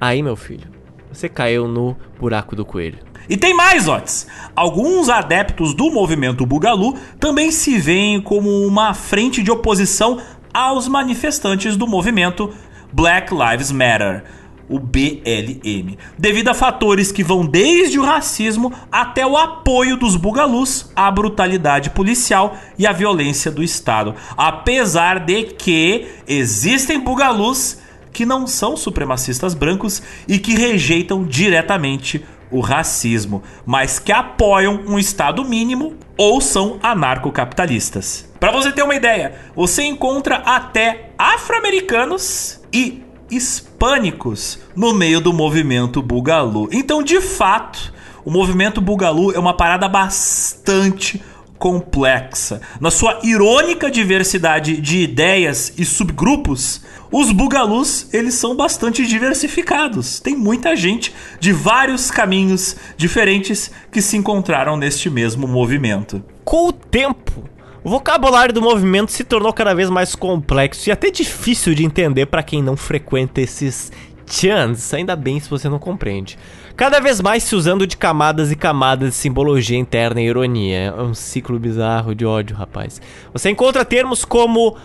Aí, 0.00 0.24
meu 0.24 0.34
filho, 0.34 0.68
você 1.08 1.28
caiu 1.28 1.68
no 1.68 1.96
buraco 2.18 2.56
do 2.56 2.64
coelho. 2.64 2.98
E 3.28 3.36
tem 3.36 3.54
mais, 3.54 3.86
Otis. 3.86 4.26
Alguns 4.56 5.08
adeptos 5.08 5.72
do 5.72 5.88
movimento 5.88 6.44
Bugalu 6.44 6.98
também 7.20 7.52
se 7.52 7.78
veem 7.78 8.20
como 8.20 8.50
uma 8.66 8.92
frente 8.92 9.40
de 9.40 9.52
oposição 9.52 10.20
aos 10.52 10.88
manifestantes 10.88 11.76
do 11.76 11.86
movimento 11.86 12.52
Black 12.92 13.32
Lives 13.32 13.70
Matter, 13.70 14.24
o 14.70 14.78
BLM, 14.78 15.98
devido 16.16 16.48
a 16.48 16.54
fatores 16.54 17.10
que 17.10 17.24
vão 17.24 17.44
desde 17.44 17.98
o 17.98 18.04
racismo 18.04 18.72
até 18.90 19.26
o 19.26 19.36
apoio 19.36 19.96
dos 19.96 20.14
bugalus 20.14 20.92
à 20.94 21.10
brutalidade 21.10 21.90
policial 21.90 22.56
e 22.78 22.86
à 22.86 22.92
violência 22.92 23.50
do 23.50 23.64
Estado. 23.64 24.14
Apesar 24.36 25.18
de 25.18 25.42
que 25.42 26.06
existem 26.24 27.00
bugalus 27.00 27.78
que 28.12 28.24
não 28.24 28.46
são 28.46 28.76
supremacistas 28.76 29.54
brancos 29.54 30.00
e 30.28 30.38
que 30.38 30.54
rejeitam 30.54 31.24
diretamente 31.24 32.24
o 32.48 32.60
racismo, 32.60 33.42
mas 33.66 33.98
que 33.98 34.12
apoiam 34.12 34.84
um 34.86 34.98
Estado 34.98 35.44
mínimo 35.44 35.94
ou 36.16 36.40
são 36.40 36.78
anarcocapitalistas. 36.82 38.28
Para 38.38 38.52
você 38.52 38.70
ter 38.70 38.82
uma 38.82 38.94
ideia, 38.94 39.34
você 39.54 39.82
encontra 39.82 40.36
até 40.36 41.10
afro-americanos 41.18 42.60
e 42.72 43.02
hispânicos 43.30 44.58
no 44.74 44.92
meio 44.92 45.20
do 45.20 45.32
movimento 45.32 46.02
Bugalu. 46.02 46.68
Então, 46.72 47.02
de 47.02 47.20
fato, 47.20 47.92
o 48.24 48.30
movimento 48.30 48.80
Bugalu 48.80 49.32
é 49.32 49.38
uma 49.38 49.56
parada 49.56 49.88
bastante 49.88 51.22
complexa. 51.58 52.62
Na 52.80 52.90
sua 52.90 53.20
irônica 53.22 53.90
diversidade 53.90 54.80
de 54.80 54.98
ideias 55.02 55.72
e 55.76 55.84
subgrupos, 55.84 56.80
os 57.12 57.32
bugalus, 57.32 58.06
eles 58.14 58.34
são 58.34 58.56
bastante 58.56 59.04
diversificados. 59.04 60.20
Tem 60.20 60.36
muita 60.36 60.76
gente 60.76 61.12
de 61.40 61.52
vários 61.52 62.10
caminhos 62.10 62.76
diferentes 62.96 63.70
que 63.90 64.00
se 64.00 64.16
encontraram 64.16 64.76
neste 64.76 65.10
mesmo 65.10 65.48
movimento. 65.48 66.22
Com 66.44 66.68
o 66.68 66.72
tempo, 66.72 67.44
o 67.82 67.88
vocabulário 67.88 68.52
do 68.52 68.60
movimento 68.60 69.10
se 69.10 69.24
tornou 69.24 69.52
cada 69.52 69.74
vez 69.74 69.88
mais 69.88 70.14
complexo 70.14 70.88
e 70.88 70.92
até 70.92 71.10
difícil 71.10 71.74
de 71.74 71.84
entender 71.84 72.26
para 72.26 72.42
quem 72.42 72.62
não 72.62 72.76
frequenta 72.76 73.40
esses 73.40 73.90
chans, 74.26 74.94
ainda 74.94 75.16
bem 75.16 75.40
se 75.40 75.48
você 75.48 75.68
não 75.68 75.78
compreende. 75.78 76.38
Cada 76.76 77.00
vez 77.00 77.20
mais 77.20 77.42
se 77.42 77.56
usando 77.56 77.86
de 77.86 77.96
camadas 77.96 78.52
e 78.52 78.56
camadas 78.56 79.10
de 79.10 79.14
simbologia 79.16 79.76
interna 79.76 80.20
e 80.20 80.26
ironia. 80.26 80.94
É 80.96 81.02
um 81.02 81.14
ciclo 81.14 81.58
bizarro 81.58 82.14
de 82.14 82.24
ódio, 82.24 82.56
rapaz. 82.56 83.00
Você 83.32 83.50
encontra 83.50 83.84
termos 83.84 84.24
como 84.24 84.76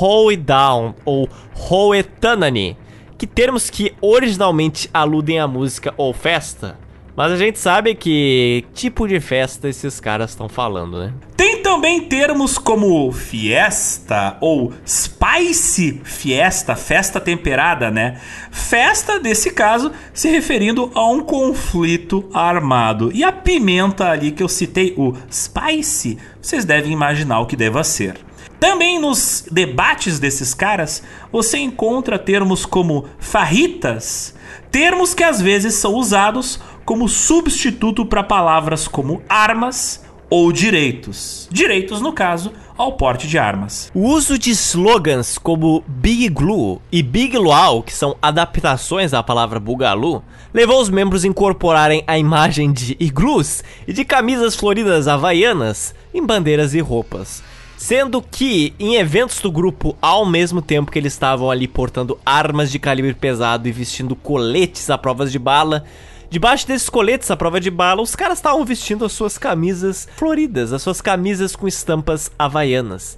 Hoedown 0.00 0.42
Down 0.44 0.94
ou 1.04 1.28
Hoetanani, 1.70 2.76
que 3.18 3.26
termos 3.26 3.68
que 3.68 3.92
originalmente 4.00 4.88
aludem 4.92 5.38
à 5.38 5.46
música 5.46 5.92
ou 5.96 6.12
festa, 6.12 6.78
mas 7.16 7.32
a 7.32 7.36
gente 7.36 7.58
sabe 7.58 7.94
que 7.94 8.64
tipo 8.74 9.08
de 9.08 9.18
festa 9.18 9.68
esses 9.68 9.98
caras 9.98 10.30
estão 10.30 10.48
falando, 10.48 10.98
né? 10.98 11.12
Tem 11.34 11.62
também 11.62 12.02
termos 12.02 12.58
como 12.58 13.10
fiesta 13.10 14.36
ou 14.40 14.72
spice 14.86 16.00
fiesta, 16.04 16.76
festa 16.76 17.18
temperada, 17.18 17.90
né? 17.90 18.20
Festa, 18.50 19.18
nesse 19.18 19.50
caso, 19.50 19.90
se 20.12 20.28
referindo 20.28 20.90
a 20.94 21.10
um 21.10 21.20
conflito 21.20 22.28
armado. 22.34 23.10
E 23.14 23.24
a 23.24 23.32
pimenta 23.32 24.10
ali 24.10 24.30
que 24.30 24.42
eu 24.42 24.48
citei, 24.48 24.94
o 24.96 25.14
spice, 25.30 26.18
vocês 26.40 26.64
devem 26.66 26.92
imaginar 26.92 27.40
o 27.40 27.46
que 27.46 27.56
deva 27.56 27.82
ser. 27.82 28.16
Também 28.60 28.98
nos 28.98 29.46
debates 29.50 30.18
desses 30.18 30.54
caras, 30.54 31.02
você 31.30 31.58
encontra 31.58 32.18
termos 32.18 32.64
como 32.64 33.06
farritas, 33.18 34.34
termos 34.70 35.12
que 35.14 35.22
às 35.22 35.40
vezes 35.40 35.74
são 35.74 35.94
usados 35.94 36.60
como 36.86 37.08
substituto 37.08 38.06
para 38.06 38.22
palavras 38.22 38.86
como 38.86 39.20
armas 39.28 40.06
ou 40.30 40.52
direitos. 40.52 41.48
Direitos, 41.50 42.00
no 42.00 42.12
caso, 42.12 42.52
ao 42.78 42.92
porte 42.92 43.26
de 43.26 43.38
armas. 43.38 43.90
O 43.92 44.08
uso 44.08 44.38
de 44.38 44.50
slogans 44.50 45.36
como 45.36 45.82
Big 45.86 46.28
Glue 46.28 46.80
e 46.90 47.02
Big 47.02 47.36
Luau, 47.36 47.82
que 47.82 47.92
são 47.92 48.16
adaptações 48.22 49.10
da 49.10 49.22
palavra 49.22 49.58
Bugalu, 49.58 50.22
levou 50.54 50.80
os 50.80 50.88
membros 50.88 51.24
a 51.24 51.28
incorporarem 51.28 52.04
a 52.06 52.16
imagem 52.18 52.72
de 52.72 52.96
iglus 53.00 53.64
e 53.86 53.92
de 53.92 54.04
camisas 54.04 54.54
floridas 54.54 55.08
havaianas 55.08 55.92
em 56.14 56.24
bandeiras 56.24 56.72
e 56.72 56.80
roupas. 56.80 57.42
Sendo 57.76 58.22
que 58.22 58.74
em 58.78 58.94
eventos 58.94 59.40
do 59.40 59.50
grupo, 59.50 59.96
ao 60.00 60.24
mesmo 60.24 60.62
tempo 60.62 60.90
que 60.90 60.98
eles 60.98 61.12
estavam 61.12 61.50
ali 61.50 61.68
portando 61.68 62.18
armas 62.24 62.70
de 62.70 62.78
calibre 62.78 63.12
pesado 63.12 63.68
e 63.68 63.72
vestindo 63.72 64.16
coletes 64.16 64.88
à 64.88 64.96
prova 64.96 65.26
de 65.26 65.38
bala, 65.38 65.84
Debaixo 66.28 66.66
desses 66.66 66.88
coletes 66.88 67.30
à 67.30 67.36
prova 67.36 67.60
de 67.60 67.70
bala, 67.70 68.02
os 68.02 68.16
caras 68.16 68.38
estavam 68.38 68.64
vestindo 68.64 69.04
as 69.04 69.12
suas 69.12 69.38
camisas 69.38 70.08
floridas, 70.16 70.72
as 70.72 70.82
suas 70.82 71.00
camisas 71.00 71.54
com 71.54 71.68
estampas 71.68 72.30
havaianas. 72.38 73.16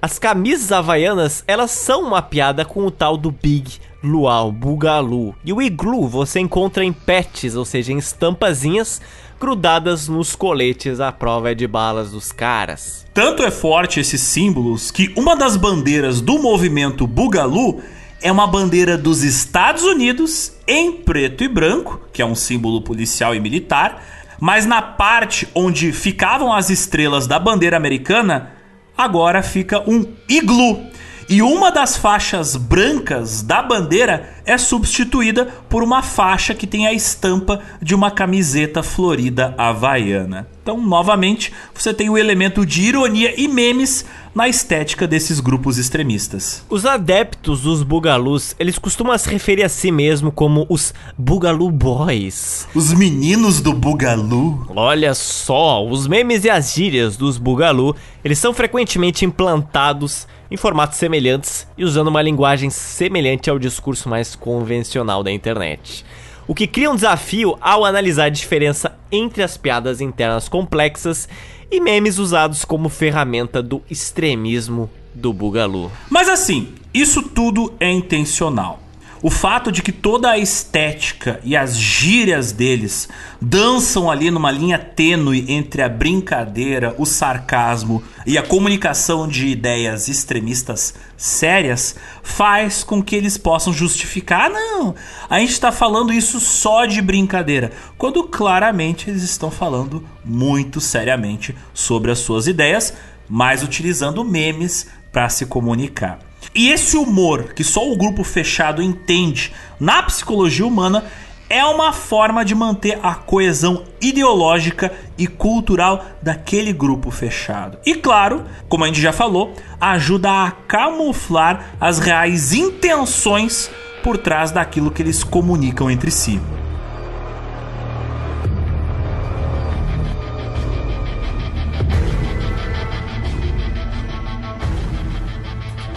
As 0.00 0.18
camisas 0.18 0.72
havaianas, 0.72 1.44
elas 1.46 1.70
são 1.70 2.02
uma 2.02 2.22
piada 2.22 2.64
com 2.64 2.86
o 2.86 2.90
tal 2.90 3.16
do 3.16 3.30
Big 3.30 3.78
Luau, 4.02 4.52
Bugalu. 4.52 5.34
E 5.44 5.52
o 5.52 5.60
iglu 5.60 6.06
você 6.06 6.38
encontra 6.40 6.84
em 6.84 6.92
patches, 6.92 7.56
ou 7.56 7.64
seja, 7.64 7.92
em 7.92 7.98
estampazinhas 7.98 9.00
grudadas 9.38 10.08
nos 10.08 10.34
coletes 10.34 11.00
à 11.00 11.12
prova 11.12 11.54
de 11.54 11.66
balas 11.66 12.10
dos 12.10 12.32
caras. 12.32 13.06
Tanto 13.12 13.42
é 13.42 13.50
forte 13.50 14.00
esses 14.00 14.20
símbolos 14.20 14.90
que 14.90 15.12
uma 15.16 15.36
das 15.36 15.56
bandeiras 15.56 16.20
do 16.20 16.38
movimento 16.38 17.06
Bugalu 17.06 17.80
é 18.20 18.32
uma 18.32 18.46
bandeira 18.46 18.96
dos 18.96 19.22
Estados 19.22 19.82
Unidos 19.82 20.52
em 20.66 20.92
preto 20.92 21.44
e 21.44 21.48
branco, 21.48 22.00
que 22.12 22.22
é 22.22 22.26
um 22.26 22.34
símbolo 22.34 22.80
policial 22.82 23.34
e 23.34 23.40
militar, 23.40 24.02
mas 24.40 24.66
na 24.66 24.82
parte 24.82 25.48
onde 25.54 25.92
ficavam 25.92 26.52
as 26.52 26.70
estrelas 26.70 27.26
da 27.26 27.38
bandeira 27.38 27.76
americana, 27.76 28.52
agora 28.96 29.42
fica 29.42 29.82
um 29.88 30.06
iglu. 30.28 30.86
E 31.28 31.42
uma 31.42 31.72
das 31.72 31.96
faixas 31.96 32.54
brancas 32.54 33.42
da 33.42 33.60
bandeira 33.60 34.30
é 34.44 34.56
substituída 34.56 35.46
por 35.68 35.82
uma 35.82 36.02
faixa 36.02 36.54
que 36.54 36.66
tem 36.66 36.86
a 36.86 36.92
estampa 36.92 37.60
de 37.82 37.94
uma 37.94 38.12
camiseta 38.12 38.82
florida 38.82 39.52
havaiana. 39.58 40.55
Então, 40.66 40.84
novamente, 40.84 41.52
você 41.72 41.94
tem 41.94 42.10
o 42.10 42.18
elemento 42.18 42.66
de 42.66 42.82
ironia 42.82 43.40
e 43.40 43.46
memes 43.46 44.04
na 44.34 44.48
estética 44.48 45.06
desses 45.06 45.38
grupos 45.38 45.78
extremistas. 45.78 46.64
Os 46.68 46.84
adeptos 46.84 47.60
dos 47.60 47.84
Bugalus, 47.84 48.52
eles 48.58 48.76
costumam 48.76 49.16
se 49.16 49.28
referir 49.28 49.62
a 49.62 49.68
si 49.68 49.92
mesmo 49.92 50.32
como 50.32 50.66
os 50.68 50.92
Bugalu 51.16 51.70
Boys. 51.70 52.66
Os 52.74 52.92
meninos 52.92 53.60
do 53.60 53.72
Bugalu. 53.72 54.66
Olha 54.74 55.14
só, 55.14 55.86
os 55.86 56.08
memes 56.08 56.44
e 56.44 56.50
as 56.50 56.74
gírias 56.74 57.16
dos 57.16 57.38
Bugalu, 57.38 57.94
eles 58.24 58.40
são 58.40 58.52
frequentemente 58.52 59.24
implantados 59.24 60.26
em 60.50 60.56
formatos 60.56 60.98
semelhantes 60.98 61.64
e 61.78 61.84
usando 61.84 62.08
uma 62.08 62.22
linguagem 62.22 62.70
semelhante 62.70 63.48
ao 63.48 63.56
discurso 63.56 64.08
mais 64.08 64.34
convencional 64.34 65.22
da 65.22 65.30
internet. 65.30 66.04
O 66.48 66.54
que 66.54 66.66
cria 66.66 66.90
um 66.90 66.94
desafio 66.94 67.56
ao 67.60 67.84
analisar 67.84 68.26
a 68.26 68.28
diferença 68.28 68.96
entre 69.10 69.42
as 69.42 69.56
piadas 69.56 70.00
internas 70.00 70.48
complexas 70.48 71.28
e 71.70 71.80
memes 71.80 72.18
usados 72.18 72.64
como 72.64 72.88
ferramenta 72.88 73.60
do 73.60 73.82
extremismo 73.90 74.88
do 75.12 75.32
Bugalu. 75.32 75.90
Mas 76.08 76.28
assim, 76.28 76.72
isso 76.94 77.22
tudo 77.22 77.72
é 77.80 77.90
intencional. 77.90 78.85
O 79.22 79.30
fato 79.30 79.72
de 79.72 79.82
que 79.82 79.92
toda 79.92 80.30
a 80.30 80.38
estética 80.38 81.40
e 81.42 81.56
as 81.56 81.76
gírias 81.76 82.52
deles 82.52 83.08
dançam 83.40 84.10
ali 84.10 84.30
numa 84.30 84.50
linha 84.50 84.78
tênue 84.78 85.46
entre 85.48 85.82
a 85.82 85.88
brincadeira, 85.88 86.94
o 86.98 87.06
sarcasmo 87.06 88.02
e 88.26 88.36
a 88.36 88.42
comunicação 88.42 89.26
de 89.26 89.46
ideias 89.46 90.08
extremistas 90.08 90.94
sérias 91.16 91.96
faz 92.22 92.84
com 92.84 93.02
que 93.02 93.16
eles 93.16 93.38
possam 93.38 93.72
justificar: 93.72 94.50
não, 94.50 94.94
a 95.30 95.38
gente 95.38 95.52
está 95.52 95.72
falando 95.72 96.12
isso 96.12 96.38
só 96.38 96.84
de 96.84 97.00
brincadeira, 97.00 97.72
quando 97.96 98.24
claramente 98.24 99.08
eles 99.08 99.22
estão 99.22 99.50
falando 99.50 100.04
muito 100.24 100.80
seriamente 100.80 101.56
sobre 101.72 102.10
as 102.10 102.18
suas 102.18 102.46
ideias, 102.46 102.92
mas 103.28 103.62
utilizando 103.62 104.24
memes 104.24 104.86
para 105.10 105.28
se 105.30 105.46
comunicar. 105.46 106.25
E 106.56 106.70
esse 106.70 106.96
humor 106.96 107.52
que 107.52 107.62
só 107.62 107.86
o 107.86 107.94
grupo 107.94 108.24
fechado 108.24 108.82
entende 108.82 109.52
na 109.78 110.02
psicologia 110.02 110.66
humana 110.66 111.04
é 111.50 111.62
uma 111.66 111.92
forma 111.92 112.42
de 112.42 112.54
manter 112.54 112.98
a 113.02 113.14
coesão 113.14 113.84
ideológica 114.00 114.90
e 115.18 115.26
cultural 115.26 116.04
daquele 116.22 116.72
grupo 116.72 117.10
fechado. 117.10 117.76
E 117.84 117.94
claro, 117.94 118.44
como 118.70 118.84
a 118.84 118.86
gente 118.86 119.02
já 119.02 119.12
falou, 119.12 119.52
ajuda 119.78 120.46
a 120.46 120.50
camuflar 120.50 121.76
as 121.78 121.98
reais 121.98 122.54
intenções 122.54 123.70
por 124.02 124.16
trás 124.16 124.50
daquilo 124.50 124.90
que 124.90 125.02
eles 125.02 125.22
comunicam 125.22 125.90
entre 125.90 126.10
si. 126.10 126.40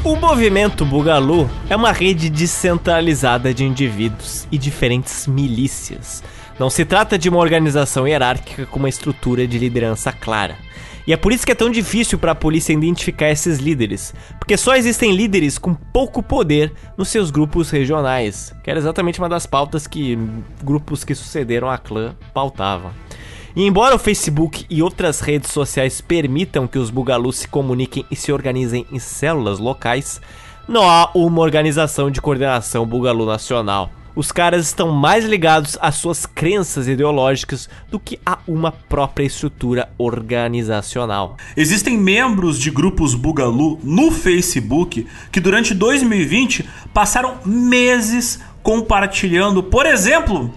O 0.02 0.16
movimento 0.16 0.86
Bugalu 0.86 1.50
é 1.70 1.76
uma 1.76 1.92
rede 1.92 2.30
descentralizada 2.30 3.54
de 3.54 3.66
indivíduos 3.66 4.48
e 4.50 4.58
diferentes 4.58 5.28
milícias. 5.28 6.24
Não 6.58 6.70
se 6.70 6.86
trata 6.86 7.18
de 7.18 7.28
uma 7.28 7.40
organização 7.40 8.08
hierárquica 8.08 8.66
com 8.66 8.80
uma 8.80 8.88
estrutura 8.88 9.46
de 9.46 9.58
liderança 9.58 10.14
clara. 10.14 10.56
E 11.06 11.12
é 11.12 11.18
por 11.18 11.34
isso 11.34 11.46
que 11.46 11.52
é 11.52 11.56
tão 11.56 11.70
difícil 11.70 12.18
para 12.18 12.32
a 12.32 12.36
polícia 12.36 12.72
identificar 12.72 13.30
esses 13.30 13.60
líderes, 13.60 14.14
porque 14.40 14.56
só 14.56 14.74
existem 14.74 15.14
líderes 15.14 15.58
com 15.58 15.74
pouco 15.74 16.24
poder 16.24 16.72
nos 16.98 17.10
seus 17.10 17.30
grupos 17.30 17.70
regionais, 17.70 18.56
que 18.64 18.70
era 18.70 18.80
exatamente 18.80 19.20
uma 19.20 19.28
das 19.28 19.46
pautas 19.46 19.86
que 19.86 20.18
grupos 20.64 21.04
que 21.04 21.14
sucederam 21.14 21.70
a 21.70 21.78
clã 21.78 22.16
pautavam. 22.34 22.92
E 23.60 23.64
embora 23.64 23.94
o 23.94 24.00
Facebook 24.00 24.66
e 24.70 24.82
outras 24.82 25.20
redes 25.20 25.52
sociais 25.52 26.00
permitam 26.00 26.66
que 26.66 26.80
os 26.80 26.90
bugalus 26.90 27.40
se 27.40 27.48
comuniquem 27.50 28.06
e 28.10 28.16
se 28.16 28.32
organizem 28.32 28.86
em 28.90 29.00
células 29.00 29.60
locais, 29.60 30.22
não 30.66 30.90
há 30.90 31.12
uma 31.14 31.42
organização 31.42 32.10
de 32.10 32.22
coordenação 32.22 32.86
bugalu 32.86 33.26
nacional. 33.26 33.92
Os 34.16 34.32
caras 34.32 34.68
estão 34.68 34.94
mais 34.94 35.26
ligados 35.26 35.78
às 35.82 35.96
suas 35.96 36.26
crenças 36.26 36.88
ideológicas 36.88 37.68
do 37.92 38.00
que 38.00 38.18
a 38.26 38.38
uma 38.48 38.72
própria 38.72 39.26
estrutura 39.26 39.90
organizacional. 39.98 41.36
Existem 41.58 41.98
membros 41.98 42.58
de 42.58 42.72
grupos 42.72 43.14
Bugalu 43.14 43.78
no 43.84 44.10
Facebook 44.10 45.06
que 45.30 45.42
durante 45.42 45.74
2020 45.74 46.64
passaram 46.94 47.36
meses 47.44 48.40
compartilhando, 48.64 49.62
por 49.62 49.86
exemplo, 49.86 50.50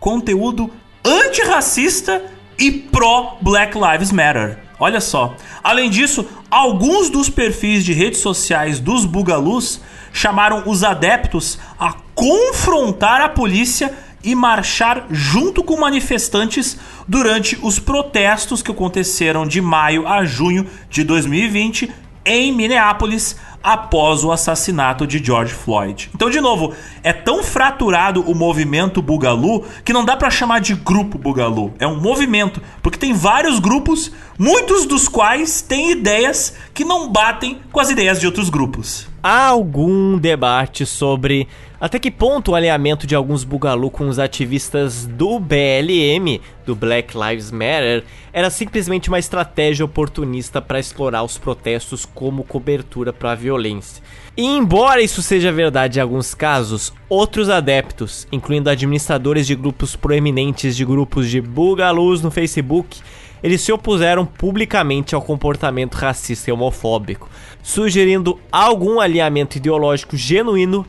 conteúdo 0.00 0.68
antirracista 1.04 2.36
e 2.58 2.70
pró 2.70 3.38
Black 3.40 3.78
Lives 3.78 4.10
Matter. 4.10 4.58
Olha 4.80 5.00
só. 5.00 5.36
Além 5.62 5.90
disso, 5.90 6.26
alguns 6.50 7.10
dos 7.10 7.28
perfis 7.28 7.84
de 7.84 7.92
redes 7.92 8.20
sociais 8.20 8.80
dos 8.80 9.04
Bugalus 9.04 9.80
chamaram 10.12 10.64
os 10.66 10.82
adeptos 10.82 11.58
a 11.78 11.94
confrontar 12.14 13.20
a 13.20 13.28
polícia 13.28 13.92
e 14.22 14.34
marchar 14.34 15.06
junto 15.10 15.62
com 15.62 15.78
manifestantes 15.78 16.76
durante 17.06 17.58
os 17.62 17.78
protestos 17.78 18.62
que 18.62 18.70
aconteceram 18.70 19.46
de 19.46 19.60
maio 19.60 20.06
a 20.06 20.24
junho 20.24 20.66
de 20.90 21.04
2020 21.04 21.92
em 22.24 22.52
Minneapolis, 22.52 23.36
após 23.62 24.22
o 24.24 24.30
assassinato 24.30 25.06
de 25.06 25.22
George 25.22 25.52
Floyd. 25.52 26.10
Então, 26.14 26.30
de 26.30 26.40
novo, 26.40 26.72
é 27.02 27.12
tão 27.12 27.42
fraturado 27.42 28.22
o 28.22 28.34
movimento 28.34 29.02
Bugalu 29.02 29.64
que 29.84 29.92
não 29.92 30.04
dá 30.04 30.16
para 30.16 30.30
chamar 30.30 30.60
de 30.60 30.74
grupo 30.74 31.18
Bugalu. 31.18 31.74
É 31.78 31.86
um 31.86 32.00
movimento, 32.00 32.62
porque 32.82 32.98
tem 32.98 33.12
vários 33.12 33.58
grupos, 33.58 34.12
muitos 34.38 34.86
dos 34.86 35.08
quais 35.08 35.60
têm 35.62 35.90
ideias 35.90 36.54
que 36.72 36.84
não 36.84 37.10
batem 37.10 37.58
com 37.72 37.80
as 37.80 37.90
ideias 37.90 38.20
de 38.20 38.26
outros 38.26 38.48
grupos. 38.48 39.07
Há 39.22 39.46
algum 39.46 40.16
debate 40.16 40.86
sobre 40.86 41.48
até 41.80 41.98
que 41.98 42.10
ponto 42.10 42.50
o 42.50 42.54
alinhamento 42.56 43.06
de 43.06 43.14
alguns 43.14 43.44
bugalu 43.44 43.88
com 43.88 44.08
os 44.08 44.18
ativistas 44.18 45.06
do 45.06 45.38
BLM, 45.38 46.40
do 46.66 46.74
Black 46.74 47.16
Lives 47.16 47.52
Matter, 47.52 48.04
era 48.32 48.50
simplesmente 48.50 49.08
uma 49.08 49.18
estratégia 49.18 49.84
oportunista 49.84 50.60
para 50.60 50.80
explorar 50.80 51.22
os 51.22 51.38
protestos 51.38 52.04
como 52.04 52.42
cobertura 52.42 53.12
para 53.12 53.30
a 53.30 53.36
violência. 53.36 54.02
E 54.36 54.44
embora 54.44 55.02
isso 55.02 55.22
seja 55.22 55.52
verdade 55.52 55.98
em 55.98 56.02
alguns 56.02 56.34
casos, 56.34 56.92
outros 57.08 57.48
adeptos, 57.48 58.26
incluindo 58.32 58.70
administradores 58.70 59.46
de 59.46 59.54
grupos 59.54 59.94
proeminentes 59.94 60.76
de 60.76 60.84
grupos 60.84 61.30
de 61.30 61.40
bugalus 61.40 62.22
no 62.22 62.30
Facebook, 62.30 63.00
eles 63.42 63.60
se 63.60 63.72
opuseram 63.72 64.24
publicamente 64.24 65.14
ao 65.14 65.22
comportamento 65.22 65.94
racista 65.94 66.50
e 66.50 66.52
homofóbico, 66.52 67.28
sugerindo 67.62 68.38
algum 68.50 69.00
alinhamento 69.00 69.56
ideológico 69.56 70.16
genuíno 70.16 70.86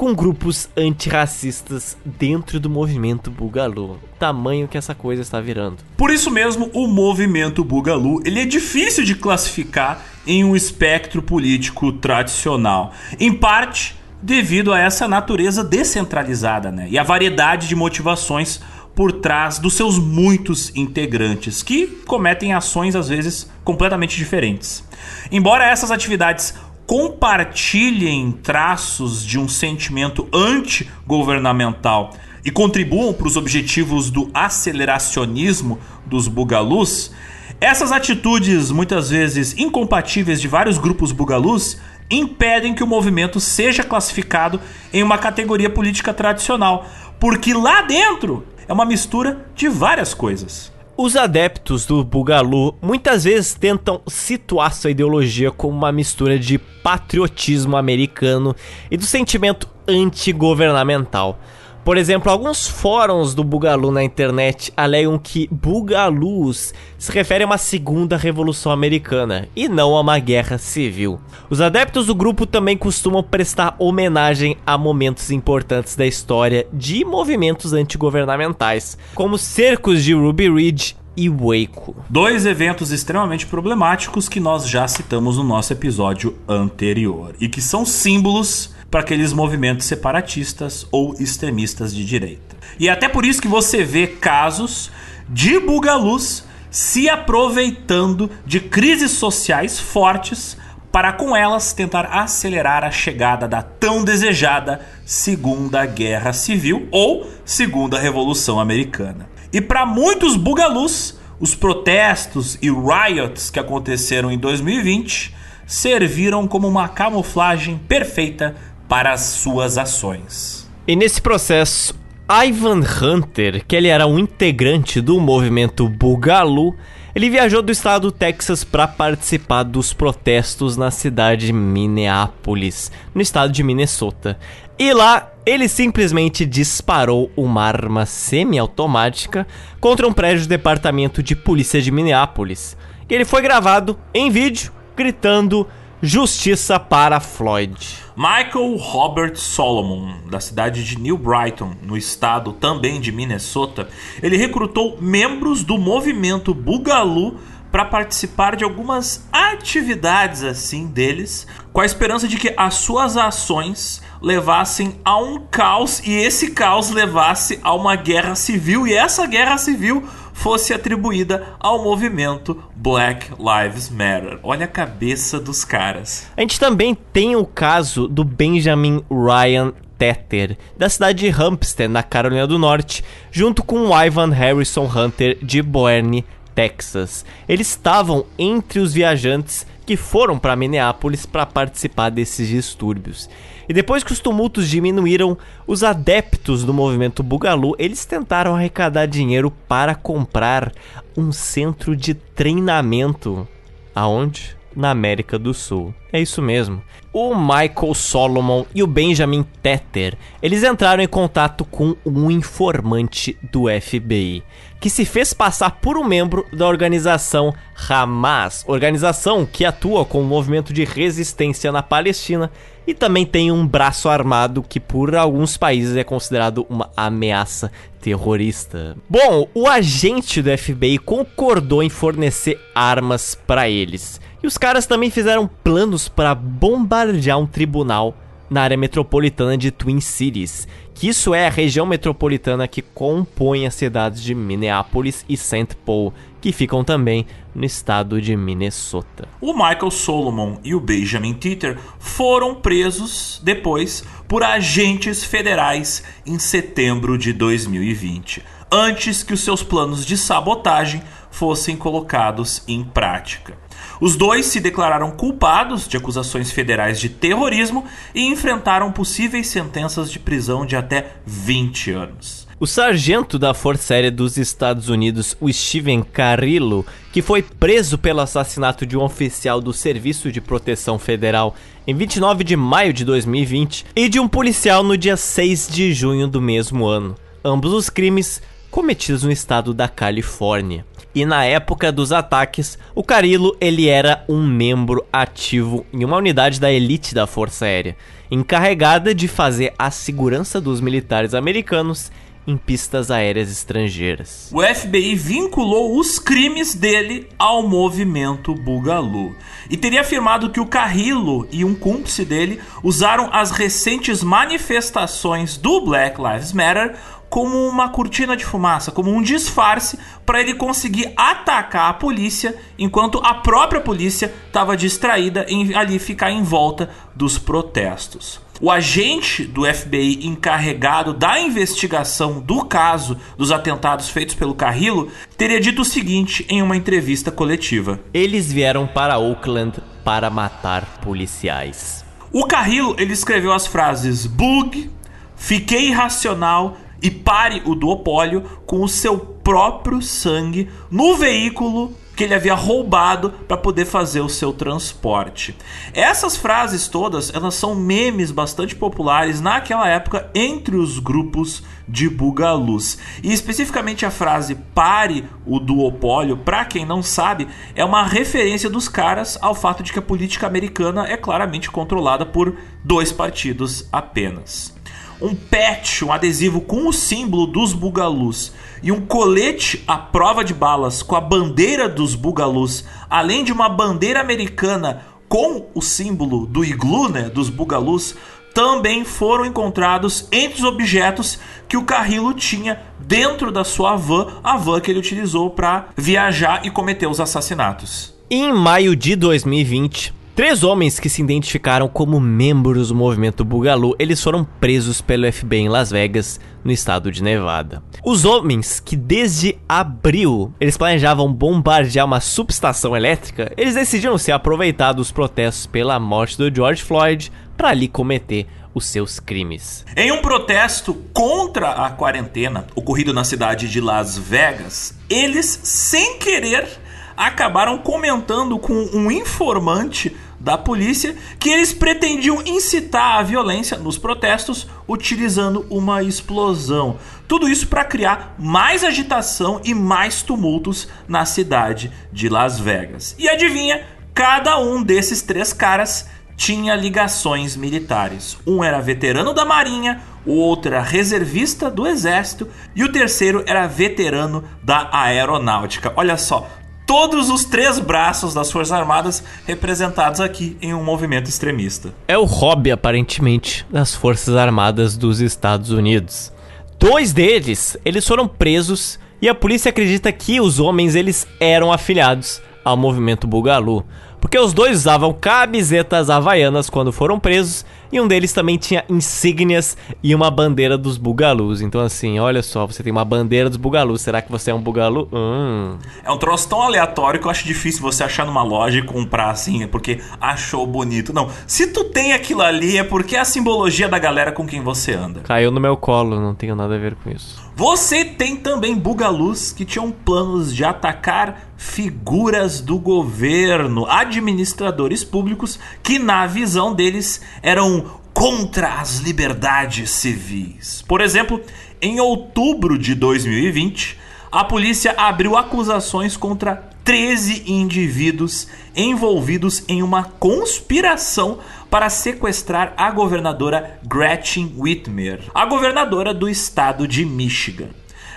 com 0.00 0.14
grupos 0.14 0.66
antirracistas 0.74 1.94
dentro 2.04 2.58
do 2.58 2.70
movimento 2.70 3.30
Bugalu. 3.30 4.00
Tamanho 4.18 4.66
que 4.66 4.78
essa 4.78 4.94
coisa 4.94 5.20
está 5.20 5.42
virando. 5.42 5.76
Por 5.94 6.10
isso 6.10 6.30
mesmo, 6.30 6.70
o 6.72 6.86
movimento 6.86 7.62
Bugalu 7.62 8.22
ele 8.24 8.40
é 8.40 8.46
difícil 8.46 9.04
de 9.04 9.14
classificar 9.14 10.02
em 10.26 10.42
um 10.42 10.56
espectro 10.56 11.20
político 11.20 11.92
tradicional. 11.92 12.94
Em 13.18 13.30
parte 13.30 13.94
devido 14.22 14.72
a 14.72 14.78
essa 14.78 15.08
natureza 15.08 15.64
descentralizada 15.64 16.70
né? 16.70 16.86
e 16.90 16.98
a 16.98 17.02
variedade 17.02 17.68
de 17.68 17.76
motivações 17.76 18.60
por 18.94 19.12
trás 19.12 19.58
dos 19.58 19.74
seus 19.74 19.98
muitos 19.98 20.74
integrantes, 20.76 21.62
que 21.62 21.86
cometem 22.06 22.52
ações 22.52 22.94
às 22.94 23.08
vezes 23.08 23.50
completamente 23.64 24.16
diferentes. 24.16 24.84
Embora 25.30 25.64
essas 25.64 25.90
atividades 25.90 26.54
compartilhem 26.86 28.32
traços 28.32 29.24
de 29.24 29.38
um 29.38 29.48
sentimento 29.48 30.28
anti-governamental 30.32 32.12
e 32.44 32.50
contribuam 32.50 33.12
para 33.12 33.28
os 33.28 33.36
objetivos 33.36 34.10
do 34.10 34.28
aceleracionismo 34.34 35.78
dos 36.04 36.26
bugalus, 36.26 37.12
essas 37.60 37.92
atitudes, 37.92 38.70
muitas 38.70 39.10
vezes 39.10 39.56
incompatíveis 39.56 40.40
de 40.40 40.48
vários 40.48 40.78
grupos 40.78 41.12
bugalus, 41.12 41.78
impedem 42.10 42.74
que 42.74 42.82
o 42.82 42.86
movimento 42.86 43.38
seja 43.38 43.84
classificado 43.84 44.60
em 44.92 45.02
uma 45.02 45.16
categoria 45.16 45.70
política 45.70 46.12
tradicional, 46.12 46.88
porque 47.20 47.54
lá 47.54 47.82
dentro 47.82 48.44
é 48.70 48.72
uma 48.72 48.84
mistura 48.84 49.46
de 49.52 49.68
várias 49.68 50.14
coisas. 50.14 50.72
Os 50.96 51.16
adeptos 51.16 51.84
do 51.84 52.04
Bugalu 52.04 52.72
muitas 52.80 53.24
vezes 53.24 53.52
tentam 53.52 54.00
situar 54.06 54.72
sua 54.72 54.92
ideologia 54.92 55.50
como 55.50 55.76
uma 55.76 55.90
mistura 55.90 56.38
de 56.38 56.56
patriotismo 56.56 57.76
americano 57.76 58.54
e 58.88 58.96
do 58.96 59.04
sentimento 59.04 59.68
antigovernamental. 59.88 61.40
Por 61.84 61.96
exemplo, 61.96 62.30
alguns 62.30 62.68
fóruns 62.68 63.34
do 63.34 63.42
Bugalu 63.42 63.90
na 63.90 64.04
internet 64.04 64.72
alegam 64.76 65.18
que 65.18 65.48
Bugalus 65.50 66.74
se 66.98 67.10
refere 67.10 67.44
a 67.44 67.46
uma 67.46 67.58
segunda 67.58 68.16
revolução 68.16 68.70
americana 68.70 69.48
e 69.56 69.68
não 69.68 69.96
a 69.96 70.00
uma 70.00 70.18
guerra 70.18 70.58
civil. 70.58 71.18
Os 71.48 71.60
adeptos 71.60 72.06
do 72.06 72.14
grupo 72.14 72.46
também 72.46 72.76
costumam 72.76 73.22
prestar 73.22 73.74
homenagem 73.78 74.56
a 74.66 74.76
momentos 74.76 75.30
importantes 75.30 75.96
da 75.96 76.06
história 76.06 76.66
de 76.72 77.04
movimentos 77.04 77.72
antigovernamentais, 77.72 78.98
como 79.14 79.38
cercos 79.38 80.04
de 80.04 80.12
Ruby 80.12 80.50
Ridge 80.50 80.96
e 81.16 81.28
Waco. 81.28 81.96
Dois 82.08 82.46
eventos 82.46 82.90
extremamente 82.90 83.46
problemáticos 83.46 84.28
que 84.28 84.40
nós 84.40 84.68
já 84.68 84.86
citamos 84.86 85.36
no 85.36 85.44
nosso 85.44 85.72
episódio 85.72 86.36
anterior 86.48 87.34
e 87.40 87.48
que 87.48 87.60
são 87.60 87.84
símbolos 87.84 88.74
para 88.90 89.00
aqueles 89.00 89.32
movimentos 89.32 89.86
separatistas 89.86 90.86
ou 90.90 91.14
extremistas 91.20 91.94
de 91.94 92.04
direita. 92.04 92.56
E 92.78 92.88
é 92.88 92.92
até 92.92 93.08
por 93.08 93.24
isso 93.24 93.40
que 93.40 93.48
você 93.48 93.84
vê 93.84 94.06
casos 94.06 94.90
de 95.28 95.60
bugalus 95.60 96.44
se 96.70 97.08
aproveitando 97.08 98.30
de 98.44 98.60
crises 98.60 99.12
sociais 99.12 99.78
fortes 99.78 100.56
para 100.90 101.12
com 101.12 101.36
elas 101.36 101.72
tentar 101.72 102.06
acelerar 102.06 102.82
a 102.82 102.90
chegada 102.90 103.46
da 103.46 103.62
tão 103.62 104.02
desejada 104.02 104.80
Segunda 105.04 105.86
Guerra 105.86 106.32
Civil 106.32 106.88
ou 106.90 107.30
Segunda 107.44 107.98
Revolução 107.98 108.58
Americana. 108.58 109.28
E 109.52 109.60
para 109.60 109.86
muitos 109.86 110.36
bugalus, 110.36 111.18
os 111.38 111.54
protestos 111.54 112.58
e 112.60 112.70
riots 112.70 113.50
que 113.50 113.58
aconteceram 113.58 114.30
em 114.30 114.38
2020 114.38 115.34
serviram 115.66 116.48
como 116.48 116.66
uma 116.66 116.88
camuflagem 116.88 117.78
perfeita 117.78 118.56
para 118.90 119.12
as 119.12 119.20
suas 119.20 119.78
ações. 119.78 120.68
E 120.84 120.96
nesse 120.96 121.22
processo, 121.22 121.94
Ivan 122.28 122.80
Hunter, 122.80 123.64
que 123.64 123.76
ele 123.76 123.86
era 123.86 124.04
um 124.04 124.18
integrante 124.18 125.00
do 125.00 125.20
movimento 125.20 125.88
Bugalu, 125.88 126.74
ele 127.14 127.30
viajou 127.30 127.62
do 127.62 127.70
estado 127.70 128.10
do 128.10 128.12
Texas 128.12 128.64
para 128.64 128.88
participar 128.88 129.62
dos 129.62 129.92
protestos 129.92 130.76
na 130.76 130.90
cidade 130.90 131.46
de 131.46 131.52
Minneapolis, 131.52 132.90
no 133.14 133.22
estado 133.22 133.52
de 133.52 133.62
Minnesota. 133.62 134.36
E 134.76 134.92
lá 134.92 135.30
ele 135.46 135.68
simplesmente 135.68 136.44
disparou 136.44 137.30
uma 137.36 137.62
arma 137.62 138.04
semiautomática 138.04 139.46
contra 139.78 140.06
um 140.08 140.12
prédio 140.12 140.46
do 140.46 140.48
departamento 140.48 141.22
de 141.22 141.36
polícia 141.36 141.80
de 141.80 141.92
Minneapolis. 141.92 142.76
E 143.08 143.14
ele 143.14 143.24
foi 143.24 143.40
gravado 143.40 143.96
em 144.12 144.30
vídeo 144.30 144.72
gritando 144.96 145.66
Justiça 146.02 146.80
para 146.80 147.20
Floyd. 147.20 147.76
Michael 148.16 148.74
Robert 148.76 149.36
Solomon, 149.36 150.14
da 150.30 150.40
cidade 150.40 150.82
de 150.82 150.98
New 150.98 151.18
Brighton, 151.18 151.74
no 151.82 151.94
estado 151.94 152.54
também 152.54 152.98
de 152.98 153.12
Minnesota, 153.12 153.86
ele 154.22 154.38
recrutou 154.38 154.96
membros 154.98 155.62
do 155.62 155.76
movimento 155.76 156.54
Bugalu 156.54 157.38
para 157.70 157.84
participar 157.84 158.56
de 158.56 158.64
algumas 158.64 159.28
atividades 159.30 160.42
assim 160.42 160.86
deles, 160.86 161.46
com 161.70 161.82
a 161.82 161.86
esperança 161.86 162.26
de 162.26 162.38
que 162.38 162.54
as 162.56 162.74
suas 162.74 163.18
ações 163.18 164.02
levassem 164.22 164.98
a 165.04 165.18
um 165.18 165.38
caos 165.50 166.00
e 166.00 166.12
esse 166.12 166.52
caos 166.52 166.88
levasse 166.88 167.60
a 167.62 167.74
uma 167.74 167.94
guerra 167.94 168.34
civil 168.34 168.86
e 168.86 168.94
essa 168.94 169.26
guerra 169.26 169.58
civil 169.58 170.02
fosse 170.40 170.72
atribuída 170.72 171.54
ao 171.60 171.84
movimento 171.84 172.64
Black 172.74 173.30
Lives 173.38 173.90
Matter. 173.90 174.38
Olha 174.42 174.64
a 174.64 174.68
cabeça 174.68 175.38
dos 175.38 175.66
caras. 175.66 176.30
A 176.34 176.40
gente 176.40 176.58
também 176.58 176.94
tem 176.94 177.36
o 177.36 177.44
caso 177.44 178.08
do 178.08 178.24
Benjamin 178.24 179.04
Ryan 179.10 179.74
Tetter, 179.98 180.56
da 180.78 180.88
cidade 180.88 181.18
de 181.18 181.42
Hampstead, 181.42 181.92
na 181.92 182.02
Carolina 182.02 182.46
do 182.46 182.58
Norte, 182.58 183.04
junto 183.30 183.62
com 183.62 183.88
o 183.88 184.02
Ivan 184.02 184.30
Harrison 184.30 184.86
Hunter 184.86 185.36
de 185.42 185.60
Boerne, 185.60 186.24
Texas. 186.54 187.22
Eles 187.46 187.68
estavam 187.68 188.24
entre 188.38 188.80
os 188.80 188.94
viajantes 188.94 189.66
que 189.84 189.94
foram 189.94 190.38
para 190.38 190.56
Minneapolis 190.56 191.26
para 191.26 191.44
participar 191.44 192.08
desses 192.08 192.48
distúrbios. 192.48 193.28
E 193.70 193.72
depois 193.72 194.02
que 194.02 194.12
os 194.12 194.18
tumultos 194.18 194.68
diminuíram, 194.68 195.38
os 195.64 195.84
adeptos 195.84 196.64
do 196.64 196.74
movimento 196.74 197.22
Bugalu, 197.22 197.76
eles 197.78 198.04
tentaram 198.04 198.56
arrecadar 198.56 199.06
dinheiro 199.06 199.48
para 199.68 199.94
comprar 199.94 200.72
um 201.16 201.30
centro 201.30 201.94
de 201.94 202.12
treinamento. 202.12 203.46
Aonde? 203.94 204.56
Na 204.74 204.90
América 204.90 205.38
do 205.38 205.54
Sul. 205.54 205.94
É 206.12 206.20
isso 206.20 206.42
mesmo. 206.42 206.82
O 207.12 207.32
Michael 207.32 207.94
Solomon 207.94 208.64
e 208.74 208.82
o 208.82 208.88
Benjamin 208.88 209.44
Tetter, 209.62 210.18
eles 210.42 210.64
entraram 210.64 211.02
em 211.02 211.08
contato 211.08 211.64
com 211.64 211.94
um 212.04 212.28
informante 212.28 213.36
do 213.52 213.66
FBI, 213.80 214.42
que 214.80 214.90
se 214.90 215.04
fez 215.04 215.32
passar 215.32 215.72
por 215.80 215.96
um 215.96 216.04
membro 216.04 216.44
da 216.52 216.66
organização 216.66 217.54
Hamas, 217.88 218.64
organização 218.66 219.46
que 219.46 219.64
atua 219.64 220.04
com 220.04 220.20
o 220.20 220.26
movimento 220.26 220.72
de 220.72 220.84
resistência 220.84 221.70
na 221.70 221.82
Palestina 221.82 222.50
e 222.90 222.94
também 222.94 223.24
tem 223.24 223.52
um 223.52 223.64
braço 223.64 224.08
armado 224.08 224.64
que 224.68 224.80
por 224.80 225.14
alguns 225.14 225.56
países 225.56 225.96
é 225.96 226.02
considerado 226.02 226.66
uma 226.68 226.90
ameaça 226.96 227.70
terrorista. 228.00 228.96
Bom, 229.08 229.46
o 229.54 229.68
agente 229.68 230.42
do 230.42 230.50
FBI 230.58 230.98
concordou 230.98 231.84
em 231.84 231.88
fornecer 231.88 232.58
armas 232.74 233.36
para 233.46 233.68
eles. 233.68 234.20
E 234.42 234.46
os 234.46 234.58
caras 234.58 234.86
também 234.86 235.08
fizeram 235.08 235.48
planos 235.62 236.08
para 236.08 236.34
bombardear 236.34 237.38
um 237.38 237.46
tribunal 237.46 238.12
na 238.50 238.62
área 238.62 238.76
metropolitana 238.76 239.56
de 239.56 239.70
Twin 239.70 240.00
Cities, 240.00 240.66
que 240.92 241.08
isso 241.08 241.32
é 241.32 241.46
a 241.46 241.50
região 241.50 241.86
metropolitana 241.86 242.66
que 242.66 242.82
compõe 242.82 243.66
as 243.66 243.74
cidades 243.74 244.20
de 244.22 244.34
Minneapolis 244.34 245.24
e 245.28 245.36
St. 245.36 245.76
Paul, 245.86 246.12
que 246.40 246.52
ficam 246.52 246.82
também 246.82 247.26
no 247.54 247.64
estado 247.64 248.20
de 248.20 248.36
Minnesota. 248.36 249.28
O 249.40 249.52
Michael 249.52 249.90
Solomon 249.90 250.58
e 250.64 250.74
o 250.74 250.80
Benjamin 250.80 251.34
Titter 251.34 251.78
foram 251.98 252.54
presos 252.54 253.40
depois 253.42 254.04
por 254.26 254.42
agentes 254.42 255.22
federais 255.22 256.02
em 256.26 256.38
setembro 256.38 257.16
de 257.16 257.32
2020, 257.32 258.42
antes 258.70 259.22
que 259.22 259.32
os 259.32 259.40
seus 259.40 259.62
planos 259.62 260.04
de 260.04 260.16
sabotagem 260.16 261.02
fossem 261.30 261.76
colocados 261.76 262.62
em 262.66 262.82
prática. 262.82 263.56
Os 264.00 264.16
dois 264.16 264.46
se 264.46 264.60
declararam 264.60 265.10
culpados 265.10 265.86
de 265.86 265.96
acusações 265.96 266.50
federais 266.50 266.98
de 266.98 267.10
terrorismo 267.10 267.84
e 268.14 268.24
enfrentaram 268.26 268.90
possíveis 268.90 269.48
sentenças 269.48 270.10
de 270.10 270.18
prisão 270.18 270.64
de 270.64 270.74
até 270.74 271.16
20 271.26 271.90
anos. 271.90 272.48
O 272.58 272.66
sargento 272.66 273.38
da 273.38 273.52
Força 273.52 273.94
Aérea 273.94 274.10
dos 274.10 274.38
Estados 274.38 274.88
Unidos, 274.88 275.36
o 275.40 275.52
Steven 275.52 276.02
Carrillo, 276.02 276.84
que 277.12 277.20
foi 277.20 277.42
preso 277.42 277.98
pelo 277.98 278.20
assassinato 278.20 278.86
de 278.86 278.96
um 278.96 279.02
oficial 279.02 279.60
do 279.60 279.72
Serviço 279.72 280.32
de 280.32 280.40
Proteção 280.40 280.98
Federal 280.98 281.54
em 281.86 281.94
29 281.94 282.42
de 282.42 282.56
maio 282.56 282.92
de 282.92 283.04
2020 283.04 283.86
e 283.94 284.08
de 284.08 284.18
um 284.18 284.28
policial 284.28 284.82
no 284.82 284.96
dia 284.96 285.16
6 285.16 285.68
de 285.68 285.92
junho 285.92 286.26
do 286.26 286.40
mesmo 286.40 286.86
ano. 286.86 287.14
Ambos 287.44 287.72
os 287.72 287.90
crimes 287.90 288.42
cometidos 288.70 289.24
no 289.24 289.32
estado 289.32 289.74
da 289.74 289.88
Califórnia. 289.88 290.84
E 291.14 291.24
na 291.24 291.44
época 291.44 291.90
dos 291.90 292.12
ataques, 292.12 292.78
o 292.94 293.02
Carilo 293.02 293.56
ele 293.60 293.88
era 293.88 294.24
um 294.28 294.46
membro 294.46 295.04
ativo 295.12 295.84
em 295.92 296.04
uma 296.04 296.16
unidade 296.16 296.60
da 296.60 296.70
elite 296.70 297.14
da 297.14 297.26
Força 297.26 297.64
Aérea, 297.64 297.96
encarregada 298.30 299.12
de 299.14 299.26
fazer 299.26 299.74
a 299.76 299.90
segurança 299.90 300.60
dos 300.60 300.80
militares 300.80 301.34
americanos 301.34 302.12
em 302.46 302.56
pistas 302.56 303.10
aéreas 303.10 303.50
estrangeiras. 303.50 304.50
O 304.52 304.62
FBI 304.62 305.14
vinculou 305.14 305.98
os 305.98 306.18
crimes 306.18 306.74
dele 306.74 307.28
ao 307.38 307.66
movimento 307.66 308.54
Bugalu 308.54 309.34
e 309.68 309.76
teria 309.76 310.00
afirmado 310.00 310.50
que 310.50 310.60
o 310.60 310.66
Carrillo 310.66 311.46
e 311.52 311.64
um 311.64 311.74
cúmplice 311.74 312.24
dele 312.24 312.60
usaram 312.82 313.28
as 313.32 313.50
recentes 313.50 314.22
manifestações 314.22 315.56
do 315.56 315.82
Black 315.82 316.20
Lives 316.20 316.52
Matter 316.52 316.96
como 317.30 317.66
uma 317.68 317.88
cortina 317.88 318.36
de 318.36 318.44
fumaça, 318.44 318.90
como 318.90 319.10
um 319.10 319.22
disfarce 319.22 319.98
para 320.26 320.40
ele 320.40 320.52
conseguir 320.52 321.12
atacar 321.16 321.90
a 321.90 321.94
polícia 321.94 322.56
enquanto 322.76 323.20
a 323.24 323.34
própria 323.34 323.80
polícia 323.80 324.34
estava 324.48 324.76
distraída 324.76 325.46
em 325.48 325.72
ali 325.74 325.98
ficar 326.00 326.32
em 326.32 326.42
volta 326.42 326.90
dos 327.14 327.38
protestos. 327.38 328.40
O 328.60 328.70
agente 328.70 329.44
do 329.44 329.64
FBI 329.64 330.26
encarregado 330.26 331.14
da 331.14 331.40
investigação 331.40 332.40
do 332.40 332.66
caso 332.66 333.16
dos 333.38 333.50
atentados 333.50 334.10
feitos 334.10 334.34
pelo 334.34 334.54
Carrillo 334.54 335.10
teria 335.34 335.58
dito 335.58 335.80
o 335.80 335.84
seguinte 335.84 336.44
em 336.46 336.60
uma 336.60 336.76
entrevista 336.76 337.30
coletiva: 337.30 337.98
Eles 338.12 338.52
vieram 338.52 338.86
para 338.86 339.18
Oakland 339.18 339.78
para 340.04 340.28
matar 340.28 340.84
policiais. 341.00 342.04
O 342.30 342.44
Carrillo 342.44 342.94
ele 342.98 343.14
escreveu 343.14 343.52
as 343.52 343.66
frases 343.66 344.26
bug, 344.26 344.90
fiquei 345.36 345.88
irracional 345.88 346.76
e 347.02 347.10
pare 347.10 347.62
o 347.64 347.74
duopólio 347.74 348.42
com 348.66 348.82
o 348.82 348.88
seu 348.88 349.18
próprio 349.18 350.02
sangue 350.02 350.68
no 350.90 351.16
veículo 351.16 351.94
que 352.20 352.24
ele 352.24 352.34
havia 352.34 352.54
roubado 352.54 353.30
para 353.48 353.56
poder 353.56 353.86
fazer 353.86 354.20
o 354.20 354.28
seu 354.28 354.52
transporte. 354.52 355.56
Essas 355.94 356.36
frases 356.36 356.86
todas, 356.86 357.32
elas 357.32 357.54
são 357.54 357.74
memes 357.74 358.30
bastante 358.30 358.76
populares 358.76 359.40
naquela 359.40 359.88
época 359.88 360.30
entre 360.34 360.76
os 360.76 360.98
grupos 360.98 361.62
de 361.88 362.10
bugalus. 362.10 362.98
E 363.22 363.32
especificamente 363.32 364.04
a 364.04 364.10
frase 364.10 364.54
pare 364.54 365.24
o 365.46 365.58
duopólio, 365.58 366.36
para 366.36 366.66
quem 366.66 366.84
não 366.84 367.02
sabe, 367.02 367.48
é 367.74 367.82
uma 367.82 368.04
referência 368.04 368.68
dos 368.68 368.86
caras 368.86 369.38
ao 369.40 369.54
fato 369.54 369.82
de 369.82 369.90
que 369.90 369.98
a 369.98 370.02
política 370.02 370.46
americana 370.46 371.06
é 371.06 371.16
claramente 371.16 371.70
controlada 371.70 372.26
por 372.26 372.54
dois 372.84 373.10
partidos 373.10 373.88
apenas 373.90 374.78
um 375.20 375.34
patch, 375.34 376.02
um 376.02 376.12
adesivo 376.12 376.60
com 376.60 376.88
o 376.88 376.92
símbolo 376.92 377.46
dos 377.46 377.72
bugalus 377.72 378.52
e 378.82 378.90
um 378.90 379.00
colete 379.00 379.84
à 379.86 379.96
prova 379.96 380.44
de 380.44 380.54
balas 380.54 381.02
com 381.02 381.14
a 381.14 381.20
bandeira 381.20 381.88
dos 381.88 382.14
bugalus, 382.14 382.84
além 383.08 383.44
de 383.44 383.52
uma 383.52 383.68
bandeira 383.68 384.20
americana 384.20 385.02
com 385.28 385.66
o 385.74 385.80
símbolo 385.80 386.46
do 386.46 386.64
iglu, 386.64 387.08
né, 387.08 387.28
dos 387.28 387.48
bugalus, 387.50 388.16
também 388.52 389.04
foram 389.04 389.44
encontrados 389.44 390.26
entre 390.32 390.58
os 390.58 390.64
objetos 390.64 391.38
que 391.68 391.76
o 391.76 391.84
Carrillo 391.84 392.34
tinha 392.34 392.80
dentro 392.98 393.52
da 393.52 393.62
sua 393.62 393.94
van, 393.94 394.26
a 394.42 394.56
van 394.56 394.80
que 394.80 394.90
ele 394.90 394.98
utilizou 394.98 395.50
para 395.50 395.88
viajar 395.96 396.66
e 396.66 396.70
cometer 396.70 397.06
os 397.06 397.20
assassinatos. 397.20 398.12
Em 398.28 398.52
maio 398.52 398.96
de 398.96 399.14
2020, 399.14 400.12
Três 400.40 400.64
homens 400.64 400.98
que 400.98 401.10
se 401.10 401.20
identificaram 401.20 401.86
como 401.86 402.18
membros 402.18 402.88
do 402.88 402.94
movimento 402.94 403.44
Bugalu, 403.44 403.94
eles 403.98 404.22
foram 404.22 404.42
presos 404.42 405.02
pelo 405.02 405.30
FBI 405.30 405.58
em 405.58 405.68
Las 405.68 405.90
Vegas, 405.90 406.40
no 406.64 406.72
estado 406.72 407.12
de 407.12 407.22
Nevada. 407.22 407.82
Os 408.02 408.24
homens 408.24 408.80
que 408.80 408.96
desde 408.96 409.58
abril 409.68 410.50
eles 410.58 410.78
planejavam 410.78 411.30
bombardear 411.30 412.06
uma 412.06 412.20
subestação 412.20 412.96
elétrica, 412.96 413.52
eles 413.54 413.74
decidiram 413.74 414.16
se 414.16 414.32
aproveitar 414.32 414.94
dos 414.94 415.12
protestos 415.12 415.66
pela 415.66 416.00
morte 416.00 416.38
do 416.38 416.50
George 416.50 416.82
Floyd 416.82 417.30
para 417.54 417.68
ali 417.68 417.86
cometer 417.86 418.46
os 418.72 418.86
seus 418.86 419.20
crimes. 419.20 419.84
Em 419.94 420.10
um 420.10 420.22
protesto 420.22 420.94
contra 421.12 421.72
a 421.72 421.90
quarentena 421.90 422.66
ocorrido 422.74 423.12
na 423.12 423.24
cidade 423.24 423.68
de 423.68 423.78
Las 423.78 424.16
Vegas, 424.16 424.98
eles, 425.10 425.60
sem 425.64 426.16
querer, 426.16 426.66
acabaram 427.14 427.76
comentando 427.76 428.58
com 428.58 428.72
um 428.94 429.10
informante 429.10 430.16
da 430.40 430.56
polícia 430.56 431.14
que 431.38 431.50
eles 431.50 431.72
pretendiam 431.72 432.42
incitar 432.46 433.18
a 433.18 433.22
violência 433.22 433.76
nos 433.76 433.98
protestos 433.98 434.66
utilizando 434.88 435.66
uma 435.68 436.02
explosão. 436.02 436.98
Tudo 437.28 437.48
isso 437.48 437.68
para 437.68 437.84
criar 437.84 438.34
mais 438.38 438.82
agitação 438.82 439.60
e 439.62 439.74
mais 439.74 440.22
tumultos 440.22 440.88
na 441.06 441.26
cidade 441.26 441.92
de 442.10 442.28
Las 442.28 442.58
Vegas. 442.58 443.14
E 443.18 443.28
adivinha, 443.28 443.86
cada 444.14 444.58
um 444.58 444.82
desses 444.82 445.20
três 445.20 445.52
caras 445.52 446.08
tinha 446.36 446.74
ligações 446.74 447.54
militares. 447.54 448.38
Um 448.46 448.64
era 448.64 448.80
veterano 448.80 449.34
da 449.34 449.44
Marinha, 449.44 450.00
o 450.24 450.32
outro 450.32 450.72
era 450.72 450.82
reservista 450.82 451.70
do 451.70 451.86
Exército 451.86 452.48
e 452.74 452.82
o 452.82 452.90
terceiro 452.90 453.44
era 453.46 453.66
veterano 453.66 454.42
da 454.62 454.88
Aeronáutica. 454.90 455.92
Olha 455.96 456.16
só, 456.16 456.48
todos 456.90 457.30
os 457.30 457.44
três 457.44 457.78
braços 457.78 458.34
das 458.34 458.50
Forças 458.50 458.72
Armadas 458.72 459.22
representados 459.46 460.20
aqui 460.20 460.56
em 460.60 460.74
um 460.74 460.82
movimento 460.82 461.30
extremista. 461.30 461.94
É 462.08 462.18
o 462.18 462.24
hobby, 462.24 462.72
aparentemente, 462.72 463.64
das 463.70 463.94
Forças 463.94 464.34
Armadas 464.34 464.96
dos 464.96 465.20
Estados 465.20 465.70
Unidos. 465.70 466.32
Dois 466.80 467.12
deles, 467.12 467.76
eles 467.84 468.04
foram 468.04 468.26
presos 468.26 468.98
e 469.22 469.28
a 469.28 469.34
polícia 469.36 469.68
acredita 469.68 470.10
que 470.10 470.40
os 470.40 470.58
homens 470.58 470.96
eles 470.96 471.28
eram 471.38 471.72
afiliados 471.72 472.42
ao 472.64 472.76
movimento 472.76 473.24
Bugalu, 473.24 473.86
porque 474.20 474.36
os 474.36 474.52
dois 474.52 474.78
usavam 474.78 475.12
camisetas 475.12 476.10
havaianas 476.10 476.68
quando 476.68 476.90
foram 476.90 477.20
presos 477.20 477.64
e 477.92 478.00
um 478.00 478.06
deles 478.06 478.32
também 478.32 478.56
tinha 478.56 478.84
insígnias 478.88 479.76
e 480.02 480.14
uma 480.14 480.30
bandeira 480.30 480.78
dos 480.78 480.96
Bugalus. 480.96 481.60
Então, 481.60 481.80
assim, 481.80 482.18
olha 482.18 482.42
só, 482.42 482.66
você 482.66 482.82
tem 482.82 482.92
uma 482.92 483.04
bandeira 483.04 483.48
dos 483.48 483.56
Bugalus. 483.56 484.02
Será 484.02 484.22
que 484.22 484.30
você 484.30 484.50
é 484.50 484.54
um 484.54 484.60
Bugalu? 484.60 485.08
Hum. 485.12 485.76
É 486.04 486.10
um 486.10 486.18
troço 486.18 486.48
tão 486.48 486.62
aleatório 486.62 487.20
que 487.20 487.26
eu 487.26 487.30
acho 487.30 487.44
difícil 487.44 487.82
você 487.82 488.04
achar 488.04 488.26
numa 488.26 488.42
loja 488.42 488.78
e 488.78 488.82
comprar 488.82 489.30
assim, 489.30 489.66
porque 489.66 490.00
achou 490.20 490.66
bonito. 490.66 491.12
Não, 491.12 491.28
se 491.46 491.68
tu 491.68 491.84
tem 491.84 492.12
aquilo 492.12 492.42
ali 492.42 492.78
é 492.78 492.84
porque 492.84 493.16
é 493.16 493.20
a 493.20 493.24
simbologia 493.24 493.88
da 493.88 493.98
galera 493.98 494.32
com 494.32 494.46
quem 494.46 494.60
você 494.60 494.92
anda. 494.92 495.20
Caiu 495.20 495.50
no 495.50 495.60
meu 495.60 495.76
colo, 495.76 496.20
não 496.20 496.34
tenho 496.34 496.54
nada 496.54 496.74
a 496.74 496.78
ver 496.78 496.94
com 496.96 497.10
isso. 497.10 497.39
Você 497.56 498.04
tem 498.04 498.36
também 498.36 498.74
Bugalus 498.74 499.52
que 499.52 499.64
tinham 499.64 499.90
planos 499.90 500.54
de 500.54 500.64
atacar 500.64 501.52
figuras 501.56 502.60
do 502.60 502.78
governo, 502.78 503.86
administradores 503.86 505.04
públicos 505.04 505.58
que, 505.82 505.98
na 505.98 506.26
visão 506.26 506.72
deles, 506.72 507.20
eram 507.42 508.00
contra 508.14 508.80
as 508.80 508.98
liberdades 508.98 509.90
civis. 509.90 510.82
Por 510.86 511.00
exemplo, 511.00 511.40
em 511.82 512.00
outubro 512.00 512.78
de 512.78 512.94
2020, 512.94 513.98
a 514.32 514.44
polícia 514.44 514.94
abriu 514.96 515.36
acusações 515.36 516.16
contra 516.16 516.70
13 516.84 517.44
indivíduos 517.50 518.48
envolvidos 518.74 519.62
em 519.68 519.82
uma 519.82 520.04
conspiração 520.04 521.38
para 521.70 521.88
sequestrar 521.88 522.74
a 522.76 522.90
governadora 522.90 523.78
Gretchen 523.84 524.52
Whitmer, 524.58 525.22
a 525.32 525.46
governadora 525.46 526.12
do 526.12 526.28
estado 526.28 526.86
de 526.88 527.04
Michigan. 527.04 527.68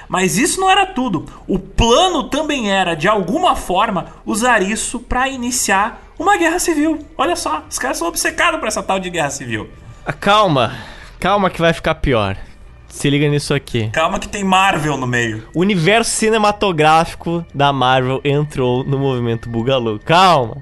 Mas 0.10 0.38
isso 0.38 0.60
não 0.60 0.70
era 0.70 0.86
tudo. 0.86 1.26
O 1.48 1.58
plano 1.58 2.26
também 2.26 2.72
era, 2.72 2.96
de 2.96 3.08
alguma 3.08 3.56
forma, 3.56 4.08
usar 4.26 4.62
isso 4.62 5.00
para 5.00 5.30
iniciar 5.30 6.02
uma 6.20 6.38
guerra 6.38 6.60
civil. 6.60 7.00
Olha 7.18 7.36
só, 7.36 7.64
os 7.70 7.80
caras 7.80 7.98
são 7.98 8.08
obcecados 8.08 8.60
por 8.60 8.68
essa 8.68 8.84
tal 8.84 9.00
de 9.00 9.10
guerra 9.10 9.30
civil. 9.30 9.70
Ah, 10.06 10.14
calma, 10.14 10.76
calma 11.20 11.50
que 11.50 11.62
vai 11.62 11.74
ficar 11.74 11.96
pior. 11.96 12.38
Se 12.88 13.10
liga 13.10 13.28
nisso 13.28 13.56
aqui. 13.56 13.90
Calma 13.90 14.20
que 14.20 14.28
tem 14.28 14.44
Marvel 14.44 14.98
no 14.98 15.08
meio. 15.08 15.48
O 15.54 15.62
universo 15.62 16.12
cinematográfico 16.12 17.44
da 17.52 17.74
Marvel 17.74 18.22
entrou 18.24 18.84
no 18.84 19.00
movimento 19.00 19.50
Bugalu. 19.50 20.00
Calma. 20.06 20.58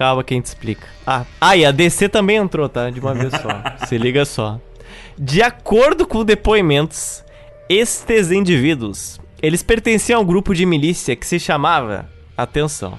Calma 0.00 0.24
que 0.24 0.32
a 0.32 0.38
gente 0.38 0.46
explica. 0.46 0.88
Ah, 1.06 1.26
ah, 1.38 1.54
e 1.58 1.62
a 1.62 1.70
DC 1.70 2.08
também 2.08 2.38
entrou, 2.38 2.70
tá? 2.70 2.88
De 2.88 2.98
uma 2.98 3.12
vez 3.12 3.34
só. 3.34 3.62
Se 3.86 3.98
liga 3.98 4.24
só. 4.24 4.58
De 5.18 5.42
acordo 5.42 6.06
com 6.06 6.24
depoimentos, 6.24 7.22
estes 7.68 8.30
indivíduos, 8.30 9.20
eles 9.42 9.62
pertenciam 9.62 10.18
a 10.18 10.22
um 10.22 10.26
grupo 10.26 10.54
de 10.54 10.64
milícia 10.64 11.14
que 11.14 11.26
se 11.26 11.38
chamava, 11.38 12.08
atenção, 12.34 12.98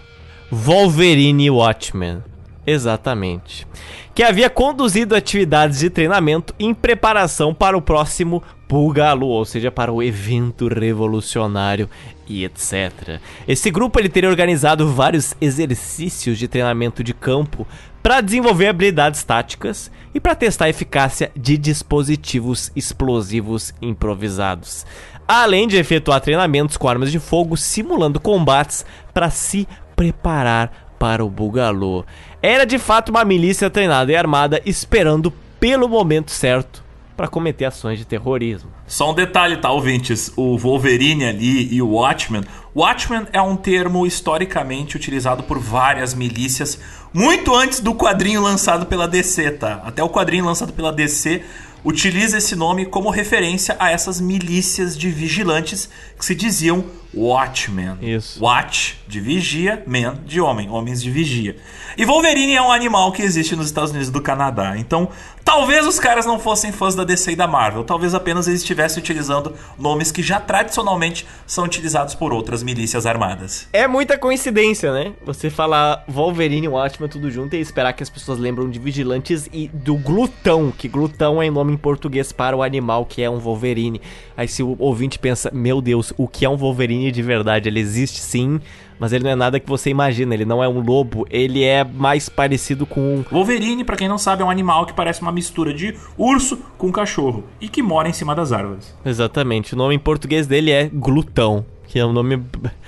Wolverine 0.51 1.49
Watchmen. 1.49 2.21
Exatamente. 2.67 3.65
Que 4.13 4.21
havia 4.21 4.47
conduzido 4.47 5.15
atividades 5.15 5.80
de 5.80 5.89
treinamento 5.89 6.53
em 6.59 6.71
preparação 6.71 7.51
para 7.51 7.75
o 7.75 7.81
próximo 7.81 8.43
Bugalu, 8.72 9.27
ou 9.27 9.43
seja, 9.43 9.69
para 9.69 9.91
o 9.91 10.01
evento 10.01 10.69
revolucionário 10.69 11.90
e 12.25 12.45
etc. 12.45 13.19
Esse 13.45 13.69
grupo 13.69 14.00
ele 14.00 14.08
teria 14.08 14.30
organizado 14.30 14.88
vários 14.93 15.35
exercícios 15.41 16.38
de 16.38 16.48
treinamento 16.48 17.03
de 17.03 17.14
campo 17.14 17.67
para 18.01 18.22
desenvolver 18.22 18.67
habilidades 18.67 19.25
táticas 19.25 19.91
e 20.14 20.22
para 20.22 20.35
testar 20.35 20.66
a 20.66 20.69
eficácia 20.69 21.33
de 21.35 21.58
dispositivos 21.58 22.72
explosivos 22.74 23.74
improvisados, 23.82 24.85
além 25.27 25.67
de 25.67 25.75
efetuar 25.75 26.22
treinamentos 26.22 26.77
com 26.77 26.88
armas 26.88 27.11
de 27.11 27.19
fogo 27.19 27.58
simulando 27.58 28.22
combates 28.22 28.85
para 29.14 29.30
se 29.30 29.67
preparar 29.98 30.93
para 30.98 31.25
o 31.25 31.30
Bugalô. 31.30 32.06
Era 32.41 32.64
de 32.66 32.80
fato 32.80 33.09
uma 33.09 33.25
milícia 33.25 33.69
treinada 33.69 34.14
e 34.14 34.16
armada 34.16 34.61
esperando 34.66 35.30
pelo 35.59 35.90
momento 35.90 36.32
certo 36.32 36.90
para 37.22 37.27
cometer 37.27 37.66
ações 37.66 38.00
de 38.00 38.06
terrorismo. 38.06 38.72
Só 38.88 39.11
um 39.11 39.14
detalhe, 39.14 39.58
tá, 39.58 39.72
ouvintes? 39.72 40.33
O 40.35 40.58
Wolverine 40.58 41.25
ali 41.25 41.72
e 41.72 41.80
o 41.80 41.90
Watchman. 41.91 42.41
Watchman 42.75 43.27
é 43.32 43.40
um 43.40 43.56
termo 43.56 44.08
historicamente 44.08 44.95
utilizado 44.95 45.43
por 45.43 45.59
várias 45.59 46.16
milícias 46.16 46.80
muito 47.14 47.56
antes 47.56 47.80
do 47.80 47.93
quadrinho 47.93 48.41
lançado 48.41 48.88
pela 48.88 49.08
DC, 49.08 49.51
tá? 49.51 49.83
Até 49.85 50.03
o 50.03 50.09
quadrinho 50.09 50.45
lançado 50.45 50.74
pela 50.74 50.91
DC 50.91 51.43
utiliza 51.83 52.40
esse 52.40 52.56
nome 52.56 52.88
como 52.88 53.11
referência 53.11 53.75
a 53.77 53.91
essas 53.91 54.19
milícias 54.19 54.98
de 54.98 55.11
vigilantes 55.11 55.88
que 56.17 56.25
se 56.25 56.33
diziam 56.33 56.83
Watchmen. 57.14 57.98
Isso. 58.01 58.43
Watch 58.43 58.99
de 59.07 59.19
vigia, 59.19 59.83
man 59.85 60.15
de 60.25 60.40
homem, 60.40 60.69
homens 60.69 61.01
de 61.01 61.11
vigia. 61.11 61.56
E 61.98 62.06
Wolverine 62.06 62.56
é 62.56 62.61
um 62.61 62.72
animal 62.72 63.11
que 63.11 63.22
existe 63.22 63.56
nos 63.56 63.65
Estados 63.65 63.91
Unidos 63.91 64.09
do 64.09 64.22
Canadá. 64.22 64.77
Então, 64.77 65.09
talvez 65.43 65.85
os 65.85 65.99
caras 65.99 66.25
não 66.25 66.40
fossem 66.40 66.72
fãs 66.72 66.95
da 66.95 67.03
DC 67.03 67.33
e 67.33 67.35
da 67.35 67.48
Marvel, 67.48 67.83
talvez 67.83 68.15
apenas 68.15 68.48
eles 68.48 68.61
estivessem 68.61 69.01
utilizando 69.01 69.53
nomes 69.77 70.11
que 70.11 70.23
já 70.23 70.40
tradicionalmente 70.40 71.27
são 71.45 71.65
utilizados 71.65 72.15
por 72.15 72.31
outras 72.31 72.64
milícias 72.64 73.06
armadas. 73.06 73.67
É 73.73 73.88
muita 73.88 74.17
coincidência, 74.17 74.93
né? 74.93 75.11
Você 75.25 75.49
falar 75.49 76.06
Wolverine 76.07 76.67
e 76.67 76.69
Watchmen 76.69 77.09
tudo 77.09 77.30
junto 77.30 77.56
e 77.56 77.59
esperar 77.59 77.91
que 77.91 78.03
as 78.03 78.09
pessoas 78.09 78.40
lembram 78.40 78.69
de 78.69 78.80
vigilantes 78.80 79.49
e 79.51 79.67
do 79.67 79.98
glutão, 79.98 80.72
que 80.72 80.88
glutão 80.88 81.41
é 81.41 81.49
nome 81.49 81.73
em 81.73 81.77
português 81.77 82.31
para 82.31 82.56
o 82.56 82.64
animal 82.64 83.06
que 83.06 83.22
é 83.22 83.30
um 83.30 83.40
Wolverine. 83.40 83.99
Aí 84.38 84.48
se 84.48 84.64
o 84.64 84.77
ouvinte 84.80 85.19
pensa, 85.19 85.51
meu 85.53 85.81
Deus, 85.81 86.14
o 86.17 86.27
que 86.27 86.45
é 86.45 86.49
um 86.49 86.56
Wolverine? 86.56 87.00
De 87.09 87.23
verdade, 87.23 87.69
ele 87.69 87.80
existe 87.80 88.19
sim, 88.19 88.59
mas 88.99 89.13
ele 89.13 89.23
não 89.23 89.31
é 89.31 89.35
nada 89.35 89.59
que 89.59 89.67
você 89.67 89.89
imagina, 89.89 90.33
ele 90.33 90.43
não 90.43 90.61
é 90.61 90.67
um 90.67 90.81
lobo, 90.81 91.25
ele 91.30 91.63
é 91.63 91.83
mais 91.83 92.27
parecido 92.27 92.85
com 92.85 93.23
Wolverine, 93.31 93.83
para 93.85 93.95
quem 93.95 94.09
não 94.09 94.17
sabe, 94.17 94.41
é 94.41 94.45
um 94.45 94.49
animal 94.49 94.85
que 94.85 94.93
parece 94.93 95.21
uma 95.21 95.31
mistura 95.31 95.73
de 95.73 95.95
urso 96.17 96.59
com 96.77 96.91
cachorro 96.91 97.45
e 97.61 97.69
que 97.69 97.81
mora 97.81 98.09
em 98.09 98.13
cima 98.13 98.35
das 98.35 98.51
árvores. 98.51 98.93
Exatamente, 99.05 99.73
o 99.73 99.77
nome 99.77 99.95
em 99.95 99.99
português 99.99 100.45
dele 100.45 100.69
é 100.69 100.89
glutão 100.93 101.65
que 101.91 101.99
é 101.99 102.05
um 102.05 102.13
nome. 102.13 102.41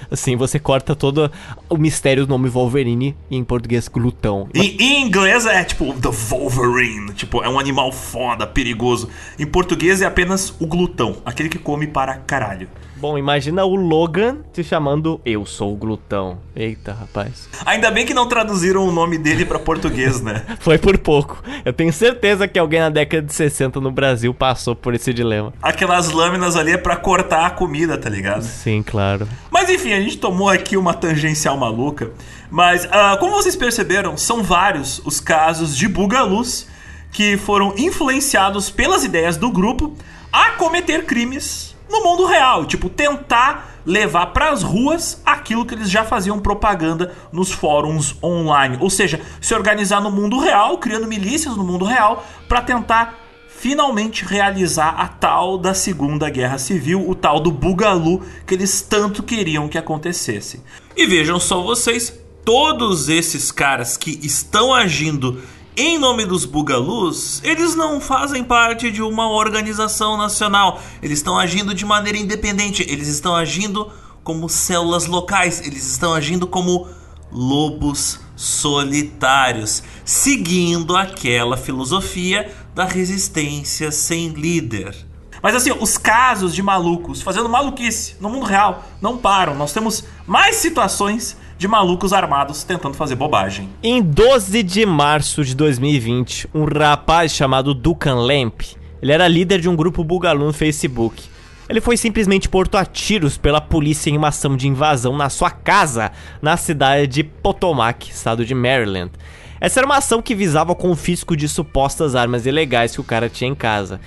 Assim, 0.10 0.38
você 0.38 0.58
corta 0.58 0.96
todo 0.96 1.30
o 1.68 1.78
mistério 1.78 2.26
do 2.26 2.30
nome 2.30 2.48
Wolverine 2.48 3.14
e 3.30 3.36
em 3.36 3.44
português 3.44 3.90
glutão. 3.90 4.48
E, 4.54 4.82
em 4.82 5.06
inglês 5.06 5.46
é 5.46 5.62
tipo 5.66 5.94
The 5.94 6.10
Wolverine, 6.10 7.12
tipo, 7.14 7.44
é 7.44 7.50
um 7.50 7.60
animal 7.60 7.92
foda, 7.92 8.48
perigoso. 8.48 9.10
Em 9.38 9.46
português 9.46 10.02
é 10.02 10.06
apenas 10.06 10.56
o 10.58 10.66
glutão, 10.66 11.18
aquele 11.26 11.50
que 11.50 11.60
come 11.60 11.86
para 11.86 12.16
caralho. 12.16 12.70
Bom, 13.04 13.18
imagina 13.18 13.66
o 13.66 13.76
Logan 13.76 14.38
te 14.54 14.64
chamando 14.64 15.20
Eu 15.26 15.46
sou 15.46 15.74
o 15.74 15.76
glutão. 15.76 16.38
Eita, 16.56 16.94
rapaz. 16.94 17.50
Ainda 17.66 17.92
bem 17.92 18.06
que 18.06 18.14
não 18.14 18.30
traduziram 18.30 18.88
o 18.88 18.94
nome 18.94 19.18
dele 19.18 19.44
para 19.44 19.60
português, 19.60 20.22
né? 20.22 20.46
Foi 20.62 20.78
por 20.78 20.98
pouco. 20.98 21.44
Eu 21.66 21.74
tenho 21.74 21.92
certeza 21.92 22.48
que 22.48 22.58
alguém 22.58 22.80
na 22.80 22.90
década 22.90 23.22
de 23.22 23.34
60 23.34 23.82
no 23.82 23.92
Brasil 23.92 24.34
passou 24.34 24.74
por 24.74 24.94
esse 24.94 25.14
dilema. 25.14 25.54
Aquelas 25.62 26.12
lâminas 26.12 26.56
ali 26.56 26.72
é 26.72 26.78
para 26.78 26.96
cortar 26.96 27.46
a 27.46 27.50
comida, 27.50 27.98
tá 27.98 28.10
ligado? 28.10 28.44
Sim, 28.44 28.82
claro. 28.82 29.28
Mas 29.52 29.70
enfim, 29.70 29.92
a 29.92 30.00
gente 30.00 30.18
tomou 30.18 30.48
aqui 30.48 30.78
uma 30.78 30.94
tangencial 30.94 31.58
maluca. 31.58 32.10
Mas, 32.50 32.86
uh, 32.86 33.20
como 33.20 33.34
vocês 33.34 33.58
perceberam, 33.58 34.16
são 34.16 34.42
vários 34.42 35.02
os 35.04 35.20
casos 35.20 35.76
de 35.76 35.90
bugalus 35.90 36.68
que 37.12 37.36
foram 37.36 37.74
influenciados 37.78 38.70
pelas 38.70 39.04
ideias 39.04 39.36
do 39.36 39.52
grupo 39.52 39.94
a 40.32 40.52
cometer 40.52 41.04
crimes 41.04 41.73
no 41.90 42.04
mundo 42.04 42.26
real, 42.26 42.66
tipo, 42.66 42.90
tentar 42.90 43.74
levar 43.86 44.28
para 44.28 44.50
as 44.50 44.64
ruas 44.64 45.22
aquilo 45.26 45.66
que 45.66 45.76
eles 45.76 45.90
já 45.90 46.04
faziam 46.04 46.40
propaganda 46.40 47.14
nos 47.32 47.52
fóruns 47.52 48.16
online, 48.24 48.78
ou 48.80 48.90
seja, 48.90 49.22
se 49.42 49.54
organizar 49.54 50.02
no 50.02 50.10
mundo 50.10 50.40
real, 50.40 50.78
criando 50.78 51.08
milícias 51.08 51.56
no 51.58 51.64
mundo 51.64 51.86
real 51.86 52.26
para 52.48 52.62
tentar 52.62 53.20
finalmente 53.48 54.26
realizar 54.26 54.90
a 54.90 55.08
tal 55.08 55.58
da 55.58 55.74
Segunda 55.74 56.30
Guerra 56.30 56.58
Civil, 56.58 57.08
o 57.10 57.16
tal 57.16 57.40
do 57.40 57.52
Bugalu 57.52 58.22
que 58.46 58.54
eles 58.54 58.82
tanto 58.82 59.24
queriam 59.24 59.70
que 59.70 59.78
acontecesse. 59.78 60.62
E 60.98 61.06
vejam 61.06 61.40
só 61.40 61.62
vocês, 61.62 62.14
todos 62.44 63.08
esses 63.08 63.52
caras 63.52 63.96
que 63.96 64.20
estão 64.22 64.74
agindo 64.74 65.42
em 65.76 65.98
nome 65.98 66.26
dos 66.26 66.46
Bugalus, 66.46 67.42
eles 67.44 67.76
não 67.76 68.00
fazem 68.00 68.44
parte 68.44 68.92
de 68.92 69.02
uma 69.02 69.30
organização 69.30 70.18
nacional. 70.18 70.80
Eles 71.02 71.20
estão 71.20 71.38
agindo 71.38 71.74
de 71.74 71.86
maneira 71.86 72.18
independente. 72.18 72.86
Eles 72.88 73.08
estão 73.08 73.36
agindo 73.36 73.92
como 74.24 74.48
células 74.48 75.08
locais. 75.08 75.66
Eles 75.66 75.86
estão 75.86 76.14
agindo 76.14 76.46
como 76.46 76.88
lobos 77.32 78.20
solitários, 78.36 79.82
seguindo 80.06 80.96
aquela 80.96 81.58
filosofia 81.58 82.54
da 82.76 82.86
resistência 82.86 83.92
sem 83.92 84.30
líder. 84.30 84.96
Mas 85.42 85.56
assim, 85.56 85.72
os 85.72 85.98
casos 85.98 86.54
de 86.54 86.62
malucos 86.62 87.22
fazendo 87.22 87.50
maluquice 87.50 88.16
no 88.22 88.30
mundo 88.30 88.46
real 88.46 88.84
não 89.02 89.18
param. 89.18 89.56
Nós 89.56 89.74
temos 89.74 90.04
mais 90.26 90.56
situações 90.58 91.36
de 91.58 91.68
malucos 91.68 92.14
armados 92.14 92.64
tentando 92.64 92.96
fazer 92.96 93.16
bobagem. 93.16 93.70
Em 93.82 94.02
12 94.02 94.64
de 94.64 94.86
março 94.86 95.44
de 95.44 95.56
2020, 95.56 96.50
um 96.54 96.66
rapaz 96.66 97.32
chamado 97.32 97.74
Dukan 97.74 98.16
Lamp, 98.16 98.62
ele 99.02 99.12
era 99.12 99.28
líder 99.28 99.60
de 99.60 99.68
um 99.68 99.76
grupo 99.76 100.04
bugalu 100.04 100.46
no 100.46 100.54
Facebook. 100.54 101.24
Ele 101.70 101.82
foi 101.82 101.98
simplesmente 101.98 102.50
porto 102.50 102.78
a 102.78 102.86
tiros 102.86 103.38
pela 103.38 103.62
polícia 103.62 104.10
em 104.10 104.18
uma 104.18 104.28
ação 104.30 104.56
de 104.56 104.68
invasão 104.68 105.18
na 105.18 105.30
sua 105.30 105.50
casa, 105.50 106.12
na 106.42 106.58
cidade 106.58 107.08
de 107.08 107.24
Potomac, 107.24 108.10
estado 108.10 108.46
de 108.46 108.54
Maryland. 108.54 109.12
Essa 109.60 109.80
era 109.80 109.86
uma 109.86 109.98
ação 109.98 110.22
que 110.22 110.36
visava 110.36 110.74
o 110.74 110.76
confisco 110.76 111.38
de 111.38 111.48
supostas 111.48 112.16
armas 112.16 112.46
ilegais 112.46 112.94
que 112.94 113.02
o 113.02 113.04
cara 113.04 113.30
tinha 113.30 113.50
em 113.50 113.56
casa. 113.56 114.02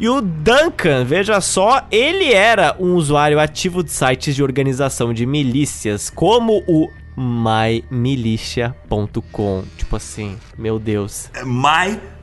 E 0.00 0.08
o 0.08 0.20
Duncan, 0.20 1.04
veja 1.04 1.40
só, 1.40 1.84
ele 1.90 2.32
era 2.32 2.76
um 2.78 2.94
usuário 2.94 3.40
ativo 3.40 3.82
de 3.82 3.90
sites 3.90 4.36
de 4.36 4.44
organização 4.44 5.12
de 5.12 5.26
milícias, 5.26 6.08
como 6.08 6.62
o 6.68 6.88
mymilitia.com. 7.16 9.64
Tipo 9.76 9.96
assim, 9.96 10.38
meu 10.56 10.78
Deus. 10.78 11.28
É 11.34 11.42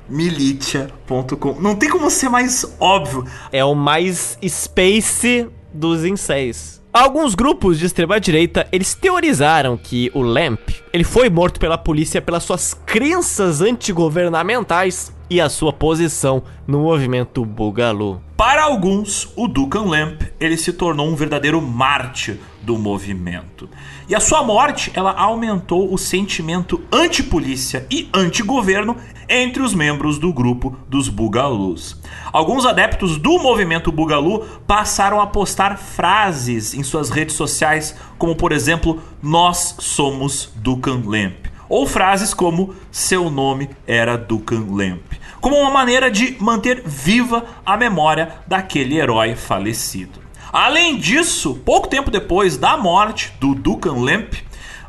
mymilitia.com. 0.07 1.59
Não 1.59 1.75
tem 1.75 1.89
como 1.89 2.09
ser 2.09 2.29
mais 2.29 2.65
óbvio. 2.79 3.25
É 3.51 3.65
o 3.65 3.75
mais 3.75 4.39
space 4.47 5.49
dos 5.73 6.05
incéis. 6.05 6.81
Alguns 6.93 7.35
grupos 7.35 7.77
de 7.77 7.87
extrema 7.87 8.21
direita, 8.21 8.69
eles 8.71 8.95
teorizaram 8.95 9.75
que 9.75 10.09
o 10.13 10.21
Lamp, 10.21 10.69
ele 10.93 11.03
foi 11.03 11.29
morto 11.29 11.59
pela 11.59 11.77
polícia 11.77 12.21
pelas 12.21 12.43
suas 12.43 12.73
crenças 12.73 13.59
antigovernamentais 13.59 15.13
e 15.29 15.41
a 15.41 15.49
sua 15.49 15.73
posição 15.73 16.43
no 16.67 16.81
movimento 16.81 17.43
Bugalu. 17.45 18.21
Para 18.37 18.63
alguns, 18.63 19.31
o 19.35 19.47
Dukan 19.47 19.83
Lamp 19.83 20.21
ele 20.39 20.57
se 20.57 20.73
tornou 20.73 21.07
um 21.07 21.15
verdadeiro 21.15 21.61
mártir 21.61 22.37
do 22.61 22.77
movimento. 22.77 23.69
E 24.09 24.15
a 24.15 24.19
sua 24.19 24.43
morte 24.43 24.91
ela 24.93 25.11
aumentou 25.11 25.93
o 25.93 25.97
sentimento 25.97 26.81
anti-polícia 26.91 27.87
e 27.89 28.09
anti-governo 28.13 28.97
entre 29.29 29.63
os 29.63 29.73
membros 29.73 30.19
do 30.19 30.33
grupo 30.33 30.77
dos 30.89 31.07
Bugalus. 31.07 31.99
Alguns 32.31 32.65
adeptos 32.65 33.17
do 33.17 33.39
movimento 33.39 33.91
Bugalu 33.91 34.45
passaram 34.67 35.21
a 35.21 35.27
postar 35.27 35.77
frases 35.77 36.73
em 36.73 36.83
suas 36.83 37.09
redes 37.09 37.35
sociais, 37.35 37.95
como 38.17 38.35
por 38.35 38.51
exemplo, 38.51 39.01
nós 39.23 39.75
somos 39.79 40.51
Dukan 40.55 41.01
Lamp 41.05 41.54
ou 41.69 41.87
frases 41.87 42.33
como 42.33 42.75
seu 42.91 43.29
nome 43.29 43.69
era 43.85 44.17
Dukan 44.17 44.65
Lamp, 44.69 45.13
como 45.41 45.57
uma 45.57 45.71
maneira 45.71 46.09
de 46.09 46.35
manter 46.39 46.81
viva 46.85 47.45
a 47.65 47.77
memória 47.77 48.35
daquele 48.47 48.97
herói 48.97 49.35
falecido. 49.35 50.19
Além 50.51 50.97
disso, 50.97 51.61
pouco 51.65 51.87
tempo 51.87 52.09
depois 52.09 52.57
da 52.57 52.77
morte 52.77 53.33
do 53.39 53.53
Dukan 53.53 53.95
Lamp, 53.95 54.35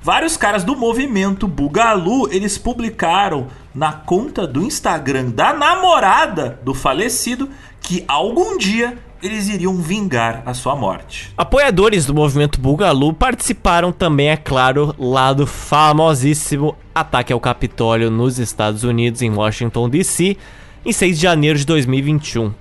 vários 0.01 0.37
caras 0.37 0.63
do 0.63 0.77
movimento 0.77 1.49
Bugalu, 1.49 2.33
eles 2.33 2.57
publicaram 2.57 3.49
na 3.75 3.93
conta 3.93 4.47
do 4.47 4.63
Instagram 4.63 5.31
da 5.31 5.53
namorada 5.53 6.61
do 6.63 6.73
falecido 6.73 7.51
que 7.81 8.05
algum 8.07 8.57
dia 8.57 8.97
eles 9.23 9.49
iriam 9.49 9.77
vingar 9.77 10.43
a 10.45 10.55
sua 10.55 10.77
morte. 10.77 11.33
Apoiadores 11.37 12.07
do 12.07 12.15
movimento 12.15 12.61
Bugalu 12.61 13.13
participaram 13.13 13.93
também, 13.93 14.29
é 14.29 14.37
claro, 14.37 14.95
lá 14.99 15.33
do 15.33 15.47
famosíssimo 15.47 16.77
ataque 16.95 17.33
ao 17.33 17.41
Capitólio 17.41 18.11
nos 18.11 18.39
Estados 18.39 18.85
Unidos, 18.85 19.23
em 19.23 19.31
Washington 19.31 19.89
DC, 19.89 20.37
em 20.85 20.93
6 20.93 21.17
de 21.17 21.23
janeiro 21.23 21.59
de 21.59 21.67
2021. 21.67 22.53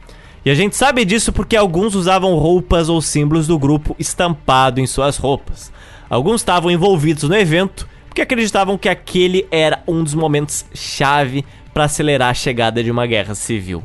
E 0.45 0.49
a 0.49 0.55
gente 0.55 0.75
sabe 0.75 1.03
disso 1.05 1.33
porque 1.33 1.55
alguns 1.55 1.95
usavam 1.95 2.35
roupas 2.35 2.87
ou 2.87 3.01
símbolos 3.01 3.47
do 3.47 3.57
grupo 3.57 3.95
estampado 3.97 4.79
em 4.79 4.85
suas 4.85 5.17
roupas. 5.17 5.71
Alguns 6.09 6.41
estavam 6.41 6.69
envolvidos 6.69 7.23
no 7.23 7.35
evento 7.35 7.87
porque 8.07 8.21
acreditavam 8.21 8.77
que 8.77 8.87
aquele 8.87 9.47
era 9.51 9.83
um 9.87 10.03
dos 10.03 10.13
momentos 10.13 10.65
chave 10.73 11.43
para 11.73 11.85
acelerar 11.85 12.29
a 12.29 12.33
chegada 12.33 12.83
de 12.83 12.89
uma 12.89 13.05
guerra 13.05 13.35
civil. 13.35 13.83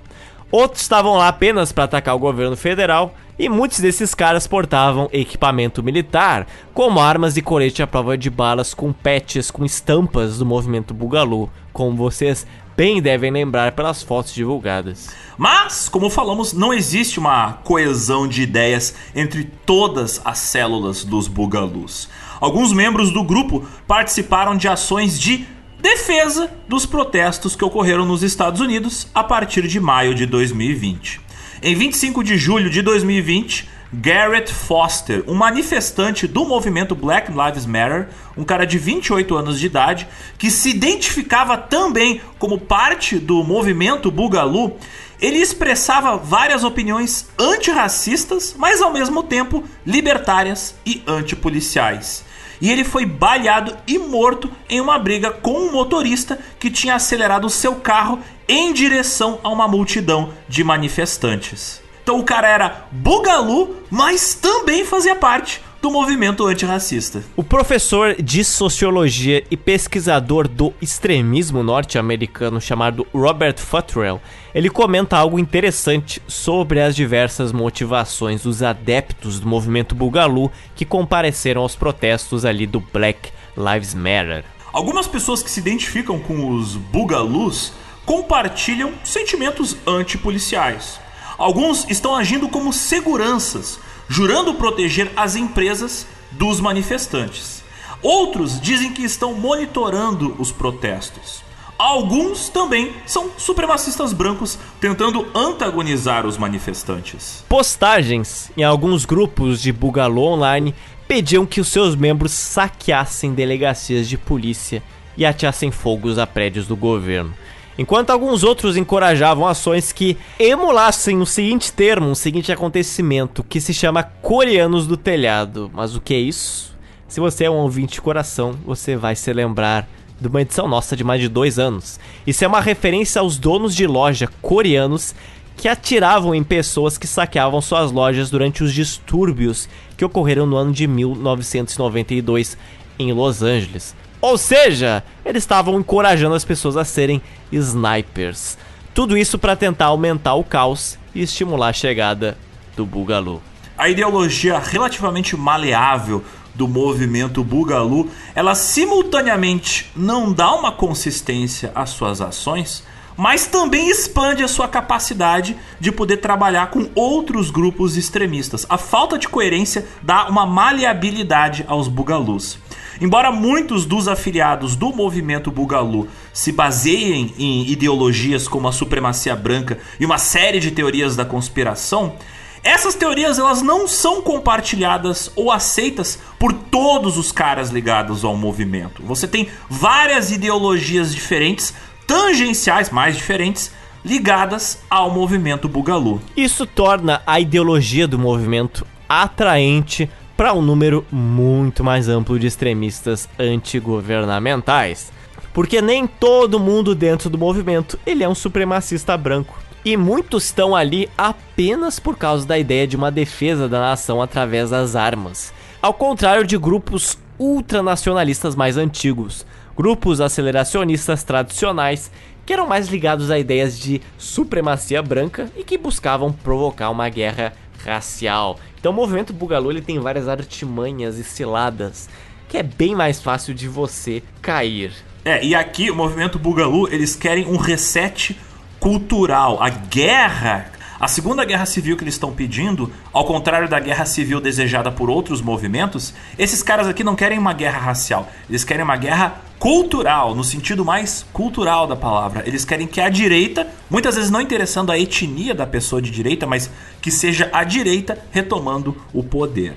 Outros 0.51 0.83
estavam 0.83 1.17
lá 1.17 1.29
apenas 1.29 1.70
para 1.70 1.85
atacar 1.85 2.15
o 2.15 2.19
governo 2.19 2.57
federal 2.57 3.15
e 3.39 3.49
muitos 3.49 3.79
desses 3.81 4.15
caras 4.15 4.47
portavam 4.47 5.09
equipamento 5.12 5.83
militar, 5.83 6.47
como 6.75 7.01
armas 7.01 7.37
e 7.37 7.43
colete 7.43 7.83
à 7.83 7.87
prova 7.87 8.19
de 8.19 8.29
balas 8.29 8.75
com 8.75 8.93
patches 8.93 9.51
com 9.51 9.65
estampas 9.65 10.39
do 10.39 10.45
movimento 10.45 10.93
Bugalu, 10.93 11.49
como 11.73 11.97
vocês 11.97 12.47
bem 12.77 13.01
devem 13.01 13.31
lembrar 13.31 13.73
pelas 13.73 14.03
fotos 14.03 14.35
divulgadas. 14.35 15.11
Mas, 15.39 15.89
como 15.89 16.11
falamos, 16.11 16.53
não 16.53 16.73
existe 16.73 17.19
uma 17.19 17.55
coesão 17.65 18.27
de 18.27 18.43
ideias 18.43 18.95
entre 19.15 19.45
todas 19.45 20.20
as 20.25 20.39
células 20.39 21.05
dos 21.05 21.29
Bugalus. 21.29 22.09
Alguns 22.41 22.73
membros 22.73 23.12
do 23.12 23.23
grupo 23.23 23.67
participaram 23.87 24.57
de 24.57 24.67
ações 24.67 25.20
de 25.20 25.47
defesa 25.81 26.50
dos 26.68 26.84
protestos 26.84 27.57
que 27.57 27.65
ocorreram 27.65 28.05
nos 28.05 28.23
Estados 28.23 28.60
Unidos 28.60 29.09
a 29.15 29.25
partir 29.25 29.67
de 29.67 29.81
maio 29.81 30.15
de 30.15 30.26
2020. 30.26 31.20
Em 31.62 31.75
25 31.75 32.23
de 32.23 32.36
julho 32.36 32.70
de 32.70 32.83
2020, 32.83 33.68
Garrett 33.92 34.52
Foster, 34.52 35.25
um 35.26 35.34
manifestante 35.34 36.26
do 36.26 36.44
movimento 36.44 36.94
Black 36.94 37.33
Lives 37.33 37.67
Matter, 37.67 38.09
um 38.36 38.44
cara 38.44 38.65
de 38.65 38.78
28 38.78 39.34
anos 39.34 39.59
de 39.59 39.67
idade, 39.67 40.07
que 40.39 40.50
se 40.50 40.70
identificava 40.70 41.57
também 41.57 42.20
como 42.39 42.59
parte 42.59 43.18
do 43.18 43.42
movimento 43.42 44.10
Bugalu, 44.10 44.76
ele 45.20 45.39
expressava 45.39 46.17
várias 46.17 46.62
opiniões 46.62 47.28
antirracistas, 47.39 48.55
mas 48.57 48.81
ao 48.81 48.92
mesmo 48.92 49.23
tempo 49.23 49.65
libertárias 49.84 50.75
e 50.86 51.02
antipoliciais 51.07 52.30
e 52.61 52.71
ele 52.71 52.85
foi 52.85 53.07
baleado 53.07 53.77
e 53.87 53.99
morto 53.99 54.51
em 54.69 54.81
uma 54.81 54.99
briga 54.99 55.31
com 55.31 55.53
um 55.53 55.73
motorista 55.73 56.39
que 56.59 56.71
tinha 56.71 56.95
acelerado 56.95 57.49
seu 57.49 57.77
carro 57.77 58.21
em 58.47 58.73
direção 58.73 59.39
a 59.43 59.49
uma 59.49 59.67
multidão 59.67 60.33
de 60.49 60.63
manifestantes. 60.63 61.83
Então 62.03 62.19
o 62.19 62.25
cara 62.25 62.49
era 62.49 62.87
bugalu, 62.91 63.77
mas 63.91 64.35
também 64.35 64.85
fazia 64.85 65.15
parte 65.15 65.63
do 65.81 65.91
movimento 65.91 66.47
antirracista. 66.47 67.23
O 67.34 67.42
professor 67.42 68.15
de 68.20 68.44
sociologia 68.44 69.42
e 69.50 69.57
pesquisador 69.57 70.47
do 70.47 70.73
extremismo 70.81 71.62
norte-americano 71.62 72.60
chamado 72.60 73.07
Robert 73.15 73.57
Futrell, 73.59 74.20
ele 74.55 74.68
comenta 74.68 75.17
algo 75.17 75.39
interessante 75.39 76.20
sobre 76.28 76.81
as 76.81 76.94
diversas 76.94 77.50
motivações 77.50 78.42
dos 78.42 78.62
adeptos 78.62 79.41
do 79.41 79.47
movimento 79.47 79.94
Bugalu 79.94 80.50
que 80.76 80.84
compareceram 80.84 81.62
aos 81.62 81.75
protestos 81.75 82.44
ali 82.44 82.67
do 82.67 82.81
Black 82.81 83.31
Lives 83.57 83.94
Matter. 83.94 84.44
Algumas 84.73 85.07
pessoas 85.07 85.42
que 85.42 85.50
se 85.50 85.60
identificam 85.60 86.18
com 86.18 86.50
os 86.55 86.76
Bugalus 86.76 87.73
compartilham 88.05 88.92
sentimentos 89.02 89.76
antipoliciais. 89.86 91.00
Alguns 91.39 91.89
estão 91.89 92.15
agindo 92.15 92.49
como 92.49 92.73
seguranças 92.73 93.81
jurando 94.11 94.55
proteger 94.55 95.13
as 95.15 95.37
empresas 95.37 96.05
dos 96.33 96.61
manifestantes. 96.61 97.63
Outros 98.03 98.61
dizem 98.61 98.93
que 98.93 99.05
estão 99.05 99.35
monitorando 99.35 100.35
os 100.37 100.51
protestos. 100.51 101.45
Alguns 101.79 102.49
também 102.49 102.93
são 103.07 103.31
supremacistas 103.39 104.13
brancos 104.13 104.59
tentando 104.81 105.29
antagonizar 105.33 106.27
os 106.27 106.37
manifestantes. 106.37 107.45
Postagens 107.49 108.51
em 108.57 108.65
alguns 108.65 109.05
grupos 109.05 109.63
de 109.63 109.73
Bugalô 109.73 110.33
online 110.33 110.75
pediam 111.07 111.47
que 111.47 111.61
os 111.61 111.69
seus 111.69 111.95
membros 111.95 112.33
saqueassem 112.33 113.33
delegacias 113.33 114.09
de 114.09 114.19
polícia 114.19 114.83
e 115.17 115.25
ateassem 115.25 115.71
fogos 115.71 116.19
a 116.19 116.27
prédios 116.27 116.67
do 116.67 116.75
governo 116.75 117.33
enquanto 117.81 118.10
alguns 118.10 118.44
outros 118.44 118.76
encorajavam 118.76 119.47
ações 119.47 119.91
que 119.91 120.15
emulassem 120.39 121.18
o 121.18 121.25
seguinte 121.25 121.73
termo, 121.73 122.09
um 122.10 122.15
seguinte 122.15 122.52
acontecimento, 122.52 123.42
que 123.42 123.59
se 123.59 123.73
chama 123.73 124.02
Coreanos 124.02 124.86
do 124.86 124.99
Telhado. 124.99 125.70
Mas 125.73 125.97
o 125.97 126.00
que 126.00 126.12
é 126.12 126.18
isso? 126.18 126.76
Se 127.09 127.20
você 127.20 127.44
é 127.44 127.50
um 127.50 127.55
ouvinte 127.55 127.94
de 127.94 128.02
coração, 128.02 128.55
você 128.67 128.97
vai 128.97 129.17
se 129.17 129.33
lembrar 129.33 129.89
de 130.20 130.28
uma 130.28 130.42
edição 130.42 130.68
nossa 130.68 130.94
de 130.94 131.02
mais 131.02 131.23
de 131.23 131.28
dois 131.28 131.59
anos. 131.59 131.99
Isso 132.26 132.44
é 132.44 132.47
uma 132.47 132.60
referência 132.60 133.18
aos 133.18 133.39
donos 133.39 133.75
de 133.75 133.86
loja 133.86 134.28
coreanos 134.42 135.15
que 135.57 135.67
atiravam 135.67 136.34
em 136.34 136.44
pessoas 136.44 136.99
que 136.99 137.07
saqueavam 137.07 137.62
suas 137.62 137.91
lojas 137.91 138.28
durante 138.28 138.62
os 138.62 138.75
distúrbios 138.75 139.70
que 139.97 140.05
ocorreram 140.05 140.44
no 140.44 140.57
ano 140.57 140.73
de 140.73 140.86
1992 140.86 142.59
em 142.99 143.10
Los 143.15 143.42
Angeles. 143.42 143.94
Ou 144.20 144.36
seja, 144.36 145.02
eles 145.24 145.42
estavam 145.42 145.78
encorajando 145.78 146.34
as 146.34 146.44
pessoas 146.44 146.76
a 146.76 146.84
serem 146.84 147.23
snipers. 147.50 148.58
Tudo 148.92 149.16
isso 149.16 149.39
para 149.39 149.57
tentar 149.57 149.86
aumentar 149.86 150.34
o 150.34 150.44
caos 150.44 150.99
e 151.15 151.23
estimular 151.23 151.68
a 151.68 151.73
chegada 151.73 152.36
do 152.76 152.84
Bugalu. 152.84 153.42
A 153.78 153.89
ideologia 153.89 154.58
relativamente 154.58 155.36
maleável 155.36 156.23
do 156.55 156.68
movimento 156.68 157.42
Bugalu, 157.42 158.10
ela 158.34 158.55
simultaneamente 158.55 159.90
não 159.97 160.32
dá 160.32 160.52
uma 160.52 160.73
consistência 160.73 161.73
às 161.74 161.90
suas 161.90 162.20
ações, 162.20 162.84
mas 163.16 163.47
também 163.47 163.89
expande 163.89 164.42
a 164.42 164.49
sua 164.49 164.68
capacidade 164.68 165.57
de 165.78 165.92
poder 165.92 166.18
trabalhar 166.18 166.68
com 166.70 166.90
outros 166.94 167.50
grupos 167.50 167.97
extremistas. 167.97 168.66
A 168.68 168.76
falta 168.76 169.18
de 169.18 169.28
coerência 169.28 169.86
dá 170.02 170.28
uma 170.28 170.44
maleabilidade 170.44 171.65
aos 171.68 171.89
Bugalus. 171.89 172.58
Embora 173.01 173.33
muitos 173.33 173.87
dos 173.87 174.07
afiliados 174.07 174.77
do 174.77 174.93
movimento 174.93 175.51
Bugalu 175.51 176.07
se 176.35 176.53
baseiem 176.53 177.33
em 177.39 177.70
ideologias 177.70 178.47
como 178.47 178.69
a 178.69 178.73
supremacia 178.73 179.35
branca 179.35 179.79
e 179.99 180.05
uma 180.05 180.19
série 180.19 180.61
de 180.61 180.70
teorias 180.70 181.17
da 181.17 181.25
conspiração, 181.25 182.15
essas 182.62 182.95
teorias 182.95 183.39
elas 183.39 183.62
não 183.62 183.89
são 183.89 184.20
compartilhadas 184.20 185.33
ou 185.35 185.51
aceitas 185.51 186.19
por 186.39 186.53
todos 186.53 187.17
os 187.17 187.33
caras 187.33 187.70
ligados 187.70 188.23
ao 188.23 188.37
movimento. 188.37 189.03
Você 189.03 189.27
tem 189.27 189.49
várias 189.69 190.31
ideologias 190.31 191.15
diferentes, 191.15 191.73
tangenciais, 192.07 192.91
mais 192.91 193.17
diferentes, 193.17 193.73
ligadas 194.05 194.79
ao 194.91 195.11
movimento 195.11 195.70
Bugalu. 195.70 196.20
Isso 196.37 196.67
torna 196.67 197.23
a 197.27 197.41
ideologia 197.41 198.07
do 198.07 198.19
movimento 198.19 198.87
atraente 199.09 200.11
para 200.41 200.55
um 200.55 200.62
número 200.62 201.05
muito 201.12 201.85
mais 201.85 202.09
amplo 202.09 202.39
de 202.39 202.47
extremistas 202.47 203.28
antigovernamentais. 203.39 205.12
Porque 205.52 205.83
nem 205.83 206.07
todo 206.07 206.59
mundo 206.59 206.94
dentro 206.94 207.28
do 207.28 207.36
movimento 207.36 208.01
ele 208.07 208.25
é 208.25 208.28
um 208.28 208.35
supremacista 208.35 209.19
branco. 209.19 209.59
E 209.85 209.99
muitos 209.99 210.44
estão 210.44 210.75
ali 210.75 211.10
apenas 211.19 212.01
por 212.01 212.17
causa 212.17 212.47
da 212.47 212.59
ideia 212.59 212.86
de 212.86 212.97
uma 212.97 213.10
defesa 213.10 213.69
da 213.69 213.81
nação 213.81 214.23
através 214.23 214.70
das 214.70 214.97
armas. 214.97 215.52
Ao 215.83 215.93
contrário 215.93 216.47
de 216.47 216.57
grupos 216.57 217.19
ultranacionalistas 217.39 218.57
mais 218.57 218.78
antigos, 218.78 219.44
grupos 219.77 220.23
aceleracionistas 220.23 221.23
tradicionais 221.23 222.10
que 222.47 222.55
eram 222.55 222.67
mais 222.67 222.89
ligados 222.89 223.31
a 223.31 223.39
ideias 223.39 223.78
de 223.78 224.01
supremacia 224.17 225.02
branca 225.02 225.51
e 225.55 225.62
que 225.62 225.77
buscavam 225.77 226.33
provocar 226.33 226.89
uma 226.89 227.10
guerra 227.10 227.52
racial. 227.85 228.59
Então 228.81 228.92
o 228.92 228.94
movimento 228.94 229.33
Bugalu 229.33 229.70
ele 229.70 229.83
tem 229.83 230.00
várias 230.00 230.26
artimanhas 230.26 231.18
e 231.18 231.25
ciladas 231.25 232.09
que 232.49 232.59
é 232.59 232.62
bem 232.65 232.97
mais 232.97 233.23
fácil 233.23 233.55
de 233.55 233.68
você 233.68 234.23
cair. 234.42 234.92
É, 235.25 235.44
e 235.44 235.55
aqui 235.55 235.89
o 235.91 235.94
movimento 235.94 236.39
Bugalu, 236.39 236.92
eles 236.92 237.15
querem 237.15 237.47
um 237.47 237.57
reset 237.57 238.36
cultural. 238.81 239.62
A 239.62 239.68
guerra 239.68 240.73
a 240.99 241.09
Segunda 241.09 241.47
Guerra 241.47 241.65
Civil 241.65 241.97
que 241.97 242.05
eles 242.05 242.12
estão 242.12 242.31
pedindo, 242.31 242.92
ao 243.10 243.25
contrário 243.25 243.67
da 243.67 243.81
guerra 243.81 244.05
civil 244.05 244.39
desejada 244.39 244.92
por 244.92 245.09
outros 245.09 245.41
movimentos, 245.41 246.12
esses 246.39 246.62
caras 246.62 246.86
aqui 246.86 247.02
não 247.02 247.17
querem 247.17 247.39
uma 247.39 247.55
guerra 247.55 247.78
racial, 247.78 248.28
eles 248.50 248.65
querem 248.65 248.84
uma 248.84 248.99
guerra 248.99 249.41
cultural, 249.61 250.35
no 250.35 250.43
sentido 250.43 250.87
mais 250.87 251.27
cultural 251.35 251.87
da 251.87 251.95
palavra. 251.95 252.43
Eles 252.47 252.65
querem 252.65 252.87
que 252.87 252.99
a 252.99 253.11
direita, 253.11 253.69
muitas 253.91 254.17
vezes 254.17 254.31
não 254.31 254.41
interessando 254.41 254.91
a 254.91 254.99
etnia 254.99 255.55
da 255.55 255.67
pessoa 255.67 256.01
de 256.01 256.11
direita, 256.11 256.47
mas 256.47 256.71
que 257.03 257.11
seja 257.11 257.51
a 257.53 257.63
direita 257.63 258.19
retomando 258.31 258.97
o 259.13 259.23
poder. 259.23 259.77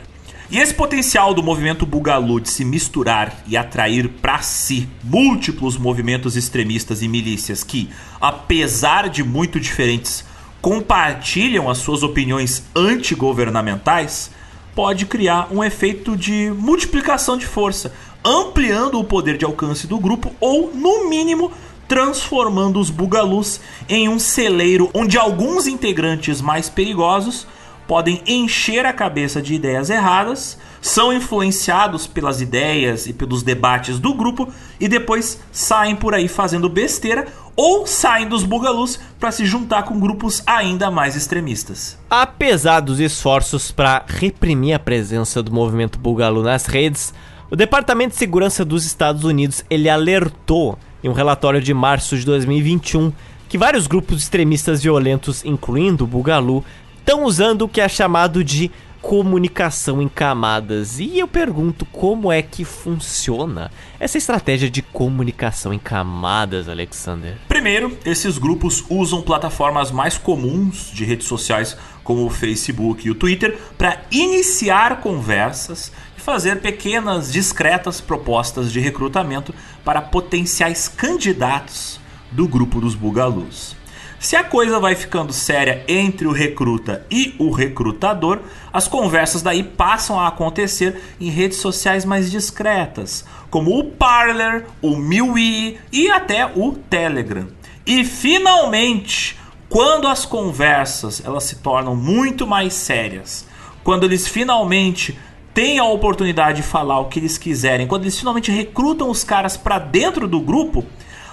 E 0.49 0.57
esse 0.57 0.73
potencial 0.73 1.33
do 1.33 1.43
movimento 1.43 1.85
Bugalu 1.85 2.39
de 2.39 2.49
se 2.49 2.63
misturar 2.63 3.43
e 3.45 3.57
atrair 3.57 4.07
para 4.07 4.41
si 4.41 4.87
múltiplos 5.03 5.77
movimentos 5.77 6.37
extremistas 6.37 7.01
e 7.01 7.07
milícias 7.09 7.61
que, 7.61 7.89
apesar 8.21 9.09
de 9.09 9.21
muito 9.21 9.59
diferentes, 9.59 10.23
compartilham 10.61 11.69
as 11.69 11.79
suas 11.79 12.03
opiniões 12.03 12.63
antigovernamentais, 12.73 14.31
pode 14.73 15.05
criar 15.05 15.49
um 15.51 15.63
efeito 15.63 16.15
de 16.15 16.51
multiplicação 16.57 17.37
de 17.37 17.45
força, 17.45 17.93
ampliando 18.23 18.99
o 18.99 19.03
poder 19.03 19.37
de 19.37 19.45
alcance 19.45 19.87
do 19.87 19.99
grupo 19.99 20.31
ou, 20.39 20.71
no 20.73 21.09
mínimo, 21.09 21.51
transformando 21.87 22.79
os 22.79 22.89
bugalus 22.89 23.59
em 23.89 24.07
um 24.07 24.17
celeiro 24.17 24.89
onde 24.93 25.17
alguns 25.17 25.67
integrantes 25.67 26.41
mais 26.41 26.69
perigosos 26.69 27.45
podem 27.87 28.21
encher 28.25 28.85
a 28.85 28.93
cabeça 28.93 29.41
de 29.41 29.53
ideias 29.53 29.89
erradas, 29.89 30.57
são 30.81 31.13
influenciados 31.13 32.07
pelas 32.07 32.41
ideias 32.41 33.07
e 33.07 33.13
pelos 33.13 33.43
debates 33.43 33.99
do 33.99 34.13
grupo 34.13 34.51
e 34.79 34.87
depois 34.87 35.39
saem 35.51 35.95
por 35.95 36.13
aí 36.13 36.27
fazendo 36.27 36.69
besteira 36.69 37.27
ou 37.55 37.85
saem 37.85 38.27
dos 38.27 38.43
bugalus 38.43 38.99
para 39.19 39.31
se 39.31 39.45
juntar 39.45 39.83
com 39.83 39.99
grupos 39.99 40.41
ainda 40.45 40.89
mais 40.89 41.15
extremistas. 41.15 41.97
Apesar 42.09 42.79
dos 42.79 42.99
esforços 42.99 43.71
para 43.71 44.03
reprimir 44.07 44.73
a 44.73 44.79
presença 44.79 45.43
do 45.43 45.53
movimento 45.53 45.99
bugalu 45.99 46.41
nas 46.41 46.65
redes, 46.65 47.13
o 47.53 47.55
Departamento 47.55 48.13
de 48.13 48.17
Segurança 48.17 48.65
dos 48.65 48.83
Estados 48.83 49.23
Unidos 49.23 49.63
ele 49.69 49.87
alertou 49.87 50.75
em 51.03 51.07
um 51.07 51.13
relatório 51.13 51.61
de 51.61 51.71
março 51.71 52.17
de 52.17 52.25
2021 52.25 53.13
que 53.47 53.59
vários 53.59 53.85
grupos 53.85 54.23
extremistas 54.23 54.81
violentos, 54.81 55.45
incluindo 55.45 56.03
o 56.03 56.07
Bugalu, 56.07 56.65
estão 56.97 57.25
usando 57.25 57.61
o 57.61 57.69
que 57.69 57.79
é 57.79 57.87
chamado 57.87 58.43
de 58.43 58.71
comunicação 59.03 60.01
em 60.01 60.07
camadas. 60.07 60.97
E 60.97 61.19
eu 61.19 61.27
pergunto 61.27 61.85
como 61.85 62.31
é 62.31 62.41
que 62.41 62.65
funciona 62.65 63.69
essa 63.99 64.17
estratégia 64.17 64.67
de 64.67 64.81
comunicação 64.81 65.71
em 65.71 65.77
camadas, 65.77 66.67
Alexander? 66.67 67.37
Primeiro, 67.47 67.95
esses 68.03 68.39
grupos 68.39 68.83
usam 68.89 69.21
plataformas 69.21 69.91
mais 69.91 70.17
comuns 70.17 70.89
de 70.91 71.05
redes 71.05 71.27
sociais, 71.27 71.77
como 72.03 72.25
o 72.25 72.29
Facebook 72.29 73.05
e 73.05 73.11
o 73.11 73.15
Twitter, 73.15 73.59
para 73.77 74.01
iniciar 74.09 75.01
conversas 75.01 75.91
fazer 76.23 76.61
pequenas, 76.61 77.31
discretas 77.31 77.99
propostas 77.99 78.71
de 78.71 78.79
recrutamento 78.79 79.53
para 79.83 80.01
potenciais 80.01 80.87
candidatos 80.87 81.99
do 82.31 82.47
grupo 82.47 82.79
dos 82.79 82.95
Bugalus. 82.95 83.75
Se 84.19 84.37
a 84.37 84.43
coisa 84.43 84.79
vai 84.79 84.95
ficando 84.95 85.33
séria 85.33 85.83
entre 85.85 86.25
o 86.25 86.31
recruta 86.31 87.05
e 87.11 87.35
o 87.37 87.51
recrutador, 87.51 88.39
as 88.71 88.87
conversas 88.87 89.41
daí 89.41 89.63
passam 89.63 90.17
a 90.17 90.29
acontecer 90.29 90.97
em 91.19 91.29
redes 91.29 91.57
sociais 91.57 92.05
mais 92.05 92.31
discretas, 92.31 93.25
como 93.49 93.77
o 93.77 93.83
Parler, 93.91 94.65
o 94.81 94.95
MeWe 94.95 95.77
e 95.91 96.09
até 96.09 96.49
o 96.55 96.71
Telegram. 96.71 97.49
E 97.85 98.05
finalmente, 98.05 99.37
quando 99.67 100.07
as 100.07 100.25
conversas 100.25 101.21
elas 101.25 101.43
se 101.43 101.57
tornam 101.57 101.93
muito 101.93 102.47
mais 102.47 102.73
sérias, 102.73 103.45
quando 103.83 104.05
eles 104.05 104.25
finalmente 104.25 105.19
têm 105.53 105.79
a 105.79 105.85
oportunidade 105.85 106.57
de 106.57 106.67
falar 106.67 106.99
o 106.99 107.05
que 107.05 107.19
eles 107.19 107.37
quiserem, 107.37 107.87
quando 107.87 108.03
eles 108.03 108.17
finalmente 108.17 108.51
recrutam 108.51 109.09
os 109.09 109.23
caras 109.23 109.55
para 109.55 109.79
dentro 109.79 110.27
do 110.27 110.39
grupo, 110.39 110.85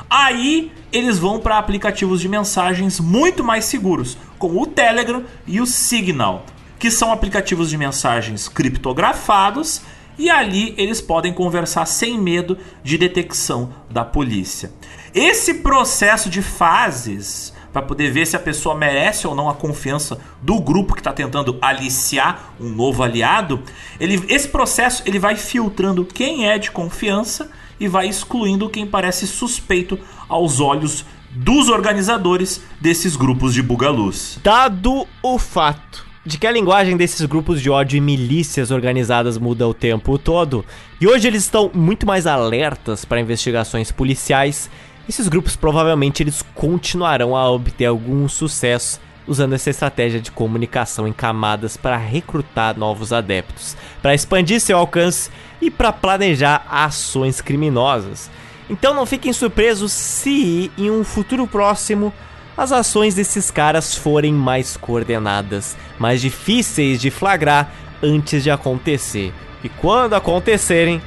aí 0.08 0.70
eles 0.92 1.18
vão 1.18 1.38
para 1.38 1.58
aplicativos 1.58 2.20
de 2.20 2.28
mensagens 2.28 3.00
muito 3.00 3.42
mais 3.42 3.64
seguros, 3.64 4.18
como 4.38 4.60
o 4.60 4.66
Telegram 4.66 5.24
e 5.46 5.60
o 5.60 5.66
Signal, 5.66 6.44
que 6.78 6.90
são 6.90 7.12
aplicativos 7.12 7.70
de 7.70 7.78
mensagens 7.78 8.48
criptografados 8.48 9.82
e 10.18 10.28
ali 10.28 10.74
eles 10.76 11.00
podem 11.00 11.32
conversar 11.32 11.86
sem 11.86 12.18
medo 12.18 12.58
de 12.82 12.98
detecção 12.98 13.72
da 13.88 14.04
polícia. 14.04 14.70
Esse 15.14 15.54
processo 15.54 16.28
de 16.28 16.42
fases 16.42 17.54
para 17.72 17.82
poder 17.82 18.10
ver 18.10 18.26
se 18.26 18.36
a 18.36 18.40
pessoa 18.40 18.74
merece 18.74 19.26
ou 19.26 19.34
não 19.34 19.48
a 19.48 19.54
confiança 19.54 20.18
do 20.42 20.60
grupo 20.60 20.94
que 20.94 21.00
está 21.00 21.12
tentando 21.12 21.58
aliciar 21.60 22.54
um 22.60 22.68
novo 22.68 23.02
aliado, 23.02 23.62
ele, 23.98 24.22
esse 24.28 24.48
processo 24.48 25.02
ele 25.06 25.18
vai 25.18 25.36
filtrando 25.36 26.04
quem 26.04 26.48
é 26.48 26.58
de 26.58 26.70
confiança 26.70 27.50
e 27.78 27.88
vai 27.88 28.08
excluindo 28.08 28.68
quem 28.68 28.86
parece 28.86 29.26
suspeito 29.26 29.98
aos 30.28 30.60
olhos 30.60 31.04
dos 31.30 31.68
organizadores 31.68 32.60
desses 32.80 33.16
grupos 33.16 33.54
de 33.54 33.62
bugaluz. 33.62 34.38
Dado 34.42 35.06
o 35.22 35.38
fato 35.38 36.10
de 36.24 36.36
que 36.36 36.46
a 36.46 36.52
linguagem 36.52 36.96
desses 36.96 37.24
grupos 37.24 37.62
de 37.62 37.70
ódio 37.70 37.96
e 37.96 38.00
milícias 38.00 38.70
organizadas 38.70 39.38
muda 39.38 39.66
o 39.66 39.72
tempo 39.72 40.18
todo, 40.18 40.64
e 41.00 41.06
hoje 41.06 41.26
eles 41.26 41.44
estão 41.44 41.70
muito 41.72 42.06
mais 42.06 42.26
alertas 42.26 43.04
para 43.04 43.20
investigações 43.20 43.90
policiais 43.90 44.68
esses 45.10 45.26
grupos 45.26 45.56
provavelmente 45.56 46.22
eles 46.22 46.42
continuarão 46.54 47.36
a 47.36 47.50
obter 47.50 47.86
algum 47.86 48.28
sucesso 48.28 49.00
usando 49.26 49.54
essa 49.54 49.68
estratégia 49.68 50.20
de 50.20 50.30
comunicação 50.30 51.06
em 51.06 51.12
camadas 51.12 51.76
para 51.76 51.96
recrutar 51.96 52.78
novos 52.78 53.12
adeptos, 53.12 53.76
para 54.00 54.14
expandir 54.14 54.60
seu 54.60 54.78
alcance 54.78 55.28
e 55.60 55.68
para 55.68 55.92
planejar 55.92 56.64
ações 56.70 57.40
criminosas. 57.40 58.30
Então 58.68 58.94
não 58.94 59.04
fiquem 59.04 59.32
surpresos 59.32 59.90
se 59.90 60.70
em 60.78 60.90
um 60.90 61.02
futuro 61.02 61.44
próximo 61.46 62.12
as 62.56 62.70
ações 62.70 63.14
desses 63.14 63.50
caras 63.50 63.96
forem 63.96 64.32
mais 64.32 64.76
coordenadas, 64.76 65.76
mais 65.98 66.20
difíceis 66.20 67.00
de 67.00 67.10
flagrar 67.10 67.72
antes 68.00 68.44
de 68.44 68.50
acontecer 68.50 69.34
e 69.64 69.68
quando 69.68 70.14
acontecerem, 70.14 71.02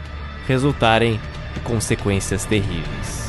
resultarem 0.46 1.20
em 1.56 1.60
consequências 1.62 2.44
terríveis. 2.46 3.23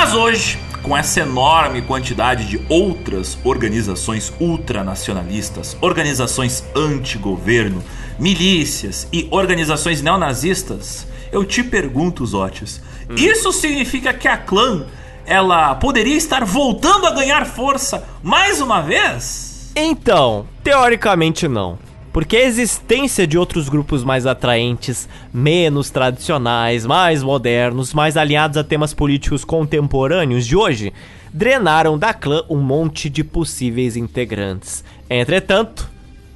Mas 0.00 0.14
hoje, 0.14 0.60
com 0.80 0.96
essa 0.96 1.22
enorme 1.22 1.82
quantidade 1.82 2.46
de 2.46 2.64
outras 2.68 3.36
organizações 3.42 4.32
ultranacionalistas, 4.38 5.76
organizações 5.80 6.62
anti-governo, 6.72 7.82
milícias 8.16 9.08
e 9.12 9.26
organizações 9.32 10.00
neonazistas, 10.00 11.04
eu 11.32 11.44
te 11.44 11.64
pergunto, 11.64 12.24
Zotis, 12.24 12.80
hum. 13.10 13.16
isso 13.16 13.52
significa 13.52 14.14
que 14.14 14.28
a 14.28 14.36
clã 14.36 14.86
ela 15.26 15.74
poderia 15.74 16.16
estar 16.16 16.44
voltando 16.44 17.04
a 17.04 17.10
ganhar 17.10 17.44
força 17.44 18.06
mais 18.22 18.60
uma 18.60 18.80
vez? 18.80 19.72
Então, 19.74 20.46
teoricamente 20.62 21.48
não. 21.48 21.76
Porque 22.12 22.36
a 22.36 22.44
existência 22.44 23.26
de 23.26 23.38
outros 23.38 23.68
grupos 23.68 24.02
mais 24.02 24.26
atraentes, 24.26 25.08
menos 25.32 25.90
tradicionais, 25.90 26.86
mais 26.86 27.22
modernos, 27.22 27.92
mais 27.92 28.16
alinhados 28.16 28.56
a 28.56 28.64
temas 28.64 28.94
políticos 28.94 29.44
contemporâneos 29.44 30.46
de 30.46 30.56
hoje, 30.56 30.92
drenaram 31.32 31.98
da 31.98 32.14
clã 32.14 32.42
um 32.48 32.60
monte 32.60 33.08
de 33.10 33.22
possíveis 33.22 33.96
integrantes. 33.96 34.82
Entretanto, 35.08 35.88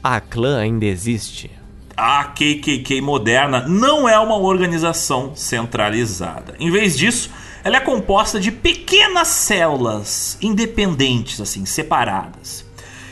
a 0.02 0.20
clã 0.20 0.60
ainda 0.60 0.84
existe. 0.84 1.50
A 1.96 2.24
KKK 2.24 3.00
moderna 3.00 3.66
não 3.68 4.08
é 4.08 4.18
uma 4.18 4.36
organização 4.36 5.32
centralizada. 5.34 6.54
Em 6.58 6.70
vez 6.70 6.96
disso, 6.96 7.30
ela 7.62 7.76
é 7.76 7.80
composta 7.80 8.40
de 8.40 8.50
pequenas 8.50 9.28
células 9.28 10.36
independentes, 10.42 11.40
assim, 11.40 11.64
separadas. 11.64 12.64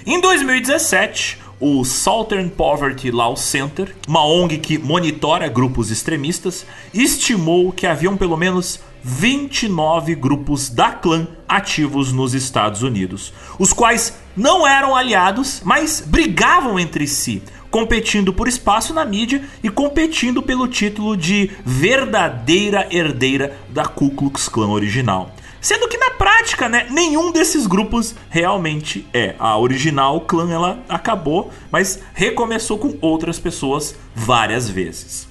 Em 0.06 0.20
2017, 0.20 1.38
o 1.60 1.84
Southern 1.84 2.48
Poverty 2.48 3.10
Law 3.10 3.36
Center, 3.36 3.94
uma 4.08 4.24
ONG 4.24 4.58
que 4.58 4.78
monitora 4.78 5.46
grupos 5.46 5.90
extremistas, 5.90 6.66
estimou 6.92 7.70
que 7.70 7.86
haviam 7.86 8.16
pelo 8.16 8.36
menos 8.36 8.80
29 9.02 10.14
grupos 10.14 10.70
da 10.70 10.90
clã 10.90 11.28
ativos 11.48 12.12
nos 12.12 12.34
Estados 12.34 12.82
Unidos, 12.82 13.32
os 13.58 13.72
quais 13.72 14.18
não 14.36 14.66
eram 14.66 14.96
aliados, 14.96 15.60
mas 15.64 16.02
brigavam 16.04 16.78
entre 16.78 17.06
si, 17.06 17.42
competindo 17.70 18.32
por 18.32 18.48
espaço 18.48 18.92
na 18.94 19.04
mídia 19.04 19.42
e 19.62 19.68
competindo 19.68 20.42
pelo 20.42 20.66
título 20.66 21.16
de 21.16 21.50
verdadeira 21.64 22.88
herdeira 22.90 23.56
da 23.68 23.86
Ku 23.86 24.10
Klux 24.10 24.48
Klan 24.48 24.68
original. 24.68 25.34
Sendo 25.60 25.88
que 25.88 25.98
na 25.98 26.12
prática, 26.12 26.68
né, 26.68 26.86
nenhum 26.90 27.30
desses 27.30 27.66
grupos 27.66 28.14
realmente 28.30 29.06
é. 29.12 29.34
A 29.38 29.58
original 29.58 30.22
clã 30.22 30.50
ela 30.50 30.82
acabou, 30.88 31.50
mas 31.70 32.00
recomeçou 32.14 32.78
com 32.78 32.96
outras 33.00 33.38
pessoas 33.38 33.94
várias 34.14 34.68
vezes. 34.68 35.28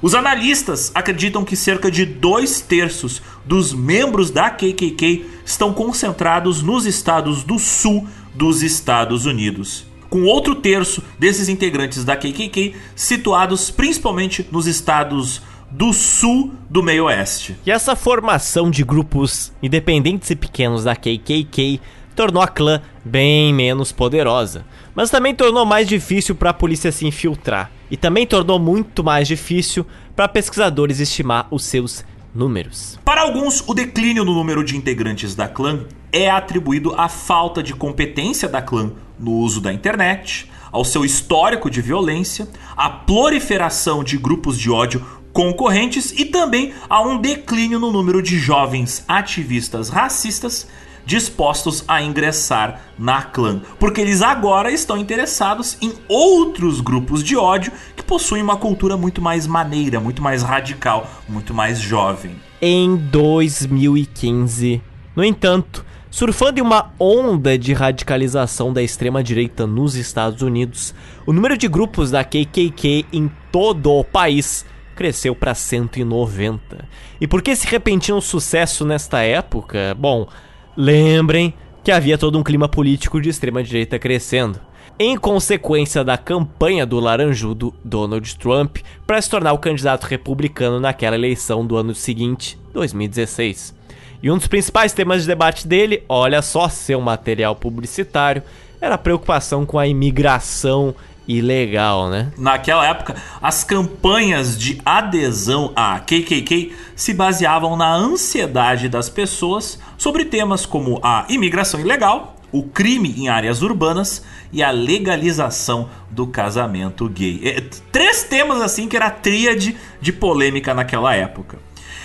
Os 0.00 0.14
analistas 0.14 0.90
acreditam 0.94 1.44
que 1.44 1.54
cerca 1.54 1.90
de 1.90 2.04
dois 2.04 2.60
terços 2.60 3.22
dos 3.44 3.72
membros 3.72 4.30
da 4.30 4.50
KKK 4.50 5.26
estão 5.44 5.72
concentrados 5.72 6.62
nos 6.62 6.86
estados 6.86 7.44
do 7.44 7.58
sul 7.58 8.08
dos 8.34 8.62
Estados 8.62 9.26
Unidos, 9.26 9.86
com 10.10 10.24
outro 10.24 10.56
terço 10.56 11.02
desses 11.18 11.48
integrantes 11.48 12.04
da 12.04 12.16
KKK 12.16 12.74
situados 12.96 13.70
principalmente 13.70 14.46
nos 14.50 14.66
estados 14.66 15.40
do 15.72 15.90
sul 15.92 16.52
do 16.68 16.82
meio 16.82 17.06
oeste. 17.06 17.56
E 17.64 17.70
essa 17.70 17.96
formação 17.96 18.70
de 18.70 18.84
grupos 18.84 19.52
independentes 19.62 20.28
e 20.30 20.36
pequenos 20.36 20.84
da 20.84 20.94
KKK 20.94 21.80
tornou 22.14 22.42
a 22.42 22.48
clã 22.48 22.82
bem 23.02 23.54
menos 23.54 23.90
poderosa, 23.90 24.66
mas 24.94 25.08
também 25.08 25.34
tornou 25.34 25.64
mais 25.64 25.88
difícil 25.88 26.34
para 26.34 26.50
a 26.50 26.54
polícia 26.54 26.92
se 26.92 27.06
infiltrar 27.06 27.70
e 27.90 27.96
também 27.96 28.26
tornou 28.26 28.58
muito 28.58 29.02
mais 29.02 29.26
difícil 29.26 29.86
para 30.14 30.28
pesquisadores 30.28 31.00
estimar 31.00 31.48
os 31.50 31.64
seus 31.64 32.04
números. 32.34 32.98
Para 33.02 33.22
alguns, 33.22 33.64
o 33.66 33.72
declínio 33.72 34.26
no 34.26 34.34
número 34.34 34.62
de 34.62 34.76
integrantes 34.76 35.34
da 35.34 35.48
clã 35.48 35.86
é 36.12 36.30
atribuído 36.30 36.94
à 37.00 37.08
falta 37.08 37.62
de 37.62 37.72
competência 37.72 38.46
da 38.46 38.60
clã 38.60 38.92
no 39.18 39.32
uso 39.32 39.60
da 39.60 39.72
internet, 39.72 40.50
ao 40.70 40.84
seu 40.84 41.04
histórico 41.04 41.70
de 41.70 41.80
violência, 41.80 42.48
à 42.76 42.90
proliferação 42.90 44.04
de 44.04 44.18
grupos 44.18 44.58
de 44.58 44.70
ódio 44.70 45.04
concorrentes 45.32 46.12
e 46.12 46.26
também 46.26 46.72
a 46.88 47.00
um 47.00 47.18
declínio 47.18 47.78
no 47.78 47.90
número 47.90 48.22
de 48.22 48.38
jovens 48.38 49.04
ativistas 49.08 49.88
racistas 49.88 50.68
dispostos 51.04 51.84
a 51.88 52.02
ingressar 52.02 52.80
na 52.98 53.22
clã, 53.22 53.60
porque 53.78 54.00
eles 54.00 54.22
agora 54.22 54.70
estão 54.70 54.96
interessados 54.96 55.76
em 55.80 55.92
outros 56.08 56.80
grupos 56.80 57.22
de 57.22 57.36
ódio 57.36 57.72
que 57.96 58.04
possuem 58.04 58.42
uma 58.42 58.56
cultura 58.56 58.96
muito 58.96 59.20
mais 59.20 59.46
maneira, 59.46 59.98
muito 59.98 60.22
mais 60.22 60.42
radical, 60.42 61.10
muito 61.28 61.52
mais 61.52 61.80
jovem. 61.80 62.36
Em 62.60 62.96
2015, 62.96 64.80
no 65.16 65.24
entanto, 65.24 65.84
surfando 66.10 66.60
em 66.60 66.62
uma 66.62 66.92
onda 67.00 67.58
de 67.58 67.72
radicalização 67.72 68.72
da 68.72 68.82
extrema 68.82 69.24
direita 69.24 69.66
nos 69.66 69.96
Estados 69.96 70.42
Unidos, 70.42 70.94
o 71.26 71.32
número 71.32 71.56
de 71.56 71.66
grupos 71.66 72.10
da 72.10 72.22
KKK 72.22 73.06
em 73.12 73.30
todo 73.50 73.90
o 73.90 74.04
país 74.04 74.64
cresceu 74.94 75.34
para 75.34 75.54
190. 75.54 76.84
E 77.20 77.26
por 77.26 77.42
que 77.42 77.50
esse 77.50 77.66
repentino 77.66 78.20
sucesso 78.20 78.84
nesta 78.84 79.20
época? 79.22 79.94
Bom, 79.98 80.28
lembrem 80.76 81.54
que 81.82 81.90
havia 81.90 82.16
todo 82.16 82.38
um 82.38 82.42
clima 82.42 82.68
político 82.68 83.20
de 83.20 83.28
extrema 83.28 83.62
direita 83.62 83.98
crescendo. 83.98 84.60
Em 84.98 85.16
consequência 85.16 86.04
da 86.04 86.16
campanha 86.16 86.86
do 86.86 87.00
laranjudo 87.00 87.74
Donald 87.84 88.36
Trump 88.36 88.78
para 89.06 89.20
se 89.20 89.28
tornar 89.28 89.52
o 89.52 89.58
candidato 89.58 90.04
republicano 90.04 90.78
naquela 90.78 91.16
eleição 91.16 91.66
do 91.66 91.76
ano 91.76 91.94
seguinte, 91.94 92.58
2016. 92.72 93.74
E 94.22 94.30
um 94.30 94.38
dos 94.38 94.46
principais 94.46 94.92
temas 94.92 95.22
de 95.22 95.26
debate 95.26 95.66
dele, 95.66 96.04
olha 96.08 96.40
só 96.40 96.68
seu 96.68 97.00
material 97.00 97.56
publicitário, 97.56 98.42
era 98.80 98.94
a 98.94 98.98
preocupação 98.98 99.66
com 99.66 99.78
a 99.78 99.86
imigração 99.86 100.94
ilegal, 101.36 102.08
né? 102.08 102.32
Naquela 102.36 102.86
época, 102.86 103.16
as 103.40 103.64
campanhas 103.64 104.58
de 104.58 104.80
adesão 104.84 105.72
à 105.74 105.98
KKK 106.00 106.72
se 106.94 107.14
baseavam 107.14 107.76
na 107.76 107.94
ansiedade 107.94 108.88
das 108.88 109.08
pessoas 109.08 109.78
sobre 109.96 110.24
temas 110.24 110.66
como 110.66 111.00
a 111.02 111.26
imigração 111.28 111.80
ilegal, 111.80 112.36
o 112.52 112.62
crime 112.62 113.14
em 113.16 113.28
áreas 113.28 113.62
urbanas 113.62 114.22
e 114.52 114.62
a 114.62 114.70
legalização 114.70 115.88
do 116.10 116.26
casamento 116.26 117.08
gay. 117.08 117.40
É, 117.42 117.60
três 117.90 118.22
temas 118.24 118.60
assim 118.60 118.86
que 118.86 118.96
era 118.96 119.06
a 119.06 119.10
tríade 119.10 119.76
de 120.00 120.12
polêmica 120.12 120.74
naquela 120.74 121.14
época. 121.14 121.58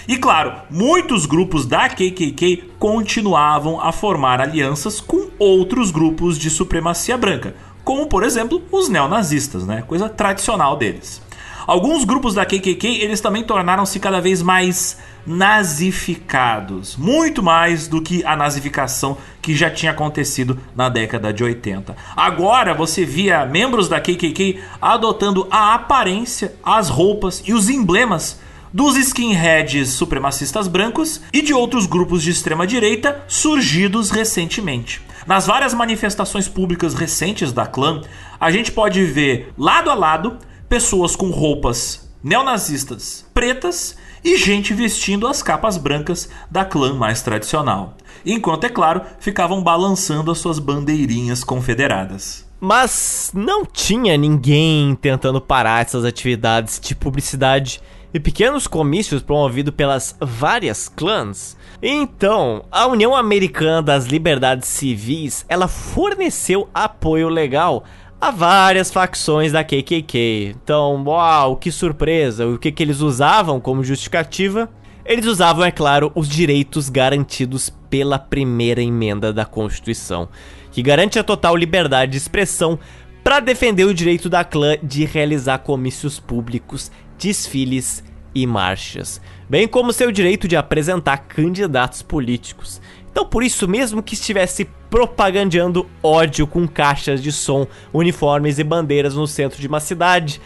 E 0.07 0.15
claro, 0.15 0.53
muitos 0.69 1.25
grupos 1.25 1.65
da 1.65 1.89
KKK 1.89 2.71
continuavam 2.79 3.81
a 3.81 3.91
formar 3.91 4.39
alianças 4.39 5.01
com 5.01 5.27
outros 5.37 5.91
grupos 5.91 6.39
de 6.39 6.49
supremacia 6.49 7.17
branca, 7.17 7.53
como 7.87 8.05
por 8.05 8.21
exemplo 8.21 8.61
os 8.69 8.89
neonazistas, 8.89 9.65
né? 9.65 9.81
Coisa 9.87 10.09
tradicional 10.09 10.75
deles. 10.75 11.21
Alguns 11.65 12.03
grupos 12.03 12.33
da 12.33 12.45
KKK, 12.45 13.01
eles 13.01 13.21
também 13.21 13.43
tornaram-se 13.43 13.97
cada 13.97 14.19
vez 14.19 14.41
mais 14.41 14.97
nazificados, 15.25 16.97
muito 16.97 17.41
mais 17.41 17.87
do 17.87 18.01
que 18.01 18.25
a 18.25 18.35
nazificação 18.35 19.17
que 19.41 19.55
já 19.55 19.69
tinha 19.69 19.93
acontecido 19.93 20.59
na 20.75 20.89
década 20.89 21.31
de 21.31 21.45
80. 21.45 21.95
Agora 22.13 22.73
você 22.73 23.05
via 23.05 23.45
membros 23.45 23.87
da 23.87 24.01
KKK 24.01 24.59
adotando 24.81 25.47
a 25.49 25.73
aparência, 25.73 26.55
as 26.61 26.89
roupas 26.89 27.41
e 27.45 27.53
os 27.53 27.69
emblemas 27.69 28.37
dos 28.73 28.97
skinheads 28.97 29.91
supremacistas 29.91 30.67
brancos 30.67 31.21
e 31.31 31.41
de 31.41 31.53
outros 31.53 31.85
grupos 31.85 32.21
de 32.21 32.31
extrema 32.31 32.67
direita 32.67 33.23
surgidos 33.29 34.11
recentemente. 34.11 35.06
Nas 35.27 35.45
várias 35.45 35.73
manifestações 35.73 36.47
públicas 36.47 36.93
recentes 36.93 37.51
da 37.51 37.67
clã, 37.67 38.01
a 38.39 38.49
gente 38.49 38.71
pode 38.71 39.03
ver 39.03 39.51
lado 39.57 39.89
a 39.89 39.93
lado 39.93 40.37
pessoas 40.69 41.17
com 41.17 41.29
roupas 41.29 42.09
neonazistas 42.23 43.25
pretas 43.33 43.97
e 44.23 44.37
gente 44.37 44.73
vestindo 44.73 45.27
as 45.27 45.43
capas 45.43 45.77
brancas 45.77 46.29
da 46.49 46.63
clã 46.63 46.93
mais 46.93 47.21
tradicional. 47.21 47.97
Enquanto, 48.25 48.63
é 48.63 48.69
claro, 48.69 49.01
ficavam 49.19 49.61
balançando 49.61 50.31
as 50.31 50.37
suas 50.37 50.59
bandeirinhas 50.59 51.43
confederadas. 51.43 52.47
Mas 52.59 53.31
não 53.33 53.65
tinha 53.65 54.17
ninguém 54.17 54.95
tentando 54.95 55.41
parar 55.41 55.81
essas 55.81 56.05
atividades 56.05 56.79
de 56.79 56.95
publicidade 56.95 57.81
e 58.13 58.19
pequenos 58.19 58.65
comícios 58.65 59.21
promovidos 59.21 59.73
pelas 59.75 60.15
várias 60.19 60.87
clãs. 60.89 61.55
Então, 61.81 62.65
a 62.71 62.87
União 62.87 63.15
Americana 63.15 63.83
das 63.83 64.05
Liberdades 64.05 64.67
Civis, 64.67 65.45
ela 65.47 65.67
forneceu 65.67 66.67
apoio 66.73 67.29
legal 67.29 67.83
a 68.19 68.31
várias 68.31 68.91
facções 68.91 69.51
da 69.51 69.63
KKK. 69.63 70.55
Então, 70.63 71.03
uau, 71.05 71.55
que 71.55 71.71
surpresa! 71.71 72.47
O 72.47 72.57
que, 72.57 72.71
que 72.71 72.81
eles 72.81 72.99
usavam 72.99 73.59
como 73.59 73.83
justificativa? 73.83 74.67
Eles 75.05 75.27
usavam, 75.27 75.63
é 75.63 75.71
claro, 75.71 76.11
os 76.15 76.27
direitos 76.27 76.89
garantidos 76.89 77.69
pela 77.89 78.17
primeira 78.17 78.81
emenda 78.81 79.31
da 79.31 79.45
Constituição, 79.45 80.27
que 80.71 80.81
garante 80.81 81.19
a 81.19 81.23
total 81.23 81.55
liberdade 81.55 82.13
de 82.13 82.17
expressão 82.17 82.79
para 83.23 83.39
defender 83.39 83.85
o 83.85 83.93
direito 83.93 84.29
da 84.29 84.43
clã 84.43 84.77
de 84.81 85.05
realizar 85.05 85.59
comícios 85.59 86.19
públicos, 86.19 86.91
desfiles 87.19 88.03
e 88.33 88.45
marchas, 88.45 89.21
bem 89.49 89.67
como 89.67 89.93
seu 89.93 90.11
direito 90.11 90.47
de 90.47 90.55
apresentar 90.55 91.17
candidatos 91.17 92.01
políticos. 92.01 92.81
Então, 93.11 93.25
por 93.25 93.43
isso 93.43 93.67
mesmo 93.67 94.03
que 94.03 94.13
estivesse 94.13 94.69
propagandeando 94.89 95.87
ódio 96.03 96.45
com 96.45 96.67
caixas 96.67 97.21
de 97.21 97.31
som, 97.31 97.65
uniformes 97.91 98.59
e 98.59 98.63
bandeiras 98.63 99.15
no 99.15 99.25
centro 99.25 99.59
de 99.59 99.67
uma 99.67 99.79
cidade, 99.79 100.39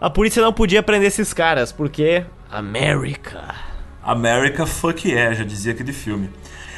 a 0.00 0.08
polícia 0.08 0.42
não 0.42 0.52
podia 0.52 0.82
prender 0.82 1.08
esses 1.08 1.32
caras, 1.32 1.72
porque 1.72 2.24
América. 2.50 3.54
America 4.02 4.64
fuck 4.64 5.08
yeah, 5.08 5.34
já 5.34 5.44
dizia 5.44 5.72
aquele 5.72 5.92
filme. 5.92 6.30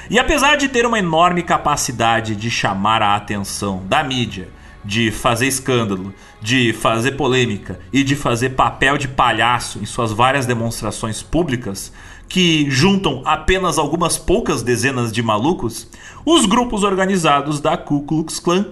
E 0.09 0.19
apesar 0.19 0.57
de 0.57 0.69
ter 0.69 0.87
uma 0.87 0.99
enorme 0.99 1.43
capacidade 1.43 2.37
de 2.37 2.51
chamar 2.51 3.03
a 3.03 3.17
atenção 3.17 3.85
da 3.87 4.03
mídia, 4.05 4.49
de 4.87 5.11
fazer 5.11 5.49
escândalo, 5.49 6.15
de 6.41 6.73
fazer 6.73 7.13
polêmica 7.13 7.81
e 7.93 8.05
de 8.05 8.15
fazer 8.15 8.51
papel 8.51 8.97
de 8.97 9.09
palhaço 9.09 9.81
em 9.81 9.85
suas 9.85 10.13
várias 10.13 10.47
demonstrações 10.47 11.23
públicas, 11.23 11.93
que 12.29 12.71
juntam 12.71 13.23
apenas 13.25 13.79
algumas 13.79 14.17
poucas 14.17 14.63
dezenas 14.63 15.13
de 15.13 15.23
malucos, 15.23 15.89
os 16.25 16.47
grupos 16.47 16.85
organizados 16.85 17.61
da 17.61 17.77
Ku 17.77 18.03
Klux 18.03 18.39
Klan, 18.39 18.67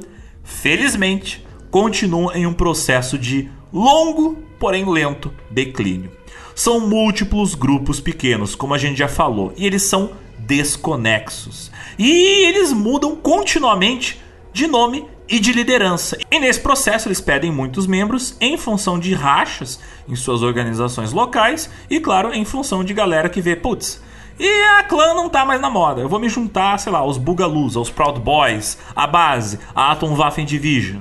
felizmente, 0.45 1.45
continuam 1.71 2.33
em 2.33 2.47
um 2.47 2.55
processo 2.55 3.19
de 3.19 3.51
longo, 3.73 4.39
porém 4.59 4.89
lento 4.89 5.33
declínio. 5.51 6.13
São 6.55 6.79
múltiplos 6.79 7.57
grupos 7.57 7.99
pequenos, 7.99 8.55
como 8.55 8.75
a 8.75 8.79
gente 8.79 8.99
já 8.99 9.09
falou, 9.09 9.53
e 9.57 9.67
eles 9.67 9.83
são 9.83 10.13
desconexos. 10.39 11.73
E 11.99 12.47
eles 12.47 12.73
mudam 12.73 13.17
continuamente 13.17 14.21
de 14.53 14.69
nome 14.69 15.05
e 15.29 15.39
de 15.39 15.53
liderança. 15.53 16.19
E 16.31 16.39
nesse 16.39 16.61
processo 16.61 17.09
eles 17.09 17.21
pedem 17.21 17.51
muitos 17.51 17.87
membros 17.87 18.37
em 18.41 18.57
função 18.57 18.99
de 18.99 19.15
rachas 19.15 19.81
em 20.09 20.15
suas 20.15 20.43
organizações 20.43 21.13
locais 21.13 21.71
e, 21.89 22.01
claro, 22.01 22.33
em 22.33 22.45
função 22.45 22.85
de 22.85 22.93
galera 22.93 23.29
que 23.29 23.41
vê, 23.41 23.57
putz, 23.57 24.03
e 24.39 24.65
a 24.79 24.83
clã 24.83 25.15
não 25.15 25.29
tá 25.29 25.45
mais 25.45 25.61
na 25.61 25.71
moda. 25.71 26.01
Eu 26.01 26.09
vou 26.09 26.19
me 26.19 26.29
juntar, 26.29 26.79
sei 26.79 26.93
lá, 26.93 26.99
aos 26.99 27.17
Bugalus, 27.17 27.77
aos 27.77 27.91
Proud 27.91 28.21
Boys, 28.21 28.79
a 28.95 29.07
base, 29.07 29.59
a 29.75 29.93
Atom 29.93 30.15
Waffen 30.15 30.45
Division. 30.45 31.01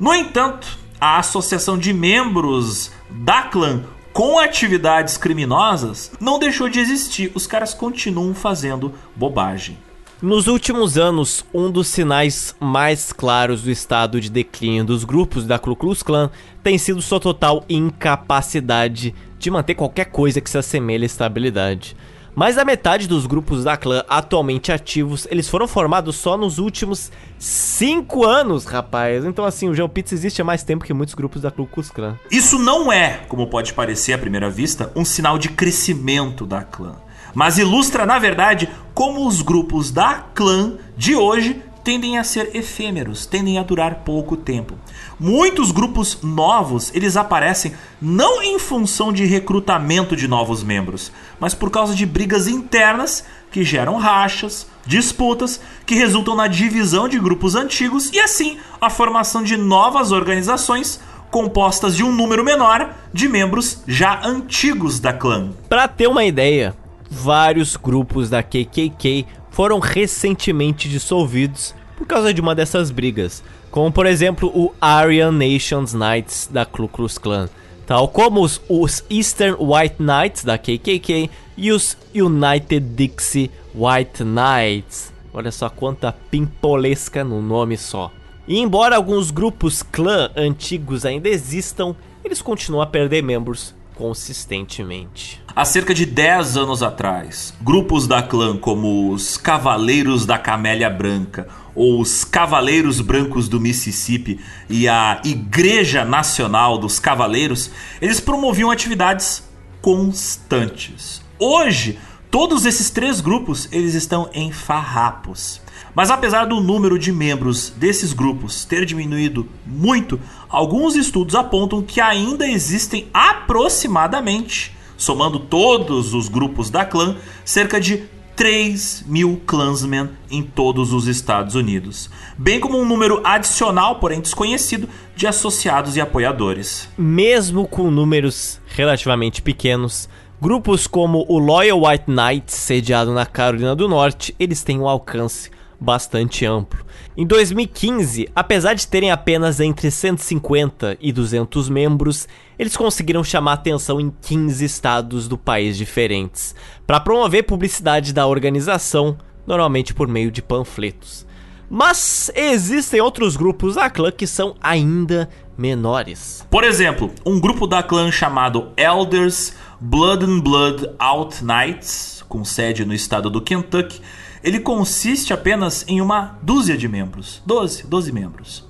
No 0.00 0.14
entanto, 0.14 0.78
a 1.00 1.18
associação 1.18 1.76
de 1.76 1.92
membros 1.92 2.90
da 3.10 3.42
clã 3.42 3.84
com 4.12 4.38
atividades 4.38 5.16
criminosas 5.16 6.10
não 6.20 6.38
deixou 6.38 6.68
de 6.68 6.80
existir. 6.80 7.30
Os 7.34 7.46
caras 7.46 7.74
continuam 7.74 8.34
fazendo 8.34 8.94
bobagem. 9.14 9.76
Nos 10.24 10.46
últimos 10.46 10.96
anos, 10.96 11.44
um 11.52 11.70
dos 11.70 11.86
sinais 11.86 12.56
mais 12.58 13.12
claros 13.12 13.60
do 13.60 13.70
estado 13.70 14.18
de 14.18 14.30
declínio 14.30 14.82
dos 14.82 15.04
grupos 15.04 15.44
da 15.44 15.58
Ku 15.58 15.76
Klux 15.76 16.02
Klan 16.02 16.30
tem 16.62 16.78
sido 16.78 17.02
sua 17.02 17.20
total 17.20 17.62
incapacidade 17.68 19.14
de 19.38 19.50
manter 19.50 19.74
qualquer 19.74 20.06
coisa 20.06 20.40
que 20.40 20.48
se 20.48 20.56
assemelhe 20.56 21.02
à 21.02 21.04
estabilidade. 21.04 21.94
Mais 22.34 22.56
da 22.56 22.64
metade 22.64 23.06
dos 23.06 23.26
grupos 23.26 23.64
da 23.64 23.76
clã 23.76 24.02
atualmente 24.08 24.72
ativos, 24.72 25.28
eles 25.30 25.46
foram 25.46 25.68
formados 25.68 26.16
só 26.16 26.38
nos 26.38 26.58
últimos 26.58 27.12
5 27.38 28.24
anos, 28.24 28.64
rapaz. 28.64 29.26
Então 29.26 29.44
assim, 29.44 29.68
o 29.68 29.74
GeoPizza 29.74 30.14
existe 30.14 30.40
há 30.40 30.44
mais 30.44 30.64
tempo 30.64 30.86
que 30.86 30.94
muitos 30.94 31.14
grupos 31.14 31.42
da 31.42 31.50
Ku 31.50 31.66
Klux 31.66 31.90
Klan. 31.90 32.18
Isso 32.30 32.58
não 32.58 32.90
é, 32.90 33.20
como 33.28 33.46
pode 33.48 33.74
parecer 33.74 34.14
à 34.14 34.18
primeira 34.18 34.48
vista, 34.48 34.90
um 34.96 35.04
sinal 35.04 35.36
de 35.36 35.50
crescimento 35.50 36.46
da 36.46 36.62
clã 36.62 37.03
mas 37.34 37.58
ilustra, 37.58 38.06
na 38.06 38.18
verdade, 38.18 38.68
como 38.94 39.26
os 39.26 39.42
grupos 39.42 39.90
da 39.90 40.24
clã 40.34 40.74
de 40.96 41.16
hoje 41.16 41.62
tendem 41.84 42.18
a 42.18 42.24
ser 42.24 42.56
efêmeros, 42.56 43.26
tendem 43.26 43.58
a 43.58 43.62
durar 43.62 43.96
pouco 43.96 44.38
tempo. 44.38 44.74
Muitos 45.20 45.70
grupos 45.70 46.18
novos, 46.22 46.90
eles 46.94 47.14
aparecem 47.14 47.74
não 48.00 48.42
em 48.42 48.58
função 48.58 49.12
de 49.12 49.26
recrutamento 49.26 50.16
de 50.16 50.26
novos 50.26 50.62
membros, 50.62 51.12
mas 51.38 51.54
por 51.54 51.70
causa 51.70 51.94
de 51.94 52.06
brigas 52.06 52.48
internas 52.48 53.22
que 53.50 53.62
geram 53.62 53.98
rachas, 53.98 54.66
disputas 54.86 55.60
que 55.84 55.94
resultam 55.94 56.34
na 56.34 56.48
divisão 56.48 57.06
de 57.06 57.18
grupos 57.18 57.54
antigos 57.54 58.10
e 58.12 58.18
assim 58.18 58.58
a 58.80 58.88
formação 58.88 59.42
de 59.42 59.56
novas 59.56 60.10
organizações 60.10 60.98
compostas 61.30 61.96
de 61.96 62.02
um 62.02 62.12
número 62.12 62.44
menor 62.44 62.94
de 63.12 63.28
membros 63.28 63.82
já 63.86 64.24
antigos 64.24 65.00
da 65.00 65.12
clã. 65.12 65.50
Para 65.68 65.86
ter 65.86 66.06
uma 66.06 66.24
ideia, 66.24 66.74
vários 67.14 67.76
grupos 67.76 68.28
da 68.28 68.42
KKK 68.42 69.26
foram 69.50 69.78
recentemente 69.78 70.88
dissolvidos 70.88 71.74
por 71.96 72.06
causa 72.06 72.34
de 72.34 72.40
uma 72.40 72.54
dessas 72.54 72.90
brigas, 72.90 73.42
como 73.70 73.90
por 73.90 74.04
exemplo 74.04 74.48
o 74.54 74.74
Aryan 74.80 75.30
Nations 75.30 75.94
Knights 75.94 76.48
da 76.52 76.66
Ku 76.66 76.88
Klux 76.88 77.16
Klan, 77.16 77.48
tal 77.86 78.08
como 78.08 78.42
os, 78.42 78.60
os 78.68 79.04
Eastern 79.08 79.56
White 79.60 79.96
Knights 79.98 80.44
da 80.44 80.58
KKK 80.58 81.30
e 81.56 81.70
os 81.70 81.96
United 82.14 82.80
Dixie 82.80 83.50
White 83.74 84.24
Knights. 84.24 85.12
Olha 85.32 85.52
só 85.52 85.68
quanta 85.68 86.12
pimpolesca 86.30 87.24
no 87.24 87.40
nome 87.40 87.76
só. 87.76 88.10
E 88.46 88.58
embora 88.58 88.96
alguns 88.96 89.30
grupos 89.30 89.82
clã 89.82 90.30
antigos 90.36 91.06
ainda 91.06 91.28
existam, 91.28 91.94
eles 92.24 92.42
continuam 92.42 92.82
a 92.82 92.86
perder 92.86 93.22
membros 93.22 93.74
consistentemente. 93.94 95.42
Há 95.54 95.64
cerca 95.64 95.94
de 95.94 96.04
10 96.04 96.56
anos 96.56 96.82
atrás, 96.82 97.54
grupos 97.60 98.06
da 98.06 98.22
clã 98.22 98.56
como 98.56 99.12
os 99.12 99.36
Cavaleiros 99.36 100.26
da 100.26 100.36
Camélia 100.36 100.90
Branca 100.90 101.48
ou 101.74 102.00
os 102.00 102.24
Cavaleiros 102.24 103.00
Brancos 103.00 103.48
do 103.48 103.60
Mississippi 103.60 104.40
e 104.68 104.88
a 104.88 105.20
Igreja 105.24 106.04
Nacional 106.04 106.78
dos 106.78 106.98
Cavaleiros, 106.98 107.70
eles 108.00 108.20
promoviam 108.20 108.70
atividades 108.70 109.42
constantes. 109.80 111.22
Hoje, 111.38 111.98
todos 112.30 112.64
esses 112.64 112.90
três 112.90 113.20
grupos, 113.20 113.68
eles 113.70 113.94
estão 113.94 114.28
em 114.32 114.50
farrapos. 114.50 115.60
Mas 115.94 116.10
apesar 116.10 116.46
do 116.46 116.60
número 116.60 116.98
de 116.98 117.12
membros 117.12 117.70
desses 117.70 118.12
grupos 118.12 118.64
ter 118.64 118.84
diminuído 118.84 119.48
muito, 119.64 120.18
alguns 120.54 120.94
estudos 120.94 121.34
apontam 121.34 121.82
que 121.82 122.00
ainda 122.00 122.46
existem 122.46 123.08
aproximadamente, 123.12 124.74
somando 124.96 125.38
todos 125.38 126.14
os 126.14 126.28
grupos 126.28 126.70
da 126.70 126.84
clã, 126.84 127.16
cerca 127.44 127.80
de 127.80 128.04
3 128.36 129.04
mil 129.06 129.40
clansmen 129.46 130.10
em 130.30 130.42
todos 130.42 130.92
os 130.92 131.06
Estados 131.06 131.54
Unidos, 131.54 132.10
bem 132.36 132.58
como 132.58 132.78
um 132.78 132.84
número 132.84 133.20
adicional, 133.24 134.00
porém 134.00 134.20
desconhecido, 134.20 134.88
de 135.14 135.26
associados 135.26 135.96
e 135.96 136.00
apoiadores. 136.00 136.88
Mesmo 136.98 137.66
com 137.66 137.90
números 137.90 138.60
relativamente 138.66 139.40
pequenos, 139.40 140.08
Grupos 140.40 140.86
como 140.86 141.24
o 141.26 141.38
Loyal 141.38 141.86
White 141.86 142.04
Knights, 142.06 142.54
sediado 142.54 143.14
na 143.14 143.24
Carolina 143.24 143.74
do 143.74 143.88
Norte, 143.88 144.34
eles 144.38 144.62
têm 144.62 144.78
um 144.78 144.86
alcance 144.86 145.50
bastante 145.84 146.46
amplo. 146.46 146.84
Em 147.16 147.26
2015, 147.26 148.28
apesar 148.34 148.74
de 148.74 148.88
terem 148.88 149.10
apenas 149.10 149.60
entre 149.60 149.90
150 149.90 150.96
e 151.00 151.12
200 151.12 151.68
membros, 151.68 152.26
eles 152.58 152.76
conseguiram 152.76 153.22
chamar 153.22 153.52
atenção 153.52 154.00
em 154.00 154.12
15 154.22 154.64
estados 154.64 155.28
do 155.28 155.38
país 155.38 155.76
diferentes, 155.76 156.54
para 156.86 156.98
promover 156.98 157.44
publicidade 157.44 158.12
da 158.12 158.26
organização, 158.26 159.16
normalmente 159.46 159.94
por 159.94 160.08
meio 160.08 160.30
de 160.30 160.42
panfletos. 160.42 161.24
Mas 161.70 162.30
existem 162.34 163.00
outros 163.00 163.36
grupos 163.36 163.74
da 163.74 163.88
clã 163.88 164.10
que 164.10 164.26
são 164.26 164.54
ainda 164.60 165.28
menores. 165.56 166.46
Por 166.50 166.64
exemplo, 166.64 167.12
um 167.24 167.40
grupo 167.40 167.66
da 167.66 167.82
clã 167.82 168.10
chamado 168.10 168.72
Elders 168.76 169.54
Blood 169.80 170.24
and 170.24 170.40
Blood 170.40 170.90
Out 170.98 171.44
Knights, 171.44 172.24
com 172.28 172.44
sede 172.44 172.84
no 172.84 172.94
estado 172.94 173.30
do 173.30 173.40
Kentucky, 173.40 174.00
ele 174.44 174.60
consiste 174.60 175.32
apenas 175.32 175.86
em 175.88 176.02
uma 176.02 176.38
dúzia 176.42 176.76
de 176.76 176.86
membros, 176.86 177.42
12, 177.46 177.86
12 177.86 178.12
membros. 178.12 178.64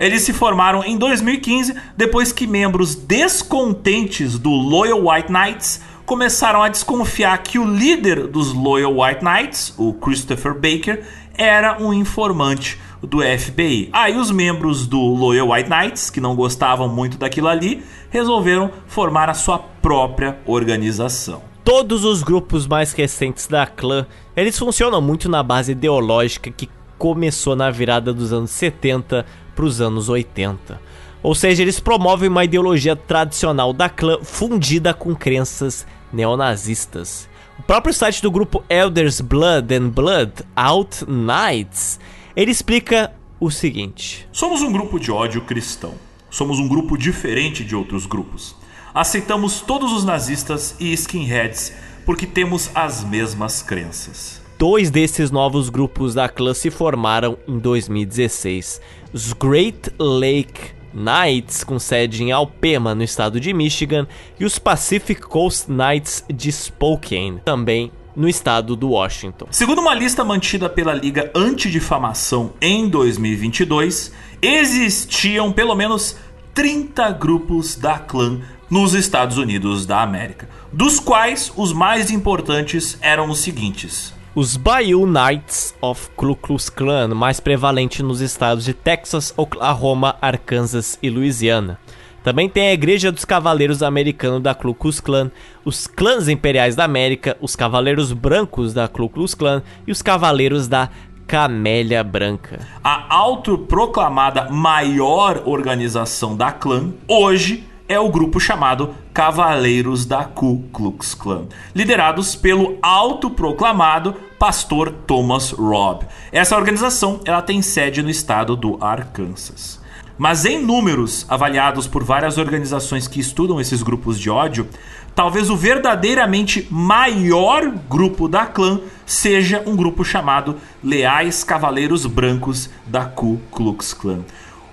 Eles 0.00 0.22
se 0.22 0.32
formaram 0.32 0.82
em 0.82 0.98
2015 0.98 1.74
depois 1.96 2.32
que 2.32 2.48
membros 2.48 2.96
descontentes 2.96 4.36
do 4.38 4.50
Loyal 4.50 5.06
White 5.06 5.30
Knights 5.30 5.82
começaram 6.04 6.64
a 6.64 6.68
desconfiar 6.68 7.38
que 7.44 7.60
o 7.60 7.64
líder 7.64 8.26
dos 8.26 8.52
Loyal 8.52 8.92
White 8.98 9.24
Knights, 9.24 9.72
o 9.78 9.92
Christopher 9.92 10.52
Baker, 10.54 11.04
era 11.38 11.80
um 11.80 11.92
informante 11.92 12.80
do 13.00 13.20
FBI. 13.20 13.88
Aí 13.92 14.16
os 14.16 14.32
membros 14.32 14.84
do 14.84 15.00
Loyal 15.00 15.50
White 15.50 15.70
Knights, 15.70 16.10
que 16.10 16.20
não 16.20 16.34
gostavam 16.34 16.88
muito 16.88 17.16
daquilo 17.16 17.46
ali, 17.46 17.84
resolveram 18.10 18.72
formar 18.88 19.30
a 19.30 19.34
sua 19.34 19.58
própria 19.58 20.40
organização. 20.44 21.49
Todos 21.64 22.04
os 22.04 22.22
grupos 22.22 22.66
mais 22.66 22.92
recentes 22.92 23.46
da 23.46 23.66
clã, 23.66 24.06
eles 24.36 24.58
funcionam 24.58 25.00
muito 25.00 25.28
na 25.28 25.42
base 25.42 25.72
ideológica 25.72 26.50
que 26.50 26.68
começou 26.98 27.54
na 27.54 27.70
virada 27.70 28.12
dos 28.12 28.32
anos 28.32 28.50
70 28.50 29.26
para 29.54 29.64
os 29.64 29.80
anos 29.80 30.08
80. 30.08 30.80
Ou 31.22 31.34
seja, 31.34 31.62
eles 31.62 31.78
promovem 31.78 32.28
uma 32.28 32.44
ideologia 32.44 32.96
tradicional 32.96 33.72
da 33.72 33.88
clã 33.88 34.18
fundida 34.22 34.94
com 34.94 35.14
crenças 35.14 35.86
neonazistas. 36.12 37.28
O 37.58 37.62
próprio 37.62 37.92
site 37.92 38.22
do 38.22 38.30
grupo 38.30 38.64
Elders 38.68 39.20
Blood 39.20 39.74
and 39.74 39.90
Blood 39.90 40.32
Out 40.56 41.04
Knights, 41.04 42.00
ele 42.34 42.50
explica 42.50 43.12
o 43.38 43.50
seguinte: 43.50 44.26
Somos 44.32 44.62
um 44.62 44.72
grupo 44.72 44.98
de 44.98 45.12
ódio 45.12 45.42
cristão. 45.42 45.92
Somos 46.30 46.58
um 46.58 46.68
grupo 46.68 46.96
diferente 46.96 47.64
de 47.64 47.76
outros 47.76 48.06
grupos. 48.06 48.56
Aceitamos 48.92 49.60
todos 49.60 49.92
os 49.92 50.04
nazistas 50.04 50.74
e 50.80 50.92
skinheads 50.92 51.72
porque 52.04 52.26
temos 52.26 52.70
as 52.74 53.04
mesmas 53.04 53.62
crenças. 53.62 54.40
Dois 54.58 54.90
desses 54.90 55.30
novos 55.30 55.70
grupos 55.70 56.12
da 56.12 56.28
clã 56.28 56.52
se 56.52 56.70
formaram 56.70 57.38
em 57.46 57.58
2016. 57.58 58.80
Os 59.12 59.32
Great 59.32 59.90
Lake 59.98 60.72
Knights, 60.92 61.62
com 61.62 61.78
sede 61.78 62.22
em 62.22 62.32
Alpena, 62.32 62.94
no 62.94 63.02
estado 63.02 63.38
de 63.38 63.52
Michigan, 63.52 64.06
e 64.38 64.44
os 64.44 64.58
Pacific 64.58 65.20
Coast 65.22 65.70
Knights 65.70 66.24
de 66.28 66.50
Spokane, 66.50 67.40
também 67.44 67.92
no 68.14 68.28
estado 68.28 68.74
do 68.74 68.90
Washington. 68.90 69.46
Segundo 69.50 69.80
uma 69.80 69.94
lista 69.94 70.24
mantida 70.24 70.68
pela 70.68 70.92
Liga 70.92 71.30
Antidifamação 71.34 72.52
em 72.60 72.88
2022, 72.88 74.12
existiam 74.42 75.52
pelo 75.52 75.74
menos 75.74 76.16
30 76.52 77.12
grupos 77.12 77.76
da 77.76 77.98
clã 77.98 78.40
nos 78.70 78.94
Estados 78.94 79.36
Unidos 79.36 79.84
da 79.84 80.00
América, 80.00 80.48
dos 80.72 81.00
quais 81.00 81.52
os 81.56 81.72
mais 81.72 82.10
importantes 82.10 82.96
eram 83.02 83.28
os 83.28 83.40
seguintes: 83.40 84.14
os 84.34 84.56
Bayou 84.56 85.06
Knights 85.06 85.74
of 85.80 86.08
Ku 86.14 86.36
Klux 86.36 86.70
Klan, 86.70 87.08
mais 87.08 87.40
prevalente 87.40 88.02
nos 88.02 88.20
estados 88.20 88.64
de 88.64 88.72
Texas, 88.72 89.34
Oklahoma, 89.36 90.16
Arkansas 90.22 90.98
e 91.02 91.10
Louisiana. 91.10 91.78
Também 92.22 92.50
tem 92.50 92.68
a 92.68 92.72
Igreja 92.74 93.10
dos 93.10 93.24
Cavaleiros 93.24 93.82
Americanos 93.82 94.42
da 94.42 94.54
Ku 94.54 94.74
Klux 94.74 95.00
Klan, 95.00 95.30
os 95.64 95.86
Clãs 95.86 96.28
Imperiais 96.28 96.76
da 96.76 96.84
América, 96.84 97.36
os 97.40 97.56
Cavaleiros 97.56 98.12
Brancos 98.12 98.74
da 98.74 98.86
Ku 98.86 99.08
Klux 99.08 99.34
Klan 99.34 99.62
e 99.86 99.90
os 99.90 100.02
Cavaleiros 100.02 100.68
da 100.68 100.90
Camélia 101.26 102.04
Branca. 102.04 102.60
A 102.84 103.14
autoproclamada 103.14 104.50
maior 104.50 105.42
organização 105.46 106.36
da 106.36 106.52
clã, 106.52 106.92
hoje 107.08 107.69
é 107.90 107.98
o 107.98 108.08
grupo 108.08 108.38
chamado 108.38 108.94
Cavaleiros 109.12 110.06
da 110.06 110.24
Ku 110.24 110.62
Klux 110.72 111.12
Klan, 111.12 111.46
liderados 111.74 112.36
pelo 112.36 112.78
autoproclamado 112.80 114.14
pastor 114.38 114.92
Thomas 115.08 115.50
Robb. 115.50 116.06
Essa 116.30 116.56
organização 116.56 117.18
ela 117.24 117.42
tem 117.42 117.60
sede 117.60 118.00
no 118.00 118.08
estado 118.08 118.54
do 118.54 118.78
Arkansas. 118.80 119.80
Mas 120.16 120.44
em 120.44 120.62
números 120.64 121.26
avaliados 121.28 121.88
por 121.88 122.04
várias 122.04 122.38
organizações 122.38 123.08
que 123.08 123.18
estudam 123.18 123.60
esses 123.60 123.82
grupos 123.82 124.20
de 124.20 124.30
ódio, 124.30 124.68
talvez 125.12 125.50
o 125.50 125.56
verdadeiramente 125.56 126.68
maior 126.70 127.72
grupo 127.88 128.28
da 128.28 128.46
clã 128.46 128.78
seja 129.04 129.64
um 129.66 129.74
grupo 129.74 130.04
chamado 130.04 130.56
Leais 130.84 131.42
Cavaleiros 131.42 132.06
Brancos 132.06 132.70
da 132.86 133.04
Ku 133.04 133.40
Klux 133.50 133.92
Klan. 133.92 134.20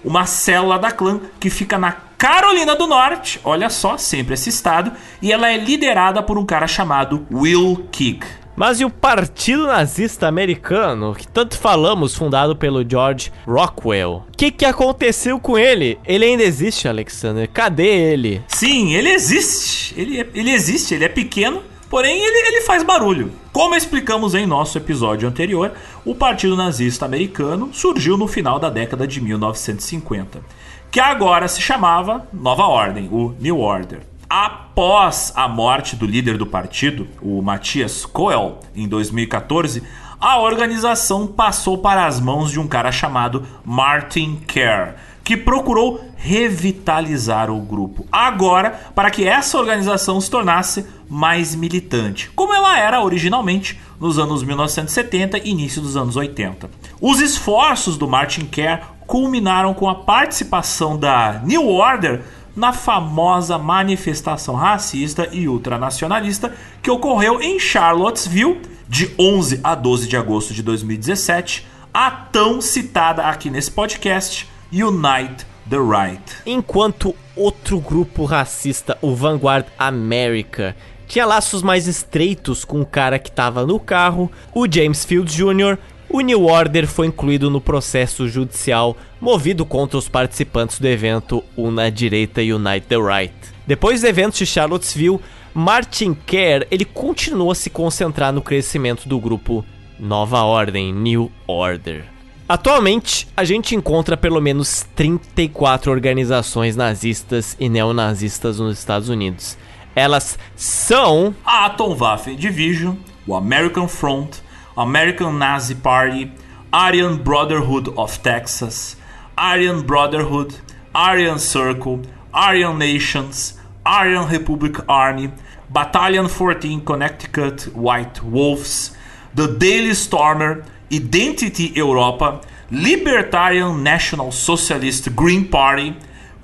Uma 0.06 0.28
célula 0.28 0.78
da 0.78 0.92
clã 0.92 1.20
que 1.40 1.50
fica 1.50 1.80
na 1.80 2.07
Carolina 2.18 2.76
do 2.76 2.88
Norte, 2.88 3.40
olha 3.44 3.70
só, 3.70 3.96
sempre 3.96 4.34
esse 4.34 4.50
estado, 4.50 4.92
e 5.22 5.32
ela 5.32 5.52
é 5.52 5.58
liderada 5.58 6.24
por 6.24 6.36
um 6.36 6.46
cara 6.46 6.66
chamado 6.66 7.28
Will 7.32 7.88
Kick. 7.92 8.26
Mas 8.56 8.82
e 8.82 8.86
o 8.86 8.90
Partido 8.90 9.68
Nazista 9.68 10.28
Americano, 10.28 11.14
que 11.14 11.28
tanto 11.28 11.56
falamos, 11.56 12.16
fundado 12.16 12.56
pelo 12.56 12.84
George 12.90 13.32
Rockwell? 13.46 14.24
O 14.28 14.36
que, 14.36 14.50
que 14.50 14.66
aconteceu 14.66 15.40
com 15.40 15.60
ele? 15.60 16.00
Ele 16.08 16.26
ainda 16.26 16.42
existe, 16.42 16.88
Alexander? 16.88 17.48
Cadê 17.54 17.86
ele? 17.86 18.42
Sim, 18.48 18.96
ele 18.96 19.10
existe. 19.10 19.94
Ele, 19.96 20.20
é, 20.20 20.28
ele 20.34 20.50
existe, 20.50 20.96
ele 20.96 21.06
é 21.06 21.10
pequeno, 21.10 21.62
porém 21.88 22.20
ele, 22.20 22.48
ele 22.48 22.62
faz 22.62 22.82
barulho. 22.82 23.32
Como 23.54 23.76
explicamos 23.76 24.34
em 24.34 24.48
nosso 24.48 24.76
episódio 24.80 25.30
anterior, 25.30 25.72
o 26.04 26.16
Partido 26.16 26.56
Nazista 26.56 27.06
Americano 27.06 27.70
surgiu 27.72 28.18
no 28.18 28.28
final 28.28 28.58
da 28.58 28.72
década 28.72 29.06
de 29.06 29.22
1950 29.22 30.67
que 30.92 31.00
agora 31.00 31.48
se 31.48 31.62
chamava 31.62 32.28
Nova 32.34 32.64
Ordem, 32.64 33.10
o 33.12 33.36
New 33.40 33.60
Order. 33.60 34.02
Após 34.30 35.32
a 35.36 35.48
morte 35.48 35.96
do 35.96 36.06
líder 36.06 36.38
do 36.38 36.46
partido, 36.46 37.08
o 37.22 37.42
Matthias 37.42 38.06
Coel, 38.06 38.60
em 38.76 38.88
2014, 38.88 39.84
a 40.20 40.40
organização 40.40 41.28
passou 41.28 41.78
para 41.78 42.06
as 42.06 42.20
mãos 42.20 42.52
de 42.52 42.60
um 42.60 42.68
cara 42.68 42.92
chamado 42.92 43.46
Martin 43.64 44.36
Kerr, 44.48 44.96
que 45.24 45.38
procurou 45.38 46.04
revitalizar 46.16 47.52
o 47.52 47.60
grupo. 47.60 48.06
Agora, 48.12 48.72
para 48.96 49.12
que 49.12 49.28
essa 49.28 49.58
organização 49.58 50.20
se 50.20 50.30
tornasse 50.32 50.86
mais 51.10 51.56
militante, 51.56 52.30
como 52.36 52.54
ela 52.54 52.78
era 52.78 53.02
originalmente 53.02 53.80
nos 54.00 54.18
anos 54.18 54.44
1970 54.44 55.38
e 55.38 55.50
início 55.50 55.82
dos 55.82 55.96
anos 55.96 56.16
80. 56.16 56.70
Os 57.00 57.22
esforços 57.22 57.98
do 57.98 58.08
Martin 58.08 58.46
Kerr 58.46 58.82
culminaram 59.08 59.74
com 59.74 59.90
a 59.90 59.96
participação 59.96 61.00
da 61.00 61.42
New 61.44 61.68
Order 61.68 62.22
na 62.56 62.74
famosa 62.74 63.58
manifestação 63.58 64.54
racista 64.56 65.30
e 65.32 65.48
ultranacionalista 65.48 66.54
que 66.82 66.92
ocorreu 66.92 67.42
em 67.42 67.60
Charlottesville 67.60 68.62
de 68.88 69.10
11 69.18 69.62
a 69.64 69.74
12 69.74 70.08
de 70.08 70.18
agosto 70.18 70.54
de 70.54 70.62
2017, 70.62 71.66
a 71.94 72.12
tão 72.12 72.60
citada 72.62 73.24
aqui 73.24 73.50
nesse 73.50 73.72
podcast 73.72 74.48
Unite 74.72 75.46
the 75.70 75.78
Right. 75.78 76.24
Enquanto 76.46 77.16
outro 77.36 77.80
grupo 77.80 78.26
racista, 78.26 78.98
o 79.02 79.14
Vanguard 79.16 79.66
America, 79.78 80.76
tinha 81.08 81.26
laços 81.26 81.62
mais 81.62 81.88
estreitos 81.88 82.66
com 82.66 82.82
o 82.82 82.86
cara 82.86 83.20
que 83.20 83.30
estava 83.30 83.66
no 83.66 83.80
carro, 83.80 84.32
o 84.54 84.66
James 84.70 85.06
Fields 85.06 85.34
Jr. 85.34 85.78
O 86.10 86.22
New 86.22 86.46
Order 86.46 86.88
foi 86.88 87.08
incluído 87.08 87.50
no 87.50 87.60
processo 87.60 88.30
judicial 88.30 88.96
movido 89.20 89.66
contra 89.66 89.98
os 89.98 90.08
participantes 90.08 90.80
do 90.80 90.88
evento 90.88 91.44
Una 91.56 91.92
Direita 91.92 92.40
Unite 92.40 92.88
the 92.88 92.96
Right. 92.96 93.34
Depois 93.66 94.02
do 94.02 94.08
evento 94.08 94.38
de 94.38 94.46
Charlottesville, 94.46 95.20
Martin 95.54 96.14
Kerr 96.14 96.66
ele 96.72 96.86
continua 96.86 97.52
a 97.52 97.56
se 97.56 97.70
concentrar 97.70 98.32
no 98.32 98.42
crescimento 98.42 99.10
do 99.10 99.20
grupo 99.20 99.66
Nova 100.00 100.44
Ordem, 100.44 100.94
New 100.94 101.30
Order. 101.46 102.06
Atualmente, 102.48 103.28
a 103.36 103.44
gente 103.44 103.76
encontra 103.76 104.16
pelo 104.16 104.40
menos 104.40 104.88
34 104.96 105.92
organizações 105.92 106.78
nazistas 106.78 107.58
e 107.60 107.68
neonazistas 107.68 108.60
nos 108.60 108.80
Estados 108.80 109.10
Unidos. 109.10 109.58
Elas 109.94 110.40
são 110.56 111.36
a 111.44 111.66
Atomwaffen 111.66 112.38
Division, 112.38 112.96
o 113.26 113.36
American 113.36 113.90
Front, 113.90 114.38
American 114.78 115.40
Nazi 115.40 115.74
Party, 115.74 116.32
Aryan 116.72 117.24
Brotherhood 117.24 117.90
of 117.98 118.22
Texas, 118.22 118.96
Aryan 119.36 119.86
Brotherhood, 119.86 120.56
Aryan 120.94 121.40
Circle, 121.40 122.04
Aryan 122.32 122.78
Nations, 122.78 123.58
Aryan 123.84 124.30
Republic 124.30 124.76
Army, 124.88 125.32
Battalion 125.70 126.28
14 126.28 126.86
Connecticut 126.86 127.76
White 127.76 128.22
Wolves, 128.24 128.96
The 129.34 129.48
Daily 129.48 129.94
Stormer, 129.96 130.64
Identity 130.94 131.72
Europa, 131.76 132.42
Libertarian 132.70 133.82
National 133.82 134.32
Socialist 134.32 135.16
Green 135.16 135.48
Party, 135.48 135.96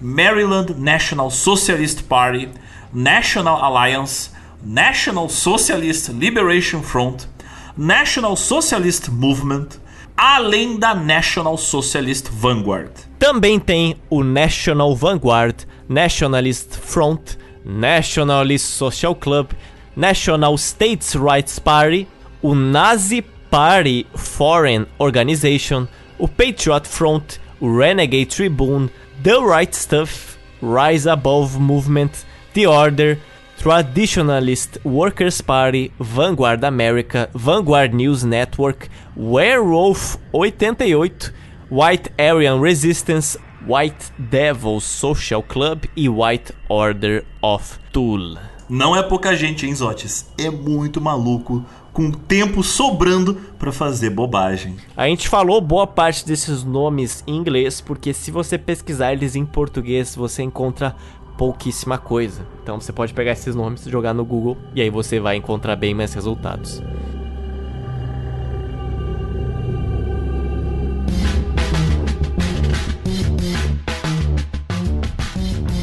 Maryland 0.02 0.80
National 0.80 1.30
Socialist 1.30 2.10
Party, 2.10 2.50
National 2.92 3.58
Alliance, 3.58 4.32
National 4.64 5.30
Socialist 5.30 6.10
Liberation 6.10 6.82
Front, 6.82 7.28
National 7.76 8.36
Socialist 8.36 9.10
Movement, 9.10 9.70
além 10.16 10.78
da 10.78 10.94
National 10.94 11.58
Socialist 11.58 12.30
Vanguard. 12.30 12.92
Também 13.18 13.60
tem 13.60 13.96
o 14.12 14.24
National 14.24 14.96
Vanguard, 14.96 15.66
Nationalist 15.90 16.78
Front, 16.78 17.36
Nationalist 17.66 18.66
Social 18.66 19.16
Club, 19.16 19.54
National 19.96 20.56
States 20.56 21.16
Rights 21.16 21.58
Party, 21.58 22.08
o 22.44 22.54
Nazi 22.54 23.24
Party 23.50 24.06
Foreign 24.14 24.86
Organization, 25.00 25.88
o 26.20 26.28
Patriot 26.28 26.88
Front, 26.88 27.40
o 27.60 27.76
Renegade 27.76 28.28
Tribune, 28.28 28.92
The 29.24 29.40
Right 29.40 29.76
Stuff, 29.76 30.38
Rise 30.62 31.10
Above 31.10 31.58
Movement, 31.58 32.12
The 32.54 32.68
Order, 32.68 33.18
Traditionalist 33.64 34.78
Workers 34.84 35.40
Party, 35.40 35.90
Vanguard 35.98 36.66
America, 36.66 37.30
Vanguard 37.34 37.94
News 37.94 38.22
Network, 38.22 38.90
Werewolf 39.16 40.18
88, 40.34 41.32
White 41.72 42.12
Aryan 42.20 42.60
Resistance, 42.60 43.40
White 43.66 44.12
Devils 44.20 44.84
Social 44.84 45.42
Club 45.42 45.86
e 45.96 46.10
White 46.10 46.52
Order 46.68 47.24
of 47.42 47.80
Tool. 47.94 48.38
Não 48.68 48.98
é 48.98 49.02
pouca 49.02 49.34
gente, 49.34 49.66
hein, 49.66 49.74
Zotes? 49.74 50.30
É 50.38 50.50
muito 50.50 51.00
maluco, 51.00 51.64
com 51.94 52.12
tempo 52.12 52.64
sobrando 52.64 53.36
para 53.58 53.72
fazer 53.72 54.10
bobagem. 54.10 54.76
A 54.98 55.08
gente 55.08 55.30
falou 55.30 55.62
boa 55.62 55.88
parte 55.88 56.26
desses 56.26 56.66
nomes 56.66 57.24
em 57.26 57.38
inglês, 57.38 57.80
porque 57.80 58.14
se 58.14 58.30
você 58.30 58.58
pesquisar 58.58 59.14
eles 59.14 59.38
em 59.38 59.46
português, 59.46 60.16
você 60.16 60.44
encontra 60.44 60.96
pouquíssima 61.38 61.98
coisa. 61.98 62.46
Então 62.62 62.80
você 62.80 62.92
pode 62.92 63.14
pegar 63.14 63.32
esses 63.32 63.56
nomes, 63.56 63.84
jogar 63.84 64.14
no 64.14 64.26
Google 64.26 64.58
e 64.74 64.82
aí 64.82 64.90
você 64.90 65.20
vai 65.20 65.36
encontrar 65.36 65.76
bem 65.76 65.94
mais 65.94 66.14
resultados. 66.14 66.82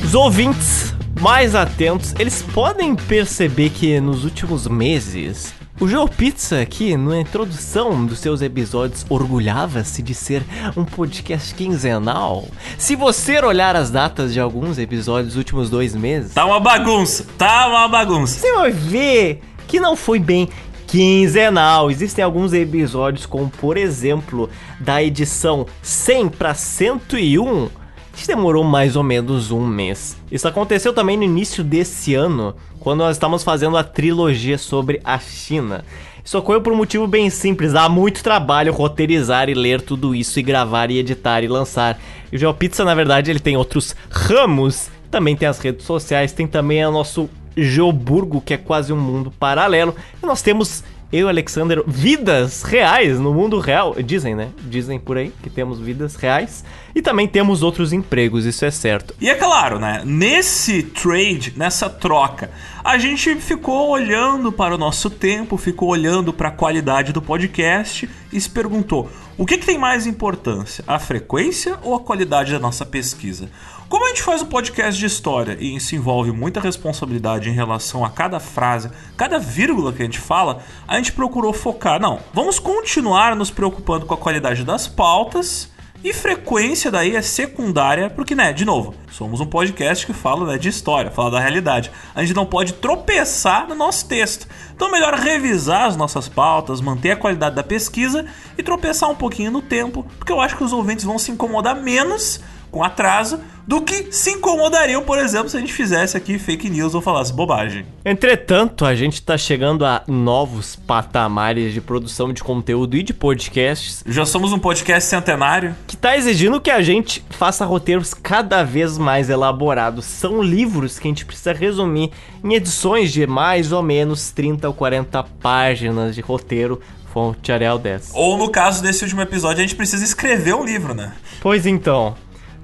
Os 0.05 0.15
ouvintes 0.15 0.93
mais 1.21 1.55
atentos, 1.55 2.15
eles 2.19 2.43
podem 2.43 2.97
perceber 2.97 3.71
que 3.71 4.01
nos 4.01 4.25
últimos 4.25 4.67
meses 4.67 5.55
o 5.81 5.89
Joe 5.89 6.07
Pizza 6.11 6.61
aqui, 6.61 6.95
na 6.95 7.21
introdução 7.21 8.05
dos 8.05 8.19
seus 8.19 8.43
episódios, 8.43 9.07
orgulhava-se 9.09 10.03
de 10.03 10.15
ser 10.15 10.45
um 10.77 10.85
podcast 10.85 11.55
quinzenal. 11.55 12.47
Se 12.77 12.95
você 12.95 13.43
olhar 13.43 13.75
as 13.75 13.91
datas 13.91 14.35
de 14.35 14.39
alguns 14.39 14.77
episódios 14.77 15.29
dos 15.29 15.37
últimos 15.39 15.71
dois 15.71 15.95
meses... 15.97 16.35
Tá 16.35 16.45
uma 16.45 16.61
bagunça, 16.61 17.27
tá 17.39 17.67
uma 17.67 17.89
bagunça. 17.89 18.39
Você 18.39 18.53
vai 18.53 18.71
ver 18.71 19.41
que 19.67 19.81
não 19.81 19.97
foi 19.97 20.19
bem 20.19 20.51
quinzenal. 20.87 21.91
Existem 21.91 22.23
alguns 22.23 22.53
episódios, 22.53 23.25
como 23.25 23.49
por 23.49 23.79
exemplo, 23.79 24.51
da 24.79 25.03
edição 25.03 25.67
100 25.81 26.29
para 26.29 26.53
101, 26.53 27.71
que 28.13 28.27
demorou 28.27 28.65
mais 28.65 28.97
ou 28.97 29.03
menos 29.03 29.51
um 29.51 29.67
mês. 29.67 30.15
Isso 30.31 30.47
aconteceu 30.47 30.93
também 30.93 31.17
no 31.17 31.23
início 31.23 31.65
desse 31.65 32.15
ano, 32.15 32.55
quando 32.81 33.01
nós 33.01 33.17
estamos 33.17 33.45
fazendo 33.45 33.77
a 33.77 33.85
trilogia 33.85 34.59
sobre 34.59 35.01
a 35.05 35.19
China. 35.19 35.85
Isso 36.25 36.39
ocorreu 36.39 36.61
por 36.61 36.73
um 36.73 36.77
motivo 36.77 37.07
bem 37.07 37.31
simples, 37.31 37.73
dá 37.73 37.89
muito 37.89 38.23
trabalho 38.23 38.73
roteirizar 38.73 39.49
e 39.49 39.55
ler 39.55 39.81
tudo 39.81 40.15
isso 40.15 40.39
e 40.39 40.43
gravar 40.43 40.91
e 40.91 40.99
editar 40.99 41.43
e 41.43 41.49
lançar. 41.49 41.99
E 42.33 42.37
o 42.37 42.39
GeoPizza, 42.39 42.85
na 42.85 42.95
verdade, 42.95 43.31
ele 43.31 43.41
tem 43.41 43.57
outros 43.57 43.95
ramos, 44.11 44.91
também 45.11 45.37
tem 45.37 45.49
as 45.49 45.59
redes 45.59 45.85
sociais, 45.85 46.33
tem 46.33 46.47
também 46.47 46.85
o 46.85 46.91
nosso 46.91 47.29
Geoburgo, 47.57 48.41
que 48.41 48.55
é 48.55 48.57
quase 48.57 48.93
um 48.93 48.97
mundo 48.97 49.31
paralelo. 49.31 49.95
E 50.23 50.27
nós 50.27 50.43
temos 50.43 50.85
eu 51.13 51.27
e 51.27 51.31
Alexander 51.31 51.83
vidas 51.87 52.63
reais 52.63 53.19
no 53.19 53.35
mundo 53.35 53.59
real. 53.59 53.95
Dizem, 54.03 54.35
né? 54.35 54.51
Dizem 54.63 54.99
por 54.99 55.17
aí 55.17 55.33
que 55.43 55.51
temos 55.51 55.81
vidas 55.81 56.15
reais. 56.15 56.65
E 56.95 57.01
também 57.01 57.29
temos 57.29 57.63
outros 57.63 57.93
empregos, 57.93 58.45
isso 58.45 58.65
é 58.65 58.71
certo. 58.71 59.15
E 59.21 59.29
é 59.29 59.35
claro, 59.35 59.79
né? 59.79 60.03
Nesse 60.05 60.83
trade, 60.83 61.55
nessa 61.57 61.89
troca, 61.89 62.51
a 62.83 62.99
gente 62.99 63.37
ficou 63.37 63.91
olhando 63.91 64.51
para 64.51 64.75
o 64.75 64.79
nosso 64.79 65.09
tempo, 65.09 65.57
ficou 65.57 65.91
olhando 65.91 66.33
para 66.33 66.49
a 66.49 66.53
qualidade 66.53 67.13
do 67.13 67.23
podcast 67.23 68.09
e 68.33 68.41
se 68.41 68.51
perguntou: 68.51 69.11
o 69.39 69.47
que, 69.47 69.59
que 69.59 69.67
tem 69.67 69.79
mais 69.79 70.07
importância, 70.07 70.85
a 70.87 70.99
frequência 70.99 71.79
ou 71.83 71.95
a 71.95 72.01
qualidade 72.01 72.53
da 72.53 72.59
nossa 72.59 72.85
pesquisa? 72.85 73.49
Como 73.89 74.05
a 74.05 74.09
gente 74.09 74.23
faz 74.23 74.41
um 74.41 74.47
podcast 74.47 74.99
de 74.99 75.07
história 75.07 75.57
e 75.59 75.75
isso 75.75 75.97
envolve 75.97 76.31
muita 76.31 76.61
responsabilidade 76.61 77.49
em 77.49 77.53
relação 77.53 78.05
a 78.05 78.11
cada 78.11 78.39
frase, 78.39 78.89
cada 79.17 79.37
vírgula 79.39 79.93
que 79.93 80.01
a 80.01 80.05
gente 80.05 80.21
fala, 80.21 80.63
a 80.87 80.97
gente 80.97 81.11
procurou 81.11 81.53
focar. 81.53 82.01
Não, 82.01 82.21
vamos 82.33 82.61
continuar 82.61 83.35
nos 83.35 83.51
preocupando 83.51 84.07
com 84.07 84.15
a 84.15 84.17
qualidade 84.17 84.63
das 84.63 84.87
pautas 84.87 85.69
e 86.03 86.15
frequência 86.15 86.91
daí 86.91 87.15
é 87.15 87.21
secundária, 87.21 88.09
porque, 88.09 88.35
né, 88.35 88.55
de 88.55 88.65
novo, 88.65 88.95
somos 89.11 89.39
um 89.41 89.47
podcast 89.47 90.07
que 90.07 90.15
fala 90.15 90.47
né, 90.47 90.59
de 90.59 90.69
história, 90.69 91.11
fala 91.11 91.33
da 91.33 91.41
realidade. 91.41 91.91
A 92.15 92.23
gente 92.23 92.35
não 92.35 92.47
pode 92.47 92.73
tropeçar 92.73 93.69
no 93.69 93.75
nosso 93.75 94.09
texto. 94.09 94.49
Então 94.75 94.91
melhor 94.91 95.13
revisar 95.13 95.85
as 95.85 95.97
nossas 95.97 96.27
pautas, 96.27 96.81
manter 96.81 97.11
a 97.11 97.17
qualidade 97.17 97.55
da 97.55 97.63
pesquisa 97.63 98.25
e 98.57 98.63
tropeçar 98.63 99.11
um 99.11 99.15
pouquinho 99.15 99.51
no 99.51 99.61
tempo, 99.61 100.07
porque 100.19 100.33
eu 100.33 100.41
acho 100.41 100.57
que 100.57 100.65
os 100.65 100.73
ouvintes 100.73 101.05
vão 101.05 101.19
se 101.19 101.31
incomodar 101.31 101.77
menos 101.77 102.41
com 102.71 102.83
atraso 102.83 103.41
do 103.67 103.83
que 103.83 104.13
se 104.13 104.31
incomodariam, 104.33 105.03
por 105.03 105.19
exemplo, 105.19 105.49
se 105.49 105.57
a 105.57 105.61
gente 105.61 105.73
fizesse 105.73 106.17
aqui 106.17 106.39
fake 106.41 106.69
news 106.69 106.93
ou 106.93 107.01
falasse 107.01 107.33
bobagem. 107.33 107.87
Entretanto, 108.05 108.85
a 108.85 108.97
gente 108.97 109.15
está 109.15 109.39
chegando 109.39 109.87
a 109.87 110.03
novos 110.09 110.75
patamares 110.75 111.73
de 111.73 111.81
produção 111.81 112.33
de 112.33 112.43
conteúdo 112.43 112.97
e 112.97 113.03
de 113.03 113.15
podcasts. 113.15 114.03
Já 114.07 114.27
somos 114.27 114.53
um 114.53 114.59
podcast 114.59 115.09
centenário. 115.09 115.77
Que 115.87 115.95
está 115.95 116.17
exigindo 116.17 116.61
que 116.61 116.71
a 116.71 116.83
gente 116.83 117.25
faça 117.31 117.65
roteiros 117.65 118.13
cada 118.13 118.65
vez 118.65 118.99
mais 118.99 119.31
elaborados. 119.31 120.05
São 120.05 120.43
livros 120.43 120.99
que 120.99 121.07
a 121.07 121.11
gente 121.11 121.25
precisa 121.25 121.53
resumir 121.53 122.11
em 122.43 122.55
edições 122.55 123.13
de 123.13 123.25
mais 123.25 123.71
ou 123.71 123.85
menos 123.85 124.33
30 124.33 124.67
ou 124.67 124.75
40 124.75 125.23
páginas 125.41 126.15
de 126.17 126.21
roteiro 126.21 126.81
fonte 127.13 127.53
Arial 127.53 127.79
10. 127.79 128.13
Ou 128.15 128.37
no 128.37 128.51
caso 128.51 128.83
desse 128.83 129.03
último 129.05 129.21
episódio, 129.21 129.59
a 129.59 129.63
gente 129.63 129.75
precisa 129.75 130.05
escrever 130.05 130.55
um 130.55 130.65
livro, 130.65 130.95
né? 130.95 131.13
Pois 131.41 131.67
então, 131.67 132.15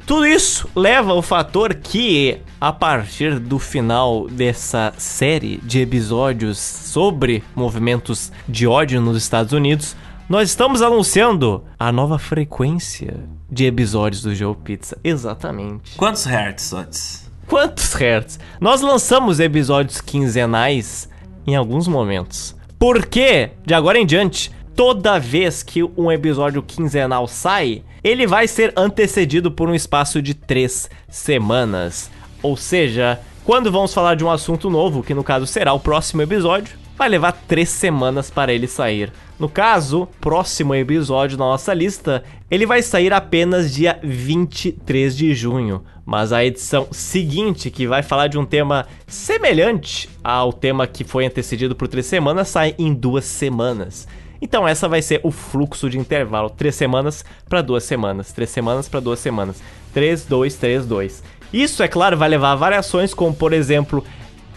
tudo 0.07 0.25
isso 0.25 0.71
leva 0.75 1.11
ao 1.11 1.21
fator 1.21 1.75
que, 1.75 2.39
a 2.61 2.73
partir 2.73 3.41
do 3.41 3.59
final 3.59 4.29
dessa 4.29 4.95
série 4.97 5.59
de 5.65 5.81
episódios 5.81 6.59
sobre 6.59 7.43
movimentos 7.57 8.31
de 8.49 8.69
ódio 8.69 9.01
nos 9.01 9.17
Estados 9.17 9.53
Unidos, 9.53 9.97
nós 10.29 10.49
estamos 10.49 10.81
anunciando 10.81 11.65
a 11.77 11.91
nova 11.91 12.21
frequência 12.21 13.25
de 13.51 13.67
episódios 13.67 14.23
do 14.23 14.33
Joe 14.33 14.55
Pizza. 14.55 14.97
Exatamente. 15.03 15.97
Quantos 15.97 16.25
hertz 16.25 16.73
antes? 16.73 17.31
Quantos 17.49 17.93
hertz? 17.93 18.39
Nós 18.61 18.83
lançamos 18.83 19.41
episódios 19.41 20.01
quinzenais 20.01 21.09
em 21.45 21.57
alguns 21.57 21.89
momentos. 21.89 22.55
Porque, 22.79 23.51
de 23.65 23.75
agora 23.75 23.99
em 23.99 24.07
diante, 24.07 24.53
toda 24.77 25.19
vez 25.19 25.63
que 25.63 25.83
um 25.83 26.13
episódio 26.13 26.63
quinzenal 26.63 27.27
sai, 27.27 27.83
ele 28.05 28.27
vai 28.27 28.47
ser 28.47 28.75
antecedido 28.77 29.51
por 29.51 29.71
um 29.71 29.75
espaço 29.75 30.21
de 30.21 30.35
três 30.35 30.91
semanas. 31.09 32.11
Ou 32.43 32.59
seja, 32.59 33.19
quando 33.43 33.73
vamos 33.73 33.95
falar 33.95 34.15
de 34.15 34.25
um 34.25 34.31
assunto 34.31 34.69
novo, 34.69 35.03
que 35.03 35.15
no 35.15 35.25
caso 35.25 35.47
será 35.47 35.73
o 35.73 35.81
próximo 35.81 36.21
episódio, 36.21 36.77
vai 36.97 37.09
levar 37.09 37.33
três 37.33 37.71
semanas 37.71 38.31
para 38.31 38.53
ele 38.53 38.67
sair. 38.67 39.11
No 39.39 39.49
caso, 39.49 40.09
próximo 40.21 40.75
episódio 40.75 41.39
na 41.39 41.45
nossa 41.45 41.73
lista, 41.73 42.23
ele 42.51 42.67
vai 42.67 42.83
sair 42.83 43.13
apenas 43.13 43.75
dia 43.75 43.99
23 44.03 45.17
de 45.17 45.35
junho. 45.35 45.83
Mas 46.05 46.33
a 46.33 46.45
edição 46.45 46.87
seguinte, 46.93 47.71
que 47.71 47.87
vai 47.87 48.03
falar 48.03 48.29
de 48.29 48.39
um 48.39 48.45
tema 48.45 48.87
semelhante 49.07 50.09
ao 50.23 50.53
tema 50.53 50.87
que 50.87 51.03
foi 51.03 51.27
antecedido 51.27 51.75
por 51.75 51.89
três 51.89 52.07
semanas, 52.07 52.49
sai 52.49 52.75
em 52.79 52.95
duas 52.95 53.25
semanas. 53.25 54.07
Então 54.41 54.67
essa 54.67 54.89
vai 54.89 55.03
ser 55.03 55.21
o 55.23 55.31
fluxo 55.31 55.89
de 55.89 55.99
intervalo, 55.99 56.51
três 56.51 56.75
semanas 56.75 57.25
para 57.49 57.63
duas 57.63 57.85
semanas, 57.85 58.33
três 58.33 58.51
semanas 58.51 58.89
para 58.89 59.01
duas 59.01 59.19
semanas, 59.19 59.63
três, 59.93 60.25
dois, 60.25 60.57
três, 60.57 60.87
dois. 60.87 61.23
Isso 61.53 61.83
é 61.83 61.89
claro 61.89 62.17
vai 62.17 62.29
levar 62.29 62.53
a 62.53 62.57
variações 62.57 63.15
como 63.15 63.35
por 63.35 63.53
exemplo 63.53 64.05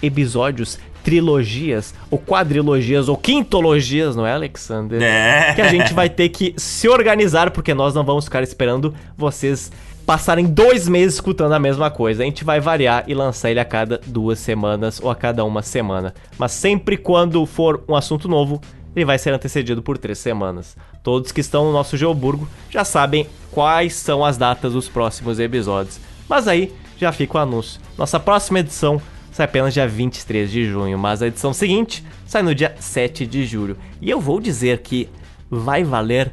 episódios 0.02 0.80
trilogias, 1.04 1.94
ou 2.12 2.20
quadrilogias, 2.20 3.08
ou 3.08 3.18
quintologias, 3.18 4.16
não 4.16 4.28
é, 4.28 4.34
Alexander? 4.34 5.02
É. 5.02 5.54
Que 5.54 5.62
a 5.62 5.70
gente 5.70 5.94
vai 5.94 6.10
ter 6.10 6.30
que 6.30 6.54
se 6.58 6.88
organizar, 6.88 7.52
porque 7.52 7.74
nós 7.74 7.94
não 7.94 8.04
vamos 8.04 8.26
ficar 8.26 8.44
esperando 8.44 8.94
vocês 9.18 9.72
passarem 10.06 10.46
dois 10.46 10.88
meses 10.88 11.16
escutando 11.16 11.54
a 11.54 11.60
mesma 11.60 11.90
coisa. 11.92 12.24
A 12.24 12.26
gente 12.26 12.44
vai 12.44 12.60
variar 12.60 13.04
e 13.08 13.14
lançar 13.14 13.52
ele 13.52 13.60
a 13.60 13.66
cada 13.66 14.02
duas 14.06 14.40
semanas 14.40 15.00
ou 15.02 15.10
a 15.10 15.16
cada 15.16 15.46
uma 15.46 15.62
semana. 15.62 16.14
Mas 16.38 16.52
sempre 16.52 16.98
quando 16.98 17.46
for 17.46 17.84
um 17.88 17.96
assunto 17.96 18.28
novo, 18.28 18.60
ele 18.96 19.06
vai 19.06 19.18
ser 19.18 19.34
antecedido 19.34 19.82
por 19.82 19.98
três 19.98 20.18
semanas. 20.18 20.76
Todos 21.04 21.32
que 21.32 21.42
estão 21.42 21.66
no 21.66 21.72
nosso 21.72 21.98
Geoburgo 21.98 22.48
já 22.70 22.84
sabem 22.84 23.28
quais 23.52 23.94
são 23.94 24.24
as 24.24 24.38
datas 24.38 24.74
dos 24.74 24.90
próximos 24.90 25.40
episódios. 25.40 26.00
Mas 26.28 26.48
aí 26.48 26.74
já 26.98 27.12
fica 27.12 27.38
o 27.38 27.42
anúncio. 27.42 27.80
Nossa 27.98 28.20
próxima 28.20 28.60
edição 28.60 29.02
sai 29.32 29.46
apenas 29.46 29.74
dia 29.74 29.88
23 29.88 30.52
de 30.52 30.66
junho, 30.66 30.98
mas 30.98 31.22
a 31.22 31.28
edição 31.28 31.54
seguinte 31.54 32.04
sai 32.26 32.42
no 32.42 32.54
dia 32.54 32.76
7 32.80 33.26
de 33.26 33.46
julho. 33.46 33.78
E 34.02 34.10
eu 34.10 34.20
vou 34.20 34.40
dizer 34.40 34.80
que 34.80 35.10
vai 35.50 35.84
valer 35.84 36.32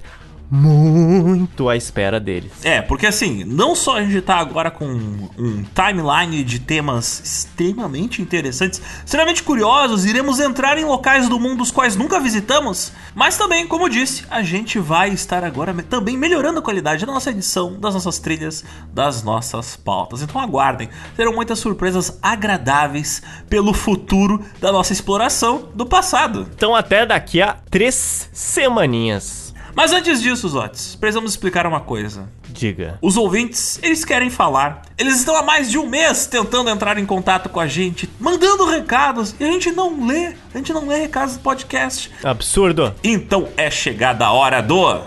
muito 0.51 1.69
à 1.69 1.77
espera 1.77 2.21
deles. 2.21 2.53
É, 2.65 2.81
porque 2.81 3.07
assim, 3.07 3.45
não 3.45 3.75
só 3.75 3.97
a 3.97 4.03
gente 4.03 4.21
tá 4.21 4.37
agora 4.37 4.71
com 4.71 4.87
um 4.87 5.65
timeline 5.75 6.45
de 6.45 6.61
temas 6.61 7.21
extremamente 7.25 8.23
interessantes, 8.23 8.81
extremamente 9.05 9.43
curiosos, 9.43 10.05
iremos 10.05 10.41
entrar 10.41 10.79
em 10.79 10.85
locais 10.85 11.29
do 11.29 11.39
mundo 11.41 11.63
os 11.63 11.71
quais 11.71 11.97
nunca 11.97 12.21
visitamos, 12.21 12.93
mas 13.15 13.37
também, 13.37 13.67
como 13.67 13.89
disse, 13.89 14.25
a 14.31 14.43
gente 14.43 14.79
vai 14.79 15.11
estar 15.11 15.43
agora 15.43 15.75
também 15.83 16.17
melhorando 16.17 16.59
a 16.59 16.63
qualidade 16.63 17.05
da 17.05 17.13
nossa 17.13 17.31
edição, 17.31 17.79
das 17.79 17.95
nossas 17.95 18.19
trilhas, 18.19 18.65
das 18.93 19.23
nossas 19.23 19.77
pautas. 19.77 20.23
Então 20.23 20.41
aguardem, 20.41 20.89
terão 21.17 21.35
muitas 21.35 21.59
surpresas 21.59 22.19
agradáveis 22.23 23.23
pelo 23.49 23.75
futuro 23.75 24.45
da 24.61 24.71
nossa 24.71 24.93
exploração 24.93 25.69
do 25.75 25.87
passado. 25.87 26.49
Então 26.55 26.75
até 26.75 27.05
daqui 27.05 27.43
a 27.43 27.57
três 27.71 28.29
semaninhas. 28.33 29.46
Mas 29.77 29.93
antes 29.93 30.23
disso, 30.23 30.49
Zotes, 30.49 30.97
precisamos 30.97 31.33
explicar 31.33 31.67
uma 31.67 31.81
coisa. 31.81 32.31
Diga. 32.49 32.99
Os 33.03 33.19
ouvintes, 33.19 33.79
eles 33.83 34.07
querem 34.07 34.31
falar. 34.31 34.81
Eles 34.97 35.17
estão 35.17 35.37
há 35.37 35.43
mais 35.43 35.71
de 35.71 35.77
um 35.77 35.87
mês 35.87 36.25
tentando 36.27 36.71
entrar 36.71 36.97
em 36.97 37.05
contato 37.05 37.51
com 37.51 37.61
a 37.61 37.67
gente, 37.67 38.09
mandando 38.19 38.65
recados, 38.65 39.35
e 39.39 39.45
a 39.45 39.53
gente 39.53 39.71
não 39.73 40.07
lê. 40.07 40.35
A 40.55 40.57
gente 40.57 40.73
não 40.73 40.89
lê 40.89 41.01
recados 41.01 41.35
do 41.37 41.41
podcast. 41.41 42.11
Absurdo. 42.25 42.95
Então 43.05 43.51
é 43.55 43.71
chegada 43.71 44.25
a 44.25 44.33
hora 44.33 44.63
do. 44.63 45.03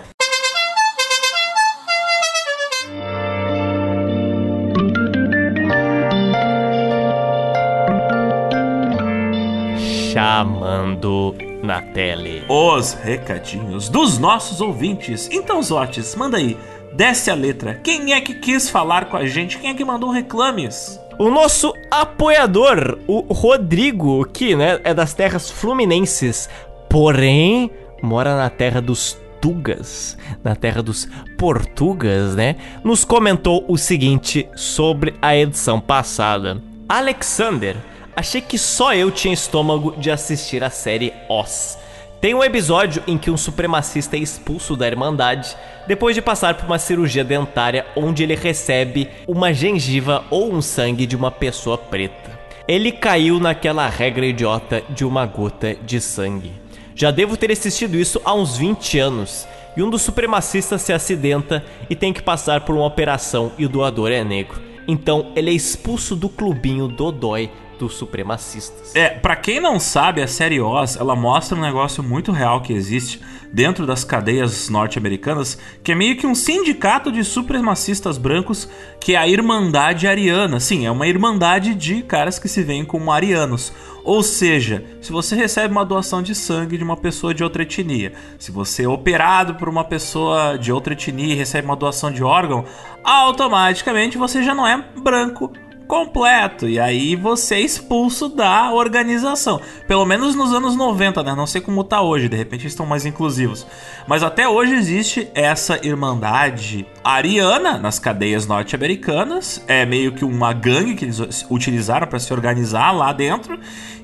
Chamando 10.12 11.49
na 11.62 11.80
tele. 11.80 12.42
Os 12.48 12.94
recadinhos 12.94 13.88
dos 13.88 14.18
nossos 14.18 14.60
ouvintes. 14.60 15.28
Então, 15.32 15.62
Zotes, 15.62 16.14
manda 16.14 16.36
aí. 16.36 16.56
Desce 16.92 17.30
a 17.30 17.34
letra. 17.34 17.74
Quem 17.82 18.12
é 18.12 18.20
que 18.20 18.34
quis 18.34 18.68
falar 18.68 19.06
com 19.06 19.16
a 19.16 19.26
gente? 19.26 19.58
Quem 19.58 19.70
é 19.70 19.74
que 19.74 19.84
mandou 19.84 20.10
reclames? 20.10 20.98
O 21.18 21.30
nosso 21.30 21.72
apoiador, 21.90 22.98
o 23.06 23.20
Rodrigo, 23.32 24.24
que 24.24 24.56
né, 24.56 24.80
é 24.82 24.94
das 24.94 25.12
terras 25.12 25.50
fluminenses, 25.50 26.48
porém 26.88 27.70
mora 28.02 28.36
na 28.36 28.48
terra 28.48 28.80
dos 28.80 29.18
Tugas, 29.40 30.18
na 30.44 30.54
terra 30.54 30.82
dos 30.82 31.08
Portugas, 31.38 32.34
né? 32.34 32.56
Nos 32.84 33.04
comentou 33.04 33.64
o 33.68 33.78
seguinte 33.78 34.46
sobre 34.54 35.14
a 35.22 35.34
edição 35.34 35.80
passada. 35.80 36.62
Alexander 36.86 37.76
Achei 38.14 38.40
que 38.40 38.58
só 38.58 38.94
eu 38.94 39.10
tinha 39.10 39.32
estômago 39.32 39.94
de 39.96 40.10
assistir 40.10 40.62
a 40.64 40.70
série 40.70 41.12
Oz. 41.28 41.78
Tem 42.20 42.34
um 42.34 42.44
episódio 42.44 43.02
em 43.06 43.16
que 43.16 43.30
um 43.30 43.36
supremacista 43.36 44.16
é 44.16 44.20
expulso 44.20 44.76
da 44.76 44.86
Irmandade 44.86 45.56
depois 45.86 46.14
de 46.14 46.20
passar 46.20 46.54
por 46.54 46.66
uma 46.66 46.78
cirurgia 46.78 47.24
dentária 47.24 47.86
onde 47.96 48.22
ele 48.22 48.34
recebe 48.34 49.08
uma 49.26 49.54
gengiva 49.54 50.24
ou 50.28 50.52
um 50.52 50.60
sangue 50.60 51.06
de 51.06 51.16
uma 51.16 51.30
pessoa 51.30 51.78
preta. 51.78 52.38
Ele 52.68 52.92
caiu 52.92 53.40
naquela 53.40 53.88
regra 53.88 54.26
idiota 54.26 54.82
de 54.90 55.04
uma 55.04 55.24
gota 55.24 55.74
de 55.74 56.00
sangue. 56.00 56.52
Já 56.94 57.10
devo 57.10 57.36
ter 57.36 57.50
assistido 57.50 57.96
isso 57.96 58.20
há 58.24 58.34
uns 58.34 58.56
20 58.58 58.98
anos, 58.98 59.48
e 59.76 59.82
um 59.82 59.88
dos 59.88 60.02
supremacistas 60.02 60.82
se 60.82 60.92
acidenta 60.92 61.64
e 61.88 61.96
tem 61.96 62.12
que 62.12 62.22
passar 62.22 62.60
por 62.62 62.74
uma 62.74 62.84
operação 62.84 63.52
e 63.56 63.64
o 63.64 63.68
doador 63.68 64.10
é 64.10 64.22
negro. 64.22 64.60
Então 64.86 65.32
ele 65.34 65.50
é 65.50 65.54
expulso 65.54 66.14
do 66.16 66.28
clubinho 66.28 66.88
Dodói 66.88 67.50
supremacistas. 67.88 68.94
É, 68.94 69.08
para 69.08 69.36
quem 69.36 69.60
não 69.60 69.80
sabe, 69.80 70.22
a 70.22 70.28
série 70.28 70.60
Oz, 70.60 70.96
ela 70.96 71.16
mostra 71.16 71.56
um 71.56 71.60
negócio 71.60 72.02
muito 72.02 72.32
real 72.32 72.60
que 72.60 72.72
existe 72.72 73.20
dentro 73.52 73.86
das 73.86 74.04
cadeias 74.04 74.68
norte-americanas, 74.68 75.58
que 75.82 75.92
é 75.92 75.94
meio 75.94 76.16
que 76.16 76.26
um 76.26 76.34
sindicato 76.34 77.10
de 77.10 77.24
supremacistas 77.24 78.16
brancos, 78.16 78.68
que 79.00 79.14
é 79.14 79.18
a 79.18 79.26
Irmandade 79.26 80.06
Ariana. 80.06 80.60
Sim, 80.60 80.86
é 80.86 80.90
uma 80.90 81.06
irmandade 81.06 81.74
de 81.74 82.02
caras 82.02 82.38
que 82.38 82.48
se 82.48 82.62
veem 82.62 82.84
como 82.84 83.10
arianos. 83.10 83.72
Ou 84.04 84.22
seja, 84.22 84.84
se 85.00 85.12
você 85.12 85.34
recebe 85.36 85.72
uma 85.72 85.84
doação 85.84 86.22
de 86.22 86.34
sangue 86.34 86.78
de 86.78 86.84
uma 86.84 86.96
pessoa 86.96 87.34
de 87.34 87.44
outra 87.44 87.62
etnia, 87.62 88.12
se 88.38 88.50
você 88.50 88.84
é 88.84 88.88
operado 88.88 89.56
por 89.56 89.68
uma 89.68 89.84
pessoa 89.84 90.56
de 90.56 90.72
outra 90.72 90.94
etnia 90.94 91.34
e 91.34 91.36
recebe 91.36 91.66
uma 91.66 91.76
doação 91.76 92.10
de 92.10 92.22
órgão, 92.22 92.64
automaticamente 93.04 94.16
você 94.16 94.42
já 94.42 94.54
não 94.54 94.66
é 94.66 94.82
branco 95.02 95.52
completo. 95.90 96.68
E 96.68 96.78
aí 96.78 97.16
você 97.16 97.56
é 97.56 97.60
expulso 97.60 98.28
da 98.28 98.72
organização. 98.72 99.60
Pelo 99.88 100.06
menos 100.06 100.36
nos 100.36 100.52
anos 100.52 100.76
90, 100.76 101.20
né? 101.24 101.34
Não 101.34 101.48
sei 101.48 101.60
como 101.60 101.82
tá 101.82 102.00
hoje, 102.00 102.28
de 102.28 102.36
repente 102.36 102.64
estão 102.64 102.86
mais 102.86 103.04
inclusivos. 103.04 103.66
Mas 104.06 104.22
até 104.22 104.48
hoje 104.48 104.72
existe 104.72 105.28
essa 105.34 105.84
irmandade 105.84 106.86
ariana 107.02 107.76
nas 107.76 107.98
cadeias 107.98 108.46
norte-americanas. 108.46 109.64
É 109.66 109.84
meio 109.84 110.12
que 110.12 110.24
uma 110.24 110.52
gangue 110.52 110.94
que 110.94 111.06
eles 111.06 111.44
utilizaram 111.50 112.06
para 112.06 112.20
se 112.20 112.32
organizar 112.32 112.92
lá 112.92 113.12
dentro. 113.12 113.58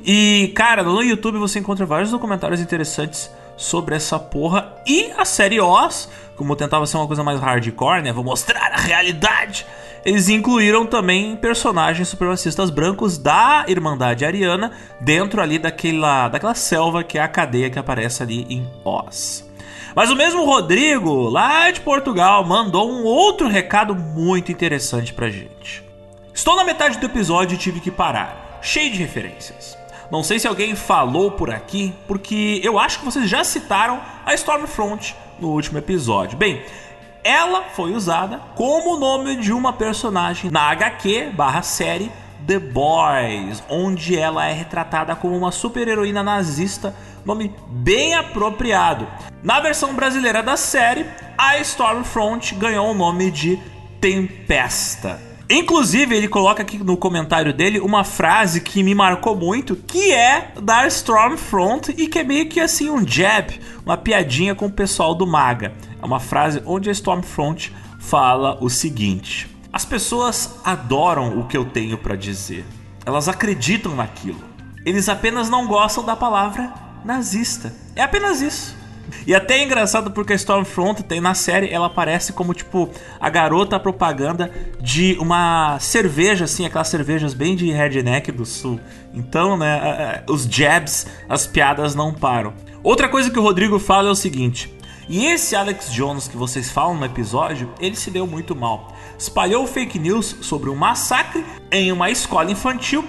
E, 0.05 0.53
cara, 0.57 0.83
no 0.83 1.01
YouTube 1.01 1.39
você 1.39 1.61
encontra 1.61 1.87
vários 1.87 2.11
documentários 2.11 2.61
interessantes 2.61 3.31
sobre 3.57 3.95
essa 3.95 4.19
porra. 4.19 4.75
E 4.85 5.13
a 5.17 5.25
série 5.25 5.61
Oz, 5.61 6.09
como 6.35 6.57
tentava 6.57 6.85
ser 6.85 6.97
uma 6.97 7.07
coisa 7.07 7.23
mais 7.23 7.39
hardcore, 7.39 8.03
né? 8.03 8.13
Vou 8.13 8.25
mostrar 8.25 8.73
a 8.73 8.77
realidade 8.77 9.65
eles 10.07 10.29
incluíram 10.29 10.87
também 10.87 11.35
personagens 11.35 12.07
supremacistas 12.07 12.71
brancos 12.71 13.19
da 13.19 13.65
Irmandade 13.67 14.25
Ariana 14.25 14.71
dentro 15.01 15.43
ali 15.43 15.59
daquela, 15.59 16.29
daquela 16.29 16.55
selva 16.55 17.03
que 17.03 17.19
é 17.19 17.23
a 17.23 17.27
cadeia 17.27 17.69
que 17.69 17.77
aparece 17.77 18.23
ali 18.23 18.47
em 18.49 18.71
Oz. 18.85 19.45
Mas 19.97 20.09
o 20.09 20.15
mesmo 20.15 20.45
Rodrigo, 20.45 21.29
lá 21.29 21.73
de 21.73 21.81
Portugal, 21.81 22.45
mandou 22.45 22.89
um 22.89 23.03
outro 23.03 23.49
recado 23.49 23.97
muito 23.97 24.53
interessante 24.53 25.13
pra 25.13 25.29
gente. 25.29 25.83
Estou 26.33 26.55
na 26.55 26.63
metade 26.63 26.99
do 26.99 27.07
episódio 27.07 27.57
e 27.57 27.59
tive 27.59 27.81
que 27.81 27.91
parar, 27.91 28.61
cheio 28.63 28.93
de 28.93 28.99
referências. 28.99 29.77
Não 30.09 30.23
sei 30.23 30.39
se 30.39 30.47
alguém 30.47 30.77
falou 30.77 31.33
por 31.33 31.51
aqui, 31.51 31.93
porque 32.07 32.61
eu 32.63 32.79
acho 32.79 33.01
que 33.01 33.05
vocês 33.05 33.29
já 33.29 33.43
citaram 33.43 34.01
a 34.25 34.33
Stormfront 34.35 35.17
no 35.41 35.49
último 35.49 35.79
episódio. 35.79 36.39
Bem, 36.39 36.63
ela 37.27 37.65
foi 37.75 37.93
usada 37.93 38.41
como 38.55 38.97
nome 38.97 39.35
de 39.35 39.53
uma 39.53 39.73
personagem 39.73 40.49
na 40.49 40.71
HQ 40.71 41.33
barra 41.35 41.61
série 41.61 42.13
The 42.47 42.61
Boys, 42.61 43.65
onde 43.69 44.17
ela 44.17 44.47
é 44.47 44.53
retratada 44.53 45.17
como 45.17 45.37
uma 45.37 45.51
super-heroína 45.51 46.23
nazista, 46.23 46.95
nome 47.25 47.53
bem 47.69 48.15
apropriado. 48.15 49.09
Na 49.43 49.59
versão 49.59 49.93
brasileira 49.93 50.41
da 50.41 50.57
série, 50.57 51.05
a 51.37 51.59
Stormfront 51.59 52.55
ganhou 52.55 52.93
o 52.93 52.95
nome 52.95 53.33
de 53.33 53.59
Tempesta. 54.01 55.26
Inclusive, 55.49 56.17
ele 56.17 56.27
coloca 56.27 56.63
aqui 56.63 56.77
no 56.77 56.97
comentário 56.97 57.55
dele 57.55 57.79
uma 57.79 58.03
frase 58.03 58.61
que 58.61 58.83
me 58.83 58.95
marcou 58.95 59.37
muito, 59.37 59.77
que 59.77 60.13
é 60.13 60.53
da 60.61 60.87
Stormfront 60.89 61.95
e 61.97 62.09
que 62.09 62.19
é 62.19 62.25
meio 62.25 62.49
que 62.49 62.59
assim 62.59 62.91
um 62.91 63.07
jab, 63.07 63.61
uma 63.85 63.97
piadinha 63.97 64.57
com 64.57 64.67
o 64.67 64.73
pessoal 64.73 65.15
do 65.15 65.25
Maga. 65.25 65.73
É 66.03 66.05
uma 66.05 66.19
frase 66.19 66.61
onde 66.67 66.89
a 66.89 66.93
Stormfront 66.93 67.73
fala 68.01 68.59
o 68.61 68.69
seguinte: 68.69 69.49
As 69.73 69.85
pessoas 69.85 70.57
adoram 70.65 71.39
o 71.39 71.47
que 71.47 71.57
eu 71.57 71.65
tenho 71.65 71.97
para 71.97 72.17
dizer. 72.17 72.65
Elas 73.05 73.29
acreditam 73.29 73.95
naquilo. 73.95 74.43
Eles 74.85 75.09
apenas 75.09 75.49
não 75.49 75.69
gostam 75.69 76.05
da 76.05 76.17
palavra 76.17 76.73
nazista. 77.05 77.73
É 77.95 78.03
apenas 78.03 78.41
isso. 78.41 78.77
E 79.27 79.35
até 79.35 79.59
é 79.59 79.65
engraçado 79.65 80.11
porque 80.11 80.33
a 80.33 80.37
Stormfront 80.37 81.03
tem 81.03 81.21
na 81.21 81.35
série, 81.35 81.71
ela 81.71 81.87
aparece 81.87 82.33
como 82.33 82.55
tipo 82.55 82.91
a 83.21 83.29
garota 83.29 83.79
propaganda 83.79 84.51
de 84.81 85.17
uma 85.21 85.79
cerveja, 85.81 86.45
assim, 86.45 86.67
aquelas 86.67 86.89
cervejas 86.89 87.35
bem 87.35 87.57
de 87.57 87.71
redneck 87.71 88.31
do 88.33 88.45
sul. 88.45 88.81
Então, 89.15 89.57
né, 89.57 90.23
os 90.29 90.45
jabs, 90.45 91.07
as 91.29 91.47
piadas 91.47 91.95
não 91.95 92.13
param. 92.13 92.53
Outra 92.83 93.09
coisa 93.09 93.31
que 93.31 93.39
o 93.39 93.43
Rodrigo 93.43 93.79
fala 93.79 94.09
é 94.09 94.13
o 94.13 94.17
seguinte: 94.17 94.77
e 95.09 95.27
esse 95.27 95.55
Alex 95.55 95.93
Jones 95.93 96.27
que 96.27 96.37
vocês 96.37 96.71
falam 96.71 96.97
no 96.97 97.05
episódio, 97.05 97.73
ele 97.79 97.95
se 97.95 98.11
deu 98.11 98.27
muito 98.27 98.57
mal. 98.57 98.93
Espalhou 99.17 99.67
fake 99.67 99.99
news 99.99 100.37
sobre 100.41 100.69
um 100.69 100.75
massacre 100.75 101.45
em 101.71 101.93
uma 101.93 102.11
escola 102.11 102.51
infantil 102.51 103.05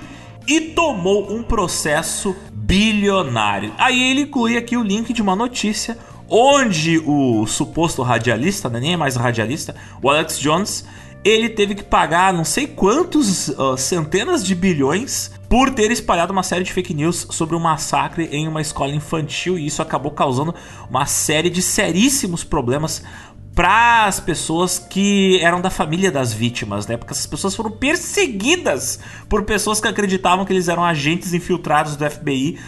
e 0.47 0.61
tomou 0.61 1.31
um 1.33 1.43
processo 1.43 2.35
bilionário. 2.67 3.73
Aí 3.77 4.11
ele 4.11 4.21
inclui 4.21 4.57
aqui 4.57 4.75
o 4.75 4.83
link 4.83 5.13
de 5.13 5.21
uma 5.21 5.35
notícia 5.35 5.97
onde 6.29 6.99
o 7.05 7.47
suposto 7.47 8.03
radialista, 8.03 8.69
né, 8.69 8.81
nem 8.81 8.93
é 8.93 8.97
mais 8.97 9.15
radialista, 9.15 9.73
o 10.01 10.09
Alex 10.09 10.37
Jones, 10.37 10.85
ele 11.23 11.49
teve 11.49 11.75
que 11.75 11.83
pagar 11.83 12.33
não 12.33 12.43
sei 12.43 12.67
quantos 12.67 13.47
uh, 13.49 13.77
centenas 13.77 14.45
de 14.45 14.53
bilhões 14.53 15.31
por 15.49 15.71
ter 15.71 15.89
espalhado 15.91 16.33
uma 16.33 16.43
série 16.43 16.63
de 16.63 16.73
fake 16.73 16.93
news 16.93 17.27
sobre 17.31 17.55
um 17.55 17.59
massacre 17.59 18.29
em 18.31 18.47
uma 18.47 18.61
escola 18.61 18.93
infantil 18.93 19.57
e 19.57 19.65
isso 19.65 19.81
acabou 19.81 20.11
causando 20.11 20.53
uma 20.89 21.05
série 21.05 21.49
de 21.49 21.61
seríssimos 21.61 22.43
problemas 22.43 23.01
para 23.57 24.05
as 24.05 24.19
pessoas 24.19 24.77
que 24.77 25.39
eram 25.41 25.59
da 25.59 25.71
família 25.71 26.11
das 26.11 26.31
vítimas, 26.31 26.85
né? 26.85 26.95
Porque 26.95 27.11
essas 27.11 27.25
pessoas 27.25 27.55
foram 27.55 27.71
perseguidas 27.71 28.99
por 29.27 29.45
pessoas 29.45 29.81
que 29.81 29.87
acreditavam 29.87 30.45
que 30.45 30.53
eles 30.53 30.67
eram 30.67 30.85
agentes 30.85 31.33
infiltrados 31.33 31.95
do 31.95 32.07
FBI 32.07 32.59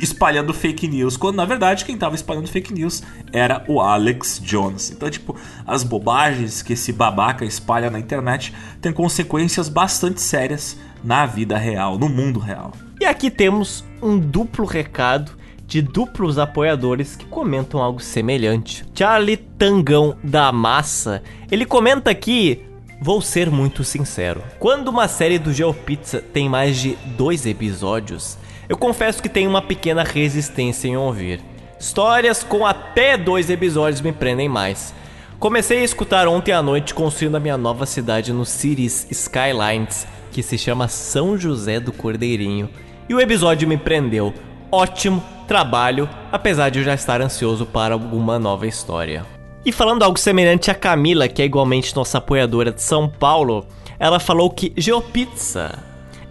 espalhando 0.00 0.54
fake 0.54 0.88
news, 0.88 1.18
quando 1.18 1.36
na 1.36 1.44
verdade 1.44 1.84
quem 1.84 1.96
estava 1.96 2.14
espalhando 2.14 2.48
fake 2.48 2.72
news 2.72 3.02
era 3.30 3.62
o 3.68 3.78
Alex 3.78 4.40
Jones. 4.42 4.90
Então, 4.90 5.10
tipo, 5.10 5.36
as 5.66 5.84
bobagens 5.84 6.62
que 6.62 6.72
esse 6.72 6.94
babaca 6.94 7.44
espalha 7.44 7.90
na 7.90 7.98
internet 7.98 8.54
têm 8.80 8.90
consequências 8.90 9.68
bastante 9.68 10.22
sérias 10.22 10.78
na 11.04 11.26
vida 11.26 11.58
real, 11.58 11.98
no 11.98 12.08
mundo 12.08 12.40
real. 12.40 12.72
E 12.98 13.04
aqui 13.04 13.30
temos 13.30 13.84
um 14.00 14.18
duplo 14.18 14.64
recado 14.64 15.30
de 15.68 15.82
duplos 15.82 16.38
apoiadores 16.38 17.14
que 17.14 17.26
comentam 17.26 17.80
algo 17.82 18.00
semelhante. 18.00 18.84
Charlie 18.94 19.36
Tangão 19.36 20.16
da 20.24 20.50
Massa, 20.50 21.22
ele 21.50 21.66
comenta 21.66 22.10
aqui 22.10 22.64
Vou 23.00 23.20
ser 23.20 23.48
muito 23.48 23.84
sincero. 23.84 24.42
Quando 24.58 24.88
uma 24.88 25.06
série 25.06 25.38
do 25.38 25.52
GeoPizza 25.52 26.20
tem 26.20 26.48
mais 26.48 26.76
de 26.76 26.98
dois 27.16 27.46
episódios, 27.46 28.36
eu 28.68 28.76
confesso 28.76 29.22
que 29.22 29.28
tenho 29.28 29.48
uma 29.48 29.62
pequena 29.62 30.02
resistência 30.02 30.88
em 30.88 30.96
ouvir. 30.96 31.40
Histórias 31.78 32.42
com 32.42 32.66
até 32.66 33.16
dois 33.16 33.50
episódios 33.50 34.00
me 34.00 34.10
prendem 34.10 34.48
mais. 34.48 34.92
Comecei 35.38 35.78
a 35.78 35.84
escutar 35.84 36.26
ontem 36.26 36.50
à 36.50 36.60
noite 36.60 36.92
construindo 36.92 37.36
a 37.36 37.40
minha 37.40 37.56
nova 37.56 37.86
cidade 37.86 38.32
no 38.32 38.44
Cities 38.44 39.06
Skylines, 39.12 40.04
que 40.32 40.42
se 40.42 40.58
chama 40.58 40.88
São 40.88 41.38
José 41.38 41.78
do 41.78 41.92
Cordeirinho, 41.92 42.68
e 43.08 43.14
o 43.14 43.20
episódio 43.20 43.68
me 43.68 43.76
prendeu. 43.76 44.34
Ótimo, 44.70 45.24
trabalho, 45.46 46.06
apesar 46.30 46.68
de 46.68 46.80
eu 46.80 46.84
já 46.84 46.92
estar 46.92 47.22
ansioso 47.22 47.64
para 47.64 47.94
alguma 47.94 48.38
nova 48.38 48.66
história. 48.66 49.24
E 49.64 49.72
falando 49.72 50.02
algo 50.02 50.18
semelhante 50.18 50.70
a 50.70 50.74
Camila, 50.74 51.26
que 51.26 51.40
é 51.40 51.44
igualmente 51.46 51.96
nossa 51.96 52.18
apoiadora 52.18 52.70
de 52.70 52.82
São 52.82 53.08
Paulo, 53.08 53.66
ela 53.98 54.20
falou 54.20 54.50
que 54.50 54.72
Geopizza. 54.76 55.78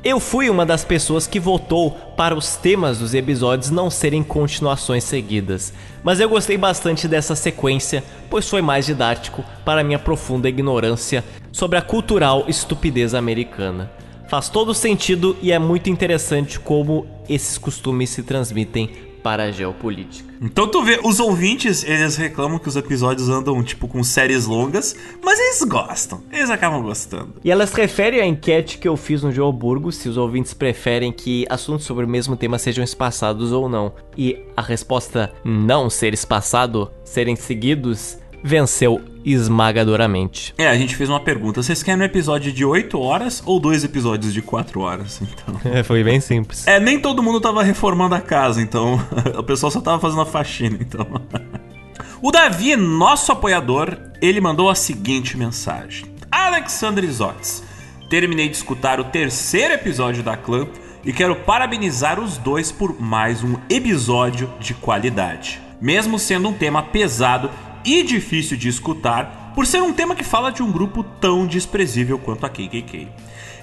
Eu 0.03 0.19
fui 0.19 0.51
uma 0.51 0.67
das 0.67 0.85
pessoas 0.85 1.25
que 1.25 1.39
votou 1.39 1.91
para 2.15 2.35
os 2.35 2.55
temas 2.55 2.99
dos 2.99 3.15
episódios 3.15 3.71
não 3.71 3.89
serem 3.89 4.21
continuações 4.21 5.03
seguidas, 5.03 5.73
mas 6.03 6.19
eu 6.19 6.29
gostei 6.29 6.57
bastante 6.57 7.07
dessa 7.07 7.35
sequência, 7.35 8.03
pois 8.29 8.47
foi 8.47 8.61
mais 8.61 8.85
didático 8.85 9.43
para 9.65 9.83
minha 9.83 9.97
profunda 9.97 10.47
ignorância 10.47 11.23
sobre 11.51 11.79
a 11.79 11.81
cultural 11.81 12.45
estupidez 12.47 13.15
americana. 13.15 13.91
Faz 14.27 14.47
todo 14.47 14.73
sentido 14.73 15.35
e 15.41 15.51
é 15.51 15.57
muito 15.57 15.89
interessante 15.89 16.59
como 16.59 17.07
esses 17.29 17.57
costumes 17.57 18.09
se 18.09 18.23
transmitem 18.23 18.89
para 19.27 19.43
a 19.43 19.51
geopolítica. 19.51 20.33
Então 20.41 20.67
tu 20.67 20.83
vê, 20.83 20.99
os 21.03 21.19
ouvintes, 21.19 21.83
eles 21.83 22.15
reclamam 22.15 22.59
que 22.59 22.69
os 22.69 22.75
episódios 22.75 23.27
andam, 23.27 23.61
tipo, 23.63 23.87
com 23.87 24.01
séries 24.03 24.45
longas, 24.45 24.95
mas 25.21 25.37
eles 25.37 25.63
gostam, 25.63 26.21
eles 26.31 26.49
acabam 26.49 26.81
gostando. 26.81 27.33
E 27.43 27.51
elas 27.51 27.73
referem 27.73 28.21
à 28.21 28.25
enquete 28.25 28.77
que 28.77 28.87
eu 28.87 28.95
fiz 28.95 29.23
no 29.23 29.31
Geoburgo, 29.31 29.91
se 29.91 30.07
os 30.07 30.15
ouvintes 30.15 30.53
preferem 30.53 31.11
que 31.11 31.45
assuntos 31.49 31.85
sobre 31.85 32.05
o 32.05 32.07
mesmo 32.07 32.37
tema 32.37 32.57
sejam 32.57 32.83
espaçados 32.83 33.51
ou 33.51 33.67
não. 33.67 33.91
E 34.17 34.37
a 34.55 34.61
resposta 34.61 35.33
não 35.43 35.89
ser 35.89 36.13
espaçado, 36.13 36.89
serem 37.03 37.35
seguidos, 37.35 38.17
venceu 38.47 39.01
esmagadoramente. 39.23 40.53
É, 40.57 40.67
a 40.67 40.77
gente 40.77 40.95
fez 40.95 41.09
uma 41.09 41.19
pergunta: 41.19 41.61
vocês 41.61 41.83
querem 41.83 42.01
um 42.01 42.05
episódio 42.05 42.51
de 42.51 42.63
8 42.63 42.99
horas 42.99 43.43
ou 43.45 43.59
dois 43.59 43.83
episódios 43.83 44.33
de 44.33 44.41
4 44.41 44.79
horas? 44.79 45.21
Então. 45.21 45.57
É, 45.67 45.83
foi 45.83 46.03
bem 46.03 46.21
simples. 46.21 46.65
É, 46.65 46.79
nem 46.79 46.99
todo 46.99 47.21
mundo 47.21 47.41
tava 47.41 47.61
reformando 47.61 48.15
a 48.15 48.21
casa, 48.21 48.61
então 48.61 48.99
o 49.37 49.43
pessoal 49.43 49.69
só 49.69 49.81
tava 49.81 49.99
fazendo 49.99 50.21
a 50.21 50.25
faxina, 50.25 50.77
então. 50.79 51.05
o 52.21 52.31
Davi, 52.31 52.75
nosso 52.77 53.31
apoiador, 53.31 53.97
ele 54.21 54.39
mandou 54.39 54.69
a 54.69 54.75
seguinte 54.75 55.35
mensagem: 55.35 56.05
Alexandre 56.31 57.05
Isotes, 57.05 57.63
terminei 58.09 58.47
de 58.47 58.55
escutar 58.55 58.99
o 58.99 59.05
terceiro 59.05 59.73
episódio 59.73 60.23
da 60.23 60.37
Clã 60.37 60.67
e 61.03 61.11
quero 61.11 61.35
parabenizar 61.35 62.19
os 62.19 62.37
dois 62.37 62.71
por 62.71 62.99
mais 63.01 63.43
um 63.43 63.55
episódio 63.69 64.49
de 64.59 64.73
qualidade. 64.73 65.59
Mesmo 65.81 66.17
sendo 66.17 66.49
um 66.49 66.53
tema 66.53 66.81
pesado 66.81 67.49
e 67.87 68.03
difícil 68.03 68.57
de 68.57 68.67
escutar 68.67 69.53
por 69.55 69.65
ser 69.65 69.81
um 69.81 69.93
tema 69.93 70.13
que 70.13 70.23
fala 70.23 70.51
de 70.51 70.61
um 70.61 70.69
grupo 70.69 71.03
tão 71.03 71.47
desprezível 71.47 72.19
quanto 72.19 72.45
a 72.45 72.49
KKK. 72.49 73.07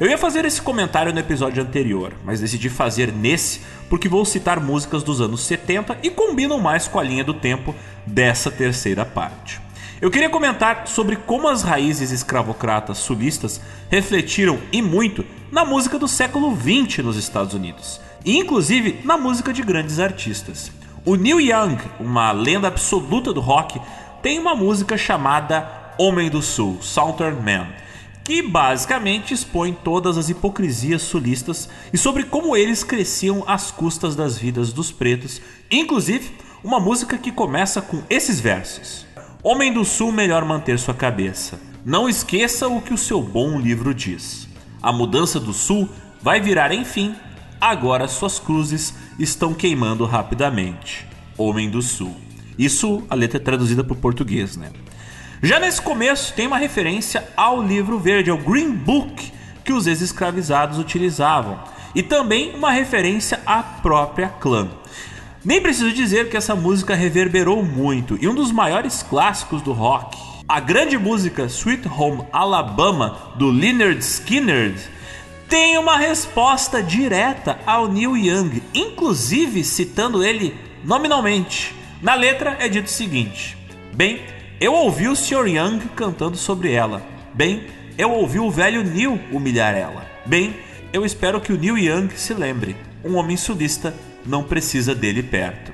Eu 0.00 0.08
ia 0.08 0.16
fazer 0.16 0.46
esse 0.46 0.62
comentário 0.62 1.12
no 1.12 1.20
episódio 1.20 1.62
anterior, 1.62 2.14
mas 2.24 2.40
decidi 2.40 2.70
fazer 2.70 3.12
nesse 3.12 3.60
porque 3.88 4.08
vou 4.08 4.24
citar 4.24 4.58
músicas 4.58 5.02
dos 5.02 5.20
anos 5.20 5.42
70 5.42 5.98
e 6.02 6.08
combinam 6.08 6.58
mais 6.58 6.88
com 6.88 6.98
a 6.98 7.02
linha 7.02 7.22
do 7.22 7.34
tempo 7.34 7.74
dessa 8.06 8.50
terceira 8.50 9.04
parte. 9.04 9.60
Eu 10.00 10.10
queria 10.10 10.30
comentar 10.30 10.88
sobre 10.88 11.16
como 11.16 11.46
as 11.46 11.62
raízes 11.62 12.10
escravocratas 12.10 12.98
sulistas 12.98 13.60
refletiram 13.90 14.58
e 14.72 14.80
muito 14.80 15.24
na 15.52 15.66
música 15.66 15.98
do 15.98 16.08
século 16.08 16.56
XX 16.56 17.04
nos 17.04 17.16
Estados 17.16 17.52
Unidos, 17.52 18.00
e 18.24 18.38
inclusive 18.38 19.00
na 19.04 19.18
música 19.18 19.52
de 19.52 19.62
grandes 19.62 20.00
artistas. 20.00 20.72
O 21.06 21.16
Neil 21.16 21.38
Young, 21.38 21.76
uma 22.00 22.32
lenda 22.32 22.66
absoluta 22.66 23.30
do 23.30 23.38
rock, 23.38 23.78
tem 24.24 24.38
uma 24.38 24.54
música 24.54 24.96
chamada 24.96 25.92
Homem 25.98 26.30
do 26.30 26.40
Sul, 26.40 26.78
Southern 26.80 27.42
Man, 27.42 27.68
que 28.24 28.40
basicamente 28.40 29.34
expõe 29.34 29.74
todas 29.74 30.16
as 30.16 30.30
hipocrisias 30.30 31.02
sulistas 31.02 31.68
e 31.92 31.98
sobre 31.98 32.22
como 32.22 32.56
eles 32.56 32.82
cresciam 32.82 33.44
às 33.46 33.70
custas 33.70 34.16
das 34.16 34.38
vidas 34.38 34.72
dos 34.72 34.90
pretos, 34.90 35.42
inclusive 35.70 36.32
uma 36.64 36.80
música 36.80 37.18
que 37.18 37.30
começa 37.30 37.82
com 37.82 38.02
esses 38.08 38.40
versos: 38.40 39.04
Homem 39.42 39.70
do 39.70 39.84
Sul, 39.84 40.10
melhor 40.10 40.42
manter 40.42 40.78
sua 40.78 40.94
cabeça. 40.94 41.60
Não 41.84 42.08
esqueça 42.08 42.66
o 42.66 42.80
que 42.80 42.94
o 42.94 42.98
seu 42.98 43.20
bom 43.20 43.60
livro 43.60 43.92
diz. 43.92 44.48
A 44.80 44.90
mudança 44.90 45.38
do 45.38 45.52
Sul 45.52 45.86
vai 46.22 46.40
virar, 46.40 46.72
enfim, 46.72 47.14
agora 47.60 48.08
suas 48.08 48.38
cruzes 48.38 48.94
estão 49.18 49.52
queimando 49.52 50.06
rapidamente. 50.06 51.06
Homem 51.36 51.68
do 51.68 51.82
Sul. 51.82 52.23
Isso 52.58 53.02
a 53.08 53.14
letra 53.14 53.38
é 53.38 53.40
traduzida 53.40 53.82
para 53.82 53.94
o 53.94 53.96
português, 53.96 54.56
né? 54.56 54.70
Já 55.42 55.60
nesse 55.60 55.82
começo 55.82 56.32
tem 56.34 56.46
uma 56.46 56.56
referência 56.56 57.28
ao 57.36 57.62
livro 57.62 57.98
verde, 57.98 58.30
ao 58.30 58.38
Green 58.38 58.70
Book 58.72 59.32
que 59.64 59.72
os 59.72 59.86
ex-escravizados 59.86 60.78
utilizavam, 60.78 61.58
e 61.94 62.02
também 62.02 62.54
uma 62.54 62.70
referência 62.70 63.40
à 63.46 63.62
própria 63.62 64.28
clã. 64.28 64.68
Nem 65.44 65.60
preciso 65.60 65.92
dizer 65.92 66.30
que 66.30 66.36
essa 66.36 66.54
música 66.54 66.94
reverberou 66.94 67.62
muito 67.62 68.18
e 68.20 68.28
um 68.28 68.34
dos 68.34 68.50
maiores 68.50 69.02
clássicos 69.02 69.62
do 69.62 69.72
rock. 69.72 70.16
A 70.48 70.60
grande 70.60 70.96
música 70.96 71.44
Sweet 71.44 71.88
Home 71.88 72.24
Alabama 72.32 73.34
do 73.36 73.50
Leonard 73.50 73.98
Skinner 74.00 74.74
tem 75.48 75.78
uma 75.78 75.96
resposta 75.96 76.82
direta 76.82 77.58
ao 77.66 77.86
Neil 77.86 78.16
Young, 78.16 78.62
inclusive 78.74 79.62
citando 79.62 80.24
ele 80.24 80.54
nominalmente. 80.82 81.74
Na 82.04 82.14
letra 82.14 82.58
é 82.60 82.68
dito 82.68 82.84
o 82.84 82.90
seguinte: 82.90 83.56
Bem, 83.94 84.20
eu 84.60 84.74
ouvi 84.74 85.08
o 85.08 85.16
Sr. 85.16 85.46
Young 85.46 85.78
cantando 85.96 86.36
sobre 86.36 86.70
ela. 86.70 87.02
Bem, 87.32 87.64
eu 87.96 88.10
ouvi 88.10 88.38
o 88.38 88.50
velho 88.50 88.84
Neil 88.84 89.18
humilhar 89.32 89.74
ela. 89.74 90.06
Bem, 90.26 90.54
eu 90.92 91.02
espero 91.06 91.40
que 91.40 91.50
o 91.50 91.56
Neil 91.56 91.78
Young 91.78 92.10
se 92.14 92.34
lembre. 92.34 92.76
Um 93.02 93.16
homem 93.16 93.38
sulista 93.38 93.94
não 94.26 94.44
precisa 94.44 94.94
dele 94.94 95.22
perto. 95.22 95.72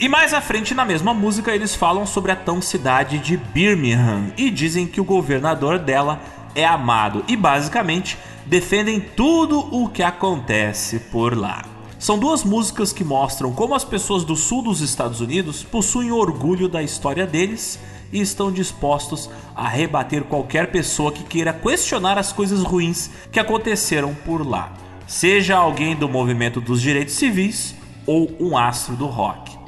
E 0.00 0.08
mais 0.08 0.34
à 0.34 0.40
frente 0.40 0.74
na 0.74 0.84
mesma 0.84 1.14
música 1.14 1.54
eles 1.54 1.76
falam 1.76 2.04
sobre 2.04 2.32
a 2.32 2.36
tão 2.36 2.60
cidade 2.60 3.18
de 3.18 3.36
Birmingham 3.36 4.32
e 4.36 4.50
dizem 4.50 4.84
que 4.84 5.00
o 5.00 5.04
governador 5.04 5.78
dela 5.78 6.20
é 6.56 6.64
amado 6.64 7.24
e 7.28 7.36
basicamente 7.36 8.18
defendem 8.46 8.98
tudo 8.98 9.60
o 9.72 9.88
que 9.88 10.02
acontece 10.02 10.98
por 10.98 11.38
lá. 11.38 11.71
São 12.02 12.18
duas 12.18 12.42
músicas 12.42 12.92
que 12.92 13.04
mostram 13.04 13.52
como 13.52 13.76
as 13.76 13.84
pessoas 13.84 14.24
do 14.24 14.34
sul 14.34 14.60
dos 14.60 14.80
Estados 14.80 15.20
Unidos 15.20 15.62
possuem 15.62 16.10
orgulho 16.10 16.68
da 16.68 16.82
história 16.82 17.24
deles 17.24 17.78
e 18.12 18.20
estão 18.20 18.50
dispostos 18.50 19.30
a 19.54 19.68
rebater 19.68 20.24
qualquer 20.24 20.72
pessoa 20.72 21.12
que 21.12 21.22
queira 21.22 21.52
questionar 21.52 22.18
as 22.18 22.32
coisas 22.32 22.64
ruins 22.64 23.08
que 23.30 23.38
aconteceram 23.38 24.12
por 24.24 24.44
lá, 24.44 24.72
seja 25.06 25.56
alguém 25.56 25.94
do 25.94 26.08
movimento 26.08 26.60
dos 26.60 26.82
direitos 26.82 27.14
civis 27.14 27.72
ou 28.04 28.28
um 28.40 28.58
astro 28.58 28.96
do 28.96 29.06
rock. 29.06 29.61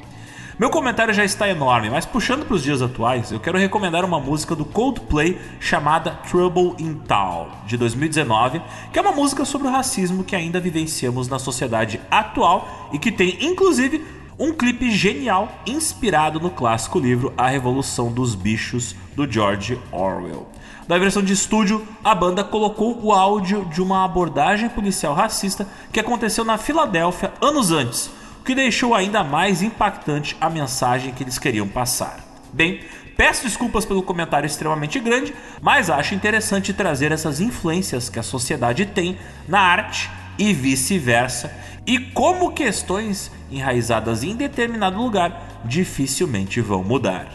Meu 0.57 0.69
comentário 0.69 1.13
já 1.13 1.25
está 1.25 1.49
enorme, 1.49 1.89
mas 1.89 2.05
puxando 2.05 2.45
para 2.45 2.55
os 2.55 2.63
dias 2.63 2.81
atuais, 2.81 3.29
eu 3.29 3.41
quero 3.41 3.57
recomendar 3.57 4.05
uma 4.05 4.21
música 4.21 4.55
do 4.55 4.63
Coldplay 4.63 5.37
chamada 5.59 6.11
Trouble 6.31 6.75
in 6.79 6.93
Town, 6.93 7.49
de 7.67 7.75
2019, 7.75 8.61
que 8.93 8.97
é 8.97 9.01
uma 9.01 9.11
música 9.11 9.43
sobre 9.43 9.67
o 9.67 9.71
racismo 9.71 10.23
que 10.23 10.33
ainda 10.33 10.57
vivenciamos 10.57 11.27
na 11.27 11.39
sociedade 11.39 11.99
atual 12.09 12.89
e 12.93 12.97
que 12.97 13.11
tem 13.11 13.37
inclusive 13.41 14.01
um 14.39 14.53
clipe 14.53 14.89
genial 14.91 15.51
inspirado 15.67 16.39
no 16.39 16.49
clássico 16.49 16.99
livro 16.99 17.33
A 17.37 17.49
Revolução 17.49 18.09
dos 18.09 18.33
Bichos 18.33 18.95
do 19.13 19.29
George 19.29 19.77
Orwell. 19.91 20.47
Na 20.87 20.97
versão 20.97 21.21
de 21.21 21.33
estúdio, 21.33 21.85
a 22.01 22.15
banda 22.15 22.45
colocou 22.45 22.97
o 23.03 23.11
áudio 23.11 23.65
de 23.65 23.81
uma 23.81 24.05
abordagem 24.05 24.69
policial 24.69 25.13
racista 25.13 25.67
que 25.91 25.99
aconteceu 25.99 26.45
na 26.45 26.57
Filadélfia 26.57 27.33
anos 27.41 27.71
antes, 27.71 28.09
que 28.45 28.53
deixou 28.53 28.93
ainda 28.93 29.23
mais 29.23 29.63
impactante 29.63 30.37
a 30.39 30.49
mensagem 30.49 31.11
que 31.11 31.23
eles 31.23 31.39
queriam 31.39 31.67
passar. 31.67 32.19
Bem, 32.53 32.81
peço 33.17 33.43
desculpas 33.43 33.85
pelo 33.85 34.03
comentário 34.03 34.45
extremamente 34.45 34.99
grande, 34.99 35.33
mas 35.61 35.89
acho 35.89 36.13
interessante 36.13 36.71
trazer 36.71 37.11
essas 37.11 37.41
influências 37.41 38.07
que 38.07 38.19
a 38.19 38.23
sociedade 38.23 38.85
tem 38.85 39.17
na 39.47 39.59
arte 39.59 40.11
e 40.37 40.53
vice-versa, 40.53 41.51
e 41.87 41.99
como 41.99 42.51
questões 42.51 43.31
enraizadas 43.51 44.23
em 44.23 44.35
determinado 44.35 44.97
lugar 44.97 45.61
dificilmente 45.65 46.61
vão 46.61 46.83
mudar. 46.83 47.27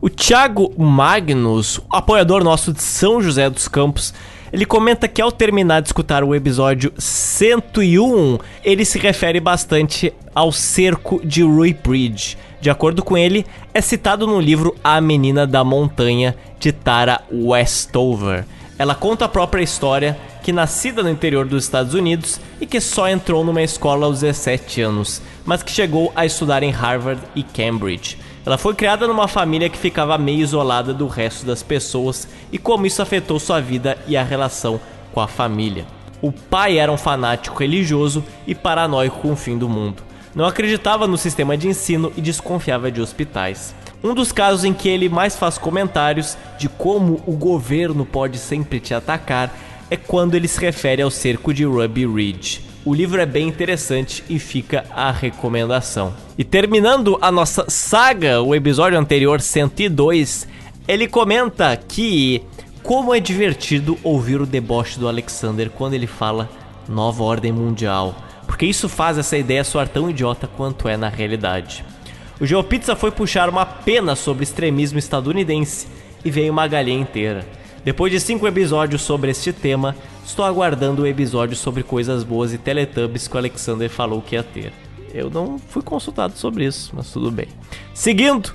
O 0.00 0.08
Thiago 0.08 0.72
Magnus, 0.80 1.80
apoiador 1.90 2.42
nosso 2.42 2.72
de 2.72 2.82
São 2.82 3.22
José 3.22 3.48
dos 3.48 3.68
Campos, 3.68 4.12
ele 4.52 4.66
comenta 4.66 5.08
que 5.08 5.22
ao 5.22 5.32
terminar 5.32 5.80
de 5.80 5.88
escutar 5.88 6.22
o 6.22 6.34
episódio 6.34 6.92
101, 6.98 8.38
ele 8.62 8.84
se 8.84 8.98
refere 8.98 9.40
bastante 9.40 10.12
ao 10.34 10.52
cerco 10.52 11.20
de 11.24 11.42
Rui 11.42 11.72
Bridge. 11.72 12.36
De 12.60 12.68
acordo 12.68 13.02
com 13.02 13.16
ele, 13.16 13.46
é 13.72 13.80
citado 13.80 14.26
no 14.26 14.38
livro 14.38 14.76
A 14.84 15.00
Menina 15.00 15.46
da 15.46 15.64
Montanha 15.64 16.36
de 16.60 16.70
Tara 16.70 17.22
Westover. 17.32 18.44
Ela 18.78 18.94
conta 18.94 19.24
a 19.24 19.28
própria 19.28 19.62
história, 19.62 20.18
que 20.42 20.52
nascida 20.52 21.02
no 21.02 21.10
interior 21.10 21.46
dos 21.46 21.64
Estados 21.64 21.94
Unidos 21.94 22.38
e 22.60 22.66
que 22.66 22.80
só 22.80 23.08
entrou 23.08 23.44
numa 23.44 23.62
escola 23.62 24.06
aos 24.06 24.20
17 24.20 24.82
anos, 24.82 25.22
mas 25.44 25.62
que 25.62 25.72
chegou 25.72 26.12
a 26.14 26.26
estudar 26.26 26.62
em 26.62 26.70
Harvard 26.70 27.22
e 27.34 27.42
Cambridge. 27.42 28.18
Ela 28.44 28.58
foi 28.58 28.74
criada 28.74 29.06
numa 29.06 29.28
família 29.28 29.68
que 29.68 29.78
ficava 29.78 30.18
meio 30.18 30.40
isolada 30.40 30.92
do 30.92 31.06
resto 31.06 31.46
das 31.46 31.62
pessoas 31.62 32.26
e 32.50 32.58
como 32.58 32.86
isso 32.86 33.00
afetou 33.00 33.38
sua 33.38 33.60
vida 33.60 33.96
e 34.08 34.16
a 34.16 34.24
relação 34.24 34.80
com 35.12 35.20
a 35.20 35.28
família. 35.28 35.86
O 36.20 36.32
pai 36.32 36.78
era 36.78 36.90
um 36.90 36.96
fanático 36.96 37.58
religioso 37.58 38.24
e 38.46 38.54
paranoico 38.54 39.20
com 39.20 39.32
o 39.32 39.36
fim 39.36 39.56
do 39.56 39.68
mundo. 39.68 40.02
Não 40.34 40.44
acreditava 40.44 41.06
no 41.06 41.16
sistema 41.16 41.56
de 41.56 41.68
ensino 41.68 42.12
e 42.16 42.20
desconfiava 42.20 42.90
de 42.90 43.00
hospitais. 43.00 43.74
Um 44.02 44.14
dos 44.14 44.32
casos 44.32 44.64
em 44.64 44.72
que 44.72 44.88
ele 44.88 45.08
mais 45.08 45.36
faz 45.36 45.56
comentários 45.56 46.36
de 46.58 46.68
como 46.68 47.22
o 47.26 47.32
governo 47.32 48.04
pode 48.04 48.38
sempre 48.38 48.80
te 48.80 48.92
atacar 48.92 49.54
é 49.88 49.96
quando 49.96 50.34
ele 50.34 50.48
se 50.48 50.60
refere 50.60 51.02
ao 51.02 51.10
cerco 51.10 51.54
de 51.54 51.64
Ruby 51.64 52.06
Ridge. 52.06 52.71
O 52.84 52.92
livro 52.92 53.20
é 53.20 53.26
bem 53.26 53.46
interessante 53.46 54.24
e 54.28 54.40
fica 54.40 54.84
a 54.90 55.12
recomendação. 55.12 56.12
E 56.36 56.42
terminando 56.42 57.16
a 57.20 57.30
nossa 57.30 57.64
saga, 57.68 58.42
o 58.42 58.56
episódio 58.56 58.98
anterior 58.98 59.40
102, 59.40 60.48
ele 60.88 61.06
comenta 61.06 61.76
que 61.76 62.42
como 62.82 63.14
é 63.14 63.20
divertido 63.20 63.96
ouvir 64.02 64.40
o 64.40 64.46
deboche 64.46 64.98
do 64.98 65.06
Alexander 65.06 65.70
quando 65.70 65.94
ele 65.94 66.08
fala 66.08 66.50
nova 66.88 67.22
ordem 67.22 67.52
mundial, 67.52 68.16
porque 68.48 68.66
isso 68.66 68.88
faz 68.88 69.16
essa 69.16 69.38
ideia 69.38 69.62
soar 69.62 69.86
tão 69.86 70.10
idiota 70.10 70.48
quanto 70.48 70.88
é 70.88 70.96
na 70.96 71.08
realidade. 71.08 71.84
O 72.40 72.46
GeoPizza 72.46 72.96
foi 72.96 73.12
puxar 73.12 73.48
uma 73.48 73.64
pena 73.64 74.16
sobre 74.16 74.42
extremismo 74.42 74.98
estadunidense 74.98 75.86
e 76.24 76.30
veio 76.32 76.52
uma 76.52 76.66
galinha 76.66 77.00
inteira. 77.00 77.46
Depois 77.84 78.10
de 78.10 78.18
cinco 78.18 78.46
episódios 78.48 79.02
sobre 79.02 79.30
este 79.30 79.52
tema, 79.52 79.94
estou 80.24 80.44
aguardando 80.44 81.02
o 81.02 81.06
episódio 81.06 81.56
sobre 81.56 81.82
coisas 81.82 82.24
boas 82.24 82.52
e 82.52 82.58
Teletubbies 82.58 83.28
que 83.28 83.34
o 83.34 83.38
Alexander 83.38 83.90
falou 83.90 84.22
que 84.22 84.34
ia 84.34 84.42
ter. 84.42 84.72
Eu 85.12 85.28
não 85.28 85.58
fui 85.58 85.82
consultado 85.82 86.36
sobre 86.36 86.64
isso, 86.64 86.92
mas 86.94 87.10
tudo 87.12 87.30
bem. 87.30 87.48
Seguindo, 87.92 88.54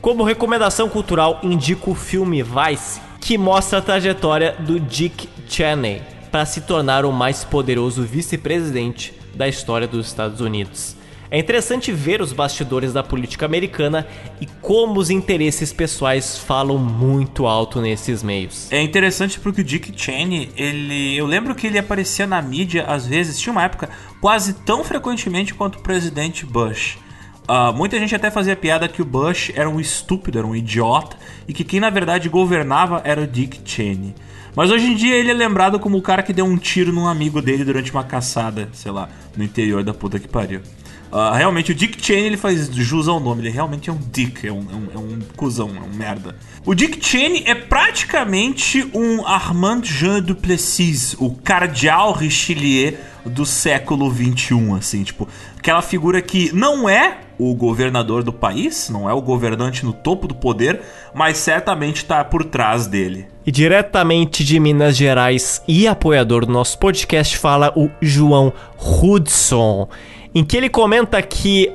como 0.00 0.22
recomendação 0.22 0.88
cultural, 0.88 1.40
indico 1.42 1.92
o 1.92 1.94
filme 1.94 2.42
Vice, 2.42 3.00
que 3.20 3.38
mostra 3.38 3.78
a 3.78 3.82
trajetória 3.82 4.54
do 4.58 4.78
Dick 4.78 5.28
Cheney 5.48 6.02
para 6.30 6.44
se 6.44 6.60
tornar 6.60 7.04
o 7.04 7.12
mais 7.12 7.44
poderoso 7.44 8.02
vice-presidente 8.02 9.14
da 9.34 9.48
história 9.48 9.88
dos 9.88 10.06
Estados 10.06 10.40
Unidos. 10.40 10.96
É 11.34 11.38
interessante 11.38 11.90
ver 11.90 12.22
os 12.22 12.32
bastidores 12.32 12.92
da 12.92 13.02
política 13.02 13.44
americana 13.44 14.06
e 14.40 14.46
como 14.62 15.00
os 15.00 15.10
interesses 15.10 15.72
pessoais 15.72 16.38
falam 16.38 16.78
muito 16.78 17.44
alto 17.44 17.80
nesses 17.80 18.22
meios. 18.22 18.70
É 18.70 18.80
interessante 18.80 19.40
porque 19.40 19.62
o 19.62 19.64
Dick 19.64 19.92
Cheney, 20.00 20.52
ele, 20.56 21.16
eu 21.16 21.26
lembro 21.26 21.52
que 21.56 21.66
ele 21.66 21.76
aparecia 21.76 22.24
na 22.24 22.40
mídia 22.40 22.84
às 22.84 23.04
vezes, 23.04 23.40
tinha 23.40 23.50
uma 23.50 23.64
época 23.64 23.90
quase 24.20 24.52
tão 24.64 24.84
frequentemente 24.84 25.52
quanto 25.52 25.80
o 25.80 25.82
presidente 25.82 26.46
Bush. 26.46 26.98
Uh, 27.48 27.74
muita 27.74 27.98
gente 27.98 28.14
até 28.14 28.30
fazia 28.30 28.54
piada 28.54 28.86
que 28.86 29.02
o 29.02 29.04
Bush 29.04 29.50
era 29.56 29.68
um 29.68 29.80
estúpido, 29.80 30.38
era 30.38 30.46
um 30.46 30.54
idiota, 30.54 31.16
e 31.48 31.52
que 31.52 31.64
quem 31.64 31.80
na 31.80 31.90
verdade 31.90 32.28
governava 32.28 33.02
era 33.04 33.20
o 33.20 33.26
Dick 33.26 33.60
Cheney. 33.64 34.14
Mas 34.54 34.70
hoje 34.70 34.86
em 34.86 34.94
dia 34.94 35.16
ele 35.16 35.32
é 35.32 35.34
lembrado 35.34 35.80
como 35.80 35.98
o 35.98 36.02
cara 36.02 36.22
que 36.22 36.32
deu 36.32 36.44
um 36.44 36.56
tiro 36.56 36.92
num 36.92 37.08
amigo 37.08 37.42
dele 37.42 37.64
durante 37.64 37.90
uma 37.90 38.04
caçada, 38.04 38.68
sei 38.72 38.92
lá, 38.92 39.08
no 39.36 39.42
interior 39.42 39.82
da 39.82 39.92
puta 39.92 40.20
que 40.20 40.28
pariu. 40.28 40.60
Uh, 41.14 41.32
realmente, 41.32 41.70
o 41.70 41.74
Dick 41.76 42.04
Cheney 42.04 42.24
ele 42.24 42.36
faz 42.36 42.66
jus 42.74 43.06
ao 43.06 43.20
nome, 43.20 43.42
ele 43.42 43.50
realmente 43.50 43.88
é 43.88 43.92
um 43.92 44.00
dick, 44.10 44.44
é 44.44 44.52
um, 44.52 44.66
é 44.68 44.74
um, 44.74 44.88
é 44.92 44.98
um 44.98 45.20
cuzão, 45.36 45.70
é 45.76 45.80
um 45.80 45.96
merda. 45.96 46.34
O 46.66 46.74
Dick 46.74 46.98
Cheney 47.00 47.44
é 47.46 47.54
praticamente 47.54 48.84
um 48.92 49.24
Armand 49.24 49.82
Jean 49.84 50.20
Duplessis, 50.20 51.14
o 51.20 51.30
cardeal 51.30 52.12
Richelieu 52.14 52.94
do 53.24 53.46
século 53.46 54.10
21, 54.10 54.74
assim, 54.74 55.04
tipo, 55.04 55.28
aquela 55.56 55.82
figura 55.82 56.20
que 56.20 56.52
não 56.52 56.88
é 56.88 57.18
o 57.38 57.54
governador 57.54 58.24
do 58.24 58.32
país, 58.32 58.90
não 58.90 59.08
é 59.08 59.12
o 59.12 59.22
governante 59.22 59.84
no 59.84 59.92
topo 59.92 60.26
do 60.26 60.34
poder, 60.34 60.80
mas 61.14 61.36
certamente 61.38 61.98
está 61.98 62.24
por 62.24 62.44
trás 62.44 62.88
dele. 62.88 63.28
E 63.46 63.52
diretamente 63.52 64.42
de 64.42 64.58
Minas 64.58 64.96
Gerais 64.96 65.62
e 65.68 65.86
apoiador 65.86 66.44
do 66.44 66.52
nosso 66.52 66.76
podcast 66.76 67.38
fala 67.38 67.72
o 67.76 67.88
João 68.02 68.52
Hudson 68.76 69.88
em 70.34 70.44
que 70.44 70.56
ele 70.56 70.68
comenta 70.68 71.22
que 71.22 71.70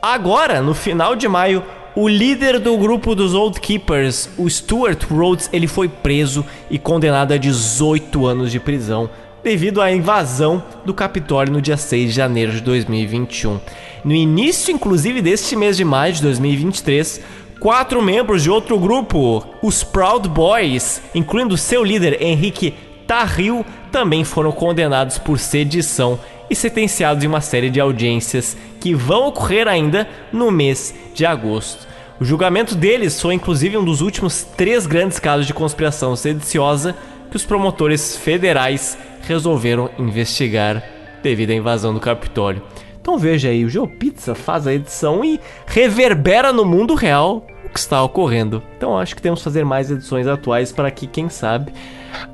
agora, 0.00 0.62
no 0.62 0.74
final 0.74 1.16
de 1.16 1.26
maio, 1.26 1.62
o 1.96 2.08
líder 2.08 2.58
do 2.58 2.76
grupo 2.76 3.14
dos 3.14 3.34
Old 3.34 3.60
Keepers, 3.60 4.28
o 4.36 4.48
Stuart 4.48 5.04
Rhodes, 5.04 5.48
ele 5.52 5.66
foi 5.66 5.88
preso 5.88 6.44
e 6.70 6.78
condenado 6.78 7.32
a 7.32 7.36
18 7.36 8.26
anos 8.26 8.50
de 8.50 8.60
prisão 8.60 9.10
devido 9.42 9.80
à 9.80 9.92
invasão 9.92 10.62
do 10.84 10.94
Capitólio 10.94 11.52
no 11.52 11.60
dia 11.60 11.76
6 11.76 12.10
de 12.10 12.16
janeiro 12.16 12.52
de 12.52 12.60
2021. 12.62 13.60
No 14.04 14.14
início, 14.14 14.72
inclusive, 14.72 15.20
deste 15.20 15.54
mês 15.54 15.76
de 15.76 15.84
maio 15.84 16.14
de 16.14 16.22
2023, 16.22 17.20
quatro 17.60 18.02
membros 18.02 18.42
de 18.42 18.50
outro 18.50 18.78
grupo, 18.78 19.44
os 19.62 19.84
Proud 19.84 20.28
Boys, 20.28 21.02
incluindo 21.14 21.56
seu 21.56 21.84
líder 21.84 22.22
Henrique 22.22 22.74
Tarril, 23.06 23.64
também 23.92 24.24
foram 24.24 24.50
condenados 24.50 25.18
por 25.18 25.38
sedição 25.38 26.18
e 26.54 26.56
sentenciados 26.56 27.24
em 27.24 27.26
uma 27.26 27.40
série 27.40 27.68
de 27.68 27.80
audiências 27.80 28.56
que 28.80 28.94
vão 28.94 29.26
ocorrer 29.26 29.66
ainda 29.66 30.08
no 30.32 30.50
mês 30.50 30.94
de 31.12 31.26
agosto. 31.26 31.86
O 32.20 32.24
julgamento 32.24 32.76
deles 32.76 33.20
foi 33.20 33.34
inclusive 33.34 33.76
um 33.76 33.84
dos 33.84 34.00
últimos 34.00 34.44
três 34.56 34.86
grandes 34.86 35.18
casos 35.18 35.46
de 35.46 35.52
conspiração 35.52 36.14
sediciosa 36.14 36.94
que 37.28 37.36
os 37.36 37.44
promotores 37.44 38.16
federais 38.16 38.96
resolveram 39.22 39.90
investigar 39.98 40.82
devido 41.24 41.50
à 41.50 41.54
invasão 41.54 41.92
do 41.92 41.98
Capitólio. 41.98 42.62
Então 43.00 43.18
veja 43.18 43.48
aí, 43.48 43.64
o 43.64 43.68
GeoPizza 43.68 44.34
faz 44.34 44.66
a 44.68 44.72
edição 44.72 45.24
e 45.24 45.40
reverbera 45.66 46.52
no 46.52 46.64
mundo 46.64 46.94
real 46.94 47.44
o 47.64 47.68
que 47.68 47.78
está 47.80 48.00
ocorrendo. 48.00 48.62
Então 48.76 48.96
acho 48.96 49.16
que 49.16 49.20
temos 49.20 49.40
que 49.40 49.44
fazer 49.44 49.64
mais 49.64 49.90
edições 49.90 50.28
atuais 50.28 50.70
para 50.70 50.90
que, 50.90 51.08
quem 51.08 51.28
sabe, 51.28 51.72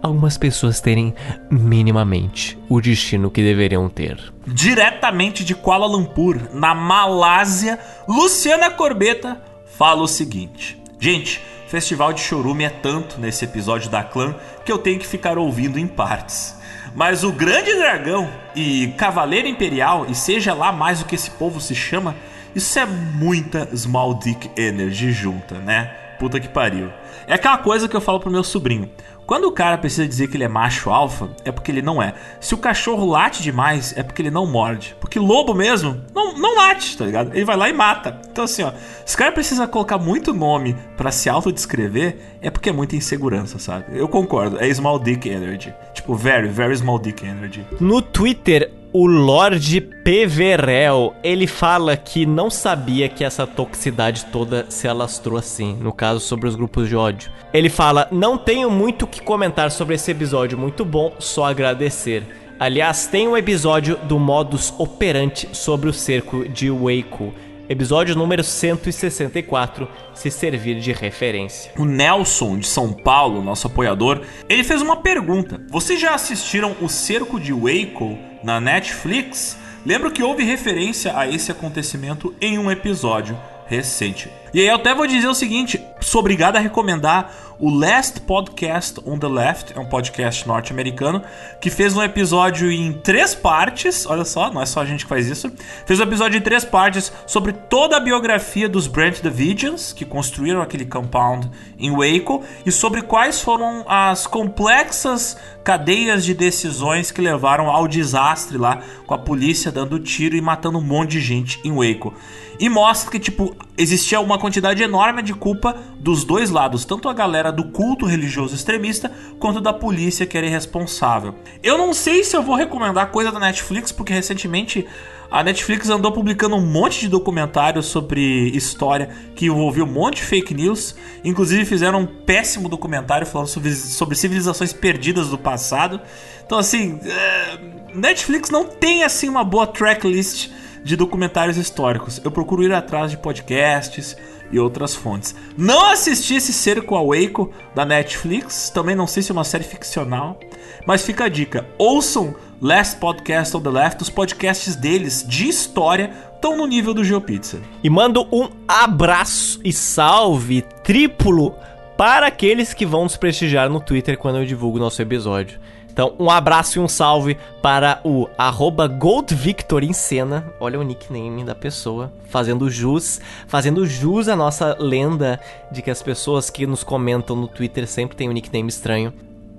algumas 0.03 0.37
pessoas 0.37 0.81
terem 0.81 1.15
minimamente 1.51 2.59
o 2.69 2.81
destino 2.81 3.31
que 3.31 3.43
deveriam 3.43 3.89
ter. 3.89 4.33
Diretamente 4.47 5.45
de 5.45 5.55
Kuala 5.55 5.87
Lumpur, 5.87 6.39
na 6.53 6.75
Malásia, 6.75 7.79
Luciana 8.09 8.71
Corbeta 8.71 9.41
fala 9.77 10.03
o 10.03 10.09
seguinte: 10.09 10.81
Gente, 10.99 11.41
festival 11.69 12.13
de 12.13 12.21
chorume 12.21 12.65
é 12.65 12.71
tanto 12.71 13.21
nesse 13.21 13.45
episódio 13.45 13.91
da 13.91 14.03
clã 14.03 14.35
que 14.65 14.73
eu 14.73 14.79
tenho 14.79 14.99
que 14.99 15.07
ficar 15.07 15.39
ouvindo 15.39 15.79
em 15.79 15.87
partes. 15.87 16.59
Mas 16.95 17.23
o 17.23 17.33
Grande 17.33 17.73
Dragão 17.75 18.29
e 18.55 18.89
Cavaleiro 18.99 19.47
Imperial, 19.47 20.07
e 20.09 20.15
seja 20.15 20.53
lá 20.53 20.73
mais 20.73 21.01
o 21.01 21.05
que 21.05 21.15
esse 21.15 21.31
povo 21.31 21.61
se 21.61 21.75
chama, 21.75 22.17
isso 22.55 22.79
é 22.79 22.85
muita 22.85 23.69
Small 23.77 24.15
Dick 24.15 24.51
Energy 24.61 25.13
junta, 25.13 25.55
né? 25.59 25.85
Puta 26.19 26.41
que 26.41 26.49
pariu. 26.49 26.91
É 27.27 27.35
aquela 27.35 27.59
coisa 27.59 27.89
que 27.89 27.97
eu 27.97 28.01
falo 28.01 28.19
pro 28.19 28.31
meu 28.31 28.43
sobrinho. 28.43 28.91
Quando 29.31 29.45
o 29.45 29.53
cara 29.53 29.79
precisa 29.79 30.09
dizer 30.09 30.27
que 30.27 30.37
ele 30.37 30.43
é 30.43 30.49
macho 30.49 30.91
alfa, 30.91 31.31
é 31.45 31.53
porque 31.53 31.71
ele 31.71 31.83
não 31.83 32.03
é. 32.03 32.15
Se 32.41 32.53
o 32.53 32.59
cachorro 32.59 33.07
late 33.07 33.45
demais, 33.45 33.97
é 33.97 34.03
porque 34.03 34.21
ele 34.21 34.29
não 34.29 34.45
morde. 34.45 34.97
Porque 34.99 35.21
lobo 35.21 35.55
mesmo 35.55 36.01
não, 36.13 36.37
não 36.37 36.57
late, 36.57 36.99
tá 36.99 37.05
ligado? 37.05 37.33
Ele 37.33 37.45
vai 37.45 37.57
lá 37.57 37.69
e 37.71 37.73
mata. 37.73 38.21
Então, 38.29 38.43
assim, 38.43 38.65
ó, 38.65 38.73
se 39.07 39.15
o 39.15 39.19
cara 39.19 39.31
precisa 39.31 39.69
colocar 39.69 39.99
muito 39.99 40.35
nome 40.35 40.75
para 40.97 41.13
se 41.13 41.29
autodescrever, 41.29 42.17
é 42.43 42.51
porque 42.51 42.71
é 42.71 42.73
muita 42.73 42.97
insegurança, 42.97 43.61
sabe? 43.61 43.97
Eu 43.97 44.09
concordo, 44.09 44.59
é 44.61 44.69
small 44.75 44.99
dick 44.99 45.29
energy. 45.29 45.73
Tipo, 45.95 46.17
very, 46.17 46.49
very 46.49 46.77
small 46.77 46.99
dick 46.99 47.25
energy. 47.25 47.65
No 47.79 48.03
Twitter, 48.03 48.73
o 48.93 49.07
Lorde 49.07 49.81
Peverel, 49.81 51.15
ele 51.23 51.47
fala 51.47 51.97
que 51.97 52.27
não 52.27 52.51
sabia 52.51 53.09
que 53.09 53.25
essa 53.25 53.47
toxicidade 53.47 54.27
toda 54.27 54.67
se 54.69 54.89
alastrou 54.89 55.39
assim, 55.39 55.77
no 55.81 55.93
caso 55.93 56.21
sobre 56.21 56.49
os 56.49 56.57
grupos 56.57 56.89
de 56.89 56.97
ódio. 56.97 57.31
Ele 57.53 57.69
fala: 57.69 58.09
"Não 58.11 58.37
tenho 58.37 58.71
muito 58.71 59.05
o 59.05 59.09
que 59.09 59.23
comentar 59.23 59.71
sobre 59.71 59.95
esse 59.95 60.11
episódio, 60.11 60.59
muito 60.59 60.85
bom, 60.85 61.15
só 61.19 61.45
agradecer. 61.45 62.25
Aliás, 62.59 63.07
tem 63.07 63.29
um 63.29 63.37
episódio 63.37 63.97
do 64.05 64.19
modus 64.19 64.75
operandi 64.77 65.49
sobre 65.53 65.89
o 65.89 65.93
cerco 65.93 66.49
de 66.49 66.71
Waco." 66.71 67.33
episódio 67.69 68.17
número 68.17 68.43
164, 68.43 69.87
se 70.13 70.29
servir 70.29 70.81
de 70.81 70.93
referência. 70.93 71.71
O 71.79 71.85
Nelson 71.85 72.59
de 72.59 72.67
São 72.67 72.93
Paulo, 72.93 73.41
nosso 73.45 73.69
apoiador, 73.69 74.23
ele 74.49 74.65
fez 74.65 74.83
uma 74.83 74.97
pergunta. 74.97 75.65
Vocês 75.71 76.01
já 76.01 76.13
assistiram 76.13 76.75
o 76.81 76.89
Cerco 76.89 77.39
de 77.39 77.53
Waco 77.53 78.19
na 78.43 78.61
Netflix? 78.61 79.57
Lembro 79.85 80.11
que 80.11 80.23
houve 80.23 80.45
referência 80.45 81.17
a 81.17 81.27
esse 81.27 81.51
acontecimento 81.51 82.35
em 82.41 82.59
um 82.59 82.71
episódio 82.71 83.39
recente. 83.67 84.31
E 84.53 84.61
aí 84.61 84.67
eu 84.67 84.75
até 84.75 84.95
vou 84.95 85.07
dizer 85.07 85.29
o 85.29 85.35
seguinte, 85.35 85.81
sou 86.01 86.21
obrigado 86.21 86.57
a 86.57 86.61
recomendar 86.61 87.33
o 87.61 87.69
Last 87.69 88.23
Podcast 88.23 88.99
on 89.05 89.19
the 89.19 89.29
Left, 89.29 89.77
é 89.77 89.79
um 89.79 89.85
podcast 89.85 90.49
norte-americano, 90.49 91.23
que 91.61 91.69
fez 91.69 91.95
um 91.95 92.03
episódio 92.03 92.73
em 92.73 92.91
três 92.93 93.35
partes, 93.35 94.07
olha 94.07 94.25
só, 94.25 94.51
não 94.51 94.63
é 94.63 94.67
só 94.67 94.81
a 94.81 94.87
gente 94.87 95.05
que 95.05 95.09
faz 95.11 95.29
isso, 95.29 95.53
fez 95.85 96.01
um 96.01 96.03
episódio 96.03 96.39
em 96.39 96.41
três 96.41 96.65
partes 96.65 97.13
sobre 97.27 97.53
toda 97.53 97.99
a 97.99 98.01
biografia 98.01 98.67
dos 98.67 98.87
Brent 98.87 99.21
Davidians, 99.21 99.93
que 99.93 100.07
construíram 100.07 100.63
aquele 100.63 100.87
compound 100.87 101.51
em 101.79 101.91
Waco, 101.91 102.43
e 102.65 102.73
sobre 102.73 103.03
quais 103.03 103.43
foram 103.43 103.85
as 103.87 104.27
complexas 104.27 105.37
cadeias 105.63 106.25
de 106.25 106.33
decisões 106.33 107.11
que 107.11 107.21
levaram 107.21 107.69
ao 107.69 107.87
desastre 107.87 108.57
lá, 108.57 108.81
com 109.07 109.13
a 109.13 109.19
polícia 109.19 109.71
dando 109.71 109.99
tiro 109.99 110.35
e 110.35 110.41
matando 110.41 110.79
um 110.79 110.83
monte 110.83 111.11
de 111.11 111.21
gente 111.21 111.61
em 111.63 111.73
Waco. 111.73 112.15
E 112.59 112.69
mostra 112.69 113.11
que, 113.11 113.19
tipo, 113.19 113.57
existia 113.81 114.21
uma 114.21 114.39
quantidade 114.39 114.83
enorme 114.83 115.23
de 115.23 115.33
culpa 115.33 115.75
dos 115.99 116.23
dois 116.25 116.51
lados, 116.51 116.85
tanto 116.85 117.09
a 117.09 117.15
galera 117.15 117.51
do 117.51 117.65
culto 117.71 118.05
religioso 118.05 118.55
extremista 118.55 119.11
quanto 119.39 119.61
da 119.61 119.73
polícia 119.73 120.27
que 120.27 120.37
era 120.37 120.47
irresponsável. 120.47 121.35
Eu 121.63 121.79
não 121.79 121.95
sei 121.95 122.23
se 122.23 122.37
eu 122.37 122.43
vou 122.43 122.55
recomendar 122.57 123.11
coisa 123.11 123.33
da 123.33 123.41
Netflix, 123.41 123.91
porque 123.91 124.13
recentemente 124.13 124.87
a 125.31 125.43
Netflix 125.43 125.89
andou 125.89 126.13
publicando 126.13 126.57
um 126.57 126.67
monte 126.67 127.01
de 127.01 127.09
documentários 127.09 127.87
sobre 127.87 128.21
história 128.51 129.11
que 129.35 129.47
envolveu 129.47 129.85
um 129.85 129.91
monte 129.91 130.17
de 130.17 130.23
fake 130.25 130.53
news. 130.53 130.95
Inclusive 131.25 131.65
fizeram 131.65 132.01
um 132.01 132.07
péssimo 132.07 132.69
documentário 132.69 133.27
falando 133.27 133.47
sobre, 133.47 133.73
sobre 133.75 134.17
civilizações 134.17 134.73
perdidas 134.73 135.29
do 135.29 135.39
passado. 135.39 136.01
Então, 136.45 136.59
assim, 136.59 136.99
é, 137.05 137.59
Netflix 137.95 138.51
não 138.51 138.65
tem 138.65 139.05
assim 139.05 139.29
uma 139.29 139.45
boa 139.45 139.67
tracklist 139.67 140.51
de 140.83 140.97
documentários 140.97 141.57
históricos. 141.57 142.21
Eu 142.25 142.31
procuro 142.31 142.63
ir 142.63 142.73
atrás 142.73 143.11
de 143.11 143.17
podcasts 143.17 144.17
e 144.53 144.59
outras 144.59 144.95
fontes. 144.95 145.35
Não 145.57 145.91
assisti 145.91 146.35
esse 146.35 146.53
Cerco 146.53 146.97
a 146.97 147.03
Waco 147.03 147.51
da 147.75 147.85
Netflix, 147.85 148.71
também 148.71 148.97
não 148.97 149.07
sei 149.07 149.23
se 149.23 149.31
é 149.31 149.33
uma 149.33 149.45
série 149.45 149.65
ficcional, 149.65 150.39
mas 150.87 151.05
fica 151.05 151.25
a 151.25 151.29
dica: 151.29 151.67
ouçam 151.79 152.35
Last 152.61 152.97
Podcast 152.99 153.57
on 153.57 153.61
the 153.61 153.71
Left, 153.71 154.03
os 154.03 154.11
podcasts 154.11 154.77
deles 154.77 155.25
de 155.27 155.49
história 155.49 156.11
estão 156.35 156.57
no 156.57 156.67
nível 156.67 156.93
do 156.93 157.05
GeoPizza. 157.05 157.61
E 157.83 157.89
mando 157.89 158.27
um 158.33 158.49
abraço 158.67 159.61
e 159.65 159.73
salve 159.73 160.63
triplo 160.83 161.55
para 161.97 162.27
aqueles 162.27 162.73
que 162.73 162.87
vão 162.87 163.03
nos 163.03 163.17
prestigiar 163.17 163.69
no 163.69 163.81
Twitter 163.81 164.17
quando 164.17 164.39
eu 164.39 164.47
divulgo 164.47 164.79
nosso 164.79 165.01
episódio. 165.03 165.61
Então, 166.01 166.15
um 166.19 166.31
abraço 166.31 166.79
e 166.79 166.81
um 166.81 166.89
salve 166.89 167.37
para 167.61 168.01
o 168.03 168.27
arroba 168.39 168.89
Goldvictor 168.89 169.85
em 169.85 169.93
cena. 169.93 170.51
Olha 170.59 170.81
o 170.81 170.83
nickname 170.83 171.45
da 171.45 171.55
pessoa. 171.55 172.11
Fazendo 172.31 172.71
jus. 172.71 173.21
Fazendo 173.47 173.85
jus 173.85 174.27
à 174.27 174.35
nossa 174.35 174.75
lenda 174.81 175.39
de 175.71 175.83
que 175.83 175.91
as 175.91 176.03
pessoas 176.03 176.49
que 176.49 176.67
nos 176.67 176.83
comentam 176.83 177.37
no 177.37 177.47
Twitter 177.47 177.87
sempre 177.87 178.17
têm 178.17 178.31
um 178.31 178.33
nickname 178.33 178.71
estranho. 178.71 179.13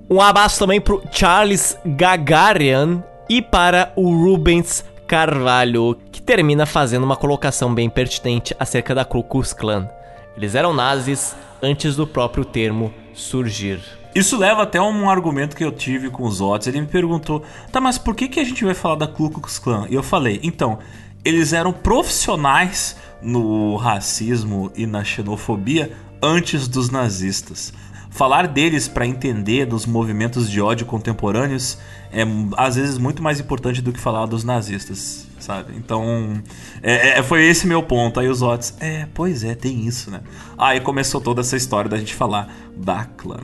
Um 0.09 0.19
abraço 0.19 0.57
também 0.57 0.81
pro 0.81 1.03
Charles 1.11 1.77
Gagarian 1.85 3.03
e 3.29 3.39
para 3.39 3.93
o 3.95 4.09
Rubens 4.09 4.83
Carvalho, 5.05 5.95
que 6.11 6.23
termina 6.23 6.65
fazendo 6.65 7.03
uma 7.03 7.15
colocação 7.15 7.71
bem 7.71 7.87
pertinente 7.87 8.55
acerca 8.59 8.95
da 8.95 9.05
Ku 9.05 9.21
Klux 9.21 9.53
Klan. 9.53 9.87
Eles 10.35 10.55
eram 10.55 10.73
nazis 10.73 11.35
antes 11.61 11.95
do 11.95 12.07
próprio 12.07 12.43
termo 12.43 12.91
surgir. 13.13 14.00
Isso 14.13 14.37
leva 14.37 14.63
até 14.63 14.81
um 14.81 15.09
argumento 15.09 15.55
que 15.55 15.63
eu 15.63 15.71
tive 15.71 16.09
com 16.09 16.23
os 16.23 16.41
Otis. 16.41 16.67
Ele 16.67 16.81
me 16.81 16.87
perguntou: 16.87 17.43
tá, 17.71 17.79
mas 17.79 17.97
por 17.97 18.13
que, 18.15 18.27
que 18.27 18.39
a 18.39 18.43
gente 18.43 18.63
vai 18.65 18.73
falar 18.73 18.95
da 18.95 19.07
Ku 19.07 19.29
Klux 19.29 19.57
Klan? 19.57 19.87
E 19.89 19.95
eu 19.95 20.03
falei: 20.03 20.39
então, 20.43 20.79
eles 21.23 21.53
eram 21.53 21.71
profissionais 21.71 22.97
no 23.21 23.75
racismo 23.75 24.71
e 24.75 24.85
na 24.85 25.03
xenofobia 25.03 25.91
antes 26.21 26.67
dos 26.67 26.89
nazistas. 26.89 27.73
Falar 28.09 28.45
deles 28.45 28.89
para 28.89 29.07
entender 29.07 29.65
dos 29.65 29.85
movimentos 29.85 30.49
de 30.49 30.59
ódio 30.59 30.85
contemporâneos 30.85 31.77
é 32.11 32.23
às 32.57 32.75
vezes 32.75 32.97
muito 32.97 33.23
mais 33.23 33.39
importante 33.39 33.81
do 33.81 33.93
que 33.93 33.99
falar 33.99 34.25
dos 34.25 34.43
nazistas, 34.43 35.25
sabe? 35.39 35.73
Então, 35.77 36.43
é, 36.83 37.19
é, 37.19 37.23
foi 37.23 37.45
esse 37.45 37.65
meu 37.65 37.81
ponto. 37.81 38.19
Aí 38.19 38.27
os 38.27 38.41
Otis, 38.41 38.75
é, 38.81 39.07
pois 39.13 39.45
é, 39.45 39.55
tem 39.55 39.87
isso, 39.87 40.11
né? 40.11 40.19
Aí 40.57 40.81
começou 40.81 41.21
toda 41.21 41.39
essa 41.39 41.55
história 41.55 41.89
da 41.89 41.97
gente 41.97 42.13
falar 42.13 42.53
da 42.75 43.05
clã. 43.05 43.39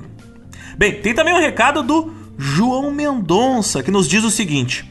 Bem, 0.77 1.01
tem 1.01 1.11
também 1.11 1.33
um 1.33 1.39
recado 1.39 1.81
do 1.81 2.13
João 2.37 2.91
Mendonça 2.91 3.81
que 3.81 3.89
nos 3.89 4.07
diz 4.07 4.23
o 4.23 4.29
seguinte: 4.29 4.87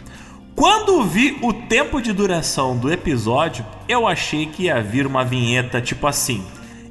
Quando 0.57 1.05
vi 1.05 1.39
o 1.41 1.53
tempo 1.53 2.03
de 2.03 2.13
duração 2.13 2.77
do 2.77 2.93
episódio, 2.93 3.65
eu 3.89 4.05
achei 4.05 4.47
que 4.47 4.65
ia 4.65 4.83
vir 4.83 5.07
uma 5.07 5.25
vinheta 5.25 5.81
tipo 5.81 6.09
assim. 6.09 6.45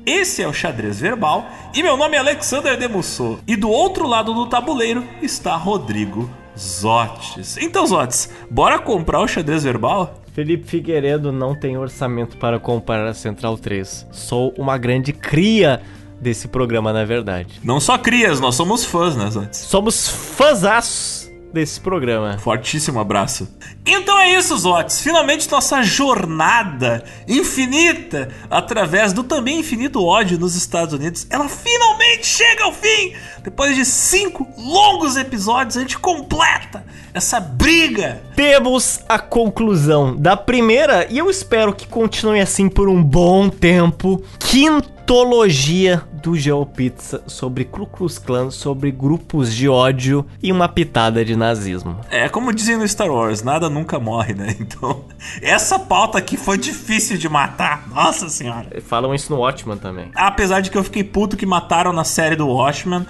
Esse 0.05 0.41
é 0.41 0.47
o 0.47 0.53
xadrez 0.53 1.01
verbal 1.01 1.45
e 1.73 1.83
meu 1.83 1.97
nome 1.97 2.15
é 2.15 2.19
Alexander 2.19 2.77
Demusso. 2.77 3.39
E 3.45 3.57
do 3.57 3.69
outro 3.69 4.07
lado 4.07 4.33
do 4.33 4.45
tabuleiro 4.45 5.03
está 5.21 5.57
Rodrigo 5.57 6.29
Zotes. 6.57 7.57
Então, 7.57 7.85
Zotes, 7.85 8.29
bora 8.49 8.79
comprar 8.79 9.19
o 9.19 9.27
xadrez 9.27 9.63
verbal? 9.63 10.21
Felipe 10.31 10.67
Figueiredo 10.67 11.33
não 11.33 11.53
tem 11.53 11.77
orçamento 11.77 12.37
para 12.37 12.59
comprar 12.59 13.05
a 13.07 13.13
Central 13.13 13.57
3. 13.57 14.07
Sou 14.11 14.53
uma 14.57 14.77
grande 14.77 15.11
cria 15.11 15.81
desse 16.25 16.47
programa, 16.47 16.91
na 16.91 17.05
verdade. 17.05 17.61
Não 17.63 17.79
só 17.79 17.99
crias, 17.99 18.39
nós 18.39 18.55
somos 18.55 18.83
fãs, 18.83 19.15
né, 19.15 19.29
Zantes? 19.29 19.59
Somos 19.59 20.07
fãzaços 20.09 21.31
desse 21.53 21.79
programa. 21.79 22.37
Fortíssimo 22.39 22.99
abraço. 22.99 23.47
Então 23.85 24.19
é 24.19 24.33
isso, 24.33 24.57
Zotes. 24.57 24.99
Finalmente 24.99 25.49
nossa 25.49 25.83
jornada 25.83 27.05
infinita 27.27 28.27
através 28.49 29.13
do 29.13 29.23
também 29.23 29.59
infinito 29.59 30.03
ódio 30.03 30.37
nos 30.37 30.55
Estados 30.55 30.93
Unidos, 30.95 31.27
ela 31.29 31.47
finalmente 31.47 32.25
chega 32.25 32.63
ao 32.63 32.73
fim. 32.73 33.13
Depois 33.43 33.75
de 33.75 33.85
cinco 33.85 34.45
longos 34.57 35.15
episódios, 35.15 35.77
a 35.77 35.81
gente 35.81 35.97
completa 35.97 36.83
essa 37.13 37.39
briga. 37.39 38.21
Temos 38.35 39.01
a 39.07 39.19
conclusão 39.19 40.17
da 40.17 40.35
primeira 40.35 41.07
e 41.09 41.19
eu 41.19 41.29
espero 41.29 41.73
que 41.73 41.87
continue 41.87 42.41
assim 42.41 42.67
por 42.67 42.89
um 42.89 43.01
bom 43.01 43.47
tempo. 43.47 44.21
Quinto 44.39 44.95
mitologia 45.05 46.01
do 46.25 46.35
GeoPizza 46.35 47.21
sobre 47.27 47.63
Ku 47.65 47.85
Klux 47.85 48.17
Klan, 48.17 48.49
sobre 48.49 48.89
grupos 48.89 49.53
de 49.53 49.69
ódio 49.69 50.25
e 50.41 50.51
uma 50.51 50.67
pitada 50.67 51.23
de 51.23 51.35
nazismo. 51.35 52.01
É 52.09 52.27
como 52.27 52.51
dizem 52.51 52.77
no 52.77 52.87
Star 52.87 53.11
Wars, 53.11 53.43
nada 53.43 53.69
nunca 53.69 53.99
morre, 53.99 54.33
né? 54.33 54.55
Então, 54.65 55.05
essa 55.41 55.77
pauta 55.77 56.17
aqui 56.17 56.37
foi 56.37 56.57
difícil 56.57 57.17
de 57.17 57.29
matar. 57.29 57.87
Nossa 57.87 58.27
senhora. 58.29 58.81
Falam 58.81 59.13
isso 59.13 59.31
no 59.31 59.39
Watchmen 59.39 59.77
também. 59.77 60.09
Apesar 60.15 60.59
de 60.61 60.71
que 60.71 60.77
eu 60.77 60.83
fiquei 60.83 61.03
puto 61.03 61.37
que 61.37 61.45
mataram 61.45 61.93
na 61.93 62.03
série 62.03 62.35
do 62.35 62.47
Watchmen. 62.47 63.05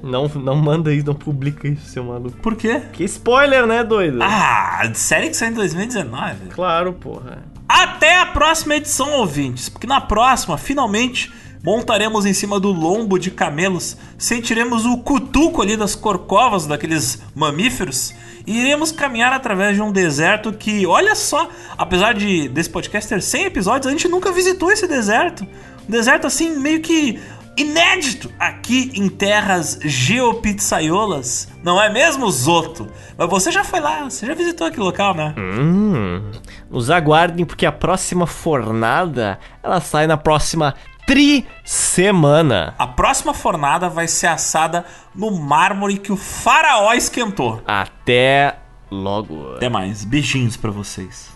Não, 0.00 0.28
não 0.28 0.54
manda 0.54 0.94
isso, 0.94 1.06
não 1.06 1.14
publica 1.14 1.66
isso, 1.66 1.86
seu 1.86 2.04
maluco. 2.04 2.36
Por 2.38 2.54
quê? 2.54 2.82
Que 2.92 3.02
spoiler, 3.04 3.66
né, 3.66 3.82
doido? 3.82 4.22
Ah, 4.22 4.88
série 4.94 5.28
que 5.28 5.36
saiu 5.36 5.50
em 5.50 5.54
2019. 5.54 6.50
Claro, 6.50 6.92
porra. 6.92 7.42
Até 7.68 8.18
a 8.18 8.26
próxima 8.26 8.76
edição, 8.76 9.12
ouvintes, 9.12 9.68
porque 9.68 9.86
na 9.86 10.00
próxima, 10.00 10.56
finalmente, 10.56 11.32
montaremos 11.62 12.24
em 12.26 12.32
cima 12.32 12.58
do 12.58 12.72
lombo 12.72 13.18
de 13.18 13.30
camelos, 13.30 13.96
sentiremos 14.18 14.84
o 14.84 14.98
cutuco 14.98 15.62
ali 15.62 15.76
das 15.76 15.94
corcovas 15.94 16.66
daqueles 16.66 17.22
mamíferos 17.34 18.14
e 18.46 18.60
iremos 18.60 18.90
caminhar 18.90 19.32
através 19.32 19.76
de 19.76 19.82
um 19.82 19.92
deserto 19.92 20.52
que, 20.52 20.86
olha 20.86 21.14
só, 21.14 21.48
apesar 21.76 22.14
de 22.14 22.48
desse 22.48 22.70
podcast 22.70 23.08
ter 23.08 23.22
100 23.22 23.44
episódios, 23.44 23.86
a 23.86 23.90
gente 23.90 24.08
nunca 24.08 24.32
visitou 24.32 24.72
esse 24.72 24.86
deserto. 24.86 25.46
Um 25.86 25.90
deserto 25.90 26.26
assim, 26.26 26.58
meio 26.58 26.80
que 26.80 27.20
inédito 27.56 28.30
aqui 28.38 28.90
em 28.94 29.08
terras 29.08 29.78
geopizzaiolas, 29.82 31.48
não 31.62 31.80
é 31.80 31.90
mesmo, 31.90 32.30
Zoto? 32.30 32.88
Mas 33.18 33.28
você 33.28 33.52
já 33.52 33.62
foi 33.62 33.80
lá, 33.80 34.04
você 34.04 34.24
já 34.24 34.34
visitou 34.34 34.66
aquele 34.66 34.84
local, 34.84 35.14
né? 35.14 35.34
Hum, 35.36 36.30
nos 36.70 36.90
aguardem 36.90 37.44
porque 37.44 37.66
a 37.66 37.72
próxima 37.72 38.26
fornada, 38.26 39.38
ela 39.62 39.80
sai 39.80 40.06
na 40.06 40.16
próxima 40.16 40.74
tri-semana. 41.06 42.74
A 42.78 42.86
próxima 42.86 43.34
fornada 43.34 43.88
vai 43.88 44.08
ser 44.08 44.28
assada 44.28 44.84
no 45.14 45.30
mármore 45.30 45.98
que 45.98 46.12
o 46.12 46.16
faraó 46.16 46.92
esquentou. 46.92 47.62
Até 47.66 48.56
logo. 48.90 49.54
Até 49.56 49.68
mais. 49.68 50.04
Beijinhos 50.04 50.56
pra 50.56 50.70
vocês. 50.70 51.30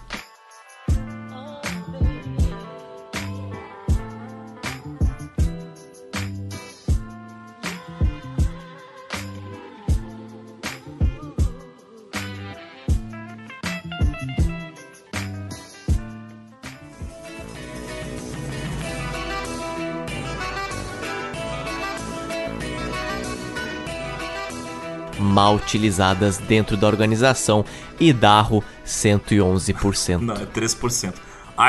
Mal 25.35 25.57
utilizadas 25.57 26.39
dentro 26.39 26.77
da 26.77 26.87
organização. 26.87 27.65
Idaho, 27.99 28.63
111%. 28.87 30.21
Não, 30.21 30.35
é 30.35 30.47
3%. 30.47 31.15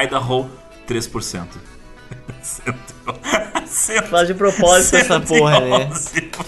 Idaho, 0.04 0.50
3%. 0.88 1.48
Faz 4.10 4.28
de 4.28 4.34
propósito 4.36 4.98
essa 4.98 5.20
porra, 5.20 5.60
né? 5.60 5.90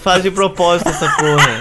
Faz 0.02 0.22
de 0.22 0.30
propósito 0.30 0.88
essa 0.88 1.10
porra. 1.16 1.58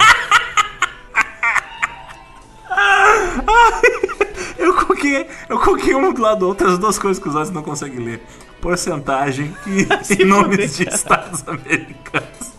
eu 4.57 4.73
coloquei, 4.75 5.27
eu 5.49 5.59
coloquei 5.59 5.95
um 5.95 6.13
do 6.13 6.21
lado 6.21 6.39
do 6.39 6.47
outro, 6.47 6.67
as 6.67 6.77
duas 6.77 6.99
coisas 6.99 7.21
que 7.21 7.27
os 7.27 7.35
olhos 7.35 7.49
não 7.49 7.63
conseguem 7.63 7.99
ler. 7.99 8.21
Porcentagem 8.61 9.55
e 9.65 10.23
nomes 10.25 10.77
de 10.77 10.87
estados 10.87 11.43
americanos. 11.47 12.56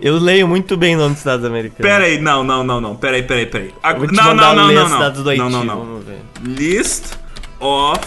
Eu 0.00 0.18
leio 0.18 0.46
muito 0.48 0.76
bem 0.76 0.96
nome 0.96 1.10
dos 1.10 1.18
Estados 1.18 1.44
Americanos. 1.44 1.82
Pera 1.82 2.04
aí, 2.04 2.20
não, 2.20 2.42
não, 2.42 2.62
não, 2.64 2.80
não. 2.80 2.96
Pera 2.96 3.16
aí, 3.16 3.22
pera 3.22 3.40
aí, 3.40 3.46
pera 3.46 3.64
aí. 3.64 4.06
Te 4.06 4.12
não, 4.14 4.34
não, 4.34 4.54
não, 4.54 4.72
não, 4.72 4.88
não. 4.88 5.28
Haiti, 5.28 5.38
Não, 5.38 5.50
não, 5.50 5.64
não. 5.64 6.00
List 6.42 7.14
of 7.60 8.00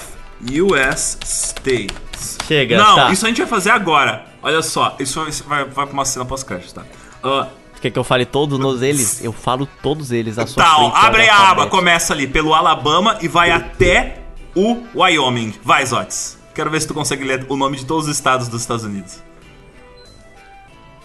US 0.52 1.18
states. 1.24 2.38
Chega, 2.48 2.78
Não, 2.78 2.96
tá. 2.96 3.12
isso 3.12 3.26
a 3.26 3.30
gente 3.30 3.40
vai 3.40 3.48
fazer 3.48 3.72
agora. 3.72 4.26
Olha 4.42 4.62
só, 4.62 4.96
isso 5.00 5.24
vai, 5.48 5.66
vai 5.66 5.86
pra 5.86 5.94
uma 5.94 6.06
cena 6.06 6.24
pós-crédito, 6.26 6.74
tá? 6.74 6.84
Ah, 7.24 7.48
Quer 7.82 7.92
que 7.92 8.00
eu 8.00 8.04
fale 8.04 8.26
todos 8.26 8.82
eles? 8.82 9.24
Eu 9.24 9.32
falo 9.34 9.68
todos 9.82 10.12
eles. 10.12 10.40
A 10.40 10.48
sua 10.48 10.64
tá, 10.64 10.78
ó, 10.78 10.92
abre 10.96 11.30
a 11.30 11.52
aba, 11.52 11.68
começa 11.68 12.14
ali 12.14 12.26
pelo 12.26 12.54
Alabama 12.54 13.18
e 13.22 13.28
vai 13.28 13.52
até 13.52 14.20
o 14.56 14.82
Wyoming. 14.96 15.54
Vai, 15.64 15.86
Zotes. 15.86 16.38
Quero 16.54 16.70
ver 16.72 16.82
se 16.82 16.88
tu 16.88 16.94
consegue 16.94 17.24
ler 17.24 17.46
o 17.50 17.56
nome 17.58 17.78
de 17.78 17.86
todos 17.86 18.08
os 18.08 18.16
estados 18.16 18.48
dos 18.48 18.62
Estados 18.62 18.86
Unidos. 18.86 19.22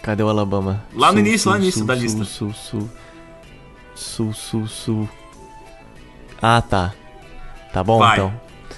Cadê 0.01 0.23
o 0.23 0.29
Alabama? 0.29 0.83
Lá 0.95 1.11
no 1.11 1.19
início, 1.19 1.49
lá 1.49 1.57
no 1.57 1.63
início 1.63 1.85
da 1.85 1.93
sul, 1.95 2.01
lista. 2.03 2.23
Sul, 2.25 2.53
sul, 2.53 2.89
sul, 3.95 4.33
sul, 4.33 4.67
sul. 4.67 5.09
Ah, 6.41 6.61
tá. 6.61 6.91
Tá 7.71 7.83
bom, 7.83 7.99
Vai. 7.99 8.13
então. 8.17 8.33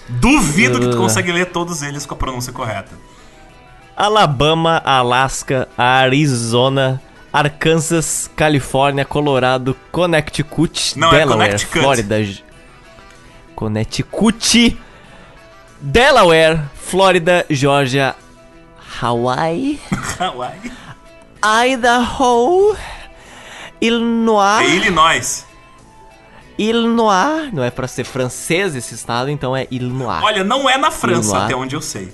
Duvido 0.10 0.80
que 0.80 0.88
tu 0.90 0.95
Uh. 0.98 1.00
consegue 1.00 1.32
ler 1.32 1.45
todos 1.52 1.82
eles 1.82 2.06
com 2.06 2.14
a 2.14 2.18
pronúncia 2.18 2.52
correta. 2.52 2.92
Alabama, 3.95 4.82
Alasca, 4.84 5.69
Arizona, 5.77 7.02
Arkansas, 7.32 8.30
Califórnia, 8.35 9.06
Colorado, 9.06 9.76
Connecticut, 9.92 11.00
Não, 11.00 11.08
é 11.10 11.19
Delaware, 11.19 11.45
Connecticut. 11.48 11.80
Flórida, 11.80 12.16
Connecticut, 13.56 14.77
Delaware, 15.80 16.60
Flórida, 16.76 17.45
Georgia, 17.50 18.16
Hawaii, 19.02 19.80
Hawaii. 20.19 20.72
Idaho, 21.43 22.75
Illinois, 23.81 24.61
É 24.61 24.75
Illinois. 24.75 25.45
Illinois, 26.57 27.51
não 27.51 27.63
é 27.63 27.72
pra 27.72 27.88
ser 27.88 28.03
francês 28.05 28.75
esse 28.75 28.93
estado, 28.93 29.30
então 29.30 29.55
é 29.55 29.67
Illinois. 29.72 30.23
Olha, 30.23 30.43
não 30.43 30.69
é 30.69 30.77
na 30.77 30.91
França, 30.91 31.22
Illinois. 31.30 31.43
até 31.43 31.55
onde 31.55 31.75
eu 31.75 31.81
sei. 31.81 32.13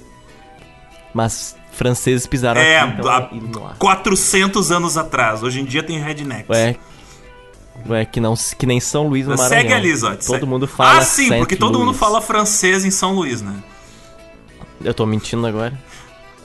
Mas 1.14 1.56
franceses 1.72 2.26
pisaram 2.26 2.60
É, 2.62 2.80
aqui, 2.80 2.94
então 3.00 3.12
há 3.12 3.30
é 3.32 3.36
Illinois. 3.36 3.76
400 3.78 4.72
anos 4.72 4.98
atrás. 4.98 5.44
Hoje 5.44 5.60
em 5.62 5.66
dia 5.66 5.84
tem 5.84 6.00
rednecks. 6.00 6.50
Ué, 6.50 6.76
ué 7.88 8.06
que, 8.06 8.20
não, 8.22 8.34
que 8.58 8.66
nem 8.66 8.80
São 8.80 9.08
Luís 9.08 9.26
no 9.28 9.36
Maranhão. 9.36 9.50
Segue 9.62 9.74
ali, 9.74 9.96
Zote. 9.96 10.26
Todo 10.26 10.36
segue. 10.36 10.46
mundo 10.46 10.68
fala 10.68 11.00
Ah, 11.00 11.02
sim, 11.02 11.30
porque 11.38 11.56
todo 11.56 11.78
mundo 11.78 11.94
fala 11.94 12.22
francês 12.22 12.86
em 12.86 12.92
São 12.92 13.14
Luís, 13.14 13.42
né? 13.42 13.54
Eu 14.84 14.94
tô 14.94 15.06
mentindo 15.06 15.46
agora. 15.46 15.78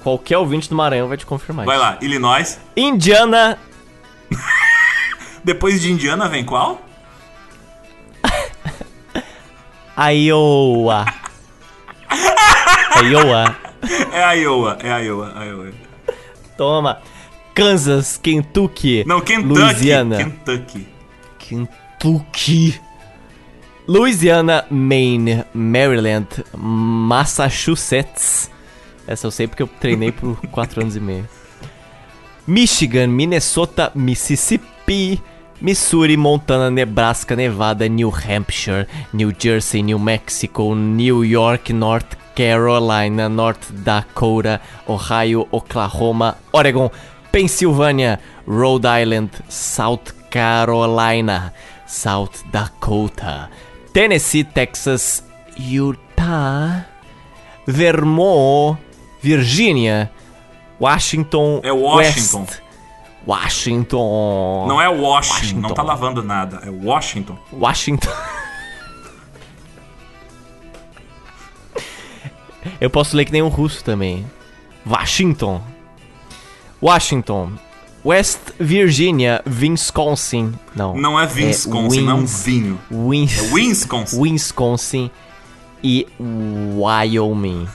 Qualquer 0.04 0.38
ouvinte 0.38 0.68
do 0.68 0.76
Maranhão 0.76 1.08
vai 1.08 1.16
te 1.16 1.26
confirmar. 1.26 1.66
Vai 1.66 1.76
isso. 1.76 1.84
lá, 1.84 1.98
Illinois. 2.00 2.60
Indiana, 2.76 3.58
Depois 5.44 5.80
de 5.80 5.92
Indiana 5.92 6.28
vem 6.28 6.44
qual? 6.44 6.80
Iowa. 9.96 11.06
Iowa. 13.04 13.56
É 14.12 14.38
Iowa, 14.38 14.78
é 14.82 15.04
Iowa, 15.04 15.44
Iowa. 15.44 15.72
Toma. 16.56 17.02
Kansas, 17.54 18.16
Kentucky. 18.16 19.04
Não, 19.06 19.20
Kentucky. 19.20 19.60
Louisiana. 19.60 20.16
Kentucky. 20.16 20.88
Kentucky. 21.38 22.80
Louisiana, 23.86 24.64
Maine, 24.70 25.44
Maryland, 25.52 26.42
Massachusetts. 26.56 28.50
Essa 29.06 29.26
eu 29.26 29.30
sei 29.30 29.46
porque 29.46 29.62
eu 29.62 29.68
treinei 29.68 30.12
por 30.12 30.36
4 30.48 30.82
anos 30.82 30.96
e 30.96 31.00
meio. 31.00 31.28
Michigan, 32.46 33.08
Minnesota, 33.08 33.90
Mississippi, 33.94 35.22
Missouri, 35.60 36.16
Montana, 36.16 36.70
Nebraska, 36.70 37.34
Nevada, 37.34 37.88
New 37.88 38.10
Hampshire, 38.10 38.86
New 39.12 39.32
Jersey, 39.38 39.82
New 39.82 39.98
Mexico, 39.98 40.74
New 40.74 41.24
York, 41.24 41.72
North 41.72 42.16
Carolina, 42.34 43.28
North 43.28 43.70
Dakota, 43.72 44.60
Ohio, 44.86 45.48
Oklahoma, 45.52 46.36
Oregon, 46.52 46.90
Pensilvânia, 47.32 48.20
Rhode 48.46 48.86
Island, 48.86 49.30
South 49.48 50.12
Carolina, 50.30 51.54
South 51.86 52.44
Dakota, 52.50 53.48
Tennessee, 53.92 54.44
Texas, 54.44 55.22
Utah, 55.56 56.84
Vermont, 57.66 58.78
Virgínia, 59.28 60.10
Washington, 60.78 61.60
É 61.62 61.72
Washington. 61.72 62.40
West, 62.40 62.60
Washington. 63.26 64.66
Não 64.68 64.82
é 64.82 64.86
Washington, 64.86 65.34
Washington. 65.34 65.60
não 65.60 65.70
tá 65.74 65.82
lavando 65.82 66.22
nada. 66.22 66.60
É 66.62 66.68
Washington. 66.68 67.38
Washington. 67.50 68.10
Eu 72.80 72.90
posso 72.90 73.16
ler 73.16 73.24
que 73.24 73.32
nem 73.32 73.40
um 73.42 73.48
russo 73.48 73.82
também. 73.82 74.24
Washington. 74.86 75.62
Washington. 76.82 77.52
West 78.04 78.38
Virginia, 78.60 79.42
Wisconsin. 79.46 80.52
Não. 80.76 80.94
Não 80.94 81.18
é 81.18 81.24
Wisconsin, 81.26 82.02
não 82.02 82.12
é 82.12 82.14
um 82.16 82.26
vinho. 82.26 82.78
Wins- 82.90 83.38
É 83.38 83.54
Wisconsin. 83.54 84.20
Wisconsin 84.20 85.10
e 85.84 86.08
Wyoming. 86.18 87.68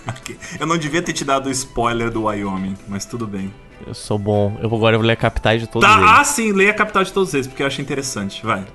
Eu 0.59 0.65
não 0.65 0.79
devia 0.79 0.99
ter 0.99 1.13
te 1.13 1.23
dado 1.23 1.47
o 1.47 1.51
spoiler 1.51 2.09
do 2.09 2.23
Wyoming, 2.23 2.75
mas 2.87 3.05
tudo 3.05 3.27
bem. 3.27 3.53
Eu 3.85 3.93
sou 3.93 4.17
bom. 4.17 4.57
Eu 4.59 4.73
agora 4.73 4.97
vou 4.97 5.05
ler 5.05 5.13
a 5.13 5.15
capitais 5.15 5.61
de 5.61 5.67
todos 5.67 5.87
eles. 5.87 6.03
Tá, 6.03 6.19
ah, 6.19 6.23
sim, 6.23 6.51
leia 6.51 6.71
a 6.71 6.73
capital 6.73 7.03
de 7.03 7.13
todos 7.13 7.31
eles, 7.35 7.45
porque 7.45 7.61
eu 7.61 7.67
acho 7.67 7.79
interessante. 7.79 8.43
Vai. 8.43 8.65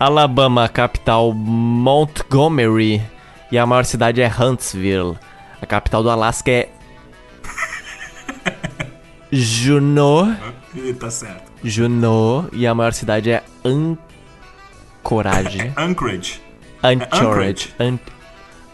Alabama, 0.00 0.66
capital 0.68 1.34
Montgomery. 1.34 3.02
E 3.52 3.58
a 3.58 3.66
maior 3.66 3.84
cidade 3.84 4.22
é 4.22 4.26
Huntsville. 4.26 5.18
A 5.60 5.66
capital 5.66 6.02
do 6.02 6.08
Alasca 6.08 6.50
é. 6.50 6.70
Juneau. 9.30 10.28
Ih, 10.74 10.94
tá 10.94 11.10
certo. 11.10 11.52
Juneau. 11.62 12.48
E 12.52 12.66
a 12.66 12.74
maior 12.74 12.94
cidade 12.94 13.30
é 13.30 13.42
Anchorage. 13.64 13.98
Anchorage. 15.76 16.40
Anchorage. 16.82 17.74
An 17.78 17.88
Anchorage. 17.90 18.17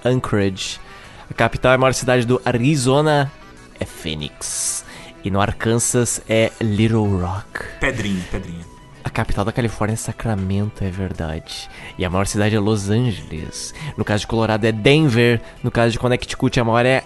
A 0.04 1.34
capital 1.34 1.72
e 1.72 1.74
a 1.74 1.78
maior 1.78 1.94
cidade 1.94 2.26
do 2.26 2.40
Arizona 2.44 3.32
é 3.80 3.84
Phoenix. 3.84 4.84
E 5.24 5.30
no 5.30 5.40
Arkansas 5.40 6.20
é 6.28 6.52
Little 6.60 7.18
Rock. 7.18 7.64
Pedrinha, 7.80 8.22
pedrinha. 8.30 8.64
A 9.02 9.08
capital 9.10 9.44
da 9.44 9.52
Califórnia 9.52 9.94
é 9.94 9.96
Sacramento, 9.96 10.84
é 10.84 10.90
verdade. 10.90 11.68
E 11.98 12.04
a 12.04 12.10
maior 12.10 12.26
cidade 12.26 12.54
é 12.54 12.60
Los 12.60 12.90
Angeles. 12.90 13.74
No 13.96 14.04
caso 14.04 14.20
de 14.20 14.26
Colorado 14.26 14.64
é 14.66 14.72
Denver. 14.72 15.40
No 15.62 15.70
caso 15.70 15.92
de 15.92 15.98
Connecticut, 15.98 16.60
a 16.60 16.64
maior 16.64 16.84
é 16.84 17.04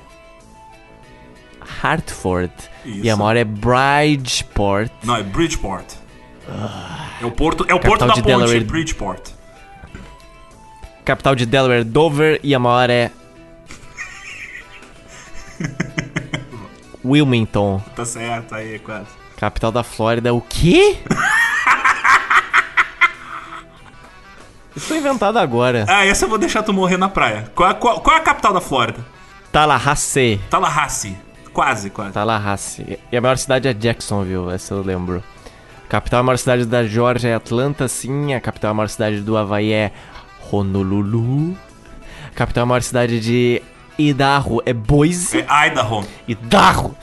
Hartford. 1.83 2.53
E 2.85 3.03
a 3.03 3.13
Isso. 3.13 3.17
maior 3.19 3.37
é 3.37 3.45
Bridgeport. 3.45 4.91
Não, 5.05 5.17
é 5.17 5.23
Bridgeport. 5.23 5.95
É 7.21 7.27
o 7.27 7.31
porto, 7.31 7.67
é 7.69 7.75
o 7.75 7.81
porto 7.81 8.07
da 8.07 8.15
de 8.15 8.23
ponte, 8.23 8.27
Delaware. 8.27 8.65
Bridgeport. 8.65 9.38
Capital 11.09 11.35
de 11.35 11.47
Delaware, 11.47 11.85
Dover. 11.85 12.39
E 12.43 12.55
a 12.55 12.59
maior 12.59 12.91
é. 12.91 13.11
Wilmington. 17.03 17.83
Tá 17.97 18.05
certo, 18.05 18.55
aí, 18.55 18.79
quase. 18.79 19.07
Capital 19.39 19.73
da 19.73 19.83
Flórida, 19.83 20.35
o 20.35 20.43
quê? 20.43 20.99
Isso 24.77 24.87
foi 24.87 24.99
inventado 24.99 25.39
agora. 25.39 25.87
Ah, 25.89 26.05
essa 26.05 26.27
eu 26.27 26.29
vou 26.29 26.37
deixar 26.37 26.63
tu 26.63 26.75
morrer 26.75 26.99
na 26.99 27.09
praia. 27.09 27.51
Qual, 27.55 27.75
qual, 27.77 28.01
qual 28.03 28.15
é 28.15 28.19
a 28.21 28.23
capital 28.23 28.53
da 28.53 28.61
Flórida? 28.61 29.03
Tallahassee. 29.51 30.39
Tallahassee. 30.51 31.17
Quase, 31.55 31.89
quase. 31.89 32.13
Tallahassee. 32.13 32.99
E 33.11 33.17
a 33.17 33.21
maior 33.23 33.39
cidade 33.39 33.67
é 33.67 33.73
Jacksonville, 33.73 34.53
essa 34.53 34.75
eu 34.75 34.83
lembro. 34.83 35.25
Capital, 35.89 36.21
a 36.21 36.23
maior 36.23 36.37
cidade 36.37 36.67
da 36.67 36.85
Georgia 36.85 37.31
é 37.31 37.35
Atlanta, 37.35 37.89
sim. 37.89 38.35
A 38.35 38.41
capital, 38.43 38.73
a 38.73 38.75
maior 38.75 38.89
cidade 38.89 39.23
do 39.23 39.39
Havaí 39.39 39.73
é 39.73 39.91
Honolulu. 40.51 41.57
Capital, 42.35 42.63
a 42.63 42.67
maior 42.67 42.83
cidade 42.83 43.21
de 43.21 43.63
Idaho 43.99 44.63
é 44.65 44.73
Boise. 44.73 45.39
É 45.39 45.67
Idaho. 45.67 46.07
Idaho. 46.27 46.95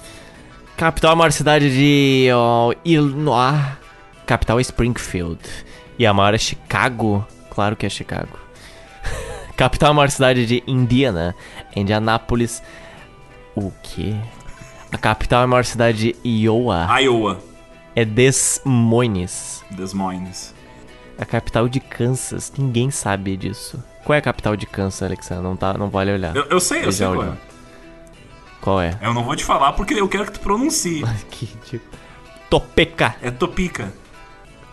Capital, 0.77 1.11
a 1.11 1.15
maior 1.15 1.31
cidade 1.31 1.69
de 1.69 2.29
ó, 2.33 2.73
Illinois. 2.83 3.61
Capital 4.25 4.59
é 4.59 4.61
Springfield. 4.61 5.39
E 5.99 6.05
a 6.05 6.13
maior 6.13 6.33
é 6.33 6.37
Chicago. 6.37 7.25
Claro 7.49 7.75
que 7.75 7.85
é 7.85 7.89
Chicago. 7.89 8.39
Capital, 9.57 9.91
a 9.91 9.93
maior 9.93 10.09
cidade 10.09 10.45
de 10.45 10.63
Indiana. 10.65 11.35
Indianápolis. 11.75 12.63
O 13.55 13.71
quê? 13.83 14.15
A 14.91 14.97
capital, 14.97 15.43
a 15.43 15.47
maior 15.47 15.65
cidade 15.65 16.13
de 16.13 16.15
Iowa. 16.23 16.87
Iowa. 17.01 17.39
É 17.93 18.05
Des 18.05 18.61
Moines. 18.63 19.61
Des 19.69 19.93
Moines. 19.93 20.54
A 21.17 21.25
capital 21.25 21.67
de 21.69 21.79
Kansas. 21.79 22.51
Ninguém 22.57 22.91
sabe 22.91 23.37
disso. 23.37 23.81
Qual 24.03 24.15
é 24.15 24.19
a 24.19 24.21
capital 24.21 24.55
de 24.55 24.65
Kansas, 24.65 25.01
Alexandre? 25.03 25.43
Não, 25.43 25.55
tá, 25.55 25.73
não 25.77 25.89
vale 25.89 26.11
olhar. 26.11 26.35
Eu, 26.35 26.43
eu 26.45 26.59
sei, 26.59 26.81
eu 26.81 26.85
Já 26.85 26.91
sei 26.91 27.07
qual 27.07 27.17
olhou. 27.19 27.33
é. 27.33 27.37
Qual 28.61 28.81
é? 28.81 28.97
Eu 29.01 29.13
não 29.13 29.23
vou 29.23 29.35
te 29.35 29.43
falar 29.43 29.73
porque 29.73 29.93
eu 29.93 30.07
quero 30.07 30.25
que 30.25 30.33
tu 30.33 30.39
pronuncie. 30.39 31.03
que 31.31 31.45
ridículo. 31.45 31.81
Topeka. 32.49 33.15
É 33.21 33.31
Topica. 33.31 33.91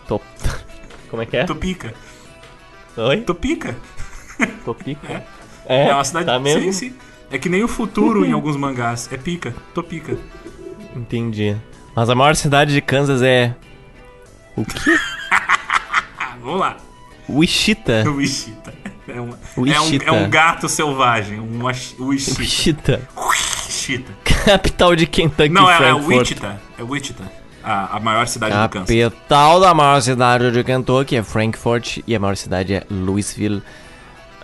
Top... 0.07 0.23
Como 1.09 1.21
é 1.21 1.25
que 1.25 1.37
é? 1.37 1.43
Topica. 1.45 1.93
Oi? 2.97 3.21
Topica. 3.21 3.75
Topica? 4.65 5.23
É, 5.65 5.87
É, 5.89 5.93
uma 5.93 6.03
cidade. 6.03 6.25
tá 6.25 6.39
mesmo? 6.39 6.61
Sim, 6.61 6.71
sim. 6.71 6.95
É 7.31 7.37
que 7.37 7.49
nem 7.49 7.63
o 7.63 7.67
futuro 7.67 8.25
em 8.25 8.31
alguns 8.31 8.55
mangás. 8.57 9.09
É 9.11 9.17
pica. 9.17 9.53
Topica. 9.73 10.15
Entendi. 10.95 11.55
Mas 11.95 12.09
a 12.09 12.15
maior 12.15 12.35
cidade 12.35 12.73
de 12.73 12.81
Kansas 12.81 13.21
é... 13.21 13.55
O 14.55 14.63
quê? 14.65 14.97
Vamos 16.43 16.59
lá. 16.59 16.77
Wichita. 17.29 18.03
Wichita. 18.09 18.73
É, 19.05 19.19
uma, 19.19 19.37
Wichita. 19.57 20.05
é, 20.05 20.11
um, 20.13 20.15
é 20.15 20.21
um 20.23 20.29
gato 20.29 20.69
selvagem. 20.69 21.37
Um 21.37 21.61
wash- 21.63 21.93
Wichita. 21.99 22.39
Wichita. 22.39 23.01
Wichita. 23.17 24.13
Capital 24.45 24.95
de 24.95 25.05
Kentucky 25.05 25.49
Não, 25.49 25.69
é, 25.69 25.89
é. 25.89 25.93
Wichita. 25.93 26.61
É 26.79 26.83
Wichita. 26.83 27.29
A, 27.61 27.97
a 27.97 27.99
maior 27.99 28.25
cidade 28.27 28.55
do 28.57 28.69
Kansas. 28.69 28.95
Capital 28.97 29.59
da 29.59 29.73
maior 29.73 30.01
cidade 30.01 30.51
de 30.51 30.63
Kentucky 30.63 31.17
é 31.17 31.23
Frankfurt 31.23 31.97
e 32.07 32.15
a 32.15 32.19
maior 32.19 32.37
cidade 32.37 32.75
é 32.75 32.83
Louisville. 32.89 33.61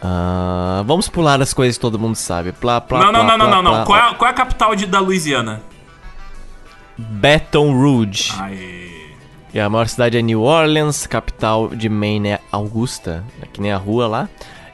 Ah, 0.02 0.84
vamos 0.86 1.08
pular 1.08 1.42
as 1.42 1.54
coisas 1.54 1.78
que 1.78 1.82
todo 1.82 1.98
mundo 1.98 2.16
sabe. 2.18 2.52
Plá, 2.52 2.82
plá, 2.82 3.00
Não, 3.00 3.14
não, 3.14 3.26
plá, 3.26 3.38
não, 3.38 3.38
não, 3.38 3.50
não, 3.50 3.64
não. 3.64 3.72
plá. 3.72 3.86
Qual 3.86 3.98
é, 3.98 4.02
a- 4.02 4.14
qual 4.16 4.28
é 4.28 4.32
a 4.32 4.36
capital 4.36 4.76
de, 4.76 4.86
da 4.88 5.00
Louisiana? 5.00 5.62
Baton 6.98 7.72
Rouge. 7.80 8.34
Aê. 8.40 8.99
E 9.54 9.60
a 9.60 9.70
maior 9.70 9.88
cidade 9.88 10.18
é 10.18 10.22
New 10.22 10.42
Orleans. 10.42 11.08
Capital 11.08 11.70
de 11.70 11.90
Maine 11.90 12.30
é 12.30 12.40
Augusta, 12.52 13.24
é 13.42 13.46
que 13.46 13.60
nem 13.62 13.72
a 13.72 13.78
rua 13.78 14.08
lá. 14.08 14.30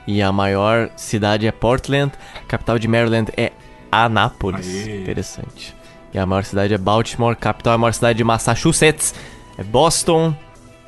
E 0.08 0.22
a 0.22 0.32
maior 0.32 0.90
cidade 0.96 1.48
é 1.48 1.52
Portland. 1.52 2.12
Capital 2.48 2.78
de 2.78 2.88
Maryland 2.88 3.32
é 3.36 3.52
Anápolis. 3.92 4.68
Aê. 4.68 5.02
Interessante. 5.02 5.76
E 6.14 6.20
a 6.20 6.26
maior 6.26 6.44
cidade 6.44 6.74
é 6.74 6.78
Baltimore. 6.78 7.36
Capital 7.36 7.74
é 7.74 7.76
a 7.76 7.78
maior 7.78 7.94
cidade 7.94 8.18
de 8.18 8.24
Massachusetts. 8.24 9.16
É 9.58 9.64
Boston. 9.64 10.36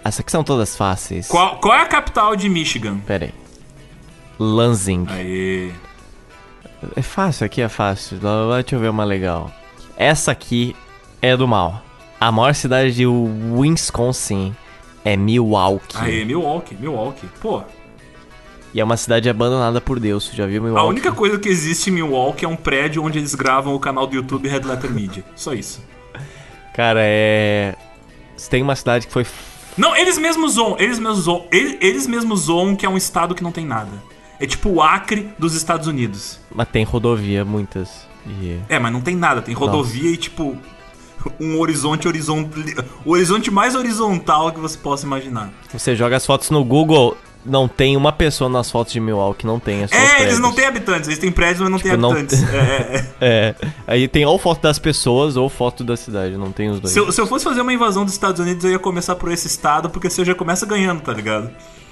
Essas 0.03 0.19
aqui 0.19 0.31
são 0.31 0.43
todas 0.43 0.75
fáceis. 0.75 1.27
Qual, 1.27 1.57
qual 1.57 1.73
é 1.73 1.81
a 1.81 1.85
capital 1.85 2.35
de 2.35 2.47
Michigan? 2.47 2.99
Pera 2.99 3.25
aí. 3.25 3.33
Lansing. 4.37 5.05
Aê. 5.09 5.71
É 6.95 7.01
fácil, 7.01 7.45
aqui 7.45 7.61
é 7.61 7.67
fácil. 7.67 8.19
Deixa 8.19 8.75
eu 8.75 8.79
ver 8.79 8.89
uma 8.89 9.03
legal. 9.03 9.51
Essa 9.97 10.31
aqui 10.31 10.75
é 11.21 11.35
do 11.35 11.47
mal. 11.47 11.81
A 12.19 12.31
maior 12.31 12.53
cidade 12.55 12.93
de 12.93 13.05
Wisconsin 13.05 14.55
é 15.05 15.15
Milwaukee. 15.15 15.97
Aê, 15.97 16.25
Milwaukee, 16.25 16.75
Milwaukee. 16.75 17.27
Pô, 17.39 17.61
E 18.73 18.79
é 18.81 18.83
uma 18.83 18.97
cidade 18.97 19.29
abandonada 19.29 19.79
por 19.79 19.99
Deus. 19.99 20.31
Já 20.33 20.45
viu 20.45 20.61
a 20.61 20.65
Milwaukee? 20.65 20.89
única 20.89 21.11
coisa 21.11 21.37
que 21.39 21.47
existe 21.47 21.89
em 21.89 21.93
Milwaukee 21.93 22.45
é 22.45 22.47
um 22.47 22.55
prédio 22.55 23.03
onde 23.03 23.19
eles 23.19 23.35
gravam 23.35 23.73
o 23.75 23.79
canal 23.79 24.07
do 24.07 24.15
YouTube 24.15 24.47
Red 24.47 24.61
Letter 24.61 24.91
Media. 24.91 25.23
Só 25.35 25.53
isso. 25.53 25.83
Cara, 26.73 26.99
é. 27.01 27.75
Tem 28.49 28.61
uma 28.61 28.75
cidade 28.75 29.07
que 29.07 29.13
foi. 29.13 29.25
Não, 29.77 29.95
eles 29.95 30.17
mesmos 30.17 30.53
zoam, 30.53 30.75
eles 30.79 30.97
mesmos 30.99 31.23
zoam, 31.23 31.45
eles, 31.51 31.77
eles 31.81 32.07
mesmos 32.07 32.41
zoam 32.41 32.75
que 32.75 32.85
é 32.85 32.89
um 32.89 32.97
estado 32.97 33.35
que 33.35 33.43
não 33.43 33.51
tem 33.51 33.65
nada. 33.65 33.91
É 34.39 34.45
tipo 34.45 34.69
o 34.69 34.81
Acre 34.81 35.29
dos 35.37 35.53
Estados 35.55 35.87
Unidos. 35.87 36.39
Mas 36.53 36.67
tem 36.67 36.83
rodovia, 36.83 37.45
muitas. 37.45 38.07
E. 38.27 38.59
É, 38.69 38.77
mas 38.79 38.91
não 38.91 39.01
tem 39.01 39.15
nada, 39.15 39.41
tem 39.41 39.53
rodovia 39.55 40.11
e 40.11 40.17
tipo 40.17 40.57
um 41.39 41.59
horizonte 41.59 42.07
horizontal, 42.07 42.51
o 43.05 43.11
horizonte 43.11 43.49
mais 43.51 43.75
horizontal 43.75 44.51
que 44.51 44.59
você 44.59 44.77
possa 44.77 45.05
imaginar. 45.05 45.49
Você 45.71 45.95
joga 45.95 46.15
as 46.17 46.25
fotos 46.25 46.49
no 46.49 46.63
Google, 46.63 47.17
não 47.45 47.67
tem 47.67 47.95
uma 47.95 48.11
pessoa 48.11 48.49
nas 48.49 48.69
fotos 48.69 48.91
de 48.91 48.99
Milwaukee, 48.99 49.45
não 49.47 49.59
tem. 49.59 49.83
É, 49.83 49.87
É, 49.91 50.21
eles 50.23 50.39
não 50.39 50.51
têm 50.51 50.65
habitantes, 50.65 51.07
eles 51.07 51.19
têm 51.19 51.31
prédios, 51.31 51.61
mas 51.61 51.69
não 51.71 51.79
têm 51.79 51.91
Tipo, 51.91 52.01
não- 52.01 52.11
habitantes. 52.11 52.43
É, 52.51 52.57
é, 52.57 53.05
é. 53.21 53.25
É. 53.27 53.55
Aí 53.87 54.07
tem 54.07 54.25
ou 54.25 54.37
foto 54.37 54.61
das 54.61 54.77
pessoas 54.79 55.37
ou 55.37 55.47
foto 55.49 55.83
da 55.83 55.95
cidade, 55.95 56.35
não 56.37 56.51
tem 56.51 56.69
os 56.69 56.79
dois. 56.79 56.93
Se, 56.93 56.99
eu, 56.99 57.11
se 57.11 57.21
eu 57.21 57.25
fosse 57.27 57.45
fazer 57.45 57.61
uma 57.61 57.73
invasão 57.73 58.03
dos 58.03 58.13
Estados 58.13 58.39
Unidos, 58.41 58.63
eu 58.65 58.71
ia 58.71 58.79
começar 58.79 59.15
por 59.15 59.31
esse 59.31 59.47
estado, 59.47 59.89
porque 59.89 60.09
você 60.09 60.25
já 60.25 60.35
começa 60.35 60.65
ganhando, 60.65 61.01
tá 61.01 61.13
ligado? 61.13 61.49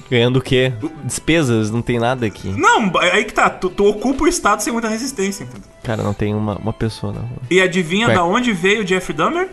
Ganhando 0.10 0.38
o 0.38 0.42
quê? 0.42 0.72
Despesas, 1.04 1.72
não 1.72 1.82
tem 1.82 1.98
nada 2.00 2.26
aqui. 2.26 2.50
Não, 2.50 2.92
aí 3.00 3.26
que 3.26 3.34
tá, 3.34 3.50
tu, 3.50 3.70
tu 3.70 3.86
ocupa 3.88 4.24
o 4.24 4.28
estado 4.28 4.62
sem 4.62 4.72
muita 4.72 4.88
resistência, 4.88 5.44
entendeu? 5.44 5.68
Cara, 5.84 6.04
não 6.04 6.14
tem 6.14 6.34
uma, 6.36 6.56
uma 6.58 6.74
pessoa 6.74 7.12
na 7.12 7.22
rua. 7.22 7.38
E 7.50 7.60
adivinha 7.60 8.08
Ué. 8.08 8.14
da 8.14 8.24
onde 8.24 8.54
veio 8.54 8.84
o 8.84 8.88
Jeffrey 8.88 9.18
Dahmer? 9.18 9.50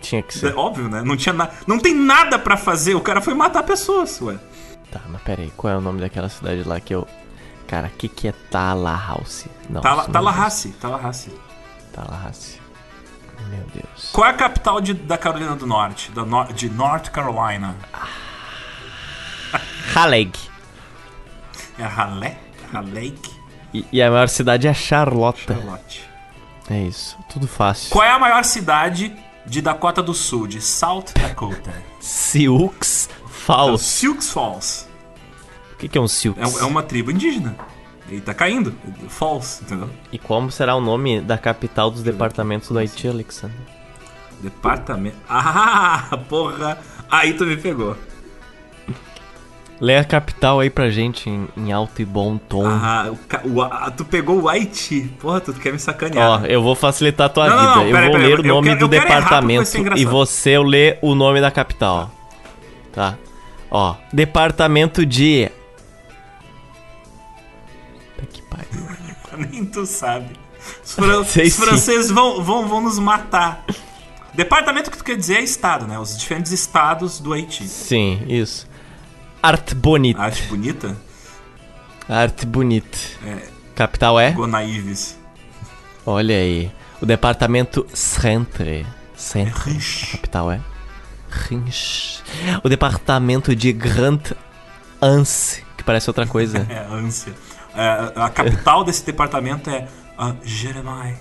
Tinha 0.00 0.22
que 0.22 0.36
É 0.36 0.40
ser. 0.40 0.56
óbvio, 0.56 0.88
né? 0.88 1.02
Não 1.04 1.16
tinha 1.16 1.32
nada. 1.32 1.52
Não 1.66 1.78
tem 1.78 1.94
nada 1.94 2.38
pra 2.38 2.56
fazer, 2.56 2.94
o 2.94 3.00
cara 3.00 3.20
foi 3.20 3.32
matar 3.34 3.62
pessoas, 3.62 4.20
ué. 4.20 4.36
Tá, 4.92 5.00
mas 5.08 5.20
pera 5.22 5.42
aí, 5.42 5.50
qual 5.56 5.72
é 5.72 5.76
o 5.76 5.80
nome 5.80 6.00
daquela 6.00 6.28
cidade 6.28 6.62
lá 6.64 6.78
que 6.80 6.94
eu. 6.94 7.06
Cara, 7.66 7.88
o 7.88 7.90
que, 7.98 8.08
que 8.08 8.28
é 8.28 8.32
Tallahassee? 8.50 9.50
Não, 9.68 9.80
Tala, 9.80 10.04
Tallahassee, 10.08 10.72
Tallahassee. 10.72 11.32
Tallahassee. 11.92 12.58
Meu 13.50 13.64
Deus. 13.74 14.10
Qual 14.12 14.26
é 14.26 14.30
a 14.30 14.34
capital 14.34 14.80
de- 14.80 14.94
da 14.94 15.16
Carolina 15.18 15.54
do 15.56 15.66
Norte? 15.66 16.10
Da 16.12 16.24
Nor- 16.24 16.52
de 16.52 16.68
North 16.70 17.08
Carolina? 17.10 17.74
Haleg. 19.94 20.32
É 21.78 21.84
Raleigh? 21.84 22.36
Raleigh? 22.72 23.18
E, 23.72 23.84
e 23.92 24.02
a 24.02 24.10
maior 24.10 24.28
cidade 24.28 24.66
é 24.66 24.74
Charlotte. 24.74 25.44
Charlotte. 25.46 26.08
É 26.70 26.82
isso, 26.82 27.16
tudo 27.30 27.46
fácil. 27.46 27.90
Qual 27.90 28.04
é 28.04 28.10
a 28.10 28.18
maior 28.18 28.44
cidade 28.44 29.14
de 29.46 29.62
Dakota 29.62 30.02
do 30.02 30.12
Sul? 30.12 30.46
De 30.46 30.60
South 30.60 31.06
Dakota? 31.20 31.72
Sioux 32.00 33.08
É 33.08 33.28
Falls. 33.28 33.82
Sioux 33.84 34.30
Falls. 34.30 34.86
O 35.72 35.76
que, 35.76 35.88
que 35.88 35.96
é 35.96 36.00
um 36.00 36.08
Sioux? 36.08 36.36
É, 36.38 36.42
é 36.42 36.64
uma 36.64 36.82
tribo 36.82 37.10
indígena. 37.10 37.56
E 38.10 38.20
tá 38.20 38.34
caindo. 38.34 38.74
Falls, 39.08 39.62
entendeu? 39.62 39.88
E 40.10 40.18
como 40.18 40.50
será 40.50 40.74
o 40.74 40.80
nome 40.80 41.20
da 41.20 41.38
capital 41.38 41.90
dos 41.90 42.02
departamentos 42.02 42.68
do 42.68 42.78
Haiti, 42.78 43.06
Alexandre? 43.08 43.56
Departamento. 44.40 45.16
Ah, 45.28 46.18
porra! 46.28 46.78
Aí 47.10 47.32
tu 47.34 47.44
me 47.46 47.56
pegou. 47.56 47.96
Lê 49.80 49.96
a 49.96 50.04
capital 50.04 50.58
aí 50.58 50.68
pra 50.70 50.90
gente 50.90 51.30
em, 51.30 51.48
em 51.56 51.72
alto 51.72 52.02
e 52.02 52.04
bom 52.04 52.36
tom. 52.36 52.66
Ah, 52.66 53.12
o 53.44 53.48
o 53.54 53.62
A- 53.62 53.90
tu 53.92 54.04
pegou 54.04 54.42
o 54.42 54.48
Haiti. 54.48 55.02
Porra, 55.20 55.40
tu 55.40 55.52
quer 55.52 55.72
me 55.72 55.78
sacanear. 55.78 56.42
Ó, 56.42 56.46
eu 56.46 56.60
vou 56.60 56.74
facilitar 56.74 57.26
a 57.26 57.28
tua 57.28 57.48
Não, 57.48 57.56
não, 57.56 57.62
vida. 57.62 57.74
não, 57.76 57.86
eu 57.86 57.92
pera 57.92 58.06
vou 58.06 58.12
pera 58.16 58.26
ler 58.28 58.38
o 58.40 58.42
eu 58.44 58.54
nome 58.54 58.68
quero- 58.68 58.78
do 58.80 58.84
eu 58.86 58.88
departamento 59.00 59.70
e 59.96 60.04
você 60.04 60.58
lê 60.58 60.98
o 61.00 61.14
nome 61.14 61.40
da 61.40 61.50
capital. 61.52 62.10
Tá? 62.92 63.16
Ó, 63.70 63.94
departamento 64.12 65.06
de. 65.06 65.48
Puta 68.16 68.26
que 68.32 68.42
pariu. 68.42 68.88
Nem 69.50 69.64
tu 69.64 69.86
sabe. 69.86 70.26
Os, 70.84 70.92
fran- 70.94 71.20
os 71.22 71.56
franceses 71.56 72.10
vão, 72.10 72.42
vão, 72.42 72.66
vão 72.66 72.80
nos 72.80 72.98
matar. 72.98 73.64
Departamento 74.34 74.90
que 74.90 74.98
tu 74.98 75.04
quer 75.04 75.16
dizer 75.16 75.36
é 75.36 75.42
estado, 75.42 75.86
né? 75.86 75.98
Os 75.98 76.16
diferentes 76.18 76.52
estados 76.52 77.18
do 77.20 77.32
Haiti. 77.32 77.66
Sim, 77.66 78.22
isso. 78.28 78.67
Arte 79.42 79.74
bonita. 79.74 80.20
Arte 80.20 80.42
bonita? 80.44 80.96
Arte 82.08 82.46
bonita. 82.46 82.98
É, 83.24 83.48
Capital 83.74 84.18
é? 84.18 84.32
Gonaives. 84.32 85.18
Olha 86.04 86.34
aí. 86.34 86.70
O 87.00 87.06
departamento 87.06 87.86
Centre. 87.94 88.84
Centre. 89.14 89.72
Riche. 89.72 90.16
capital 90.16 90.50
é? 90.50 90.60
Rinch. 91.30 92.22
O 92.64 92.68
departamento 92.68 93.54
de 93.54 93.72
Grand 93.72 94.20
Anse, 95.00 95.64
que 95.76 95.84
parece 95.84 96.08
outra 96.10 96.26
coisa. 96.26 96.66
É, 96.70 96.80
ânsia. 96.90 97.34
É, 97.74 98.12
a 98.16 98.28
capital 98.30 98.82
desse 98.82 99.04
departamento 99.04 99.70
é 99.70 99.86
ah, 100.16 100.34
Jeremiah. 100.42 101.14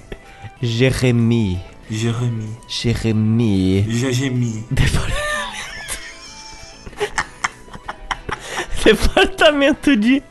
Jeremy. 0.61 1.61
Jeremy. 1.89 2.57
Jeremy. 2.67 3.85
Jajemi. 3.89 4.65
Departamento 8.87 9.97
de 9.97 10.23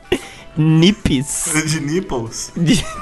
Nippes. 0.56 1.52
De 1.66 1.78
nipples. 1.80 2.52
De... 2.56 2.82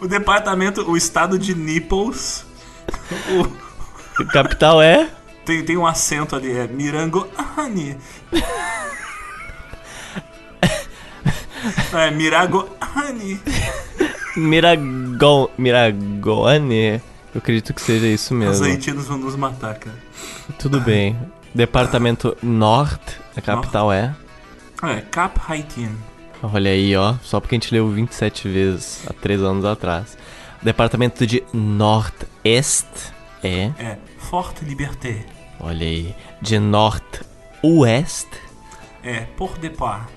O 0.00 0.08
departamento, 0.08 0.82
o 0.90 0.96
estado 0.98 1.38
de 1.38 1.54
nipples. 1.54 2.44
O, 4.18 4.24
Capital 4.26 4.82
é 4.82 5.08
tem, 5.46 5.64
tem 5.64 5.76
um 5.76 5.86
acento 5.86 6.34
ali, 6.34 6.50
é 6.50 6.66
Mirangoani. 6.66 7.96
é 11.92 12.10
Miragoani. 12.10 13.40
Miragon... 14.36 15.48
Miragoane. 15.56 17.00
Eu 17.34 17.38
acredito 17.38 17.72
que 17.72 17.80
seja 17.80 18.06
isso 18.06 18.34
Os 18.34 18.40
mesmo. 18.40 18.64
haitianos 18.66 19.06
vão 19.06 19.18
nos 19.18 19.36
matar, 19.36 19.76
cara. 19.76 19.96
Tudo 20.58 20.80
bem. 20.80 21.16
Departamento 21.54 22.36
Norte, 22.42 23.16
a 23.36 23.40
capital 23.40 23.92
é. 23.92 24.14
É, 24.82 25.00
Cap 25.02 25.40
Haitien. 25.48 25.96
Olha 26.42 26.70
aí, 26.70 26.94
ó. 26.96 27.14
Só 27.22 27.40
porque 27.40 27.54
a 27.54 27.58
gente 27.58 27.72
leu 27.72 27.88
27 27.88 28.48
vezes 28.48 29.04
há 29.08 29.12
3 29.12 29.40
anos 29.42 29.64
atrás. 29.64 30.18
Departamento 30.60 31.26
de 31.26 31.44
Nordeste 31.52 33.12
é. 33.42 33.70
É, 33.78 33.98
Forte 34.18 34.64
Liberté. 34.64 35.24
Olha 35.60 35.86
aí. 35.86 36.14
De 36.42 36.58
Norte-Oeste. 36.58 38.42
É, 39.02 39.20
Port 39.36 39.60
de 39.60 39.70
Par. 39.70 40.08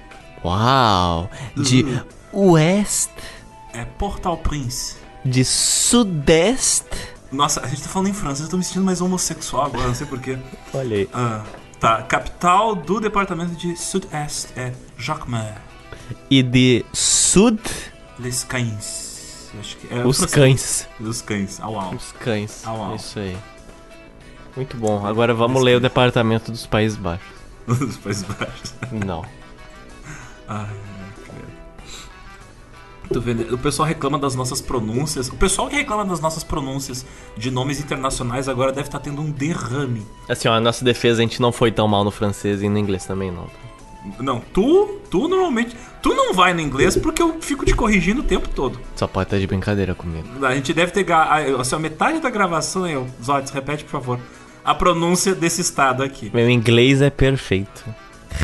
Uau! 0.44 1.30
De 1.56 1.86
Oeste. 2.34 3.14
É 3.74 3.86
Port-au-Prince. 3.86 4.98
De 5.24 5.46
Sudeste. 5.46 7.17
Nossa, 7.32 7.62
a 7.62 7.68
gente 7.68 7.84
tá 7.84 7.90
falando 7.90 8.10
em 8.10 8.14
francês, 8.14 8.46
eu 8.46 8.50
tô 8.50 8.58
me 8.58 8.64
sentindo 8.64 8.86
mais 8.86 9.02
homossexual 9.02 9.66
agora, 9.66 9.88
não 9.88 9.96
sei 9.96 10.08
porquê. 10.08 10.38
Olha 10.74 10.96
aí. 10.98 11.10
Ah, 11.14 11.44
tá, 11.80 12.02
capital 12.04 12.76
do 12.76 13.00
departamento 13.00 13.56
de 13.56 13.76
Sud-Est 13.76 14.58
é 14.58 14.74
Jacmel. 14.98 15.56
E 16.30 16.42
de 16.42 16.86
Sud. 16.94 17.60
Les 18.18 18.44
Cães. 18.44 19.08
Acho 19.60 19.78
que 19.78 19.94
é 19.94 20.06
Os 20.06 20.26
cães. 20.26 20.88
Os 21.00 21.22
cães, 21.22 21.60
au 21.60 21.80
au. 21.80 21.96
Os 21.96 22.12
cães. 22.14 22.66
Au, 22.66 22.82
au. 22.82 22.96
Isso 22.96 23.20
aí. 23.20 23.38
Muito 24.56 24.78
bom. 24.78 25.06
Agora 25.06 25.34
vamos 25.34 25.62
ler 25.64 25.78
o 25.78 25.80
departamento 25.80 26.52
dos 26.52 26.66
Países 26.66 26.98
Baixos. 26.98 27.28
Os 27.68 27.98
Países 27.98 28.24
Baixos. 28.24 28.74
Não. 28.92 29.26
Ai. 30.48 30.87
O 33.52 33.58
pessoal 33.58 33.88
reclama 33.88 34.18
das 34.20 34.36
nossas 34.36 34.62
pronúncias. 34.62 35.30
O 35.30 35.36
pessoal 35.36 35.68
que 35.70 35.76
reclama 35.76 36.06
das 36.06 36.20
nossas 36.20 36.44
pronúncias 36.44 37.06
de 37.38 37.50
nomes 37.52 37.80
internacionais 37.80 38.48
agora 38.50 38.72
deve 38.72 38.88
estar 38.88 39.00
tendo 39.00 39.22
um 39.22 39.32
derrame. 39.32 40.06
Assim, 40.28 40.48
ó, 40.48 40.54
a 40.54 40.60
nossa 40.60 40.84
defesa 40.84 41.22
a 41.22 41.24
gente 41.24 41.42
não 41.42 41.52
foi 41.52 41.72
tão 41.72 41.88
mal 41.88 42.04
no 42.04 42.12
francês 42.12 42.62
e 42.62 42.70
no 42.70 42.78
inglês 42.78 43.06
também 43.06 43.32
não. 43.32 43.48
Não, 44.20 44.40
tu, 44.54 45.00
tu 45.10 45.28
normalmente, 45.28 45.76
tu 46.02 46.14
não 46.14 46.34
vai 46.34 46.54
no 46.54 46.62
inglês 46.62 46.96
porque 46.96 47.22
eu 47.22 47.38
fico 47.42 47.66
te 47.66 47.74
corrigindo 47.74 48.22
o 48.22 48.24
tempo 48.24 48.48
todo. 48.50 48.80
Só 48.96 49.06
pode 49.08 49.28
estar 49.28 49.38
de 49.40 49.48
brincadeira 49.48 49.94
comigo. 49.94 50.28
A 50.46 50.56
gente 50.56 50.74
deve 50.74 50.92
ter, 50.92 51.06
assim, 51.60 51.76
a 51.76 51.80
metade 51.80 52.20
da 52.20 52.30
gravação 52.30 52.88
eu, 52.88 53.06
Zotes, 53.22 53.52
repete 53.52 53.84
por 53.84 53.92
favor, 53.92 54.20
a 54.64 54.74
pronúncia 54.74 55.36
desse 55.36 55.60
estado 55.62 56.04
aqui. 56.04 56.32
Meu 56.34 56.50
inglês 56.50 57.02
é 57.02 57.10
perfeito. 57.10 57.84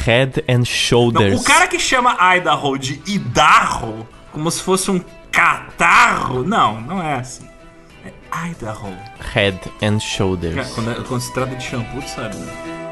Head 0.06 0.44
and 0.50 0.60
Não, 0.60 0.66
shoulders. 0.66 1.40
o 1.40 1.44
cara 1.44 1.68
que 1.68 1.80
chama 1.80 2.18
Idaho 2.36 2.78
de 2.78 3.02
Idaho, 3.06 4.08
como 4.34 4.50
se 4.52 4.62
fosse 4.62 4.92
um 4.92 5.00
catarro, 5.32 6.44
não, 6.44 6.82
não 6.82 7.02
é 7.02 7.14
assim. 7.16 7.48
É 8.04 8.12
Idaho. 8.50 8.94
Head 9.34 9.58
and 9.82 10.00
shoulders. 10.00 10.70
Quando, 10.74 10.92
é- 10.92 10.96
quando 11.08 11.22
se 11.22 11.34
trata 11.34 11.56
de 11.56 11.64
shampoo, 11.64 12.02
tu 12.02 12.10
sabe, 12.10 12.36
né? 12.36 12.83